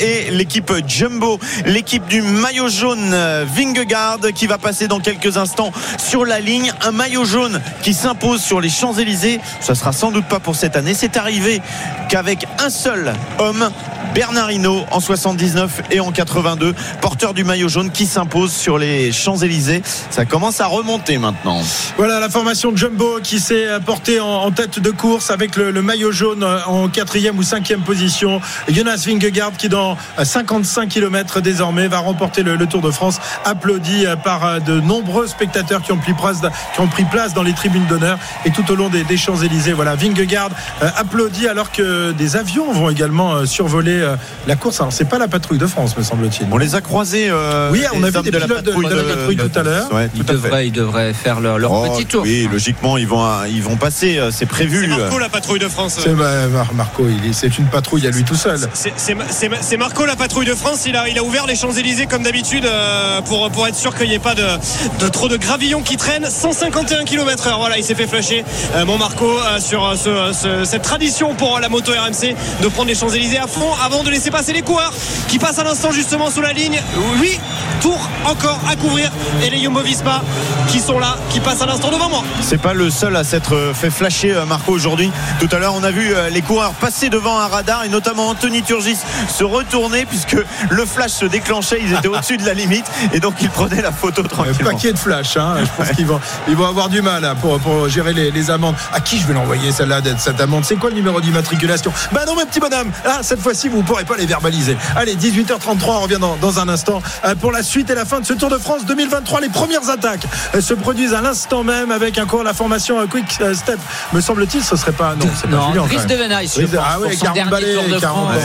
et 0.00 0.30
l'équipe 0.30 0.72
Jumbo, 0.86 1.38
l'équipe 1.64 2.06
du 2.06 2.22
maillot 2.22 2.68
jaune 2.68 3.10
euh, 3.12 3.44
Vingegaard 3.48 4.20
qui 4.34 4.46
va 4.46 4.58
passer 4.58 4.86
dans 4.86 5.00
quelques 5.00 5.36
instants 5.36 5.72
sur 5.98 6.24
la 6.24 6.38
ligne. 6.40 6.72
Un 6.82 6.92
maillot 6.92 7.24
jaune 7.24 7.60
qui 7.82 7.94
s'impose 7.94 8.40
sur 8.40 8.60
les 8.60 8.68
Champs-Élysées. 8.68 9.40
Ça 9.60 9.74
sera 9.74 9.92
sans 9.92 10.12
doute 10.12 10.26
pas 10.26 10.38
pour 10.38 10.54
cette 10.54 10.76
année. 10.76 10.94
C'est 10.94 11.16
arrivé 11.16 11.60
qu'avec 12.08 12.46
un 12.58 12.70
seul 12.70 13.12
homme, 13.38 13.70
Bernard 14.14 14.52
Hinault 14.52 14.84
en 14.90 15.00
79 15.00 15.82
et 15.90 16.00
en 16.00 16.12
82, 16.12 16.74
porteur 17.00 17.34
du 17.34 17.44
maillot 17.44 17.68
jaune 17.68 17.90
qui 17.90 18.06
s'impose 18.06 18.52
sur 18.52 18.78
les 18.78 19.12
Champs-Élysées. 19.12 19.82
Ça 20.10 20.24
commence 20.24 20.60
à 20.60 20.66
remonter 20.66 21.18
maintenant. 21.18 21.62
Voilà 21.96 22.20
la 22.20 22.28
formation 22.28 22.74
Jumbo 22.74 23.18
qui 23.22 23.40
s'est 23.40 23.66
portée 23.84 24.20
en, 24.20 24.26
en 24.26 24.50
tête 24.50 24.78
de 24.78 24.90
course 24.90 25.30
avec 25.30 25.56
le, 25.56 25.70
le 25.70 25.82
maillot 25.82 26.12
jaune 26.12 26.44
en 26.66 26.88
quatrième 26.88 27.38
ou 27.38 27.42
cinquième 27.42 27.80
position. 27.80 28.40
Jonas 28.68 29.04
Vingegaard 29.06 29.37
qui 29.56 29.68
dans 29.68 29.96
55 30.22 30.88
km 30.88 31.40
désormais 31.40 31.88
va 31.88 31.98
remporter 31.98 32.42
le, 32.42 32.56
le 32.56 32.66
Tour 32.66 32.80
de 32.82 32.90
France, 32.90 33.20
applaudi 33.44 34.04
par 34.24 34.60
de 34.60 34.80
nombreux 34.80 35.26
spectateurs 35.26 35.82
qui 35.82 35.92
ont 35.92 35.96
pris 35.98 36.12
place, 36.12 36.38
qui 36.74 36.80
ont 36.80 36.88
pris 36.88 37.04
place 37.04 37.34
dans 37.34 37.42
les 37.42 37.52
tribunes 37.52 37.86
d'honneur 37.86 38.18
et 38.44 38.50
tout 38.50 38.70
au 38.70 38.74
long 38.74 38.88
des, 38.88 39.04
des 39.04 39.16
Champs-Élysées. 39.16 39.72
Voilà, 39.72 39.94
Vingegaard 39.94 40.50
euh, 40.82 40.88
applaudi 40.96 41.46
alors 41.48 41.70
que 41.72 42.12
des 42.12 42.36
avions 42.36 42.72
vont 42.72 42.90
également 42.90 43.34
euh, 43.34 43.46
survoler 43.46 44.00
euh, 44.00 44.16
la 44.46 44.56
course. 44.56 44.80
Alors 44.80 44.92
c'est 44.92 45.08
pas 45.08 45.18
la 45.18 45.28
patrouille 45.28 45.58
de 45.58 45.66
France, 45.66 45.96
me 45.96 46.02
semble-t-il. 46.02 46.46
On 46.50 46.58
les 46.58 46.74
a 46.74 46.80
croisés. 46.80 47.28
euh, 47.30 47.70
Oui, 47.72 47.84
on 47.94 48.02
a 48.02 48.10
vu 48.10 48.20
des 48.22 48.30
de 48.30 48.38
la 48.38 48.44
pilotes 48.46 48.62
de, 48.64 48.70
patrouille 48.70 48.88
de 48.88 48.94
la 48.96 49.02
patrouille 49.14 49.36
tout 49.36 49.58
à 49.58 49.62
l'heure. 49.62 49.92
Ouais, 49.92 50.10
Ils 50.14 50.24
tout 50.24 50.32
à 50.32 50.36
fait. 50.36 50.42
devraient, 50.42 50.66
ils 50.66 50.72
devraient 50.72 51.12
faire 51.14 51.40
leur, 51.40 51.58
leur 51.58 51.72
Oh, 51.72 51.86
petit 51.96 52.06
tour. 52.06 52.22
Oui, 52.22 52.48
logiquement, 52.50 52.96
ils 52.98 53.06
vont, 53.06 53.24
ils 53.48 53.62
vont 53.62 53.76
passer. 53.76 54.18
euh, 54.18 54.30
C'est 54.32 54.46
prévu. 54.46 54.86
Marco, 54.88 55.18
la 55.18 55.28
patrouille 55.28 55.58
de 55.60 55.68
France. 55.68 55.98
C'est 56.02 56.14
bah, 56.14 56.46
Mar- 56.48 56.72
Marco, 56.74 57.06
c'est 57.32 57.58
une 57.58 57.66
patrouille 57.66 58.06
à 58.06 58.10
lui 58.10 58.24
tout 58.24 58.34
seul. 58.34 58.58
C'est- 58.72 58.92
C'est 58.96 59.14
c'est- 59.30 59.76
Marco, 59.76 60.04
la 60.06 60.16
patrouille 60.16 60.46
de 60.46 60.54
France. 60.54 60.84
Il 60.86 60.96
a, 60.96 61.22
ouvert 61.22 61.46
les 61.46 61.56
Champs-Élysées 61.56 62.06
comme 62.06 62.22
d'habitude 62.22 62.64
euh, 62.66 63.20
pour, 63.22 63.66
être 63.66 63.76
sûr 63.76 63.94
qu'il 63.94 64.08
n'y 64.08 64.14
ait 64.14 64.18
pas 64.18 64.34
de, 64.34 65.08
trop 65.08 65.28
de 65.28 65.36
gravillons 65.36 65.82
qui 65.82 65.96
traînent. 65.96 66.28
151 66.28 67.04
km/h. 67.04 67.56
Voilà, 67.58 67.78
il 67.78 67.84
s'est 67.84 67.94
fait 67.94 68.06
flasher. 68.06 68.44
Euh, 68.74 68.84
mon 68.84 68.98
Marco 68.98 69.26
euh, 69.26 69.58
sur 69.60 69.94
ce- 69.96 70.32
ce- 70.32 70.64
cette 70.64 70.82
tradition 70.82 71.34
pour 71.34 71.58
la 71.60 71.68
moto 71.68 71.92
RMC 71.92 72.34
de 72.62 72.68
prendre 72.68 72.88
les 72.88 72.94
Champs-Élysées 72.94 73.38
à 73.38 73.46
fond 73.46 73.70
avant 73.84 74.02
de 74.02 74.10
laisser 74.10 74.30
passer 74.30 74.52
les 74.52 74.62
coureurs 74.62 74.92
qui 75.28 75.38
passent 75.38 75.58
à 75.58 75.64
l'instant 75.64 75.90
justement 75.92 76.30
sous 76.30 76.40
la 76.40 76.52
ligne. 76.52 76.80
Oui, 77.20 77.38
tour 77.80 77.98
encore 78.24 78.58
à 78.70 78.76
couvrir. 78.76 79.10
Et 79.44 79.50
les 79.50 79.60
Jumbo 79.62 79.80
Visma 79.80 80.22
qui 80.68 80.80
sont 80.80 80.98
là, 80.98 81.16
qui 81.30 81.40
passent 81.40 81.62
à 81.62 81.66
l'instant 81.66 81.90
devant 81.90 82.08
moi. 82.08 82.22
C'est 82.42 82.60
pas 82.60 82.74
le 82.74 82.90
seul 82.90 83.16
à 83.16 83.24
s'être 83.24 83.72
fait 83.74 83.90
flasher 83.90 84.34
Marco 84.46 84.72
aujourd'hui. 84.72 85.10
Tout 85.40 85.48
à 85.52 85.58
l'heure, 85.58 85.74
on 85.74 85.82
a 85.84 85.90
vu 85.90 86.12
les 86.30 86.42
coureurs 86.42 86.72
passer 86.74 87.08
devant 87.08 87.38
un 87.38 87.46
radar 87.46 87.84
et 87.84 87.88
notamment 87.88 88.28
Anthony 88.28 88.62
Turgis 88.62 88.98
se 89.28 89.44
retourner 89.44 90.04
puisque 90.06 90.36
le 90.70 90.86
flash 90.86 91.12
se 91.12 91.24
déclenchait. 91.26 91.78
Ils 91.82 91.92
étaient 91.94 92.08
au-dessus 92.08 92.36
de 92.36 92.46
la 92.46 92.54
limite 92.54 92.86
et 93.12 93.20
donc 93.20 93.34
ils 93.40 93.50
prenaient 93.50 93.82
la 93.82 93.92
photo 93.92 94.22
Un 94.22 94.28
tranquillement. 94.28 94.70
paquet 94.70 94.92
de 94.92 94.98
flash. 94.98 95.36
hein. 95.36 95.56
Je 95.60 95.82
pense 95.84 95.94
qu'ils 95.96 96.06
vont, 96.06 96.20
ils 96.48 96.56
vont 96.56 96.66
avoir 96.66 96.88
du 96.88 97.02
mal 97.02 97.24
hein, 97.24 97.34
pour, 97.40 97.58
pour 97.60 97.88
gérer 97.88 98.12
les, 98.12 98.30
les 98.30 98.50
amendes. 98.50 98.74
À 98.92 99.00
qui 99.00 99.18
je 99.18 99.26
vais 99.26 99.34
l'envoyer 99.34 99.72
celle-là, 99.72 100.00
d'être 100.00 100.20
cette 100.20 100.40
amende? 100.40 100.64
C'est 100.64 100.76
quoi 100.76 100.90
le 100.90 100.96
numéro 100.96 101.20
d'immatriculation? 101.20 101.92
Bah 102.12 102.24
non, 102.26 102.34
mes 102.36 102.44
petits 102.44 102.60
bonhommes. 102.60 102.90
Ah, 103.04 103.18
cette 103.22 103.40
fois-ci, 103.40 103.68
vous 103.68 103.78
ne 103.78 103.82
pourrez 103.82 104.04
pas 104.04 104.16
les 104.16 104.26
verbaliser. 104.26 104.76
Allez, 104.96 105.16
18h33, 105.16 105.84
on 105.88 106.00
revient 106.00 106.18
dans, 106.20 106.36
dans 106.36 106.58
un 106.58 106.68
instant 106.68 107.02
euh, 107.24 107.34
pour 107.34 107.52
la 107.52 107.62
suite 107.62 107.90
et 107.90 107.94
la 107.94 108.04
fin 108.04 108.20
de 108.20 108.26
ce 108.26 108.32
Tour 108.34 108.50
de 108.50 108.58
France 108.58 108.84
2023. 108.86 109.40
Les 109.40 109.48
premières 109.48 109.88
attaques 109.90 110.24
euh, 110.54 110.60
se 110.60 110.74
produisent 110.74 111.14
à 111.14 111.20
l'instant 111.20 111.64
même 111.64 111.90
avec 111.90 112.18
un 112.18 112.26
cours 112.26 112.42
la 112.42 112.54
formation 112.54 113.00
euh, 113.00 113.06
Quick 113.06 113.30
Step. 113.54 113.78
Me 114.12 114.20
semble-t-il, 114.20 114.62
ce 114.62 114.76
serait 114.76 114.92
pas. 114.92 115.14
Non, 115.18 115.26
c'est 115.34 115.48
pas 115.48 115.56
Non, 115.56 115.68
Julien, 115.68 115.82
de 115.82 115.88
pense, 115.88 116.84
Ah 116.84 116.98
ouais, 117.00 117.08
pour 117.10 117.18
son 117.18 117.24
40 117.26 117.34
dernier 117.34 117.50
balais, 117.50 117.74
Tour 117.74 117.84
de 117.88 117.98
40 118.00 118.30
France. 118.32 118.42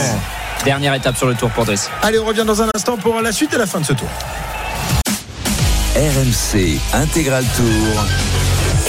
Dernière 0.64 0.94
étape 0.94 1.16
sur 1.16 1.26
le 1.26 1.34
Tour 1.34 1.50
pour 1.50 1.64
Driss. 1.64 1.90
Allez, 2.02 2.18
on 2.18 2.24
revient 2.24 2.44
dans 2.46 2.62
un 2.62 2.68
instant 2.74 2.96
pour 2.96 3.20
la 3.20 3.32
suite 3.32 3.52
et 3.54 3.58
la 3.58 3.66
fin 3.66 3.80
de 3.80 3.84
ce 3.86 3.92
tour. 3.92 4.08
RMC 5.96 6.78
Intégral 6.92 7.44
Tour. 7.56 8.04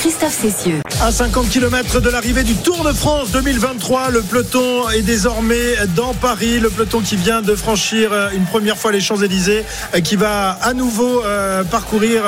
Christophe 0.06 0.38
Cessieux. 0.40 0.82
À 1.02 1.12
50 1.12 1.50
km 1.50 2.00
de 2.00 2.12
l'arrivée 2.12 2.44
du 2.44 2.54
Tour 2.54 2.84
de 2.84 2.94
France 2.94 3.32
2023, 3.32 4.12
le 4.12 4.22
peloton 4.22 4.88
est 4.92 5.02
désormais 5.02 5.74
dans 5.96 6.14
Paris. 6.14 6.60
Le 6.60 6.70
peloton 6.70 7.00
qui 7.00 7.16
vient 7.16 7.42
de 7.42 7.56
franchir 7.56 8.12
euh, 8.14 8.30
une 8.36 8.46
première 8.46 8.78
fois 8.78 8.92
les 8.92 9.02
Champs-Élysées, 9.02 9.66
euh, 9.96 10.02
qui 10.02 10.16
va 10.16 10.60
à 10.62 10.74
nouveau 10.74 11.24
euh, 11.26 11.64
parcourir 11.64 12.22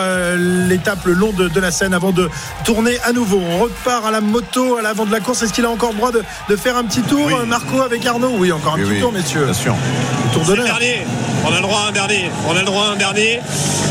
l'étape 0.67 1.05
le 1.05 1.13
long 1.13 1.31
de, 1.33 1.49
de 1.49 1.59
la 1.59 1.69
Seine 1.69 1.93
avant 1.93 2.11
de 2.11 2.27
tourner 2.65 2.97
à 3.05 3.13
nouveau. 3.13 3.39
On 3.47 3.59
repart 3.59 4.07
à 4.07 4.09
la 4.09 4.21
moto 4.21 4.77
à 4.77 4.81
l'avant 4.81 5.05
de 5.05 5.11
la 5.11 5.19
course. 5.19 5.43
Est-ce 5.43 5.53
qu'il 5.53 5.65
a 5.65 5.69
encore 5.69 5.91
le 5.91 5.97
droit 5.97 6.11
de, 6.11 6.23
de 6.49 6.55
faire 6.55 6.77
un 6.77 6.83
petit 6.83 7.03
tour, 7.03 7.29
Marco, 7.45 7.83
avec 7.83 8.03
Arnaud? 8.07 8.37
Oui, 8.39 8.51
encore 8.51 8.73
un 8.73 8.77
Oui, 8.77 8.85
petit 8.85 8.93
oui, 8.93 8.99
tour, 9.01 9.11
messieurs. 9.11 9.43
Bien 9.45 9.53
sûr. 9.53 9.75
Le 10.33 10.33
tour 10.33 10.55
dernier. 10.55 11.05
On 11.45 11.51
a 11.53 11.57
le 11.57 11.61
droit 11.61 11.81
à 11.85 11.89
un 11.89 11.91
dernier. 11.91 12.31
On 12.47 12.55
a 12.55 12.59
le 12.59 12.65
droit 12.65 12.87
à 12.87 12.93
un 12.93 12.95
dernier. 12.95 13.39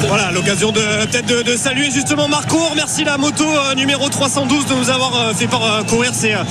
Voilà, 0.08 0.30
l'occasion 0.32 0.72
de 0.72 0.80
peut-être 1.06 1.26
de, 1.26 1.42
de 1.42 1.56
saluer 1.56 1.90
justement 1.90 2.28
Marco. 2.28 2.58
On 2.58 2.70
remercie 2.70 3.04
la 3.04 3.16
moto 3.16 3.44
numéro 3.76 4.08
312 4.08 4.66
de 4.66 4.74
nous 4.74 4.90
avoir 4.90 5.14
euh, 5.14 5.34
fait 5.34 5.46
parcourir 5.46 6.12
ces, 6.14 6.32
euh, 6.32 6.42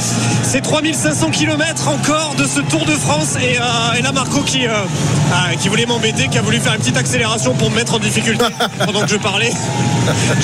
ces 0.43 0.61
3500 0.61 1.31
km 1.31 1.87
encore 1.87 2.35
de 2.37 2.45
ce 2.45 2.59
Tour 2.61 2.85
de 2.85 2.91
France. 2.91 3.35
Et, 3.41 3.57
euh, 3.59 3.97
et 3.97 4.01
là, 4.01 4.11
Marco 4.11 4.41
qui, 4.41 4.67
euh, 4.67 4.73
qui 5.59 5.67
voulait 5.69 5.85
m'embêter, 5.85 6.27
qui 6.27 6.37
a 6.37 6.41
voulu 6.41 6.59
faire 6.59 6.73
une 6.73 6.79
petite 6.79 6.97
accélération 6.97 7.53
pour 7.55 7.71
me 7.71 7.75
mettre 7.75 7.95
en 7.95 7.99
difficulté 7.99 8.45
pendant 8.85 9.01
que 9.01 9.09
je 9.09 9.17
parlais. 9.17 9.51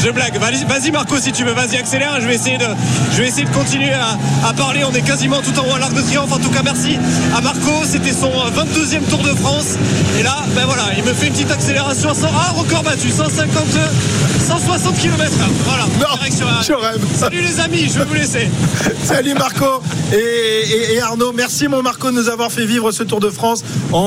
Je 0.03 0.09
blague. 0.09 0.37
Vas-y, 0.37 0.91
Marco, 0.91 1.17
si 1.19 1.31
tu 1.31 1.43
veux, 1.43 1.53
vas-y, 1.53 1.77
accélère. 1.77 2.19
Je 2.19 2.27
vais 2.27 2.35
essayer 2.35 2.57
de, 2.57 2.67
je 3.13 3.21
vais 3.21 3.27
essayer 3.27 3.45
de 3.45 3.53
continuer 3.53 3.93
à, 3.93 4.17
à 4.47 4.53
parler. 4.53 4.83
On 4.83 4.93
est 4.93 5.01
quasiment 5.01 5.41
tout 5.41 5.57
en 5.59 5.69
haut 5.69 5.75
à 5.75 5.79
l'Arc 5.79 5.93
de 5.93 6.01
Triomphe. 6.01 6.31
En 6.31 6.39
tout 6.39 6.49
cas, 6.49 6.61
merci 6.63 6.97
à 7.35 7.41
Marco. 7.41 7.71
C'était 7.85 8.13
son 8.13 8.31
euh, 8.31 8.63
22e 8.63 9.07
Tour 9.07 9.21
de 9.21 9.35
France. 9.35 9.77
Et 10.19 10.23
là, 10.23 10.37
ben 10.55 10.65
voilà, 10.65 10.85
il 10.97 11.03
me 11.03 11.13
fait 11.13 11.27
une 11.27 11.33
petite 11.33 11.51
accélération 11.51 12.09
à 12.09 12.15
100. 12.15 12.27
Ah, 12.33 12.53
record 12.57 12.83
battu, 12.83 13.09
150, 13.11 13.65
160 14.59 14.95
km. 14.97 15.31
Voilà. 15.65 15.85
Direction 16.15 16.47
à- 16.47 16.61
je 16.61 16.73
rêve. 16.73 17.01
Salut 17.15 17.41
les 17.41 17.59
amis, 17.59 17.89
je 17.93 17.99
vais 17.99 18.05
vous 18.05 18.13
laisser. 18.13 18.49
Salut 19.03 19.33
Marco 19.33 19.81
et, 20.13 20.15
et- 20.17 20.93
et 20.95 21.01
Arnaud. 21.01 21.31
Merci 21.33 21.67
mon 21.67 21.81
Marco 21.81 22.11
de 22.11 22.15
nous 22.15 22.29
avoir 22.29 22.51
fait 22.51 22.65
vivre 22.65 22.91
ce 22.91 23.03
Tour 23.03 23.19
de 23.19 23.29
France. 23.29 23.63
En, 23.91 23.97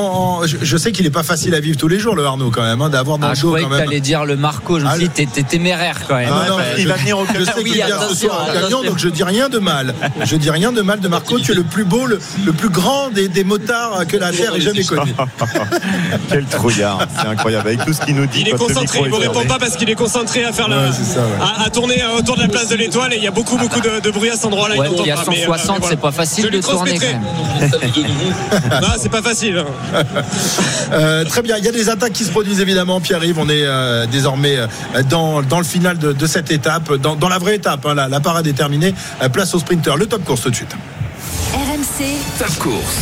en- 0.43 0.47
je, 0.47 0.57
je 0.61 0.77
sais 0.77 0.93
qu'il 0.93 1.05
n'est 1.05 1.11
pas 1.11 1.23
facile 1.23 1.55
à 1.55 1.61
vivre 1.61 1.77
tous 1.79 1.89
les 1.89 1.99
jours 1.99 2.15
le 2.15 2.25
Arnaud 2.25 2.51
quand 2.51 2.63
même, 2.63 2.81
hein, 2.83 2.91
d'avoir 2.91 3.19
dans 3.19 3.29
Ah, 3.29 3.31
le 3.31 3.37
je 3.37 3.41
croyais 3.47 3.65
quand 3.65 3.71
que 3.71 3.77
même. 3.77 3.85
t'allais 3.87 4.01
dire 4.01 4.25
le 4.25 4.37
Marco. 4.37 4.79
Je 4.79 4.85
me 4.85 4.91
Ah, 4.91 4.97
suis 4.97 5.09
dit, 5.09 5.27
t'es- 5.27 5.43
téméraire 5.43 6.01
quand 6.09 6.17
même. 6.17 6.29
Ah, 6.31 6.45
non, 6.45 6.53
non, 6.53 6.57
bah, 6.59 6.63
mais 6.75 6.81
il 6.81 6.85
je- 6.85 6.89
va 6.89 6.95
venir 6.97 7.19
au 7.19 7.25
Je 7.27 7.63
Oui, 7.63 7.81
attention. 7.83 8.83
donc 8.85 8.99
je 8.99 9.09
dis 9.09 9.23
rien 9.25 9.49
de 9.49 9.59
mal. 9.59 9.95
Je 10.25 10.37
dis 10.37 10.51
rien 10.51 10.73
de 10.73 10.83
mal 10.83 11.01
de 11.01 11.09
Marco. 11.09 11.39
Tu 11.39 11.53
es 11.53 11.55
le 11.55 11.63
plus 11.65 11.85
beau, 11.85 12.07
le, 12.07 12.19
le 12.45 12.53
plus 12.53 12.69
grand 12.69 13.09
des, 13.11 13.29
des 13.29 13.45
motards 13.45 14.07
que 14.07 14.17
la 14.17 14.31
Terre 14.33 14.55
ait 14.55 14.61
jamais 14.61 14.85
connu. 14.85 15.15
Quel 16.29 16.45
trouillard. 16.47 16.99
C'est 17.21 17.29
incroyable. 17.29 17.69
Avec 17.69 17.85
tout 17.85 17.93
ce 17.93 18.01
qu'il 18.03 18.15
nous 18.17 18.27
dit. 18.27 18.41
Il 18.43 18.49
est 18.49 18.53
concentré, 18.59 19.01
il 19.05 19.11
ne 19.11 19.17
répond 19.17 19.45
pas 19.47 19.59
parce 19.59 19.77
qu'il 19.77 19.89
est 19.91 19.95
concentré 19.95 20.34
à 20.43 20.53
faire 20.53 20.69
Ouais, 20.69 20.75
c'est 20.93 21.05
ça, 21.05 21.21
ouais. 21.21 21.27
à, 21.41 21.65
à 21.65 21.71
tourner 21.71 22.03
euh, 22.03 22.19
autour 22.19 22.37
de 22.37 22.43
la 22.43 22.49
place 22.49 22.69
de 22.69 22.77
l'étoile 22.77 23.13
et 23.13 23.17
il 23.17 23.23
y 23.23 23.27
a 23.27 23.31
beaucoup 23.31 23.57
beaucoup 23.57 23.81
de, 23.81 24.01
de 24.01 24.11
bruit 24.11 24.31
à 24.31 24.35
cet 24.35 24.47
endroit-là. 24.47 24.77
Ouais, 24.77 24.89
il 24.99 25.07
y 25.07 25.11
a 25.11 25.17
pas, 25.17 25.25
mais, 25.31 25.43
euh, 25.43 25.47
160, 25.47 25.51
mais 25.51 25.79
voilà. 25.79 25.91
c'est 25.91 26.01
pas 26.01 26.11
facile 26.13 26.45
Je 26.47 26.51
de 26.57 26.61
tourner 26.63 26.95
non, 28.83 28.89
c'est 28.99 29.09
pas 29.11 29.23
facile. 29.23 29.59
hein. 29.59 30.03
Euh, 30.93 31.25
très 31.25 31.43
bien, 31.43 31.57
il 31.57 31.65
y 31.65 31.69
a 31.69 31.73
des 31.73 31.89
attaques 31.89 32.13
qui 32.13 32.25
se 32.25 32.31
produisent 32.31 32.61
évidemment. 32.61 33.01
Pierre-Yves, 33.01 33.39
on 33.39 33.49
est 33.49 33.65
euh, 33.65 34.07
désormais 34.07 34.57
euh, 34.59 34.67
dans, 35.09 35.43
dans 35.43 35.59
le 35.59 35.65
final 35.65 35.99
de, 35.99 36.13
de 36.13 36.27
cette 36.27 36.51
étape, 36.53 36.93
dans, 36.97 37.17
dans 37.17 37.29
la 37.29 37.39
vraie 37.39 37.57
étape. 37.57 37.85
hein, 37.87 37.95
la, 37.95 38.09
la 38.09 38.21
parade 38.21 38.47
est 38.47 38.53
terminée. 38.53 38.95
Euh, 39.23 39.29
place 39.29 39.55
au 39.55 39.59
sprinter. 39.59 39.97
Le 39.97 40.07
top 40.07 40.25
course 40.25 40.43
tout 40.43 40.51
de 40.51 40.57
suite. 40.57 40.77
RMC, 41.53 42.05
Top 42.39 42.55
course. 42.59 42.99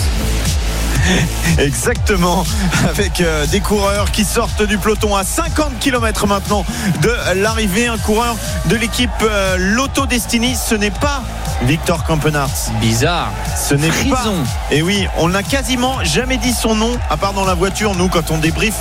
Exactement, 1.58 2.44
avec 2.88 3.20
euh, 3.20 3.46
des 3.46 3.60
coureurs 3.60 4.10
qui 4.10 4.24
sortent 4.24 4.62
du 4.62 4.78
peloton 4.78 5.16
à 5.16 5.24
50 5.24 5.78
km 5.78 6.26
maintenant 6.26 6.64
de 7.00 7.12
l'arrivée. 7.34 7.86
Un 7.86 7.98
coureur 7.98 8.36
de 8.66 8.76
l'équipe 8.76 9.10
euh, 9.22 9.56
Lotto 9.58 10.06
Destiny, 10.06 10.54
ce 10.56 10.74
n'est 10.74 10.90
pas 10.90 11.22
Victor 11.66 12.04
Campenarts. 12.04 12.70
Bizarre. 12.80 13.30
Ce 13.56 13.74
n'est 13.74 13.88
pas. 13.88 13.94
Frison. 13.94 14.34
Et 14.70 14.82
oui, 14.82 15.06
on 15.18 15.28
n'a 15.28 15.42
quasiment 15.42 16.02
jamais 16.02 16.36
dit 16.36 16.52
son 16.52 16.74
nom, 16.74 16.98
à 17.08 17.16
part 17.16 17.32
dans 17.32 17.44
la 17.44 17.54
voiture, 17.54 17.94
nous, 17.94 18.08
quand 18.08 18.30
on 18.30 18.38
débrief 18.38 18.74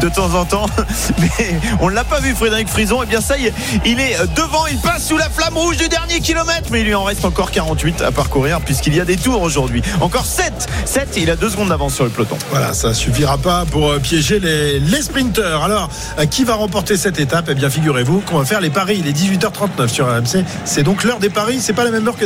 de 0.00 0.08
temps 0.08 0.34
en 0.34 0.44
temps. 0.44 0.66
Mais 1.18 1.58
on 1.80 1.88
ne 1.88 1.94
l'a 1.94 2.04
pas 2.04 2.20
vu, 2.20 2.34
Frédéric 2.34 2.68
Frison. 2.68 3.02
Et 3.02 3.06
bien 3.06 3.20
ça, 3.20 3.38
y 3.38 3.46
est, 3.46 3.54
il 3.84 4.00
est 4.00 4.16
devant, 4.34 4.66
il 4.66 4.78
passe 4.78 5.06
sous 5.06 5.16
la 5.16 5.30
flamme 5.30 5.56
rouge 5.56 5.78
du 5.78 5.88
dernier 5.88 6.20
kilomètre. 6.20 6.68
Mais 6.70 6.80
il 6.80 6.86
lui 6.86 6.94
en 6.94 7.04
reste 7.04 7.24
encore 7.24 7.50
48 7.50 8.02
à 8.02 8.12
parcourir, 8.12 8.60
puisqu'il 8.60 8.94
y 8.94 9.00
a 9.00 9.04
des 9.04 9.16
tours 9.16 9.40
aujourd'hui. 9.40 9.82
Encore 10.00 10.26
7. 10.26 10.52
7, 10.84 11.16
il 11.16 11.30
a 11.30 11.36
deux 11.36 11.50
secondes 11.50 11.70
d'avance 11.70 11.94
sur 11.94 12.04
le 12.04 12.10
peloton. 12.10 12.36
Voilà, 12.50 12.74
ça 12.74 12.92
suffira 12.92 13.38
pas 13.38 13.64
pour 13.64 13.90
euh, 13.90 13.98
piéger 13.98 14.40
les, 14.40 14.78
les 14.78 15.02
sprinteurs. 15.02 15.64
Alors, 15.64 15.88
euh, 16.18 16.26
qui 16.26 16.44
va 16.44 16.54
remporter 16.54 16.96
cette 16.96 17.18
étape? 17.18 17.46
Eh 17.50 17.54
bien, 17.54 17.70
figurez-vous 17.70 18.20
qu'on 18.20 18.38
va 18.38 18.44
faire 18.44 18.60
les 18.60 18.70
paris. 18.70 18.98
Il 19.00 19.08
est 19.08 19.16
18h39 19.16 19.88
sur 19.88 20.06
RMC. 20.06 20.44
C'est 20.64 20.82
donc 20.82 21.02
l'heure 21.02 21.18
des 21.18 21.30
paris. 21.30 21.60
C'est 21.60 21.72
pas 21.72 21.84
la 21.84 21.90
même 21.90 22.06
heure 22.06 22.16
que 22.16 22.25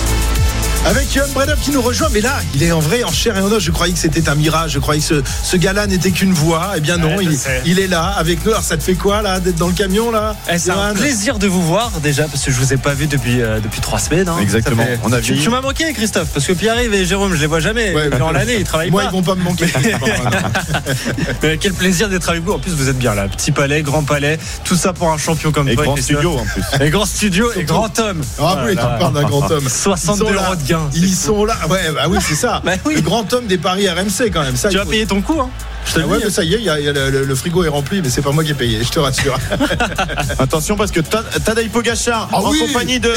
Avec 0.83 1.13
Johan 1.13 1.27
Bredov 1.35 1.59
qui 1.59 1.69
nous 1.71 1.81
rejoint, 1.81 2.09
mais 2.11 2.21
là, 2.21 2.39
il 2.55 2.63
est 2.63 2.71
en 2.71 2.79
vrai 2.79 3.03
en 3.03 3.11
chair 3.11 3.37
et 3.37 3.41
en 3.41 3.51
os. 3.51 3.61
Je 3.63 3.69
croyais 3.69 3.93
que 3.93 3.99
c'était 3.99 4.27
un 4.29 4.35
mirage. 4.35 4.71
Je 4.71 4.79
croyais 4.79 4.99
que 4.99 5.05
ce, 5.05 5.21
ce 5.43 5.55
gars-là 5.55 5.85
n'était 5.85 6.09
qu'une 6.09 6.33
voix. 6.33 6.71
Eh 6.75 6.79
bien 6.79 6.97
non, 6.97 7.15
Ouais, 7.17 7.25
il, 7.65 7.79
est 7.79 7.87
là 7.87 8.15
avec 8.17 8.43
nous. 8.43 8.51
Alors 8.51 8.63
ça 8.63 8.77
te 8.77 8.83
fait 8.83 8.95
quoi 8.95 9.21
là 9.21 9.39
d'être 9.39 9.57
dans 9.57 9.67
le 9.67 9.73
camion 9.73 10.09
là 10.11 10.35
Eh, 10.51 10.57
C'est 10.57 10.71
un 10.71 10.93
plaisir 10.93 11.37
de 11.37 11.45
vous 11.47 11.61
voir 11.61 11.91
déjà 12.01 12.23
parce 12.23 12.43
que 12.43 12.51
je 12.51 12.57
vous 12.57 12.73
ai 12.73 12.77
pas 12.77 12.93
vu 12.95 13.05
depuis 13.05 13.41
euh, 13.41 13.59
depuis 13.59 13.79
trois 13.79 13.99
semaines. 13.99 14.27
hein. 14.27 14.37
Exactement. 14.41 14.83
Fait- 14.83 14.99
On 15.03 15.11
a 15.13 15.17
tu, 15.19 15.27
vieilli. 15.33 15.43
tu 15.43 15.49
m'as 15.51 15.61
manqué 15.61 15.93
Christophe 15.93 16.29
parce 16.33 16.47
que 16.47 16.53
Pierre-Yves 16.53 16.93
et 16.95 17.05
Jérôme 17.05 17.35
je 17.35 17.41
les 17.41 17.47
vois 17.47 17.59
jamais. 17.59 17.93
Ouais, 17.93 18.09
Durant 18.09 18.31
l'année 18.31 18.55
ils 18.57 18.63
travaillent 18.63 18.89
Moi, 18.89 19.03
pas. 19.03 19.09
ils 19.09 19.13
vont 19.13 19.21
pas 19.21 19.35
me 19.35 19.43
manquer. 19.43 19.65
Mais 21.43 21.57
quel 21.57 21.73
plaisir 21.73 22.09
d'être 22.09 22.27
avec 22.29 22.43
vous. 22.43 22.53
En 22.53 22.59
plus 22.59 22.71
vous 22.71 22.89
êtes 22.89 22.97
bien 22.97 23.13
là, 23.13 23.27
petit 23.27 23.51
palais, 23.51 23.83
grand 23.83 24.03
palais, 24.03 24.39
tout 24.63 24.75
ça 24.75 24.93
pour 24.93 25.11
un 25.11 25.17
champion 25.19 25.51
comme 25.51 25.69
Et 25.69 25.75
toi. 25.75 25.83
grand 25.83 25.93
Christophe. 25.93 26.17
studio 26.17 26.37
en 26.39 26.45
plus. 26.45 26.85
Et 26.85 26.89
grand 26.89 27.05
studio 27.05 27.51
et 27.55 27.63
grand 27.65 27.99
homme. 27.99 28.21
Ah 28.41 28.63
oui, 28.65 28.71
tu 28.71 28.77
parles 28.77 29.13
d'un 29.13 29.23
grand 29.23 29.49
homme. 29.51 29.67
62 29.69 30.23
Ils 30.25 30.27
sont 30.27 30.33
là. 30.33 30.41
euros 30.47 30.55
de 30.55 30.63
Ils 30.93 31.13
sont 31.15 31.45
là. 31.45 31.55
Ouais, 31.69 31.91
bah 31.93 32.03
oui, 32.09 32.17
c'est 32.21 32.35
ça. 32.35 32.61
Bah 32.63 32.73
oui. 32.85 32.95
Le 32.95 33.01
grand 33.01 33.31
homme 33.33 33.47
des 33.47 33.57
paris 33.57 33.87
RMC 33.89 34.29
quand 34.33 34.43
même. 34.43 34.55
Ça, 34.55 34.69
Tu 34.69 34.77
vas 34.77 34.83
faut- 34.83 34.89
payer 34.91 35.05
ton 35.05 35.21
coup 35.21 35.39
hein. 35.39 35.49
Je 35.85 35.99
Ah 36.01 36.07
ouais, 36.07 36.19
mais 36.23 36.29
ça 36.29 36.43
y 36.43 36.53
est, 36.53 36.57
il 36.57 36.63
y 36.63 36.69
a- 36.69 36.79
il 36.79 36.85
y 36.85 36.89
a 36.89 36.93
le, 36.93 37.09
le- 37.09 37.23
le 37.25 37.35
frigo 37.35 37.63
est 37.63 37.67
rempli, 37.69 38.01
mais 38.01 38.09
c'est 38.09 38.21
pas 38.21 38.31
moi 38.31 38.43
qui 38.43 38.51
ai 38.51 38.53
payé, 38.53 38.83
je 38.83 38.89
te 38.89 38.99
rassure. 38.99 39.37
Attention 40.39 40.75
parce 40.75 40.91
que 40.91 40.99
Ta- 41.01 41.23
Tadej 41.43 41.69
Pogacar 41.69 42.29
Ah 42.31 42.37
en 42.37 42.49
oui 42.51 42.59
compagnie 42.59 42.99
de 42.99 43.09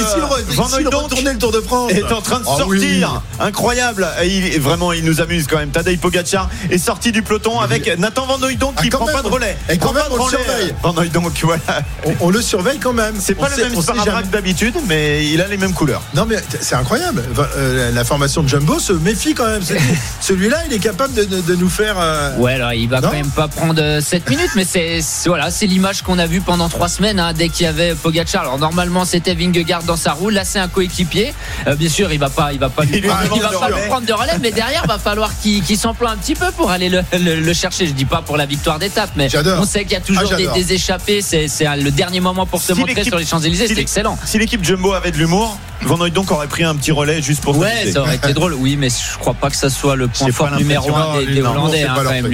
Van 0.55 0.65
retournait 0.65 1.33
le 1.33 1.39
Tour 1.39 1.53
de 1.53 1.61
France 1.61 1.93
est 1.93 2.13
en 2.13 2.21
train 2.21 2.39
de 2.41 2.45
Ah 2.47 2.59
sortir. 2.59 2.69
oui. 2.69 3.05
Incroyable. 3.47 4.07
Et 4.23 4.29
il, 4.29 4.47
est- 4.47 4.59
vraiment, 4.59 4.93
il 4.93 5.05
nous 5.05 5.21
amuse 5.21 5.47
quand 5.47 5.59
même. 5.59 5.71
Tadej 5.71 5.99
Pogacar 5.99 6.49
est 6.71 6.79
sorti 6.79 7.13
du 7.13 7.23
peloton 7.23 7.61
avec 7.61 7.99
Nathan 7.99 8.27
Van 8.27 8.39
Hooydonk 8.41 8.81
qui 8.81 8.91
prend 8.91 9.07
même. 9.07 9.15
pas 9.17 9.23
de 9.23 9.29
relais. 9.29 9.57
Et 9.69 9.79
quand 9.79 9.93
même, 9.93 10.05
on 10.11 10.25
le 10.25 10.31
surveille. 10.31 10.75
Van 10.83 10.95
Hooydonk, 10.95 11.33
voilà. 11.43 11.61
On, 12.05 12.15
on 12.21 12.31
le 12.31 12.43
surveille 12.43 12.79
quand 12.79 12.93
même. 12.93 13.15
C'est 13.19 13.35
pas 13.35 13.47
On 13.47 13.51
le 13.51 13.55
sait- 13.55 13.69
même 13.71 13.81
sparadrap 13.81 14.29
d'habitude, 14.31 14.75
mais 14.89 15.27
il 15.27 15.41
a 15.41 15.47
les 15.49 15.57
mêmes 15.57 15.73
couleurs. 15.75 16.03
Non 16.15 16.27
mais 16.27 16.37
c'est 16.61 16.75
incroyable. 16.75 17.23
Euh, 17.57 17.91
la 17.93 18.05
formation 18.05 18.43
de 18.43 18.49
Jumbo 18.49 18.79
se 18.79 18.93
méfie 18.93 19.35
quand 19.35 19.47
même. 19.47 19.63
Celui-là, 20.21 20.59
il 20.67 20.73
est 20.73 20.79
capable 20.79 21.15
de, 21.15 21.25
de- 21.25 21.41
de 21.41 21.55
nous 21.57 21.69
faire. 21.69 21.97
euh, 21.99 22.37
Ouais, 22.39 22.54
alors 22.55 22.73
il 22.73 22.89
va 22.89 23.01
Non 23.01 23.09
quand 23.09 23.15
même 23.15 23.31
pas 23.31 23.49
prendre 23.49 24.01
7 24.01 24.29
minutes, 24.31 24.51
mais 24.57 24.65
c'est 24.65 25.01
voilà, 25.27 25.51
c'est 25.51 25.67
l'image 25.67 26.03
qu'on 26.03 26.19
a 26.19 26.27
vue 26.27 26.41
pendant 26.41 26.69
3 26.69 26.89
semaines 26.89 27.19
hein, 27.21 27.33
dès 27.33 27.49
qu'il 27.49 27.65
y 27.65 27.69
avait 27.69 27.95
Pogacar. 27.95 28.43
Alors 28.43 28.59
normalement 28.59 29.05
c'était 29.05 29.35
Vingegaard 29.35 29.83
dans 29.85 29.97
sa 29.97 30.13
roue, 30.13 30.31
là 30.31 30.45
c'est 30.45 30.59
un 30.59 30.69
coéquipier. 30.69 31.35
Euh, 31.67 31.75
bien 31.77 31.89
sûr, 31.89 32.13
il 32.13 32.19
va 32.19 32.31
pas, 32.31 32.53
il 32.53 32.59
va 32.59 32.69
pas, 32.69 32.85
Il 32.85 32.93
lui 32.93 33.01
prendre, 33.03 33.23
demande 33.25 33.37
il 33.39 33.43
va 33.43 33.49
de 33.49 33.55
pas 33.57 33.67
lui 33.69 33.75
relais. 33.75 33.87
prendre 33.89 34.07
de 34.07 34.13
relais, 34.13 34.39
mais 34.43 34.51
derrière 34.51 34.87
va 34.87 34.99
falloir 34.99 35.31
qu'il 35.41 35.63
qu'il 35.63 35.79
s'emploie 35.79 36.11
un 36.11 36.17
petit 36.17 36.35
peu 36.35 36.51
pour 36.53 36.71
aller 36.71 36.89
le, 36.89 37.03
le- 37.19 37.41
le 37.41 37.53
chercher. 37.55 37.87
Je 37.87 37.93
dis 37.93 38.05
pas 38.05 38.23
pour 38.23 38.37
la 38.37 38.47
victoire 38.47 38.79
d'étape, 38.79 39.11
mais 39.17 39.29
on 39.59 39.65
sait 39.65 39.83
qu'il 39.83 39.93
y 39.93 39.97
a 39.97 40.01
toujours 40.01 40.31
Ah, 40.33 40.37
des, 40.37 40.43
j'adore. 40.45 40.57
des 40.57 40.73
échappées. 40.73 41.21
C'est 41.23 41.47
le 41.77 41.91
dernier 41.91 42.21
moment 42.21 42.47
pour 42.47 42.61
se 42.61 42.73
Si 42.75 42.79
montrer 42.81 43.05
sur 43.05 43.19
les 43.19 43.27
Champs 43.27 43.41
Élysées. 43.41 43.67
si 43.69 43.75
C'est 43.75 43.81
excellent. 43.81 44.19
Si 44.25 44.39
l'équipe 44.39 44.65
Jumbo 44.65 44.93
avait 44.93 45.11
de 45.11 45.17
l'humour, 45.19 45.59
Van 45.83 45.97
Hooydonk 45.99 46.31
aurait 46.31 46.47
pris 46.47 46.65
un 46.65 46.75
petit 46.77 46.93
relais 46.93 47.21
juste 47.21 47.43
pour 47.43 47.57
Ouais, 47.59 47.91
ça 47.93 48.01
aurait 48.01 48.17
été 48.17 48.33
drôle. 48.33 48.55
Oui, 48.55 48.77
mais 48.79 48.89
je 48.89 49.19
crois 49.19 49.35
pas 49.35 49.51
que 49.51 49.57
ça 49.57 49.69
soit 49.71 49.97
le 49.97 50.09
point 50.09 50.31
fort 50.33 50.51
numéro 50.53 50.89
l'impression. 50.89 51.13
un 51.13 51.19
des, 51.19 51.25
Non, 51.25 51.27
des 51.27 51.35
l'humour, 51.35 51.51
Hollandais, 51.53 51.83
hein, 51.85 51.95
quand 51.97 52.11
même 52.11 52.27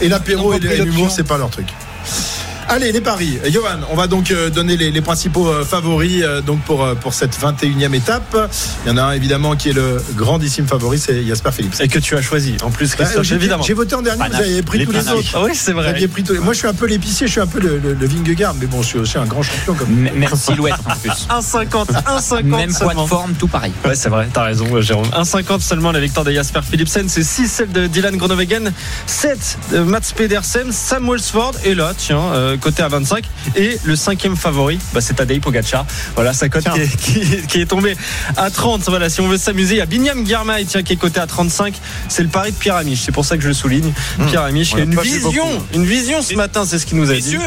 Et 0.00 0.08
l'apéro 0.08 0.52
et 0.52 0.58
l'humour, 0.58 1.10
c'est 1.10 1.24
pas 1.24 1.38
leur 1.38 1.50
truc. 1.50 1.68
Allez, 2.68 2.90
les 2.90 3.00
paris. 3.00 3.38
Johan, 3.52 3.78
on 3.90 3.94
va 3.96 4.08
donc 4.08 4.30
euh, 4.32 4.50
donner 4.50 4.76
les, 4.76 4.90
les 4.90 5.00
principaux 5.00 5.46
euh, 5.48 5.64
favoris 5.64 6.22
euh, 6.24 6.40
donc 6.40 6.60
pour, 6.62 6.84
euh, 6.84 6.94
pour 6.96 7.14
cette 7.14 7.38
21e 7.38 7.94
étape. 7.94 8.36
Il 8.84 8.88
y 8.88 8.92
en 8.92 8.96
a 8.96 9.02
un 9.02 9.12
évidemment 9.12 9.54
qui 9.54 9.70
est 9.70 9.72
le 9.72 10.02
grandissime 10.16 10.66
favori, 10.66 10.98
c'est 10.98 11.24
Jasper 11.24 11.50
Philippe. 11.52 11.74
Et 11.80 11.86
que 11.86 12.00
tu 12.00 12.16
as 12.16 12.22
choisi. 12.22 12.56
En 12.64 12.70
plus 12.70 12.90
Bah, 12.90 13.04
Christophe 13.04 13.22
j'ai- 13.24 13.36
évidemment. 13.36 13.62
J'ai 13.62 13.74
voté 13.74 13.94
en 13.94 14.02
dernier, 14.02 14.18
vous 14.24 14.30
Panache. 14.30 14.40
avez 14.40 14.62
pris 14.62 14.78
Les 14.78 14.86
tous 14.86 14.92
les 14.92 15.08
autres. 15.10 15.28
Ah 15.34 15.42
oui 15.44 15.52
c'est 15.54 15.72
Vous 15.72 15.78
vrai. 15.78 15.88
aviez 15.90 16.08
pris 16.08 16.24
tous 16.24 16.32
les- 16.32 16.40
Moi, 16.40 16.54
je 16.54 16.58
suis 16.58 16.66
un 16.68 16.74
peu 16.74 16.86
l'épicier, 16.86 17.28
je 17.28 17.32
suis 17.32 17.40
un 17.40 17.46
peu 17.46 17.60
le, 17.60 17.78
le, 17.78 17.94
le 17.94 18.06
Vingegaard, 18.06 18.54
mais 18.60 18.66
bon, 18.66 18.82
je 18.82 18.86
suis 18.88 18.98
aussi 18.98 19.16
un 19.18 19.26
grand 19.26 19.42
champion 19.42 19.74
comme. 19.74 19.88
M- 20.06 20.10
Même 20.16 20.34
silhouette 20.34 20.74
en 20.86 20.96
plus. 20.96 21.10
1,50 21.30 21.86
1,50 21.92 22.42
Même 22.42 22.50
poids 22.50 22.66
de 22.66 22.72
seulement. 22.72 23.06
forme, 23.06 23.34
tout 23.34 23.46
pareil. 23.48 23.72
Ouais, 23.84 23.94
c'est 23.94 24.08
vrai, 24.08 24.28
t'as 24.32 24.42
raison, 24.42 24.80
Jérôme. 24.80 25.06
1,50 25.12 25.60
seulement 25.60 25.92
la 25.92 26.00
victoire 26.00 26.24
de 26.26 26.32
Jasper 26.32 26.60
Philipsen, 26.68 27.08
c'est 27.08 27.22
6 27.22 27.46
celle 27.48 27.70
de 27.70 27.86
Dylan 27.86 28.16
Groenewegen, 28.16 28.72
7 29.06 29.58
de 29.72 29.78
Mats 29.78 30.00
Pedersen, 30.16 30.72
Sam 30.72 31.08
Welsford, 31.08 31.52
et 31.64 31.74
là, 31.76 31.92
tiens, 31.96 32.20
euh, 32.34 32.55
côté 32.56 32.82
à 32.82 32.88
25. 32.88 33.24
Et 33.56 33.78
le 33.84 33.96
cinquième 33.96 34.36
favori, 34.36 34.78
bah, 34.92 35.00
c'est 35.00 35.14
Tadej 35.14 35.40
Pogacar. 35.40 35.86
Voilà, 36.14 36.32
sa 36.32 36.48
cote 36.48 36.64
qui 36.72 36.80
est, 36.80 36.96
qui, 37.40 37.46
qui 37.46 37.60
est 37.60 37.66
tombée 37.66 37.96
à 38.36 38.50
30. 38.50 38.82
Voilà, 38.88 39.08
si 39.08 39.20
on 39.20 39.28
veut 39.28 39.38
s'amuser, 39.38 39.74
il 39.74 39.78
y 39.78 39.80
a 39.80 39.86
Binyam 39.86 40.26
Girmay, 40.26 40.64
tiens, 40.64 40.82
qui 40.82 40.92
est 40.94 40.96
coté 40.96 41.20
à 41.20 41.26
35. 41.26 41.74
C'est 42.08 42.22
le 42.22 42.28
pari 42.28 42.52
de 42.52 42.56
Pierre 42.56 42.76
Amiche, 42.76 43.00
c'est 43.04 43.12
pour 43.12 43.24
ça 43.24 43.36
que 43.36 43.42
je 43.42 43.48
le 43.48 43.54
souligne. 43.54 43.92
Pierre 44.28 44.42
Amiche, 44.42 44.74
a 44.74 44.78
une 44.80 44.98
vision, 45.00 45.30
beaucoup. 45.30 45.64
une 45.74 45.84
vision 45.86 46.22
ce 46.22 46.34
matin, 46.34 46.64
c'est 46.66 46.78
ce 46.78 46.86
qu'il 46.86 46.98
nous 46.98 47.10
a 47.10 47.14
dit. 47.14 47.36
Messieurs, 47.36 47.40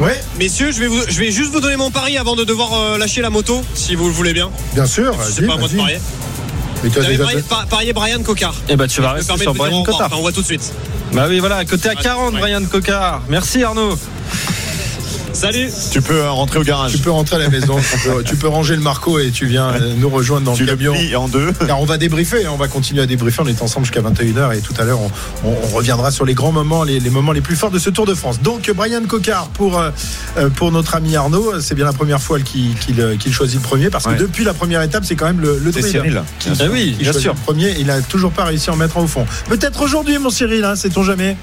Ouais, 0.00 0.20
messieurs, 0.40 0.72
je 0.72 0.80
vais, 0.80 0.88
vous- 0.88 1.04
je 1.08 1.20
vais 1.20 1.30
juste 1.30 1.52
vous 1.52 1.60
donner 1.60 1.76
mon 1.76 1.92
pari 1.92 2.18
avant 2.18 2.34
de 2.34 2.42
devoir 2.42 2.72
euh, 2.74 2.98
lâcher 2.98 3.22
la 3.22 3.30
moto, 3.30 3.62
si 3.74 3.94
vous 3.94 4.06
le 4.08 4.12
voulez 4.12 4.32
bien. 4.32 4.50
bien 4.74 4.86
sûr. 4.86 5.14
C'est 5.32 5.46
pas 5.46 5.54
à 5.54 5.56
moi 5.56 5.68
de 5.68 5.76
parier. 5.76 6.00
Mais 6.84 6.90
tu 6.90 6.98
as 6.98 7.02
J'avais 7.02 7.14
déjà 7.14 7.24
parié, 7.24 7.38
fait- 7.40 7.48
pa- 7.48 7.64
parié 7.68 7.92
Brian 7.94 8.22
Cocard. 8.22 8.54
Et 8.68 8.76
bah, 8.76 8.86
tu 8.86 9.00
vas 9.00 9.12
rester 9.12 9.36
sur 9.38 9.54
Brian. 9.54 9.82
Enfin, 9.88 10.08
on 10.12 10.20
voit 10.20 10.32
tout 10.32 10.42
de 10.42 10.46
suite. 10.46 10.70
Bah 11.14 11.24
oui, 11.28 11.38
voilà, 11.40 11.64
côté 11.64 11.88
à 11.88 11.92
Ouais, 11.92 12.02
40, 12.02 12.34
ouais. 12.34 12.40
Brian 12.40 12.62
Cocard. 12.70 13.22
Merci 13.30 13.62
Arnaud. 13.64 13.96
Salut 15.34 15.68
Tu 15.90 16.00
peux 16.00 16.14
euh, 16.22 16.30
rentrer 16.30 16.60
au 16.60 16.62
garage. 16.62 16.92
Tu 16.92 16.98
peux 16.98 17.10
rentrer 17.10 17.36
à 17.36 17.38
la 17.40 17.48
maison, 17.48 17.76
tu 17.76 18.08
peux, 18.08 18.22
tu 18.22 18.36
peux 18.36 18.46
ranger 18.46 18.76
le 18.76 18.82
Marco 18.82 19.18
et 19.18 19.30
tu 19.32 19.46
viens 19.46 19.70
euh, 19.70 19.92
nous 19.98 20.08
rejoindre 20.08 20.44
dans 20.46 20.54
Tu 20.54 20.64
le 20.64 20.70
camion. 20.76 20.94
en 21.16 21.28
deux. 21.28 21.52
Car 21.66 21.80
on 21.80 21.84
va 21.84 21.98
débriefer, 21.98 22.46
hein, 22.46 22.50
on 22.52 22.56
va 22.56 22.68
continuer 22.68 23.02
à 23.02 23.06
débriefer. 23.06 23.42
On 23.42 23.46
est 23.46 23.60
ensemble 23.60 23.84
jusqu'à 23.84 24.00
21h 24.00 24.56
et 24.56 24.60
tout 24.60 24.72
à 24.78 24.84
l'heure, 24.84 25.00
on, 25.00 25.10
on- 25.48 25.56
on 25.64 25.76
reviendra 25.76 26.12
sur 26.12 26.24
les 26.24 26.34
grands 26.34 26.52
moments, 26.52 26.84
les, 26.84 27.00
les 27.00 27.10
moments 27.10 27.32
les 27.32 27.40
plus 27.40 27.56
forts 27.56 27.72
de 27.72 27.80
ce 27.80 27.90
Tour 27.90 28.06
de 28.06 28.14
France. 28.14 28.40
Donc, 28.42 28.70
Brian 28.74 29.02
Cocard 29.08 29.48
pour, 29.48 29.78
euh, 29.80 29.90
pour 30.54 30.70
notre 30.70 30.94
ami 30.94 31.16
Arnaud. 31.16 31.60
C'est 31.60 31.74
bien 31.74 31.84
la 31.84 31.92
première 31.92 32.20
fois 32.22 32.38
qu'il 32.40 32.74
choisit 33.32 33.60
le 33.60 33.66
premier 33.66 33.90
parce 33.90 34.04
que 34.04 34.10
Ouais. 34.10 34.16
depuis 34.16 34.44
la 34.44 34.54
première 34.54 34.82
étape, 34.82 35.04
c'est 35.04 35.16
quand 35.16 35.26
même 35.26 35.40
le, 35.40 35.58
le 35.58 35.72
C'est 35.72 35.82
Cyril. 35.82 36.22
qui, 36.38 36.50
Ah 36.60 36.64
oui, 36.70 36.92
bien 36.96 37.06
choisit 37.06 37.22
sûr. 37.22 37.34
le 37.34 37.40
premier. 37.40 37.74
Il 37.80 37.90
a 37.90 38.00
toujours 38.02 38.30
pas 38.30 38.44
réussi 38.44 38.70
à 38.70 38.74
en 38.74 38.76
mettre 38.76 38.98
un 38.98 39.02
au 39.02 39.06
fond. 39.08 39.26
Peut-être 39.48 39.82
aujourd'hui, 39.82 40.16
mon 40.18 40.30
Cyril, 40.30 40.62
hein, 40.64 40.76
sait-on 40.76 41.02
jamais? 41.02 41.36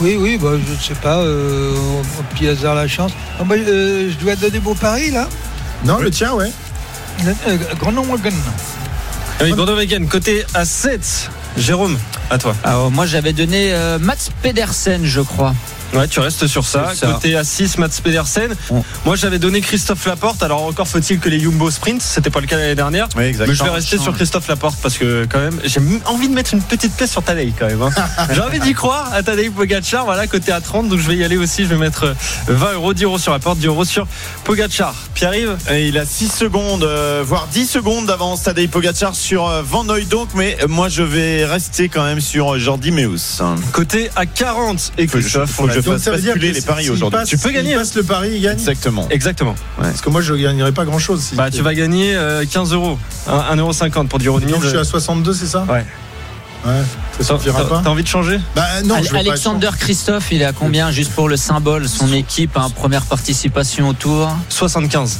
Oui, 0.00 0.16
oui, 0.18 0.38
bah, 0.38 0.50
je 0.66 0.72
ne 0.72 0.78
sais 0.78 0.94
pas, 0.94 1.18
euh, 1.18 1.74
au 1.74 2.22
petit 2.34 2.48
hasard 2.48 2.74
la 2.74 2.88
chance. 2.88 3.12
Ah, 3.38 3.44
bah, 3.44 3.54
euh, 3.56 4.10
je 4.10 4.16
dois 4.24 4.36
donner 4.36 4.58
beau 4.58 4.74
pari 4.74 5.10
là. 5.10 5.28
Non, 5.84 5.98
le 5.98 6.10
tien, 6.10 6.32
ouais. 6.34 6.50
Euh, 7.26 7.56
Groenewegen. 7.78 8.34
Ah 9.38 9.44
Oui, 9.44 9.50
Groenewegen, 9.52 10.08
côté 10.08 10.44
à 10.54 10.64
7. 10.64 11.30
Jérôme, 11.56 11.98
à 12.30 12.38
toi. 12.38 12.54
Alors, 12.64 12.90
moi, 12.90 13.06
j'avais 13.06 13.32
donné 13.32 13.72
euh, 13.72 13.98
Mats 13.98 14.30
Pedersen, 14.42 15.04
je 15.04 15.20
crois. 15.20 15.54
Ouais, 15.92 16.08
tu 16.08 16.20
restes 16.20 16.46
sur 16.46 16.64
ça. 16.64 16.92
Côté 17.00 17.36
à 17.36 17.44
6, 17.44 17.78
Mats 17.78 17.88
Pedersen. 18.02 18.54
Bon. 18.70 18.84
Moi, 19.04 19.16
j'avais 19.16 19.38
donné 19.38 19.60
Christophe 19.60 20.06
Laporte. 20.06 20.42
Alors, 20.42 20.62
encore 20.64 20.88
faut-il 20.88 21.18
que 21.18 21.28
les 21.28 21.38
Jumbo 21.40 21.70
sprint. 21.70 22.00
C'était 22.02 22.30
pas 22.30 22.40
le 22.40 22.46
cas 22.46 22.56
l'année 22.56 22.74
dernière. 22.74 23.08
Oui, 23.16 23.24
exactement. 23.24 23.48
Mais 23.52 23.54
je 23.54 23.64
vais 23.64 23.70
rester 23.70 23.98
sur 23.98 24.14
Christophe 24.14 24.48
Laporte 24.48 24.76
parce 24.82 24.96
que, 24.98 25.26
quand 25.30 25.38
même, 25.40 25.60
j'ai 25.64 25.80
envie 26.06 26.28
de 26.28 26.34
mettre 26.34 26.54
une 26.54 26.62
petite 26.62 26.94
pièce 26.96 27.10
sur 27.12 27.22
Tadej, 27.22 27.52
quand 27.58 27.66
même. 27.66 27.82
hein. 27.82 27.90
j'ai 28.34 28.40
envie 28.40 28.60
d'y 28.60 28.72
croire 28.74 29.10
à 29.12 29.22
Tadej 29.22 29.50
Pogacar. 29.50 30.04
Voilà, 30.04 30.26
côté 30.26 30.52
à 30.52 30.60
30. 30.60 30.88
Donc, 30.88 30.98
je 30.98 31.06
vais 31.06 31.16
y 31.16 31.24
aller 31.24 31.36
aussi. 31.36 31.64
Je 31.64 31.68
vais 31.68 31.76
mettre 31.76 32.04
euh, 32.04 32.14
20 32.48 32.72
euros, 32.74 32.94
10 32.94 33.04
euros 33.04 33.18
sur 33.18 33.32
Laporte, 33.32 33.58
10 33.58 33.66
euros 33.66 33.84
sur 33.84 34.06
Pogacar. 34.44 34.94
Pierre-Yves? 35.14 35.56
Il 35.72 35.98
a 35.98 36.06
6 36.06 36.28
secondes, 36.32 36.84
euh, 36.84 37.22
voire 37.26 37.46
10 37.52 37.66
secondes 37.66 38.06
d'avance 38.06 38.42
Tadej 38.44 38.68
Pogacar 38.68 39.14
sur 39.14 39.48
euh, 39.48 39.62
Van 39.62 39.86
Hooydonk, 39.88 40.30
mais 40.34 40.56
euh, 40.62 40.68
moi 40.68 40.88
je 40.88 41.02
vais 41.02 41.44
rester 41.44 41.88
quand 41.88 42.04
même 42.04 42.20
sur 42.20 42.54
euh, 42.54 42.58
Jordi 42.58 42.90
Meus. 42.90 43.40
Côté 43.72 44.10
à 44.16 44.26
40. 44.26 44.92
Et 44.98 45.06
Christophe, 45.06 45.50
faut 45.50 45.66
que 45.66 45.72
je. 45.74 45.81
Donc, 45.84 45.94
fasse 45.94 46.02
ça 46.04 46.10
veut 46.12 46.18
dire 46.18 46.34
basculer 46.34 46.50
que 46.52 46.56
les 46.56 46.62
paris 46.62 46.90
aujourd'hui. 46.90 47.20
Tu 47.26 47.38
peux 47.38 47.50
gagner. 47.50 47.74
passe 47.74 47.94
le 47.94 48.02
pari, 48.02 48.30
il 48.34 48.40
gagne. 48.42 48.52
Exactement. 48.58 49.08
Exactement. 49.10 49.54
Parce 49.78 50.00
que 50.00 50.10
moi, 50.10 50.20
je 50.20 50.34
gagnerais 50.34 50.72
pas 50.72 50.84
grand-chose. 50.84 51.20
Si 51.22 51.34
Bah, 51.34 51.50
tu 51.50 51.62
vas 51.62 51.74
gagner 51.74 52.14
euh, 52.14 52.44
15 52.50 52.72
euros. 52.72 52.98
1,50€ 53.28 54.08
pour 54.08 54.18
du 54.18 54.28
euro 54.28 54.40
je 54.62 54.68
suis 54.68 54.78
à 54.78 54.84
62, 54.84 55.32
c'est 55.32 55.46
ça? 55.46 55.64
Ouais. 55.68 55.84
Ouais, 56.64 56.70
ça 57.18 57.34
T'as 57.34 57.38
suffira 57.38 57.64
pas 57.68 57.80
t'as 57.82 57.90
envie 57.90 58.04
de 58.04 58.08
changer? 58.08 58.38
Bah 58.54 58.64
non, 58.84 58.94
Alexander 59.16 59.70
Christophe, 59.76 60.30
il 60.30 60.42
est 60.42 60.44
à 60.44 60.52
combien 60.52 60.92
juste 60.92 61.10
pour 61.12 61.28
le 61.28 61.36
symbole 61.36 61.88
Son 61.88 62.12
équipe, 62.12 62.56
hein, 62.56 62.68
première 62.72 63.02
participation 63.02 63.88
au 63.88 63.94
tour? 63.94 64.30
75. 64.48 65.18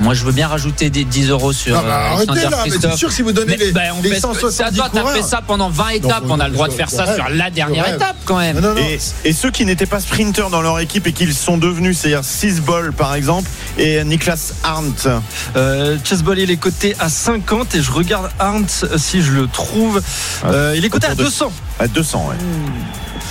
Moi, 0.00 0.14
je 0.14 0.24
veux 0.24 0.32
bien 0.32 0.48
rajouter 0.48 0.90
des 0.90 1.04
10 1.04 1.28
euros 1.30 1.52
sur 1.52 1.76
Ah 1.78 1.82
bah, 1.82 1.88
euh, 1.88 2.14
arrêtez 2.14 2.30
Alexander 2.32 2.56
là, 2.56 2.64
c'est 2.80 2.96
sûr 2.96 3.08
que 3.08 3.14
si 3.14 3.22
vous 3.22 3.32
donnez 3.32 3.56
Mais, 3.58 3.64
les, 3.66 3.72
bah, 3.72 3.80
on 3.98 4.02
les 4.02 4.10
fait- 4.10 4.20
170 4.20 4.56
c'est 4.56 4.62
à 4.64 4.70
toi, 4.72 4.88
t'as 4.92 5.00
coureurs. 5.00 5.16
fait 5.16 5.22
ça 5.22 5.42
pendant 5.46 5.68
20 5.68 5.88
étapes. 5.90 6.24
Non, 6.26 6.34
on 6.34 6.40
a 6.40 6.48
le 6.48 6.54
droit 6.54 6.68
de 6.68 6.72
faire 6.72 6.90
ça 6.90 7.04
rêve, 7.04 7.14
sur 7.16 7.28
la 7.28 7.50
dernière 7.50 7.88
étape 7.88 8.16
quand 8.24 8.38
même. 8.38 8.56
Non, 8.60 8.68
non, 8.70 8.74
non. 8.74 8.80
Et, 8.80 8.98
et 9.24 9.32
ceux 9.32 9.50
qui 9.50 9.64
n'étaient 9.64 9.86
pas 9.86 10.00
sprinteurs 10.00 10.50
dans 10.50 10.62
leur 10.62 10.78
équipe 10.80 11.06
et 11.06 11.12
qu'ils 11.12 11.34
sont 11.34 11.56
devenus, 11.58 11.98
c'est-à-dire 11.98 12.24
6 12.24 12.60
Ball 12.62 12.92
par 12.92 13.14
exemple, 13.14 13.48
et 13.78 14.02
Niklas 14.04 14.52
Arndt. 14.64 15.08
Euh, 15.56 15.96
Chessball, 16.04 16.38
il 16.38 16.50
est 16.50 16.56
coté 16.56 16.96
à 16.98 17.08
50 17.08 17.74
et 17.74 17.82
je 17.82 17.90
regarde 17.92 18.30
Arndt 18.38 18.72
euh, 18.84 18.98
si 18.98 19.22
je 19.22 19.32
le 19.32 19.46
trouve. 19.46 20.00
Euh, 20.46 20.74
il 20.76 20.84
est 20.84 20.88
coté 20.90 21.06
à 21.06 21.10
Autour 21.12 21.18
de- 21.24 21.30
200. 21.30 21.52
À 21.78 21.86
200, 21.88 22.26
ouais. 22.30 22.36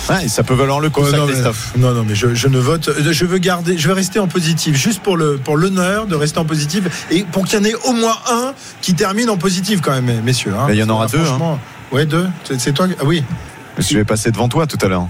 Ouais, 0.10 0.28
ça 0.28 0.44
peut 0.44 0.54
valoir 0.54 0.80
le 0.80 0.90
coup, 0.90 1.02
Ouais, 1.02 1.12
ça, 1.12 1.18
non, 1.18 1.28
mais, 1.28 1.80
non, 1.80 1.94
non, 1.94 2.04
mais 2.08 2.16
je, 2.16 2.34
je 2.34 2.48
ne 2.48 2.58
vote. 2.60 2.90
Je 3.12 3.26
veux 3.26 3.38
garder, 3.38 3.78
je 3.78 3.88
veux 3.88 3.94
rester 3.94 4.20
en 4.20 4.28
positif, 4.28 4.76
juste 4.76 5.02
pour 5.02 5.16
le 5.16 5.38
pour 5.38 5.58
l'honneur 5.58 6.08
de 6.08 6.16
rester 6.16 6.40
en 6.40 6.46
positif 6.46 7.06
et 7.12 7.24
pour 7.24 7.46
qu'il 7.46 7.60
y 7.60 7.62
en 7.62 7.66
ait 7.66 7.76
au 7.86 7.94
moins 7.94 8.18
un 8.30 8.54
qui 8.82 8.94
termine 8.96 9.30
en 9.30 9.38
positif 9.38 9.80
quand 9.82 9.92
même, 10.00 10.22
messieurs. 10.24 10.54
hein. 10.58 10.68
Il 10.70 10.76
y 10.76 10.84
en 10.84 10.90
aura 10.90 11.08
deux, 11.08 11.20
Franchement, 11.24 11.60
ouais, 11.92 12.06
deux. 12.06 12.28
C'est 12.58 12.74
toi. 12.74 12.88
Ah 13.00 13.04
oui. 13.06 13.24
Je 13.78 13.98
vais 13.98 14.04
passer 14.04 14.32
devant 14.32 14.48
toi 14.50 14.68
tout 14.68 14.78
à 14.82 14.88
l'heure. 14.88 15.08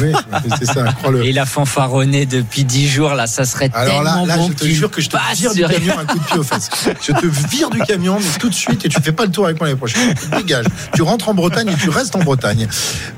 Oui, 0.00 0.12
c'est 0.58 0.66
ça, 0.66 0.84
crois-le. 0.92 1.24
Et 1.24 1.30
il 1.30 1.38
a 1.38 1.46
fanfaronné 1.46 2.26
depuis 2.26 2.64
10 2.64 2.88
jours, 2.88 3.14
là, 3.14 3.26
ça 3.26 3.44
serait 3.44 3.70
Alors 3.72 4.02
là, 4.02 4.10
tellement 4.12 4.26
là 4.26 4.36
bon 4.36 4.48
je 4.48 4.52
te 4.54 4.64
jure 4.66 4.90
que 4.90 5.00
je 5.00 5.08
te 5.08 5.16
vire 5.36 5.52
du 5.54 5.62
camion 5.64 5.98
un 5.98 6.04
coup 6.04 6.18
de 6.18 6.24
pied 6.24 6.38
aux 6.38 6.42
fesses. 6.42 6.68
Je 7.02 7.12
te 7.12 7.26
vire 7.26 7.70
du 7.70 7.78
camion, 7.80 8.18
mais 8.18 8.38
tout 8.38 8.48
de 8.48 8.54
suite, 8.54 8.84
et 8.84 8.88
tu 8.88 9.00
fais 9.00 9.12
pas 9.12 9.24
le 9.24 9.30
tour 9.30 9.44
avec 9.46 9.58
moi 9.58 9.66
l'année 9.68 9.78
prochaine. 9.78 10.14
Tu 10.14 10.28
te 10.28 10.36
dégages. 10.36 10.66
Tu 10.94 11.02
rentres 11.02 11.28
en 11.28 11.34
Bretagne 11.34 11.68
et 11.68 11.74
tu 11.76 11.88
restes 11.88 12.14
en 12.16 12.20
Bretagne. 12.20 12.66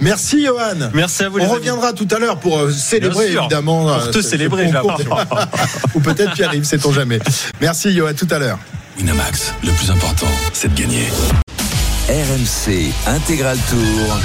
Merci, 0.01 0.44
Johan. 0.44 0.90
Merci 0.94 1.24
à 1.24 1.28
vous. 1.28 1.39
les 1.39 1.44
On 1.44 1.48
amis. 1.48 1.56
reviendra 1.56 1.93
tout 1.94 2.09
à 2.14 2.19
l'heure 2.19 2.39
pour 2.39 2.59
euh, 2.59 2.70
célébrer, 2.73 3.32
évidemment. 3.32 3.85
Pour 3.85 3.93
euh, 3.93 4.10
te 4.10 4.20
ce- 4.23 4.28
célébrer. 4.28 4.70
Ou 5.94 6.01
peut-être 6.01 6.32
Pierre-Yves, 6.35 6.64
sait-on 6.64 6.93
jamais. 6.93 7.19
Merci, 7.60 7.94
Johan, 7.94 8.12
tout 8.16 8.28
à 8.31 8.39
l'heure. 8.39 8.59
Winamax, 8.98 9.55
le 9.64 9.70
plus 9.73 9.90
important, 9.90 10.27
c'est 10.52 10.73
de 10.74 10.78
gagner. 10.78 11.06
RMC 12.09 12.93
Intégral 13.06 13.56
Tour. 13.70 14.20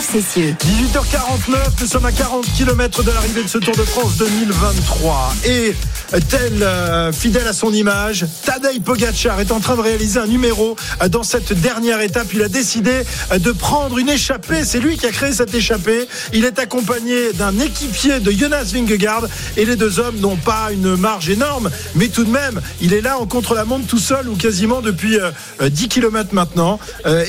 Christophe 0.00 0.24
Cessieux. 0.24 0.56
18h49, 0.60 1.56
nous 1.80 1.86
sommes 1.86 2.06
à 2.06 2.12
40 2.12 2.46
km 2.56 3.02
de 3.02 3.10
l'arrivée 3.10 3.42
de 3.42 3.48
ce 3.48 3.58
Tour 3.58 3.74
de 3.76 3.82
France 3.82 4.16
2023. 4.16 5.34
Et 5.44 5.74
tel 6.18 6.62
euh, 6.62 7.12
fidèle 7.12 7.46
à 7.46 7.52
son 7.52 7.72
image, 7.72 8.26
Tadej 8.44 8.80
Pogacar 8.80 9.40
est 9.40 9.52
en 9.52 9.60
train 9.60 9.76
de 9.76 9.80
réaliser 9.80 10.18
un 10.18 10.26
numéro 10.26 10.74
euh, 11.02 11.08
dans 11.08 11.22
cette 11.22 11.52
dernière 11.52 12.00
étape. 12.00 12.26
Il 12.34 12.42
a 12.42 12.48
décidé 12.48 13.02
euh, 13.32 13.38
de 13.38 13.52
prendre 13.52 13.98
une 13.98 14.08
échappée. 14.08 14.64
C'est 14.64 14.80
lui 14.80 14.96
qui 14.96 15.06
a 15.06 15.10
créé 15.10 15.32
cette 15.32 15.54
échappée. 15.54 16.08
Il 16.32 16.44
est 16.44 16.58
accompagné 16.58 17.32
d'un 17.34 17.56
équipier 17.60 18.18
de 18.18 18.30
Jonas 18.32 18.70
Vingegaard 18.74 19.24
et 19.56 19.64
les 19.64 19.76
deux 19.76 20.00
hommes 20.00 20.18
n'ont 20.18 20.36
pas 20.36 20.70
une 20.72 20.96
marge 20.96 21.28
énorme, 21.28 21.70
mais 21.94 22.08
tout 22.08 22.24
de 22.24 22.30
même, 22.30 22.60
il 22.80 22.92
est 22.92 23.00
là 23.00 23.18
en 23.18 23.26
contre-la-montre 23.26 23.86
tout 23.86 23.98
seul 23.98 24.28
ou 24.28 24.34
quasiment 24.36 24.80
depuis 24.80 25.18
euh, 25.18 25.30
euh, 25.62 25.68
10 25.68 25.88
km 25.88 26.30
maintenant. 26.32 26.78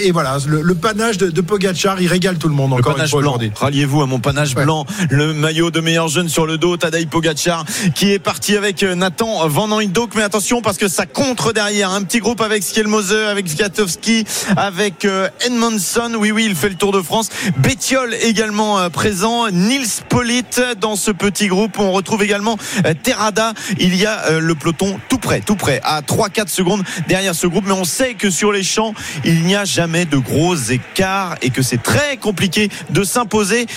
Et 0.03 0.11
voilà, 0.11 0.37
le, 0.47 0.61
le 0.61 0.75
panache 0.75 1.17
de, 1.17 1.29
de 1.29 1.41
Pogacar, 1.41 2.01
il 2.01 2.07
régale 2.07 2.37
tout 2.37 2.47
le 2.47 2.55
monde 2.55 2.71
Le 2.71 2.77
encore 2.77 2.93
une 2.93 2.97
panache 2.97 3.11
fois 3.11 3.21
blanc. 3.21 3.31
aujourd'hui. 3.31 3.51
Ralliez-vous 3.55 4.01
à 4.01 4.05
mon 4.05 4.19
panache 4.19 4.55
blanc, 4.55 4.85
le 5.09 5.33
maillot 5.33 5.71
de 5.71 5.79
meilleur 5.81 6.07
jeune 6.07 6.29
sur 6.29 6.45
le 6.45 6.57
dos, 6.57 6.77
Tadej 6.77 7.07
Pogacar, 7.07 7.65
qui 7.95 8.11
est 8.11 8.19
parti 8.19 8.55
avec 8.57 8.70
Nathan 8.79 9.47
Van 9.47 9.69
Hooydonk. 9.69 10.15
Mais 10.15 10.23
attention 10.23 10.61
parce 10.61 10.77
que 10.77 10.87
ça 10.87 11.05
contre 11.05 11.51
derrière. 11.51 11.91
Un 11.91 12.03
petit 12.03 12.19
groupe 12.19 12.41
avec 12.41 12.63
Skelmose, 12.63 13.13
avec 13.13 13.47
Zgatowski, 13.47 14.25
avec 14.55 15.05
euh, 15.05 15.29
Edmondson. 15.45 16.13
Oui, 16.17 16.31
oui, 16.31 16.45
il 16.47 16.55
fait 16.55 16.69
le 16.69 16.75
Tour 16.75 16.91
de 16.91 17.01
France. 17.01 17.29
Bétiol 17.57 18.13
également 18.13 18.79
euh, 18.79 18.89
présent. 18.89 19.49
Nils 19.49 19.87
Polit 20.09 20.43
dans 20.79 20.95
ce 20.95 21.11
petit 21.11 21.47
groupe. 21.47 21.77
On 21.79 21.91
retrouve 21.91 22.23
également 22.23 22.57
euh, 22.85 22.93
Terrada. 22.93 23.53
Il 23.77 23.95
y 23.95 24.05
a 24.05 24.39
le 24.39 24.55
peloton 24.55 24.99
tout 25.09 25.17
près, 25.17 25.41
tout 25.41 25.55
près, 25.55 25.81
à 25.83 26.01
3-4 26.01 26.47
secondes 26.47 26.83
derrière 27.07 27.35
ce 27.35 27.47
groupe. 27.47 27.65
Mais 27.67 27.73
on 27.73 27.83
sait 27.83 28.13
que 28.13 28.29
sur 28.29 28.51
les 28.51 28.63
champs, 28.63 28.93
il 29.25 29.43
n'y 29.43 29.55
a 29.55 29.65
jamais 29.65 30.05
de 30.05 30.17
gros 30.17 30.55
écarts 30.55 31.35
et 31.41 31.49
que 31.49 31.61
c'est 31.61 31.81
très 31.81 32.17
compliqué 32.17 32.69
de 32.89 33.03
s'imposer. 33.03 33.67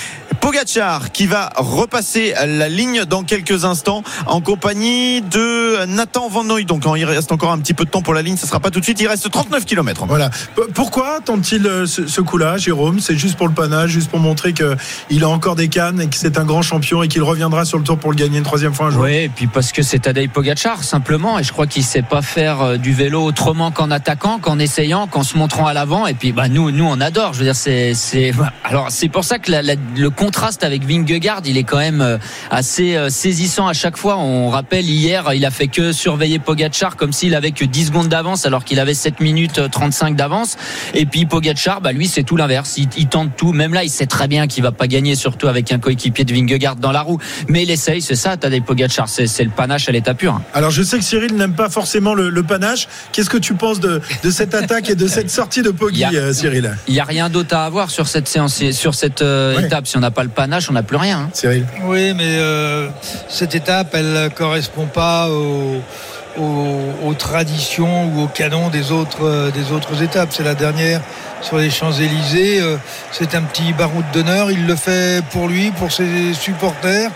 Pogachar 0.40 1.10
qui 1.10 1.26
va 1.26 1.50
repasser 1.56 2.34
la 2.46 2.68
ligne 2.68 3.06
dans 3.06 3.22
quelques 3.22 3.64
instants 3.64 4.02
en 4.26 4.42
compagnie 4.42 4.83
de 4.88 5.86
Nathan 5.86 6.28
Van 6.28 6.44
Noy. 6.44 6.64
Donc 6.64 6.84
il 6.96 7.04
reste 7.04 7.32
encore 7.32 7.52
un 7.52 7.58
petit 7.58 7.74
peu 7.74 7.84
de 7.84 7.90
temps 7.90 8.02
pour 8.02 8.14
la 8.14 8.22
ligne, 8.22 8.36
ce 8.36 8.46
sera 8.46 8.60
pas 8.60 8.70
tout 8.70 8.80
de 8.80 8.84
suite, 8.84 9.00
il 9.00 9.06
reste 9.08 9.30
39 9.30 9.64
km. 9.64 10.04
Voilà. 10.06 10.30
P- 10.30 10.62
Pourquoi 10.74 11.20
tente-t-il 11.24 11.66
euh, 11.66 11.86
ce, 11.86 12.06
ce 12.06 12.20
coup-là, 12.20 12.58
Jérôme? 12.58 13.00
C'est 13.00 13.16
juste 13.16 13.36
pour 13.36 13.48
le 13.48 13.54
panache, 13.54 13.90
juste 13.90 14.10
pour 14.10 14.20
montrer 14.20 14.52
qu'il 14.52 15.24
a 15.24 15.28
encore 15.28 15.54
des 15.56 15.68
cannes 15.68 16.00
et 16.00 16.08
que 16.08 16.16
c'est 16.16 16.38
un 16.38 16.44
grand 16.44 16.62
champion 16.62 17.02
et 17.02 17.08
qu'il 17.08 17.22
reviendra 17.22 17.64
sur 17.64 17.78
le 17.78 17.84
tour 17.84 17.98
pour 17.98 18.10
le 18.10 18.16
gagner 18.16 18.38
une 18.38 18.44
troisième 18.44 18.74
fois 18.74 18.86
un 18.86 18.90
jour. 18.90 19.02
Oui, 19.04 19.14
et 19.14 19.28
puis 19.28 19.46
parce 19.46 19.72
que 19.72 19.82
c'est 19.82 20.00
Tadej 20.00 20.28
Pogacar 20.30 20.82
simplement, 20.84 21.38
et 21.38 21.44
je 21.44 21.52
crois 21.52 21.66
qu'il 21.66 21.82
sait 21.84 22.02
pas 22.02 22.22
faire 22.22 22.60
euh, 22.60 22.76
du 22.76 22.92
vélo 22.92 23.22
autrement 23.24 23.70
qu'en 23.70 23.90
attaquant, 23.90 24.38
qu'en 24.38 24.58
essayant, 24.58 25.06
qu'en 25.06 25.22
se 25.22 25.36
montrant 25.38 25.66
à 25.66 25.72
l'avant. 25.72 26.06
Et 26.06 26.14
puis 26.14 26.32
bah 26.32 26.48
nous, 26.48 26.70
nous 26.70 26.84
on 26.84 27.00
adore. 27.00 27.32
Je 27.32 27.38
veux 27.38 27.44
dire, 27.44 27.56
c'est, 27.56 27.94
c'est 27.94 28.32
alors 28.64 28.90
c'est 28.90 29.08
pour 29.08 29.24
ça 29.24 29.38
que 29.38 29.50
la- 29.50 29.62
la- 29.62 29.74
le 29.96 30.10
contraste 30.10 30.62
avec 30.64 30.84
Vingegaard, 30.84 31.42
il 31.46 31.56
est 31.56 31.64
quand 31.64 31.78
même 31.78 32.00
euh, 32.02 32.18
assez 32.50 32.96
saisissant 33.08 33.66
à 33.66 33.72
chaque 33.72 33.96
fois. 33.96 34.16
On 34.18 34.48
rappelle 34.50 34.73
hier, 34.82 35.32
il 35.34 35.44
a 35.44 35.50
fait 35.50 35.68
que 35.68 35.92
surveiller 35.92 36.38
Pogacar 36.38 36.96
comme 36.96 37.12
s'il 37.12 37.34
avait 37.34 37.52
que 37.52 37.64
10 37.64 37.86
secondes 37.86 38.08
d'avance 38.08 38.46
alors 38.46 38.64
qu'il 38.64 38.80
avait 38.80 38.94
7 38.94 39.20
minutes 39.20 39.58
euh, 39.58 39.68
35 39.68 40.16
d'avance. 40.16 40.56
Et 40.94 41.06
puis 41.06 41.26
Pogacar, 41.26 41.80
bah 41.80 41.92
lui 41.92 42.08
c'est 42.08 42.22
tout 42.22 42.36
l'inverse. 42.36 42.74
Il, 42.76 42.88
il 42.96 43.06
tente 43.08 43.36
tout. 43.36 43.52
Même 43.52 43.74
là, 43.74 43.84
il 43.84 43.90
sait 43.90 44.06
très 44.06 44.28
bien 44.28 44.46
qu'il 44.46 44.62
va 44.62 44.72
pas 44.72 44.86
gagner, 44.86 45.14
surtout 45.14 45.48
avec 45.48 45.72
un 45.72 45.78
coéquipier 45.78 46.24
de 46.24 46.32
Vingegaard 46.34 46.76
dans 46.76 46.92
la 46.92 47.02
roue. 47.02 47.18
Mais 47.48 47.62
il 47.62 47.70
essaye, 47.70 48.02
c'est 48.02 48.14
ça, 48.16 48.36
Tadej 48.36 48.62
Pogacar. 48.64 49.08
C'est, 49.08 49.26
c'est 49.26 49.44
le 49.44 49.50
panache 49.50 49.88
à 49.88 49.92
l'état 49.92 50.14
pur. 50.14 50.40
Alors 50.54 50.70
je 50.70 50.82
sais 50.82 50.98
que 50.98 51.04
Cyril 51.04 51.34
n'aime 51.36 51.54
pas 51.54 51.68
forcément 51.68 52.14
le, 52.14 52.30
le 52.30 52.42
panache. 52.42 52.88
Qu'est-ce 53.12 53.30
que 53.30 53.38
tu 53.38 53.54
penses 53.54 53.80
de, 53.80 54.00
de 54.22 54.30
cette 54.30 54.54
attaque 54.54 54.90
et 54.90 54.94
de 54.94 55.06
cette 55.06 55.30
sortie 55.30 55.62
de 55.62 55.70
Poggi, 55.70 56.04
euh, 56.14 56.32
Cyril 56.32 56.76
Il 56.88 56.94
n'y 56.94 57.00
a 57.00 57.04
rien 57.04 57.28
d'autre 57.28 57.54
à 57.56 57.64
avoir 57.66 57.90
sur 57.90 58.06
cette 58.08 58.28
séance, 58.28 58.62
sur 58.72 58.94
cette 58.94 59.22
euh, 59.22 59.56
Ouais. 59.56 59.64
étape. 59.66 59.86
Si 59.86 59.96
on 59.96 60.00
n'a 60.00 60.10
pas 60.10 60.22
le 60.24 60.28
panache, 60.30 60.70
on 60.70 60.72
n'a 60.72 60.82
plus 60.82 60.96
rien. 60.96 61.18
hein. 61.20 61.30
Cyril 61.32 61.66
Oui, 61.84 62.14
mais 62.14 62.24
euh, 62.38 62.88
cette 63.28 63.54
étape, 63.54 63.94
elle 63.94 64.12
ne 64.12 64.28
correspond 64.68 64.86
pas 64.86 65.28
aux, 65.28 67.14
traditions 67.14 68.06
ou 68.06 68.24
aux 68.24 68.28
canons 68.28 68.68
des 68.68 68.90
autres, 68.90 69.24
euh, 69.24 69.50
des 69.50 69.72
autres 69.72 70.02
étapes? 70.02 70.30
C'est 70.32 70.42
la 70.42 70.54
dernière 70.54 71.00
sur 71.42 71.58
les 71.58 71.70
Champs-Élysées. 71.70 72.60
Euh, 72.60 72.76
c'est 73.12 73.34
un 73.34 73.42
petit 73.42 73.72
baroud 73.72 74.04
d'honneur. 74.12 74.50
Il 74.50 74.66
le 74.66 74.74
fait 74.74 75.22
pour 75.30 75.48
lui, 75.48 75.70
pour 75.72 75.92
ses 75.92 76.34
supporters. 76.34 77.10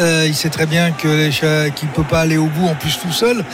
Euh, 0.00 0.24
il 0.26 0.34
sait 0.34 0.50
très 0.50 0.66
bien 0.66 0.90
qu'il 0.92 1.10
ne 1.10 1.94
peut 1.94 2.02
pas 2.02 2.20
aller 2.20 2.36
au 2.36 2.46
bout 2.46 2.66
en 2.66 2.74
plus 2.74 2.98
tout 2.98 3.12
seul, 3.12 3.44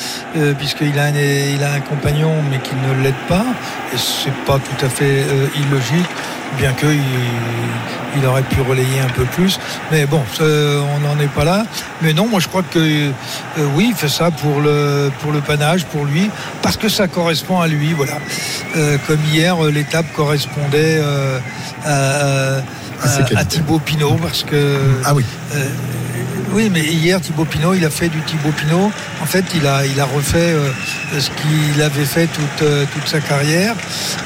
puisqu'il 0.58 0.98
a 0.98 1.04
un, 1.04 1.14
a 1.14 1.74
un 1.74 1.80
compagnon, 1.80 2.32
mais 2.50 2.58
qu'il 2.58 2.78
ne 2.78 3.02
l'aide 3.02 3.14
pas. 3.28 3.44
Et 3.92 3.98
c'est 3.98 4.34
pas 4.44 4.58
tout 4.58 4.84
à 4.84 4.88
fait 4.88 5.24
illogique, 5.56 6.10
bien 6.54 6.72
qu'il 6.72 7.00
il 8.16 8.26
aurait 8.26 8.42
pu 8.42 8.60
relayer 8.60 9.00
un 9.00 9.08
peu 9.08 9.24
plus. 9.24 9.58
Mais 9.90 10.06
bon, 10.06 10.22
on 10.40 11.00
n'en 11.00 11.18
est 11.20 11.32
pas 11.34 11.44
là. 11.44 11.64
Mais 12.02 12.12
non, 12.12 12.28
moi 12.28 12.40
je 12.40 12.48
crois 12.48 12.62
que 12.62 12.78
euh, 12.78 13.10
oui, 13.74 13.88
il 13.90 13.94
fait 13.94 14.08
ça 14.08 14.30
pour 14.30 14.60
le, 14.60 15.10
pour 15.20 15.32
le 15.32 15.40
panache, 15.40 15.84
pour 15.84 16.04
lui, 16.04 16.30
parce 16.62 16.76
que 16.76 16.88
ça 16.88 17.08
correspond 17.08 17.60
à 17.60 17.66
lui. 17.66 17.92
Voilà. 17.92 18.14
Euh, 18.76 18.96
comme 19.06 19.20
hier, 19.32 19.62
euh, 19.64 19.70
l'étape 19.70 20.06
correspondait 20.14 21.00
à, 21.84 22.58
À 23.02 23.38
à 23.38 23.44
Thibaut 23.44 23.78
Pinot, 23.78 24.16
parce 24.22 24.44
que. 24.44 24.78
Ah 25.04 25.14
oui. 25.14 25.24
Oui, 26.52 26.70
mais 26.70 26.84
hier, 26.84 27.20
Thibaut 27.20 27.44
Pinot, 27.44 27.74
il 27.74 27.84
a 27.84 27.90
fait 27.90 28.08
du 28.08 28.20
Thibaut 28.22 28.52
Pinot. 28.52 28.90
En 29.20 29.26
fait, 29.26 29.44
il 29.54 29.66
a, 29.66 29.86
il 29.86 29.98
a 30.00 30.04
refait 30.04 30.52
euh, 30.52 30.70
ce 31.18 31.30
qu'il 31.30 31.82
avait 31.82 32.04
fait 32.04 32.26
toute, 32.26 32.62
euh, 32.62 32.84
toute 32.92 33.08
sa 33.08 33.20
carrière. 33.20 33.74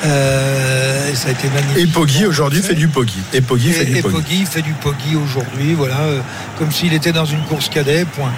Euh, 0.04 1.10
et 1.10 1.14
ça 1.14 1.28
a 1.28 1.32
été 1.32 1.48
magnifique. 1.48 1.78
Et 1.78 1.86
Poggi 1.86 2.26
aujourd'hui 2.26 2.62
fait 2.62 2.74
du 2.74 2.88
Poggi. 2.88 3.18
Et 3.32 3.40
Poggi 3.40 3.72
fait 3.72 3.84
du 3.84 3.96
et 3.96 4.02
Poggi. 4.02 4.46
Fait 4.46 4.62
du 4.62 4.72
Poggi 4.74 5.16
aujourd'hui, 5.16 5.74
voilà, 5.74 5.98
comme 6.58 6.72
s'il 6.72 6.92
était 6.92 7.12
dans 7.12 7.24
une 7.24 7.42
course 7.42 7.68
cadet, 7.68 8.04
point. 8.04 8.32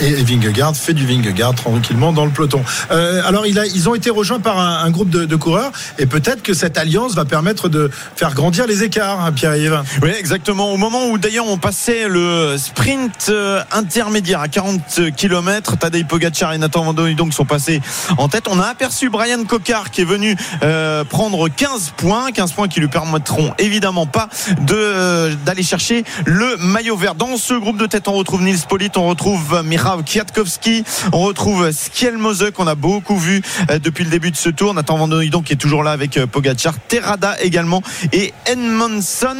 Et 0.00 0.14
Vingegaard 0.14 0.74
fait 0.74 0.94
du 0.94 1.06
Vingegaard 1.06 1.54
tranquillement 1.54 2.12
dans 2.12 2.24
le 2.24 2.30
peloton. 2.30 2.62
Euh, 2.90 3.22
alors 3.24 3.46
ils 3.46 3.88
ont 3.88 3.94
été 3.94 4.10
rejoints 4.10 4.40
par 4.40 4.58
un, 4.58 4.90
groupe 4.90 5.10
de, 5.10 5.36
coureurs 5.36 5.72
et 5.98 6.06
peut-être 6.06 6.42
que 6.42 6.54
cette 6.54 6.76
alliance 6.78 7.14
va 7.14 7.24
permettre 7.24 7.68
de 7.68 7.90
faire 8.16 8.34
grandir 8.34 8.66
les 8.66 8.82
écarts, 8.82 9.20
hein, 9.20 9.32
Pierre-Yves. 9.32 9.82
Oui, 10.02 10.10
exactement. 10.18 10.72
Au 10.72 10.76
moment 10.76 11.06
où 11.06 11.18
d'ailleurs 11.18 11.46
on 11.46 11.56
passait 11.56 12.08
le 12.08 12.56
sprint 12.58 13.26
euh, 13.28 13.62
intermédiaire 13.72 14.40
à 14.40 14.48
40 14.48 15.14
km, 15.16 15.76
Tadej 15.76 16.06
Pogacar 16.06 16.52
et 16.52 16.58
Nathan 16.58 16.82
Van 16.84 16.92
donc 16.92 17.32
sont 17.32 17.44
passés 17.44 17.80
en 18.18 18.28
tête. 18.28 18.44
On 18.48 18.58
a 18.58 18.66
aperçu 18.66 19.10
Brian 19.10 19.44
Cocard 19.44 19.90
qui 19.90 20.02
est 20.02 20.06
venu 20.06 20.36
euh, 20.62 21.04
prendre 21.04 21.48
15 21.48 21.92
points, 21.96 22.32
15 22.32 22.52
points 22.52 22.68
qui 22.68 22.80
lui 22.80 22.88
permettront 22.88 23.52
évidemment 23.58 24.06
pas 24.06 24.28
de 24.60 25.34
d'aller 25.44 25.62
chercher 25.62 26.04
le 26.24 26.56
maillot 26.58 26.96
vert. 26.96 27.14
Dans 27.14 27.36
ce 27.36 27.54
groupe 27.54 27.78
de 27.78 27.86
tête, 27.86 28.08
on 28.08 28.12
retrouve 28.12 28.42
Nils 28.42 28.66
Polit, 28.68 28.90
on 28.96 29.08
retrouve 29.08 29.62
Kwiatkowski, 29.82 30.84
on 31.12 31.20
retrouve 31.20 31.70
Skielmose 31.72 32.50
qu'on 32.54 32.66
a 32.66 32.74
beaucoup 32.74 33.16
vu 33.16 33.42
euh, 33.70 33.78
depuis 33.78 34.04
le 34.04 34.10
début 34.10 34.30
de 34.30 34.36
ce 34.36 34.48
tour. 34.48 34.74
Nathan 34.74 34.96
Van 34.96 35.08
donc 35.08 35.44
qui 35.44 35.52
est 35.52 35.56
toujours 35.56 35.82
là 35.82 35.90
avec 35.90 36.16
euh, 36.16 36.26
Pogacar, 36.26 36.74
Terrada 36.88 37.36
également 37.40 37.82
et 38.12 38.32
Edmondson. 38.46 39.36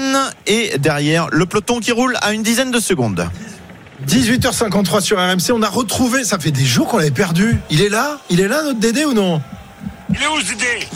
Et 0.47 0.79
derrière 0.79 1.29
le 1.31 1.47
peloton 1.47 1.79
qui 1.81 1.93
roule 1.93 2.17
à 2.23 2.33
une 2.33 2.43
dizaine 2.43 2.71
de 2.71 2.81
secondes. 2.81 3.29
18h53 4.07 5.01
sur 5.01 5.19
RMC, 5.19 5.53
on 5.53 5.63
a 5.63 5.69
retrouvé, 5.69 6.25
ça 6.25 6.39
fait 6.39 6.51
des 6.51 6.65
jours 6.65 6.89
qu'on 6.89 6.99
l'avait 6.99 7.13
perdu. 7.13 7.59
Il 7.71 7.81
est 7.81 7.89
là? 7.89 8.19
Il 8.29 8.41
est 8.41 8.49
là 8.49 8.63
notre 8.65 8.81
Dédé 8.81 9.05
ou 9.05 9.13
non? 9.13 9.41
Il 10.11 10.17
est 10.17 10.27
où 10.27 10.41
ce 10.41 10.55
Dédé! 10.55 10.89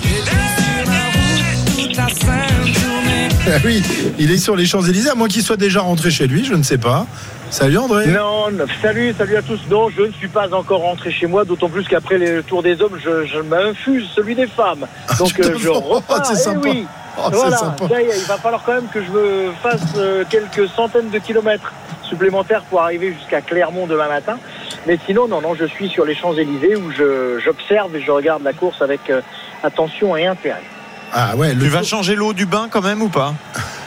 Ah 3.49 3.59
Oui, 3.65 3.81
il 4.19 4.31
est 4.33 4.39
sur 4.39 4.57
les 4.57 4.67
Champs-Élysées, 4.67 5.11
à 5.11 5.15
moins 5.15 5.29
qu'il 5.29 5.43
soit 5.43 5.57
déjà 5.57 5.81
rentré 5.81 6.11
chez 6.11 6.27
lui, 6.27 6.45
je 6.45 6.55
ne 6.55 6.65
sais 6.65 6.79
pas. 6.79 7.07
Salut 7.51 7.79
André. 7.79 8.09
Non, 8.09 8.51
non, 8.51 8.65
salut, 8.83 9.15
salut 9.17 9.37
à 9.37 9.43
tous. 9.43 9.61
Non, 9.71 9.89
je 9.89 10.03
ne 10.03 10.13
suis 10.13 10.29
pas 10.29 10.53
encore 10.53 10.81
rentré 10.81 11.11
chez 11.11 11.27
moi, 11.27 11.45
d'autant 11.45 11.69
plus 11.69 11.85
qu'après 11.87 12.19
le 12.19 12.43
tour 12.43 12.63
des 12.63 12.81
hommes, 12.83 12.99
je, 13.03 13.25
je 13.25 13.39
m'infuse 13.41 14.09
celui 14.15 14.35
des 14.35 14.47
femmes. 14.47 14.87
Donc 15.19 15.29
tu 15.29 15.41
te 15.41 15.47
euh, 15.49 15.59
je 15.59 15.69
repars. 15.69 16.27
C'est 16.27 16.35
Eh 16.35 16.37
sympa. 16.37 16.69
oui. 16.69 16.87
Oh, 17.19 17.23
voilà, 17.33 17.57
sympa. 17.57 17.85
il 18.03 18.25
va 18.27 18.37
falloir 18.37 18.63
quand 18.65 18.75
même 18.75 18.89
que 18.93 19.03
je 19.03 19.11
me 19.11 19.51
fasse 19.63 19.81
euh, 19.97 20.25
quelques 20.29 20.69
centaines 20.69 21.09
de 21.09 21.19
kilomètres 21.19 21.73
supplémentaires 22.03 22.63
pour 22.69 22.83
arriver 22.83 23.15
jusqu'à 23.19 23.41
Clermont 23.41 23.87
demain 23.87 24.09
matin. 24.09 24.39
Mais 24.87 24.99
sinon, 25.07 25.27
non, 25.27 25.41
non, 25.41 25.55
je 25.55 25.65
suis 25.65 25.89
sur 25.89 26.05
les 26.05 26.15
Champs-Élysées 26.15 26.77
où 26.77 26.91
je- 26.91 27.39
j'observe 27.43 27.97
et 27.97 28.03
je 28.03 28.11
regarde 28.11 28.43
la 28.43 28.53
course 28.53 28.83
avec 28.83 29.09
euh, 29.09 29.23
attention 29.63 30.15
et 30.17 30.27
intérêt. 30.27 30.63
Ah 31.13 31.37
ouais, 31.37 31.53
Tu 31.53 31.69
vas 31.69 31.83
changer 31.83 32.15
l'eau 32.15 32.33
du 32.33 32.47
bain 32.47 32.69
quand 32.71 32.83
même 32.83 33.03
ou 33.03 33.09
pas 33.09 33.35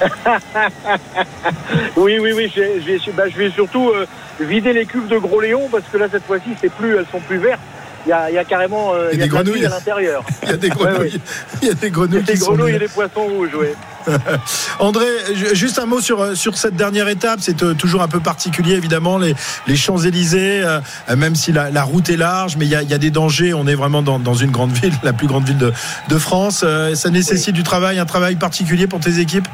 oui, 1.97 2.19
oui, 2.19 2.31
oui. 2.33 2.51
bah, 3.13 3.23
je 3.29 3.37
vais 3.37 3.51
surtout 3.51 3.89
euh, 3.89 4.07
vider 4.39 4.71
les 4.73 4.85
cuves 4.85 5.07
de 5.07 5.17
Gros 5.17 5.41
Léon 5.41 5.67
parce 5.69 5.83
que 5.91 5.97
là, 5.97 6.07
cette 6.09 6.25
fois-ci, 6.25 6.51
c'est 6.59 6.71
plus, 6.71 6.95
elles 6.95 7.05
sont 7.11 7.19
plus 7.19 7.37
vertes. 7.37 7.59
Il 8.09 8.11
y 8.11 8.15
a, 8.15 8.31
il 8.31 8.33
y 8.33 8.37
a 8.39 8.43
carrément 8.43 8.95
euh, 8.95 9.09
il 9.13 9.19
y 9.19 9.21
a 9.21 9.25
des 9.25 9.29
grenouilles. 9.29 9.59
vie 9.59 9.65
à 9.67 9.69
l'intérieur. 9.69 10.23
Il 10.43 10.49
y 10.49 10.53
a 10.53 10.57
des 10.57 10.69
grenouilles. 10.69 11.21
Il 11.61 11.67
y 11.67 11.71
a 11.71 11.73
des 11.75 11.91
grenouilles. 11.91 12.23
Des 12.23 12.75
et 12.75 12.79
des 12.79 12.87
poissons 12.87 13.21
rouges, 13.27 13.51
oui. 13.53 13.67
André, 14.79 15.05
ju- 15.35 15.53
juste 15.55 15.77
un 15.77 15.85
mot 15.85 16.01
sur, 16.01 16.19
euh, 16.19 16.33
sur 16.33 16.57
cette 16.57 16.75
dernière 16.75 17.07
étape. 17.07 17.37
C'est 17.39 17.61
euh, 17.61 17.75
toujours 17.75 18.01
un 18.01 18.07
peu 18.07 18.19
particulier, 18.19 18.73
évidemment, 18.73 19.19
les, 19.19 19.35
les 19.67 19.75
Champs-Élysées, 19.75 20.61
euh, 20.63 20.79
même 21.15 21.35
si 21.35 21.51
la, 21.51 21.69
la 21.69 21.83
route 21.83 22.09
est 22.09 22.17
large, 22.17 22.57
mais 22.57 22.65
il 22.65 22.71
y 22.71 22.75
a, 22.75 22.81
y 22.81 22.95
a 22.95 22.97
des 22.97 23.11
dangers. 23.11 23.53
On 23.53 23.67
est 23.67 23.75
vraiment 23.75 24.01
dans, 24.01 24.17
dans 24.17 24.33
une 24.33 24.49
grande 24.49 24.71
ville, 24.81 24.93
la 25.03 25.13
plus 25.13 25.27
grande 25.27 25.45
ville 25.45 25.59
de, 25.59 25.71
de 26.07 26.17
France. 26.17 26.61
Euh, 26.65 26.95
ça 26.95 27.11
nécessite 27.11 27.53
du 27.53 27.61
travail, 27.61 27.99
un 27.99 28.05
travail 28.07 28.37
particulier 28.37 28.87
pour 28.87 28.99
tes 29.01 29.19
équipes? 29.19 29.47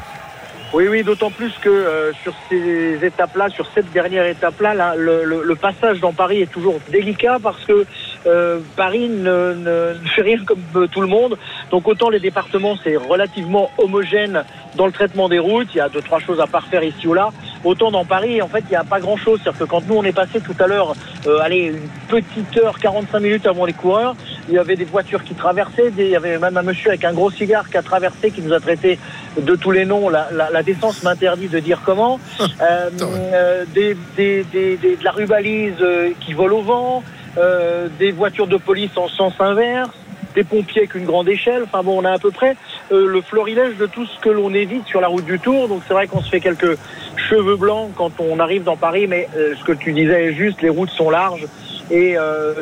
Oui, 0.74 0.88
oui, 0.90 1.04
d'autant 1.04 1.32
plus 1.32 1.52
que 1.62 1.70
euh, 1.70 2.12
sur 2.24 2.34
ces 2.50 3.00
étapes-là, 3.02 3.48
sur 3.50 3.66
cette 3.74 3.92
dernière 3.92 4.26
étape-là, 4.26 4.74
là, 4.74 4.94
le, 4.98 5.26
le- 5.26 5.44
le 5.44 5.56
passage 5.56 6.00
dans 6.00 6.12
Paris 6.14 6.42
est 6.42 6.52
toujours 6.52 6.80
délicat 6.92 7.38
parce 7.44 7.64
que 7.66 7.86
euh, 8.28 8.60
Paris 8.76 9.08
ne, 9.10 9.54
ne- 9.54 9.94
ne 10.02 10.08
fait 10.16 10.22
rien 10.24 10.38
comme 10.46 10.60
euh, 10.76 10.88
tout 10.88 11.02
le 11.02 11.08
monde. 11.08 11.38
Donc 11.72 11.88
autant 11.88 12.10
les 12.10 12.20
départements, 12.20 12.76
c'est 12.84 12.96
relativement 12.96 13.70
homogène 13.78 14.44
dans 14.76 14.86
le 14.88 14.92
traitement 14.92 15.30
des 15.30 15.40
routes. 15.40 15.68
Il 15.74 15.78
y 15.78 15.82
a 15.82 15.90
deux, 15.90 16.02
trois 16.02 16.20
choses 16.20 16.40
à 16.40 16.48
parfaire 16.48 16.84
ici 16.84 17.08
ou 17.08 17.14
là. 17.14 17.30
Autant 17.64 17.92
dans 17.92 18.06
Paris, 18.06 18.42
en 18.42 18.48
fait, 18.48 18.64
il 18.68 18.72
n'y 18.72 18.76
a 18.76 18.84
pas 18.84 19.00
grand-chose. 19.00 19.40
C'est-à-dire 19.44 19.60
que 19.60 19.66
quand 19.66 19.88
nous, 19.88 19.96
on 19.96 20.04
est 20.04 20.12
passé 20.12 20.40
tout 20.42 20.56
à 20.60 20.68
l'heure, 20.68 20.94
euh, 21.28 21.40
allez, 21.42 21.66
une 21.68 21.80
petite 22.08 22.58
heure, 22.58 22.78
45 22.80 23.20
minutes 23.20 23.48
avant 23.48 23.66
les 23.66 23.74
coureurs, 23.74 24.16
il 24.50 24.56
y 24.56 24.58
avait 24.58 24.76
des 24.76 24.86
voitures 24.86 25.24
qui 25.24 25.34
traversaient. 25.34 25.92
des- 25.92 26.06
il 26.06 26.12
y 26.12 26.16
avait 26.16 26.38
même 26.38 26.58
un 26.58 26.62
monsieur 26.62 26.90
avec 26.90 27.04
un 27.06 27.14
gros 27.14 27.32
cigare 27.32 27.70
qui 27.70 27.78
a 27.78 27.82
traversé, 27.82 28.32
qui 28.32 28.42
nous 28.42 28.54
a 28.54 28.60
traité 28.60 29.00
de 29.40 29.56
tous 29.56 29.72
les 29.72 29.86
noms. 29.86 30.10
La, 30.10 30.28
la, 30.32 30.50
la 30.52 30.64
décence 30.64 31.04
m'interdit 31.04 31.48
de 31.48 31.60
dire 31.60 31.82
comment. 31.86 32.20
Euh, 32.62 32.90
euh, 33.02 33.66
des, 33.74 33.96
des, 34.16 34.44
de 34.78 35.04
la 35.04 35.12
rubalise 35.12 35.76
qui 36.22 36.34
vole 36.34 36.54
au 36.54 36.62
vent, 36.62 37.04
euh, 37.38 37.88
des 38.00 38.12
voitures 38.12 38.48
de 38.48 38.58
police 38.58 38.96
en 38.98 39.08
sens 39.08 39.34
inverse, 39.40 39.92
des 40.36 40.44
pompiers 40.44 40.82
avec 40.82 40.96
une 40.96 41.06
grande 41.06 41.28
échelle. 41.28 41.64
Enfin 41.64 41.84
bon, 41.84 42.02
on 42.02 42.06
a 42.06 42.12
à 42.12 42.18
peu 42.18 42.32
près 42.32 42.56
euh, 42.92 43.08
le 43.08 43.22
florilège 43.22 43.78
de 43.78 43.86
tout 43.86 44.06
ce 44.06 44.20
que 44.20 44.30
l'on 44.30 44.54
évite 44.54 44.88
sur 44.88 45.02
la 45.02 45.08
route 45.08 45.26
du 45.26 45.40
Tour. 45.40 45.68
Donc 45.68 45.82
c'est 45.88 45.94
vrai 45.94 46.08
qu'on 46.08 46.22
se 46.22 46.30
fait 46.30 46.40
quelques 46.40 46.78
cheveux 47.18 47.56
blancs 47.56 47.92
quand 47.96 48.12
on 48.20 48.40
arrive 48.40 48.64
dans 48.64 48.78
Paris, 48.78 49.08
mais 49.08 49.28
euh, 49.36 49.54
ce 49.56 49.64
que 49.64 49.74
tu 49.74 49.94
disais 49.94 50.26
est 50.26 50.34
juste, 50.34 50.62
les 50.62 50.70
routes 50.70 50.92
sont 50.92 51.10
larges. 51.10 51.46
Et 51.92 52.16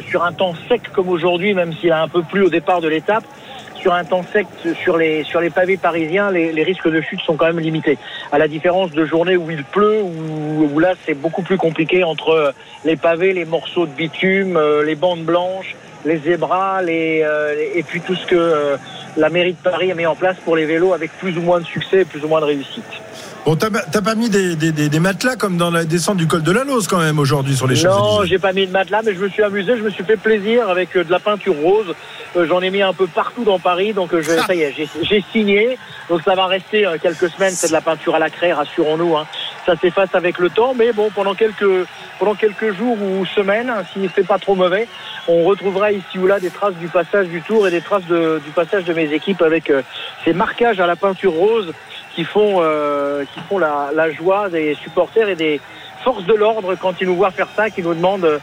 sur 0.09 0.25
un 0.25 0.33
temps 0.33 0.53
sec 0.67 0.91
comme 0.91 1.07
aujourd'hui, 1.07 1.53
même 1.53 1.71
s'il 1.71 1.93
a 1.93 2.01
un 2.01 2.09
peu 2.09 2.23
plu 2.23 2.41
au 2.43 2.49
départ 2.49 2.81
de 2.81 2.89
l'étape, 2.89 3.23
sur 3.83 3.93
un 3.93 4.05
temps 4.05 4.23
sec 4.31 4.47
sur 4.81 4.97
les 4.97 5.49
pavés 5.53 5.75
parisiens, 5.75 6.31
les, 6.31 6.63
risques 6.63 6.89
de 6.89 7.01
chute 7.01 7.19
sont 7.21 7.35
quand 7.35 7.47
même 7.47 7.59
limités. 7.59 7.97
À 8.31 8.39
la 8.39 8.47
différence 8.47 8.91
de 8.91 9.05
journées 9.05 9.35
où 9.35 9.51
il 9.51 9.63
pleut, 9.65 10.01
où, 10.01 10.79
là 10.79 10.93
c'est 11.05 11.13
beaucoup 11.13 11.41
plus 11.41 11.57
compliqué 11.57 12.03
entre 12.03 12.53
les 12.85 12.95
pavés, 12.95 13.33
les 13.33 13.43
morceaux 13.43 13.85
de 13.85 13.91
bitume, 13.91 14.55
euh, 14.55 14.85
les 14.85 14.95
bandes 14.95 15.23
blanches, 15.23 15.75
les 16.05 16.17
zébras, 16.19 16.81
euh, 16.81 17.55
et 17.75 17.83
puis 17.83 17.99
tout 17.99 18.15
ce 18.15 18.25
que 18.25 18.35
euh, 18.35 18.77
la 19.17 19.29
mairie 19.29 19.53
de 19.53 19.57
Paris 19.57 19.91
a 19.91 19.95
mis 19.95 20.05
en 20.05 20.15
place 20.15 20.37
pour 20.45 20.55
les 20.55 20.65
vélos 20.65 20.93
avec 20.93 21.11
plus 21.17 21.37
ou 21.37 21.41
moins 21.41 21.59
de 21.59 21.65
succès, 21.65 22.01
et 22.01 22.05
plus 22.05 22.23
ou 22.23 22.29
moins 22.29 22.39
de 22.39 22.45
réussite. 22.45 22.83
Bon, 23.45 23.57
t'as 23.57 23.69
pas 24.01 24.15
mis 24.15 24.29
des, 24.29 24.55
des, 24.55 24.71
des- 24.71 24.87
des 24.87 24.99
matelas 25.01 25.35
comme 25.35 25.57
dans 25.57 25.69
la 25.69 25.83
descente 25.83 26.15
du 26.15 26.27
col 26.27 26.43
de 26.43 26.51
la 26.53 26.63
Lose 26.63 26.87
quand 26.87 26.99
même 26.99 27.19
aujourd'hui 27.19 27.57
sur 27.57 27.67
les 27.67 27.75
Non, 27.75 27.81
Champs-Élysées. 27.81 28.27
j'ai 28.29 28.39
pas 28.39 28.53
mis 28.53 28.65
de 28.65 28.71
matelas, 28.71 29.01
mais 29.03 29.13
je 29.13 29.19
me 29.19 29.27
suis 29.27 29.43
amusé, 29.43 29.75
je 29.77 29.83
me 29.83 29.89
suis 29.89 30.03
fait 30.05 30.15
plaisir 30.15 30.69
avec 30.69 30.95
euh, 30.95 31.03
de 31.03 31.11
la 31.11 31.19
peinture 31.19 31.53
rose. 31.61 31.93
Euh, 32.37 32.45
J'en 32.47 32.61
ai 32.61 32.69
mis 32.71 32.81
un 32.81 32.93
peu 32.93 33.05
partout 33.05 33.43
dans 33.43 33.59
Paris, 33.59 33.91
donc 33.91 34.13
euh, 34.13 34.21
je, 34.21 34.29
ça 34.47 34.55
y 34.55 34.61
est, 34.61 34.73
j'ai- 35.01 35.23
signé. 35.33 35.77
Donc 36.09 36.21
ça 36.23 36.35
va 36.35 36.45
rester 36.47 36.85
quelques 37.01 37.29
semaines, 37.31 37.51
c'est 37.53 37.67
de 37.67 37.73
la 37.73 37.81
peinture 37.81 38.15
à 38.15 38.19
la 38.19 38.29
craie, 38.29 38.53
rassurons-nous. 38.53 39.17
hein. 39.17 39.25
Ça 39.65 39.75
s'efface 39.75 40.13
avec 40.13 40.37
le 40.39 40.49
temps, 40.49 40.73
mais 40.73 40.93
bon, 40.93 41.09
pendant 41.13 41.33
quelques 41.35 41.85
pendant 42.19 42.35
quelques 42.35 42.73
jours 42.77 42.97
ou 43.01 43.25
semaines, 43.25 43.69
hein, 43.69 43.83
s'il 43.91 44.07
fait 44.09 44.23
pas 44.23 44.37
trop 44.39 44.55
mauvais, 44.55 44.87
on 45.27 45.43
retrouvera 45.43 45.91
ici 45.91 46.17
ou 46.17 46.27
là 46.27 46.39
des 46.39 46.49
traces 46.49 46.75
du 46.75 46.87
passage 46.87 47.27
du 47.27 47.41
Tour 47.41 47.67
et 47.67 47.71
des 47.71 47.81
traces 47.81 48.05
de- 48.07 48.41
du 48.45 48.51
passage 48.51 48.85
de 48.85 48.93
mes 48.93 49.11
équipes 49.13 49.41
avec 49.41 49.71
ces 50.23 50.31
marquages 50.33 50.79
à 50.79 50.87
la 50.87 50.95
peinture 50.95 51.33
rose 51.33 51.73
qui 52.15 52.23
font 52.23 52.57
euh, 52.59 53.25
qui 53.33 53.39
font 53.41 53.57
la, 53.57 54.11
joie 54.11 54.49
des 54.49 54.75
supporters 54.75 55.29
et 55.29 55.35
des 55.35 55.59
forces 56.03 56.25
de 56.25 56.33
l'ordre 56.33 56.75
quand 56.75 56.93
ils 57.01 57.07
nous 57.07 57.15
voient 57.15 57.31
faire 57.31 57.47
ça, 57.55 57.69
qui 57.69 57.81
nous 57.81 57.93
demandent 57.93 58.25
euh, 58.25 58.39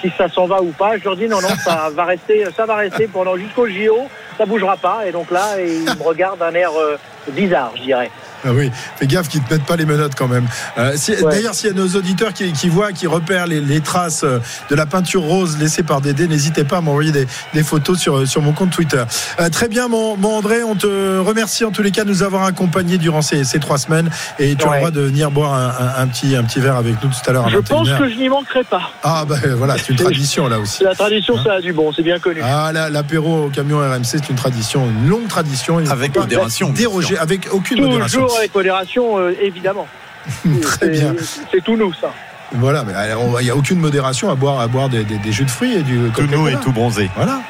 si 0.00 0.10
ça 0.16 0.28
s'en 0.28 0.46
va 0.46 0.62
ou 0.62 0.72
pas. 0.72 0.96
Je 0.96 1.04
leur 1.04 1.16
dis 1.16 1.28
non 1.28 1.40
non, 1.40 1.48
ça 1.62 1.90
va 1.92 2.04
rester, 2.04 2.44
ça 2.56 2.66
va 2.66 2.76
rester 2.76 3.08
pendant 3.08 3.36
jusqu'au 3.36 3.66
JO, 3.66 4.08
ça 4.40 4.46
bougera 4.46 4.76
pas. 4.78 5.06
Et 5.06 5.12
donc 5.12 5.30
là, 5.30 5.60
ils 5.60 5.84
me 5.84 6.02
regardent 6.04 6.38
d'un 6.38 6.54
air 6.54 6.70
euh, 6.78 6.96
bizarre, 7.30 7.72
je 7.76 7.82
dirais. 7.82 8.10
Ah 8.42 8.52
oui, 8.54 8.70
fais 8.96 9.06
gaffe 9.06 9.28
qu'ils 9.28 9.42
te 9.42 9.52
mettent 9.52 9.66
pas 9.66 9.76
les 9.76 9.84
menottes 9.84 10.14
quand 10.16 10.26
même. 10.26 10.46
Euh, 10.78 10.92
si- 10.96 11.14
D'ailleurs, 11.22 11.52
s'il 11.54 11.68
y 11.68 11.72
a 11.72 11.74
nos 11.76 11.88
auditeurs 11.88 12.32
qui, 12.32 12.50
qui 12.54 12.70
voient, 12.70 12.90
qui 12.92 13.06
repèrent 13.06 13.46
les, 13.46 13.60
les 13.60 13.82
traces 13.82 14.24
euh, 14.24 14.38
de 14.70 14.74
la 14.74 14.86
peinture 14.86 15.20
rose 15.20 15.58
laissée 15.58 15.82
par 15.82 16.00
Dédé, 16.00 16.26
n'hésitez 16.26 16.64
pas 16.64 16.78
à 16.78 16.80
m'envoyer 16.80 17.12
des, 17.12 17.26
des 17.52 17.62
photos 17.62 17.98
sur, 17.98 18.26
sur 18.26 18.40
mon 18.40 18.52
compte 18.52 18.70
Twitter. 18.70 19.04
Euh, 19.40 19.50
très 19.50 19.68
bien, 19.68 19.88
mon, 19.88 20.16
mon 20.16 20.36
André, 20.38 20.62
on 20.62 20.74
te 20.74 21.18
remercie 21.18 21.66
en 21.66 21.70
tous 21.70 21.82
les 21.82 21.90
cas 21.90 22.04
de 22.04 22.08
nous 22.08 22.22
avoir 22.22 22.44
accompagnés 22.44 22.96
durant 22.96 23.20
ces, 23.20 23.44
ces 23.44 23.60
trois 23.60 23.76
semaines 23.76 24.08
et 24.38 24.56
tu 24.56 24.62
as 24.62 24.68
le 24.68 24.70
Ouais. 24.70 24.78
droit 24.78 24.90
de 24.90 25.02
venir 25.02 25.30
boire 25.30 25.52
un, 25.52 25.66
un- 25.98 26.02
un 26.02 26.06
petit, 26.06 26.34
un 26.34 26.42
petit 26.44 26.60
verre 26.60 26.76
avec 26.76 26.94
nous 27.04 27.10
tout 27.10 27.28
à 27.30 27.32
l'heure 27.34 27.50
Je 27.50 27.58
pense 27.58 27.86
21h. 27.90 27.98
que 27.98 28.08
je 28.08 28.14
n'y 28.16 28.30
manquerai 28.30 28.64
pas. 28.64 28.90
Ah 29.02 29.24
ben 29.28 29.38
voilà, 29.54 29.76
c'est 29.76 29.90
une 29.90 29.96
tradition 30.02 30.48
là 30.48 30.58
aussi. 30.58 30.82
La 30.82 30.94
tradition, 30.94 31.36
ça 31.44 31.52
a 31.56 31.60
du 31.60 31.74
bon, 31.74 31.92
c'est 31.92 32.02
bien 32.02 32.18
connu. 32.18 32.40
Ah, 32.42 32.70
la- 32.72 32.88
l'apéro 32.88 33.44
au 33.44 33.48
camion 33.50 33.80
RMC, 33.80 34.02
c'est 34.04 34.29
une 34.30 34.36
tradition, 34.36 34.86
une 34.88 35.08
longue 35.08 35.28
tradition. 35.28 35.80
Il 35.80 35.90
Avec 35.90 36.16
modération, 36.16 36.70
Déroger, 36.70 37.18
avec 37.18 37.48
aucune 37.52 37.82
modération. 37.82 38.22
Toujours 38.22 38.38
avec 38.38 38.54
modération, 38.54 39.18
euh, 39.18 39.34
évidemment. 39.42 39.86
Très 40.62 40.86
C'est- 40.86 40.90
bien. 40.90 41.14
C'est 41.50 41.62
tout 41.64 41.76
nous, 41.76 41.92
ça. 41.94 42.12
Voilà, 42.52 42.82
mais 42.84 42.92
il 43.40 43.44
n'y 43.44 43.50
a 43.50 43.56
aucune 43.56 43.78
modération 43.78 44.28
à 44.30 44.34
boire, 44.34 44.58
à 44.60 44.66
boire 44.66 44.88
des, 44.88 45.04
des- 45.04 45.18
des 45.18 45.32
jus 45.32 45.44
de 45.44 45.50
fruits 45.50 45.74
et 45.74 45.82
du 45.82 46.10
Tout 46.14 46.22
nous 46.26 46.48
et 46.48 46.56
tout 46.56 46.72
bronzé. 46.72 47.08
Voilà. 47.16 47.40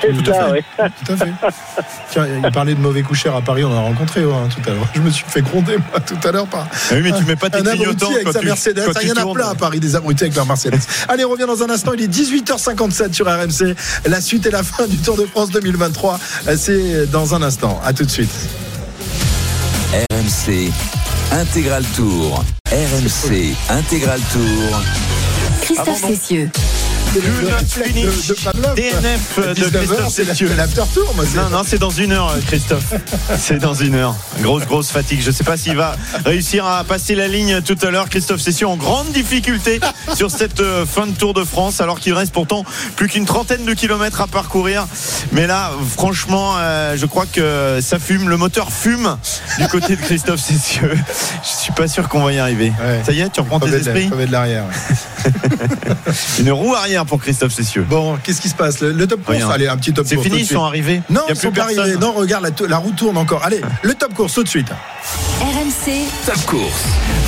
Tout 0.00 0.30
à 0.30 0.34
fait. 0.34 0.50
ouais. 0.50 0.64
Tout 1.06 1.12
à 1.12 1.16
fait. 1.16 1.32
Tiens, 2.10 2.26
il 2.44 2.50
parlait 2.52 2.74
de 2.74 2.80
mauvais 2.80 3.02
coucheurs 3.02 3.36
à 3.36 3.40
Paris, 3.40 3.64
on 3.64 3.70
en 3.72 3.76
a 3.76 3.80
rencontré 3.82 4.22
hein, 4.22 4.48
tout 4.50 4.68
à 4.68 4.74
l'heure. 4.74 4.86
Je 4.94 5.00
me 5.00 5.10
suis 5.10 5.24
fait 5.28 5.42
gronder 5.42 5.76
moi 5.76 6.00
tout 6.00 6.16
à 6.26 6.32
l'heure 6.32 6.46
par. 6.48 6.66
Ah 6.72 6.94
oui, 6.94 7.00
mais 7.02 7.12
tu 7.12 7.24
mets 7.24 7.36
pas 7.36 7.50
tes 7.50 7.58
un 7.58 7.62
clignotants 7.62 8.10
avec 8.10 8.24
quand 8.24 8.32
sa 8.32 8.40
tu- 8.40 8.46
Mercedes. 8.46 8.82
quand 8.84 8.92
Ah, 8.96 9.00
Il 9.02 9.08
y 9.08 9.12
en 9.12 9.30
a 9.30 9.32
plein 9.34 9.48
à 9.50 9.54
Paris, 9.54 9.78
des 9.80 9.94
abrutis 9.94 10.24
avec 10.24 10.34
leur 10.34 10.46
Mercedes. 10.46 10.74
Allez, 11.08 11.24
on 11.24 11.30
revient 11.30 11.46
dans 11.46 11.62
un 11.62 11.70
instant. 11.70 11.92
Il 11.94 12.02
est 12.02 12.08
18h57 12.08 13.12
sur 13.12 13.26
RMC. 13.26 13.76
La 14.06 14.20
suite 14.20 14.44
et 14.46 14.50
la 14.50 14.62
fin 14.64 14.86
du 14.88 14.96
Tour 14.98 15.16
de 15.16 15.24
France 15.26 15.50
2023. 15.50 16.18
Euh, 16.48 16.56
C'est 16.58 17.06
dans 17.10 17.34
un 17.34 17.42
instant. 17.42 17.80
À 17.84 17.92
tout 17.92 18.04
de 18.04 18.10
suite. 18.10 18.30
RMC 19.92 20.72
Intégral 21.32 21.84
Tour. 21.94 22.42
RMC 22.70 23.54
Intégral 23.68 24.20
Tour. 24.32 24.80
Christophe 25.60 26.00
Cessieux. 26.08 26.50
Finish. 27.20 28.32
DNF 28.76 29.38
de 29.38 29.54
19 29.54 29.92
heures, 29.92 29.98
Christophe 29.98 30.12
Cessieux. 30.12 30.50
tour, 30.94 31.12
moi, 31.14 31.24
Non, 31.36 31.50
non, 31.50 31.62
c'est 31.66 31.78
dans 31.78 31.90
une 31.90 32.12
heure, 32.12 32.34
Christophe. 32.46 32.94
c'est 33.38 33.58
dans 33.58 33.74
une 33.74 33.94
heure. 33.94 34.14
Grosse, 34.40 34.64
grosse 34.64 34.90
fatigue. 34.90 35.20
Je 35.20 35.28
ne 35.28 35.32
sais 35.32 35.44
pas 35.44 35.56
s'il 35.56 35.76
va 35.76 35.96
réussir 36.24 36.66
à 36.66 36.82
passer 36.84 37.14
la 37.14 37.28
ligne 37.28 37.60
tout 37.62 37.76
à 37.82 37.90
l'heure. 37.90 38.08
Christophe 38.08 38.40
Cessieux 38.40 38.66
en 38.66 38.76
grande 38.76 39.10
difficulté 39.12 39.80
sur 40.14 40.30
cette 40.30 40.60
euh, 40.60 40.86
fin 40.86 41.06
de 41.06 41.12
Tour 41.12 41.34
de 41.34 41.44
France, 41.44 41.80
alors 41.80 42.00
qu'il 42.00 42.14
reste 42.14 42.32
pourtant 42.32 42.64
plus 42.96 43.08
qu'une 43.08 43.26
trentaine 43.26 43.64
de 43.64 43.74
kilomètres 43.74 44.20
à 44.20 44.26
parcourir. 44.26 44.86
Mais 45.32 45.46
là, 45.46 45.72
franchement, 45.96 46.54
euh, 46.58 46.96
je 46.96 47.06
crois 47.06 47.26
que 47.26 47.78
ça 47.82 47.98
fume. 47.98 48.28
Le 48.28 48.36
moteur 48.36 48.72
fume 48.72 49.16
du 49.58 49.68
côté 49.68 49.96
de 49.96 50.00
Christophe 50.00 50.40
Cessieux. 50.40 50.96
Je 51.42 51.48
suis 51.62 51.72
pas 51.72 51.88
sûr 51.88 52.08
qu'on 52.08 52.22
va 52.24 52.32
y 52.32 52.38
arriver. 52.38 52.72
Ça 53.04 53.12
y 53.12 53.20
est, 53.20 53.30
tu 53.30 53.40
reprends 53.40 53.60
tes 53.60 53.74
esprits 53.74 54.08
de 54.08 54.32
l'arrière. 54.32 54.64
ouais. 54.64 55.30
Une 56.40 56.50
roue 56.52 56.74
arrière 56.74 57.01
pour 57.04 57.20
Christophe 57.20 57.52
Cessieux. 57.52 57.86
Bon, 57.88 58.16
qu'est-ce 58.22 58.40
qui 58.40 58.48
se 58.48 58.54
passe 58.54 58.80
le, 58.80 58.92
le 58.92 59.06
top 59.06 59.22
course 59.24 59.36
Rien. 59.38 59.48
Allez, 59.50 59.68
un 59.68 59.76
petit 59.76 59.92
top 59.92 60.06
C'est 60.08 60.16
course. 60.16 60.26
fini, 60.28 60.38
tout 60.40 60.44
de 60.46 60.50
ils 60.50 60.54
sont 60.54 60.64
arrivés 60.64 61.02
Non, 61.10 61.22
Il 61.26 61.28
y 61.28 61.32
a 61.32 61.34
ils 61.34 61.36
sont 61.40 61.50
plus 61.50 61.58
pas 61.60 61.66
personne. 61.66 61.80
arrivés. 61.80 61.98
Non, 61.98 62.12
regarde, 62.12 62.44
la, 62.60 62.68
la 62.68 62.76
roue 62.78 62.92
tourne 62.92 63.16
encore. 63.16 63.42
Allez, 63.44 63.60
le 63.82 63.94
top 63.94 64.14
course 64.14 64.34
tout 64.34 64.42
de 64.44 64.48
suite. 64.48 64.68
RMC. 65.40 65.92
Top 66.26 66.44
course. 66.46 66.84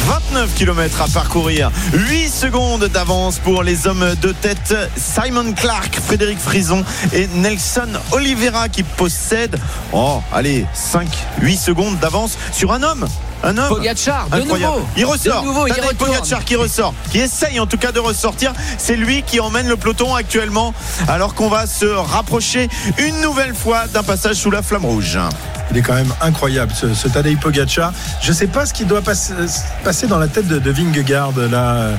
29 0.06 0.54
km 0.54 1.00
à 1.02 1.08
parcourir, 1.08 1.70
8 1.94 2.28
secondes 2.28 2.84
d'avance 2.84 3.38
pour 3.38 3.62
les 3.62 3.86
hommes 3.86 4.14
de 4.20 4.32
tête 4.32 4.74
Simon 4.96 5.52
Clark, 5.54 5.98
Frédéric 6.06 6.38
Frison 6.38 6.84
et 7.14 7.26
Nelson 7.34 7.88
Oliveira 8.12 8.68
qui 8.68 8.82
possèdent, 8.82 9.56
oh, 9.92 10.20
allez, 10.32 10.66
5, 10.74 11.08
8 11.40 11.56
secondes 11.56 11.98
d'avance 12.00 12.36
sur 12.52 12.72
un 12.72 12.82
homme. 12.82 13.06
Un 13.42 13.56
homme. 13.58 13.68
Pogacar, 13.68 14.28
de 14.30 14.36
Incroyable. 14.40 14.74
nouveau. 14.74 14.88
Il 14.96 15.04
ressort. 15.04 15.42
De 15.42 15.46
nouveau, 15.46 15.66
il. 15.66 15.74
Pogacar 15.98 16.44
qui 16.44 16.56
ressort, 16.56 16.94
qui 17.10 17.18
essaye 17.18 17.60
en 17.60 17.66
tout 17.66 17.76
cas 17.78 17.92
de 17.92 18.00
ressortir. 18.00 18.52
C'est 18.78 18.96
lui 18.96 19.22
qui 19.22 19.40
emmène 19.40 19.68
le 19.68 19.76
peloton 19.76 20.14
actuellement, 20.14 20.72
alors 21.08 21.34
qu'on 21.34 21.48
va 21.48 21.66
se 21.66 21.84
rapprocher 21.86 22.68
une 22.98 23.20
nouvelle 23.20 23.54
fois 23.54 23.86
d'un 23.92 24.02
passage 24.02 24.36
sous 24.36 24.50
la 24.50 24.62
flamme 24.62 24.84
rouge. 24.84 25.18
Il 25.70 25.78
est 25.78 25.82
quand 25.82 25.94
même 25.94 26.12
incroyable, 26.20 26.72
ce, 26.78 26.92
ce 26.94 27.08
Tadej 27.08 27.38
Pogacar. 27.38 27.92
Je 28.20 28.32
sais 28.32 28.46
pas 28.46 28.66
ce 28.66 28.72
qui 28.74 28.84
doit 28.84 29.00
passer, 29.02 29.32
passer 29.82 30.06
dans 30.06 30.18
la 30.18 30.28
tête 30.28 30.46
de, 30.46 30.58
de 30.58 30.70
Vingegaard, 30.70 31.32
là. 31.50 31.90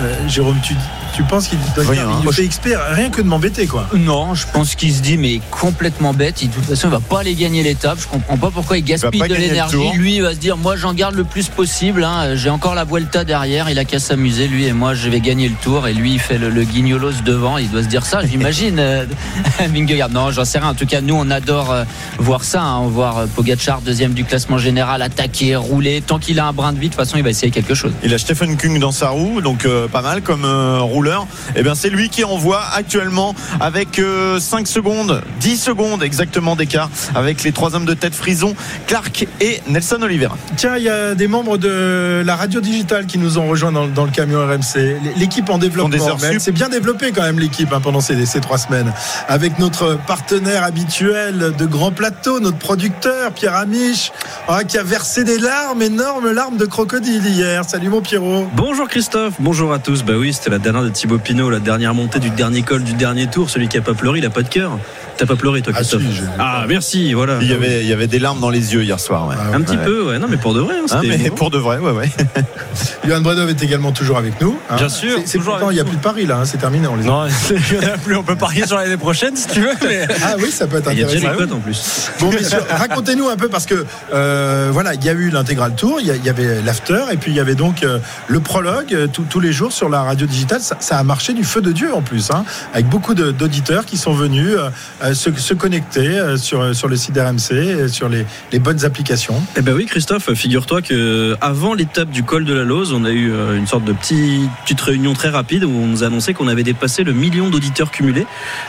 Euh, 0.00 0.26
Jérôme, 0.26 0.58
tu, 0.64 0.74
Tu 1.14 1.22
penses 1.24 1.48
qu'il 1.48 1.58
doit 1.76 1.84
Rien, 1.86 2.06
dire, 2.06 2.18
il 2.22 2.28
hein. 2.28 2.32
fait 2.32 2.44
exprès 2.46 2.72
rien 2.94 3.10
que 3.10 3.20
de 3.20 3.26
m'embêter 3.26 3.66
quoi. 3.66 3.86
Non, 3.94 4.34
je 4.34 4.46
pense 4.50 4.74
qu'il 4.74 4.90
se 4.94 5.02
dit 5.02 5.18
mais 5.18 5.42
complètement 5.50 6.14
bête. 6.14 6.40
Il- 6.40 6.48
De 6.48 6.54
toute 6.54 6.64
façon, 6.64 6.88
il 6.88 6.92
va 6.92 7.00
pas 7.00 7.20
aller 7.20 7.34
gagner 7.34 7.62
l'étape. 7.62 7.98
Je 8.00 8.06
comprends 8.08 8.38
pas 8.38 8.50
pourquoi 8.50 8.78
il 8.78 8.84
gaspille 8.84 9.20
de 9.20 9.34
l'énergie. 9.34 9.76
Lui, 9.92 10.16
il 10.16 10.22
va 10.22 10.30
se 10.32 10.38
dire 10.38 10.56
moi 10.56 10.76
j'en 10.82 10.94
garde 10.94 11.14
le 11.14 11.22
plus 11.24 11.48
possible. 11.48 12.02
hein. 12.04 12.34
J'ai 12.34 12.50
encore 12.50 12.74
la 12.74 12.84
Vuelta 12.84 13.24
derrière. 13.24 13.70
Il 13.70 13.78
a 13.78 13.84
qu'à 13.84 14.00
s'amuser 14.00 14.48
lui 14.48 14.66
et 14.66 14.72
moi 14.72 14.94
je 14.94 15.08
vais 15.08 15.20
gagner 15.20 15.48
le 15.48 15.54
tour. 15.54 15.86
Et 15.86 15.94
lui 15.94 16.12
il 16.14 16.18
fait 16.20 16.38
le, 16.38 16.50
le 16.50 16.64
guignolos 16.64 17.22
devant. 17.24 17.56
Il 17.58 17.70
doit 17.70 17.82
se 17.84 17.88
dire 17.88 18.04
ça. 18.04 18.26
J'imagine. 18.26 18.78
euh, 18.80 19.04
Vingegaard. 19.60 20.10
Non, 20.10 20.30
j'en 20.32 20.44
sais 20.44 20.58
rien. 20.58 20.70
En 20.70 20.74
tout 20.74 20.86
cas, 20.86 21.00
nous 21.00 21.14
on 21.14 21.30
adore 21.30 21.70
euh, 21.70 21.84
voir 22.18 22.42
ça. 22.44 22.62
hein. 22.62 22.86
Voir 22.88 23.18
euh, 23.18 23.26
Pogacar 23.26 23.80
deuxième 23.80 24.12
du 24.12 24.24
classement 24.24 24.58
général 24.58 25.02
attaquer, 25.02 25.54
rouler. 25.56 26.02
Tant 26.04 26.18
qu'il 26.18 26.40
a 26.40 26.46
un 26.46 26.52
brin 26.52 26.72
de 26.72 26.78
vie, 26.78 26.88
de 26.88 26.94
toute 26.94 27.00
façon 27.00 27.16
il 27.16 27.22
va 27.22 27.30
essayer 27.30 27.52
quelque 27.52 27.74
chose. 27.74 27.92
Il 28.02 28.12
a 28.12 28.18
Stephen 28.18 28.56
Kung 28.56 28.78
dans 28.80 28.92
sa 28.92 29.10
roue, 29.10 29.40
donc 29.40 29.64
euh, 29.64 29.86
pas 29.86 30.02
mal 30.02 30.22
comme 30.22 30.44
euh, 30.44 30.80
rouleur. 30.80 31.26
Et 31.54 31.62
bien 31.62 31.74
c'est 31.76 31.90
lui 31.90 32.08
qui 32.08 32.24
envoie 32.24 32.62
actuellement 32.74 33.34
avec 33.60 33.98
euh, 34.00 34.40
5 34.40 34.66
secondes, 34.66 35.22
10 35.40 35.56
secondes 35.56 36.02
exactement 36.02 36.56
d'écart 36.56 36.90
avec 37.14 37.44
les 37.44 37.52
trois 37.52 37.76
hommes 37.76 37.84
de 37.84 37.94
tête 37.94 38.14
Frison, 38.14 38.54
Clark 38.88 39.26
et 39.40 39.60
Nelson 39.68 39.98
Oliveira. 40.02 40.36
Tiens, 40.56 40.71
il 40.78 40.84
y 40.84 40.88
a 40.88 41.14
des 41.14 41.28
membres 41.28 41.58
de 41.58 42.22
la 42.24 42.36
radio 42.36 42.60
digitale 42.60 43.06
qui 43.06 43.18
nous 43.18 43.38
ont 43.38 43.46
rejoints 43.48 43.72
dans, 43.72 43.86
dans 43.86 44.04
le 44.04 44.10
camion 44.10 44.40
RMC. 44.46 44.96
L'équipe 45.16 45.48
en 45.50 45.58
développement. 45.58 46.18
s'est 46.38 46.52
bien 46.52 46.68
développée 46.68 47.12
quand 47.12 47.22
même 47.22 47.38
l'équipe 47.38 47.72
hein, 47.72 47.80
pendant 47.82 48.00
ces, 48.00 48.24
ces 48.26 48.40
trois 48.40 48.58
semaines. 48.58 48.92
Avec 49.28 49.58
notre 49.58 49.98
partenaire 50.06 50.64
habituel 50.64 51.52
de 51.58 51.66
Grand 51.66 51.90
Plateau, 51.92 52.40
notre 52.40 52.58
producteur 52.58 53.32
Pierre 53.32 53.56
Amiche, 53.56 54.12
hein, 54.48 54.64
qui 54.64 54.78
a 54.78 54.82
versé 54.82 55.24
des 55.24 55.38
larmes, 55.38 55.82
énormes 55.82 56.30
larmes 56.32 56.56
de 56.56 56.66
crocodile 56.66 57.26
hier. 57.26 57.64
Salut 57.64 57.88
mon 57.88 58.00
Pierrot. 58.00 58.48
Bonjour 58.56 58.88
Christophe, 58.88 59.34
bonjour 59.40 59.72
à 59.72 59.78
tous. 59.78 60.02
Bah 60.04 60.14
oui, 60.16 60.32
c'était 60.32 60.50
la 60.50 60.58
dernière 60.58 60.82
de 60.82 60.88
Thibaut 60.88 61.18
Pinot, 61.18 61.50
la 61.50 61.60
dernière 61.60 61.94
montée 61.94 62.18
du 62.18 62.30
dernier 62.30 62.62
col 62.62 62.82
du 62.84 62.94
dernier 62.94 63.26
tour. 63.26 63.50
Celui 63.50 63.68
qui 63.68 63.78
a 63.78 63.82
pas 63.82 63.94
pleuré, 63.94 64.18
il 64.20 64.26
a 64.26 64.30
pas 64.30 64.42
de 64.42 64.48
cœur. 64.48 64.78
T'as 65.18 65.26
pas 65.26 65.36
pleuré 65.36 65.60
toi, 65.60 65.72
Christophe 65.74 66.02
Ah, 66.38 66.64
merci, 66.66 67.12
voilà. 67.12 67.38
Il 67.42 67.48
y 67.48 67.52
avait, 67.52 67.82
il 67.82 67.86
y 67.88 67.92
avait 67.92 68.06
des 68.06 68.18
larmes 68.18 68.40
dans 68.40 68.48
les 68.50 68.72
yeux 68.74 68.82
hier 68.82 68.98
soir. 68.98 69.28
ouais. 69.28 69.36
Un 69.52 69.60
petit 69.60 69.76
Ouais. 69.76 69.84
peu, 69.84 70.02
ouais. 70.08 70.18
Non, 70.18 70.26
mais 70.28 70.36
pour 70.38 70.54
de 70.54 70.60
vrai. 70.62 70.74
hein, 70.78 70.86
Hein, 70.90 71.00
mais 71.04 71.14
émouvant. 71.16 71.34
pour 71.34 71.50
de 71.50 71.58
vrai, 71.58 71.78
ouais, 71.78 71.90
ouais. 71.92 72.10
Johan 73.06 73.20
Bredov 73.20 73.48
est 73.50 73.62
également 73.62 73.92
toujours 73.92 74.16
avec 74.18 74.40
nous. 74.40 74.58
hein. 74.70 74.76
Bien 74.76 74.88
sûr, 74.88 75.18
C'est- 75.24 75.38
pourtant, 75.38 75.70
il 75.70 75.74
n'y 75.74 75.80
a 75.80 75.84
plus 75.84 75.96
de 75.96 76.02
Paris 76.02 76.26
là, 76.26 76.38
hein, 76.38 76.44
c'est 76.44 76.58
terminé. 76.58 76.86
On 76.88 76.96
les 76.96 77.04
Non, 77.04 77.24
il 77.50 77.74
y 77.74 77.78
en 77.78 77.94
a 77.94 77.98
plus. 77.98 78.16
On 78.16 78.22
peut 78.22 78.36
parier 78.36 78.66
sur 78.66 78.76
l'année 78.76 78.96
prochaine 78.96 79.36
si 79.36 79.46
tu 79.48 79.60
veux. 79.60 79.72
Mais... 79.86 80.06
Ah 80.22 80.34
oui, 80.38 80.50
ça 80.50 80.66
peut 80.66 80.78
être 80.78 80.92
Il 80.92 80.98
y 81.00 81.02
a 81.02 81.06
déjà 81.06 81.18
intéressant. 81.30 81.40
les 81.40 81.46
cotes 81.48 81.56
en 81.56 81.60
plus. 81.60 82.10
Bon, 82.20 82.30
messieurs, 82.30 82.58
racontez-nous 82.70 83.28
un 83.28 83.36
peu 83.36 83.48
parce 83.48 83.66
que 83.66 83.84
euh, 84.14 84.70
voilà, 84.72 84.94
il 84.94 85.04
y 85.04 85.08
a 85.08 85.12
eu 85.12 85.30
l'intégral 85.30 85.74
tour, 85.74 85.98
il 86.00 86.06
y, 86.06 86.28
avait 86.28 86.62
l'after 86.62 87.04
et 87.12 87.16
puis 87.16 87.30
il 87.32 87.36
y 87.36 87.40
avait 87.40 87.54
donc 87.54 87.82
euh, 87.82 87.98
le 88.28 88.40
prologue 88.40 88.94
euh, 88.94 89.06
tous- 89.06 89.40
les 89.40 89.52
jours 89.52 89.72
sur 89.72 89.88
la 89.88 90.02
radio 90.02 90.26
digitale. 90.26 90.60
Ça, 90.60 90.76
ça 90.78 90.98
a 90.98 91.02
marché 91.02 91.32
du 91.32 91.42
feu 91.42 91.60
de 91.60 91.72
Dieu 91.72 91.92
en 91.94 92.02
plus, 92.02 92.30
hein, 92.30 92.44
avec 92.72 92.86
beaucoup 92.88 93.14
de- 93.14 93.32
d'auditeurs 93.32 93.84
qui 93.86 93.96
sont 93.96 94.12
venus 94.12 94.56
euh, 95.02 95.14
se, 95.14 95.32
se 95.34 95.54
connecter 95.54 96.06
euh, 96.18 96.36
sur, 96.36 96.74
sur 96.76 96.86
le 96.88 96.96
site 96.96 97.16
RMC, 97.18 97.50
euh, 97.52 97.88
sur 97.88 98.08
les, 98.08 98.24
les 98.52 98.58
bonnes 98.60 98.84
applications. 98.84 99.42
Eh 99.56 99.62
ben 99.62 99.74
oui, 99.74 99.86
Christophe, 99.86 100.32
figure-toi 100.52 100.82
que 100.82 101.34
avant 101.40 101.72
l'étape 101.72 102.10
du 102.10 102.24
col 102.24 102.44
de 102.44 102.52
la 102.52 102.62
Lose, 102.64 102.92
on 102.92 103.06
a 103.06 103.10
eu 103.10 103.32
euh, 103.32 103.56
une 103.56 103.66
sorte 103.66 103.84
de 103.84 103.94
petit- 103.94 104.50
petite 104.64 104.82
réunion 104.82 105.14
très 105.14 105.30
rapide 105.30 105.64
où 105.64 105.70
on 105.70 105.86
nous 105.86 106.04
a 106.04 106.08
annoncé 106.08 106.34
qu'on 106.34 106.46
avait 106.46 106.62
dépassé 106.62 107.04
le 107.04 107.14
million 107.14 107.48
d'auditeurs 107.48 107.90
cumulés. 107.90 108.26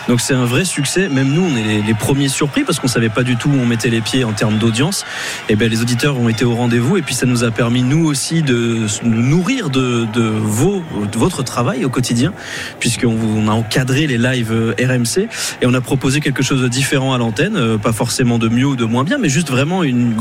Donc 0.07 0.21
c'est 0.21 0.33
un 0.33 0.45
vrai 0.45 0.63
succès. 0.63 1.09
Même 1.09 1.33
nous, 1.33 1.41
on 1.43 1.57
est 1.57 1.63
les, 1.63 1.81
les 1.81 1.93
premiers 1.93 2.29
surpris 2.29 2.63
parce 2.63 2.79
qu'on 2.79 2.87
savait 2.87 3.09
pas 3.09 3.23
du 3.23 3.35
tout 3.35 3.49
où 3.49 3.59
on 3.61 3.65
mettait 3.65 3.89
les 3.89 3.99
pieds 3.99 4.23
en 4.23 4.31
termes 4.31 4.59
d'audience. 4.59 5.03
Et 5.49 5.57
ben 5.57 5.69
les 5.69 5.81
auditeurs 5.81 6.17
ont 6.17 6.29
été 6.29 6.45
au 6.45 6.55
rendez-vous 6.55 6.95
et 6.95 7.01
puis 7.01 7.15
ça 7.15 7.25
nous 7.25 7.43
a 7.43 7.51
permis 7.51 7.83
nous 7.83 8.05
aussi 8.05 8.43
de 8.43 8.85
nous 9.03 9.21
nourrir 9.21 9.69
de, 9.69 10.05
de 10.13 10.21
vos, 10.21 10.81
de 11.11 11.17
votre 11.17 11.43
travail 11.43 11.83
au 11.83 11.89
quotidien, 11.89 12.31
puisqu'on 12.79 13.17
on 13.35 13.49
a 13.49 13.51
encadré 13.51 14.07
les 14.07 14.17
lives 14.17 14.53
euh, 14.53 14.73
RMC 14.79 15.27
et 15.61 15.65
on 15.65 15.73
a 15.73 15.81
proposé 15.81 16.21
quelque 16.21 16.43
chose 16.43 16.61
de 16.61 16.69
différent 16.69 17.13
à 17.13 17.17
l'antenne, 17.17 17.57
euh, 17.57 17.77
pas 17.77 17.91
forcément 17.91 18.39
de 18.39 18.47
mieux 18.47 18.67
ou 18.67 18.75
de 18.77 18.85
moins 18.85 19.03
bien, 19.03 19.17
mais 19.17 19.27
juste 19.27 19.49
vraiment 19.49 19.83
une 19.83 20.15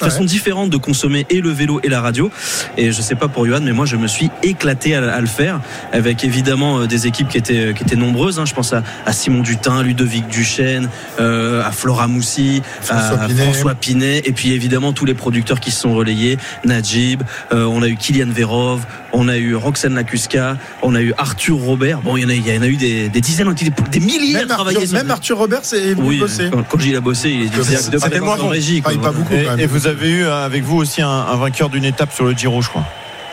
façon, 0.00 0.24
différente 0.24 0.71
de 0.72 0.76
consommer 0.78 1.26
et 1.30 1.40
le 1.40 1.50
vélo 1.50 1.80
et 1.84 1.88
la 1.88 2.00
radio. 2.00 2.30
Et 2.76 2.90
je 2.90 3.00
sais 3.02 3.14
pas 3.14 3.28
pour 3.28 3.46
Johan, 3.46 3.60
mais 3.62 3.72
moi 3.72 3.86
je 3.86 3.96
me 3.96 4.06
suis 4.08 4.30
éclaté 4.42 4.96
à, 4.96 5.12
à 5.14 5.20
le 5.20 5.26
faire 5.26 5.60
avec 5.92 6.24
évidemment 6.24 6.80
euh, 6.80 6.86
des 6.86 7.06
équipes 7.06 7.28
qui 7.28 7.38
étaient 7.38 7.74
qui 7.74 7.82
étaient 7.84 7.96
nombreuses. 7.96 8.40
hein. 8.40 8.44
Je 8.46 8.54
pense 8.54 8.72
à, 8.72 8.82
à 9.06 9.12
Simon 9.12 9.42
Dutin, 9.42 9.82
Ludovic 9.82 10.26
Duchesne, 10.28 10.88
euh, 11.20 11.62
à 11.64 11.70
Flora 11.70 12.08
Moussi, 12.08 12.62
François 12.80 13.20
à 13.22 13.26
Pinet. 13.28 13.42
François 13.44 13.74
Pinet, 13.74 14.22
et 14.24 14.32
puis 14.32 14.52
évidemment 14.52 14.92
tous 14.92 15.04
les 15.04 15.14
producteurs 15.14 15.60
qui 15.60 15.70
se 15.70 15.80
sont 15.80 15.94
relayés, 15.94 16.38
Najib, 16.64 17.22
euh, 17.52 17.64
on 17.64 17.82
a 17.82 17.88
eu 17.88 17.96
Kylian 17.96 18.30
Verov, 18.30 18.80
on 19.12 19.28
a 19.28 19.36
eu 19.36 19.54
Roxane 19.54 19.94
Lacuska, 19.94 20.56
on 20.82 20.94
a 20.94 21.00
eu 21.02 21.12
Arthur 21.18 21.56
Robert. 21.58 22.00
Bon, 22.00 22.16
il 22.16 22.22
y 22.22 22.24
en 22.24 22.28
a, 22.30 22.34
il 22.34 22.46
y 22.46 22.58
en 22.58 22.62
a 22.62 22.66
eu 22.66 22.76
des, 22.76 23.08
des 23.08 23.20
dizaines, 23.20 23.50
été 23.52 23.66
des, 23.66 23.72
des 23.90 24.00
milliers 24.00 24.36
à 24.36 24.38
Même 24.40 24.48
travailler. 24.48 24.76
Arthur, 24.78 24.88
sur- 24.88 24.98
même 24.98 25.10
Arthur 25.10 25.38
Robert 25.38 25.60
c'est 25.62 25.94
oui, 25.94 26.18
bosser. 26.18 26.48
quand, 26.50 26.62
quand 26.62 26.78
il 26.84 26.96
a 26.96 27.00
bossé, 27.00 27.30
il 27.30 27.42
est 27.44 27.62
C'était 27.62 27.96
directement 27.98 28.26
moins 28.26 28.34
en 28.36 28.44
bon. 28.44 28.48
régie. 28.48 28.80
quoi. 28.80 28.92
Enfin, 28.92 29.02
pas 29.02 29.12
beaucoup 29.12 29.34
Et, 29.34 29.62
et 29.62 29.66
vous 29.66 29.86
avez 29.86 30.08
eu 30.10 30.24
euh, 30.24 30.44
avec 30.62 30.70
vous 30.70 30.78
aussi 30.78 31.02
un, 31.02 31.08
un 31.08 31.36
vainqueur 31.36 31.70
d'une 31.70 31.84
étape 31.84 32.12
sur 32.12 32.24
le 32.24 32.34
Giro, 32.34 32.62
je 32.62 32.68
crois. 32.68 32.84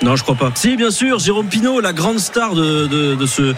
Non, 0.01 0.15
je 0.15 0.23
crois 0.23 0.35
pas. 0.35 0.49
Si, 0.55 0.77
bien 0.77 0.91
sûr, 0.91 1.19
Jérôme 1.19 1.47
Pinault, 1.47 1.81
la 1.81 1.91
grande 1.91 2.19
star 2.19 2.55
de, 2.55 2.87
de, 2.87 3.15
de 3.15 3.25
ce, 3.25 3.53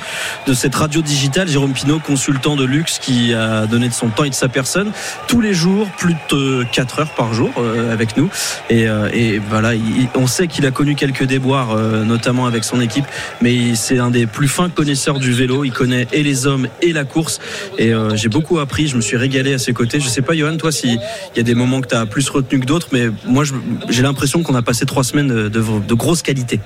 de 0.48 0.53
cette 0.56 0.74
radio 0.74 1.02
digitale. 1.03 1.48
Jérôme 1.48 1.74
Pinault, 1.74 2.00
consultant 2.00 2.56
de 2.56 2.66
luxe 2.66 2.98
qui 2.98 3.32
a 3.36 3.68
donné 3.68 3.88
de 3.90 3.94
son 3.94 4.08
temps 4.10 4.24
et 4.24 4.32
de 4.32 4.36
sa 4.36 4.50
personne 4.50 4.92
tous 5.28 5.40
les 5.40 5.53
jours, 5.53 5.88
plus 6.00 6.16
de 6.32 6.66
4 6.72 7.00
heures 7.00 7.14
par 7.14 7.36
jour 7.36 7.52
euh, 7.60 7.94
avec 7.94 8.18
nous. 8.18 8.28
Et, 8.72 8.88
euh, 8.88 9.08
et 9.14 9.38
voilà, 9.38 9.76
il- 9.76 10.10
on 10.16 10.26
sait 10.26 10.48
qu'il 10.48 10.66
a 10.66 10.72
connu 10.72 10.95
quelques 10.95 11.26
déboires, 11.26 11.72
euh, 11.78 12.03
notamment 12.06 12.48
avec 12.48 12.64
son 12.64 12.82
équipe, 12.82 13.06
mais 13.42 13.76
c'est 13.76 14.00
un 14.00 14.10
des 14.10 14.26
plus 14.26 14.48
fins 14.48 14.70
connaisseurs 14.70 15.20
du 15.20 15.34
vélo. 15.34 15.64
Il 15.64 15.72
connaît 15.72 16.08
et 16.11 16.24
les 16.24 16.48
hommes 16.48 16.68
et 16.82 16.92
la 16.92 17.03
course. 17.03 17.40
Et 17.78 17.94
euh, 17.94 18.16
j'ai 18.16 18.30
beaucoup 18.30 18.58
appris, 18.58 18.88
je 18.88 18.95
me 18.95 19.02
suis 19.02 19.16
régalé 19.18 19.53
à 19.53 19.60
ses 19.60 19.74
côtés. 19.74 20.00
Je 20.00 20.08
sais 20.10 20.24
pas, 20.24 20.36
Johan, 20.36 20.58
toi, 20.58 20.72
s'il 20.72 21.00
y 21.36 21.40
a 21.40 21.44
des 21.44 21.56
moments 21.56 21.82
que 21.82 21.88
tu 21.90 21.95
as 21.95 22.08
plus 22.08 22.28
retenu 22.30 22.60
que 22.61 22.66
d'autres, 22.66 22.88
mais 22.92 23.10
moi, 23.28 23.44
j'ai 23.90 24.02
l'impression 24.02 24.42
qu'on 24.42 24.56
a 24.56 24.64
passé 24.64 24.88
trois 24.88 25.03
semaines 25.03 25.28
de, 25.28 25.50
de, 25.50 25.61
de 25.88 25.94
grosse 25.94 26.24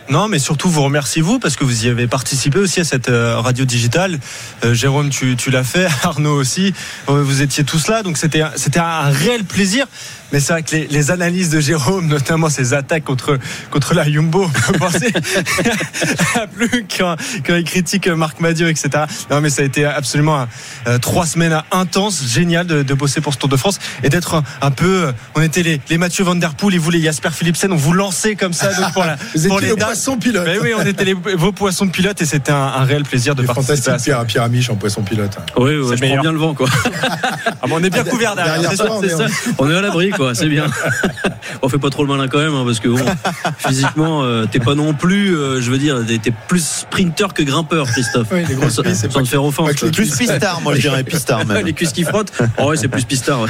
Non, 0.10 0.28
mais 0.28 0.40
surtout 0.40 0.70
vous 0.70 0.84
remerciez 0.84 1.22
vous 1.22 1.40
parce 1.40 1.56
que 1.56 1.64
vous 1.64 1.86
y 1.86 1.90
avez 1.90 2.08
participé 2.08 2.60
aussi 2.60 2.80
à 2.80 2.84
cette 2.84 3.10
euh, 3.10 3.40
radio 3.40 3.66
digitale. 3.66 4.20
Euh, 4.64 4.74
Jérôme, 4.74 5.10
tu, 5.10 5.36
tu 5.36 5.52
l'as 5.52 5.64
fait, 5.64 5.88
Arnaud 6.04 6.36
aussi. 6.36 6.74
Euh, 7.10 7.24
Vous 7.24 7.42
étiez 7.42 7.64
tous 7.64 7.88
là, 7.88 8.04
donc 8.04 8.18
c'était 8.18 8.42
un 8.80 9.10
réel 9.10 9.44
plaisir. 9.44 9.88
Mais 10.32 10.40
c'est 10.40 10.54
vrai 10.54 10.64
que 10.64 10.76
les, 10.76 10.88
les 10.88 11.12
analyses 11.12 11.50
de 11.50 11.60
Jérôme, 11.60 12.08
notamment 12.08 12.50
ses 12.50 12.74
attaques 12.74 13.04
contre 13.04 13.38
contre 13.72 13.94
la 13.94 14.04
Jumbo, 14.10 14.46
on 14.46 14.72
peut 14.72 14.78
penser 14.80 15.14
à 16.36 16.48
plus 16.48 16.86
quand, 16.98 17.16
quand 17.46 17.56
il 17.56 17.64
critique 17.64 18.08
Marc 18.08 18.40
Madieu, 18.40 18.70
etc. 18.70 18.90
Non, 19.30 19.42
mais 19.42 19.50
ça 19.50 19.62
a 19.62 19.66
été 19.66 19.86
absolument 19.86 20.48
euh, 20.88 20.98
trois 20.98 21.26
semaines 21.26 21.62
intenses, 21.72 22.24
génial 22.28 22.66
de, 22.68 22.84
de 22.84 22.94
bosser 22.94 23.22
pour 23.22 23.34
ce 23.34 23.40
Tour 23.40 23.50
de 23.50 23.58
France 23.58 23.80
et 24.04 24.10
d'être 24.10 24.36
un, 24.36 24.44
un 24.62 24.72
peu. 24.72 25.06
euh, 25.08 25.12
On 25.36 25.42
était 25.42 25.64
les, 25.64 25.80
les 25.90 25.98
Mathieu 25.98 26.24
Van 26.24 26.36
Der 26.36 26.54
Poel 26.56 26.76
et 26.76 26.78
vous 26.78 26.92
les 26.92 27.02
Jasper 27.02 27.30
Philipsen, 27.32 27.72
on 27.72 27.76
vous 27.76 27.94
lançait 27.94 28.36
comme 28.36 28.54
ça 28.54 28.74
donc 28.74 28.94
pour, 28.94 29.04
la, 29.04 29.16
Vous 29.36 29.48
pour 29.48 29.58
étiez 29.58 29.68
les 29.68 29.70
nos 29.74 29.76
dates. 29.78 29.86
poissons 29.88 30.18
pilotes. 30.18 30.46
Mais 30.46 30.60
oui, 30.60 30.72
on 30.78 30.86
était 30.86 31.06
les, 31.06 31.14
vos 31.14 31.52
poissons 31.52 31.88
pilotes 31.88 32.22
et 32.22 32.26
c'était 32.26 32.52
un, 32.52 32.56
un 32.56 32.84
réel 32.84 33.04
plaisir 33.04 33.36
de 33.36 33.44
participer 33.44 33.74
à 33.74 33.76
fantastique, 33.76 34.00
ça. 34.00 34.04
Pierre, 34.04 34.26
Pierre 34.26 34.44
Amiche 34.44 34.70
en 34.70 34.76
poisson 34.76 35.02
pilote. 35.04 35.38
Oui, 35.58 35.72
C'est 35.72 35.78
je 35.82 35.82
prends 35.84 35.96
meilleur. 36.00 36.22
bien 36.24 36.32
le 36.32 36.40
vent, 36.40 36.54
quoi. 36.54 36.68
Ah, 37.62 37.68
bon, 37.68 37.76
on 37.80 37.84
est 37.84 37.90
bien 37.90 38.04
couverts 38.04 38.36
derrière. 38.36 38.56
Derrière 38.60 38.72
c'est 38.72 38.78
toi, 38.78 38.88
ça. 38.88 38.94
on 38.94 39.02
C'est 39.02 39.08
est 39.08 39.18
ça. 39.18 39.54
On 39.58 39.70
est 39.72 39.76
à 39.76 39.82
l'abri, 39.82 40.10
quoi. 40.16 40.36
C'est 40.36 40.48
bien. 40.48 40.66
On 41.62 41.70
fait 41.70 41.78
pas 41.78 41.90
trop 41.90 42.04
le 42.06 42.10
malin 42.16 42.28
quand 42.28 42.38
même, 42.40 42.54
hein, 42.54 42.64
parce 42.66 42.80
que 42.80 42.88
bon, 42.90 43.04
physiquement, 43.58 44.24
euh, 44.24 44.46
t'es 44.52 44.60
pas 44.60 44.76
non 44.76 44.94
plus, 44.94 45.36
euh, 45.38 45.62
je 45.62 45.72
veux 45.72 45.78
dire, 45.78 46.00
t'es- 46.06 46.32
plus 46.48 46.66
sprinter 46.66 47.34
que 47.34 47.44
grimpeur, 47.44 47.88
Christophe. 47.88 48.28
Oui, 48.32 48.44
les 48.48 48.56
sans, 48.70 48.84
sans 48.84 49.10
pas 49.10 49.22
te 49.22 49.28
faire 49.28 49.44
offense. 49.44 49.74
pas 49.74 49.88
Plus 49.92 50.12
pistard, 50.18 50.62
moi 50.62 50.76
je 50.76 50.82
dirais 50.82 51.04
pistard 51.04 51.46
même. 51.46 51.66
les 51.66 51.74
cuisses 51.74 51.94
qui 51.94 52.04
frottent. 52.04 52.32
Oh 52.58 52.70
ouais, 52.70 52.78
c'est 52.78 52.88
plus 52.88 53.04
pistard. 53.06 53.42
ouais. 53.42 53.50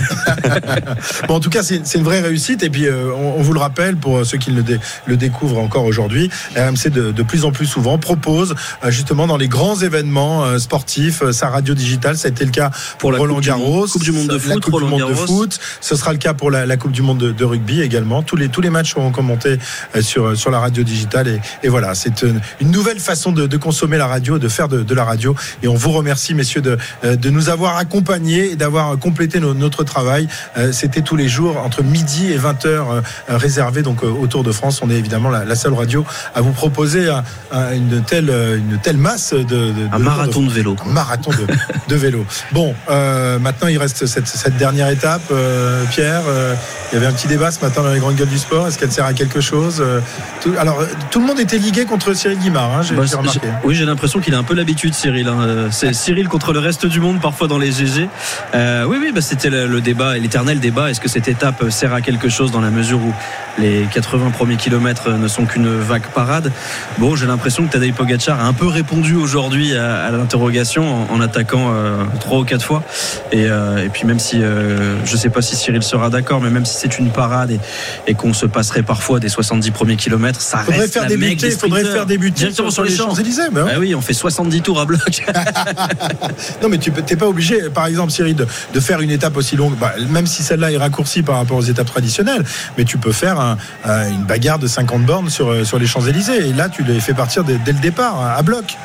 Bon, 1.27 1.35
en 1.35 1.39
tout 1.39 1.49
cas, 1.49 1.63
c'est 1.63 1.81
une 1.95 2.03
vraie 2.03 2.21
réussite. 2.21 2.63
Et 2.63 2.69
puis, 2.69 2.85
euh, 2.87 3.11
on, 3.15 3.35
on 3.39 3.41
vous 3.41 3.53
le 3.53 3.59
rappelle, 3.59 3.95
pour 3.97 4.25
ceux 4.25 4.37
qui 4.37 4.51
le, 4.51 4.63
dé- 4.63 4.79
le 5.05 5.17
découvrent 5.17 5.59
encore 5.59 5.85
aujourd'hui, 5.85 6.29
RMC 6.55 6.89
de, 6.91 7.11
de 7.11 7.23
plus 7.23 7.45
en 7.45 7.51
plus 7.51 7.65
souvent 7.65 7.97
propose 7.97 8.55
euh, 8.83 8.91
justement 8.91 9.27
dans 9.27 9.37
les 9.37 9.47
grands 9.47 9.75
événements 9.79 10.45
euh, 10.45 10.59
sportifs 10.59 11.21
euh, 11.23 11.31
sa 11.31 11.49
radio 11.49 11.73
digitale. 11.73 12.17
Ça 12.17 12.27
a 12.27 12.31
été 12.31 12.45
le 12.45 12.51
cas 12.51 12.69
pour, 12.69 12.97
Pour 12.99 13.11
la 13.11 13.17
Roland 13.19 13.35
Coupe 13.35 13.43
du 13.43 13.49
Garros, 13.49 13.63
Monde- 13.81 13.89
Coupe 13.89 14.03
du 14.03 14.11
Monde 14.11 14.27
de 14.27 14.33
la 14.33 14.39
foot, 14.39 14.63
Coupe 14.63 14.73
Roland 14.73 14.85
du 14.87 14.91
Monde 14.91 15.09
de 15.11 15.15
Garros. 15.15 15.27
foot. 15.27 15.59
Ce 15.81 15.95
sera 15.95 16.11
le 16.11 16.17
cas 16.19 16.33
pour 16.33 16.51
la, 16.51 16.54
la 16.65 16.77
Coupe 16.77 16.91
du 16.91 17.01
Monde 17.01 17.17
de, 17.17 17.31
de 17.31 17.43
rugby 17.43 17.81
également. 17.81 18.21
Tous 18.23 18.35
les 18.35 18.49
tous 18.49 18.61
les 18.61 18.69
matchs 18.69 18.91
seront 18.93 19.11
commentés 19.11 19.57
euh, 19.95 20.01
sur 20.01 20.37
sur 20.37 20.51
la 20.51 20.59
radio 20.59 20.83
digitale. 20.83 21.27
Et, 21.27 21.41
et 21.63 21.69
voilà, 21.69 21.95
c'est 21.95 22.21
une, 22.21 22.39
une 22.61 22.71
nouvelle 22.71 22.99
façon 22.99 23.31
de, 23.31 23.47
de 23.47 23.57
consommer 23.57 23.97
la 23.97 24.07
radio, 24.07 24.37
de 24.39 24.47
faire 24.47 24.67
de, 24.67 24.83
de 24.83 24.93
la 24.93 25.03
radio. 25.03 25.35
Et 25.63 25.67
on 25.67 25.75
vous 25.75 25.91
remercie, 25.91 26.33
messieurs, 26.35 26.61
de 26.61 26.77
euh, 27.03 27.15
de 27.15 27.29
nous 27.31 27.49
avoir 27.49 27.77
accompagnés 27.77 28.51
et 28.51 28.55
d'avoir 28.55 28.97
complété 28.99 29.39
no- 29.39 29.53
notre 29.55 29.83
travail. 29.83 30.27
Euh, 30.57 30.71
C'était 30.71 31.01
tous 31.01 31.15
les 31.15 31.27
jours 31.27 31.57
entre 31.65 31.81
midi 31.83 32.31
et 32.31 32.37
20 32.37 32.65
heures 32.67 32.91
euh, 32.91 33.01
euh, 33.29 33.37
réservé 33.37 33.81
donc 33.81 34.03
euh, 34.03 34.07
au 34.07 34.27
Tour 34.27 34.43
de 34.43 34.51
France. 34.51 34.81
On 34.83 34.89
est 34.91 34.95
évidemment 34.95 35.29
la, 35.29 35.43
la 35.45 35.55
seule 35.55 35.73
radio 35.73 36.05
à 36.35 36.41
vous 36.41 36.51
proposer 36.51 37.09
un- 37.09 37.23
un- 37.51 37.73
une 37.73 38.03
telle 38.03 38.29
euh, 38.29 38.57
une 38.57 38.77
telle 38.79 38.97
masse 38.97 39.33
de, 39.33 39.73
Un 39.91 39.99
marathon 39.99 40.43
de 40.43 40.51
vélo. 40.51 40.75
un 40.85 40.91
marathon 40.91 41.31
de, 41.31 41.45
de 41.87 41.95
vélo. 41.95 42.25
Bon, 42.51 42.75
euh, 42.89 43.39
maintenant 43.39 43.67
il 43.67 43.77
reste 43.77 44.05
cette, 44.05 44.27
cette 44.27 44.57
dernière 44.57 44.89
étape, 44.89 45.23
euh, 45.31 45.83
Pierre. 45.89 46.21
euh, 46.27 46.35
euh, 46.35 46.44
il 46.91 46.95
y 46.95 46.97
avait 46.97 47.07
un 47.07 47.13
petit 47.13 47.27
débat 47.27 47.51
ce 47.51 47.59
matin 47.59 47.81
dans 47.83 47.91
les 47.91 47.99
grandes 47.99 48.15
gueules 48.15 48.27
du 48.29 48.37
sport. 48.37 48.67
Est-ce 48.67 48.77
qu'elle 48.77 48.91
sert 48.91 49.05
à 49.05 49.13
quelque 49.13 49.41
chose 49.41 49.81
Euh, 49.81 49.99
tout, 50.41 50.53
Alors, 50.59 50.79
euh, 50.81 50.85
tout 51.11 51.19
le 51.19 51.25
monde 51.25 51.39
était 51.39 51.57
ligué 51.57 51.85
contre 51.85 52.13
Cyril 52.13 52.37
Guimard, 52.39 52.71
hein, 52.77 52.81
j'ai 52.81 52.95
Bah, 52.95 53.03
remarqué. 53.17 53.39
oui, 53.63 53.75
j'ai 53.75 53.85
l'impression 53.85 54.19
qu'il 54.19 54.33
a 54.35 54.37
un 54.37 54.43
peu 54.43 54.53
l'habitude, 54.53 54.93
Cyril. 54.93 55.27
hein. 55.27 55.37
Euh, 55.41 55.67
C'est 55.71 55.93
Cyril 55.93 56.27
contre 56.27 56.53
le 56.53 56.59
reste 56.59 56.85
du 56.85 56.99
monde, 56.99 57.19
parfois 57.21 57.47
dans 57.47 57.57
les 57.57 57.71
GG. 57.71 58.07
Euh, 58.53 58.85
oui, 58.87 58.97
oui, 59.01 59.11
bah, 59.13 59.21
c'était 59.21 59.49
le, 59.49 59.67
le 59.67 59.81
débat, 59.81 60.17
l'éternel 60.17 60.59
débat. 60.59 60.89
Est-ce 60.91 60.99
que 61.01 61.09
cette 61.09 61.27
étape 61.27 61.69
sert 61.69 61.93
à 61.93 62.01
quelque 62.01 62.29
chose 62.29 62.51
dans 62.51 62.61
la 62.61 62.69
mesure 62.69 62.99
où 62.99 63.13
les 63.57 63.87
80 63.93 64.31
premiers 64.31 64.57
kilomètres 64.57 65.09
ne 65.11 65.27
sont 65.27 65.45
qu'une 65.45 65.67
vague 65.79 66.07
parade? 66.13 66.51
Bon, 66.97 67.15
j'ai 67.15 67.25
l'impression 67.25 67.65
que 67.65 67.71
Tadej 67.71 67.93
Pogacar 67.93 68.39
a 68.39 68.43
un 68.45 68.53
peu 68.53 68.67
répondu 68.67 69.15
aujourd'hui 69.15 69.75
à, 69.75 70.05
à 70.05 70.11
l'interrogation 70.11 71.09
en, 71.11 71.15
en 71.15 71.21
attaquant 71.21 71.71
euh, 71.73 72.03
trois 72.19 72.39
ou 72.39 72.43
quatre 72.43 72.63
fois. 72.65 72.83
Et, 73.31 73.45
euh, 73.47 73.83
et 73.83 73.89
puis 73.89 74.05
même 74.05 74.19
si 74.19 74.41
euh, 74.41 74.95
je 75.05 75.15
sais 75.17 75.29
pas 75.29 75.41
si 75.41 75.55
Cyril 75.55 75.83
sera 75.83 76.09
d'accord, 76.09 76.34
mais 76.41 76.49
même 76.49 76.65
si 76.65 76.75
c'est 76.77 76.97
une 76.99 77.09
parade 77.11 77.51
et, 77.51 77.59
et 78.07 78.13
qu'on 78.13 78.33
se 78.33 78.45
passerait 78.45 78.83
parfois 78.83 79.19
des 79.19 79.29
70 79.29 79.71
premiers 79.71 79.95
kilomètres, 79.95 80.41
ça 80.41 80.59
Faudrait 80.59 80.81
reste 80.81 80.93
faire 80.93 81.03
la 81.03 81.09
débuter- 81.09 81.29
mecque 81.29 81.39
des 81.41 81.51
faudrait 81.51 81.83
faire 81.85 82.05
débuter 82.05 82.37
directement 82.39 82.69
sur- 82.71 82.85
sur, 82.85 82.93
sur 82.95 83.05
les 83.05 83.09
Champs-Élysées, 83.11 83.49
bah 83.51 83.63
ouais. 83.63 83.71
Ah 83.75 83.79
oui, 83.79 83.95
on 83.95 84.01
fait 84.01 84.13
70 84.13 84.61
tours 84.61 84.79
à 84.79 84.85
bloc. 84.85 84.99
Non, 86.61 86.69
mais 86.69 86.77
tu 86.77 86.91
n'es 86.91 87.15
pas 87.15 87.27
obligé, 87.27 87.69
par 87.69 87.85
exemple, 87.87 88.11
Cyril, 88.11 88.35
de, 88.35 88.47
de 88.73 88.79
faire 88.79 89.01
une 89.01 89.11
étape 89.11 89.35
aussi 89.37 89.55
longue, 89.55 89.75
bah, 89.77 89.93
même 90.09 90.25
si 90.27 90.43
celle-là 90.43 90.71
est 90.71 90.77
raccourcie 90.77 91.21
par 91.23 91.37
rapport 91.37 91.57
aux 91.57 91.61
étapes 91.63 91.87
traditionnelles, 91.87 92.43
mais 92.77 92.85
tu 92.85 92.97
peux 92.97 93.11
faire 93.11 93.39
un- 93.39 93.57
un- 93.85 94.09
une 94.09 94.23
bagarre 94.23 94.59
de 94.59 94.67
50 94.67 95.03
bornes 95.05 95.29
sur, 95.29 95.49
euh, 95.51 95.63
sur 95.63 95.79
les 95.79 95.87
Champs-Élysées. 95.87 96.49
Et 96.49 96.53
là, 96.53 96.69
tu 96.69 96.83
les 96.83 96.99
fais 96.99 97.13
partir 97.13 97.43
dès, 97.43 97.57
dès 97.57 97.71
le 97.73 97.79
départ, 97.79 98.19
à 98.21 98.41
bloc. 98.41 98.75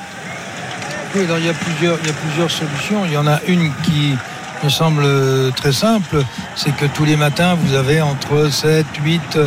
Oui, 1.14 1.24
alors 1.24 1.38
il 1.38 1.46
y 1.46 1.48
a 1.48 1.54
plusieurs, 1.54 1.98
il 2.02 2.06
y 2.06 2.10
a 2.10 2.14
plusieurs 2.14 2.50
solutions. 2.50 3.04
Il 3.06 3.12
y 3.12 3.16
en 3.16 3.26
a 3.26 3.40
une 3.48 3.70
qui 3.82 4.14
me 4.64 4.68
semble 4.68 5.02
euh, 5.04 5.50
très 5.50 5.72
simple, 5.72 6.22
c'est 6.56 6.74
que 6.76 6.86
tous 6.86 7.04
les 7.04 7.16
matins, 7.16 7.54
vous 7.54 7.74
avez 7.74 8.00
entre 8.00 8.50
7, 8.50 8.86
8 9.02 9.38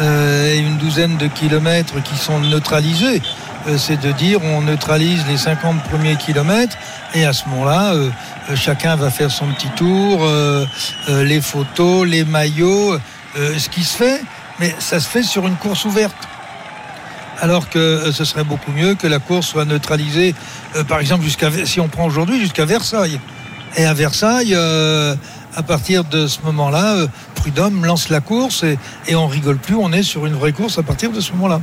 euh, 0.00 0.54
et 0.54 0.58
une 0.58 0.76
douzaine 0.78 1.16
de 1.16 1.26
kilomètres 1.26 2.02
qui 2.02 2.16
sont 2.16 2.40
neutralisés. 2.40 3.22
Euh, 3.66 3.78
c'est 3.78 4.00
de 4.00 4.12
dire 4.12 4.40
on 4.42 4.62
neutralise 4.62 5.24
les 5.28 5.36
50 5.36 5.82
premiers 5.84 6.16
kilomètres 6.16 6.76
et 7.14 7.24
à 7.24 7.32
ce 7.32 7.48
moment-là, 7.48 7.94
euh, 7.94 8.10
euh, 8.50 8.56
chacun 8.56 8.96
va 8.96 9.10
faire 9.10 9.30
son 9.30 9.46
petit 9.52 9.70
tour, 9.70 10.20
euh, 10.22 10.66
les 11.08 11.40
photos, 11.40 12.06
les 12.06 12.24
maillots, 12.24 12.98
ce 13.36 13.68
qui 13.68 13.82
se 13.82 13.96
fait, 13.96 14.22
mais 14.60 14.74
ça 14.78 15.00
se 15.00 15.08
fait 15.08 15.22
sur 15.22 15.46
une 15.46 15.56
course 15.56 15.84
ouverte 15.84 16.28
alors 17.40 17.68
que 17.68 18.10
ce 18.12 18.24
serait 18.24 18.44
beaucoup 18.44 18.72
mieux 18.72 18.94
que 18.94 19.06
la 19.06 19.18
course 19.18 19.48
soit 19.48 19.64
neutralisée, 19.64 20.34
euh, 20.76 20.84
par 20.84 21.00
exemple, 21.00 21.24
jusqu'à 21.24 21.50
si 21.64 21.80
on 21.80 21.88
prend 21.88 22.06
aujourd'hui 22.06 22.40
jusqu'à 22.40 22.64
Versailles. 22.64 23.20
Et 23.76 23.84
à 23.84 23.94
Versailles, 23.94 24.54
euh, 24.54 25.14
à 25.56 25.62
partir 25.62 26.04
de 26.04 26.26
ce 26.26 26.38
moment-là, 26.44 26.94
euh, 26.96 27.06
Prud'homme 27.34 27.84
lance 27.84 28.08
la 28.08 28.20
course 28.20 28.62
et, 28.62 28.78
et 29.08 29.14
on 29.16 29.26
rigole 29.26 29.56
plus, 29.58 29.74
on 29.74 29.92
est 29.92 30.02
sur 30.02 30.26
une 30.26 30.34
vraie 30.34 30.52
course 30.52 30.78
à 30.78 30.82
partir 30.82 31.10
de 31.10 31.20
ce 31.20 31.32
moment-là. 31.32 31.60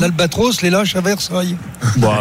L'Albatros 0.00 0.62
les 0.62 0.70
lâche 0.70 0.96
à 0.96 1.00
Versailles. 1.00 1.56
Bah, 1.96 2.20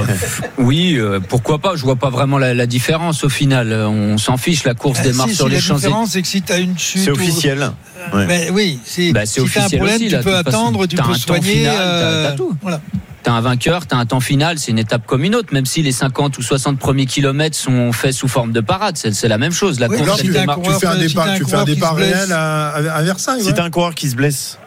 oui, 0.58 0.96
euh, 0.98 1.20
pourquoi 1.20 1.60
pas 1.60 1.76
Je 1.76 1.84
vois 1.84 1.96
pas 1.96 2.10
vraiment 2.10 2.38
la, 2.38 2.54
la 2.54 2.66
différence 2.66 3.24
au 3.24 3.30
final. 3.30 3.72
Euh, 3.72 3.88
On 3.88 4.18
s'en 4.18 4.38
fiche, 4.38 4.64
la 4.64 4.74
course 4.74 5.00
Ah, 5.02 5.08
démarre 5.08 5.28
si, 5.30 5.36
sur 5.36 5.46
si, 5.46 5.50
les 5.52 5.56
la 5.58 5.62
Champs-Élysées. 5.62 5.88
différence, 5.88 6.10
c'est 6.12 6.22
que 6.22 6.28
si 6.28 6.42
tu 6.42 6.54
as 6.54 6.58
une 6.60 6.78
chute. 6.78 7.02
C'est 7.04 7.12
ou- 7.12 7.14
officiel. 7.16 7.72
Ouais. 8.14 8.26
Mais 8.28 8.50
oui, 8.52 8.80
si, 8.86 9.12
Bah, 9.14 9.26
c'est 9.26 9.42
si 9.42 9.50
t'as 9.54 9.66
un 9.66 9.70
problème, 9.70 9.96
aussi, 9.96 10.06
tu 10.08 10.12
là, 10.14 10.24
peux 10.24 10.32
façon. 10.32 10.48
attendre, 10.48 10.86
tu 10.88 10.96
peux 10.96 11.14
soigner. 11.14 11.42
final, 11.42 11.76
euh, 11.80 12.30
t'as 12.30 12.36
tout. 12.36 12.56
Voilà. 12.62 12.82
T'as 13.24 13.32
un 13.34 13.42
vainqueur, 13.42 13.86
t'as 13.86 13.98
un 13.98 14.06
temps 14.06 14.22
final, 14.22 14.60
c'est 14.60 14.72
une 14.72 14.80
étape 14.80 15.06
comme 15.06 15.24
une 15.26 15.36
autre, 15.36 15.50
même 15.54 15.66
si 15.66 15.82
les 15.82 15.92
50 15.92 16.38
ou 16.38 16.42
60 16.42 16.80
premiers 16.80 17.06
kilomètres 17.06 17.58
sont 17.58 17.92
faits 17.92 18.14
sous 18.14 18.30
forme 18.30 18.54
de 18.54 18.62
parade, 18.62 18.96
c'est 18.98 19.28
la 19.28 19.38
même 19.38 19.52
chose. 19.52 19.80
La 19.80 19.88
Oui, 19.90 19.98
course 19.98 20.22
tu, 20.22 20.28
démarre- 20.30 20.62
tu 20.62 20.72
fais 20.72 20.88
un 20.88 20.96
départ, 20.96 21.28
tu 21.36 21.46
fais 21.46 21.56
un 21.56 21.66
départ 21.66 21.96
réel 21.96 22.32
à, 22.32 23.02
Versailles. 23.04 23.42
Si 23.42 23.48
ouais. 23.48 23.54
t'as 23.54 23.66
un 23.66 23.70
coureur 23.70 23.94
qui 23.94 24.10
se 24.10 24.16
blesse. 24.16 24.58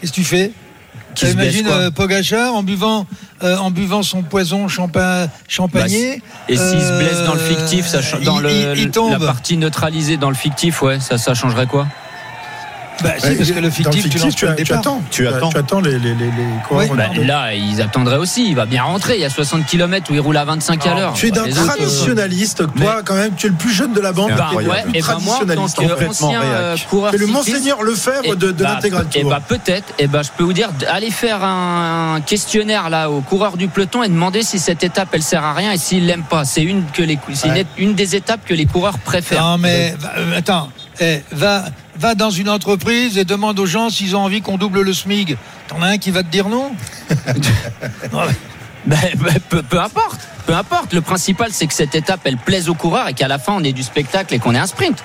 Qu'est-ce 0.00 0.12
que 0.12 0.16
tu 0.16 0.24
fais 0.24 0.52
Qui 1.14 1.26
Imagine 1.30 1.66
euh, 1.70 1.90
Pogacar 1.90 2.54
en 2.54 2.62
buvant, 2.62 3.06
euh, 3.42 3.56
en 3.56 3.70
buvant 3.70 4.02
son 4.02 4.22
poison 4.22 4.68
champa- 4.68 5.28
champagné. 5.48 6.18
Bah, 6.18 6.24
Et 6.50 6.56
s'il 6.58 6.80
se 6.82 6.98
blesse 6.98 7.24
dans 7.24 7.32
le 7.32 7.40
fictif, 7.40 7.86
ça 7.86 8.02
change- 8.02 8.20
dans 8.24 8.36
Euh, 8.44 8.50
il- 8.50 8.66
le, 8.66 8.72
il- 8.76 8.82
il 8.84 8.90
tombe. 8.90 9.12
la 9.12 9.18
partie 9.18 9.56
neutralisée 9.56 10.18
dans 10.18 10.28
le 10.28 10.36
fictif, 10.36 10.82
ouais, 10.82 11.00
ça, 11.00 11.16
ça 11.16 11.32
changerait 11.32 11.66
quoi? 11.66 11.86
Bah, 13.02 13.10
si, 13.18 13.34
parce 13.34 13.50
que 13.50 13.58
le 13.60 13.70
fictif, 13.70 14.08
tu 14.08 14.18
lances 14.18 14.34
tu, 14.34 14.46
le 14.46 14.54
tu 14.56 14.62
départ. 14.64 14.78
attends. 14.78 15.02
Tu 15.10 15.28
attends. 15.28 15.50
Tu 15.50 15.58
attends 15.58 15.80
les, 15.80 15.98
les, 15.98 16.14
les, 16.14 16.14
les 16.14 16.30
coureurs. 16.66 16.94
Bah, 16.94 17.04
Là, 17.24 17.54
ils 17.54 17.80
attendraient 17.82 18.16
aussi. 18.16 18.48
Il 18.48 18.56
va 18.56 18.66
bien 18.66 18.82
rentrer. 18.84 19.14
Il 19.16 19.20
y 19.20 19.24
a 19.24 19.30
60 19.30 19.66
km 19.66 20.10
où 20.10 20.14
il 20.14 20.20
roule 20.20 20.36
à 20.36 20.44
25 20.44 20.86
à 20.86 20.94
l'heure. 20.94 21.12
Tu 21.14 21.28
es 21.28 21.30
d'un 21.30 21.44
Les 21.44 21.52
autres, 21.52 21.62
euh, 21.62 21.66
traditionnaliste, 21.66 22.62
toi, 22.74 23.02
quand 23.04 23.14
même, 23.14 23.34
tu 23.36 23.46
es 23.46 23.50
le 23.50 23.56
plus 23.56 23.72
jeune 23.72 23.92
de 23.92 24.00
la 24.00 24.12
bande. 24.12 24.32
Bah, 24.36 24.50
ouais, 24.54 24.64
et 24.94 25.02
ben 25.02 25.18
moi, 25.22 25.36
en 25.42 25.46
tant 25.46 25.66
qu'ancien 25.96 26.42
euh, 26.42 26.76
coureur 26.88 27.10
C'est 27.12 27.18
le 27.18 27.26
Monseigneur 27.26 27.82
Lefebvre 27.82 28.36
de, 28.36 28.52
de 28.52 28.62
bah, 28.62 28.74
l'intégral 28.74 29.06
Et 29.14 29.24
bah 29.24 29.40
peut-être. 29.46 29.92
Et 29.98 30.06
ben 30.06 30.22
je 30.22 30.30
peux 30.36 30.44
vous 30.44 30.52
dire, 30.52 30.70
allez 30.88 31.10
faire 31.10 31.42
un, 31.44 32.20
questionnaire 32.24 32.90
là 32.90 33.10
aux 33.10 33.20
coureurs 33.20 33.56
du 33.56 33.68
peloton 33.68 34.02
et 34.02 34.08
demander 34.08 34.42
si 34.42 34.58
cette 34.58 34.84
étape 34.84 35.08
elle 35.12 35.22
sert 35.22 35.44
à 35.44 35.52
rien 35.54 35.72
et 35.72 35.78
s'ils 35.78 36.06
l'aiment 36.06 36.22
pas. 36.24 36.44
C'est 36.44 36.62
une 36.62 36.84
que 36.92 37.02
les, 37.02 37.18
c'est 37.34 37.48
une- 37.48 37.54
Ouais. 37.56 37.66
une, 37.78 37.94
des 37.94 38.16
étapes 38.16 38.40
que 38.44 38.52
les 38.54 38.66
coureurs 38.66 38.98
préfèrent. 38.98 39.42
Non, 39.42 39.58
mais 39.58 39.94
euh, 40.18 40.36
attends, 40.38 40.70
eh, 41.00 41.22
va, 41.32 41.64
va 41.98 42.14
dans 42.14 42.30
une 42.30 42.48
entreprise 42.48 43.18
et 43.18 43.24
demande 43.24 43.58
aux 43.58 43.66
gens 43.66 43.90
s'ils 43.90 44.16
ont 44.16 44.20
envie 44.20 44.42
qu'on 44.42 44.58
double 44.58 44.82
le 44.82 44.92
SMIG. 44.92 45.36
T'en 45.68 45.82
as 45.82 45.86
un 45.88 45.98
qui 45.98 46.10
va 46.10 46.22
te 46.22 46.28
dire 46.28 46.48
non? 46.48 46.72
Ben, 48.86 49.00
ben, 49.16 49.34
peu, 49.48 49.62
peu 49.64 49.80
importe, 49.80 50.20
peu 50.46 50.54
importe. 50.54 50.92
Le 50.92 51.00
principal, 51.00 51.48
c'est 51.50 51.66
que 51.66 51.74
cette 51.74 51.96
étape, 51.96 52.20
elle 52.22 52.36
plaise 52.36 52.68
aux 52.68 52.74
coureurs 52.74 53.08
et 53.08 53.14
qu'à 53.14 53.26
la 53.26 53.38
fin, 53.38 53.54
on 53.56 53.64
ait 53.64 53.72
du 53.72 53.82
spectacle 53.82 54.32
et 54.32 54.38
qu'on 54.38 54.54
ait 54.54 54.60
un 54.60 54.68
sprint. 54.68 55.02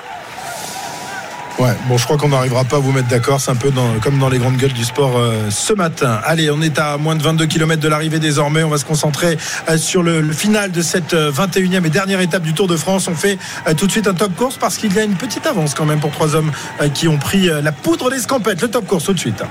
Ouais, 1.61 1.75
bon, 1.87 1.95
je 1.95 2.05
crois 2.05 2.17
qu'on 2.17 2.29
n'arrivera 2.29 2.63
pas 2.63 2.77
à 2.77 2.79
vous 2.79 2.91
mettre 2.91 3.07
d'accord. 3.07 3.39
C'est 3.39 3.51
un 3.51 3.55
peu 3.55 3.69
dans- 3.69 3.99
comme 4.01 4.17
dans 4.17 4.29
les 4.29 4.39
grandes 4.39 4.57
gueules 4.57 4.73
du 4.73 4.83
sport 4.83 5.15
euh, 5.15 5.51
ce 5.51 5.73
matin. 5.73 6.19
Allez, 6.25 6.49
on 6.49 6.59
est 6.59 6.79
à 6.79 6.97
moins 6.97 7.15
de 7.15 7.21
22 7.21 7.45
km 7.45 7.79
de 7.79 7.87
l'arrivée 7.87 8.17
désormais. 8.17 8.63
On 8.63 8.69
va 8.69 8.79
se 8.79 8.85
concentrer 8.85 9.37
euh, 9.69 9.77
sur 9.77 10.01
le, 10.01 10.21
le 10.21 10.33
final 10.33 10.71
de 10.71 10.81
cette 10.81 11.13
euh, 11.13 11.31
21e 11.31 11.85
et 11.85 11.89
dernière 11.91 12.19
étape 12.19 12.41
du 12.41 12.53
Tour 12.55 12.67
de 12.67 12.75
France. 12.75 13.07
On 13.07 13.13
fait 13.13 13.37
euh, 13.67 13.75
tout 13.75 13.85
de 13.85 13.91
suite 13.91 14.07
un 14.07 14.15
top 14.15 14.35
course 14.35 14.57
parce 14.57 14.77
qu'il 14.77 14.91
y 14.95 14.97
a 14.99 15.03
une 15.03 15.13
petite 15.13 15.45
avance 15.45 15.75
quand 15.75 15.85
même 15.85 15.99
pour 15.99 16.09
trois 16.11 16.33
hommes 16.35 16.51
euh, 16.81 16.89
qui 16.89 17.07
ont 17.07 17.17
pris 17.19 17.47
euh, 17.47 17.61
la 17.61 17.71
poudre 17.71 18.09
d'escampette. 18.09 18.59
Le 18.63 18.67
top 18.67 18.87
course 18.87 19.03
tout 19.03 19.13
de 19.13 19.19
suite. 19.19 19.43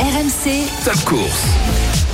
RMC, 0.00 0.66
Top 0.86 1.04
course. 1.04 1.42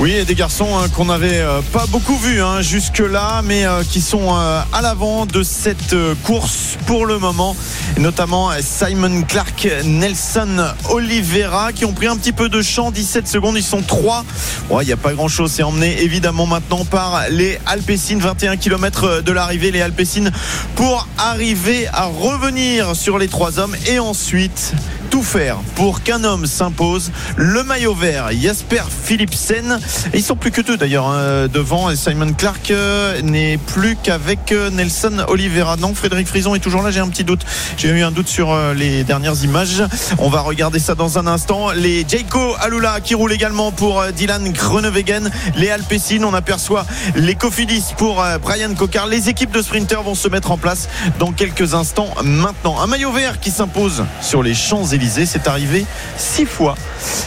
Oui, 0.01 0.25
des 0.25 0.37
garçons 0.37 0.79
hein, 0.79 0.89
qu'on 0.95 1.07
n'avait 1.07 1.41
euh, 1.41 1.61
pas 1.73 1.87
beaucoup 1.89 2.17
vus 2.17 2.41
hein, 2.41 2.63
jusque-là, 2.63 3.43
mais 3.45 3.67
euh, 3.67 3.83
qui 3.83 4.01
sont 4.01 4.33
euh, 4.33 4.61
à 4.73 4.81
l'avant 4.81 5.27
de 5.27 5.43
cette 5.43 5.97
course 6.23 6.77
pour 6.87 7.05
le 7.05 7.19
moment, 7.19 7.57
notamment 7.99 8.53
Simon 8.61 9.23
Clark, 9.23 9.67
Nelson 9.85 10.69
Oliveira, 10.91 11.73
qui 11.73 11.85
ont 11.85 11.93
pris 11.93 12.07
un 12.07 12.17
petit 12.17 12.31
peu 12.31 12.49
de 12.49 12.63
champ, 12.63 12.93
17 12.93 13.27
secondes, 13.27 13.57
ils 13.57 13.63
sont 13.65 13.83
trois. 13.83 14.25
Ouais, 14.71 14.85
Il 14.85 14.87
n'y 14.87 14.93
a 14.93 14.97
pas 14.97 15.15
grand-chose, 15.15 15.51
c'est 15.51 15.65
emmené 15.65 16.01
évidemment 16.01 16.47
maintenant 16.47 16.85
par 16.85 17.25
les 17.31 17.59
Alpecin, 17.67 18.19
21 18.21 18.57
km 18.57 19.23
de 19.23 19.33
l'arrivée, 19.33 19.73
les 19.73 19.83
Alpecin, 19.83 20.31
pour 20.77 21.09
arriver 21.19 21.89
à 21.89 22.05
revenir 22.05 22.95
sur 22.95 23.19
les 23.19 23.27
trois 23.27 23.59
hommes. 23.59 23.75
Et 23.89 23.99
ensuite 23.99 24.75
tout 25.11 25.23
faire 25.23 25.57
pour 25.75 26.03
qu'un 26.03 26.25
homme 26.25 26.47
s'impose. 26.47 27.11
Le 27.37 27.63
maillot 27.63 27.95
vert, 27.95 28.29
Jasper 28.33 28.83
Philipsen. 29.05 29.79
Et 30.13 30.19
ils 30.19 30.23
sont 30.23 30.37
plus 30.37 30.51
que 30.51 30.61
deux 30.61 30.77
d'ailleurs 30.77 31.07
hein, 31.07 31.47
devant. 31.53 31.91
Et 31.91 31.97
Simon 31.97 32.33
Clark 32.33 32.71
euh, 32.71 33.21
n'est 33.23 33.59
plus 33.59 33.97
qu'avec 33.97 34.53
euh, 34.53 34.71
Nelson 34.71 35.25
Oliveira. 35.29 35.77
Non, 35.77 35.95
Frédéric 35.95 36.27
Frison 36.27 36.55
est 36.55 36.61
toujours 36.61 36.83
là. 36.83 36.91
J'ai 36.91 37.01
un 37.01 37.09
petit 37.09 37.25
doute. 37.25 37.45
J'ai 37.77 37.89
eu 37.89 38.03
un 38.03 38.11
doute 38.11 38.29
sur 38.29 38.53
euh, 38.53 38.75
les 38.75 39.05
dernières 39.05 39.43
images. 39.45 39.83
On 40.19 40.29
va 40.29 40.41
regarder 40.41 40.79
ça 40.79 40.95
dans 40.95 41.19
un 41.19 41.27
instant. 41.27 41.71
Les 41.73 42.05
Jayco 42.07 42.55
Alula 42.61 43.01
qui 43.01 43.15
roulent 43.15 43.33
également 43.33 43.73
pour 43.73 44.05
Dylan 44.15 44.51
Groenewegen. 44.53 45.31
Les 45.57 45.71
Alpecin, 45.71 46.23
on 46.25 46.35
aperçoit 46.35 46.87
les 47.15 47.35
Cofidis 47.35 47.85
pour 47.97 48.25
Brian 48.43 48.75
Cocard. 48.75 49.07
Les 49.07 49.29
équipes 49.29 49.53
de 49.53 49.63
sprinters 49.63 50.03
vont 50.03 50.15
se 50.15 50.29
mettre 50.29 50.51
en 50.51 50.59
place 50.59 50.89
dans 51.19 51.33
quelques 51.33 51.75
instants 51.75 52.09
maintenant. 52.23 52.81
Un 52.81 52.87
maillot 52.87 53.13
vert 53.13 53.41
qui 53.41 53.51
s'impose 53.51 54.05
sur 54.21 54.43
les 54.43 54.55
Champs-Élysées. 54.99 55.27
C'est 55.27 55.47
arrivé 55.47 55.87
six 56.17 56.45
fois. 56.45 56.75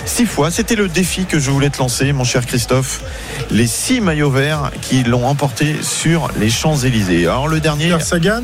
Six 0.06 0.26
fois. 0.26 0.52
C'était 0.52 0.76
le 0.76 0.88
défi 0.88 1.26
que 1.26 1.40
je 1.40 1.52
voulais 1.52 1.70
te 1.70 1.80
lancer, 1.80 2.12
mon 2.14 2.24
cher 2.24 2.46
Christophe. 2.46 3.02
Les 3.50 3.68
six 3.68 4.02
maillots 4.02 4.30
verts 4.30 4.72
qui 4.82 5.04
l'ont 5.04 5.26
emporté 5.26 5.76
sur 5.82 6.30
les 6.38 6.50
Champs-Élysées. 6.50 7.28
Alors 7.28 7.48
le 7.48 7.60
dernier. 7.60 7.92
Peter 7.92 8.04
Sagan 8.04 8.44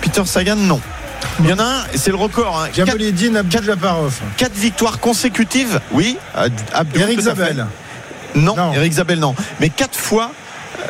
Peter 0.00 0.22
Sagan, 0.24 0.56
non. 0.56 0.80
Il 1.40 1.48
y 1.48 1.52
en 1.52 1.58
a 1.58 1.64
un, 1.64 1.84
c'est 1.94 2.10
le 2.10 2.16
record. 2.16 2.60
Hein. 2.60 3.36
Abdul-Japarov. 3.36 4.20
Quatre 4.36 4.54
victoires 4.54 5.00
consécutives, 5.00 5.80
oui. 5.92 6.16
Eric. 6.94 7.20
Zabel. 7.20 7.66
Non, 8.34 8.72
Eric 8.74 8.92
Zabel, 8.92 9.18
non. 9.18 9.34
Mais 9.60 9.70
quatre 9.70 9.98
fois, 9.98 10.30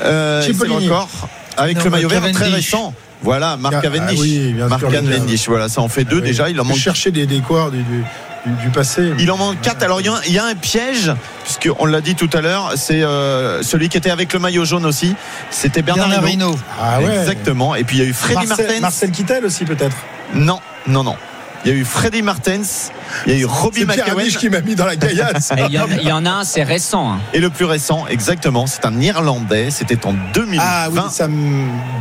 euh, 0.02 0.42
c'est 0.42 0.66
le 0.66 0.72
record 0.72 1.08
avec 1.56 1.78
Non, 1.78 1.84
le 1.84 1.90
maillot 1.90 2.08
vert 2.08 2.32
très 2.32 2.48
récent. 2.48 2.94
Voilà, 3.24 3.56
Marc 3.56 3.74
Ah, 3.78 3.80
Cavendish. 3.80 4.20
oui, 4.20 4.52
bien 4.52 4.68
Marc. 4.68 4.88
Cavendish, 4.88 5.48
voilà, 5.48 5.68
ça 5.68 5.80
en 5.80 5.88
fait 5.88 6.04
deux 6.04 6.16
Oui. 6.16 6.22
déjà. 6.22 6.48
Il 6.50 6.60
en 6.60 6.64
manque 6.64 6.76
cherchais 6.76 7.10
des, 7.10 7.26
des 7.26 7.36
du, 7.40 7.42
du, 7.42 7.82
du- 7.82 8.62
du 8.62 8.68
passé. 8.70 9.12
il 9.18 9.30
en 9.30 9.36
manque 9.38 9.60
4. 9.62 9.82
Alors 9.82 10.00
il 10.02 10.06
y, 10.06 10.10
a 10.10 10.20
il 10.26 10.32
y 10.34 10.38
a 10.38 10.44
un 10.44 10.54
piège, 10.54 11.10
puisqu'on 11.44 11.86
l'a 11.86 12.00
dit 12.02 12.14
tout 12.14 12.28
à 12.34 12.40
l'heure, 12.42 12.72
c'est 12.76 13.02
euh, 13.02 13.62
celui 13.62 13.88
qui 13.88 13.96
était 13.96 14.10
avec 14.10 14.32
le 14.34 14.38
maillot 14.38 14.64
jaune 14.66 14.84
aussi. 14.86 15.14
C'était 15.50 15.80
Bernard, 15.82 16.08
Bernard. 16.10 16.28
Hinault. 16.30 16.58
Ah 16.80 17.00
ouais. 17.00 17.16
Exactement. 17.16 17.74
Et 17.74 17.84
puis 17.84 17.96
il 17.96 18.02
y 18.02 18.06
a 18.06 18.08
eu 18.08 18.12
Freddy 18.12 18.46
Marcel, 18.46 18.66
Martens. 18.66 18.80
Marcel 18.82 19.10
Kittel 19.10 19.44
aussi 19.46 19.64
peut-être. 19.64 19.96
Non, 20.34 20.60
non, 20.86 21.02
non. 21.02 21.16
il 21.64 21.70
y 21.72 21.74
a 21.74 21.78
eu 21.78 21.84
Freddy 21.84 22.20
Martens, 22.22 22.90
il 23.26 23.32
y 23.32 23.36
a 23.36 23.38
eu 23.40 23.44
Robbie 23.44 23.84
McEwen. 23.84 24.28
Qui 24.28 24.48
m'a 24.50 24.60
mis 24.60 24.74
dans 24.74 24.86
la 24.86 24.96
gaillasse. 24.96 25.52
Et 25.56 25.62
Il 25.68 25.74
y, 25.74 25.78
en- 25.78 25.86
il 25.88 26.06
y 26.08 26.12
en 26.12 26.24
a 26.26 26.30
un, 26.30 26.44
c'est 26.44 26.62
récent. 26.62 27.12
hein. 27.12 27.18
Et 27.32 27.40
le 27.40 27.50
plus 27.50 27.64
récent, 27.64 28.06
exactement, 28.08 28.66
c'est 28.66 28.84
un 28.84 29.00
Irlandais. 29.00 29.70
C'était 29.70 30.04
en 30.06 30.14
2020. 30.34 30.62
Ah 30.64 30.88
oui, 30.90 31.00
Sam 31.10 31.32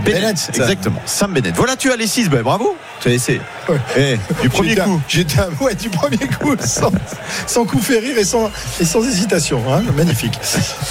Bennett, 0.05 0.21
Bennett, 0.21 0.37
ça. 0.37 0.51
exactement. 0.53 1.01
Sam 1.05 1.33
Bennett. 1.33 1.55
Voilà, 1.55 1.75
tu 1.75 1.91
as 1.91 1.95
les 1.95 2.07
6. 2.07 2.29
bravo. 2.29 2.75
Tu 3.01 3.09
as 3.09 3.13
essayé. 3.13 3.41
Eh, 3.97 4.17
du 4.41 4.49
premier 4.49 4.75
coup. 4.75 5.01
J'étais 5.07 5.39
à- 5.39 5.49
ouais, 5.61 5.75
du 5.75 5.89
premier 5.89 6.17
coup, 6.17 6.55
sans, 6.59 6.91
sans 7.47 7.65
coup 7.65 7.79
fait 7.79 7.99
rire 7.99 8.17
et 8.17 8.23
sans, 8.23 8.49
et 8.79 8.85
sans 8.85 9.03
hésitation. 9.03 9.61
hein. 9.73 9.81
Magnifique. 9.95 10.39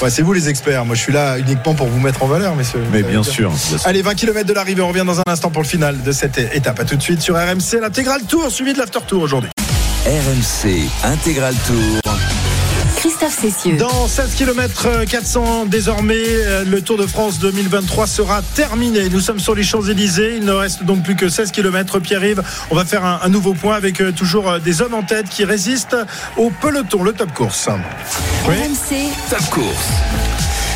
Ouais, 0.02 0.10
c'est 0.10 0.22
vous 0.22 0.32
les 0.32 0.48
experts. 0.48 0.84
Moi, 0.84 0.94
je 0.94 1.00
suis 1.00 1.12
là 1.12 1.38
uniquement 1.38 1.74
pour 1.74 1.86
vous 1.88 2.00
mettre 2.00 2.22
en 2.22 2.26
valeur, 2.26 2.54
messieurs. 2.54 2.82
Mais 2.92 3.02
bien 3.02 3.22
sûr, 3.22 3.48
bien 3.50 3.58
sûr. 3.78 3.86
Allez, 3.86 4.02
20 4.02 4.14
km 4.14 4.46
de 4.46 4.52
l'arrivée. 4.52 4.82
On 4.82 4.88
revient 4.88 5.04
dans 5.06 5.18
un 5.20 5.24
instant 5.26 5.50
pour 5.50 5.62
le 5.62 5.68
final 5.68 6.02
de 6.02 6.12
cette 6.12 6.38
étape. 6.38 6.80
À 6.80 6.84
tout 6.84 6.96
de 6.96 7.02
suite 7.02 7.20
sur 7.22 7.34
RMC, 7.36 7.80
l'intégral 7.80 8.22
tour 8.24 8.50
suivi 8.50 8.72
de 8.74 8.78
l'after 8.78 9.00
tour 9.06 9.22
aujourd'hui. 9.22 9.50
RMC 10.04 10.88
Intégral 11.04 11.54
Tour. 11.64 12.00
Christophe 12.96 13.38
Cessieux. 13.40 13.76
Dans 13.76 14.08
16 14.08 14.34
km 14.34 15.04
400 15.08 15.66
désormais, 15.66 16.24
euh, 16.26 16.64
le 16.64 16.82
Tour 16.82 16.98
de 16.98 17.06
France 17.06 17.38
2023 17.38 18.08
sera 18.08 18.42
terminé. 18.42 19.08
Nous 19.10 19.20
sommes 19.20 19.38
sur 19.38 19.54
les 19.54 19.62
Champs-Élysées. 19.62 20.38
Il 20.38 20.44
ne 20.44 20.50
reste 20.50 20.82
donc 20.82 21.04
plus 21.04 21.14
que 21.14 21.28
16 21.28 21.52
km. 21.52 22.00
Pierre-Yves, 22.00 22.42
on 22.72 22.74
va 22.74 22.84
faire 22.84 23.04
un, 23.04 23.20
un 23.22 23.28
nouveau 23.28 23.54
point 23.54 23.76
avec 23.76 24.00
euh, 24.00 24.10
toujours 24.10 24.50
euh, 24.50 24.58
des 24.58 24.82
hommes 24.82 24.94
en 24.94 25.04
tête 25.04 25.28
qui 25.28 25.44
résistent 25.44 25.96
au 26.36 26.50
peloton, 26.50 27.04
le 27.04 27.12
top 27.12 27.32
course. 27.32 27.68
RMC, 28.48 29.08
Top 29.30 29.50
course. 29.50 29.88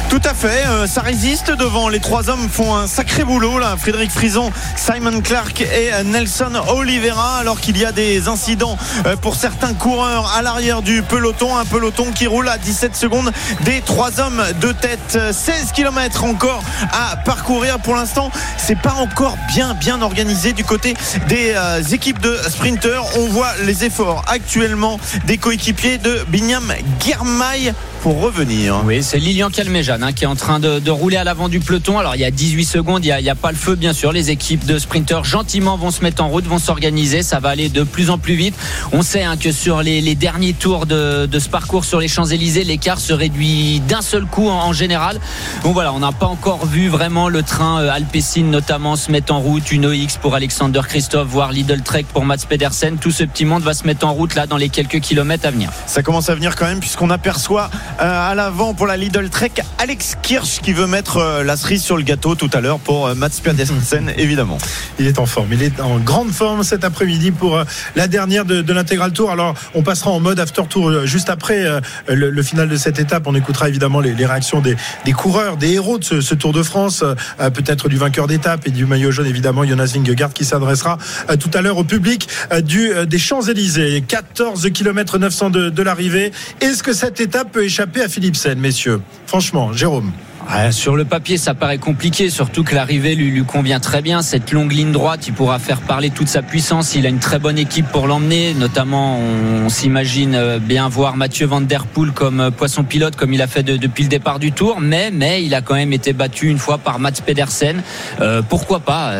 Tout 0.09 0.23
à 0.25 0.35
fait, 0.35 0.65
euh, 0.67 0.87
ça 0.87 1.01
résiste 1.01 1.51
devant. 1.51 1.89
Les 1.89 1.99
trois 1.99 2.31
hommes 2.31 2.49
font 2.49 2.77
un 2.77 2.87
sacré 2.87 3.25
boulot 3.25 3.59
là. 3.59 3.77
Frédéric 3.77 4.11
Frison, 4.11 4.53
Simon 4.77 5.21
Clark 5.21 5.61
et 5.61 5.93
euh, 5.93 6.05
Nelson 6.05 6.53
Oliveira. 6.69 7.39
Alors 7.39 7.61
qu'il 7.61 7.77
y 7.77 7.85
a 7.85 7.91
des 7.91 8.29
incidents 8.29 8.79
euh, 9.05 9.17
pour 9.17 9.35
certains 9.35 9.75
coureurs 9.75 10.33
à 10.37 10.43
l'arrière 10.43 10.81
du 10.81 11.03
peloton. 11.03 11.57
Un 11.57 11.65
peloton 11.65 12.13
qui 12.13 12.29
roule 12.29 12.49
à 12.49 12.57
17 12.57 12.95
secondes 12.95 13.33
des 13.63 13.81
trois 13.81 14.21
hommes 14.21 14.43
de 14.61 14.71
tête. 14.71 15.17
Euh, 15.17 15.33
16 15.33 15.73
km 15.73 16.25
encore 16.25 16.63
à 16.93 17.17
parcourir. 17.17 17.81
Pour 17.81 17.97
l'instant, 17.97 18.31
c'est 18.59 18.79
pas 18.79 18.95
encore 18.95 19.37
bien 19.49 19.75
bien 19.75 20.01
organisé 20.03 20.53
du 20.53 20.65
côté 20.65 20.95
des 21.29 21.55
équipes 21.93 22.21
de 22.21 22.37
sprinters. 22.49 23.03
On 23.19 23.27
voit 23.27 23.53
les 23.65 23.85
efforts 23.85 24.25
actuellement 24.29 25.01
des 25.27 25.37
coéquipiers 25.37 25.99
de 25.99 26.25
Binyam 26.29 26.73
Girmay 27.01 27.75
pour 28.07 28.21
revenir. 28.21 28.83
Oui, 28.85 29.03
c'est 29.03 29.19
Lilian 29.19 29.51
Calmejane 29.51 30.05
hein, 30.05 30.13
qui 30.13 30.23
est 30.23 30.29
en 30.29 30.37
train 30.37 30.61
de, 30.61 30.79
de 30.79 30.91
rouler 30.93 31.17
à 31.17 31.25
l'avant 31.25 31.49
du 31.49 31.59
peloton. 31.59 31.99
Alors 31.99 32.15
il 32.15 32.21
y 32.21 32.25
a 32.25 32.31
18 32.31 32.65
secondes, 32.65 33.05
il 33.05 33.09
n'y 33.09 33.13
a, 33.13 33.19
il 33.19 33.27
y 33.27 33.31
a 33.31 33.35
pas 33.35 33.51
le 33.51 33.57
feu 33.57 33.75
bien 33.75 33.93
sûr. 33.93 34.13
Les 34.13 34.31
équipes 34.31 34.65
de 34.65 34.79
sprinteurs 34.79 35.25
gentiment 35.25 35.77
vont 35.77 35.91
se 35.91 36.05
mettre 36.05 36.23
en 36.23 36.29
route, 36.29 36.45
vont 36.45 36.61
s'organiser. 36.61 37.25
Ça 37.25 37.41
va 37.41 37.49
aller 37.49 37.69
de 37.69 37.83
plus 37.83 38.11
en 38.11 38.19
plus 38.19 38.37
vite. 38.37 38.55
On 38.93 39.03
sait 39.03 39.25
hein, 39.25 39.37
que 39.37 39.51
sur 39.51 39.83
les, 39.83 40.01
les 40.01 40.15
derniers 40.15 40.53
tours 40.53 40.87
de, 40.87 41.27
de 41.27 41.39
ce 41.41 41.49
parcours 41.49 41.85
sur 41.85 41.99
les 41.99 42.07
Champs-Élysées, 42.07 42.63
l'écart 42.63 43.01
se 43.01 43.13
réduit 43.13 43.81
d'un 43.81 44.03
seul 44.03 44.25
coup 44.25 44.49
en, 44.51 44.67
en 44.67 44.73
général. 44.73 45.19
Bon 45.65 45.73
voilà, 45.73 45.93
on 45.93 45.99
n'a 45.99 46.13
pas 46.13 46.27
encore 46.27 46.65
vu 46.65 46.87
vraiment 46.87 47.29
le 47.29 47.43
train 47.43 47.81
euh, 47.81 47.91
Alpecin 47.91 48.45
notamment 48.45 48.95
se 48.95 49.11
mettre 49.11 49.35
en 49.35 49.41
route. 49.41 49.73
Une 49.73 49.85
OX 49.85 50.17
pour 50.23 50.37
Alexander 50.37 50.83
Christophe, 50.87 51.27
voire 51.27 51.51
Lidl 51.51 51.83
Trek 51.83 52.07
pour 52.13 52.25
Mats 52.25 52.37
Pedersen. 52.49 52.99
Tout 52.99 53.11
ce 53.11 53.25
petit 53.25 53.45
monde 53.45 53.65
va 53.65 53.75
se 53.75 53.85
mettre 53.85 54.07
en 54.07 54.13
route 54.13 54.37
là 54.37 54.47
dans 54.47 54.59
les 54.59 54.69
quelques 54.69 55.01
kilomètres 55.01 55.45
à 55.45 55.51
venir. 55.51 55.73
Ça 55.87 56.05
commence 56.05 56.31
à 56.31 56.37
venir 56.37 56.55
quand 56.55 56.67
même 56.67 56.79
puisqu'on 56.79 57.11
aperçoit 57.11 57.69
à 57.99 58.35
l'avant 58.35 58.75
pour 58.75 58.87
la 58.87 58.97
Lidl 58.97 59.29
Trek 59.31 59.53
Alex 59.79 60.17
Kirsch 60.23 60.61
qui 60.61 60.73
veut 60.73 60.87
mettre 60.87 61.19
euh, 61.19 61.45
la 61.45 61.57
cerise 61.57 61.83
sur 61.83 61.97
le 61.97 62.03
gâteau 62.03 62.35
tout 62.35 62.51
à 62.53 62.61
l'heure 62.61 62.79
pour 62.79 63.07
euh, 63.07 63.15
Mats 63.15 63.31
Pedersen 63.43 64.13
évidemment. 64.17 64.59
Il 64.99 65.07
est 65.07 65.19
en 65.19 65.27
forme, 65.27 65.53
il 65.53 65.63
est 65.63 65.81
en 65.81 65.99
grande 65.99 66.31
forme 66.31 66.63
cet 66.63 66.85
après-midi 66.85 67.31
pour 67.31 67.57
euh, 67.57 67.65
la 67.95 68.09
dernière 68.09 68.45
de, 68.45 68.63
de 68.63 68.73
l'intégral 68.73 69.13
tour. 69.13 69.31
Alors 69.31 69.55
on 69.75 69.83
passera 69.83 70.11
en 70.11 70.21
mode 70.21 70.41
after 70.41 70.63
tour 70.69 70.89
euh, 70.89 71.07
juste 71.07 71.31
après 71.31 71.65
euh, 71.65 71.81
le, 72.09 72.31
le 72.31 72.43
final 72.43 72.69
de 72.69 72.77
cette 72.77 72.99
étape. 72.99 73.25
On 73.27 73.35
écoutera 73.35 73.69
évidemment 73.69 74.01
les, 74.01 74.15
les 74.15 74.27
réactions 74.27 74.61
des, 74.61 74.77
des 75.05 75.13
coureurs, 75.13 75.57
des 75.57 75.73
héros 75.73 75.99
de 75.99 76.05
ce, 76.05 76.21
ce 76.21 76.35
Tour 76.35 76.53
de 76.53 76.63
France, 76.63 77.03
euh, 77.03 77.51
peut-être 77.51 77.89
du 77.89 77.97
vainqueur 77.97 78.27
d'étape 78.27 78.67
et 78.67 78.71
du 78.71 78.85
maillot 78.87 79.11
jaune 79.11 79.27
évidemment 79.27 79.65
Jonas 79.65 79.93
Vingegaard 79.95 80.33
qui 80.33 80.45
s'adressera 80.45 80.99
euh, 81.31 81.37
tout 81.37 81.51
à 81.55 81.63
l'heure 81.63 81.79
au 81.79 81.85
public 81.85 82.29
euh, 82.53 82.61
du, 82.61 82.93
euh, 82.93 83.07
des 83.07 83.19
Champs-Élysées. 83.19 84.05
14 84.07 84.71
km 84.73 85.19
900 85.19 85.51
de, 85.51 85.71
de 85.71 85.83
l'arrivée. 85.83 86.33
Est-ce 86.61 86.83
que 86.83 86.93
cette 86.93 87.21
étape 87.21 87.53
peut 87.53 87.65
échapper 87.65 87.86
à 87.95 88.09
Philipsen, 88.09 88.59
messieurs 88.59 89.01
Franchement, 89.27 89.73
Jérôme. 89.73 90.13
Ouais, 90.49 90.71
sur 90.71 90.95
le 90.95 91.05
papier, 91.05 91.39
ça 91.39 91.55
paraît 91.55 91.79
compliqué, 91.79 92.31
surtout 92.31 92.63
que 92.63 92.73
l'arrivée 92.73 93.17
lui, 93.17 93.43
convient 93.45 93.81
très 93.81 94.01
bien. 94.01 94.23
Cette 94.23 94.53
longue 94.53 94.71
ligne 94.71 94.93
droite, 94.93 95.27
il 95.27 95.35
pourra 95.35 95.59
faire 95.59 95.81
parler 95.81 96.11
toute 96.11 96.29
sa 96.29 96.41
puissance. 96.41 96.95
Il 96.95 97.05
a 97.05 97.09
une 97.09 97.19
très 97.19 97.41
bonne 97.41 97.59
équipe 97.59 97.87
pour 97.89 98.07
l'emmener. 98.07 98.55
Notamment, 98.55 99.19
on, 99.19 99.69
s'imagine 99.69 100.37
euh, 100.37 100.59
bien 100.61 100.89
voir 100.89 101.17
Mathieu 101.17 101.47
Van 101.47 101.61
Der 101.61 101.85
Poel 101.87 102.13
comme 102.13 102.41
euh, 102.41 102.51
poisson 102.53 102.85
pilote, 102.85 103.17
comme 103.17 103.33
il 103.33 103.43
a 103.43 103.49
fait 103.49 103.65
de- 103.65 103.77
depuis 103.77 104.05
le 104.05 104.09
départ 104.09 104.39
du 104.39 104.53
Tour. 104.53 104.79
Mais, 104.81 105.11
mais 105.11 105.43
il 105.43 105.53
a 105.53 105.63
quand 105.63 105.75
même 105.75 105.93
été 105.93 106.13
battu 106.13 106.49
une 106.49 106.59
fois 106.59 106.79
par 106.79 107.01
Mats 107.01 107.11
Pedersen. 107.25 107.83
Euh, 108.21 108.41
pourquoi 108.49 108.79
pas 108.79 109.13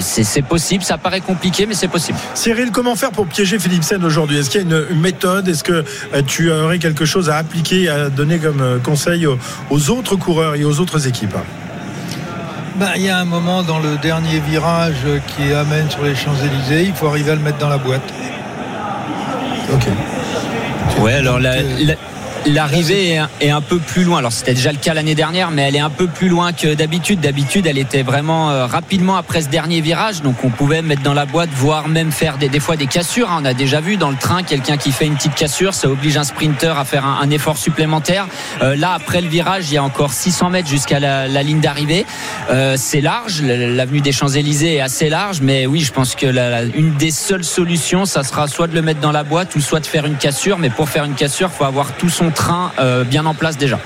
C'est 0.00 0.42
possible. 0.42 0.84
Ça 0.84 0.98
paraît 0.98 1.22
compliqué, 1.22 1.64
mais 1.64 1.74
c'est 1.74 1.88
possible. 1.88 2.18
Cyril, 2.34 2.70
comment 2.72 2.94
faire 2.94 3.10
pour 3.10 3.26
piéger 3.26 3.58
Philipsen 3.58 4.04
aujourd'hui? 4.04 4.36
Est-ce 4.36 4.50
qu'il 4.50 4.60
y 4.60 4.64
a 4.64 4.66
une, 4.90 5.00
méthode? 5.00 5.48
Est-ce 5.48 5.64
que 5.64 5.82
tu 6.26 6.50
aurais 6.50 6.78
quelque 6.78 7.06
chose 7.06 7.30
à 7.30 7.38
appliquer, 7.38 7.88
à 7.88 8.10
donner 8.10 8.38
comme 8.38 8.80
conseil 8.84 9.26
aux 9.26 9.90
autres 9.90 10.16
coureurs? 10.16 10.57
Et 10.58 10.64
aux 10.64 10.80
autres 10.80 11.06
équipes 11.06 11.36
Ben, 12.76 12.90
il 12.96 13.02
y 13.02 13.08
a 13.08 13.18
un 13.18 13.24
moment 13.24 13.62
dans 13.62 13.78
le 13.78 13.96
dernier 13.98 14.38
virage 14.40 15.04
qui 15.26 15.52
amène 15.52 15.90
sur 15.90 16.02
les 16.04 16.14
Champs-Élysées, 16.14 16.84
il 16.84 16.94
faut 16.94 17.08
arriver 17.08 17.32
à 17.32 17.34
le 17.34 17.40
mettre 17.40 17.58
dans 17.58 17.68
la 17.68 17.78
boîte. 17.78 18.02
Ok. 19.72 19.86
Ouais, 21.00 21.14
alors 21.14 21.38
la- 21.38 21.62
la- 21.62 21.94
L'arrivée 22.46 23.20
est 23.40 23.50
un- 23.50 23.60
peu 23.60 23.78
plus 23.78 24.04
loin. 24.04 24.18
Alors 24.18 24.32
c'était 24.32 24.54
déjà 24.54 24.70
le 24.72 24.78
cas 24.78 24.94
l'année 24.94 25.14
dernière, 25.16 25.50
mais 25.50 25.62
elle 25.62 25.76
est 25.76 25.80
un 25.80 25.90
peu 25.90 26.06
plus 26.06 26.28
loin 26.28 26.52
que 26.52 26.72
d'habitude. 26.74 27.20
D'habitude, 27.20 27.66
elle 27.66 27.76
était 27.76 28.02
vraiment 28.02 28.50
euh, 28.50 28.66
rapidement 28.66 29.16
après 29.16 29.42
ce 29.42 29.48
dernier 29.48 29.80
virage, 29.80 30.22
donc 30.22 30.42
on 30.44 30.48
pouvait 30.50 30.80
mettre 30.80 31.02
dans 31.02 31.12
la 31.12 31.26
boîte, 31.26 31.50
voire 31.54 31.88
même 31.88 32.12
faire 32.12 32.38
des, 32.38 32.48
des 32.48 32.60
fois 32.60 32.76
des 32.76 32.86
cassures. 32.86 33.30
hein. 33.30 33.40
On 33.42 33.44
a 33.44 33.52
déjà 33.52 33.80
vu 33.80 33.96
dans 33.96 34.10
le 34.10 34.16
train 34.16 34.42
quelqu'un 34.42 34.76
qui 34.76 34.92
fait 34.92 35.06
une 35.06 35.16
petite 35.16 35.34
cassure, 35.34 35.74
ça 35.74 35.88
oblige 35.88 36.16
un 36.16 36.24
sprinter 36.24 36.78
à 36.78 36.84
faire 36.84 37.04
un, 37.04 37.28
effort 37.30 37.58
supplémentaire. 37.58 38.26
Euh, 38.62 38.74
là, 38.76 38.92
après 38.94 39.20
le 39.20 39.28
virage, 39.28 39.64
il 39.70 39.74
y 39.74 39.76
a 39.76 39.82
encore 39.84 40.12
600 40.12 40.48
mètres 40.50 40.68
jusqu'à 40.68 41.00
la, 41.00 41.26
ligne 41.42 41.60
d'arrivée. 41.60 42.06
Euh, 42.50 42.76
c'est 42.78 43.00
large, 43.02 43.42
l'avenue 43.42 44.00
des 44.00 44.12
Champs 44.12 44.28
Élysées 44.28 44.76
est 44.76 44.80
assez 44.80 45.08
large, 45.10 45.40
mais 45.42 45.66
oui, 45.66 45.80
je 45.80 45.92
pense 45.92 46.14
que 46.14 46.26
la- 46.26 46.48
la- 46.48 46.62
une 46.62 46.94
des 46.94 47.10
seules 47.10 47.44
solutions, 47.44 48.06
ça 48.06 48.22
sera 48.22 48.46
soit 48.48 48.66
de 48.68 48.74
le 48.74 48.82
mettre 48.82 49.00
dans 49.00 49.12
la 49.12 49.24
boîte 49.24 49.54
ou 49.56 49.60
soit 49.60 49.80
de 49.80 49.86
faire 49.86 50.06
une 50.06 50.16
cassure. 50.16 50.58
Mais 50.58 50.70
pour 50.70 50.88
faire 50.88 51.04
une 51.04 51.14
cassure, 51.14 51.50
faut 51.50 51.64
avoir 51.64 51.92
tout 51.92 52.08
son 52.08 52.27
train 52.30 52.72
euh, 52.78 53.04
bien 53.04 53.26
en 53.26 53.34
place 53.34 53.56
déjà. 53.56 53.78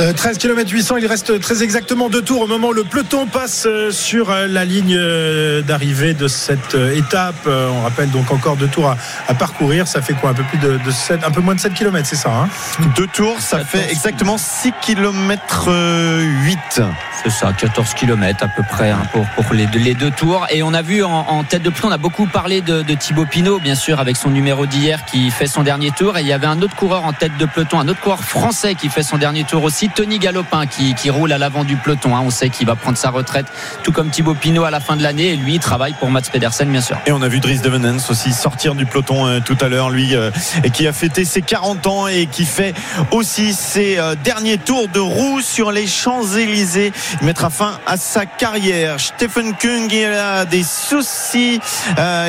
Euh, 0.00 0.12
13 0.12 0.38
km 0.38 0.70
800, 0.70 0.96
il 0.98 1.06
reste 1.06 1.40
très 1.40 1.64
exactement 1.64 2.08
deux 2.08 2.22
tours 2.22 2.42
au 2.42 2.46
moment 2.46 2.68
où 2.68 2.72
le 2.72 2.84
peloton 2.84 3.26
passe 3.26 3.64
euh, 3.66 3.90
sur 3.90 4.30
euh, 4.30 4.46
la 4.46 4.64
ligne 4.64 4.94
euh, 4.96 5.60
d'arrivée 5.60 6.14
de 6.14 6.28
cette 6.28 6.76
étape. 6.94 7.46
On 7.46 7.82
rappelle 7.82 8.10
donc 8.10 8.30
encore 8.30 8.56
deux 8.56 8.68
tours 8.68 8.90
à, 8.90 8.96
à 9.26 9.34
parcourir. 9.34 9.88
Ça 9.88 10.00
fait 10.00 10.14
quoi? 10.14 10.30
Un 10.30 10.34
peu 10.34 10.44
plus 10.44 10.58
de, 10.58 10.78
de 10.84 10.90
7, 10.90 11.24
un 11.24 11.30
peu 11.30 11.40
moins 11.40 11.56
de 11.56 11.60
7 11.60 11.74
km, 11.74 12.06
c'est 12.06 12.16
ça 12.16 12.30
hein? 12.30 12.48
Deux 12.96 13.08
tours, 13.08 13.40
ça 13.40 13.64
fait 13.64 13.90
exactement 13.90 14.38
6 14.38 14.72
km 14.80 15.70
8. 15.70 16.82
C'est 17.22 17.30
ça, 17.30 17.52
14 17.52 17.94
km 17.94 18.44
à 18.44 18.48
peu 18.48 18.62
près 18.62 18.90
hein, 18.90 19.02
pour, 19.12 19.26
pour 19.30 19.52
les, 19.52 19.66
deux, 19.66 19.80
les 19.80 19.94
deux 19.94 20.12
tours. 20.12 20.46
Et 20.50 20.62
on 20.62 20.72
a 20.72 20.82
vu 20.82 21.02
en, 21.02 21.10
en 21.10 21.42
tête 21.42 21.62
de 21.62 21.70
peloton, 21.70 21.88
on 21.88 21.92
a 21.92 21.98
beaucoup 21.98 22.26
parlé 22.26 22.60
de, 22.60 22.82
de 22.82 22.94
Thibaut 22.94 23.26
Pinot, 23.26 23.58
bien 23.58 23.74
sûr, 23.74 23.98
avec 23.98 24.16
son 24.16 24.30
numéro 24.30 24.66
d'hier 24.66 25.04
qui 25.04 25.30
fait 25.30 25.48
son 25.48 25.64
dernier 25.64 25.90
tour. 25.90 26.16
Et 26.16 26.20
il 26.20 26.28
y 26.28 26.32
avait 26.32 26.46
un 26.46 26.62
autre 26.62 26.76
coureur 26.76 27.04
en 27.04 27.12
tête 27.12 27.36
de 27.36 27.46
peloton, 27.46 27.80
un 27.80 27.88
autre 27.88 28.00
coureur 28.00 28.22
français 28.22 28.76
qui 28.76 28.88
fait 28.88 29.02
son 29.02 29.18
dernier 29.18 29.42
tour 29.42 29.64
aussi, 29.64 29.87
Tony 29.88 30.18
Galopin, 30.18 30.66
qui, 30.66 30.94
qui 30.94 31.10
roule 31.10 31.32
à 31.32 31.38
l'avant 31.38 31.64
du 31.64 31.76
peloton. 31.76 32.16
hein. 32.16 32.22
On 32.24 32.30
sait 32.30 32.48
qu'il 32.50 32.66
va 32.66 32.76
prendre 32.76 32.96
sa 32.98 33.10
retraite, 33.10 33.46
tout 33.82 33.92
comme 33.92 34.10
Thibaut 34.10 34.34
Pinot 34.34 34.64
à 34.64 34.70
la 34.70 34.80
fin 34.80 34.96
de 34.96 35.02
l'année. 35.02 35.28
Et 35.32 35.36
lui, 35.36 35.54
il 35.54 35.60
travaille 35.60 35.94
pour 35.94 36.10
Mats 36.10 36.22
Pedersen, 36.32 36.68
bien 36.70 36.80
sûr. 36.80 36.96
Et 37.06 37.12
on 37.12 37.22
a 37.22 37.28
vu 37.28 37.40
Dries 37.40 37.58
Devenens 37.58 38.10
aussi 38.10 38.32
sortir 38.32 38.74
du 38.74 38.86
peloton 38.86 39.26
euh, 39.26 39.40
tout 39.40 39.56
à 39.60 39.68
l'heure, 39.68 39.90
lui, 39.90 40.14
euh, 40.14 40.30
et 40.64 40.70
qui 40.70 40.86
a 40.86 40.92
fêté 40.92 41.24
ses 41.24 41.42
40 41.42 41.86
ans 41.86 42.06
et 42.08 42.26
qui 42.26 42.44
fait 42.44 42.74
aussi 43.10 43.52
ses 43.54 43.98
euh, 43.98 44.14
derniers 44.22 44.58
tours 44.58 44.88
de 44.88 45.00
roue 45.00 45.40
sur 45.40 45.72
les 45.72 45.86
Champs-Élysées. 45.86 46.92
Il 47.20 47.26
mettra 47.26 47.50
fin 47.50 47.78
à 47.86 47.96
sa 47.96 48.26
carrière. 48.26 49.00
Stephen 49.00 49.54
Kung, 49.54 49.90
il 49.92 50.04
a 50.06 50.44
des 50.44 50.62
soucis. 50.62 51.60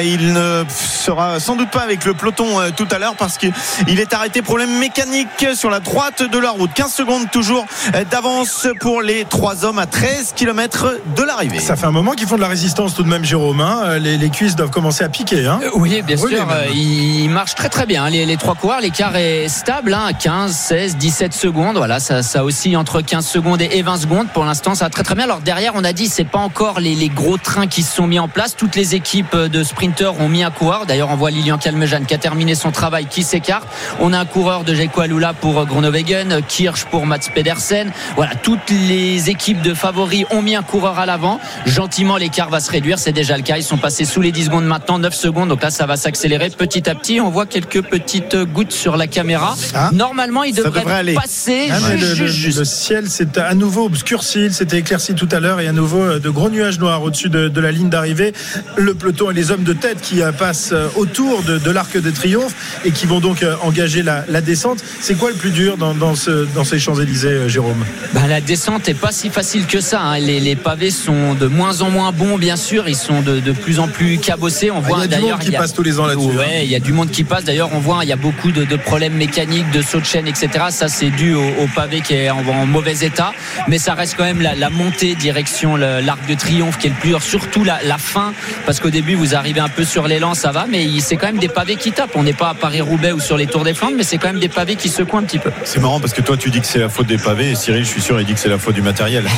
Il 0.03 0.33
ne 0.33 0.63
sera 0.69 1.39
sans 1.39 1.55
doute 1.55 1.69
pas 1.71 1.81
avec 1.81 2.05
le 2.05 2.13
peloton 2.13 2.71
tout 2.75 2.87
à 2.91 2.99
l'heure 2.99 3.15
parce 3.15 3.37
qu'il 3.37 3.51
est 3.99 4.13
arrêté 4.13 4.41
problème 4.41 4.77
mécanique 4.79 5.45
sur 5.55 5.69
la 5.69 5.79
droite 5.79 6.23
de 6.23 6.37
la 6.37 6.51
route. 6.51 6.71
15 6.73 6.93
secondes 6.93 7.31
toujours 7.31 7.48
toujours 7.49 7.65
d'avance 8.11 8.67
pour 8.79 9.01
les 9.01 9.25
trois 9.25 9.65
hommes 9.65 9.79
à 9.79 9.87
13 9.87 10.33
km 10.35 10.93
de 11.17 11.23
l'arrivée. 11.23 11.57
Ça 11.59 11.75
fait 11.75 11.87
un 11.87 11.91
moment 11.91 12.11
qu'ils 12.11 12.27
font 12.27 12.35
de 12.35 12.41
la 12.41 12.47
résistance 12.47 12.93
tout 12.93 13.01
de 13.01 13.09
même, 13.09 13.25
Jérôme. 13.25 13.59
hein. 13.59 13.97
Les, 13.97 14.17
les 14.17 14.29
cuisses 14.29 14.55
doivent 14.55 14.69
commencer 14.69 15.03
à 15.03 15.09
piquer. 15.09 15.47
Hein. 15.47 15.59
Euh, 15.63 15.69
Oui, 15.73 16.03
bien 16.03 16.15
sûr. 16.15 16.27
euh, 16.51 16.65
Il 16.75 17.29
marche 17.31 17.55
très 17.55 17.69
très 17.69 17.87
bien. 17.87 18.03
hein, 18.03 18.09
Les, 18.11 18.27
les 18.27 18.37
trois 18.37 18.53
coureurs, 18.53 18.81
l'écart 18.81 19.15
est 19.15 19.47
stable, 19.47 19.95
hein, 19.95 20.11
15, 20.13 20.55
16, 20.55 20.97
17 20.97 21.33
secondes. 21.33 21.77
Voilà, 21.77 21.99
ça, 21.99 22.21
ça 22.21 22.43
aussi 22.43 22.75
entre 22.75 23.01
15 23.01 23.25
secondes 23.25 23.61
et 23.63 23.69
et 23.79 23.81
20 23.81 23.97
secondes. 23.97 24.27
Pour 24.31 24.45
l'instant, 24.45 24.75
ça 24.75 24.85
va 24.85 24.89
très 24.91 25.01
très 25.03 25.15
bien. 25.15 25.23
Alors 25.23 25.39
derrière, 25.39 25.71
on 25.75 25.83
a 25.83 25.91
dit, 25.93 26.07
c'est 26.07 26.25
pas 26.25 26.37
encore 26.39 26.79
les, 26.79 26.93
les 26.93 27.09
gros 27.09 27.37
trains 27.37 27.65
qui 27.65 27.81
se 27.81 27.95
sont 27.95 28.05
mis 28.05 28.19
en 28.19 28.27
place. 28.27 28.55
Toutes 28.55 28.75
les 28.75 28.93
équipes 28.93 29.35
de 29.35 29.63
sprinteurs 29.63 30.21
ont 30.21 30.29
mis 30.29 30.43
un 30.43 30.51
coureur. 30.51 30.85
D'ailleurs, 30.85 31.09
on 31.09 31.15
voit 31.15 31.31
Lilian 31.31 31.57
Calmejane 31.57 32.05
qui 32.05 32.13
a 32.13 32.19
terminé 32.19 32.53
son 32.53 32.69
travail, 32.71 33.07
qui 33.07 33.23
s'écarte. 33.23 33.67
On 33.99 34.13
a 34.13 34.19
un 34.19 34.25
coureur 34.25 34.63
de 34.65 34.75
Jeko 34.75 35.01
Alula 35.01 35.33
pour 35.33 35.65
Groenewegen, 35.65 36.41
Kirsch 36.47 36.85
pour 36.85 37.07
Mats 37.07 37.17
Pedersen. 37.43 37.89
Voilà, 38.17 38.35
toutes 38.35 38.69
les 38.69 39.29
équipes 39.29 39.61
de 39.61 39.73
favoris 39.73 40.25
ont 40.29 40.41
mis 40.41 40.55
un 40.57 40.61
coureur 40.61 40.99
à 40.99 41.05
l'avant. 41.05 41.39
Gentiment, 41.65 42.17
l'écart 42.17 42.49
va 42.49 42.59
se 42.59 42.69
réduire. 42.69 42.99
C'est 42.99 43.13
déjà 43.13 43.37
le 43.37 43.43
cas. 43.43 43.55
Ils 43.57 43.63
sont 43.63 43.77
passés 43.77 44.03
sous 44.03 44.19
les 44.19 44.33
10 44.33 44.45
secondes 44.45 44.65
maintenant, 44.65 44.99
9 44.99 45.13
secondes. 45.13 45.47
Donc 45.47 45.63
là, 45.63 45.69
ça 45.69 45.85
va 45.85 45.95
s'accélérer 45.95 46.49
petit 46.49 46.89
à 46.89 46.95
petit. 46.95 47.21
On 47.21 47.29
voit 47.29 47.45
quelques 47.45 47.81
petites 47.81 48.35
gouttes 48.35 48.73
sur 48.73 48.97
la 48.97 49.07
caméra. 49.07 49.55
Normalement, 49.93 50.43
il 50.43 50.53
devrait, 50.53 50.83
passer 51.13 51.69
Ah, 51.71 51.77
juste, 51.79 51.91
le, 51.91 51.97
juste, 52.07 52.19
le- 52.19 52.27
juste. 52.27 52.57
le 52.59 52.65
ciel 52.65 53.09
s'est 53.09 53.39
à 53.39 53.53
nouveau 53.55 53.85
obscurci, 53.85 54.45
il 54.45 54.53
s'était 54.53 54.79
éclairci 54.79 55.13
tout 55.15 55.29
à 55.31 55.39
l'heure 55.39 55.61
et 55.61 55.67
à 55.67 55.71
nouveau 55.71 56.01
euh, 56.01 56.19
de 56.19 56.29
gros 56.29 56.49
nuages 56.49 56.77
noirs 56.79 57.01
au-dessus 57.03 57.29
de, 57.29 57.47
de 57.47 57.61
la 57.61 57.71
ligne 57.71 57.89
d'arrivée. 57.89 58.33
Le 58.75 58.93
peloton 58.95 59.31
et 59.31 59.33
les 59.33 59.51
hommes 59.51 59.63
de 59.63 59.71
tête 59.73 60.01
qui 60.01 60.21
euh, 60.21 60.33
passent 60.33 60.71
euh, 60.73 60.87
autour 60.97 61.41
de, 61.43 61.57
de 61.57 61.71
l'arc 61.71 61.95
de 61.97 62.11
triomphe 62.11 62.53
et 62.83 62.91
qui 62.91 63.05
vont 63.05 63.21
donc 63.21 63.45
engager 63.61 64.03
la, 64.03 64.25
la 64.27 64.41
descente. 64.41 64.79
C'est 64.99 65.15
quoi 65.15 65.29
le 65.29 65.35
plus 65.37 65.51
dur 65.51 65.77
dans, 65.77 65.93
dans, 65.93 66.15
ce- 66.15 66.45
dans 66.55 66.63
ces 66.65 66.79
Champs-Élysées, 66.79 67.28
euh, 67.33 67.47
Jérôme 67.49 67.83
Ben, 68.13 68.27
la 68.27 68.41
descente 68.41 68.87
est 68.89 68.93
pas 68.93 69.11
si 69.11 69.29
facile 69.29 69.65
que 69.65 69.81
ça. 69.81 70.01
hein. 70.01 70.19
Les, 70.19 70.39
les 70.39 70.55
pavés 70.55 70.91
sont 70.91 71.33
de 71.33 71.47
moins 71.47 71.81
en 71.81 71.89
moins 71.89 72.11
bons, 72.11 72.37
bien 72.37 72.55
sûr. 72.55 72.87
Ils 72.89 72.95
sont 72.95 73.21
de, 73.21 73.39
de 73.39 73.51
plus 73.51 73.79
en 73.79 73.87
plus 73.87 74.17
cabossés. 74.17 74.71
On 74.71 74.77
Ah, 74.77 74.81
voit 74.81 74.97
il 74.97 75.01
y 75.01 75.03
a 75.03 75.07
du 75.07 75.15
d'ailleurs 75.15 75.37
monde 75.37 75.45
qui 75.45 75.51
passe 75.51 75.73
tous 75.73 75.83
les 75.83 75.99
ans 75.99 76.05
là-dessus, 76.05 76.27
Ouais, 76.37 76.45
hein. 76.45 76.59
il 76.63 76.69
y 76.69 76.75
a 76.75 76.79
du 76.79 76.93
monde 76.93 77.11
qui 77.11 77.23
passe. 77.23 77.43
D'ailleurs, 77.43 77.69
on 77.73 77.79
voit 77.79 77.99
il 78.03 78.09
y 78.09 78.13
a 78.13 78.15
beaucoup 78.17 78.51
de, 78.51 78.63
de 78.65 78.75
problèmes 78.75 79.13
mécaniques, 79.13 79.69
de 79.71 79.81
sauts 79.81 79.99
de 79.99 80.05
chaîne, 80.05 80.27
etc. 80.27 80.49
Ça, 80.69 80.87
c'est 80.87 81.09
dû 81.09 81.33
au, 81.33 81.41
au 81.43 81.67
pavé 81.75 82.01
qui 82.01 82.13
est 82.15 82.29
en, 82.29 82.39
en 82.47 82.65
mauvais 82.65 82.97
état. 83.01 83.31
Mais 83.67 83.77
ça 83.77 83.93
reste 83.93 84.15
quand 84.17 84.23
même 84.25 84.41
la, 84.41 84.55
la 84.55 84.69
montée 84.69 85.15
direction 85.15 85.75
l'arc 85.75 86.25
de 86.27 86.33
triomphe 86.35 86.77
qui 86.77 86.87
est 86.87 86.91
le 86.91 86.95
plus 86.95 87.09
dur. 87.09 87.21
Surtout 87.21 87.63
la, 87.63 87.79
la 87.83 87.97
fin, 87.97 88.33
parce 88.65 88.79
qu'au 88.79 88.89
début, 88.89 89.15
vous 89.15 89.35
arrivez 89.35 89.59
un 89.59 89.69
peu 89.69 89.83
sur 89.83 90.07
l'élan, 90.07 90.33
ça 90.33 90.51
va, 90.51 90.65
mais 90.69 90.87
c'est 90.99 91.15
quand 91.17 91.27
même 91.27 91.37
des 91.39 91.47
pavés 91.47 91.75
qui 91.75 91.91
tapent. 91.91 92.15
On 92.15 92.23
n'est 92.23 92.33
pas 92.33 92.49
à 92.49 92.53
Paris-Roubaix 92.53 93.11
ou 93.11 93.19
sur 93.19 93.37
les 93.37 93.47
Tours 93.47 93.63
des 93.63 93.73
Flandres, 93.73 93.95
mais 93.97 94.03
c'est 94.03 94.17
quand 94.17 94.27
même 94.29 94.39
des 94.39 94.49
pavés 94.49 94.75
qui 94.75 94.89
secouent 94.89 95.17
un 95.17 95.23
petit 95.23 95.39
peu. 95.39 95.51
C'est 95.63 95.79
marrant 95.79 95.99
parce 95.99 96.13
que 96.13 96.21
toi 96.21 96.37
tu 96.37 96.49
dis 96.49 96.61
que 96.61 96.67
c'est 96.67 96.79
la 96.79 96.89
faute 96.89 97.07
des 97.09 97.17
pavés 97.17 97.51
et 97.51 97.55
Cyril 97.55 97.83
je 97.83 97.89
suis 97.89 98.01
sûr 98.01 98.19
il 98.21 98.25
dit 98.25 98.33
que 98.33 98.39
c'est 98.39 98.49
la 98.49 98.57
faute 98.59 98.75
du 98.75 98.81
matériel. 98.81 99.25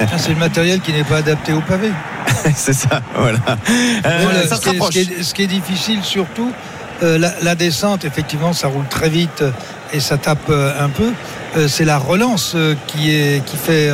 Ah, 0.00 0.18
C'est 0.18 0.30
le 0.30 0.36
matériel 0.36 0.80
qui 0.80 0.92
n'est 0.92 1.04
pas 1.04 1.18
adapté 1.18 1.52
au 1.52 1.60
pavé. 1.60 1.90
c'est 2.56 2.72
ça, 2.74 3.00
voilà. 3.16 3.38
Euh, 3.48 4.18
Voilà, 4.22 4.46
ça 4.46 4.56
ce, 4.56 4.62
se 4.62 4.68
qui 4.68 4.68
est, 4.68 4.72
ce 4.72 4.80
rapproche. 4.80 4.90
qui 4.94 4.98
est- 5.00 5.22
ce 5.22 5.34
qui 5.34 5.42
est 5.42 5.46
difficile 5.46 6.02
surtout, 6.02 6.52
euh, 7.02 7.18
la, 7.18 7.54
descente, 7.54 8.04
effectivement, 8.04 8.52
ça 8.52 8.68
roule 8.68 8.86
très 8.88 9.08
vite 9.08 9.42
euh, 9.42 9.50
et 9.92 10.00
ça 10.00 10.16
tape 10.16 10.38
euh, 10.48 10.72
un 10.78 10.88
peu. 10.88 11.12
C'est 11.68 11.84
la 11.84 11.98
relance 11.98 12.56
qui, 12.88 13.40
fait 13.64 13.88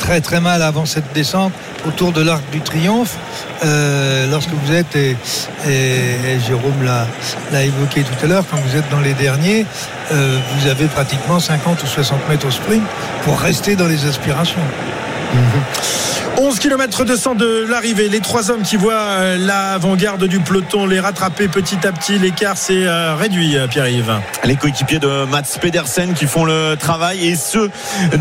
très 0.00 0.20
très 0.20 0.40
mal 0.40 0.60
avant 0.60 0.86
cette 0.86 1.12
descente 1.12 1.52
autour 1.86 2.10
de 2.10 2.20
l'arc 2.20 2.42
du 2.50 2.60
triomphe. 2.60 3.16
Lorsque 4.28 4.50
vous 4.50 4.72
êtes, 4.72 4.96
et, 4.96 5.16
Jérôme 6.44 6.82
l'a 6.82 7.62
évoqué 7.62 8.02
tout 8.02 8.24
à 8.24 8.26
l'heure, 8.26 8.44
quand 8.50 8.56
vous 8.56 8.76
êtes 8.76 8.90
dans 8.90 8.98
les 8.98 9.14
derniers, 9.14 9.66
vous 10.10 10.66
avez 10.66 10.86
pratiquement 10.86 11.38
50 11.38 11.80
ou 11.84 11.86
60 11.86 12.28
mètres 12.28 12.48
au 12.48 12.50
sprint 12.50 12.82
pour 13.22 13.38
rester 13.38 13.76
dans 13.76 13.86
les 13.86 14.04
aspirations. 14.04 14.58
11 16.38 16.58
km 16.58 17.04
200 17.04 17.34
de 17.34 17.66
l'arrivée. 17.66 18.10
Les 18.10 18.20
trois 18.20 18.50
hommes 18.50 18.62
qui 18.62 18.76
voient 18.76 18.92
euh, 18.92 19.38
l'avant-garde 19.38 20.24
du 20.24 20.38
peloton 20.38 20.84
les 20.84 21.00
rattraper 21.00 21.48
petit 21.48 21.86
à 21.86 21.92
petit. 21.92 22.18
L'écart 22.18 22.58
s'est 22.58 22.86
euh, 22.86 23.14
réduit, 23.14 23.56
euh, 23.56 23.66
Pierre-Yves. 23.66 24.20
Les 24.44 24.56
coéquipiers 24.56 24.98
de 24.98 25.24
Mats 25.24 25.56
Pedersen 25.58 26.12
qui 26.12 26.26
font 26.26 26.44
le 26.44 26.76
travail 26.78 27.26
et 27.26 27.36
ceux 27.36 27.70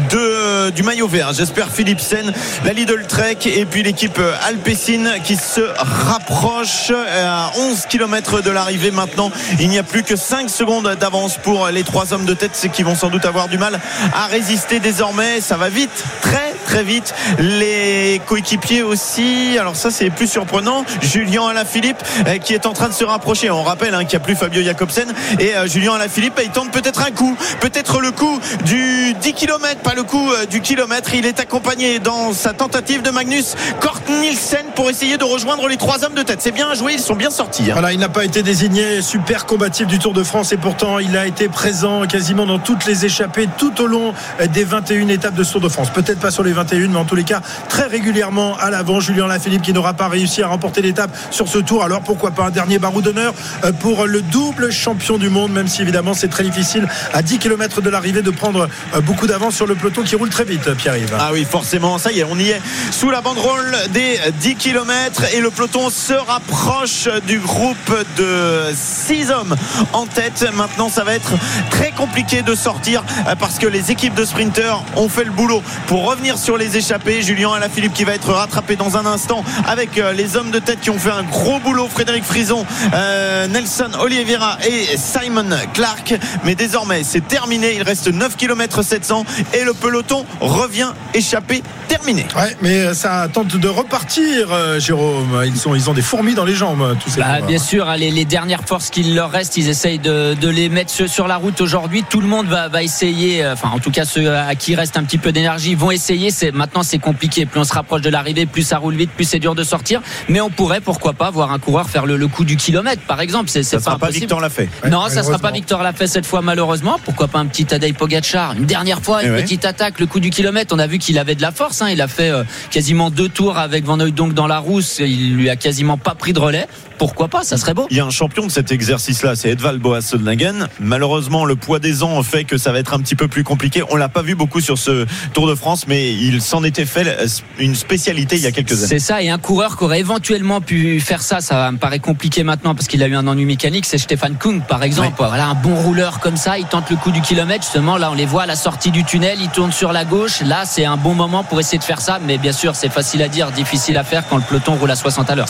de, 0.09 0.69
du 0.69 0.82
maillot 0.84 1.09
vert. 1.09 1.34
J'espère 1.34 1.69
Philipsen, 1.69 2.32
la 2.64 2.72
Lidl 2.72 3.06
Trek 3.06 3.38
et 3.45 3.66
puis 3.66 3.84
l'équipe 3.84 4.19
Alpecin 4.48 5.19
qui 5.22 5.35
se 5.35 5.61
rapproche 5.77 6.92
à 6.92 7.51
11 7.58 7.85
km 7.90 8.42
de 8.42 8.50
l'arrivée 8.50 8.92
maintenant. 8.92 9.30
Il 9.59 9.67
n'y 9.67 9.77
a 9.77 9.84
plus 9.84 10.03
que 10.03 10.16
5 10.16 10.50
secondes 10.50 10.95
d'avance 11.00 11.38
pour 11.38 11.67
les 11.67 11.84
trois 11.84 12.14
hommes 12.14 12.25
de 12.25 12.34
tête 12.34 12.69
qui 12.72 12.84
vont 12.84 12.95
sans 12.95 13.09
doute 13.09 13.25
avoir 13.25 13.50
du 13.50 13.58
mal 13.58 13.80
à 14.14 14.27
résister 14.27 14.80
désormais. 14.80 15.42
Ça 15.42 15.58
va 15.58 15.67
vite, 15.67 16.03
très 16.22 16.53
très 16.66 16.84
vite. 16.84 16.94
Les 17.40 18.22
coéquipiers 18.25 18.83
aussi. 18.83 19.57
Alors 19.59 19.75
ça 19.75 19.91
c'est 19.91 20.09
plus 20.09 20.27
surprenant. 20.27 20.85
Julien 21.01 21.48
Alaphilippe 21.48 21.98
euh, 22.27 22.38
qui 22.38 22.53
est 22.53 22.65
en 22.65 22.74
train 22.74 22.88
de 22.90 22.93
se 22.93 23.03
rapprocher. 23.03 23.49
On 23.51 23.64
rappelle 23.64 23.93
hein, 23.93 23.99
qu'il 24.06 24.17
n'y 24.17 24.24
a 24.24 24.25
plus 24.25 24.35
Fabio 24.35 24.61
Jacobsen 24.64 25.07
et 25.40 25.56
euh, 25.56 25.67
Julien 25.67 25.93
Alaphilippe 25.93 26.40
il 26.43 26.49
tente 26.51 26.72
peut-être 26.72 27.01
un 27.01 27.11
coup, 27.11 27.35
peut-être 27.61 27.99
le 28.01 28.11
coup 28.11 28.40
du 28.65 29.14
10 29.22 29.33
km, 29.33 29.82
pas 29.82 29.93
le 29.93 30.03
coup 30.03 30.32
euh, 30.32 30.45
du 30.45 30.61
kilomètre. 30.61 31.14
Il 31.14 31.25
est 31.25 31.40
accompagné 31.40 31.99
dans 31.99 32.33
sa 32.33 32.53
tentative 32.53 33.01
de 33.01 33.09
Magnus 33.11 33.56
Kort 33.80 34.01
Nielsen 34.22 34.65
pour 34.75 34.90
essayer 34.90 35.17
de 35.17 35.24
rejoindre 35.24 35.67
les 35.67 35.77
trois 35.77 36.03
hommes 36.03 36.14
de 36.15 36.24
tête. 36.24 36.40
C'est 36.41 36.51
bien 36.51 36.74
joué, 36.74 36.93
ils 36.93 36.99
sont 36.99 37.15
bien 37.15 37.30
sortis. 37.30 37.64
hein. 37.69 37.74
Voilà, 37.74 37.93
il 37.93 37.99
n'a 37.99 38.09
pas 38.09 38.25
été 38.25 38.43
désigné 38.43 39.01
super 39.01 39.45
combatif 39.45 39.88
du 39.88 39.99
Tour 39.99 40.14
de 40.14 40.24
France 40.24 40.51
et 40.51 40.57
pourtant 40.57 40.99
il 40.99 41.15
a 41.17 41.25
été 41.27 41.48
présent 41.48 42.06
quasiment 42.07 42.45
dans 42.45 42.59
toutes 42.59 42.85
les 42.85 43.06
échappées 43.06 43.48
tout 43.57 43.82
au 43.82 43.88
long 43.88 44.14
des 44.53 44.64
21 44.64 45.07
étapes 45.09 45.35
de 45.35 45.43
Tour 45.43 45.61
de 45.61 45.69
France. 45.69 45.90
Peut-être 45.90 46.19
pas 46.19 46.32
sur 46.32 46.43
les 46.43 46.53
21, 46.53 46.85
mais 46.92 46.98
en 46.98 47.06
tous 47.06 47.16
les 47.16 47.24
cas 47.24 47.42
très 47.70 47.88
régulièrement 47.88 48.58
à 48.58 48.70
l'avant. 48.70 49.00
Julien 49.00 49.28
Lafilippe 49.28 49.62
qui 49.62 49.74
n'aura 49.74 49.94
pas 49.94 50.08
réussi 50.08 50.42
à 50.42 50.48
remporter 50.48 50.82
l'étape 50.82 51.16
sur 51.32 51.48
ce 51.48 51.58
Tour. 51.60 51.84
Alors 51.84 52.02
pourquoi 52.02 52.32
pas 52.32 52.46
un 52.46 52.50
dernier 52.50 52.80
barreau 52.80 53.02
d'honneur 53.02 53.34
euh, 53.64 53.72
pour 53.72 54.06
le 54.06 54.22
double 54.22 54.72
champion 54.72 55.18
du 55.18 55.30
monde, 55.30 55.52
même 55.52 55.68
si 55.68 55.82
évidemment 55.82 56.14
c'est 56.14 56.28
très 56.28 56.44
difficile 56.44 56.88
à 57.14 57.22
10 57.22 57.40
km 57.40 57.82
de 57.82 57.90
l'arrivée 57.90 58.22
de 58.22 58.32
prendre 58.32 58.68
euh, 58.94 59.02
beaucoup 59.02 59.28
d'avance 59.28 59.56
sur 59.56 59.68
le 59.68 59.76
peloton 59.76 60.04
qui 60.04 60.16
roule 60.16 60.30
très 60.30 60.44
vite, 60.44 60.74
Pierre-Yves. 60.74 61.16
Ah 61.20 61.30
oui, 61.34 61.46
forcément, 61.50 61.98
ça 61.98 62.12
y 62.12 62.20
est, 62.20 62.24
on 62.24 62.38
y 62.38 62.50
est 62.50 62.62
sous 62.92 63.10
la 63.10 63.22
banderole 63.22 63.76
des 63.90 64.20
10 64.40 64.56
km 64.56 65.24
et 65.34 65.40
le 65.40 65.50
peloton 65.50 65.90
se 65.90 66.14
rapproche 66.14 67.08
du 67.28 67.40
groupe 67.40 68.06
de 68.18 68.74
6 68.74 69.32
hommes 69.32 69.56
en 69.94 70.06
tête. 70.06 70.46
Maintenant, 70.54 70.90
ça 70.90 71.04
va 71.04 71.14
être 71.14 71.32
très 71.70 71.92
compliqué 71.92 72.42
de 72.42 72.56
sortir 72.56 73.04
euh, 73.28 73.36
parce 73.36 73.60
que 73.60 73.68
les 73.68 73.92
équipes 73.92 74.16
de 74.16 74.26
sprinteurs 74.26 74.84
ont 74.96 75.10
fait 75.10 75.24
le 75.24 75.32
boulot 75.32 75.62
pour 75.88 76.06
revenir 76.06 76.38
sur 76.38 76.58
les 76.58 76.75
échappées. 76.76 77.22
Julien 77.22 77.52
Alaphilippe 77.54 77.94
qui 77.94 78.04
va 78.04 78.14
être 78.14 78.32
rattrapé 78.32 78.76
dans 78.76 78.98
un 78.98 79.06
instant 79.06 79.44
avec 79.68 79.98
euh, 79.98 80.12
les 80.14 80.36
hommes 80.36 80.52
de 80.52 80.60
tête 80.60 80.80
qui 80.82 80.90
ont 80.90 81.00
fait 81.00 81.12
un 81.12 81.24
gros 81.24 81.60
boulot. 81.60 81.88
Frédéric 81.88 82.24
Frison, 82.24 82.66
euh, 82.94 83.48
Nelson 83.48 83.92
Oliveira 84.00 84.58
et 84.68 84.98
Simon 84.98 85.50
Clark. 85.74 86.16
Mais 86.44 86.56
désormais, 86.56 87.04
c'est 87.04 87.28
terminé. 87.28 87.76
Il 87.76 87.84
reste 87.84 88.08
9 88.08 88.36
km 88.36 88.84
700 88.84 89.26
et 89.54 89.64
le 89.64 89.74
peloton 89.74 90.26
revient 90.42 90.92
échappé 91.14 91.64
terminé. 91.88 92.26
Ouais, 92.36 92.56
mais 92.62 92.80
euh, 92.80 92.94
ça 92.94 93.28
tente 93.32 93.56
de 93.56 93.68
repartir, 93.68 94.52
euh, 94.52 94.80
Jérôme. 94.80 95.44
Ils, 95.45 95.58
sont, 95.58 95.76
ils 95.76 95.90
ont 95.90 95.94
des 95.94 96.02
fourmis 96.02 96.34
dans 96.34 96.45
les 96.45 96.56
jambes, 96.56 96.98
tous 97.04 97.12
ces 97.12 97.20
Bah, 97.20 97.42
bien 97.42 97.60
sûr, 97.60 97.88
hein, 97.90 97.98
les, 97.98 98.12
les 98.12 98.26
dernières 98.26 98.64
forces 98.66 98.90
qu'il 98.90 99.16
leur 99.16 99.32
reste, 99.32 99.58
ils 99.58 99.70
essayent 99.70 100.00
de, 100.00 100.34
de 100.34 100.50
les 100.50 100.70
mettre 100.70 100.92
sur, 100.92 101.28
la 101.28 101.38
route 101.38 101.62
aujourd'hui. 101.62 102.04
Tout 102.08 102.22
le 102.22 102.28
monde 102.28 102.48
va, 102.48 102.68
va 102.68 102.84
essayer, 102.84 103.45
enfin 103.48 103.70
en 103.70 103.80
tout 103.80 103.92
cas 103.92 104.06
ceux 104.06 104.34
à 104.36 104.54
qui 104.56 104.76
reste 104.76 104.98
un 104.98 105.04
petit 105.04 105.18
peu 105.18 105.32
d'énergie 105.32 105.76
vont 105.76 105.92
essayer. 105.92 106.30
C'est 106.30 106.52
maintenant 106.66 106.84
c'est 106.84 107.00
compliqué. 107.00 107.45
Plus 107.45 107.60
on 107.60 107.64
se 107.64 107.74
rapproche 107.74 108.02
de 108.02 108.10
l'arrivée, 108.10 108.45
plus 108.45 108.64
ça 108.64 108.77
roule 108.77 108.95
vite, 108.95 109.11
plus 109.11 109.26
c'est 109.26 109.40
dur 109.40 109.56
de 109.56 109.64
sortir. 109.64 110.02
Mais 110.30 110.42
on 110.42 110.50
pourrait 110.50 110.82
pourquoi 110.82 111.14
pas 111.14 111.30
voir 111.30 111.52
un 111.52 111.60
coureur 111.60 111.90
faire 111.90 112.06
le, 112.06 112.18
le 112.18 112.27
coup 112.27 112.44
du 112.45 112.58
kilomètre, 112.58 113.02
par 113.03 113.22
exemple. 113.22 113.50
C'est 113.50 113.64
Ça 113.64 113.80
sera 113.80 113.98
pas. 113.98 114.10
Victor 114.10 114.40
Lafay. 114.42 114.69
non, 114.90 115.03
Ouais, 115.06 115.10
ça 115.10 115.24
sera 115.24 115.40
pas. 115.40 115.52
Victor 115.52 115.84
Lafay 115.84 116.08
cette 116.08 116.26
fois 116.26 116.42
malheureusement. 116.42 116.98
Pourquoi 117.03 117.27
pas 117.27 117.40
un 117.40 117.45
petit 117.45 117.66
Tadej 117.66 117.94
Pogacar 117.94 118.53
Une 118.53 118.66
dernière 118.66 119.02
fois, 119.02 119.24
une 119.24 119.30
Eh 119.30 119.32
ouais. 119.35 119.44
petite 119.44 119.66
attaque, 119.66 120.00
le 120.00 120.06
coup 120.08 120.19
du 120.19 120.30
kilomètre. 120.30 120.74
On 120.76 120.80
a 120.80 120.88
vu 120.88 120.98
qu'il 120.98 121.19
avait 121.19 121.35
de 121.35 121.42
la 121.42 121.52
force. 121.52 121.82
hein. 121.82 121.90
Il 121.90 122.02
a 122.02 122.08
fait 122.08 122.30
euh, 122.30 122.44
quasiment 122.72 123.10
deux 123.11 123.30
tours 123.30 123.58
avec 123.58 123.85
Van 123.85 123.98
donc 123.98 124.34
dans 124.34 124.48
la 124.48 124.60
rousse. 124.60 125.00
Il 125.00 125.35
lui 125.35 125.50
a 125.50 125.56
quasiment 125.56 125.98
pas 125.98 126.16
pris 126.16 126.34
de 126.34 126.40
relais. 126.40 126.68
Pourquoi 126.98 127.27
pas? 127.27 127.44
Ça 127.44 127.58
serait 127.58 127.74
beau. 127.74 127.88
Il 127.90 127.98
y 127.98 128.00
a 128.00 128.06
un 128.06 128.10
champion 128.10 128.45
de 128.48 128.52
cet 128.52 128.72
exercice-là, 128.72 129.35
c'est 129.35 129.50
Edvald 129.50 129.82
Boas 129.82 130.00
Solnagen. 130.02 130.68
Malheureusement, 130.80 131.44
le 131.44 131.56
poids 131.58 131.80
des 131.80 132.03
ans 132.03 132.24
fait 132.24 132.45
que 132.45 132.58
ça 132.58 132.72
va 132.72 132.80
être 132.80 132.94
un 132.94 133.00
petit 133.00 133.16
peu 133.16 133.27
plus 133.27 133.44
compliqué. 133.44 133.84
On 133.90 133.98
l'a 133.98 134.08
pas 134.08 134.22
vu 134.22 134.34
beaucoup 134.35 134.61
sur 134.61 134.77
ce 134.77 135.06
Tour 135.34 135.48
de 135.48 135.56
France, 135.56 135.88
mais 135.88 136.14
il 136.14 136.42
s'en 136.42 136.55
était 136.64 136.85
fait 136.85 137.17
une 137.58 137.75
spécialité 137.75 138.35
il 138.35 138.43
y 138.43 138.45
a 138.45 138.51
quelques 138.51 138.72
années. 138.74 138.88
C'est 138.88 139.00
ça, 139.00 139.22
et 139.24 139.30
un 139.30 139.40
coureur 139.40 139.77
qui 139.77 139.84
aurait 139.84 140.00
éventuellement 140.00 140.61
pu 140.61 141.00
faire 141.00 141.24
ça, 141.24 141.42
ça 141.42 141.72
me 141.72 141.77
paraît 141.77 142.00
compliqué 142.00 142.43
maintenant 142.43 142.75
parce 142.75 142.88
qu'il 142.88 143.01
a 143.01 143.08
eu 143.08 143.16
un 143.16 143.25
ennui 143.27 143.45
mécanique, 143.45 143.85
c'est 143.85 143.98
Stéphane 143.98 144.35
Kung 144.35 144.61
par 144.61 144.84
exemple. 144.84 145.16
Voilà, 145.17 145.48
un 145.48 145.56
bon 145.56 145.75
rouleur 145.75 146.19
comme 146.19 146.38
ça, 146.38 146.59
il 146.59 146.66
tente 146.66 146.90
le 146.92 146.98
coup 146.98 147.11
du 147.11 147.22
kilomètre, 147.22 147.64
justement, 147.64 147.98
là 147.98 148.11
on 148.11 148.14
les 148.16 148.25
voit 148.25 148.43
à 148.43 148.45
la 148.45 148.56
sortie 148.56 148.92
du 148.92 149.03
tunnel, 149.03 149.40
il 149.42 149.50
tourne 149.50 149.72
sur 149.72 149.92
la 149.92 150.06
gauche, 150.06 150.42
là 150.42 150.66
c'est 150.66 150.85
un 150.85 150.98
bon 150.98 151.16
moment 151.16 151.43
pour 151.43 151.59
essayer 151.59 151.80
de 151.80 151.84
faire 151.84 152.01
ça, 152.01 152.19
mais 152.24 152.38
bien 152.38 152.51
sûr 152.51 152.75
c'est 152.75 152.92
facile 152.92 153.24
à 153.24 153.27
dire, 153.27 153.51
difficile 153.51 153.98
à 153.98 154.03
faire 154.03 154.24
quand 154.30 154.38
le 154.38 154.43
peloton 154.43 154.75
roule 154.75 154.92
à 154.92 154.95
60 154.95 155.30
à 155.30 155.35
l'heure. 155.35 155.48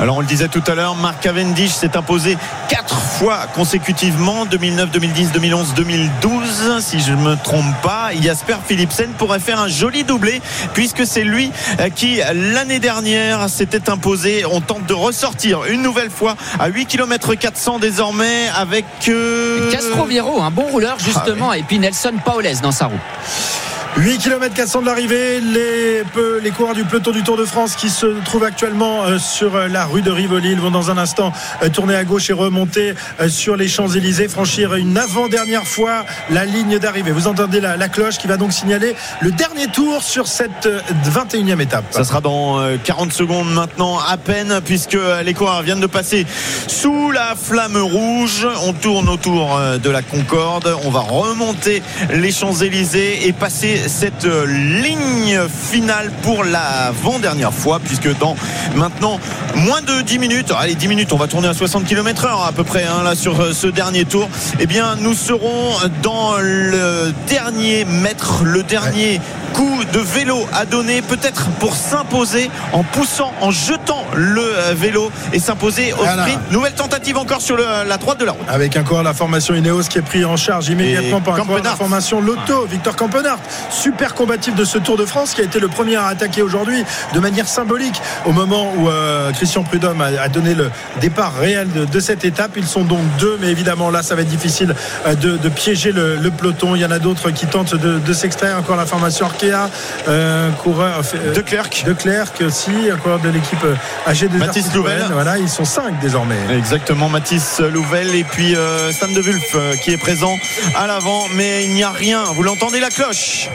Alors 0.00 0.16
on 0.16 0.20
le 0.20 0.26
disait 0.26 0.48
tout 0.48 0.62
à 0.66 0.74
l'heure, 0.74 0.78
l'heure. 0.78 0.94
Marc 0.94 1.20
Cavendish 1.20 1.72
s'est 1.72 1.96
imposé 1.96 2.38
quatre 2.68 2.98
fois 2.98 3.46
consécutivement 3.54 4.46
2009, 4.46 4.90
2010, 4.90 5.32
2011, 5.32 5.74
2012. 5.74 6.78
Si 6.80 7.00
je 7.00 7.12
ne 7.12 7.22
me 7.22 7.36
trompe 7.36 7.74
pas, 7.82 8.10
Jasper 8.20 8.56
Philipsen 8.66 9.10
pourrait 9.18 9.40
faire 9.40 9.60
un 9.60 9.68
joli 9.68 10.04
doublé 10.04 10.40
puisque 10.74 11.06
c'est 11.06 11.24
lui 11.24 11.50
euh, 11.80 11.88
qui 11.88 12.20
l'année 12.34 12.78
dernière 12.78 13.48
s'était 13.48 13.90
imposé. 13.90 14.44
On 14.50 14.60
tente 14.60 14.86
de 14.86 14.94
ressortir 14.94 15.64
une 15.66 15.82
nouvelle 15.82 16.10
fois 16.10 16.36
à 16.58 16.68
8 16.68 16.86
km 16.86 17.34
400 17.34 17.78
désormais 17.78 18.48
avec 18.54 18.84
euh... 19.08 19.70
Castroviero, 19.70 20.40
un 20.40 20.50
bon 20.50 20.64
rouleur 20.64 20.98
justement, 20.98 21.52
et 21.52 21.62
puis 21.62 21.78
Nelson 21.78 22.14
Paoles 22.24 22.60
dans 22.62 22.72
sa 22.72 22.86
roue. 22.86 23.67
8 23.96 24.18
km 24.18 24.54
400 24.54 24.82
de 24.82 24.86
l'arrivée, 24.86 25.40
les, 25.40 26.50
coureurs 26.50 26.74
du 26.74 26.84
peloton 26.84 27.10
du 27.10 27.22
Tour 27.22 27.36
de 27.36 27.44
France 27.44 27.74
qui 27.74 27.90
se 27.90 28.06
trouvent 28.24 28.44
actuellement 28.44 29.04
euh, 29.04 29.18
sur 29.18 29.54
euh, 29.54 29.68
la 29.68 29.84
rue 29.84 30.02
de 30.02 30.10
Rivoli 30.10 30.52
ils 30.52 30.60
vont 30.60 30.70
dans 30.70 30.90
un 30.90 30.98
instant 30.98 31.32
euh, 31.62 31.68
tourner 31.68 31.94
à 31.94 32.04
gauche 32.04 32.30
et 32.30 32.32
remonter 32.32 32.94
sur 33.28 33.56
les 33.56 33.68
Champs-Élysées, 33.68 34.28
franchir 34.28 34.74
une 34.74 34.96
avant-dernière 34.96 35.66
fois 35.66 36.04
la 36.30 36.44
ligne 36.44 36.78
d'arrivée. 36.78 37.10
Vous 37.10 37.26
entendez 37.26 37.60
la, 37.60 37.88
cloche 37.88 38.18
qui 38.18 38.26
va 38.26 38.36
donc 38.36 38.52
signaler 38.52 38.94
le 39.20 39.30
dernier 39.30 39.66
tour 39.66 40.02
sur 40.02 40.26
cette 40.26 40.66
euh, 40.66 40.80
21e 41.10 41.60
étape. 41.60 41.84
Ça 41.90 42.04
sera 42.04 42.20
dans 42.20 42.60
euh, 42.60 42.76
40 42.82 43.12
secondes 43.12 43.52
maintenant 43.52 43.98
à 43.98 44.16
peine 44.16 44.60
puisque 44.64 44.98
les 45.24 45.34
coureurs 45.34 45.62
viennent 45.62 45.80
de 45.80 45.86
passer 45.86 46.26
sous 46.66 47.10
la 47.10 47.34
flamme 47.34 47.76
rouge. 47.76 48.46
On 48.62 48.72
tourne 48.72 49.08
autour 49.08 49.58
de 49.82 49.90
la 49.90 50.02
Concorde. 50.02 50.74
On 50.84 50.90
va 50.90 51.00
remonter 51.00 51.82
les 52.10 52.30
Champs-Élysées 52.32 53.26
et 53.26 53.32
passer 53.32 53.77
cette 53.86 54.24
euh, 54.24 54.46
ligne 54.46 55.40
finale 55.48 56.10
pour 56.22 56.44
l'avant-dernière 56.44 57.52
fois 57.52 57.80
puisque 57.82 58.16
dans 58.18 58.36
maintenant 58.74 59.20
moins 59.54 59.82
de 59.82 60.02
10 60.02 60.18
minutes, 60.18 60.52
allez 60.58 60.74
10 60.74 60.88
minutes, 60.88 61.12
on 61.12 61.16
va 61.16 61.28
tourner 61.28 61.48
à 61.48 61.54
60 61.54 61.84
km 61.84 62.24
heure 62.24 62.44
à 62.44 62.52
peu 62.52 62.64
près 62.64 62.84
hein, 62.84 63.02
là 63.04 63.14
sur 63.14 63.40
euh, 63.40 63.52
ce 63.52 63.66
dernier 63.66 64.04
tour. 64.04 64.28
Eh 64.58 64.66
bien 64.66 64.96
nous 64.96 65.14
serons 65.14 65.74
dans 66.02 66.36
le 66.38 67.12
dernier 67.28 67.84
mètre, 67.84 68.42
le 68.44 68.62
dernier 68.62 69.20
coup 69.52 69.80
de 69.92 69.98
vélo 69.98 70.46
à 70.54 70.64
donner 70.64 71.02
peut-être 71.02 71.46
pour 71.60 71.74
s'imposer 71.74 72.50
en 72.72 72.82
poussant, 72.82 73.32
en 73.40 73.50
jetant 73.50 74.04
le 74.14 74.42
euh, 74.42 74.74
vélo 74.74 75.10
et 75.32 75.38
s'imposer 75.38 75.92
au 75.92 75.96
Voilà. 75.96 76.22
sprint. 76.22 76.40
Nouvelle 76.52 76.74
tentative 76.74 77.16
encore 77.16 77.40
sur 77.40 77.56
le- 77.56 77.64
la 77.86 77.96
droite 77.98 78.18
de 78.20 78.24
la 78.24 78.32
route. 78.32 78.42
Avec 78.48 78.72
de 78.78 79.02
la 79.04 79.14
formation 79.14 79.54
Ineos 79.54 79.82
qui 79.88 79.98
est 79.98 80.02
pris 80.02 80.24
en 80.24 80.36
charge 80.36 80.68
immédiatement 80.68 81.18
Et 81.18 81.20
par 81.22 81.36
la 81.36 81.76
formation 81.76 82.20
Lotto, 82.20 82.66
Victor 82.70 82.96
Campenart, 82.96 83.38
super 83.70 84.14
combatif 84.14 84.54
de 84.54 84.64
ce 84.64 84.78
Tour 84.78 84.96
de 84.96 85.04
France 85.06 85.34
qui 85.34 85.40
a 85.40 85.44
été 85.44 85.58
le 85.60 85.68
premier 85.68 85.96
à 85.96 86.06
attaquer 86.06 86.42
aujourd'hui 86.42 86.84
de 87.14 87.20
manière 87.20 87.48
symbolique 87.48 88.00
au 88.26 88.32
moment 88.32 88.72
où 88.76 88.88
euh, 88.88 89.32
Christian 89.32 89.62
Prudhomme 89.64 90.00
a, 90.00 90.06
a 90.22 90.28
donné 90.28 90.54
le 90.54 90.70
départ 91.00 91.32
réel 91.38 91.70
de, 91.72 91.84
de 91.84 92.00
cette 92.00 92.24
étape. 92.24 92.52
Ils 92.56 92.66
sont 92.66 92.84
donc 92.84 93.00
deux, 93.18 93.36
mais 93.40 93.48
évidemment 93.48 93.90
là 93.90 94.02
ça 94.02 94.14
va 94.14 94.22
être 94.22 94.28
difficile 94.28 94.74
euh, 95.06 95.14
de, 95.14 95.36
de 95.36 95.48
piéger 95.48 95.92
le, 95.92 96.16
le 96.16 96.30
peloton. 96.30 96.74
Il 96.76 96.80
y 96.82 96.84
en 96.84 96.90
a 96.90 96.98
d'autres 96.98 97.30
qui 97.30 97.46
tentent 97.46 97.74
de, 97.74 97.98
de 97.98 98.12
s'extraire. 98.12 98.56
Encore 98.58 98.76
la 98.76 98.86
formation 98.86 99.26
Arkea, 99.38 99.70
euh, 100.08 100.50
coureur 100.50 101.02
euh, 101.14 101.32
De 101.32 101.40
Klerk. 101.40 101.84
de 101.86 101.92
Clerc 101.92 102.32
aussi, 102.40 102.70
un 102.92 102.96
coureur 102.96 103.20
de 103.20 103.28
l'équipe 103.28 103.62
euh, 103.64 103.74
AG 104.06 104.26
des 104.28 104.38
Mathis 104.38 104.74
Louvel. 104.74 105.04
Voilà, 105.12 105.38
ils 105.38 105.48
sont 105.48 105.64
cinq 105.64 106.00
désormais. 106.00 106.34
Exactement, 106.50 107.08
Mathis 107.08 107.60
Louvel 107.60 108.14
et 108.16 108.24
puis 108.24 108.56
euh, 108.56 108.90
Stan 108.90 109.06
de 109.06 109.20
Wulf 109.20 109.54
euh, 109.54 109.74
qui 109.76 109.92
est 109.92 109.96
présent 109.96 110.36
à 110.74 110.86
l'avant, 110.88 111.26
mais 111.34 111.64
il 111.64 111.72
n'y 111.74 111.84
a 111.84 111.90
rien. 111.90 112.24
Vous 112.34 112.42
l'entendez 112.42 112.80
la 112.80 112.88
cloche? 112.90 113.48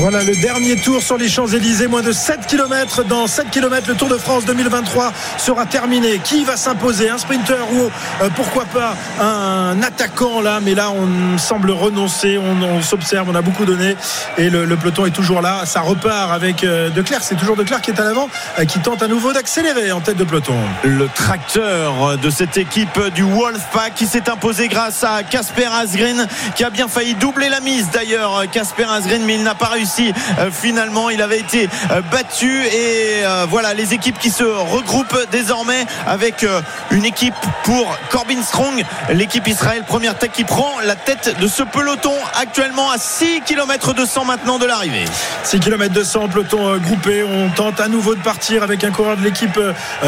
Voilà 0.00 0.22
le 0.22 0.34
dernier 0.34 0.76
tour 0.76 1.02
sur 1.02 1.18
les 1.18 1.28
Champs-Élysées, 1.28 1.86
moins 1.86 2.00
de 2.00 2.10
7 2.10 2.46
km. 2.46 3.04
Dans 3.04 3.26
7 3.26 3.50
km, 3.50 3.86
le 3.86 3.94
Tour 3.94 4.08
de 4.08 4.16
France 4.16 4.46
2023 4.46 5.12
sera 5.36 5.66
terminé. 5.66 6.18
Qui 6.24 6.42
va 6.42 6.56
s'imposer 6.56 7.10
Un 7.10 7.18
sprinter 7.18 7.70
ou 7.70 7.82
euh, 7.82 8.30
pourquoi 8.34 8.64
pas 8.64 8.96
un 9.20 9.82
attaquant 9.82 10.40
là? 10.40 10.60
Mais 10.62 10.74
là, 10.74 10.90
on 10.90 11.36
semble 11.36 11.70
renoncer, 11.70 12.38
on, 12.38 12.80
s'observe, 12.80 13.28
on 13.28 13.34
a 13.34 13.42
beaucoup 13.42 13.66
donné 13.66 13.94
et 14.38 14.48
le, 14.48 14.74
peloton 14.76 15.04
est 15.04 15.10
toujours 15.10 15.42
là. 15.42 15.66
Ça 15.66 15.82
repart 15.82 16.32
avec 16.32 16.64
euh, 16.64 16.88
De 16.88 17.04
c'est 17.20 17.36
toujours 17.36 17.56
De 17.56 17.64
qui 17.64 17.90
est 17.90 18.00
à 18.00 18.04
l'avant, 18.04 18.30
euh, 18.58 18.64
qui 18.64 18.78
tente 18.78 19.02
à 19.02 19.08
nouveau 19.08 19.34
d'accélérer 19.34 19.92
en 19.92 20.00
tête 20.00 20.16
de 20.16 20.24
peloton. 20.24 20.56
Le 20.82 21.08
tracteur 21.14 22.16
de 22.16 22.30
cette 22.30 22.56
équipe 22.56 22.98
du 23.14 23.22
Wolfpack 23.22 23.94
qui 23.96 24.06
s'est 24.06 24.30
imposé 24.30 24.68
grâce 24.68 25.04
à 25.04 25.22
Casper 25.24 25.68
Asgreen 25.70 26.26
qui 26.54 26.64
a 26.64 26.70
bien 26.70 26.88
failli 26.88 27.14
doubler 27.14 27.50
la 27.50 27.60
mise 27.60 27.90
d'ailleurs 27.90 28.44
Casper 28.50 28.86
Asgreen 28.90 29.24
mais 29.26 29.34
il 29.34 29.42
n'a 29.42 29.54
pas 29.54 29.66
réussi 29.66 29.89
Euh, 29.98 30.50
finalement 30.52 31.10
il 31.10 31.20
avait 31.20 31.40
été 31.40 31.68
euh, 31.90 32.00
battu 32.12 32.64
et 32.66 33.24
euh, 33.24 33.46
voilà 33.48 33.74
les 33.74 33.92
équipes 33.92 34.18
qui 34.18 34.30
se 34.30 34.44
regroupent 34.44 35.26
désormais 35.32 35.84
avec 36.06 36.46
une 36.90 37.04
équipe 37.04 37.34
pour 37.64 37.96
Corbin 38.10 38.42
Strong 38.42 38.84
l'équipe 39.10 39.46
Israël 39.48 39.82
première 39.86 40.16
tech 40.16 40.30
qui 40.32 40.44
prend 40.44 40.70
la 40.84 40.94
tête 40.94 41.38
de 41.40 41.48
ce 41.48 41.62
peloton 41.62 42.12
actuellement 42.40 42.90
à 42.90 42.98
6 42.98 43.42
km 43.44 43.94
200 43.94 44.24
maintenant 44.24 44.58
de 44.58 44.66
l'arrivée 44.66 45.04
6 45.44 45.60
km 45.60 45.92
200, 45.92 46.28
peloton 46.28 46.76
groupé. 46.78 47.24
On 47.24 47.48
tente 47.50 47.80
à 47.80 47.88
nouveau 47.88 48.14
de 48.14 48.20
partir 48.20 48.62
avec 48.62 48.84
un 48.84 48.90
coureur 48.90 49.16
de 49.16 49.22
l'équipe 49.22 49.58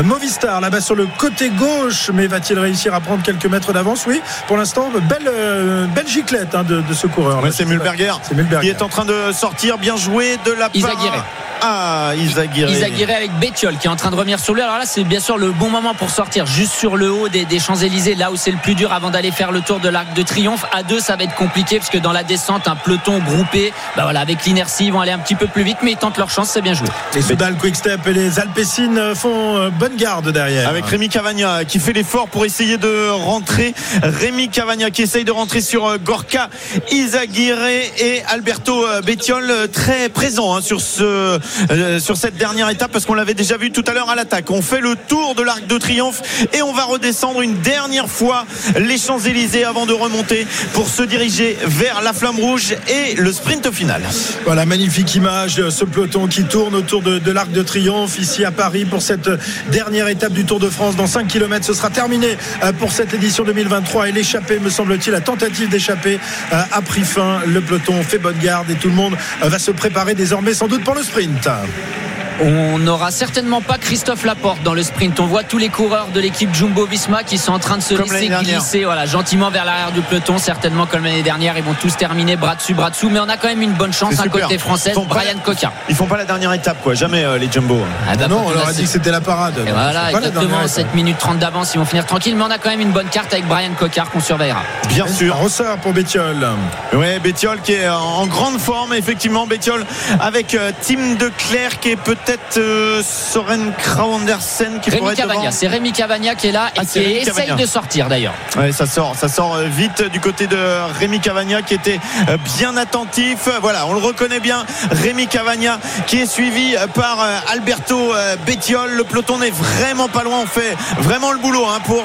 Movistar 0.05 0.61
là-bas 0.61 0.81
sur 0.81 0.95
le 0.95 1.07
côté 1.19 1.49
gauche. 1.51 2.11
Mais 2.13 2.27
va-t-il 2.27 2.59
réussir 2.59 2.95
à 2.95 3.01
prendre 3.01 3.23
quelques 3.23 3.47
mètres 3.47 3.73
d'avance? 3.73 4.05
Oui, 4.07 4.21
pour 4.47 4.57
l'instant, 4.57 4.91
belle, 5.09 5.89
belle 5.95 6.07
giclette 6.09 6.55
hein, 6.55 6.65
de, 6.65 6.81
de 6.83 6.95
ce 6.95 7.07
coureur. 7.07 7.43
Ouais, 7.43 7.51
c'est 7.51 7.65
Mulberger 7.65 8.13
C'est 8.23 8.35
Mulberger. 8.35 8.67
qui 8.69 8.71
est 8.71 8.83
en 8.83 8.89
train 8.89 9.05
de 9.05 9.33
sortir 9.33 9.72
bien 9.79 9.97
joué 9.97 10.39
de 10.45 10.53
la 10.53 10.69
part. 10.69 11.27
Ah 11.63 12.13
Izaguirre 12.17 12.71
Izaguirre 12.71 13.11
avec 13.11 13.33
Bétiol 13.39 13.77
qui 13.77 13.87
est 13.87 13.91
en 13.91 13.97
train 13.97 14.11
de 14.11 14.17
revenir 14.17 14.39
sur 14.41 14.55
lui. 14.55 14.63
Alors 14.63 14.79
là, 14.79 14.85
c'est 14.87 15.05
bien 15.05 15.21
sûr 15.21 15.39
le 15.39 15.53
bon 15.53 15.71
moment 15.71 15.95
pour 15.95 16.11
sortir 16.11 16.47
juste 16.47 16.73
sur 16.73 16.97
le 16.97 17.11
haut 17.11 17.29
des, 17.29 17.45
des 17.45 17.59
Champs-Élysées, 17.59 18.15
là 18.15 18.31
où 18.33 18.37
c'est 18.37 18.51
le 18.51 18.59
plus 18.59 18.75
dur 18.75 18.93
avant 18.93 19.11
d'aller 19.11 19.31
faire 19.31 19.53
le 19.53 19.61
tour 19.61 19.81
de 19.81 19.89
l'Arc 19.89 20.13
de 20.15 20.23
Triomphe. 20.23 20.65
À 20.73 20.83
deux, 20.83 21.01
ça 21.01 21.17
va 21.17 21.25
être 21.25 21.35
compliqué 21.35 21.79
parce 21.79 21.91
que 21.91 21.99
dans 21.99 22.13
la 22.13 22.25
descente, 22.25 22.69
un 22.69 22.77
peloton 22.77 23.19
groupé, 23.19 23.73
bah 23.97 24.03
voilà, 24.05 24.21
avec 24.21 24.45
l'inertie, 24.45 24.87
ils 24.87 24.93
vont 24.93 25.01
aller 25.01 25.13
un 25.13 25.19
petit 25.19 25.35
peu 25.35 25.47
plus 25.47 25.63
vite, 25.63 25.79
mais 25.83 25.93
ils 25.93 25.97
tentent 25.97 26.19
leur 26.19 26.31
chance, 26.31 26.51
c'est 26.51 26.63
bien 26.63 26.75
joué. 26.75 26.89
Les 27.15 27.23
Soudal 27.23 27.57
Quickstep 27.57 28.07
et 28.07 28.13
les 28.13 28.41
Alpecin 28.41 28.97
euh, 28.97 29.15
font 29.15 29.57
euh, 29.57 29.71
bonne 29.71 29.97
garde 29.97 30.31
derrière. 30.31 30.69
avec 30.69 30.85
Rémi 30.87 31.09
Cavagna 31.09 31.65
qui 31.65 31.79
fait 31.79 31.93
l'effort 31.93 32.29
pour 32.29 32.45
essayer 32.45 32.77
de 32.77 33.11
rentrer 33.11 33.75
Rémi 34.03 34.49
Cavagna 34.49 34.91
qui 34.91 35.03
essaye 35.03 35.25
de 35.25 35.31
rentrer 35.31 35.61
sur 35.61 35.87
euh, 35.87 35.99
Gorka 35.99 36.49
Izaguirre 36.91 37.67
et 37.67 38.23
Alberto 38.29 38.87
euh, 38.87 39.01
Bettiol 39.03 39.51
euh, 39.51 39.67
très 39.67 40.09
présent 40.09 40.55
hein, 40.55 40.61
sur 40.61 40.81
ce 40.81 41.39
euh, 41.71 41.99
sur 41.99 42.17
cette 42.17 42.37
dernière 42.37 42.69
étape 42.69 42.93
parce 42.93 43.05
qu'on 43.07 43.15
l'avait 43.15 43.35
déjà 43.35 43.57
vu 43.57 43.71
tout 43.71 43.85
à 43.87 43.93
l'heure 43.93 44.11
à 44.11 44.15
l'attaque 44.15 44.51
on 44.51 44.63
fait 44.63 44.81
le 44.81 44.95
tour 45.09 45.35
de 45.35 45.43
l'Arc 45.43 45.67
de 45.67 45.79
Triomphe 45.79 46.23
et 46.53 46.63
on 46.63 46.73
va 46.73 46.85
redescendre 46.85 47.43
une 47.43 47.59
dernière 47.61 48.09
fois 48.09 48.47
les 48.79 48.99
Champs-Élysées 48.99 49.65
avant 49.65 49.87
de 49.87 49.93
remonter 49.93 50.47
pour 50.73 50.89
se 50.89 51.03
diriger 51.03 51.57
vers 51.65 52.03
la 52.03 52.13
flamme 52.13 52.39
rouge 52.39 52.75
et 52.89 53.15
le 53.15 53.33
sprint 53.33 53.71
final 53.71 54.03
Voilà, 54.45 54.67
magnifique 54.67 55.15
image, 55.15 55.59
euh, 55.59 55.71
ce 55.71 55.85
peloton 55.85 56.27
qui 56.27 56.45
tourne 56.45 56.75
autour 56.75 57.03
de, 57.03 57.31
l'Arc 57.31 57.51
de 57.51 57.63
Triomphe 57.63 58.19
ici 58.19 58.45
à 58.45 58.51
Paris 58.51 58.85
pour 58.85 59.03
cette 59.03 59.31
dernière 59.71 60.09
étape 60.09 60.33
du 60.33 60.45
Tour 60.45 60.61
de 60.61 60.69
France. 60.69 60.97
Dans 60.97 61.07
5 61.07 61.27
km, 61.27 61.65
ce 61.65 61.75
sera 61.75 61.91
terminé 61.91 62.37
euh, 62.63 62.73
pour 62.73 62.93
cette 62.93 63.15
édition 63.15 63.45
2023 63.45 64.09
et 64.09 64.13
l'échappée, 64.13 64.59
me 64.59 64.71
semble-t-il, 64.71 65.13
la 65.13 65.21
tentative 65.21 65.69
d'échapper 65.69 66.19
euh, 66.53 66.63
a 66.71 66.83
pris 66.83 67.03
fin. 67.03 67.41
Le 67.47 67.61
peloton 67.61 68.03
fait 68.03 68.19
bonne 68.19 68.39
garde 68.39 68.71
et 68.71 68.75
tout 68.75 68.89
le 68.89 68.95
monde 68.95 69.17
euh, 69.43 69.49
va 69.49 69.59
se 69.59 69.71
préparer 69.71 70.15
désormais 70.15 70.55
sans 70.55 70.69
doute 70.69 70.85
pour 70.85 70.95
le 70.95 71.03
sprint. 71.03 71.42
time. 71.43 72.22
On 72.45 72.79
n'aura 72.81 73.13
certainement 73.13 73.61
pas 73.61 73.79
Christophe 73.79 74.25
Laporte 74.25 74.63
dans 74.65 74.75
le 74.75 74.83
sprint. 74.83 75.21
On 75.21 75.27
voit 75.27 75.45
tous 75.45 75.59
les 75.59 75.69
coureurs 75.69 76.09
de 76.13 76.19
l'équipe 76.19 76.53
Jumbo 76.53 76.87
Visma 76.87 77.23
qui 77.23 77.39
sont 77.39 77.53
en 77.53 77.61
train 77.61 77.77
de 77.77 77.83
se 77.83 77.95
Comme 77.95 78.11
laisser 78.13 78.29
glisser 78.29 78.85
voilà, 78.85 79.07
gentiment 79.07 79.49
vers 79.51 79.65
l'arrière 79.65 79.93
du 79.93 80.01
peloton. 80.01 80.39
Certainement 80.39 80.87
comme 80.87 81.05
l'année 81.05 81.23
dernière, 81.23 81.57
ils 81.57 81.63
vont 81.63 81.75
tous 81.81 81.97
terminer 81.97 82.35
bras 82.35 82.57
dessus, 82.57 82.75
bras 82.75 82.91
dessous. 82.91 83.11
Mais 83.11 83.21
on 83.21 83.29
a 83.29 83.37
quand 83.37 83.47
même 83.47 83.63
une 83.63 83.75
bonne 83.75 83.93
chance, 83.93 84.15
super. 84.21 84.29
côté 84.49 84.59
français, 84.59 84.93
Brian 85.09 85.35
la- 85.37 85.41
Coquin. 85.41 85.71
ils 85.89 85.95
font 85.95 86.07
pas 86.07 86.17
la 86.17 86.25
dernière 86.25 86.53
étape 86.53 86.83
quoi 86.83 86.95
jamais 86.95 87.23
euh, 87.25 87.39
les 87.39 87.51
Jumbo 87.51 87.79
Ah 88.11 88.17
bah, 88.17 88.27
non, 88.27 88.43
on 88.47 88.51
leur 88.51 88.67
a 88.67 88.73
dit 88.73 88.83
que 88.83 88.89
c'était 88.89 89.13
la 89.13 89.21
parade. 89.21 89.55
Et 89.65 89.71
voilà, 89.71 90.11
exactement, 90.11 90.49
dernière 90.49 90.69
7 90.69 90.95
minutes 90.95 91.19
30 91.19 91.39
d'avance, 91.39 91.75
ils 91.75 91.79
vont 91.79 91.85
finir 91.85 92.07
tranquille, 92.07 92.35
mais 92.37 92.43
on 92.43 92.51
a 92.51 92.59
quand 92.59 92.71
même 92.71 92.81
une 92.81 92.93
bonne 92.93 93.09
carte 93.09 93.33
avec 93.33 93.47
Brian 93.47 93.71
Cocard 93.79 94.11
qu'on 94.11 94.21
surveillera. 94.21 94.63
bien 94.89 95.07
sûr 95.07 95.37
ressort 95.37 95.77
pour 95.79 95.93
Bétiol. 95.93 96.45
Ouais, 96.93 97.21
Bétiol 97.21 97.61
qui 97.63 97.73
est 97.75 97.89
en 97.89 98.27
grande 98.27 98.59
forme, 98.59 98.95
effectivement. 98.95 99.47
Bétiol 99.47 99.85
avec 100.19 100.55
euh, 100.55 100.73
Tim 100.83 101.15
de 101.19 101.31
Clerc 101.39 101.79
et 101.85 101.95
peut-être 101.97 102.32
peut-être 102.33 102.59
euh, 102.59 103.03
Soren 103.03 103.73
Krauh 103.79 104.15
Andersen 104.15 104.81
qui 104.81 104.91
pourrait 104.91 105.15
Rémi. 105.15 105.17
Cavagna, 105.17 105.51
c'est 105.51 105.67
Rémi 105.67 105.93
Cavagna 105.93 106.35
qui 106.35 106.49
est 106.49 106.53
là 106.53 106.69
et 106.75 106.79
Ah, 106.79 106.85
qui 106.85 106.99
essaye 106.99 107.25
Cavagna. 107.25 107.55
de 107.57 107.67
sortir 107.67 108.09
d'ailleurs. 108.09 108.35
Ouais, 108.57 108.73
ça 108.73 108.87
sort, 108.87 109.15
ça 109.17 109.29
sort 109.29 109.57
euh, 109.57 109.65
vite 109.65 110.03
du 110.11 110.21
côté 110.21 110.47
de 110.47 110.57
Rémi 110.99 111.21
Cavagna 111.21 111.63
qui 111.63 111.75
était 111.75 112.01
euh, 112.29 112.37
bien 112.59 112.77
attentif. 112.77 113.49
Voilà, 113.61 113.87
on 113.87 113.93
le 113.93 114.01
reconnaît 114.01 114.41
bien. 114.41 114.65
Rémi 114.91 115.27
Cavagna 115.27 115.79
qui 116.07 116.21
est 116.21 116.27
suivi 116.27 116.75
par 116.95 117.19
Alberto 117.51 118.13
Bettiol. 118.47 118.91
Le 118.93 119.05
peloton 119.05 119.39
n'est 119.39 119.51
vraiment 119.51 120.09
pas 120.09 120.23
loin. 120.23 120.41
On 120.43 120.47
fait 120.47 120.77
vraiment 120.99 121.33
le 121.33 121.39
boulot 121.39 121.67
hein, 121.67 121.81
pour 121.85 122.05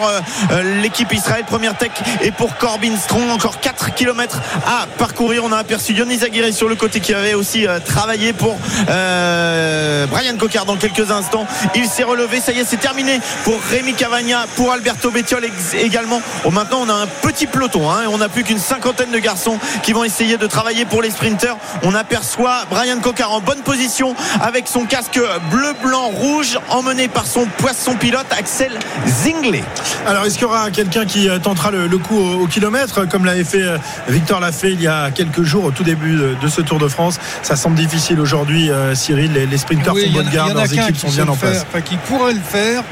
l'équipe 0.81 1.11
Israël 1.13 1.45
Première 1.45 1.75
Tech 1.77 1.91
et 2.21 2.31
pour 2.31 2.57
Corbin 2.57 2.95
Strong. 2.97 3.29
Encore 3.29 3.59
4 3.59 3.93
km 3.93 4.39
à 4.65 4.85
parcourir. 4.97 5.43
On 5.43 5.51
a 5.51 5.57
aperçu 5.57 5.93
Dionis 5.93 6.23
Aguirre 6.23 6.53
sur 6.53 6.69
le 6.69 6.75
côté 6.75 6.99
qui 6.99 7.13
avait 7.13 7.33
aussi 7.33 7.65
travaillé 7.85 8.33
pour 8.33 8.57
euh, 8.89 10.06
Brian 10.09 10.37
Cocard 10.37 10.65
dans 10.65 10.75
quelques 10.75 11.11
instants. 11.11 11.45
Il 11.75 11.85
s'est 11.85 12.03
relevé. 12.03 12.39
Ça 12.39 12.51
y 12.51 12.59
est, 12.59 12.65
c'est 12.65 12.77
terminé 12.77 13.19
pour 13.43 13.59
Rémi 13.61 13.93
Cavagna, 13.93 14.45
pour 14.55 14.71
Alberto 14.71 15.11
Bettiol 15.11 15.45
également. 15.79 16.21
Bon, 16.43 16.51
maintenant, 16.51 16.79
on 16.81 16.89
a 16.89 16.93
un 16.93 17.07
petit 17.21 17.47
peloton. 17.47 17.89
hein, 17.89 18.05
on 18.09 18.17
n'a 18.17 18.29
plus 18.29 18.43
qu'une 18.43 18.59
cinquantaine 18.59 19.11
de 19.11 19.19
garçons 19.19 19.57
qui 19.83 19.93
vont 19.93 20.03
essayer 20.03 20.37
de 20.37 20.47
travailler 20.47 20.85
pour 20.85 21.01
les 21.01 21.11
sprinters. 21.11 21.57
On 21.83 21.93
aperçoit 21.95 22.65
Brian 22.69 22.99
Cocard 22.99 23.31
en 23.31 23.41
bonne 23.41 23.61
position 23.61 24.15
avec 24.41 24.67
son 24.67 24.85
casque 24.85 25.19
bleu, 25.51 25.73
blanc, 25.83 26.07
rouge, 26.07 26.59
emmené 26.69 27.07
par 27.07 27.25
son 27.25 27.45
poisson 27.57 27.95
pilote 27.95 28.27
Axel 28.37 28.71
Zingley. 29.05 29.63
Alors, 30.05 30.25
est-ce 30.25 30.35
qu'il 30.35 30.43
y 30.43 30.45
aura 30.45 30.71
quelqu'un 30.71 31.05
qui 31.05 31.29
euh, 31.29 31.39
tentera 31.39 31.71
le, 31.71 31.97
coup 31.97 32.17
au, 32.17 32.47
kilomètre, 32.47 33.07
comme 33.07 33.25
l'avait 33.25 33.43
fait 33.43 33.63
euh, 33.63 33.77
Victor 34.07 34.39
l'a 34.39 34.51
fait 34.51 34.71
il 34.71 34.81
y 34.81 34.87
a 34.87 35.11
quelques 35.11 35.43
jours, 35.43 35.65
au 35.65 35.71
tout 35.71 35.83
début 35.83 36.15
de, 36.41 36.47
ce 36.47 36.61
Tour 36.61 36.79
de 36.79 36.87
France? 36.87 37.19
Ça 37.43 37.55
semble 37.55 37.75
difficile 37.75 38.19
aujourd'hui, 38.19 38.69
euh, 38.69 38.95
Cyril. 38.95 39.33
Les, 39.33 39.45
les 39.45 39.57
sprinters 39.57 39.93
Oui, 39.97 40.03
font 40.03 40.07
il 40.09 40.15
y 40.15 40.19
en 40.19 40.23
bonne 40.23 40.31
garde, 40.33 40.53
leurs 40.53 40.63
équipes 40.85 40.97
sont 40.97 41.07
bien 41.09 41.25
place. 41.51 41.65
enfin, 41.69 41.81
qui 41.81 41.97
pourrait 41.97 42.33
le 42.33 42.39
faire, 42.41 42.83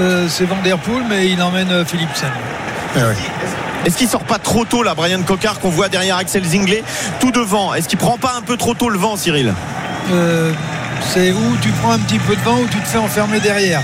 euh, 0.00 0.26
c'est 0.28 0.44
Van 0.44 0.56
Der 0.64 0.78
Poel, 0.78 1.02
mais 1.08 1.28
il 1.28 1.40
emmène 1.42 1.70
euh, 1.70 1.84
Philipsen. 1.84 2.28
Est-ce 3.84 3.96
qu'il 3.96 4.08
sort 4.08 4.24
pas 4.24 4.38
trop 4.38 4.64
tôt 4.64 4.82
là, 4.82 4.94
Brian 4.94 5.22
Cocard, 5.22 5.60
qu'on 5.60 5.70
voit 5.70 5.88
derrière 5.88 6.16
Axel 6.16 6.44
Zingley, 6.44 6.82
tout 7.20 7.30
devant? 7.30 7.74
Est-ce 7.74 7.88
qu'il 7.88 7.98
prend 7.98 8.18
pas 8.18 8.34
un 8.36 8.42
peu 8.42 8.56
trop 8.56 8.74
tôt 8.74 8.88
le 8.88 8.98
vent, 8.98 9.16
Cyril? 9.16 9.54
Euh, 10.12 10.52
c'est 11.12 11.30
où 11.32 11.56
tu 11.62 11.68
prends 11.82 11.92
un 11.92 11.98
petit 11.98 12.18
peu 12.18 12.34
de 12.34 12.40
vent 12.42 12.58
ou 12.58 12.66
tu 12.70 12.78
te 12.80 12.88
fais 12.88 12.98
enfermer 12.98 13.38
derrière? 13.40 13.80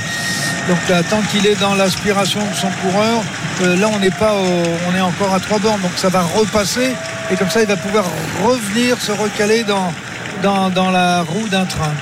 Donc 0.68 0.78
là, 0.88 1.02
tant 1.02 1.20
qu'il 1.30 1.46
est 1.46 1.60
dans 1.60 1.74
l'aspiration 1.74 2.40
de 2.40 2.54
son 2.56 2.68
coureur, 2.82 3.20
euh, 3.62 3.76
là 3.76 3.88
on 3.94 3.98
n'est 3.98 4.10
pas 4.10 4.32
au- 4.32 4.90
on 4.90 4.96
est 4.96 5.00
encore 5.00 5.34
à 5.34 5.38
trois 5.38 5.58
bornes, 5.58 5.80
donc 5.82 5.92
ça 5.96 6.08
va 6.08 6.22
repasser 6.22 6.92
et 7.30 7.36
comme 7.36 7.50
ça 7.50 7.60
il 7.60 7.68
va 7.68 7.76
pouvoir 7.76 8.04
revenir 8.42 8.96
se 8.98 9.12
recaler 9.12 9.62
dans, 9.64 9.92
dans, 10.42 10.70
dans 10.70 10.90
la 10.90 11.20
roue 11.22 11.48
d'un 11.50 11.66
train. 11.66 11.92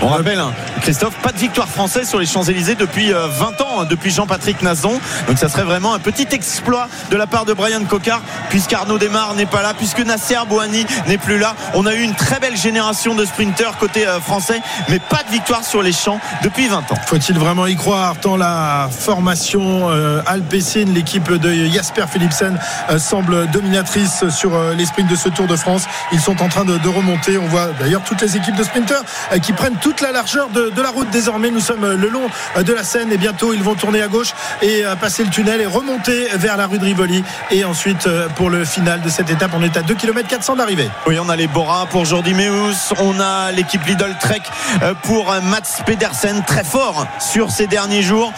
On 0.00 0.06
rappelle, 0.06 0.38
hein, 0.38 0.52
Christophe, 0.80 1.14
pas 1.22 1.32
de 1.32 1.38
victoire 1.38 1.68
française 1.68 2.08
sur 2.08 2.18
les 2.18 2.26
Champs-Élysées 2.26 2.74
depuis 2.74 3.12
euh, 3.12 3.26
20 3.28 3.60
ans, 3.60 3.80
hein, 3.80 3.86
depuis 3.88 4.10
Jean-Patrick 4.10 4.62
Nazon. 4.62 5.00
Donc 5.26 5.38
ça 5.38 5.48
serait 5.48 5.64
vraiment 5.64 5.94
un 5.94 5.98
petit 5.98 6.26
exploit 6.32 6.88
de 7.10 7.16
la 7.16 7.26
part 7.26 7.44
de 7.44 7.52
Brian 7.52 7.84
Cocard, 7.84 8.22
puisqu'Arnaud 8.50 8.98
Desmar 8.98 9.34
n'est 9.34 9.46
pas 9.46 9.62
là, 9.62 9.74
puisque 9.76 10.00
Nasser 10.00 10.38
Boani 10.48 10.86
n'est 11.06 11.18
plus 11.18 11.38
là. 11.38 11.54
On 11.74 11.86
a 11.86 11.94
eu 11.94 12.02
une 12.02 12.14
très 12.14 12.40
belle 12.40 12.56
génération 12.56 13.14
de 13.14 13.24
sprinteurs 13.24 13.78
côté 13.78 14.06
euh, 14.06 14.20
français, 14.20 14.60
mais 14.88 14.98
pas 14.98 15.22
de 15.26 15.30
victoire 15.30 15.64
sur 15.64 15.82
les 15.82 15.92
champs 15.92 16.20
depuis 16.42 16.68
20 16.68 16.78
ans. 16.92 16.98
Faut-il 17.06 17.38
vraiment 17.38 17.66
y 17.66 17.76
croire 17.76 18.16
Tant 18.20 18.36
la 18.36 18.88
formation 18.90 19.90
euh, 19.90 20.22
Alpecin, 20.26 20.86
l'équipe 20.86 21.30
de 21.32 21.66
Jasper 21.66 22.04
Philipsen 22.10 22.58
euh, 22.90 22.98
semble 22.98 23.46
dominatrice 23.50 24.28
sur 24.28 24.54
euh, 24.54 24.74
les 24.74 24.86
sprints 24.86 25.10
de 25.10 25.16
ce 25.16 25.28
Tour 25.28 25.46
de 25.46 25.56
France? 25.56 25.84
Ils 26.12 26.20
sont 26.20 26.42
en 26.42 26.48
train 26.48 26.64
de, 26.64 26.88
remonter. 26.88 27.38
On 27.38 27.46
voit 27.46 27.68
d'ailleurs 27.78 28.02
toutes 28.02 28.20
les 28.22 28.36
équipes 28.36 28.56
de 28.56 28.62
sprinteurs 28.62 29.02
euh, 29.32 29.38
qui 29.38 29.52
prennent 29.52 29.76
toute 29.76 30.00
la 30.00 30.12
largeur 30.12 30.48
de, 30.48 30.67
de 30.74 30.82
la 30.82 30.90
route 30.90 31.10
désormais. 31.10 31.50
Nous 31.50 31.60
sommes 31.60 31.92
le 31.92 32.08
long 32.08 32.28
de 32.60 32.72
la 32.72 32.84
Seine 32.84 33.12
et 33.12 33.16
bientôt 33.16 33.52
ils 33.52 33.62
vont 33.62 33.74
tourner 33.74 34.02
à 34.02 34.08
gauche 34.08 34.32
et 34.62 34.84
euh, 34.84 34.94
passer 34.96 35.24
le 35.24 35.30
tunnel 35.30 35.60
et 35.60 35.66
remonter 35.66 36.28
vers 36.34 36.56
la 36.56 36.66
rue 36.66 36.78
de 36.78 36.84
Rivoli. 36.84 37.22
Et 37.50 37.64
ensuite, 37.64 38.06
euh, 38.06 38.28
pour 38.36 38.50
le 38.50 38.64
final 38.64 39.00
de 39.02 39.08
cette 39.08 39.30
étape, 39.30 39.50
on 39.54 39.62
est 39.62 39.76
à 39.76 39.82
2 39.82 39.94
km 39.94 40.28
400 40.28 40.54
de 40.54 40.58
l'arrivée. 40.58 40.88
Oui, 41.06 41.18
on 41.18 41.28
a 41.28 41.36
les 41.36 41.46
Bora 41.46 41.86
pour 41.86 42.04
Jordi 42.04 42.34
Meus, 42.34 42.92
on 42.98 43.18
a 43.20 43.50
l'équipe 43.52 43.84
Lidl 43.86 44.14
Trek 44.20 44.42
euh, 44.82 44.94
pour 45.02 45.34
Mats 45.42 45.82
Pedersen, 45.86 46.42
très 46.46 46.64
fort 46.64 47.06
sur 47.20 47.50
ces 47.50 47.66
derniers 47.66 48.02
jours, 48.02 48.32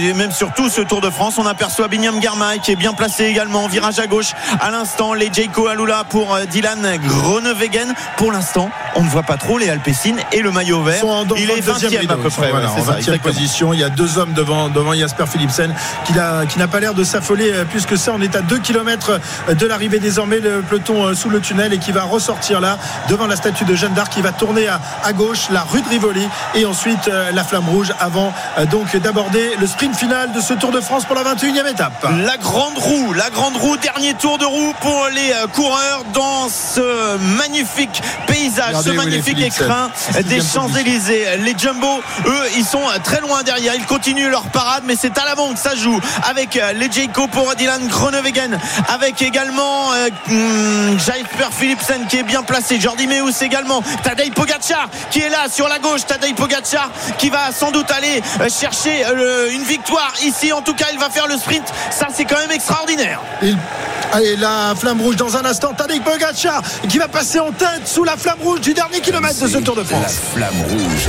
et 0.00 0.12
même 0.14 0.30
sur 0.32 0.52
tout 0.52 0.68
ce 0.68 0.80
Tour 0.80 1.00
de 1.00 1.10
France. 1.10 1.34
On 1.38 1.46
aperçoit 1.46 1.88
Binyam 1.88 2.18
Garmay 2.20 2.58
qui 2.62 2.72
est 2.72 2.76
bien 2.76 2.92
placé 2.94 3.24
également, 3.24 3.66
virage 3.68 3.98
à 3.98 4.06
gauche 4.06 4.32
à 4.60 4.70
l'instant, 4.70 5.12
les 5.14 5.30
Jayco 5.32 5.66
Alula 5.68 6.04
pour 6.08 6.36
Dylan 6.50 6.96
Groenewegen. 7.06 7.94
Pour 8.16 8.32
l'instant, 8.32 8.70
on 8.94 9.02
ne 9.04 9.08
voit 9.08 9.22
pas 9.22 9.36
trop 9.36 9.58
les 9.58 9.68
Alpecin 9.68 10.16
et 10.32 10.40
le 10.40 10.50
maillot 10.50 10.82
vert. 10.82 11.00
sont 11.00 11.08
en- 11.08 11.24
dans 11.24 11.36
Il 11.36 11.46
le 11.46 11.58
est 11.58 11.60
22e 11.60 11.67
20e 11.72 12.10
à 12.10 12.16
peu 12.16 12.30
près. 12.30 12.50
voilà, 12.50 12.66
ouais, 12.66 12.72
c'est 12.76 12.82
en 12.82 12.84
ça, 12.84 12.92
20e 12.92 12.98
exactement. 12.98 13.32
position. 13.32 13.72
Il 13.72 13.80
y 13.80 13.84
a 13.84 13.88
deux 13.88 14.18
hommes 14.18 14.32
devant, 14.32 14.68
devant 14.68 14.94
Jasper 14.94 15.26
Philipsen 15.26 15.74
qui 16.04 16.12
n'a 16.12 16.46
qui 16.46 16.58
n'a 16.58 16.68
pas 16.68 16.80
l'air 16.80 16.94
de 16.94 17.04
s'affoler 17.04 17.52
euh, 17.52 17.64
plus 17.64 17.86
que 17.86 17.96
ça. 17.96 18.12
On 18.14 18.20
est 18.20 18.34
à 18.36 18.40
2 18.42 18.58
km 18.58 19.20
de 19.52 19.66
l'arrivée 19.66 19.98
désormais, 19.98 20.40
le 20.40 20.62
peloton 20.62 21.06
euh, 21.06 21.14
sous 21.14 21.30
le 21.30 21.40
tunnel 21.40 21.72
et 21.72 21.78
qui 21.78 21.92
va 21.92 22.02
ressortir 22.02 22.60
là 22.60 22.78
devant 23.08 23.26
la 23.26 23.36
statue 23.36 23.64
de 23.64 23.74
Jeanne 23.74 23.94
d'Arc 23.94 24.12
qui 24.12 24.22
va 24.22 24.32
tourner 24.32 24.68
à, 24.68 24.80
à 25.04 25.12
gauche, 25.12 25.48
la 25.50 25.62
rue 25.62 25.82
de 25.82 25.88
Rivoli 25.88 26.26
et 26.54 26.64
ensuite 26.64 27.08
euh, 27.08 27.30
la 27.32 27.44
flamme 27.44 27.68
rouge 27.68 27.92
avant 28.00 28.32
euh, 28.58 28.66
donc 28.66 28.96
d'aborder 28.96 29.50
le 29.60 29.66
sprint 29.66 29.96
final 29.96 30.32
de 30.32 30.40
ce 30.40 30.54
Tour 30.54 30.72
de 30.72 30.80
France 30.80 31.04
pour 31.04 31.14
la 31.14 31.22
21e 31.22 31.70
étape. 31.70 32.06
La 32.24 32.36
grande 32.36 32.76
roue, 32.76 33.12
la 33.12 33.30
grande 33.30 33.56
roue, 33.56 33.76
dernier 33.76 34.14
tour 34.14 34.38
de 34.38 34.44
roue 34.44 34.72
pour 34.80 35.08
les 35.14 35.32
euh, 35.32 35.46
coureurs 35.54 36.04
dans 36.14 36.48
ce 36.48 37.16
magnifique 37.36 38.02
paysage, 38.26 38.68
Regardez 38.68 38.90
ce 38.90 38.96
magnifique 38.96 39.40
écrin 39.40 39.90
des. 40.24 40.38
Champs-Élysées. 40.40 41.36
Les 41.48 41.54
Jumbo, 41.58 42.02
eux, 42.26 42.42
ils 42.58 42.64
sont 42.64 42.82
très 43.02 43.20
loin 43.22 43.42
derrière. 43.42 43.74
Ils 43.74 43.86
continuent 43.86 44.28
leur 44.28 44.42
parade, 44.50 44.82
mais 44.86 44.96
c'est 45.00 45.16
à 45.16 45.24
l'avant 45.24 45.54
que 45.54 45.58
ça 45.58 45.74
joue 45.74 45.98
avec 46.28 46.56
euh, 46.58 46.72
les 46.74 46.92
Jayco 46.92 47.26
pour 47.26 47.54
Dylan 47.54 47.88
Groenewegen, 47.88 48.58
avec 48.86 49.22
également 49.22 49.90
euh, 49.94 50.10
hum, 50.28 50.98
Jasper 50.98 51.46
Philipsen 51.50 52.06
qui 52.06 52.18
est 52.18 52.22
bien 52.22 52.42
placé, 52.42 52.78
Jordi 52.78 53.06
Meus 53.06 53.32
également, 53.40 53.82
Tadej 54.02 54.32
Pogacar 54.32 54.90
qui 55.10 55.20
est 55.20 55.30
là 55.30 55.46
sur 55.50 55.68
la 55.68 55.78
gauche, 55.78 56.04
Tadej 56.06 56.34
Pogacar 56.34 56.90
qui 57.16 57.30
va 57.30 57.50
sans 57.50 57.70
doute 57.70 57.90
aller 57.92 58.22
euh, 58.42 58.48
chercher 58.50 59.06
euh, 59.06 59.14
le- 59.46 59.52
une 59.54 59.62
victoire 59.62 60.12
ici. 60.24 60.52
En 60.52 60.60
tout 60.60 60.74
cas, 60.74 60.88
il 60.92 60.98
va 60.98 61.08
faire 61.08 61.28
le 61.28 61.38
sprint. 61.38 61.64
Ça, 61.90 62.08
c'est 62.14 62.26
quand 62.26 62.38
même 62.38 62.52
extraordinaire. 62.52 63.20
Il- 63.40 63.56
Allez, 64.12 64.36
la 64.36 64.74
flamme 64.78 65.00
rouge 65.00 65.16
dans 65.16 65.34
un 65.38 65.44
instant. 65.46 65.72
Tadej 65.72 66.00
Pogacar 66.02 66.60
qui 66.90 66.98
va 66.98 67.08
passer 67.08 67.40
en 67.40 67.52
tête 67.52 67.86
sous 67.86 68.04
la 68.04 68.18
flamme 68.18 68.38
rouge 68.42 68.60
du 68.60 68.74
dernier 68.74 69.00
kilomètre 69.00 69.40
de 69.40 69.48
ce 69.48 69.56
Tour 69.58 69.76
de 69.76 69.84
France. 69.84 70.12
Flamme 70.34 70.60
rouge. 70.68 71.08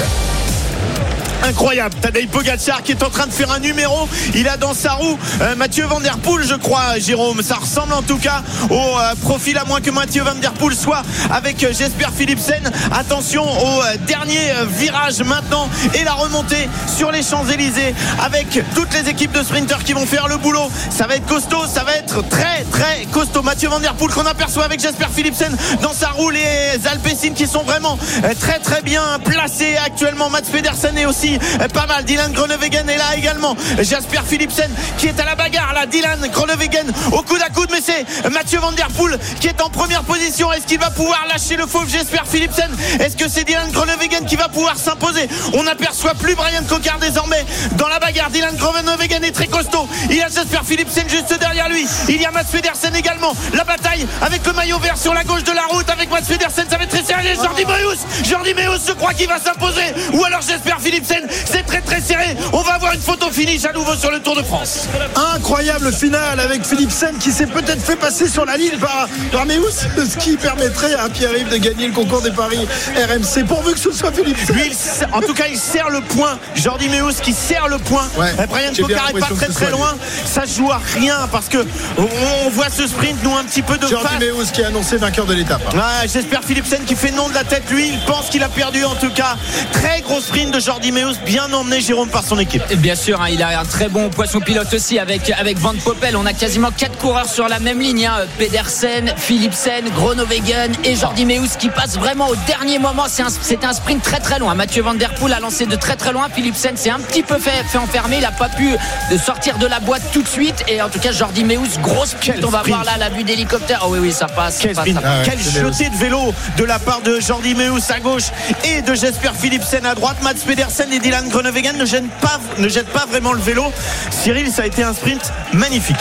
Incroyable, 1.43 1.95
Tadej 2.01 2.27
Pogacar 2.27 2.83
qui 2.83 2.91
est 2.91 3.03
en 3.03 3.09
train 3.09 3.25
de 3.25 3.31
faire 3.31 3.51
un 3.51 3.59
numéro. 3.59 4.07
Il 4.35 4.47
a 4.47 4.57
dans 4.57 4.73
sa 4.73 4.93
roue 4.93 5.17
euh, 5.41 5.55
Mathieu 5.55 5.85
Van 5.85 5.99
Der 5.99 6.17
Poel, 6.17 6.45
je 6.45 6.55
crois, 6.55 6.99
Jérôme. 6.99 7.41
Ça 7.41 7.55
ressemble 7.55 7.93
en 7.93 8.01
tout 8.01 8.17
cas 8.17 8.41
au 8.69 8.73
euh, 8.75 9.15
profil, 9.21 9.57
à 9.57 9.65
moins 9.65 9.79
que 9.81 9.89
Mathieu 9.89 10.23
Van 10.23 10.35
Der 10.35 10.51
Poel 10.53 10.75
soit 10.75 11.01
avec 11.31 11.63
euh, 11.63 11.73
Philipsen. 12.15 12.69
Attention 12.91 13.43
au 13.43 13.83
euh, 13.83 13.97
dernier 14.05 14.39
virage 14.77 15.21
maintenant 15.21 15.69
et 15.93 16.03
la 16.03 16.13
remontée 16.13 16.67
sur 16.97 17.11
les 17.11 17.23
Champs-Élysées 17.23 17.95
avec 18.23 18.61
toutes 18.75 18.93
les 18.93 19.09
équipes 19.09 19.31
de 19.31 19.43
sprinters 19.43 19.83
qui 19.83 19.93
vont 19.93 20.05
faire 20.05 20.27
le 20.27 20.37
boulot. 20.37 20.69
Ça 20.89 21.07
va 21.07 21.15
être 21.15 21.25
costaud, 21.25 21.65
ça 21.67 21.83
va 21.83 21.93
être 21.95 22.27
très 22.27 22.63
très 22.71 23.05
costaud. 23.11 23.43
Mathieu 23.43 23.69
Van 23.69 23.79
Der 23.79 23.93
Poel 23.93 24.11
qu'on 24.11 24.25
aperçoit 24.25 24.65
avec 24.65 24.81
Jesper 24.81 25.07
Philipsen 25.13 25.55
dans 25.81 25.93
sa 25.93 26.09
roue. 26.09 26.29
Les 26.29 26.87
Alpecin 26.91 27.31
qui 27.33 27.47
sont 27.47 27.63
vraiment 27.63 27.97
très 28.39 28.59
très 28.59 28.81
bien 28.81 29.01
placés 29.23 29.77
actuellement. 29.85 30.29
Mats 30.29 30.41
Pedersen 30.51 30.97
est 30.97 31.05
aussi 31.05 31.28
euh, 31.38 31.67
pas 31.67 31.85
mal. 31.85 32.03
Dylan 32.06 32.32
Groenewegen 32.32 32.90
est 32.90 32.98
là 32.98 33.16
également. 33.17 33.56
Jasper 33.80 34.19
Philipsen 34.27 34.72
qui 34.98 35.08
est 35.08 35.19
à 35.19 35.25
la 35.25 35.35
bagarre 35.35 35.74
là. 35.74 35.85
Dylan 35.85 36.19
Groenewegen 36.32 36.91
au 37.11 37.22
coude 37.22 37.41
à 37.45 37.49
coude, 37.49 37.69
mais 37.72 37.82
c'est 37.82 38.30
Mathieu 38.30 38.59
Van 38.59 38.72
Der 38.72 38.88
Poel 38.90 39.19
qui 39.40 39.48
est 39.48 39.61
en 39.61 39.69
première 39.69 40.03
position. 40.03 40.51
Est-ce 40.51 40.66
qu'il 40.66 40.80
va 40.80 40.90
pouvoir 40.90 41.25
lâcher 41.30 41.58
le 41.58 41.67
fauve 41.67 41.90
Jasper 41.90 42.22
Philipsen? 42.30 42.72
Est-ce 42.99 43.16
que 43.16 43.30
c'est 43.30 43.43
Dylan 43.43 43.72
Groenewegen 43.72 44.25
qui 44.25 44.35
va 44.35 44.49
pouvoir 44.49 44.77
s'imposer? 44.77 45.27
On 45.53 45.64
n'aperçoit 45.64 46.14
plus 46.16 46.35
Brian 46.35 46.64
Cocard 46.67 46.99
désormais 46.99 47.45
dans 47.77 47.88
la 47.88 47.99
bagarre. 47.99 48.30
Dylan 48.30 48.56
Groenewegen 48.56 49.24
est 49.24 49.32
très 49.32 49.48
costaud. 49.48 49.88
Il 50.09 50.22
a 50.22 50.30
Jasper 50.30 50.59
Philipsen 50.66 51.09
juste 51.09 51.38
derrière 51.40 51.69
lui. 51.69 51.85
Il 52.08 52.22
y 52.22 52.25
a 52.25 52.32
Mats 52.32 52.43
Pedersen 52.43 52.95
également. 52.95 53.33
La 53.53 53.64
bataille 53.64 54.08
avec 54.22 54.45
le 54.45 54.53
maillot 54.53 54.80
vert 54.80 54.98
sur 54.98 55.14
la 55.14 55.24
gauche 55.24 55.43
de 55.43 55.51
la 55.51 55.64
route 55.69 55.90
avec 55.90 56.09
Mats 56.09 56.22
Pedersen. 56.22 56.66
Ça 56.69 56.77
va 56.77 56.83
être 56.83 56.90
très 56.90 57.03
serré. 57.03 57.35
Jordi 57.35 57.66
Meus, 57.66 58.27
Jordi 58.27 58.53
Meus, 58.53 58.88
je 58.88 58.93
crois 58.93 59.14
qu'il 59.14 59.27
va 59.27 59.40
s'imposer. 59.40 59.93
Ou 60.14 60.24
alors 60.24 60.41
Jasper 60.41 60.75
Philipsen. 60.80 61.18
C'est 61.45 61.65
très 61.65 61.81
très 61.81 62.01
serré. 62.01 62.35
On 62.53 62.61
va 62.61 62.73
avoir 62.73 62.93
une 62.93 63.01
photo 63.01 63.30
finish 63.31 63.65
à 63.65 63.73
nouveau 63.73 63.95
sur 63.95 64.11
le 64.11 64.19
Tour 64.19 64.35
de 64.35 64.43
France. 64.43 64.88
Incroyable 65.35 65.91
finale 65.93 66.39
avec 66.39 66.64
Philipsen 66.65 67.17
qui 67.19 67.31
s'est 67.31 67.45
peut-être 67.48 67.81
fait 67.83 67.95
passer 67.95 68.27
sur 68.27 68.45
la 68.45 68.57
ligne 68.57 68.77
par, 68.80 69.07
par 69.31 69.45
Meus, 69.45 69.85
ce 69.98 70.17
qui 70.17 70.38
permettrait 70.38 70.93
à 70.95 71.09
Pierre-Yves 71.09 71.49
de 71.49 71.57
gagner 71.57 71.88
le 71.88 71.93
concours 71.93 72.22
des 72.22 72.31
paris 72.31 72.67
RMC 72.95 73.43
pourvu 73.48 73.73
que 73.73 73.80
ce 73.80 73.91
soit 73.91 74.11
Philipsen. 74.11 74.56
Lui, 74.56 74.64
il 74.67 74.72
s- 74.72 75.01
en 75.14 75.22
tout 75.22 75.33
cas, 75.33 75.45
il 75.49 75.57
serre 75.57 75.89
le 75.89 76.01
point. 76.01 76.38
Jordi 76.56 76.89
Meus 76.89 77.15
qui 77.22 77.33
serre 77.33 77.67
le 77.67 77.77
point. 77.80 78.07
Ouais, 78.17 78.33
Euh, 78.39 78.45
Brian 78.48 78.72
Cocard 78.77 79.09
est 79.15 79.19
pas 79.19 79.27
très 79.35 79.48
très 79.48 79.72
loin. 79.72 79.95
Ça 80.25 80.43
joue 80.45 80.72
à 80.72 80.81
rien 80.95 81.27
parce 81.31 81.48
que 81.49 81.65
on, 81.98 82.49
voit 82.49 82.69
ce 82.69 82.88
sprint 82.88 83.22
nous 83.23 83.35
un 83.35 83.43
petit 83.43 83.61
peu 83.61 83.77
de 83.77 83.88
Jordi 83.88 84.07
face. 84.07 84.19
Meus 84.19 84.51
qui 84.51 84.61
est 84.61 84.65
annoncé 84.65 84.98
vainqueur 84.98 85.25
de 85.25 85.33
l'étape. 85.33 85.61
Ouais, 85.73 86.07
J'espère 86.11 86.43
Philipsen 86.43 86.83
qui 86.85 86.95
fait 86.95 87.11
non 87.11 87.30
de 87.30 87.33
la 87.33 87.43
tête. 87.43 87.64
Lui, 87.69 87.89
il 87.89 87.99
pense 88.06 88.27
qu'il 88.30 88.43
a 88.43 88.49
perdu 88.49 88.83
en 88.85 88.95
tout 88.95 89.11
cas. 89.11 89.35
Très 89.72 90.01
gros 90.01 90.22
sprint 90.22 90.53
de 90.53 90.59
Jordi 90.59 90.91
Meus, 90.91 91.08
bien 91.25 91.51
emmené 91.53 91.81
Jérôme 91.81 92.09
par 92.09 92.23
son 92.23 92.38
équipe. 92.39 92.63
Et 92.69 92.75
bien 92.75 92.95
sûr, 92.95 93.21
hein, 93.21 93.27
il 93.31 93.41
a 93.41 93.59
un 93.59 93.65
très 93.65 93.88
bon 93.89 94.09
poisson 94.09 94.39
pilote 94.39 94.73
aussi 94.73 94.99
avec, 94.99 95.31
avec 95.31 95.57
Van 95.57 95.73
Poppel. 95.83 96.15
On 96.15 96.25
a 96.25 96.33
quasiment 96.33 96.69
quatre 96.71 96.97
coureurs 96.97 97.27
sur 97.29 97.47
la 97.47 97.59
même 97.59 97.79
ligne. 97.79 98.05
Hein. 98.05 98.25
Pedersen, 98.38 99.13
Philipsen, 99.17 99.89
Groenewegen 99.95 100.73
et 100.83 100.95
Jordi 100.95 101.25
Meus 101.25 101.55
qui 101.57 101.69
passent 101.69 101.97
vraiment 101.97 102.27
au 102.27 102.35
dernier 102.47 102.79
moment. 102.79 103.05
C'est 103.07 103.23
un- 103.23 103.29
C'était 103.29 103.65
un, 103.65 103.73
sprint 103.73 104.03
très 104.03 104.19
très 104.19 104.39
loin. 104.39 104.53
Mathieu 104.55 104.83
Van 104.83 104.93
Der 104.93 105.13
Poel 105.15 105.33
a 105.33 105.39
lancé 105.39 105.65
de 105.65 105.75
très 105.75 105.95
très 105.95 106.11
loin. 106.11 106.27
Philipsen 106.33 106.75
s'est 106.77 106.89
un 106.89 106.99
petit 106.99 107.23
peu 107.23 107.38
fait, 107.39 107.63
fait 107.69 107.77
enfermer. 107.77 108.17
Il 108.17 108.21
n'a 108.21 108.31
pas 108.31 108.49
pu 108.49 108.71
de 109.11 109.17
sortir 109.17 109.57
de 109.57 109.65
la 109.67 109.79
boîte 109.79 110.03
tout 110.11 110.21
de 110.21 110.27
suite. 110.27 110.63
Et 110.67 110.81
en 110.81 110.89
tout 110.89 110.99
cas, 110.99 111.11
Jordi 111.11 111.43
Meus, 111.43 111.79
grosse 111.81 112.09
sprint. 112.09 112.43
On 112.43 112.49
va 112.49 112.61
voir 112.63 112.83
là 112.83 112.97
la 112.97 113.09
vue 113.09 113.23
d'hélicoptère. 113.23 113.81
Oh 113.85 113.89
oui, 113.91 113.99
oui, 114.01 114.11
ça 114.11 114.27
passe. 114.27 114.55
ça 114.57 114.63
Quel 114.63 114.75
passe, 114.75 114.89
ça 114.93 115.01
passe. 115.01 115.25
Quelle 115.25 115.39
jetée 115.39 115.89
de 115.89 115.95
vélo 115.95 116.33
de 116.57 116.63
la 116.63 116.79
part 116.79 117.01
de 117.01 117.19
Jordi 117.19 117.55
Meus 117.55 117.89
à 117.91 117.99
gauche 117.99 118.25
et 118.65 118.81
de 118.81 118.93
Jesper 118.95 119.31
Philipsen 119.39 119.85
à 119.85 119.95
droite. 119.95 120.17
Mats 120.21 120.33
Pedersen 120.45 120.91
et 120.99 121.01
Dylan 121.01 121.29
Groenewegen 121.29 121.77
ne, 121.77 121.85
gênent 121.85 122.09
pas, 122.21 122.39
ne 122.57 122.67
jettent 122.67 122.91
pas 122.91 123.05
vraiment 123.05 123.33
le 123.33 123.39
vélo. 123.39 123.71
Cyril, 124.11 124.51
ça 124.51 124.63
a 124.63 124.65
été 124.65 124.83
un 124.83 124.93
sprint 124.93 125.31
magnifique. 125.53 125.99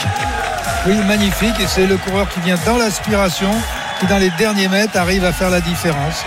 Oui, 0.85 0.95
magnifique. 1.07 1.59
Et 1.59 1.67
c'est 1.67 1.87
le 1.87 1.97
coureur 1.97 2.27
qui 2.29 2.39
vient 2.41 2.57
dans 2.65 2.77
l'aspiration, 2.77 3.49
qui 3.99 4.05
dans 4.07 4.17
les 4.17 4.31
derniers 4.31 4.67
mètres 4.67 4.97
arrive 4.97 5.25
à 5.25 5.33
faire 5.33 5.49
la 5.49 5.61
différence. 5.61 6.25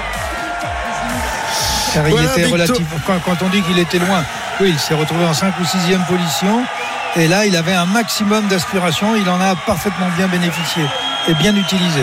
Car 1.94 2.09
il 2.09 2.15
Voilà, 2.49 2.65
était. 2.65 2.83
Quand, 3.07 3.18
quand 3.25 3.42
on 3.44 3.49
dit 3.49 3.62
qu'il 3.62 3.78
était 3.78 3.99
loin, 3.99 4.25
oui, 4.60 4.70
il 4.70 4.78
s'est 4.78 4.94
retrouvé 4.94 5.25
en 5.25 5.34
5 5.34 5.52
ou 5.60 5.65
6e 5.65 6.05
position. 6.07 6.65
Et 7.17 7.28
là, 7.28 7.44
il 7.44 7.57
avait 7.57 7.75
un 7.75 7.86
maximum 7.86 8.47
d'aspiration. 8.49 9.15
Il 9.17 9.28
en 9.28 9.41
a 9.41 9.55
parfaitement 9.67 10.09
bien 10.17 10.28
bénéficié 10.28 10.84
et 11.28 11.34
bien 11.34 11.55
utilisé. 11.55 12.02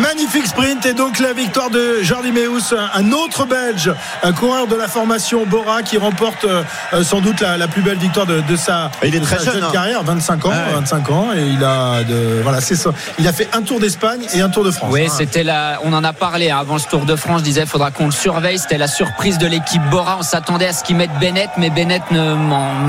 Magnifique 0.00 0.46
sprint 0.46 0.86
et 0.86 0.94
donc 0.94 1.18
la 1.18 1.32
victoire 1.32 1.68
de 1.68 2.02
Jordi 2.02 2.30
Meus, 2.32 2.72
un 2.94 3.12
autre 3.12 3.44
Belge, 3.46 3.92
un 4.22 4.32
coureur 4.32 4.66
de 4.66 4.76
la 4.76 4.86
formation 4.88 5.44
Bora 5.44 5.82
qui 5.82 5.98
remporte 5.98 6.44
euh, 6.44 6.62
sans 7.02 7.20
doute 7.20 7.40
la, 7.40 7.56
la 7.58 7.68
plus 7.68 7.82
belle 7.82 7.98
victoire 7.98 8.24
de, 8.26 8.40
de 8.40 8.56
sa, 8.56 8.90
Il 9.02 9.14
est 9.14 9.18
de 9.20 9.24
très 9.24 9.38
sa 9.38 9.52
jeune, 9.52 9.64
hein. 9.64 9.70
carrière, 9.72 10.02
25 10.04 10.46
ans, 10.46 10.50
Ouais. 10.50 10.72
25 10.74 11.10
ans 11.10 11.26
et 11.36 11.42
il 11.42 11.62
a 11.64 12.04
de, 12.04 12.40
voilà 12.42 12.60
c'est 12.60 12.76
ça. 12.76 12.90
Il 13.18 13.26
a 13.26 13.32
fait 13.32 13.48
un 13.52 13.62
Tour 13.62 13.80
d'Espagne 13.80 14.24
et 14.32 14.40
un 14.40 14.48
Tour 14.48 14.64
de 14.64 14.70
France. 14.70 14.90
Oui, 14.92 15.06
hein. 15.06 15.12
c'était 15.14 15.42
la. 15.42 15.78
On 15.82 15.92
en 15.92 16.04
a 16.04 16.12
parlé 16.12 16.50
hein, 16.50 16.58
avant 16.60 16.78
ce 16.78 16.86
Tour 16.88 17.04
de 17.04 17.16
France. 17.16 17.40
Je 17.40 17.44
disais, 17.44 17.62
il 17.62 17.66
faudra 17.66 17.90
qu'on 17.90 18.06
le 18.06 18.12
surveille. 18.12 18.58
C'était 18.58 18.78
la 18.78 18.86
surprise 18.88 19.38
de 19.38 19.46
l'équipe 19.46 19.82
Bora. 19.90 20.16
On 20.20 20.22
s'attendait 20.22 20.68
à 20.68 20.72
ce 20.72 20.84
qu'ils 20.84 20.96
mettent 20.96 21.18
Bennett, 21.20 21.50
mais 21.58 21.70
Bennett 21.70 22.02
ne 22.12 22.34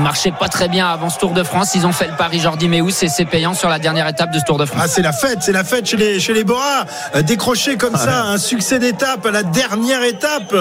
marchait 0.02 0.32
pas 0.32 0.48
très 0.48 0.68
bien 0.68 0.86
avant 0.86 1.10
ce 1.10 1.18
Tour 1.18 1.32
de 1.32 1.42
France. 1.42 1.74
Ils 1.74 1.86
ont 1.86 1.92
fait 1.92 2.06
le 2.06 2.14
pari 2.16 2.38
Jordi 2.40 2.68
Meus 2.68 3.02
et 3.02 3.08
c'est 3.08 3.24
payant 3.24 3.52
sur 3.54 3.68
la 3.68 3.78
dernière 3.78 4.06
étape 4.08 4.30
de 4.30 4.38
ce 4.38 4.44
Tour 4.44 4.58
de 4.58 4.64
France. 4.64 4.80
Ah, 4.84 4.88
c'est 4.88 5.02
la 5.02 5.12
fête, 5.12 5.38
c'est 5.42 5.52
la 5.52 5.64
fête 5.64 5.86
chez 5.86 5.96
les, 5.96 6.20
chez 6.20 6.32
les 6.32 6.44
Bora. 6.44 6.83
Euh, 7.14 7.22
décrocher 7.22 7.76
comme 7.76 7.96
ça 7.96 8.24
un 8.24 8.38
succès 8.38 8.78
d'étape 8.78 9.24
à 9.26 9.30
la 9.30 9.42
dernière 9.42 10.02
étape. 10.02 10.54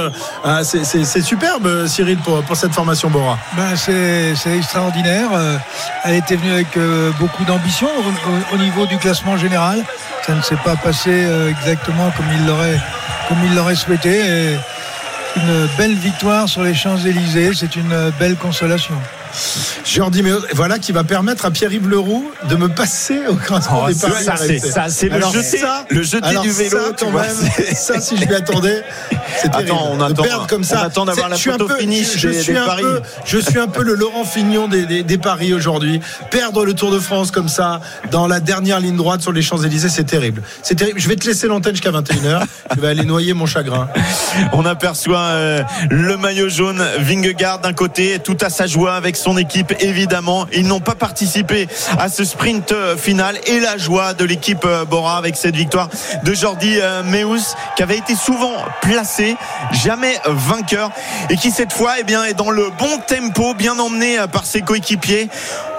Ah, 0.43 0.63
c'est- 0.63 1.21
superbe, 1.21 1.87
Cyril, 1.87 2.17
pour, 2.19 2.41
pour 2.43 2.55
cette 2.55 2.73
formation 2.73 3.09
Bora. 3.09 3.37
Ben, 3.55 3.75
c'est 3.75 4.33
extraordinaire. 4.57 5.29
Euh, 5.33 5.57
Elle 6.03 6.15
était 6.15 6.35
venue 6.35 6.51
avec 6.53 6.75
euh, 6.77 7.11
beaucoup 7.19 7.43
d'ambition 7.45 7.87
au, 7.87 8.01
au- 8.09 8.55
au 8.55 8.57
niveau 8.57 8.85
du 8.85 8.97
classement 8.97 9.37
général. 9.37 9.83
Ça 10.25 10.33
ne 10.35 10.41
s'est 10.41 10.57
pas 10.63 10.75
passé 10.75 11.27
exactement 11.49 12.11
comme 12.15 12.25
il 12.39 12.45
l'aurait 12.45 12.79
comme 13.29 13.37
il 13.45 13.55
l'aurait 13.55 13.75
souhaité. 13.75 14.19
Et 14.25 14.57
une 15.35 15.67
belle 15.77 15.95
victoire 15.95 16.47
sur 16.47 16.61
les 16.63 16.73
Champs-Élysées. 16.75 17.51
C'est 17.55 17.75
une 17.75 18.11
belle 18.19 18.35
consolation. 18.35 18.95
Jordi 19.85 20.23
Meus, 20.23 20.41
voilà 20.53 20.79
qui 20.79 20.91
va 20.91 21.03
permettre 21.03 21.45
à 21.45 21.51
Pierre-Yves 21.51 21.87
Leroux 21.89 22.31
de 22.49 22.55
me 22.55 22.69
passer 22.69 23.19
au 23.29 23.35
classement 23.35 23.81
Oh, 23.83 23.87
des 23.87 23.93
ça, 23.93 24.09
paris. 24.09 24.23
ça, 24.23 24.37
c'est- 24.37 24.59
ça, 24.59 24.85
c'est 24.89 25.09
le 25.09 25.19
jeté- 25.19 25.61
le 25.89 26.03
jeté 26.03 26.37
du 26.41 26.49
vélo, 26.51 26.77
ça, 26.77 26.91
quand 26.99 27.09
vois, 27.11 27.21
même, 27.23 27.35
ça, 27.75 27.99
si 27.99 28.17
je 28.17 28.25
m'y 28.25 28.33
attendais, 28.35 28.83
c'est 29.37 29.47
Attends, 29.47 29.57
terrible. 29.59 29.77
on 29.91 29.97
De 29.97 30.03
attend- 30.03 30.23
perdre 30.23 30.47
comme 30.47 30.63
ça. 30.63 30.81
on 30.81 30.85
attend 30.85 31.05
d'avoir 31.05 31.29
la 31.29 31.35
je 31.35 31.41
suis 31.41 31.49
un 31.49 31.53
photo 31.53 31.67
peu- 31.67 31.77
finish 31.77 32.17
je 32.17 32.29
des- 32.29 32.41
suis 32.41 32.53
des 32.53 32.59
un 32.59 32.65
paris. 32.65 32.83
peu- 32.83 33.01
Je 33.25 33.37
suis 33.37 33.59
un 33.59 33.67
peu 33.67 33.83
le 33.83 33.93
Laurent 33.95 34.23
Fignon 34.23 34.67
des, 34.67 34.85
des- 34.85 35.03
des 35.03 35.17
paris 35.17 35.53
aujourd'hui. 35.53 35.99
Perdre 36.31 36.65
le 36.65 36.73
Tour 36.73 36.91
de 36.91 36.99
France 36.99 37.31
comme 37.31 37.49
ça, 37.49 37.81
dans 38.11 38.27
la 38.27 38.39
dernière 38.39 38.79
ligne 38.79 38.95
droite 38.95 39.21
sur 39.21 39.31
les 39.31 39.41
Champs-Élysées, 39.41 39.89
c'est 39.89 40.03
terrible. 40.03 40.41
C'est 40.61 40.75
terrible. 40.75 40.99
Je 40.99 41.07
vais 41.09 41.15
te 41.15 41.25
laisser 41.27 41.47
l'antenne 41.47 41.73
jusqu'à 41.73 41.91
21h. 41.91 42.43
je 42.75 42.79
vais 42.81 42.87
aller 42.87 43.03
noyer 43.05 43.33
mon 43.33 43.45
chagrin. 43.45 43.87
On 44.53 44.65
aperçoit 44.65 45.17
euh, 45.19 45.61
le 45.89 46.17
maillot 46.17 46.49
jaune 46.49 46.83
Vingegaard 46.99 47.59
d'un 47.59 47.73
côté, 47.73 48.19
tout 48.23 48.37
à 48.41 48.49
sa 48.49 48.67
joie 48.67 48.93
avec 48.95 49.15
son 49.23 49.37
équipe 49.37 49.73
évidemment. 49.79 50.45
Ils 50.51 50.67
n'ont 50.67 50.81
pas 50.81 50.95
participé 50.95 51.67
à 51.97 52.09
ce 52.09 52.25
sprint 52.25 52.73
euh, 52.73 52.97
final 52.97 53.37
et 53.47 53.61
la 53.61 53.77
joie 53.77 54.13
de 54.13 54.25
l'équipe 54.25 54.65
euh, 54.65 54.83
Bora 54.83 55.17
avec 55.17 55.37
cette 55.37 55.55
victoire 55.55 55.87
de 56.23 56.33
Jordi 56.33 56.79
euh, 56.81 57.03
Meus 57.03 57.55
qui 57.77 57.83
avait 57.83 57.97
été 57.97 58.15
souvent 58.15 58.53
placé, 58.81 59.37
jamais 59.71 60.17
vainqueur 60.25 60.91
et 61.29 61.37
qui 61.37 61.51
cette 61.51 61.71
fois 61.71 61.93
eh 61.99 62.03
bien, 62.03 62.25
est 62.25 62.33
dans 62.33 62.51
le 62.51 62.69
bon 62.77 62.97
tempo, 63.07 63.53
bien 63.53 63.79
emmené 63.79 64.17
par 64.31 64.45
ses 64.45 64.61
coéquipiers. 64.61 65.29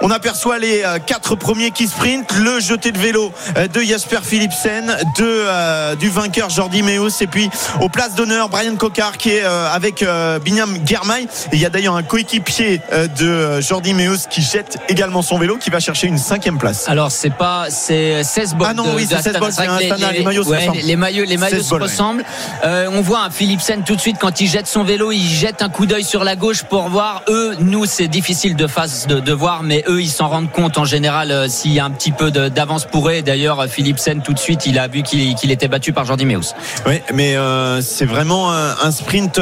On 0.01 0.11
aperçoit 0.11 0.59
les 0.59 0.83
euh, 0.83 0.99
quatre 0.99 1.35
premiers 1.35 1.71
qui 1.71 1.87
sprintent, 1.87 2.33
le 2.37 2.59
jeté 2.59 2.91
de 2.91 2.97
vélo 2.99 3.31
euh, 3.57 3.67
de 3.67 3.81
Jasper 3.81 4.19
Philipsen, 4.23 4.87
de, 5.17 5.23
euh, 5.23 5.95
du 5.95 6.09
vainqueur 6.09 6.49
Jordi 6.49 6.83
Meus 6.83 7.21
et 7.21 7.27
puis 7.27 7.49
aux 7.81 7.89
places 7.89 8.13
d'honneur 8.13 8.49
Brian 8.49 8.75
Cocard 8.75 9.17
qui 9.17 9.29
est 9.31 9.43
euh, 9.43 9.67
avec 9.71 10.03
euh, 10.03 10.37
Binyam 10.39 10.77
Germay. 10.85 11.23
Et 11.23 11.55
il 11.55 11.59
y 11.59 11.65
a 11.65 11.69
d'ailleurs 11.69 11.95
un 11.95 12.03
coéquipier 12.03 12.81
euh, 12.91 13.07
de 13.07 13.61
Jordi 13.61 13.93
Meus 13.93 14.27
qui 14.29 14.41
jette 14.41 14.77
également 14.89 15.21
son 15.21 15.39
vélo 15.39 15.57
qui 15.57 15.69
va 15.69 15.79
chercher 15.79 16.07
une 16.07 16.17
cinquième 16.17 16.57
place. 16.57 16.87
Alors 16.87 17.11
c'est 17.11 17.29
pas 17.33 17.67
c'est 17.69 18.23
16 18.23 18.55
bols 18.55 18.67
Ah 18.69 18.73
non, 18.73 18.91
de- 18.91 18.95
oui, 18.97 19.07
c'est 19.09 19.15
de 19.17 19.21
16 19.21 19.35
Astana. 19.35 19.39
bols, 19.39 19.51
C'est 19.53 19.65
vrai 19.65 19.77
c'est 19.79 19.87
que 19.87 19.93
un 19.93 19.95
Astana, 19.95 20.11
les 20.11 20.23
maillots 20.23 20.43
se 20.43 20.49
ouais, 20.49 20.57
ressemblent. 20.59 20.77
les 20.83 20.95
maillots 20.95 21.25
les 21.25 21.37
maillots 21.37 21.57
16 21.57 21.67
se 21.67 21.73
ressemblent. 21.75 22.25
Euh, 22.63 22.89
on 22.91 23.01
voit 23.01 23.21
un 23.21 23.29
Philipsen 23.31 23.83
tout 23.83 23.95
de 23.95 24.01
suite 24.01 24.17
quand 24.19 24.39
il 24.41 24.47
jette 24.47 24.67
son 24.67 24.83
vélo, 24.83 25.11
il 25.11 25.25
jette 25.27 25.61
un 25.61 25.69
coup 25.69 25.85
d'œil 25.85 26.03
sur 26.03 26.23
la 26.23 26.35
gauche 26.35 26.63
pour 26.63 26.89
voir 26.89 27.23
eux 27.29 27.55
nous 27.59 27.85
c'est 27.85 28.07
difficile 28.07 28.55
de 28.55 28.67
face 28.67 29.07
de, 29.07 29.19
de 29.19 29.33
voir 29.33 29.63
mais 29.63 29.83
eux 29.87 30.01
ils 30.01 30.09
s'en 30.09 30.27
rendent 30.27 30.51
compte 30.51 30.77
en 30.77 30.85
général 30.85 31.31
euh, 31.31 31.47
s'il 31.47 31.73
y 31.73 31.79
a 31.79 31.85
un 31.85 31.91
petit 31.91 32.11
peu 32.11 32.31
d'avance 32.31 32.85
pour 32.85 33.09
eux 33.09 33.21
d'ailleurs 33.21 33.59
euh, 33.61 33.67
Philipsen 33.67 34.21
tout 34.21 34.33
de 34.33 34.39
suite 34.39 34.65
il 34.65 34.79
a 34.79 34.87
vu 34.87 35.03
qu'il 35.03 35.51
était 35.51 35.67
battu 35.67 35.93
par 35.93 36.05
Jordi 36.05 36.25
Meus. 36.25 36.53
Oui, 36.87 37.01
mais 37.13 37.35
euh, 37.35 37.81
c'est 37.81 38.05
vraiment 38.05 38.51
un, 38.51 38.75
un 38.83 38.91
sprint 38.91 39.39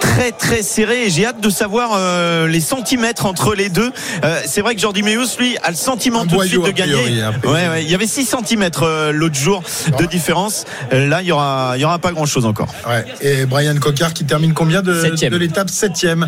très 0.00 0.32
très 0.32 0.62
serré 0.62 1.04
et 1.06 1.10
j'ai 1.10 1.26
hâte 1.26 1.40
de 1.40 1.50
savoir 1.50 1.90
euh, 1.94 2.46
les 2.48 2.60
centimètres 2.60 3.26
entre 3.26 3.54
les 3.54 3.68
deux. 3.68 3.92
Euh, 4.24 4.40
c'est 4.46 4.60
vrai 4.60 4.74
que 4.74 4.80
Jordi 4.80 5.02
Meus, 5.02 5.36
lui, 5.38 5.56
a 5.62 5.70
le 5.70 5.76
sentiment 5.76 6.20
Un 6.22 6.26
tout 6.26 6.36
de 6.36 6.44
suite 6.44 6.62
de 6.62 6.68
a 6.68 6.72
priori, 6.72 7.04
gagner. 7.04 7.22
un 7.22 7.32
peu. 7.32 7.48
Ouais, 7.48 7.68
ouais, 7.68 7.82
il 7.84 7.90
y 7.90 7.94
avait 7.94 8.06
6 8.06 8.24
centimètres 8.24 8.82
euh, 8.84 9.12
l'autre 9.12 9.36
jour 9.36 9.62
de 9.98 10.04
différence. 10.06 10.64
Là, 10.90 11.22
il 11.22 11.28
y 11.28 11.32
aura, 11.32 11.72
il 11.76 11.80
y 11.80 11.84
aura 11.84 11.98
pas 11.98 12.12
grand 12.12 12.26
chose 12.26 12.44
encore. 12.46 12.68
Ouais. 12.88 13.04
Et 13.20 13.46
Brian 13.46 13.76
Cocard 13.78 14.12
qui 14.12 14.24
termine 14.24 14.52
combien 14.54 14.82
de, 14.82 14.92
de 14.92 15.36
l'étape? 15.36 15.70
Septième. 15.70 16.26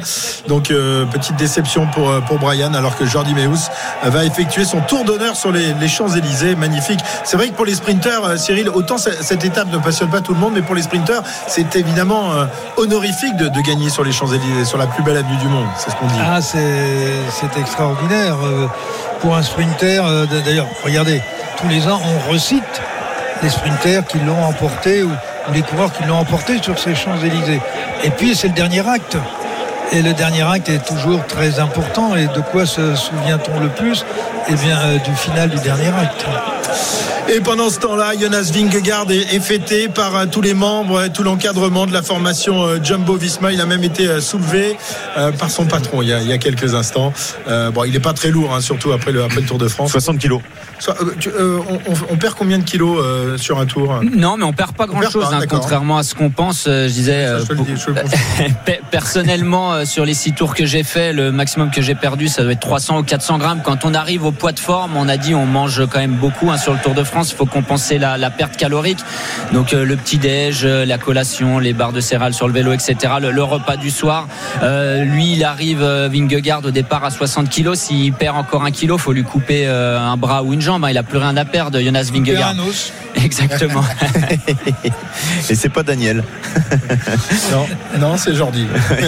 Donc 0.48 0.70
euh, 0.70 1.04
petite 1.06 1.36
déception 1.36 1.86
pour, 1.88 2.12
pour 2.26 2.38
Brian 2.38 2.74
alors 2.74 2.96
que 2.96 3.04
Jordi 3.04 3.34
Meus 3.34 3.53
euh, 4.04 4.10
va 4.10 4.24
effectuer 4.24 4.64
son 4.64 4.80
tour 4.80 5.04
d'honneur 5.04 5.36
sur 5.36 5.52
les, 5.52 5.88
Champs-Élysées. 5.88 6.56
Magnifique. 6.56 7.00
C'est 7.24 7.36
vrai 7.36 7.48
que 7.48 7.54
pour 7.54 7.64
les 7.64 7.74
sprinteurs, 7.74 8.24
euh, 8.24 8.36
Cyril, 8.36 8.68
autant 8.68 8.98
ce- 8.98 9.22
cette 9.22 9.44
étape 9.44 9.68
ne 9.70 9.78
passionne 9.78 10.08
pas 10.10 10.20
tout 10.20 10.34
le 10.34 10.40
monde, 10.40 10.52
mais 10.54 10.62
pour 10.62 10.74
les 10.74 10.82
sprinteurs, 10.82 11.22
c'est 11.46 11.76
évidemment 11.76 12.32
euh, 12.32 12.46
honorifique 12.76 13.36
de, 13.36 13.60
gagner 13.60 13.88
sur 13.88 14.04
les 14.04 14.12
Champs-Élysées, 14.12 14.64
sur 14.64 14.78
la 14.78 14.86
plus 14.86 15.02
belle 15.02 15.16
avenue 15.16 15.36
du 15.36 15.48
monde. 15.48 15.66
C'est 15.76 15.90
ce 15.90 15.96
qu'on 15.96 16.06
dit. 16.06 16.14
Ah, 16.20 16.40
c'est 16.42 17.58
extraordinaire 17.60 18.36
pour 19.20 19.36
un 19.36 19.42
sprinter. 19.42 20.02
D'ailleurs, 20.44 20.66
regardez, 20.84 21.22
tous 21.56 21.68
les 21.68 21.86
ans, 21.88 22.00
on 22.04 22.32
recite 22.32 22.62
les 23.42 23.48
sprinters 23.48 24.06
qui 24.06 24.18
l'ont 24.18 24.42
emporté 24.44 25.02
ou 25.02 25.10
les 25.52 25.62
coureurs 25.62 25.92
qui 25.92 26.04
l'ont 26.04 26.18
emporté 26.18 26.62
sur 26.62 26.78
ces 26.78 26.94
Champs-Élysées. 26.94 27.60
Et 28.02 28.10
puis, 28.10 28.34
c'est 28.34 28.48
le 28.48 28.54
dernier 28.54 28.86
acte. 28.88 29.16
Et 29.92 30.02
le 30.02 30.12
dernier 30.12 30.42
acte 30.42 30.68
est 30.68 30.84
toujours 30.84 31.26
très 31.26 31.60
important. 31.60 32.16
Et 32.16 32.26
de 32.26 32.40
quoi 32.40 32.66
se 32.66 32.94
souvient-on 32.94 33.60
le 33.60 33.68
plus? 33.68 34.04
Eh 34.48 34.54
bien, 34.54 34.78
euh, 34.80 34.98
du 34.98 35.14
final 35.14 35.50
du 35.50 35.58
dernier 35.58 35.88
acte. 35.88 36.26
Et 37.34 37.40
pendant 37.40 37.70
ce 37.70 37.78
temps-là, 37.80 38.12
Jonas 38.20 38.50
Vingegaard 38.52 39.10
est, 39.10 39.34
est 39.34 39.40
fêté 39.40 39.88
par 39.88 40.14
euh, 40.16 40.26
tous 40.30 40.42
les 40.42 40.52
membres, 40.54 41.08
tout 41.08 41.22
l'encadrement 41.22 41.86
de 41.86 41.92
la 41.92 42.02
formation 42.02 42.62
euh, 42.64 42.78
Jumbo 42.82 43.16
Visma. 43.16 43.50
Il 43.52 43.60
a 43.60 43.66
même 43.66 43.82
été 43.82 44.06
euh, 44.06 44.20
soulevé 44.20 44.76
euh, 45.16 45.32
par 45.32 45.50
son 45.50 45.64
patron 45.64 46.02
il 46.02 46.08
y 46.08 46.12
a, 46.12 46.20
il 46.20 46.28
y 46.28 46.32
a 46.32 46.38
quelques 46.38 46.74
instants. 46.74 47.12
Euh, 47.48 47.70
bon, 47.70 47.84
il 47.84 47.92
n'est 47.92 48.00
pas 48.00 48.12
très 48.12 48.30
lourd, 48.30 48.54
hein, 48.54 48.60
surtout 48.60 48.92
après 48.92 49.10
le, 49.12 49.24
après 49.24 49.40
le 49.40 49.46
Tour 49.46 49.58
de 49.58 49.68
France. 49.68 49.90
60 49.92 50.18
kilos. 50.18 50.40
Euh, 50.88 50.92
tu- 51.18 51.30
euh, 51.30 51.58
on, 51.70 51.74
on- 51.92 51.96
on 52.10 52.16
perd 52.16 52.34
combien 52.34 52.58
de 52.58 52.64
kilos 52.64 52.98
euh, 53.02 53.38
sur 53.38 53.58
un 53.58 53.64
tour? 53.66 54.00
Non, 54.14 54.36
mais 54.36 54.44
on 54.44 54.52
perd 54.52 54.72
pas 54.72 54.84
On 54.84 54.88
perd 54.88 55.00
grand 55.02 55.10
chose, 55.10 55.30
pas, 55.30 55.38
d'accord. 55.40 55.60
contrairement 55.60 55.96
à 55.98 56.02
ce 56.02 56.14
qu'on 56.14 56.30
pense. 56.30 56.66
euh, 56.68 56.88
Je 56.88 56.92
disais, 56.92 57.26
pour- 57.56 57.66
personnellement, 58.90 59.84
sur 59.86 60.04
les 60.04 60.14
six 60.14 60.32
tours 60.32 60.54
que 60.54 60.66
j'ai 60.66 60.82
fait, 60.82 61.12
le 61.12 61.32
maximum 61.32 61.70
que 61.70 61.80
j'ai 61.80 61.94
perdu, 61.94 62.28
ça 62.28 62.42
doit 62.42 62.52
être 62.52 62.60
300 62.60 62.98
ou 62.98 63.02
400 63.02 63.38
grammes. 63.38 63.60
Quand 63.64 63.84
on 63.84 63.94
arrive 63.94 64.24
au 64.24 64.32
poids 64.32 64.52
de 64.52 64.60
forme, 64.60 64.96
on 64.96 65.08
a 65.08 65.16
dit, 65.16 65.34
on 65.34 65.46
mange 65.46 65.82
quand 65.90 65.98
même 66.00 66.14
beaucoup 66.16 66.50
hein, 66.50 66.58
sur 66.64 66.72
le 66.72 66.78
Tour 66.80 66.94
de 66.94 67.04
France. 67.04 67.30
Il 67.30 67.36
faut 67.36 67.44
compenser 67.46 67.98
la, 67.98 68.16
la 68.16 68.30
perte 68.30 68.56
calorique. 68.56 68.98
Donc 69.52 69.72
euh, 69.74 69.84
le 69.84 69.96
petit 69.96 70.16
déj, 70.18 70.64
euh, 70.64 70.84
la 70.86 70.96
collation, 70.98 71.58
les 71.58 71.74
barres 71.74 71.92
de 71.92 72.00
céréales 72.00 72.32
sur 72.34 72.48
le 72.48 72.54
vélo, 72.54 72.72
etc. 72.72 72.96
Le, 73.20 73.30
le 73.30 73.42
repas 73.42 73.76
du 73.76 73.90
soir. 73.90 74.26
Euh, 74.62 75.04
lui, 75.04 75.34
il 75.34 75.44
arrive 75.44 75.82
euh, 75.82 76.08
Vingegaard 76.10 76.64
au 76.64 76.70
départ 76.70 77.04
à 77.04 77.10
60 77.10 77.48
kilos. 77.50 77.78
S'il 77.78 78.12
perd 78.14 78.36
encore 78.36 78.64
un 78.64 78.70
kilo, 78.70 78.96
faut 78.98 79.12
lui 79.12 79.24
couper 79.24 79.64
euh, 79.66 79.98
un 80.00 80.16
bras 80.16 80.42
ou 80.42 80.54
une 80.54 80.60
jambe. 80.62 80.84
hein. 80.84 80.90
Il 80.90 80.96
a 80.98 81.02
plus 81.02 81.18
rien 81.18 81.36
à 81.36 81.44
perdre, 81.44 81.78
Jonas 81.80 82.08
Vingegaard. 82.12 82.50
un 82.50 82.58
os. 82.60 82.92
Exactement. 83.24 83.84
Et 85.50 85.54
c'est 85.54 85.68
pas 85.68 85.82
Daniel. 85.82 86.24
Non, 87.52 87.66
non 87.98 88.16
c'est 88.16 88.34
Jordi. 88.34 88.66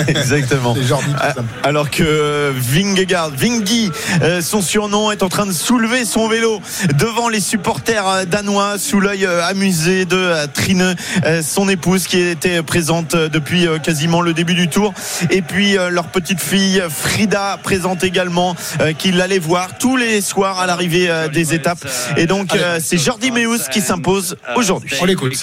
Exactement. 0.09 0.75
C'est 0.77 0.85
Jordi 0.87 1.07
tout 1.11 1.17
Ah. 1.21 1.35
Alors 1.65 1.91
que 1.91 2.53
Vingegaard, 2.57 3.31
Vingy, 3.31 3.91
euh, 4.23 4.41
son 4.41 4.61
surnom, 4.63 5.11
est 5.11 5.23
en 5.23 5.29
train 5.29 5.47
de 5.47 5.53
soulever 5.53 6.05
son 6.05 6.29
vélo 6.29 6.61
devant 6.99 7.29
les 7.29 7.41
supporters 7.47 8.09
euh, 8.09 8.25
danois 8.25 8.77
sous 8.77 8.99
l'œil 8.99 9.25
euh, 9.25 9.47
amusé 9.47 10.05
de 10.05 10.17
euh, 10.17 10.47
Trine, 10.53 10.97
son 11.43 11.69
épouse 11.69 12.07
qui 12.07 12.19
était 12.19 12.63
présente 12.63 13.15
depuis 13.15 13.67
quasiment 13.83 14.21
le 14.21 14.33
début 14.35 14.55
du 14.55 14.69
tour. 14.69 14.93
Et 15.31 15.43
puis 15.43 15.75
leur 15.75 16.09
petite 16.09 16.41
fille 16.41 16.83
Frida 16.89 17.59
présente 17.63 18.05
également, 18.05 18.55
qui 18.99 19.13
l'allait 19.13 19.39
voir 19.39 19.79
tous 19.79 19.97
les 19.97 20.21
soirs 20.21 20.59
à 20.59 20.67
l'arrivée 20.67 21.11
des 21.33 21.55
étapes. 21.55 21.87
Et 22.17 22.27
donc 22.27 22.57
c'est 22.81 22.99
Jordi 22.99 23.31
Meus 23.31 23.69
qui 23.71 23.81
s'impose 23.81 24.37
aujourd'hui. 24.55 24.97
On 25.01 25.05
l'écoute. 25.05 25.35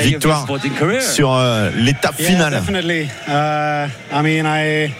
Victoire 0.00 0.46
sur 1.00 1.32
euh, 1.34 1.70
l'étape 1.76 2.14
Yeah, 2.18 2.28
finale. 2.28 2.52
definitely. 2.52 3.08
Uh, 3.28 3.88
I 4.12 4.22
mean, 4.22 4.46
I 4.46 4.94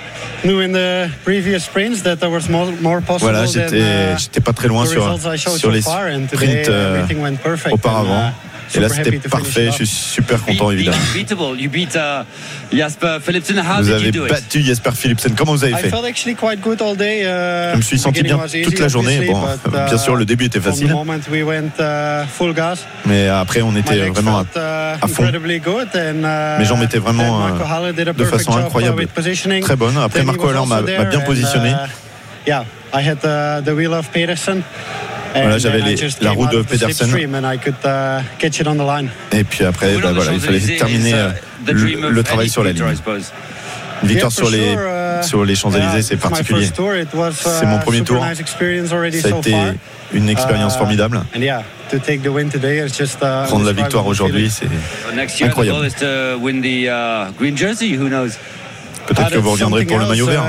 knew 0.44 0.60
in 0.60 0.72
the 0.72 1.08
previous 1.24 1.64
sprints 1.64 2.02
that 2.02 2.16
there 2.16 2.30
was 2.30 2.48
more, 2.48 2.66
more 2.80 3.00
possible 3.00 3.30
Voilà, 3.32 3.46
j'étais 3.46 3.80
uh, 3.80 4.18
j'étais 4.18 4.40
pas 4.40 4.52
très 4.52 4.68
loin 4.68 4.84
the 4.84 4.88
sur 4.88 5.04
results 5.04 5.26
I 5.32 5.36
showed 5.38 5.58
sur 5.58 5.68
so 5.68 5.70
les 5.70 5.82
far, 5.82 6.06
and 6.08 6.26
today 6.26 6.36
sprints 6.64 6.68
euh, 6.68 6.96
everything 6.98 7.22
went 7.22 7.36
perfect, 7.42 7.72
auparavant. 7.74 8.10
and, 8.10 8.28
uh, 8.30 8.51
Et 8.74 8.80
là, 8.80 8.88
c'était 8.88 9.18
parfait. 9.28 9.66
it 9.66 9.72
Je 9.72 9.84
suis 9.84 9.86
super 9.86 10.42
content, 10.42 10.70
évidemment. 10.70 10.96
Vous 13.80 13.90
avez 13.90 14.10
battu 14.28 14.62
Jasper 14.62 14.90
Philipsen. 14.94 15.34
Comment 15.34 15.52
vous 15.52 15.64
avez 15.64 15.72
I 15.74 15.76
fait? 15.76 15.90
felt 15.90 16.04
actually 16.04 16.34
quite 16.34 16.60
good 16.60 16.80
all 16.80 16.96
day. 16.96 17.22
Uh, 17.24 17.72
Je 17.72 17.76
me 17.78 17.82
suis 17.82 17.98
senti 17.98 18.22
bien 18.22 18.38
toute 18.64 18.78
la 18.78 18.88
journée. 18.88 19.26
Bon, 19.26 19.42
uh, 19.42 19.70
bien 19.88 19.98
sûr, 19.98 20.16
le 20.16 20.24
début 20.24 20.46
était 20.46 20.60
facile, 20.60 20.88
uh, 20.92 22.52
gas, 22.54 22.86
mais 23.06 23.28
après, 23.28 23.62
on 23.62 23.74
était 23.76 24.08
vraiment 24.08 24.38
à, 24.38 24.42
uh, 24.42 25.08
fond. 25.08 25.24
uh, 25.24 26.58
Mes 26.58 26.64
jambes 26.64 26.82
étaient 26.82 26.98
vraiment 26.98 27.44
euh, 27.44 27.48
Marco 27.48 27.64
Haller 27.64 27.92
did 27.92 28.08
a 28.08 28.12
de 28.12 28.24
façon 28.24 28.52
uh, 28.52 28.62
incroyable, 28.62 29.06
très 29.62 29.76
bonne. 29.76 29.96
Après, 29.98 30.22
Marco 30.22 30.48
Haller 30.48 30.66
m'a 30.66 30.82
bien 30.82 31.20
positionné. 31.20 31.70
uh, 31.70 31.86
yeah, 32.46 32.64
I 32.94 33.00
had 33.02 33.18
uh, 33.24 33.60
the 33.64 33.74
wheel 33.74 33.94
of 33.94 34.10
Pedersen. 34.10 34.62
Voilà, 35.34 35.58
j'avais 35.58 35.80
la 36.20 36.30
roue 36.32 36.46
de 36.46 36.62
Pedersen. 36.62 37.08
uh, 37.84 38.22
catch 38.38 38.60
it 38.60 38.66
on 38.66 38.74
the 38.76 38.78
line. 38.86 39.08
Et 39.32 39.44
puis 39.44 39.64
après, 39.64 39.94
bah, 39.98 40.12
voilà, 40.14 40.32
il 40.32 40.40
fallait 40.40 40.60
terminer 40.76 41.14
euh, 41.14 41.30
le, 41.66 42.10
le 42.10 42.22
travail 42.22 42.48
sur 42.48 42.62
la 42.64 42.72
ligne. 42.72 42.82
Une 44.02 44.08
victoire 44.08 44.32
sur 44.32 44.50
les, 44.50 44.72
uh, 44.72 45.22
sur 45.22 45.44
les 45.44 45.54
Champs-Élysées, 45.54 46.02
c'est 46.02 46.16
particulier. 46.16 46.66
uh, 46.66 47.32
C'est 47.32 47.66
mon 47.66 47.78
premier 47.78 48.02
tour. 48.02 48.24
Ça 48.24 49.28
a 49.28 49.38
été 49.38 49.54
une 50.12 50.28
expérience 50.28 50.74
Uh, 50.74 50.78
formidable. 50.78 51.22
and 51.34 51.40
yeah, 51.40 51.62
to 51.90 51.98
take 51.98 52.22
the 52.22 52.28
win 52.28 52.48
today, 52.50 52.84
it's 52.84 52.98
just, 52.98 53.18
uh, 53.22 53.46
Prendre 53.46 53.64
la 53.64 53.72
victoire 53.72 54.06
aujourd'hui, 54.06 54.50
c'est 54.50 54.66
incroyable. 55.44 55.78
Peut-être 59.06 59.30
que 59.30 59.36
Uh, 59.36 59.40
vous 59.40 59.50
reviendrez 59.52 59.84
pour 59.84 59.98
le 59.98 60.06
maillot 60.06 60.26
vert. 60.26 60.42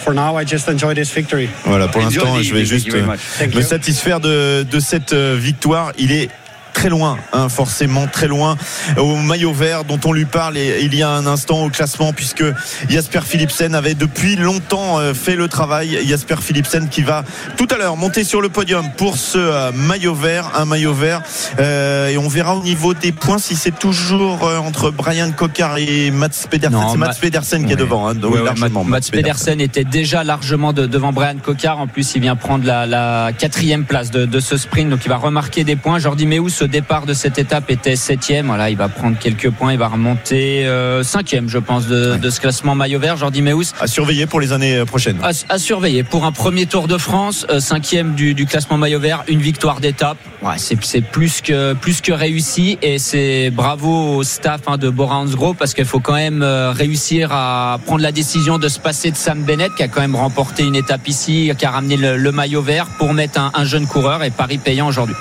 For 0.00 0.14
now, 0.14 0.36
I 0.36 0.44
just 0.44 0.68
enjoy 0.68 0.94
this 0.94 1.12
victory. 1.12 1.48
Voilà, 1.64 1.88
pour 1.88 2.00
l'instant, 2.00 2.42
je 2.42 2.54
vais 2.54 2.64
juste 2.64 2.92
euh, 2.92 3.06
me 3.46 3.54
you. 3.54 3.62
satisfaire 3.62 4.20
de, 4.20 4.62
de 4.62 4.80
cette 4.80 5.12
euh, 5.12 5.36
victoire. 5.38 5.92
Il 5.98 6.12
est 6.12 6.30
très 6.72 6.88
loin, 6.88 7.18
hein, 7.32 7.48
forcément 7.48 8.06
très 8.06 8.28
loin 8.28 8.56
au 8.96 9.16
maillot 9.16 9.52
vert 9.52 9.84
dont 9.84 10.00
on 10.04 10.12
lui 10.12 10.24
parle 10.24 10.56
et- 10.56 10.80
il 10.82 10.94
y 10.94 11.02
a 11.02 11.10
un 11.10 11.26
instant 11.26 11.64
au 11.64 11.68
classement 11.68 12.12
puisque 12.12 12.44
Jasper 12.88 13.20
Philipsen 13.24 13.74
avait 13.74 13.94
depuis 13.94 14.36
longtemps 14.36 14.98
euh, 14.98 15.14
fait 15.14 15.36
le 15.36 15.48
travail. 15.48 15.98
Jasper 16.06 16.36
Philipsen 16.40 16.88
qui 16.88 17.02
va 17.02 17.24
tout 17.56 17.66
à 17.70 17.76
l'heure 17.76 17.96
monter 17.96 18.24
sur 18.24 18.40
le 18.40 18.48
podium 18.48 18.88
pour 18.96 19.16
ce 19.16 19.38
euh, 19.38 19.72
maillot 19.72 20.14
vert, 20.14 20.50
un 20.56 20.64
maillot 20.64 20.94
vert 20.94 21.22
euh, 21.58 22.08
et 22.08 22.16
on 22.18 22.28
verra 22.28 22.56
au 22.56 22.62
niveau 22.62 22.94
des 22.94 23.12
points 23.12 23.38
si 23.38 23.56
c'est 23.56 23.78
toujours 23.78 24.44
euh, 24.46 24.58
entre 24.58 24.90
Brian 24.90 25.30
Cocard 25.32 25.78
et 25.78 26.10
Mats 26.10 26.28
Pedersen. 26.50 26.78
C'est 26.92 26.96
Mats 26.98 27.06
Ma- 27.08 27.14
Pedersen 27.14 27.66
qui 27.66 27.72
est 27.72 27.76
devant, 27.76 28.08
hein, 28.08 28.14
donc 28.14 28.32
Ouais, 28.34 28.38
ouais, 28.40 28.44
largement, 28.46 28.84
Mats 28.84 28.98
Mats 28.98 29.08
Pedersen 29.12 29.60
était 29.60 29.84
déjà 29.84 30.24
largement 30.24 30.72
de- 30.72 30.86
devant 30.86 31.12
Brian 31.12 31.36
Cocard. 31.42 31.78
En 31.78 31.86
plus, 31.86 32.14
il 32.14 32.20
vient 32.22 32.36
prendre 32.36 32.64
la, 32.64 32.86
la 32.86 33.30
quatrième 33.36 33.84
place 33.84 34.10
de, 34.10 34.24
de 34.26 34.40
ce 34.40 34.56
sprint, 34.56 34.88
donc 34.90 35.00
il 35.04 35.08
va 35.08 35.16
remarquer 35.16 35.64
des 35.64 35.76
points. 35.76 35.98
Jordi 35.98 36.26
Meus, 36.26 36.59
au 36.62 36.66
départ 36.66 37.06
de 37.06 37.14
cette 37.14 37.38
étape, 37.38 37.70
était 37.70 37.96
septième. 37.96 38.46
Voilà, 38.46 38.70
il 38.70 38.76
va 38.76 38.88
prendre 38.88 39.18
quelques 39.18 39.50
points, 39.50 39.72
il 39.72 39.78
va 39.78 39.88
remonter 39.88 40.66
euh, 40.66 41.02
cinquième, 41.02 41.48
je 41.48 41.58
pense, 41.58 41.86
de, 41.86 42.16
de 42.16 42.30
ce 42.30 42.40
classement 42.40 42.74
maillot 42.74 42.98
vert. 42.98 43.16
Jordi 43.16 43.42
Meus. 43.42 43.72
À 43.80 43.86
surveiller 43.86 44.26
pour 44.26 44.40
les 44.40 44.52
années 44.52 44.84
prochaines. 44.84 45.18
À, 45.22 45.30
à 45.48 45.58
surveiller 45.58 46.02
pour 46.02 46.24
un 46.24 46.32
premier 46.32 46.66
Tour 46.66 46.88
de 46.88 46.98
France, 46.98 47.46
euh, 47.50 47.60
cinquième 47.60 48.14
du, 48.14 48.34
du 48.34 48.46
classement 48.46 48.78
maillot 48.78 49.00
vert, 49.00 49.24
une 49.28 49.40
victoire 49.40 49.80
d'étape. 49.80 50.18
Ouais, 50.42 50.54
c'est 50.56 50.82
c'est 50.84 51.02
plus 51.02 51.40
que 51.42 51.74
plus 51.74 52.00
que 52.00 52.12
réussi 52.12 52.78
et 52.80 52.98
c'est 52.98 53.50
bravo 53.50 54.16
au 54.16 54.22
staff 54.22 54.62
hein, 54.66 54.78
de 54.78 54.88
Bora 54.88 55.18
Hansgrohe 55.18 55.54
parce 55.54 55.74
qu'il 55.74 55.84
faut 55.84 56.00
quand 56.00 56.14
même 56.14 56.42
euh, 56.42 56.72
réussir 56.72 57.30
à 57.32 57.78
prendre 57.84 58.02
la 58.02 58.12
décision 58.12 58.58
de 58.58 58.68
se 58.68 58.78
passer 58.78 59.10
de 59.10 59.16
Sam 59.16 59.42
Bennett 59.42 59.74
qui 59.74 59.82
a 59.82 59.88
quand 59.88 60.00
même 60.00 60.16
remporté 60.16 60.62
une 60.62 60.76
étape 60.76 61.06
ici, 61.08 61.50
qui 61.58 61.66
a 61.66 61.70
ramené 61.70 61.96
le, 61.96 62.16
le 62.16 62.32
maillot 62.32 62.62
vert 62.62 62.86
pour 62.98 63.12
mettre 63.12 63.38
un, 63.38 63.50
un 63.54 63.64
jeune 63.64 63.86
coureur 63.86 64.22
et 64.24 64.30
Paris 64.30 64.58
payant 64.58 64.88
aujourd'hui. 64.88 65.14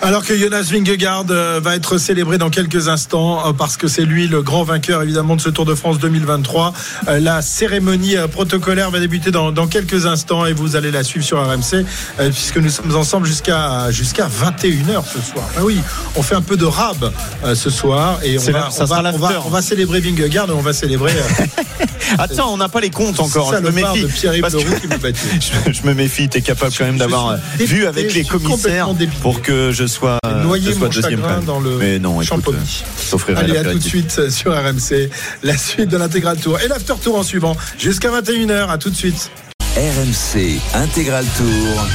Alors 0.00 0.24
que 0.24 0.36
Jonas 0.36 0.67
Vingegaard 0.72 1.24
euh, 1.30 1.60
va 1.62 1.76
être 1.76 1.98
célébré 1.98 2.38
dans 2.38 2.50
quelques 2.50 2.88
instants 2.88 3.46
euh, 3.46 3.52
parce 3.52 3.76
que 3.76 3.88
c'est 3.88 4.04
lui 4.04 4.28
le 4.28 4.42
grand 4.42 4.62
vainqueur 4.64 5.02
évidemment 5.02 5.36
de 5.36 5.40
ce 5.40 5.48
Tour 5.48 5.64
de 5.64 5.74
France 5.74 5.98
2023. 5.98 6.72
Euh, 7.08 7.20
La 7.20 7.42
cérémonie 7.42 8.16
protocolaire 8.30 8.90
va 8.90 9.00
débuter 9.00 9.30
dans, 9.30 9.52
dans 9.52 9.66
quelques 9.66 10.06
instants 10.06 10.46
et 10.46 10.52
vous 10.52 10.76
allez 10.76 10.90
la 10.90 11.04
suivre 11.04 11.24
sur 11.24 11.38
RMC 11.46 11.84
puisque 12.18 12.56
nous 12.58 12.70
sommes 12.70 12.94
ensemble 12.96 13.26
jusqu'à 13.26 13.90
jusqu'à 13.90 14.26
21h 14.28 15.02
ce 15.04 15.20
soir. 15.20 15.44
Ah 15.56 15.60
oui, 15.64 15.78
on 16.16 16.22
fait 16.22 16.34
un 16.34 16.42
peu 16.42 16.56
de 16.56 16.64
rab 16.64 17.12
ce 17.54 17.70
soir 17.70 18.18
et 18.22 18.38
on 18.38 18.42
va, 18.42 18.50
là, 18.52 18.68
on, 18.70 18.84
va, 18.84 18.84
on, 18.84 18.86
va, 18.86 19.02
l'after. 19.02 19.38
on 19.46 19.50
va 19.50 19.62
célébrer 19.62 20.00
Vingegaard 20.00 20.48
et 20.48 20.52
on 20.52 20.60
va 20.60 20.72
célébrer 20.72 21.12
Attends, 22.18 22.52
on 22.52 22.56
n'a 22.56 22.68
pas 22.68 22.80
les 22.80 22.90
comptes 22.90 23.20
encore. 23.20 23.52
Je 23.54 23.60
me 23.60 23.70
méfie. 23.70 24.02
de 24.02 24.06
Pierre-Yves 24.06 24.40
Parce 24.42 24.54
que- 24.54 24.80
qui 24.80 24.86
battu. 24.86 25.26
je, 25.66 25.72
je 25.72 25.82
me 25.86 25.94
méfie. 25.94 26.28
T'es 26.28 26.40
capable 26.40 26.72
quand 26.76 26.84
même 26.84 26.96
d'avoir 26.96 27.36
vu 27.58 27.86
avec 27.86 28.14
les 28.14 28.24
commissaires 28.24 28.88
pour 29.20 29.42
que 29.42 29.72
je 29.72 29.86
sois, 29.86 30.18
noyer 30.58 30.72
je 30.72 30.78
sois 30.78 30.88
mon 30.88 30.92
deuxième 30.92 31.20
chagrin 31.20 31.34
fan. 31.36 31.44
dans 31.44 31.60
le 31.60 31.76
Mais 31.76 31.98
non, 31.98 32.20
écoute, 32.20 32.48
euh, 32.48 33.34
Allez, 33.36 33.56
à 33.56 33.64
tout 33.64 33.78
de 33.78 33.82
suite 33.82 34.16
euh, 34.18 34.30
sur 34.30 34.52
RMC. 34.52 35.10
La 35.42 35.56
suite 35.56 35.88
de 35.88 35.96
l'intégral 35.96 36.38
tour 36.38 36.60
et 36.60 36.68
l'after 36.68 36.94
tour 37.02 37.18
en 37.18 37.22
suivant 37.22 37.56
jusqu'à 37.78 38.10
21h. 38.10 38.68
À 38.68 38.78
tout 38.78 38.90
de 38.90 38.96
suite. 38.96 39.30
RMC 39.76 40.60
Intégral 40.74 41.24
Tour. 41.36 41.86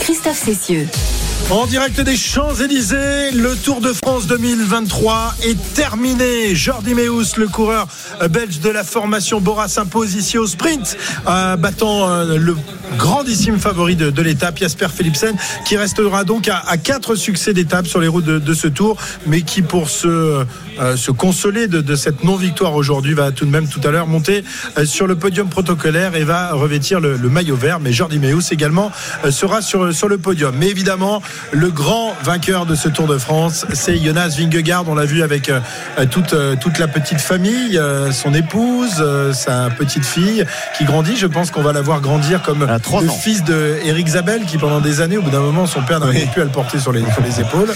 Christophe 0.00 0.42
Cessieux. 0.44 0.86
En 1.50 1.66
direct 1.66 2.00
des 2.00 2.16
Champs-Élysées, 2.16 3.32
le 3.32 3.54
Tour 3.56 3.80
de 3.80 3.92
France 3.92 4.26
2023 4.26 5.34
est 5.42 5.74
terminé. 5.74 6.54
Jordi 6.54 6.94
Meus, 6.94 7.36
le 7.36 7.46
coureur 7.46 7.86
euh, 8.22 8.28
belge 8.28 8.60
de 8.60 8.70
la 8.70 8.84
formation 8.84 9.40
Bora, 9.40 9.68
s'impose 9.68 10.14
ici 10.14 10.38
au 10.38 10.46
sprint, 10.46 10.96
euh, 11.26 11.56
battant 11.56 12.08
euh, 12.08 12.38
le 12.38 12.56
grandissime 13.02 13.58
favori 13.58 13.96
de, 13.96 14.10
de 14.10 14.22
l'étape, 14.22 14.58
Jasper 14.58 14.86
Philipsen, 14.96 15.34
qui 15.66 15.76
restera 15.76 16.22
donc 16.22 16.46
à, 16.46 16.58
à 16.68 16.76
quatre 16.76 17.16
succès 17.16 17.52
d'étape 17.52 17.88
sur 17.88 17.98
les 18.00 18.06
routes 18.06 18.24
de, 18.24 18.38
de 18.38 18.54
ce 18.54 18.68
Tour, 18.68 18.96
mais 19.26 19.42
qui 19.42 19.60
pour 19.62 19.90
se, 19.90 20.06
euh, 20.06 20.96
se 20.96 21.10
consoler 21.10 21.66
de, 21.66 21.80
de 21.80 21.96
cette 21.96 22.22
non-victoire 22.22 22.74
aujourd'hui 22.74 23.14
va 23.14 23.32
tout 23.32 23.44
de 23.44 23.50
même 23.50 23.66
tout 23.66 23.80
à 23.82 23.90
l'heure 23.90 24.06
monter 24.06 24.44
euh, 24.78 24.84
sur 24.84 25.08
le 25.08 25.16
podium 25.16 25.48
protocolaire 25.48 26.14
et 26.14 26.22
va 26.22 26.52
revêtir 26.52 27.00
le, 27.00 27.16
le 27.16 27.28
maillot 27.28 27.56
vert. 27.56 27.80
Mais 27.80 27.92
Jordi 27.92 28.20
Meus 28.20 28.52
également 28.52 28.92
euh, 29.24 29.32
sera 29.32 29.62
sur, 29.62 29.92
sur 29.92 30.08
le 30.08 30.18
podium. 30.18 30.54
Mais 30.56 30.68
évidemment, 30.68 31.22
le 31.50 31.70
grand 31.70 32.14
vainqueur 32.22 32.66
de 32.66 32.76
ce 32.76 32.88
Tour 32.88 33.08
de 33.08 33.18
France, 33.18 33.66
c'est 33.72 33.98
Jonas 33.98 34.36
Vingegaard. 34.38 34.84
On 34.86 34.94
l'a 34.94 35.06
vu 35.06 35.22
avec 35.24 35.48
euh, 35.48 35.58
toute, 36.08 36.36
toute 36.60 36.78
la 36.78 36.86
petite 36.86 37.20
famille, 37.20 37.80
son 38.12 38.32
épouse, 38.32 39.02
sa 39.32 39.70
petite 39.70 40.04
fille 40.04 40.44
qui 40.78 40.84
grandit. 40.84 41.16
Je 41.16 41.26
pense 41.26 41.50
qu'on 41.50 41.62
va 41.62 41.72
la 41.72 41.82
voir 41.82 42.00
grandir 42.00 42.42
comme 42.42 42.64
le 43.00 43.08
fils 43.08 43.44
de 43.44 43.78
Eric 43.84 44.08
Zabel 44.08 44.44
qui 44.44 44.58
pendant 44.58 44.80
des 44.80 45.00
années, 45.00 45.18
au 45.18 45.22
bout 45.22 45.30
d'un 45.30 45.40
moment, 45.40 45.66
son 45.66 45.82
père 45.82 46.00
n'arrivait 46.00 46.26
plus 46.26 46.42
à 46.42 46.44
le 46.44 46.50
porter 46.50 46.78
sur 46.78 46.92
les, 46.92 47.00
sur 47.00 47.22
les 47.24 47.40
épaules. 47.40 47.72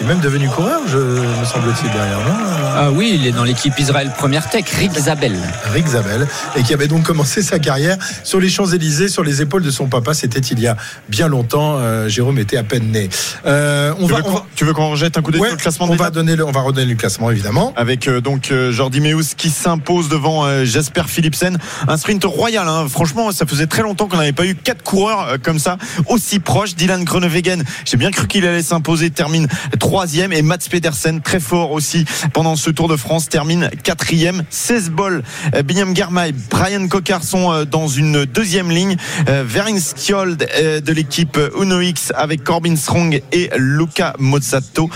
Il 0.00 0.04
est 0.04 0.08
même 0.08 0.20
devenu 0.20 0.48
coureur, 0.48 0.80
je, 0.86 0.98
me 0.98 1.44
semble-t-il 1.44 1.90
derrière. 1.90 2.18
Non 2.20 2.50
ah 2.82 2.90
oui, 2.90 3.12
il 3.14 3.26
est 3.26 3.32
dans 3.32 3.44
l'équipe 3.44 3.78
Israël 3.78 4.10
Première 4.16 4.48
Tech, 4.48 4.64
Rick 4.78 4.92
Zabel. 4.92 5.36
Rick 5.72 5.86
Zabel, 5.88 6.26
et 6.56 6.62
qui 6.62 6.72
avait 6.72 6.86
donc 6.86 7.02
commencé 7.02 7.42
sa 7.42 7.58
carrière 7.58 7.98
sur 8.24 8.40
les 8.40 8.48
Champs-Élysées, 8.48 9.08
sur 9.08 9.22
les 9.22 9.42
épaules 9.42 9.62
de 9.62 9.70
son 9.70 9.86
papa. 9.86 10.14
C'était 10.14 10.40
il 10.40 10.60
y 10.60 10.66
a 10.66 10.76
bien 11.08 11.28
longtemps. 11.28 11.76
Euh, 11.78 12.08
Jérôme 12.08 12.38
était 12.38 12.56
à 12.56 12.62
peine 12.62 12.90
né. 12.90 13.08
Euh, 13.46 13.92
on 13.98 14.06
tu, 14.06 14.12
va, 14.12 14.20
veux 14.20 14.24
tu 14.54 14.64
veux 14.64 14.72
qu'on 14.72 14.94
jette 14.94 15.18
un 15.18 15.22
coup 15.22 15.30
d'œil 15.30 15.42
sur 15.42 15.50
le 15.50 15.56
classement 15.56 15.88
on 15.90 15.96
va 15.96 16.10
donner 16.10 16.36
le, 16.36 16.46
On 16.46 16.52
va 16.52 16.60
redonner 16.60 16.86
le 16.86 16.96
classement, 16.96 17.30
évidemment. 17.30 17.74
Avec 17.76 18.08
euh, 18.08 18.20
donc 18.20 18.52
Jordi 18.70 19.00
Meus 19.00 19.34
qui 19.36 19.50
s'impose 19.50 20.08
devant 20.08 20.64
Jasper 20.64 21.02
Philipsen. 21.06 21.58
Un 21.88 21.96
sprint 21.96 22.24
royal. 22.24 22.66
Hein. 22.66 22.86
Franchement, 22.88 23.32
ça 23.32 23.46
faisait 23.46 23.66
très 23.66 23.82
longtemps 23.82 24.06
qu'on 24.06 24.16
n'avait 24.16 24.32
pas 24.32 24.46
eu 24.46 24.49
quatre 24.54 24.82
coureurs 24.82 25.36
comme 25.42 25.58
ça, 25.58 25.78
aussi 26.06 26.40
proches. 26.40 26.74
Dylan 26.74 27.04
Groenewegen, 27.04 27.64
j'ai 27.84 27.96
bien 27.96 28.10
cru 28.10 28.26
qu'il 28.26 28.46
allait 28.46 28.62
s'imposer, 28.62 29.10
termine 29.10 29.48
troisième. 29.78 30.32
Et 30.32 30.42
Mats 30.42 30.58
Pedersen, 30.70 31.20
très 31.20 31.40
fort 31.40 31.72
aussi 31.72 32.04
pendant 32.32 32.56
ce 32.56 32.70
Tour 32.70 32.88
de 32.88 32.96
France, 32.96 33.28
termine 33.28 33.70
quatrième. 33.82 34.44
16 34.50 34.90
bols. 34.90 35.22
Binyam 35.64 35.94
Germay, 35.94 36.32
Brian 36.50 36.86
Cocard 36.88 37.24
sont 37.24 37.64
dans 37.64 37.88
une 37.88 38.24
deuxième 38.24 38.70
ligne. 38.70 38.96
Verin 39.26 39.78
Skjold 39.78 40.38
de 40.38 40.92
l'équipe 40.92 41.38
Uno 41.60 41.80
X 41.80 42.12
avec 42.16 42.44
Corbin 42.44 42.76
Strong 42.76 43.22
et 43.32 43.50
Luca 43.56 44.14
Mozzato 44.18 44.90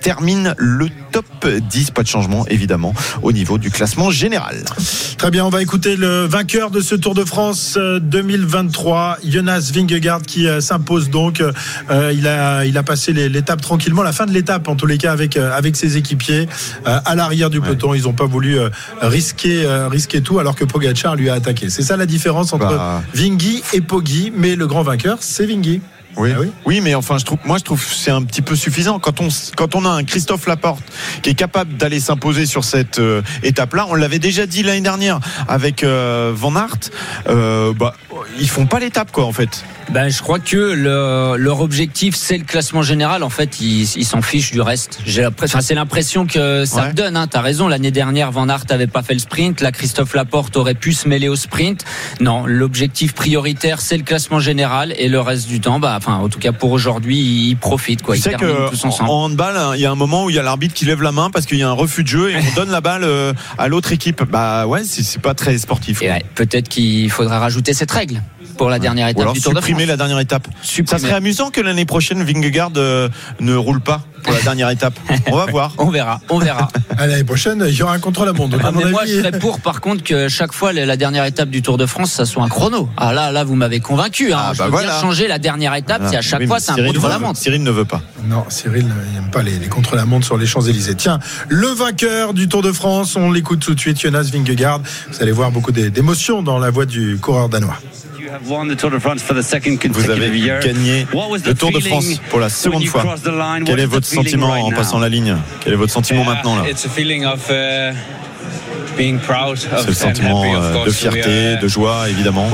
termine 0.00 0.54
le 0.56 0.88
top 1.12 1.26
10. 1.46 1.90
Pas 1.90 2.02
de 2.02 2.08
changement, 2.08 2.46
évidemment, 2.48 2.94
au 3.22 3.32
niveau 3.32 3.58
du 3.58 3.70
classement 3.70 4.10
général. 4.10 4.64
Très 5.18 5.30
bien, 5.30 5.44
on 5.44 5.50
va 5.50 5.62
écouter 5.62 5.96
le 5.96 6.24
vainqueur 6.24 6.70
de 6.70 6.80
ce 6.80 6.94
Tour 6.94 7.14
de 7.14 7.24
France 7.24 7.78
2023, 7.78 9.18
euh, 9.24 9.30
Jonas 9.30 9.70
Vingegaard, 9.74 10.22
qui 10.22 10.46
euh, 10.46 10.60
s'impose 10.60 11.10
donc. 11.10 11.40
Euh, 11.40 12.12
il, 12.14 12.26
a, 12.26 12.64
il 12.64 12.78
a 12.78 12.82
passé 12.82 13.12
l'étape 13.12 13.60
tranquillement, 13.60 14.02
la 14.02 14.12
fin 14.12 14.26
de 14.26 14.32
l'étape, 14.32 14.68
en 14.68 14.76
tous 14.76 14.86
les 14.86 14.98
cas, 14.98 15.12
avec, 15.12 15.36
avec 15.36 15.76
ses 15.76 15.96
équipiers 15.96 16.48
à 16.84 17.14
l'arrière 17.14 17.50
du 17.50 17.60
peloton. 17.60 17.94
Ils 17.94 18.04
n'ont 18.04 18.12
pas 18.12 18.26
voulu 18.26 18.58
risquer, 19.00 19.66
risquer 19.90 20.22
tout, 20.22 20.38
alors 20.38 20.54
que 20.54 20.64
Pogacar 20.64 21.16
lui 21.16 21.28
a 21.28 21.34
attaqué. 21.34 21.70
C'est 21.70 21.82
ça 21.82 21.96
la 21.96 22.06
différence 22.06 22.52
entre 22.52 22.68
bah... 22.68 23.02
Vingy 23.14 23.62
et 23.72 23.80
Poggi, 23.80 24.32
mais 24.34 24.56
le 24.56 24.66
grand 24.66 24.82
vainqueur, 24.82 25.18
c'est 25.20 25.46
Vingy. 25.46 25.80
Oui. 26.16 26.32
Ah 26.34 26.40
oui. 26.40 26.50
oui. 26.66 26.80
mais 26.80 26.94
enfin, 26.94 27.18
je 27.18 27.24
trouve, 27.24 27.38
moi, 27.44 27.58
je 27.58 27.64
trouve 27.64 27.82
c'est 27.82 28.10
un 28.10 28.22
petit 28.22 28.42
peu 28.42 28.56
suffisant 28.56 28.98
quand 28.98 29.20
on 29.20 29.28
quand 29.56 29.74
on 29.74 29.84
a 29.84 29.90
un 29.90 30.04
Christophe 30.04 30.46
Laporte 30.46 30.82
qui 31.22 31.30
est 31.30 31.34
capable 31.34 31.76
d'aller 31.76 32.00
s'imposer 32.00 32.46
sur 32.46 32.64
cette 32.64 32.98
euh, 32.98 33.22
étape-là. 33.42 33.86
On 33.88 33.94
l'avait 33.94 34.18
déjà 34.18 34.46
dit 34.46 34.62
l'année 34.62 34.80
dernière 34.80 35.20
avec 35.48 35.84
euh, 35.84 36.32
Van 36.34 36.54
Aert. 36.56 36.90
Euh, 37.28 37.72
bah, 37.72 37.94
ils 38.38 38.48
font 38.48 38.66
pas 38.66 38.80
l'étape, 38.80 39.12
quoi, 39.12 39.24
en 39.24 39.32
fait. 39.32 39.64
Ben, 39.90 40.08
je 40.08 40.22
crois 40.22 40.38
que 40.38 41.36
leur 41.36 41.60
objectif, 41.60 42.14
c'est 42.14 42.38
le 42.38 42.44
classement 42.44 42.82
général. 42.82 43.24
En 43.24 43.30
fait, 43.30 43.60
ils 43.60 44.04
s'en 44.04 44.22
fichent 44.22 44.52
du 44.52 44.60
reste. 44.60 45.00
J'ai 45.04 45.26
enfin, 45.26 45.60
c'est 45.60 45.74
l'impression 45.74 46.26
que 46.26 46.64
ça 46.64 46.88
me 46.88 46.92
donne. 46.92 47.16
Hein. 47.16 47.26
T'as 47.26 47.40
raison. 47.40 47.66
L'année 47.66 47.90
dernière, 47.90 48.30
Van 48.30 48.48
Aert 48.48 48.64
avait 48.70 48.86
pas 48.86 49.02
fait 49.02 49.14
le 49.14 49.18
sprint. 49.20 49.60
Là, 49.60 49.72
Christophe 49.72 50.14
Laporte 50.14 50.56
aurait 50.56 50.74
pu 50.74 50.92
se 50.92 51.08
mêler 51.08 51.28
au 51.28 51.36
sprint. 51.36 51.84
Non, 52.20 52.46
l'objectif 52.46 53.14
prioritaire, 53.14 53.80
c'est 53.80 53.96
le 53.96 54.04
classement 54.04 54.38
général 54.38 54.94
et 54.96 55.08
le 55.08 55.20
reste 55.20 55.48
du 55.48 55.60
temps, 55.60 55.80
bah, 55.80 55.94
enfin, 56.00 56.16
en 56.16 56.28
tout 56.28 56.38
cas 56.38 56.52
pour 56.52 56.72
aujourd'hui, 56.72 57.18
ils 57.18 57.56
profitent. 57.56 58.02
Quoi. 58.02 58.16
Tu 58.16 58.22
sais 58.22 58.34
que 58.34 58.70
en, 59.02 59.24
handball, 59.24 59.56
hein, 59.56 59.72
il 59.74 59.80
y 59.80 59.86
a 59.86 59.90
un 59.90 59.96
moment 59.96 60.24
où 60.24 60.30
il 60.30 60.36
y 60.36 60.38
a 60.38 60.42
l'arbitre 60.42 60.74
qui 60.74 60.84
lève 60.84 61.02
la 61.02 61.12
main 61.12 61.30
parce 61.30 61.46
qu'il 61.46 61.58
y 61.58 61.62
a 61.62 61.68
un 61.68 61.74
refus 61.74 62.02
de 62.02 62.08
jeu 62.08 62.30
et 62.30 62.36
on 62.36 62.54
donne 62.56 62.70
la 62.70 62.80
balle 62.80 63.04
euh, 63.04 63.32
à 63.58 63.68
l'autre 63.68 63.92
équipe. 63.92 64.22
Bah 64.24 64.66
ouais, 64.66 64.82
c'est 64.84 65.20
pas 65.20 65.34
très 65.34 65.56
sportif. 65.58 66.02
Peut-être 66.34 66.68
qu'il 66.68 67.10
faudra 67.10 67.38
rajouter 67.38 67.74
cette 67.74 67.90
règle 67.90 68.22
pour 68.56 68.70
la 68.70 68.78
dernière 68.78 69.08
étape 69.08 69.32
du 69.32 69.40
Tour 69.40 69.54
de 69.54 69.60
France. 69.60 69.80
la 69.86 69.96
dernière 69.96 70.18
étape. 70.18 70.48
Ça 70.62 70.98
serait 70.98 71.12
amusant 71.12 71.50
que 71.50 71.60
l'année 71.60 71.84
prochaine 71.84 72.22
Vingegaard 72.22 72.72
euh, 72.76 73.08
ne 73.40 73.54
roule 73.54 73.80
pas 73.80 74.02
pour 74.22 74.32
la 74.32 74.40
dernière 74.40 74.70
étape. 74.70 74.94
On 75.26 75.36
va 75.36 75.46
voir. 75.46 75.74
on 75.78 75.90
verra. 75.90 76.20
On 76.28 76.38
verra. 76.38 76.68
L'année 76.98 77.24
prochaine, 77.24 77.64
il 77.66 77.74
y 77.74 77.82
aura 77.82 77.94
un 77.94 77.98
contre 77.98 78.26
la 78.26 78.32
montre. 78.32 78.58
Ah, 78.62 78.70
moi, 78.70 79.04
je 79.06 79.18
serais 79.18 79.38
pour, 79.38 79.60
par 79.60 79.80
contre, 79.80 80.04
que 80.04 80.28
chaque 80.28 80.52
fois 80.52 80.72
la 80.72 80.96
dernière 80.96 81.24
étape 81.24 81.48
du 81.48 81.62
Tour 81.62 81.78
de 81.78 81.86
France, 81.86 82.12
ça 82.12 82.26
soit 82.26 82.42
un 82.42 82.48
chrono. 82.48 82.90
Ah 82.96 83.12
là, 83.12 83.32
là, 83.32 83.44
vous 83.44 83.54
m'avez 83.54 83.80
convaincu. 83.80 84.32
Hein. 84.32 84.38
Ah, 84.38 84.50
je 84.52 84.58
bah 84.58 84.66
veux 84.66 84.82
bien 84.82 85.00
changer 85.00 85.26
la 85.26 85.38
dernière 85.38 85.74
étape. 85.74 86.02
Si 86.08 86.16
à 86.16 86.20
chaque 86.20 86.46
fois 86.46 86.60
c'est 86.60 86.72
un 86.72 86.86
contre 86.86 87.08
la 87.08 87.18
montre. 87.18 87.38
Cyril 87.38 87.62
ne 87.62 87.70
veut 87.70 87.84
pas. 87.84 88.02
Non, 88.26 88.44
Cyril 88.48 88.86
n'aime 89.14 89.30
pas 89.30 89.42
les, 89.42 89.58
les 89.58 89.68
contre 89.68 89.96
la 89.96 90.04
montre 90.04 90.26
sur 90.26 90.36
les 90.36 90.46
Champs 90.46 90.60
Élysées. 90.60 90.94
Tiens, 90.94 91.18
le 91.48 91.68
vainqueur 91.68 92.34
du 92.34 92.48
Tour 92.48 92.62
de 92.62 92.72
France, 92.72 93.16
on 93.16 93.30
l'écoute 93.30 93.60
tout 93.60 93.74
de 93.74 93.80
suite, 93.80 93.98
Jonas 94.00 94.28
Vingegaard. 94.32 94.80
Vous 95.10 95.22
allez 95.22 95.32
voir 95.32 95.50
beaucoup 95.50 95.72
d'émotions 95.72 96.42
dans 96.42 96.58
la 96.58 96.70
voix 96.70 96.86
du 96.86 97.18
coureur 97.18 97.48
danois. 97.48 97.78
Vous 99.92 100.10
avez 100.10 100.30
gagné 100.60 101.06
le 101.44 101.54
Tour 101.54 101.72
de 101.72 101.80
France 101.80 102.20
pour 102.30 102.40
la 102.40 102.48
seconde 102.48 102.84
fois? 102.86 103.14
Quel 103.66 103.80
est 103.80 103.86
votre 103.86 104.06
sentiment 104.06 104.52
en 104.52 104.70
passant 104.70 104.98
la 104.98 105.08
ligne? 105.08 105.36
Quel 105.62 105.72
est 105.72 105.76
votre 105.76 105.92
sentiment 105.92 106.24
maintenant 106.24 106.56
là? 106.56 106.62
uh, 109.64 109.78
c'est 109.78 109.86
le 109.86 109.94
sentiment 109.94 110.42
euh, 110.44 110.84
de 110.84 110.90
fierté, 110.90 111.56
de 111.56 111.68
joie, 111.68 112.08
évidemment. 112.10 112.48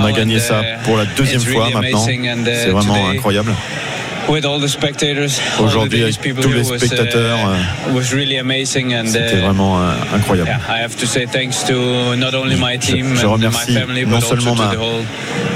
On 0.00 0.04
a 0.04 0.12
gagné 0.12 0.38
ça 0.40 0.60
uh, 0.60 0.64
pour 0.84 0.96
la 0.96 1.04
deuxième 1.04 1.40
fois 1.40 1.68
maintenant. 1.70 2.06
Uh, 2.06 2.44
c'est 2.44 2.70
vraiment 2.70 3.08
incroyable. 3.08 3.52
Aujourd'hui, 5.60 6.02
avec 6.02 6.20
tous 6.40 6.52
les 6.52 6.64
spectateurs, 6.64 7.38
uh, 7.38 7.90
uh, 9.04 9.06
c'était 9.06 9.38
uh, 9.38 9.40
vraiment 9.40 9.78
incroyable. 10.14 10.50
Je, 13.16 13.26
remercie 13.26 13.76
non 14.06 14.20
seulement 14.20 14.54
ma, 14.54 14.72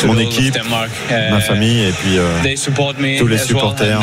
mon 0.07 0.19
équipe, 0.19 0.57
ma 1.11 1.41
famille 1.41 1.85
et 1.85 1.93
puis 1.93 2.19
euh, 2.19 2.29
tous 3.19 3.27
les 3.27 3.39
supporters. 3.39 4.01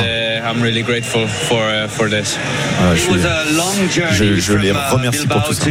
je, 4.11 4.35
je, 4.39 4.53
les 4.53 4.72
remercie 4.72 5.27
pour 5.27 5.43
tout 5.43 5.53
ça. 5.53 5.65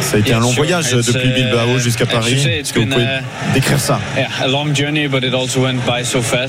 Ça 0.00 0.16
a 0.16 0.20
été 0.20 0.32
un 0.32 0.40
long 0.40 0.50
voyage 0.52 0.90
depuis 0.92 1.28
Bilbao 1.32 1.78
jusqu'à 1.78 2.06
Paris. 2.06 2.34
Est-ce 2.46 2.72
que 2.72 2.80
vous 2.80 2.86
pouvez 2.86 3.04
décrire 3.54 3.78
ça 3.80 4.00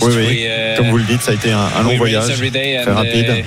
oui, 0.03 0.13
oui. 0.27 0.45
Uh, 0.45 0.77
Comme 0.77 0.89
vous 0.89 0.97
le 0.97 1.03
dites, 1.03 1.21
ça 1.21 1.31
a 1.31 1.33
été 1.35 1.51
un, 1.51 1.59
un 1.59 1.83
long 1.83 1.89
voyage, 1.97 2.23
très 2.83 2.91
rapide. 2.91 3.45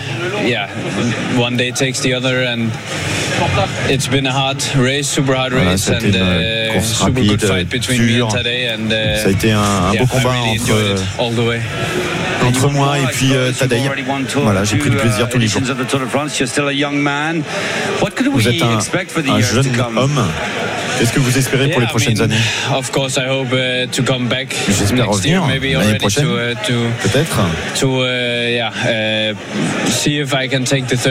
Uh, 3.41 3.67
it's 3.89 4.07
been 4.07 4.27
a 4.27 4.33
hard 4.33 4.63
race, 4.77 5.09
super 5.09 5.35
hard 5.35 5.53
race 5.53 5.89
voilà, 5.89 6.05
and 6.05 6.17
uh, 6.17 6.81
super 6.81 7.13
rapide, 7.13 7.29
good 7.29 7.43
fight 7.43 7.69
between 7.69 8.07
me 8.07 8.21
and 8.21 8.31
Tadej 8.31 8.75
and 8.75 8.93
uh, 8.93 9.17
ça 9.19 9.29
a 9.29 9.31
été 9.31 9.51
un, 9.53 9.61
un 9.61 9.93
yeah, 9.93 10.01
beau 10.01 10.07
combat 10.07 10.31
really 10.31 10.61
entre 10.61 11.03
all 11.19 11.33
the 11.33 11.47
way. 11.47 11.61
entre 12.47 12.69
moi 12.71 12.99
et 12.99 13.07
puis 13.13 13.35
euh, 13.35 13.53
Tadej. 13.53 13.83
Voilà, 14.37 14.65
j'ai 14.65 14.77
pris 14.77 14.91
du 14.91 14.97
plaisir 14.97 15.29
tous 15.29 15.39
les 15.39 15.49
jours. 15.49 15.63
Vous 18.33 18.49
êtes 18.49 18.63
un, 18.63 18.79
un 19.31 19.41
jeune 19.41 19.81
homme 19.97 20.23
Qu'est-ce 20.99 21.13
que 21.13 21.21
vous 21.21 21.37
espérez 21.39 21.69
pour 21.69 21.81
les 21.81 21.87
prochaines 21.87 22.21
années 22.21 22.37
uh, 22.71 22.83
J'espère 24.69 25.09
revenir 25.09 25.43
l'année 25.79 25.99
prochaine. 25.99 26.27
Uh, 26.27 26.55
Peut-être. 27.03 27.41
Uh, 27.83 29.35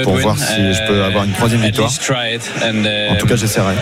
pour 0.03 0.15
voir 0.15 0.37
si 0.37 0.73
je 0.73 0.87
peux 0.87 1.03
avoir 1.03 1.25
une 1.25 1.33
troisième 1.33 1.61
victoire. 1.61 1.89
En 1.89 3.15
tout 3.15 3.27
cas, 3.27 3.35
j'essaierai. 3.35 3.75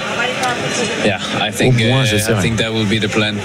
Yeah, 1.05 1.19
I 1.39 1.51
think, 1.51 1.79
Au 1.79 1.87
moins, 1.87 2.05
j'essaierai. 2.05 2.39
I 2.39 2.41
think 2.41 2.57
that 2.57 2.71
will 2.71 2.85
be 2.85 2.99
the 2.99 3.09
plan. 3.09 3.35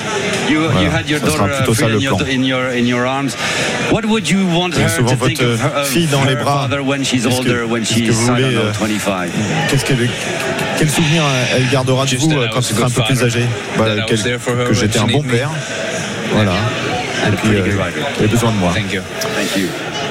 You, 0.48 0.68
voilà, 0.68 0.82
you 0.82 0.90
had 0.90 1.08
your 1.08 1.20
daughter 1.20 1.48
plutôt 1.56 1.74
ça 1.74 1.88
le 1.88 1.98
plan. 1.98 2.18
In 2.30 2.44
your, 2.44 2.70
in 2.70 2.86
your 2.86 3.06
arms. 3.06 3.36
What 3.90 4.04
would 4.04 4.28
you 4.28 4.46
want 4.46 4.74
her 4.74 4.88
souvent 4.88 5.10
to 5.10 5.16
votre 5.16 5.26
think 5.26 5.42
of, 5.42 5.60
fille 5.86 6.06
dans 6.06 6.24
les 6.24 6.36
bras. 6.36 6.68
When 6.84 7.04
she's 7.04 7.26
older, 7.26 7.66
when 7.66 7.84
she's, 7.84 8.06
que 8.06 8.12
vous 8.12 8.26
voulez, 8.26 8.54
euh, 8.54 8.72
Qu'est-ce 9.68 9.84
qu'elle 9.84 10.08
quel 10.78 10.90
souvenir 10.90 11.22
elle 11.54 11.68
gardera 11.70 12.04
de 12.04 12.16
vous 12.16 12.32
euh, 12.32 12.48
quand 12.52 12.60
tu 12.60 12.74
seras 12.74 12.86
un 12.86 12.90
peu 12.90 13.02
plus 13.02 13.22
âgé 13.22 13.46
quel, 14.06 14.18
Que 14.68 14.74
j'étais 14.74 14.98
un 14.98 15.06
bon 15.06 15.22
père. 15.22 15.50
Voilà. 16.32 16.54
Et 17.26 17.30
puis, 17.36 17.56
euh, 17.56 17.66
elle 18.18 18.24
a 18.24 18.28
besoin 18.28 18.52
de 18.52 18.56
moi. 18.56 18.72
Thank 18.74 18.92
you. 18.92 19.02
Thank 19.20 19.56
you. 19.56 19.68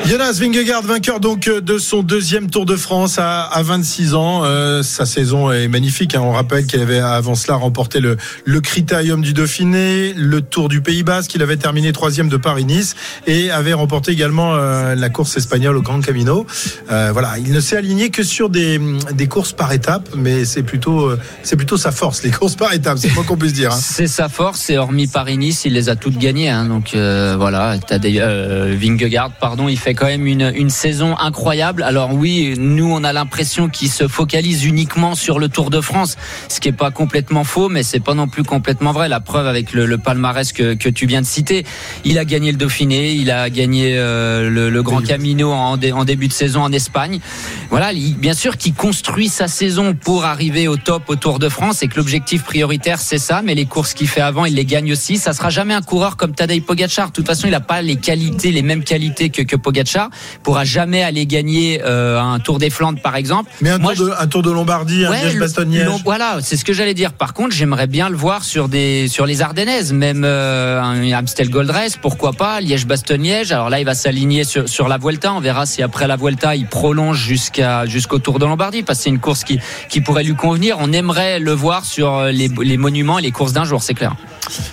Jonas 0.08 0.34
Vingegaard, 0.34 0.84
vainqueur 0.84 1.20
donc 1.20 1.48
euh, 1.48 1.62
de 1.62 1.80
son 1.80 2.04
deuxième 2.04 2.52
Tour 2.52 2.68
de 2.68 2.76
France 2.76 3.18
à, 3.18 3.42
à 3.42 3.64
26 3.64 4.14
ans. 4.14 4.42
Euh, 4.44 4.84
sa 4.84 5.04
saison 5.08 5.52
est 5.52 5.68
magnifique. 5.68 6.14
Hein. 6.14 6.22
On 6.24 6.32
rappelle 6.32 6.68
qu'il 6.68 6.80
avait 6.80 7.00
avant 7.00 7.34
cela 7.34 7.56
remporté 7.58 8.00
le, 8.00 8.16
Critérium 8.62 9.22
du 9.22 9.34
Dauphiné, 9.34 10.14
le 10.14 10.42
Tour 10.42 10.70
du 10.70 10.82
Pays 10.82 11.02
Basque. 11.02 11.32
qu'il 11.32 11.42
avait 11.42 11.58
terminé 11.58 11.92
troisième 11.92 12.30
de 12.30 12.38
Paris-Nice 12.38 12.96
et 13.26 13.50
avait 13.50 13.74
remporté 13.74 14.12
également 14.12 14.54
euh, 14.54 14.94
la 14.94 15.10
course 15.10 15.38
espagnole 15.38 15.76
au 15.76 15.82
Grand 15.82 16.02
Camino. 16.02 16.46
Voilà, 16.88 17.40
il 17.40 17.52
ne 17.52 17.60
s'est 17.60 17.78
aligné 17.78 18.12
que 18.12 18.22
sur 18.22 18.50
des, 18.52 18.80
des 19.14 19.28
courses 19.28 19.54
par 19.54 19.72
étapes, 19.72 20.10
mais 20.16 20.46
c'est 20.46 20.64
plutôt 20.64 21.12
c'est 21.42 21.56
plutôt 21.56 21.78
sa 21.78 21.92
force, 21.92 22.22
les 22.22 22.32
courses 22.32 22.56
par 22.56 22.74
étapes. 22.74 23.00
C'est 23.00 23.10
quoi 23.10 23.24
qu'on 23.24 23.38
puisse 23.38 23.54
dire. 23.54 23.72
Hein. 23.72 23.80
C'est 23.80 24.08
sa 24.08 24.30
force. 24.30 24.70
Et 24.70 24.78
hormis 24.78 25.08
Paris-Nice, 25.08 25.64
il 25.66 25.74
les 25.74 25.90
a 25.90 25.96
toutes 25.96 26.18
gagnées. 26.18 26.50
Hein. 26.50 26.66
Donc 26.66 26.92
voilà, 26.94 27.78
as 27.90 28.00
des, 28.00 28.20
Vingegaard, 28.80 29.32
pardon, 29.32 29.68
il 29.68 29.80
fait 29.80 29.95
quand 29.96 30.06
même 30.06 30.28
une, 30.28 30.52
une 30.56 30.70
saison 30.70 31.18
incroyable. 31.18 31.84
Alors 31.84 32.14
oui, 32.14 32.54
nous 32.58 32.92
on 32.92 33.04
a 33.04 33.14
l'impression 33.14 33.70
qu'il 33.70 33.90
se 33.90 34.08
focalise 34.08 34.66
uniquement 34.66 35.16
sur 35.16 35.40
le 35.40 35.50
Tour 35.50 35.70
de 35.70 35.82
France, 35.82 36.18
ce 36.50 36.60
qui 36.60 36.68
est 36.68 36.72
pas 36.74 36.92
complètement 36.92 37.44
faux, 37.44 37.70
mais 37.70 37.84
c'est 37.84 38.00
pas 38.00 38.14
non 38.14 38.28
plus 38.28 38.44
complètement 38.44 38.92
vrai. 38.92 39.10
La 39.10 39.20
preuve 39.20 39.48
avec 39.48 39.74
le, 39.74 39.86
le 39.86 39.98
palmarès 39.98 40.52
que, 40.52 40.74
que 40.74 40.90
tu 40.90 41.06
viens 41.06 41.22
de 41.22 41.26
citer, 41.26 41.66
il 42.04 42.20
a 42.20 42.26
gagné 42.26 42.52
le 42.52 42.58
Dauphiné, 42.58 43.14
il 43.14 43.32
a 43.32 43.50
gagné 43.50 43.96
euh, 43.98 44.50
le, 44.50 44.70
le 44.70 44.84
Grand 44.84 45.02
Camino 45.08 45.52
en, 45.52 45.78
dé- 45.78 45.92
en 45.92 46.04
début 46.06 46.28
de 46.28 46.34
saison 46.34 46.62
en 46.62 46.72
Espagne. 46.72 47.20
Voilà, 47.70 47.94
il- 47.94 48.16
bien 48.16 48.34
sûr 48.34 48.58
qu'il 48.58 48.74
construit 48.74 49.30
sa 49.30 49.48
saison 49.48 49.94
pour 49.94 50.26
arriver 50.26 50.68
au 50.68 50.76
top 50.78 51.04
au 51.10 51.16
Tour 51.16 51.40
de 51.40 51.48
France 51.50 51.82
et 51.84 51.88
que 51.88 51.96
l'objectif 51.98 52.44
prioritaire 52.44 53.00
c'est 53.00 53.18
ça, 53.18 53.42
mais 53.44 53.56
les 53.56 53.66
courses 53.66 53.94
qu'il 53.94 54.08
fait 54.08 54.22
avant, 54.22 54.46
il 54.46 54.56
les 54.56 54.66
gagne 54.66 54.92
aussi. 54.92 55.18
Ça 55.18 55.32
sera 55.34 55.50
jamais 55.50 55.74
un 55.74 55.82
coureur 55.82 56.18
comme 56.18 56.34
Tadej 56.34 56.62
Pogacar. 56.64 57.08
De 57.10 57.14
toute 57.14 57.28
façon, 57.28 57.48
il 57.48 57.52
n'a 57.52 57.60
pas 57.60 57.82
les 57.82 57.96
qualités, 57.96 58.52
les 58.52 58.62
mêmes 58.62 58.84
qualités 58.84 59.30
que, 59.30 59.42
que 59.42 59.56
Pogacar. 59.56 59.85
Pourra 60.44 60.64
jamais 60.64 61.04
aller 61.04 61.26
gagner 61.26 61.82
euh, 61.84 62.20
un 62.20 62.40
Tour 62.40 62.60
des 62.60 62.70
Flandres 62.70 63.02
par 63.02 63.16
exemple. 63.16 63.52
Mais 63.62 63.70
un, 63.70 63.78
Moi, 63.78 63.96
tour, 63.96 64.08
de, 64.08 64.12
un 64.18 64.28
tour 64.28 64.42
de 64.42 64.52
Lombardie, 64.52 65.06
un 65.06 65.12
Ouais, 65.12 65.24
liège 65.24 65.40
bastogne 65.40 65.86
Voilà, 66.04 66.38
c'est 66.42 66.58
ce 66.58 66.66
que 66.66 66.74
j'allais 66.74 66.94
dire. 66.94 67.14
Par 67.14 67.34
contre, 67.34 67.56
j'aimerais 67.56 67.88
bien 67.88 68.10
le 68.10 68.16
voir 68.16 68.44
sur 68.44 68.68
des 68.70 69.08
sur 69.08 69.26
les 69.26 69.42
Ardennaises, 69.42 69.94
même 69.94 70.24
euh, 70.26 70.82
un 70.82 71.12
Amstel 71.12 71.50
Gold 71.50 71.70
Race, 71.70 71.98
pourquoi 72.02 72.34
pas, 72.34 72.62
Liège-Bastogne-Liège. 72.62 73.52
Alors 73.52 73.70
là, 73.70 73.80
il 73.80 73.86
va 73.86 73.96
s'aligner 73.96 74.44
sur, 74.44 74.68
sur 74.68 74.88
la 74.88 74.98
Vuelta. 74.98 75.34
On 75.34 75.40
verra 75.40 75.66
si 75.66 75.82
après 75.82 76.08
la 76.08 76.16
Vuelta, 76.16 76.56
il 76.56 76.68
prolonge 76.68 77.18
jusqu'à 77.18 77.86
jusqu'au 77.86 78.20
Tour 78.20 78.40
de 78.40 78.46
Lombardie, 78.46 78.84
parce 78.84 79.00
que 79.00 79.04
c'est 79.04 79.10
une 79.10 79.20
course 79.20 79.44
qui 79.44 79.60
qui 79.90 80.02
pourrait 80.02 80.24
lui 80.24 80.36
convenir. 80.36 80.78
On 80.80 80.92
aimerait 80.92 81.40
le 81.40 81.52
voir 81.52 81.86
sur 81.86 82.24
les, 82.26 82.48
les 82.48 82.78
monuments 82.78 83.20
et 83.20 83.22
les 83.22 83.32
courses 83.32 83.54
d'un 83.54 83.66
jour, 83.66 83.84
c'est 83.84 83.94
clair. 83.94 84.16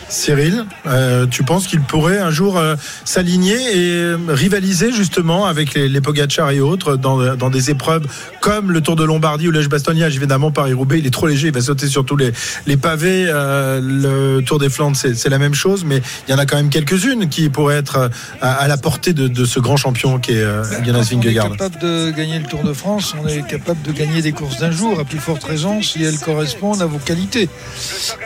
Cyril, 0.08 0.64
euh, 0.86 1.26
tu 1.26 1.42
penses 1.42 1.66
qu'il 1.66 1.80
pourrait 1.80 2.18
un 2.18 2.30
jour 2.30 2.58
euh, 2.58 2.76
s'aligner 3.04 3.54
et 3.56 3.92
euh, 3.94 4.16
rivaliser 4.28 4.92
justement 4.92 5.46
avec 5.46 5.74
les, 5.74 5.88
les 5.88 6.00
Pogacar 6.00 6.50
et 6.50 6.60
autres 6.60 6.96
dans, 6.96 7.34
dans 7.36 7.50
des 7.50 7.70
épreuves 7.70 8.04
comme 8.40 8.70
le 8.72 8.80
Tour 8.80 8.96
de 8.96 9.04
Lombardie 9.04 9.48
ou 9.48 9.50
l'Ège 9.50 9.68
Bastognage 9.68 10.16
Évidemment, 10.16 10.50
Paris-Roubaix, 10.50 10.98
il 10.98 11.06
est 11.06 11.10
trop 11.10 11.26
léger, 11.26 11.48
il 11.48 11.54
va 11.54 11.60
sauter 11.60 11.86
sur 11.88 12.04
tous 12.04 12.16
les, 12.16 12.32
les 12.66 12.76
pavés. 12.76 13.26
Euh, 13.28 13.80
le 13.82 14.42
Tour 14.44 14.58
des 14.58 14.68
Flandres, 14.68 14.96
c'est 14.96 15.28
la 15.28 15.38
même 15.38 15.54
chose, 15.54 15.84
mais 15.84 16.02
il 16.28 16.30
y 16.32 16.34
en 16.34 16.38
a 16.38 16.46
quand 16.46 16.56
même 16.56 16.68
quelques-unes 16.70 17.28
qui 17.28 17.48
pourraient 17.48 17.76
être 17.78 18.10
à, 18.40 18.52
à 18.52 18.68
la 18.68 18.76
portée 18.76 19.12
de, 19.12 19.28
de 19.28 19.44
ce 19.44 19.58
grand 19.60 19.76
champion 19.76 20.18
qui 20.18 20.32
est 20.32 20.42
euh, 20.42 20.62
Jonas 20.84 20.98
On 21.12 21.20
est 21.20 21.24
Vingegaard. 21.24 21.50
capable 21.50 21.78
de 21.78 22.10
gagner 22.10 22.38
le 22.38 22.44
Tour 22.46 22.62
de 22.62 22.72
France, 22.72 23.14
on 23.22 23.26
est 23.28 23.46
capable 23.46 23.80
de 23.82 23.92
gagner 23.92 24.22
des 24.22 24.32
courses 24.32 24.58
d'un 24.58 24.70
jour, 24.70 24.98
à 25.00 25.04
plus 25.04 25.18
forte 25.18 25.44
raison 25.44 25.80
si 25.82 26.02
elles 26.04 26.18
correspondent 26.18 26.82
à 26.82 26.86
vos 26.86 26.98
qualités. 26.98 27.48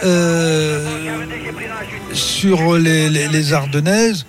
Euh, 0.04 0.84
sur 2.12 2.74
les, 2.76 3.08
les- 3.10 3.52
Ardennaises, 3.52 4.26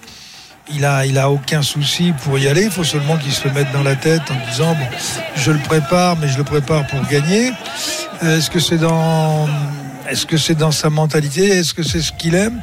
il 0.74 0.84
a, 0.86 1.06
il 1.06 1.18
a 1.18 1.30
aucun 1.32 1.62
souci 1.62 2.14
pour 2.24 2.38
y 2.38 2.48
aller. 2.48 2.64
Il 2.64 2.72
faut 2.72 2.84
seulement 2.84 3.18
qu'il 3.18 3.32
se 3.32 3.48
mette 3.48 3.72
dans 3.72 3.84
la 3.84 3.96
tête 3.96 4.22
en 4.30 4.50
disant 4.52 4.74
bon, 4.74 4.88
je 5.36 5.52
le 5.52 5.60
prépare, 5.60 6.18
mais 6.18 6.28
je 6.28 6.38
le 6.38 6.44
prépare 6.44 6.86
pour 6.88 7.02
gagner. 7.08 7.52
Euh, 8.24 8.38
est-ce 8.38 8.50
que 8.50 8.60
c'est 10.38 10.56
dans 10.56 10.72
sa 10.72 10.90
mentalité? 10.90 11.48
Est-ce 11.48 11.74
que 11.74 11.84
c'est 11.84 12.02
ce 12.02 12.12
qu'il 12.12 12.36
aime? 12.36 12.62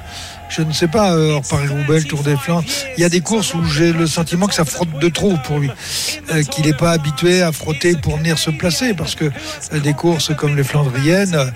Je 0.49 0.63
ne 0.63 0.73
sais 0.73 0.89
pas, 0.89 1.13
euh, 1.13 1.41
Paris-Roubaix, 1.49 2.03
Tour 2.03 2.23
des 2.23 2.37
Flandres. 2.37 2.65
Il 2.97 3.01
y 3.01 3.05
a 3.05 3.09
des 3.09 3.21
courses 3.21 3.55
où 3.55 3.65
j'ai 3.65 3.93
le 3.93 4.07
sentiment 4.07 4.47
que 4.47 4.55
ça 4.55 4.65
frotte 4.65 4.99
de 5.01 5.09
trop 5.09 5.35
pour 5.45 5.59
lui. 5.59 5.71
Euh, 6.33 6.43
qu'il 6.43 6.65
n'est 6.65 6.73
pas 6.73 6.93
habitué 6.93 7.43
à 7.43 7.53
frotter 7.53 7.97
pour 7.97 8.17
venir 8.17 8.39
se 8.39 8.51
placer. 8.51 8.95
Parce 8.95 9.15
que 9.15 9.27
euh, 9.27 9.81
des 9.81 9.93
courses 9.93 10.33
comme 10.35 10.57
les 10.57 10.65
Flandriennes, 10.65 11.53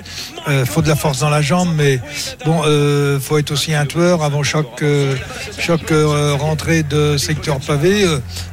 euh, 0.47 0.67
faut 0.67 0.83
de 0.83 0.89
la 0.89 0.97
force 0.97 1.21
dans 1.21 1.31
la 1.31 1.41
jambe, 1.41 1.71
mais 1.75 2.01
bon, 2.45 2.63
faut 3.21 3.39
être 3.39 3.51
aussi 3.51 3.75
un 3.75 3.87
tueur 3.87 4.23
avant 4.23 4.43
chaque, 4.43 4.85
chaque 5.59 5.91
rentrée 5.91 6.83
de 6.83 7.17
secteur 7.17 7.59
pavé 7.61 8.07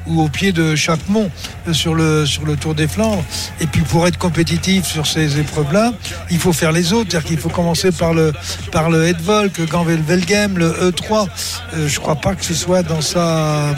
ou 0.07 0.21
au 0.21 0.27
pied 0.27 0.51
de 0.51 0.75
chaque 0.75 1.07
mont 1.09 1.29
sur, 1.71 1.95
le, 1.95 2.25
sur 2.25 2.45
le 2.45 2.55
Tour 2.55 2.75
des 2.75 2.87
Flandres. 2.87 3.23
Et 3.59 3.67
puis 3.67 3.81
pour 3.81 4.07
être 4.07 4.17
compétitif 4.17 4.85
sur 4.85 5.07
ces 5.07 5.39
épreuves-là, 5.39 5.93
il 6.31 6.37
faut 6.37 6.53
faire 6.53 6.71
les 6.71 6.93
autres. 6.93 7.11
C'est-à-dire 7.11 7.29
qu'il 7.29 7.37
faut 7.37 7.49
commencer 7.49 7.91
par 7.91 8.13
le, 8.13 8.33
par 8.71 8.89
le 8.89 9.05
Headvolk, 9.05 9.65
Velgem, 10.25 10.57
le 10.57 10.69
E3. 10.91 11.27
Euh, 11.75 11.87
je 11.87 11.99
crois 11.99 12.15
pas 12.15 12.35
que 12.35 12.43
ce 12.43 12.53
soit 12.53 12.83
dans 12.83 13.01
sa, 13.01 13.75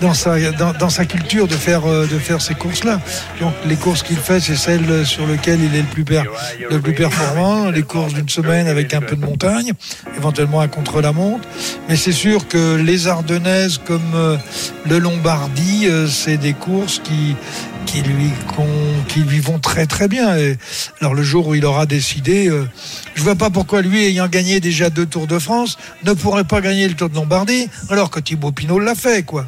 dans 0.00 0.14
sa, 0.14 0.36
dans, 0.78 0.88
sa 0.90 1.04
culture 1.04 1.46
de 1.46 1.54
faire, 1.54 1.86
euh, 1.86 2.06
de 2.06 2.18
faire 2.18 2.40
ces 2.40 2.54
courses-là. 2.54 3.00
Donc 3.40 3.52
les 3.66 3.76
courses 3.76 4.02
qu'il 4.02 4.16
fait, 4.16 4.40
c'est 4.40 4.56
celles 4.56 5.04
sur 5.06 5.26
lesquelles 5.26 5.60
il 5.62 5.74
est 5.74 5.82
le 5.82 5.86
plus, 5.88 6.04
per- 6.04 6.22
le 6.70 6.80
plus 6.80 6.94
performant. 6.94 7.70
Les 7.70 7.82
courses 7.82 8.14
d'une 8.14 8.28
semaine 8.28 8.66
avec 8.66 8.94
un 8.94 9.00
peu 9.00 9.16
de 9.16 9.24
montagne, 9.24 9.72
éventuellement 10.16 10.60
un 10.60 10.68
contre-la-montre. 10.68 11.46
Mais 11.88 11.96
c'est 11.96 12.12
sûr 12.12 12.48
que 12.48 12.76
les 12.76 13.08
Ardennaises 13.08 13.78
comme 13.78 14.00
euh, 14.14 14.36
le 14.88 14.98
Lombardie, 14.98 15.86
euh, 15.86 16.06
c'est 16.06 16.36
des 16.38 16.54
courses 16.54 17.00
qui, 17.04 17.36
qui, 17.88 18.02
lui, 18.02 18.30
qui 19.08 19.20
lui 19.20 19.40
vont 19.40 19.58
très 19.58 19.86
très 19.86 20.08
bien. 20.08 20.36
Et 20.36 20.58
alors 21.00 21.14
le 21.14 21.22
jour 21.22 21.48
où 21.48 21.54
il 21.54 21.64
aura 21.64 21.86
décidé, 21.86 22.48
euh, 22.48 22.68
je 23.14 23.22
vois 23.22 23.34
pas 23.34 23.48
pourquoi 23.48 23.80
lui, 23.80 24.04
ayant 24.04 24.28
gagné 24.28 24.60
déjà 24.60 24.90
deux 24.90 25.06
Tours 25.06 25.26
de 25.26 25.38
France, 25.38 25.78
ne 26.04 26.12
pourrait 26.12 26.44
pas 26.44 26.60
gagner 26.60 26.86
le 26.86 26.94
Tour 26.94 27.08
de 27.08 27.14
Lombardie, 27.14 27.68
alors 27.88 28.10
que 28.10 28.20
Thibaut 28.20 28.52
Pinot 28.52 28.78
l'a 28.78 28.94
fait, 28.94 29.24
quoi. 29.24 29.46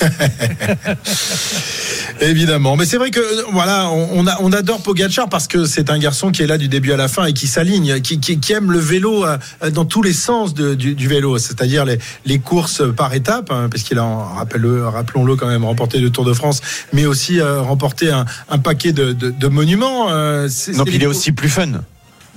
Évidemment, 2.20 2.76
mais 2.76 2.84
c'est 2.84 2.96
vrai 2.98 3.10
que 3.10 3.50
voilà, 3.52 3.88
on, 3.90 4.20
on 4.20 4.26
a- 4.26 4.36
on 4.40 4.52
adore 4.52 4.82
Pogacar 4.82 5.28
parce 5.28 5.46
que 5.46 5.64
c'est 5.64 5.90
un 5.90 5.98
garçon 5.98 6.30
qui 6.30 6.42
est 6.42 6.46
là 6.46 6.58
du 6.58 6.68
début 6.68 6.92
à 6.92 6.96
la 6.96 7.08
fin 7.08 7.24
et 7.26 7.32
qui 7.32 7.46
s'aligne, 7.46 8.00
qui, 8.00 8.20
qui- 8.20 8.38
qui 8.38 8.52
aime 8.52 8.70
le 8.70 8.78
vélo 8.78 9.24
euh, 9.24 9.38
dans 9.72 9.84
tous 9.84 10.02
les 10.02 10.12
sens 10.12 10.54
de- 10.54 10.74
du, 10.74 10.94
du 10.94 11.08
vélo, 11.08 11.38
c'est-à-dire 11.38 11.84
les, 11.84 11.98
les 12.26 12.38
courses 12.38 12.82
par 12.94 13.14
étapes, 13.14 13.50
hein, 13.50 13.68
parce 13.70 13.82
qu'il 13.84 13.98
a, 13.98 14.04
rappelons-le 14.04 15.36
quand 15.36 15.48
même, 15.48 15.64
remporté 15.64 15.98
le 15.98 16.10
Tour 16.10 16.24
de 16.24 16.32
France, 16.34 16.60
mais 16.92 17.06
aussi 17.06 17.40
euh, 17.40 17.62
remporté 17.62 18.10
un, 18.10 18.24
un 18.48 18.58
paquet 18.58 18.92
de, 18.92 19.12
de- 19.12 19.30
de 19.30 19.48
monuments. 19.48 20.08
euh, 20.10 20.48
Non, 20.74 20.84
puis 20.84 20.96
il 20.96 21.02
est 21.02 21.06
aussi 21.06 21.32
plus 21.32 21.48
fun. 21.48 21.68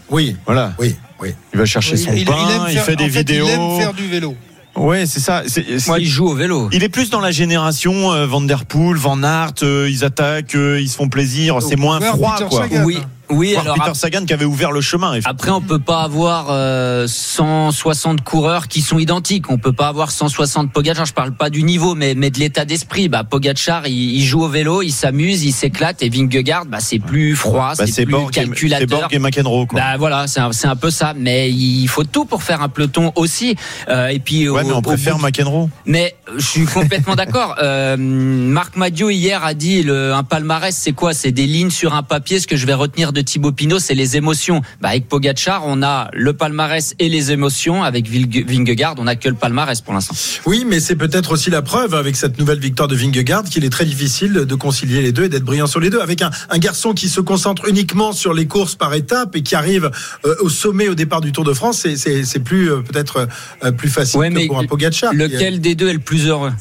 Oui, 0.09 0.35
Voilà. 0.45 0.73
oui, 0.79 0.95
oui. 1.21 1.29
Il 1.53 1.59
va 1.59 1.65
chercher 1.65 1.97
son 1.97 2.13
il, 2.13 2.25
pain, 2.25 2.35
il 2.47 2.55
aime 2.55 2.61
il, 2.69 2.73
faire- 2.75 2.85
fait 2.85 2.95
des 2.95 3.05
en 3.05 3.09
fait, 3.09 3.19
vidéos. 3.19 3.45
Il 3.47 3.51
aime 3.51 3.79
faire 3.79 3.93
du 3.93 4.07
vélo. 4.07 4.35
Ouais, 4.75 5.05
c'est 5.05 5.19
ça. 5.19 5.43
C'est- 5.47 5.79
c'est- 5.79 5.87
Moi, 5.87 5.99
il 5.99 6.07
joue 6.07 6.27
au 6.27 6.33
vélo. 6.33 6.67
Il 6.71 6.83
est 6.83 6.89
plus 6.89 7.09
dans 7.09 7.19
la 7.19 7.31
génération 7.31 8.11
euh, 8.11 8.25
Van 8.25 8.41
Der 8.41 8.65
Poel, 8.65 8.97
Van 8.97 9.21
Aert, 9.23 9.53
euh, 9.63 9.87
ils 9.89 10.03
attaquent, 10.03 10.55
euh, 10.55 10.81
ils 10.81 10.89
se 10.89 10.95
font 10.95 11.09
plaisir, 11.09 11.61
c'est 11.61 11.75
moins 11.75 11.99
froid 12.01 12.35
quoi. 12.49 12.65
Oui, 12.83 12.97
oui. 13.33 13.55
Alors 13.55 13.75
Peter 13.77 13.93
Sagan 13.95 14.25
qui 14.25 14.33
avait 14.33 14.45
ouvert 14.45 14.71
le 14.71 14.81
chemin. 14.81 15.19
Après, 15.25 15.51
on 15.51 15.61
peut 15.61 15.79
pas 15.79 16.01
avoir 16.03 16.47
euh, 16.49 17.07
160 17.07 18.21
coureurs 18.23 18.67
qui 18.67 18.81
sont 18.81 18.99
identiques. 18.99 19.49
On 19.49 19.57
peut 19.57 19.73
pas 19.73 19.87
avoir 19.87 20.11
160 20.11 20.71
Pogacar. 20.71 21.05
Je 21.05 21.13
parle 21.13 21.33
pas 21.33 21.49
du 21.49 21.63
niveau, 21.63 21.95
mais, 21.95 22.13
mais 22.15 22.29
de 22.29 22.39
l'état 22.39 22.65
d'esprit. 22.65 23.09
Bah, 23.09 23.23
Pogacar, 23.23 23.87
il, 23.87 23.93
il 24.15 24.23
joue 24.23 24.43
au 24.43 24.47
vélo, 24.49 24.81
il 24.81 24.91
s'amuse, 24.91 25.43
il 25.43 25.51
s'éclate. 25.51 26.01
Et 26.03 26.09
Vingegaard, 26.09 26.65
bah, 26.65 26.77
c'est 26.79 26.99
plus 26.99 27.35
froid, 27.35 27.73
Bah, 27.77 27.85
c'est 27.87 28.05
plus 28.05 28.11
Borg, 28.11 28.29
et- 28.31 28.33
c'est 28.41 28.45
calculateur. 28.45 28.99
Borg 29.01 29.13
et 29.13 29.19
McEnroe 29.19 29.65
quoi. 29.67 29.79
Bah 29.79 29.97
voilà, 29.97 30.27
c'est 30.27 30.39
un, 30.39 30.51
c'est 30.51 30.67
un 30.67 30.75
peu 30.75 30.89
ça. 30.91 31.13
Mais 31.17 31.49
il 31.51 31.87
faut 31.87 32.03
tout 32.03 32.25
pour 32.25 32.43
faire 32.43 32.61
un 32.61 32.69
peloton 32.69 33.11
aussi. 33.15 33.55
Euh, 33.89 34.07
et 34.07 34.19
puis 34.19 34.49
ouais, 34.49 34.61
au- 34.61 34.67
mais 34.67 34.73
on 34.73 34.81
préfère 34.81 35.17
bout 35.17 35.23
McEnroe. 35.25 35.69
mais 35.85 36.15
je 36.37 36.45
suis 36.45 36.65
complètement 36.65 37.15
d'accord. 37.15 37.55
Euh, 37.61 37.95
Marc 37.97 38.75
Madio 38.75 39.09
hier 39.09 39.43
a 39.43 39.53
dit 39.53 39.83
le, 39.83 40.13
un 40.13 40.23
palmarès, 40.23 40.75
c'est 40.75 40.93
quoi? 40.93 41.13
C'est 41.13 41.31
des 41.31 41.47
lignes 41.47 41.69
sur 41.71 41.93
un 41.95 42.03
papier. 42.03 42.39
Ce 42.39 42.47
que 42.47 42.55
je 42.55 42.65
vais 42.65 42.73
retenir 42.73 43.13
de 43.13 43.21
Thibaut 43.23 43.51
Pinot, 43.51 43.79
c'est 43.79 43.93
les 43.95 44.17
émotions. 44.17 44.61
Bah, 44.81 44.89
avec 44.89 45.07
Pogacar, 45.07 45.63
on 45.65 45.81
a 45.83 46.09
le 46.13 46.33
palmarès 46.33 46.93
et 46.99 47.09
les 47.09 47.31
émotions. 47.31 47.83
Avec 47.83 48.07
Vingegaard, 48.07 48.95
on 48.97 49.07
a 49.07 49.15
que 49.15 49.29
le 49.29 49.35
palmarès 49.35 49.81
pour 49.81 49.93
l'instant. 49.93 50.15
Oui, 50.45 50.65
mais 50.67 50.79
c'est 50.79 50.95
peut-être 50.95 51.31
aussi 51.31 51.49
la 51.49 51.61
preuve 51.61 51.93
avec 51.95 52.15
cette 52.15 52.37
nouvelle 52.39 52.59
victoire 52.59 52.87
de 52.87 52.95
Vingegaard 52.95 53.43
qu'il 53.45 53.63
est 53.65 53.69
très 53.69 53.85
difficile 53.85 54.33
de 54.33 54.55
concilier 54.55 55.01
les 55.01 55.11
deux 55.11 55.25
et 55.25 55.29
d'être 55.29 55.43
brillant 55.45 55.67
sur 55.67 55.79
les 55.79 55.89
deux. 55.89 55.99
Avec 56.01 56.21
un, 56.21 56.29
un 56.49 56.57
garçon 56.57 56.93
qui 56.93 57.09
se 57.09 57.21
concentre 57.21 57.67
uniquement 57.67 58.11
sur 58.11 58.33
les 58.33 58.45
courses 58.47 58.75
par 58.75 58.93
étapes 58.93 59.35
et 59.35 59.41
qui 59.43 59.55
arrive 59.55 59.89
euh, 60.25 60.35
au 60.41 60.49
sommet 60.49 60.87
au 60.89 60.95
départ 60.95 61.21
du 61.21 61.31
Tour 61.31 61.43
de 61.43 61.53
France, 61.53 61.85
c'est- 61.95 62.39
plus 62.43 62.71
euh, 62.71 62.81
peut-être 62.81 63.27
euh, 63.63 63.71
plus 63.71 63.89
facile 63.89 64.19
Ouais, 64.19 64.29
que 64.29 64.33
mais 64.35 64.47
pour 64.47 64.59
un 64.59 64.65
Pogacar. 64.65 65.11
qui 65.11 65.17
Lequel 65.17 65.61
des 65.61 65.75
deux 65.75 65.87
est 65.89 65.93
le 65.93 65.99
plus 65.99 66.27
heureux? 66.27 66.51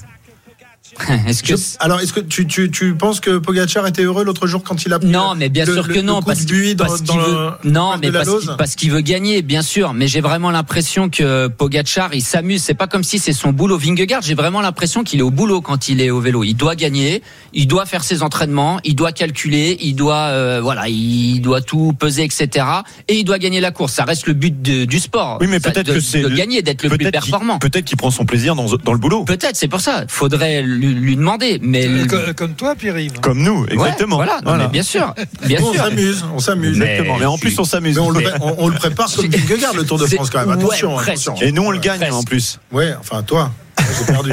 Est-ce 1.27 1.43
que 1.43 1.57
Je- 1.57 1.63
alors, 1.81 2.01
est-ce 2.01 2.13
que 2.13 2.21
tu, 2.21 2.47
tu, 2.47 2.71
tu 2.71 2.95
penses 2.95 3.21
que 3.21 3.39
Pogacar 3.39 3.87
était 3.87 4.03
heureux 4.03 4.25
l'autre 4.25 4.47
jour 4.47 4.63
quand 4.63 4.85
il 4.85 4.93
a 4.93 4.99
pris 4.99 5.09
Non, 5.09 5.35
mais 5.37 5.49
bien 5.49 5.65
le- 5.65 5.73
sûr 5.75 5.89
que 5.89 5.95
le 5.95 6.03
non, 6.03 6.23
parce 6.23 6.45
qu'il 6.45 6.77
dans, 6.77 6.87
dans 6.87 7.17
veut, 7.19 7.51
non, 7.65 7.95
mais 8.01 8.11
parce 8.13 8.29
qu'il 8.39 8.51
parce 8.59 8.75
qu'il 8.77 8.91
veut 8.93 9.01
gagner, 9.01 9.43
bien 9.43 9.63
sûr. 9.63 9.93
Mais 9.95 10.09
j'ai 10.09 10.21
vraiment 10.21 10.51
l'impression 10.51 11.09
que 11.09 11.49
Pogachar, 11.49 12.15
il 12.15 12.23
s'amuse. 12.23 12.63
C'est 12.63 12.75
pas 12.75 12.87
comme 12.87 13.05
si 13.05 13.19
c'est 13.19 13.33
son 13.33 13.53
boulot. 13.53 13.79
Vingegaard, 13.79 14.23
j'ai 14.23 14.35
vraiment 14.35 14.61
l'impression 14.61 15.03
qu'il 15.05 15.21
est 15.21 15.23
au 15.23 15.31
boulot 15.31 15.61
quand 15.61 15.89
il 15.89 16.01
est 16.01 16.11
au 16.11 16.21
vélo. 16.21 16.45
Il 16.45 16.55
doit 16.55 16.75
gagner, 16.77 17.23
il 17.53 17.67
doit 17.67 17.87
faire 17.87 18.05
ses 18.05 18.23
entraînements, 18.23 18.79
il 18.85 18.95
doit 18.97 19.13
calculer, 19.13 19.77
il 19.81 19.95
doit, 19.95 20.29
euh, 20.31 20.61
voilà, 20.63 20.89
il 20.89 21.41
doit 21.41 21.61
tout 21.63 21.93
peser, 21.99 22.25
etc. 22.25 22.67
Et 23.09 23.17
il 23.17 23.25
doit 23.25 23.39
gagner 23.39 23.61
la 23.61 23.71
course. 23.71 23.93
Ça 23.95 24.05
reste 24.05 24.27
le 24.27 24.35
but 24.35 24.63
de- 24.63 24.85
du 24.85 24.99
sport. 24.99 25.39
Oui, 25.41 25.47
mais 25.49 25.61
peut-être 25.61 25.87
de- 25.87 25.95
que 25.95 26.01
c'est 26.01 26.23
de 26.23 26.29
le- 26.29 26.37
gagner, 26.37 26.63
d'être 26.63 26.83
le 26.83 26.89
plus 26.91 26.99
peut-être 26.99 27.23
qu'il- 27.23 27.31
performant. 27.31 27.59
Peut-être 27.59 27.85
qu'il 27.85 27.97
prend 27.97 28.11
son 28.11 28.25
plaisir 28.25 28.55
dans, 28.55 28.67
dans 28.77 28.93
le 28.93 28.99
boulot. 28.99 29.25
Peut-être, 29.25 29.57
c'est 29.57 29.69
pour 29.69 29.81
ça. 29.81 30.05
Faudrait 30.09 30.63
lui, 30.63 30.92
lui 30.93 31.17
demander. 31.17 31.59
Mais 31.63 31.87
Euh, 31.87 32.07
co- 32.07 32.33
Comme 32.37 32.55
toi, 32.55 32.75
Pierre-Yves. 32.75 33.21
Comme 33.21 33.43
nous, 33.43 33.63
Ouais, 33.65 33.73
exactement. 33.75 34.17
voilà, 34.17 34.41
non, 34.45 34.57
mais 34.57 34.69
bien 34.69 34.83
sûr, 34.83 35.15
bien 35.47 35.59
on 35.63 35.73
s'amuse, 35.75 36.25
on 36.35 36.39
s'amuse. 36.39 36.81
Exactement. 36.81 37.17
Mais 37.19 37.27
en 37.27 37.39
plus, 37.39 37.59
on 37.59 37.65
s'amuse. 37.65 37.99
On, 37.99 38.11
le, 38.11 38.23
on- 38.41 38.55
on 38.59 38.69
le 38.69 38.75
prépare 38.75 39.13
comme 39.15 39.27
Vingegaard 39.31 39.75
le 39.75 39.85
Tour 39.85 39.99
de 39.99 40.07
France 40.07 40.31
quand 40.31 40.41
même. 40.47 40.51
Attention, 40.51 40.95
presque. 40.97 41.09
attention. 41.29 41.35
Et 41.47 41.53
nous, 41.53 41.63
on 41.63 41.71
le 41.71 41.79
gagne 41.79 42.11
en 42.13 42.23
plus. 42.23 42.59
Ouais, 42.73 42.95
enfin 42.99 43.23
toi. 43.23 43.51
J'ai 43.99 44.13
perdu. 44.13 44.33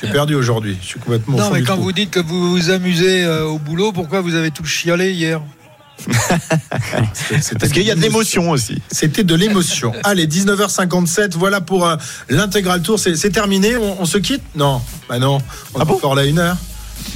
J'ai 0.00 0.08
perdu 0.10 0.34
aujourd'hui. 0.34 0.76
Je 0.82 0.86
suis 0.86 1.00
complètement. 1.00 1.36
Non, 1.38 1.50
mais 1.52 1.62
quand 1.62 1.74
trou. 1.74 1.84
vous 1.84 1.92
dites 1.92 2.10
que 2.10 2.20
vous 2.20 2.50
vous 2.50 2.70
amusez 2.70 3.24
euh, 3.24 3.44
au 3.44 3.58
boulot, 3.58 3.92
pourquoi 3.92 4.20
vous 4.20 4.34
avez 4.34 4.50
tout 4.50 4.64
chialé 4.64 5.12
hier? 5.12 5.40
Parce 7.58 7.72
qu'il 7.72 7.82
y 7.82 7.90
a 7.90 7.94
de 7.94 8.00
l'émotion 8.00 8.50
aussi. 8.50 8.80
C'était 8.90 9.24
de 9.24 9.34
l'émotion. 9.34 9.92
Allez, 10.04 10.26
19h57, 10.26 11.32
voilà 11.36 11.60
pour 11.60 11.86
euh, 11.86 11.96
l'intégral 12.28 12.82
tour. 12.82 12.98
C'est 12.98 13.30
terminé. 13.30 13.76
On, 13.76 14.02
on 14.02 14.04
se 14.04 14.18
quitte? 14.18 14.42
Non, 14.54 14.80
bah 15.08 15.18
non. 15.18 15.38
On 15.74 15.80
est 15.80 15.82
encore 15.90 16.14
là 16.14 16.24
une 16.24 16.38
heure. 16.38 16.56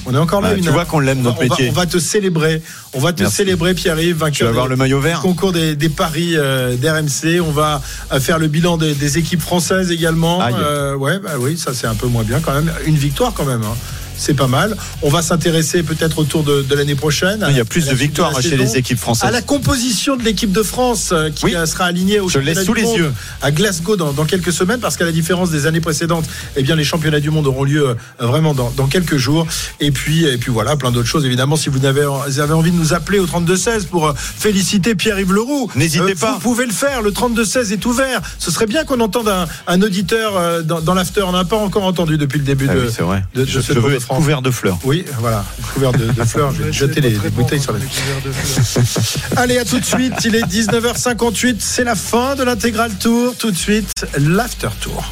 On 0.06 0.14
est 0.14 0.18
encore 0.18 0.40
là 0.40 0.50
Ah, 0.52 0.54
une 0.56 0.62
tu 0.62 0.68
heure. 0.68 0.74
vois 0.74 0.86
qu'on 0.86 0.98
l'aime, 0.98 1.18
On 1.20 1.22
va- 1.22 1.28
notre 1.30 1.36
on 1.42 1.46
va- 1.46 1.48
métier. 1.56 1.68
On 1.70 1.72
va 1.72 1.84
te 1.86 1.98
célébrer. 1.98 2.62
On 2.94 3.00
va 3.00 3.12
te 3.12 3.20
Merci. 3.22 3.36
célébrer, 3.36 3.74
Pierre-Yves, 3.74 4.16
vainqueur. 4.16 4.32
Tu 4.32 4.44
vas 4.44 4.50
avoir 4.50 4.64
des- 4.66 4.70
le 4.70 4.76
maillot 4.76 5.00
vert. 5.00 5.18
du 5.18 5.22
concours 5.22 5.52
des, 5.52 5.76
des 5.76 5.88
paris 5.90 6.32
euh, 6.36 6.76
d'RMC. 6.76 7.40
On 7.40 7.50
va 7.50 7.82
euh, 8.12 8.18
faire 8.20 8.38
le 8.38 8.48
bilan 8.48 8.78
des, 8.78 8.94
des 8.94 9.18
équipes 9.18 9.42
françaises 9.42 9.90
également. 9.90 10.40
Euh, 10.42 10.94
ouais, 10.94 11.18
bah 11.18 11.32
oui, 11.38 11.58
ça 11.58 11.74
c'est 11.74 11.86
un 11.86 11.94
peu 11.94 12.06
moins 12.06 12.22
bien 12.22 12.40
quand 12.40 12.54
même. 12.54 12.72
Une 12.86 12.96
victoire 12.96 13.34
quand 13.34 13.44
même. 13.44 13.62
hein. 13.62 13.76
C'est 14.16 14.34
pas 14.34 14.46
mal. 14.46 14.76
On 15.02 15.08
va 15.10 15.22
s'intéresser 15.22 15.82
peut-être 15.82 16.18
au 16.18 16.24
tour 16.24 16.42
de, 16.44 16.62
de 16.62 16.74
l'année 16.74 16.94
prochaine. 16.94 17.44
Il 17.50 17.56
y 17.56 17.60
a 17.60 17.64
plus 17.64 17.86
de 17.86 17.94
victoires 17.94 18.40
chez 18.40 18.56
les 18.56 18.76
équipes 18.76 18.98
françaises. 18.98 19.28
À 19.28 19.32
la 19.32 19.42
composition 19.42 20.16
de 20.16 20.22
l'équipe 20.22 20.52
de 20.52 20.62
France 20.62 21.10
euh, 21.12 21.30
qui 21.30 21.46
Oui. 21.46 21.54
euh, 21.54 21.66
sera 21.66 21.84
alignée 21.84 22.20
au 22.20 22.28
championnat 22.28 22.64
sous 22.64 22.72
du 22.74 22.80
les 22.80 22.86
monde 22.86 22.96
yeux. 22.98 23.12
à 23.42 23.50
Glasgow 23.50 23.96
dans, 23.96 24.12
dans 24.12 24.24
quelques 24.24 24.52
semaines 24.52 24.80
parce 24.80 24.96
qu'à 24.96 25.04
la 25.04 25.12
différence 25.12 25.50
des 25.50 25.66
années 25.66 25.80
précédentes, 25.80 26.24
eh 26.56 26.62
bien 26.62 26.76
les 26.76 26.84
championnats 26.84 27.20
du 27.20 27.30
monde 27.30 27.46
auront 27.46 27.64
lieu 27.64 27.88
euh, 27.88 27.94
vraiment 28.26 28.54
dans, 28.54 28.70
dans 28.76 28.86
quelques 28.86 29.16
jours. 29.16 29.46
Et 29.80 29.90
puis 29.90 30.24
et 30.24 30.38
puis 30.38 30.50
voilà, 30.52 30.76
plein 30.76 30.90
d'autres 30.92 31.08
choses 31.08 31.24
évidemment. 31.24 31.56
Si 31.56 31.68
vous 31.68 31.84
avez, 31.84 32.06
vous 32.28 32.40
avez 32.40 32.52
envie 32.54 32.70
de 32.70 32.76
nous 32.76 32.94
appeler 32.94 33.18
au 33.18 33.26
32 33.26 33.56
16 33.56 33.86
pour 33.86 34.14
féliciter 34.16 34.94
Pierre-Yves 34.94 35.32
Leroux, 35.32 35.70
N'hésitez 35.76 36.12
euh, 36.12 36.14
pas. 36.14 36.32
Vous 36.34 36.38
pouvez 36.40 36.66
le 36.66 36.72
faire. 36.72 37.02
Le 37.02 37.12
32 37.12 37.44
16 37.44 37.72
est 37.72 37.84
ouvert. 37.86 38.20
Ce 38.38 38.50
serait 38.50 38.66
bien 38.66 38.84
qu'on 38.84 39.00
entende 39.00 39.28
un, 39.28 39.46
un 39.66 39.82
auditeur 39.82 40.62
dans, 40.64 40.80
dans 40.80 40.94
l'after. 40.94 41.22
On 41.22 41.32
n'a 41.32 41.44
pas 41.44 41.56
encore 41.56 41.84
entendu 41.84 42.16
depuis 42.18 42.38
le 42.38 42.44
début 42.44 42.66
Ah 42.70 42.74
de, 42.74 42.80
oui, 42.80 42.86
c'est 42.94 43.02
vrai. 43.02 43.24
de, 43.34 43.42
de 43.42 43.46
Je, 43.46 43.60
ce 43.60 43.72
France. 44.04 44.18
couvert 44.18 44.42
de 44.42 44.50
fleurs. 44.50 44.78
Oui, 44.84 45.04
voilà, 45.18 45.44
couvert 45.72 45.92
de, 45.92 46.06
de 46.06 46.24
fleurs. 46.24 46.52
Je 46.52 46.62
vais 46.64 46.72
jeter 46.84 47.00
les, 47.00 47.10
les 47.10 47.30
bouteilles 47.30 47.60
sur 47.60 47.72
la. 47.72 47.78
Allez, 49.36 49.58
à 49.58 49.64
tout 49.64 49.80
de 49.80 49.84
suite. 49.84 50.14
Il 50.24 50.34
est 50.36 50.46
19h58. 50.46 51.56
C'est 51.58 51.84
la 51.84 51.94
fin 51.94 52.34
de 52.34 52.42
l'intégral 52.44 52.92
tour. 52.92 53.34
Tout 53.36 53.50
de 53.50 53.56
suite, 53.56 54.06
l'after 54.18 54.68
tour. 54.80 55.02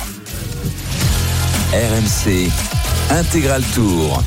RMC 1.72 2.50
Intégral 3.10 3.62
Tour. 3.74 4.22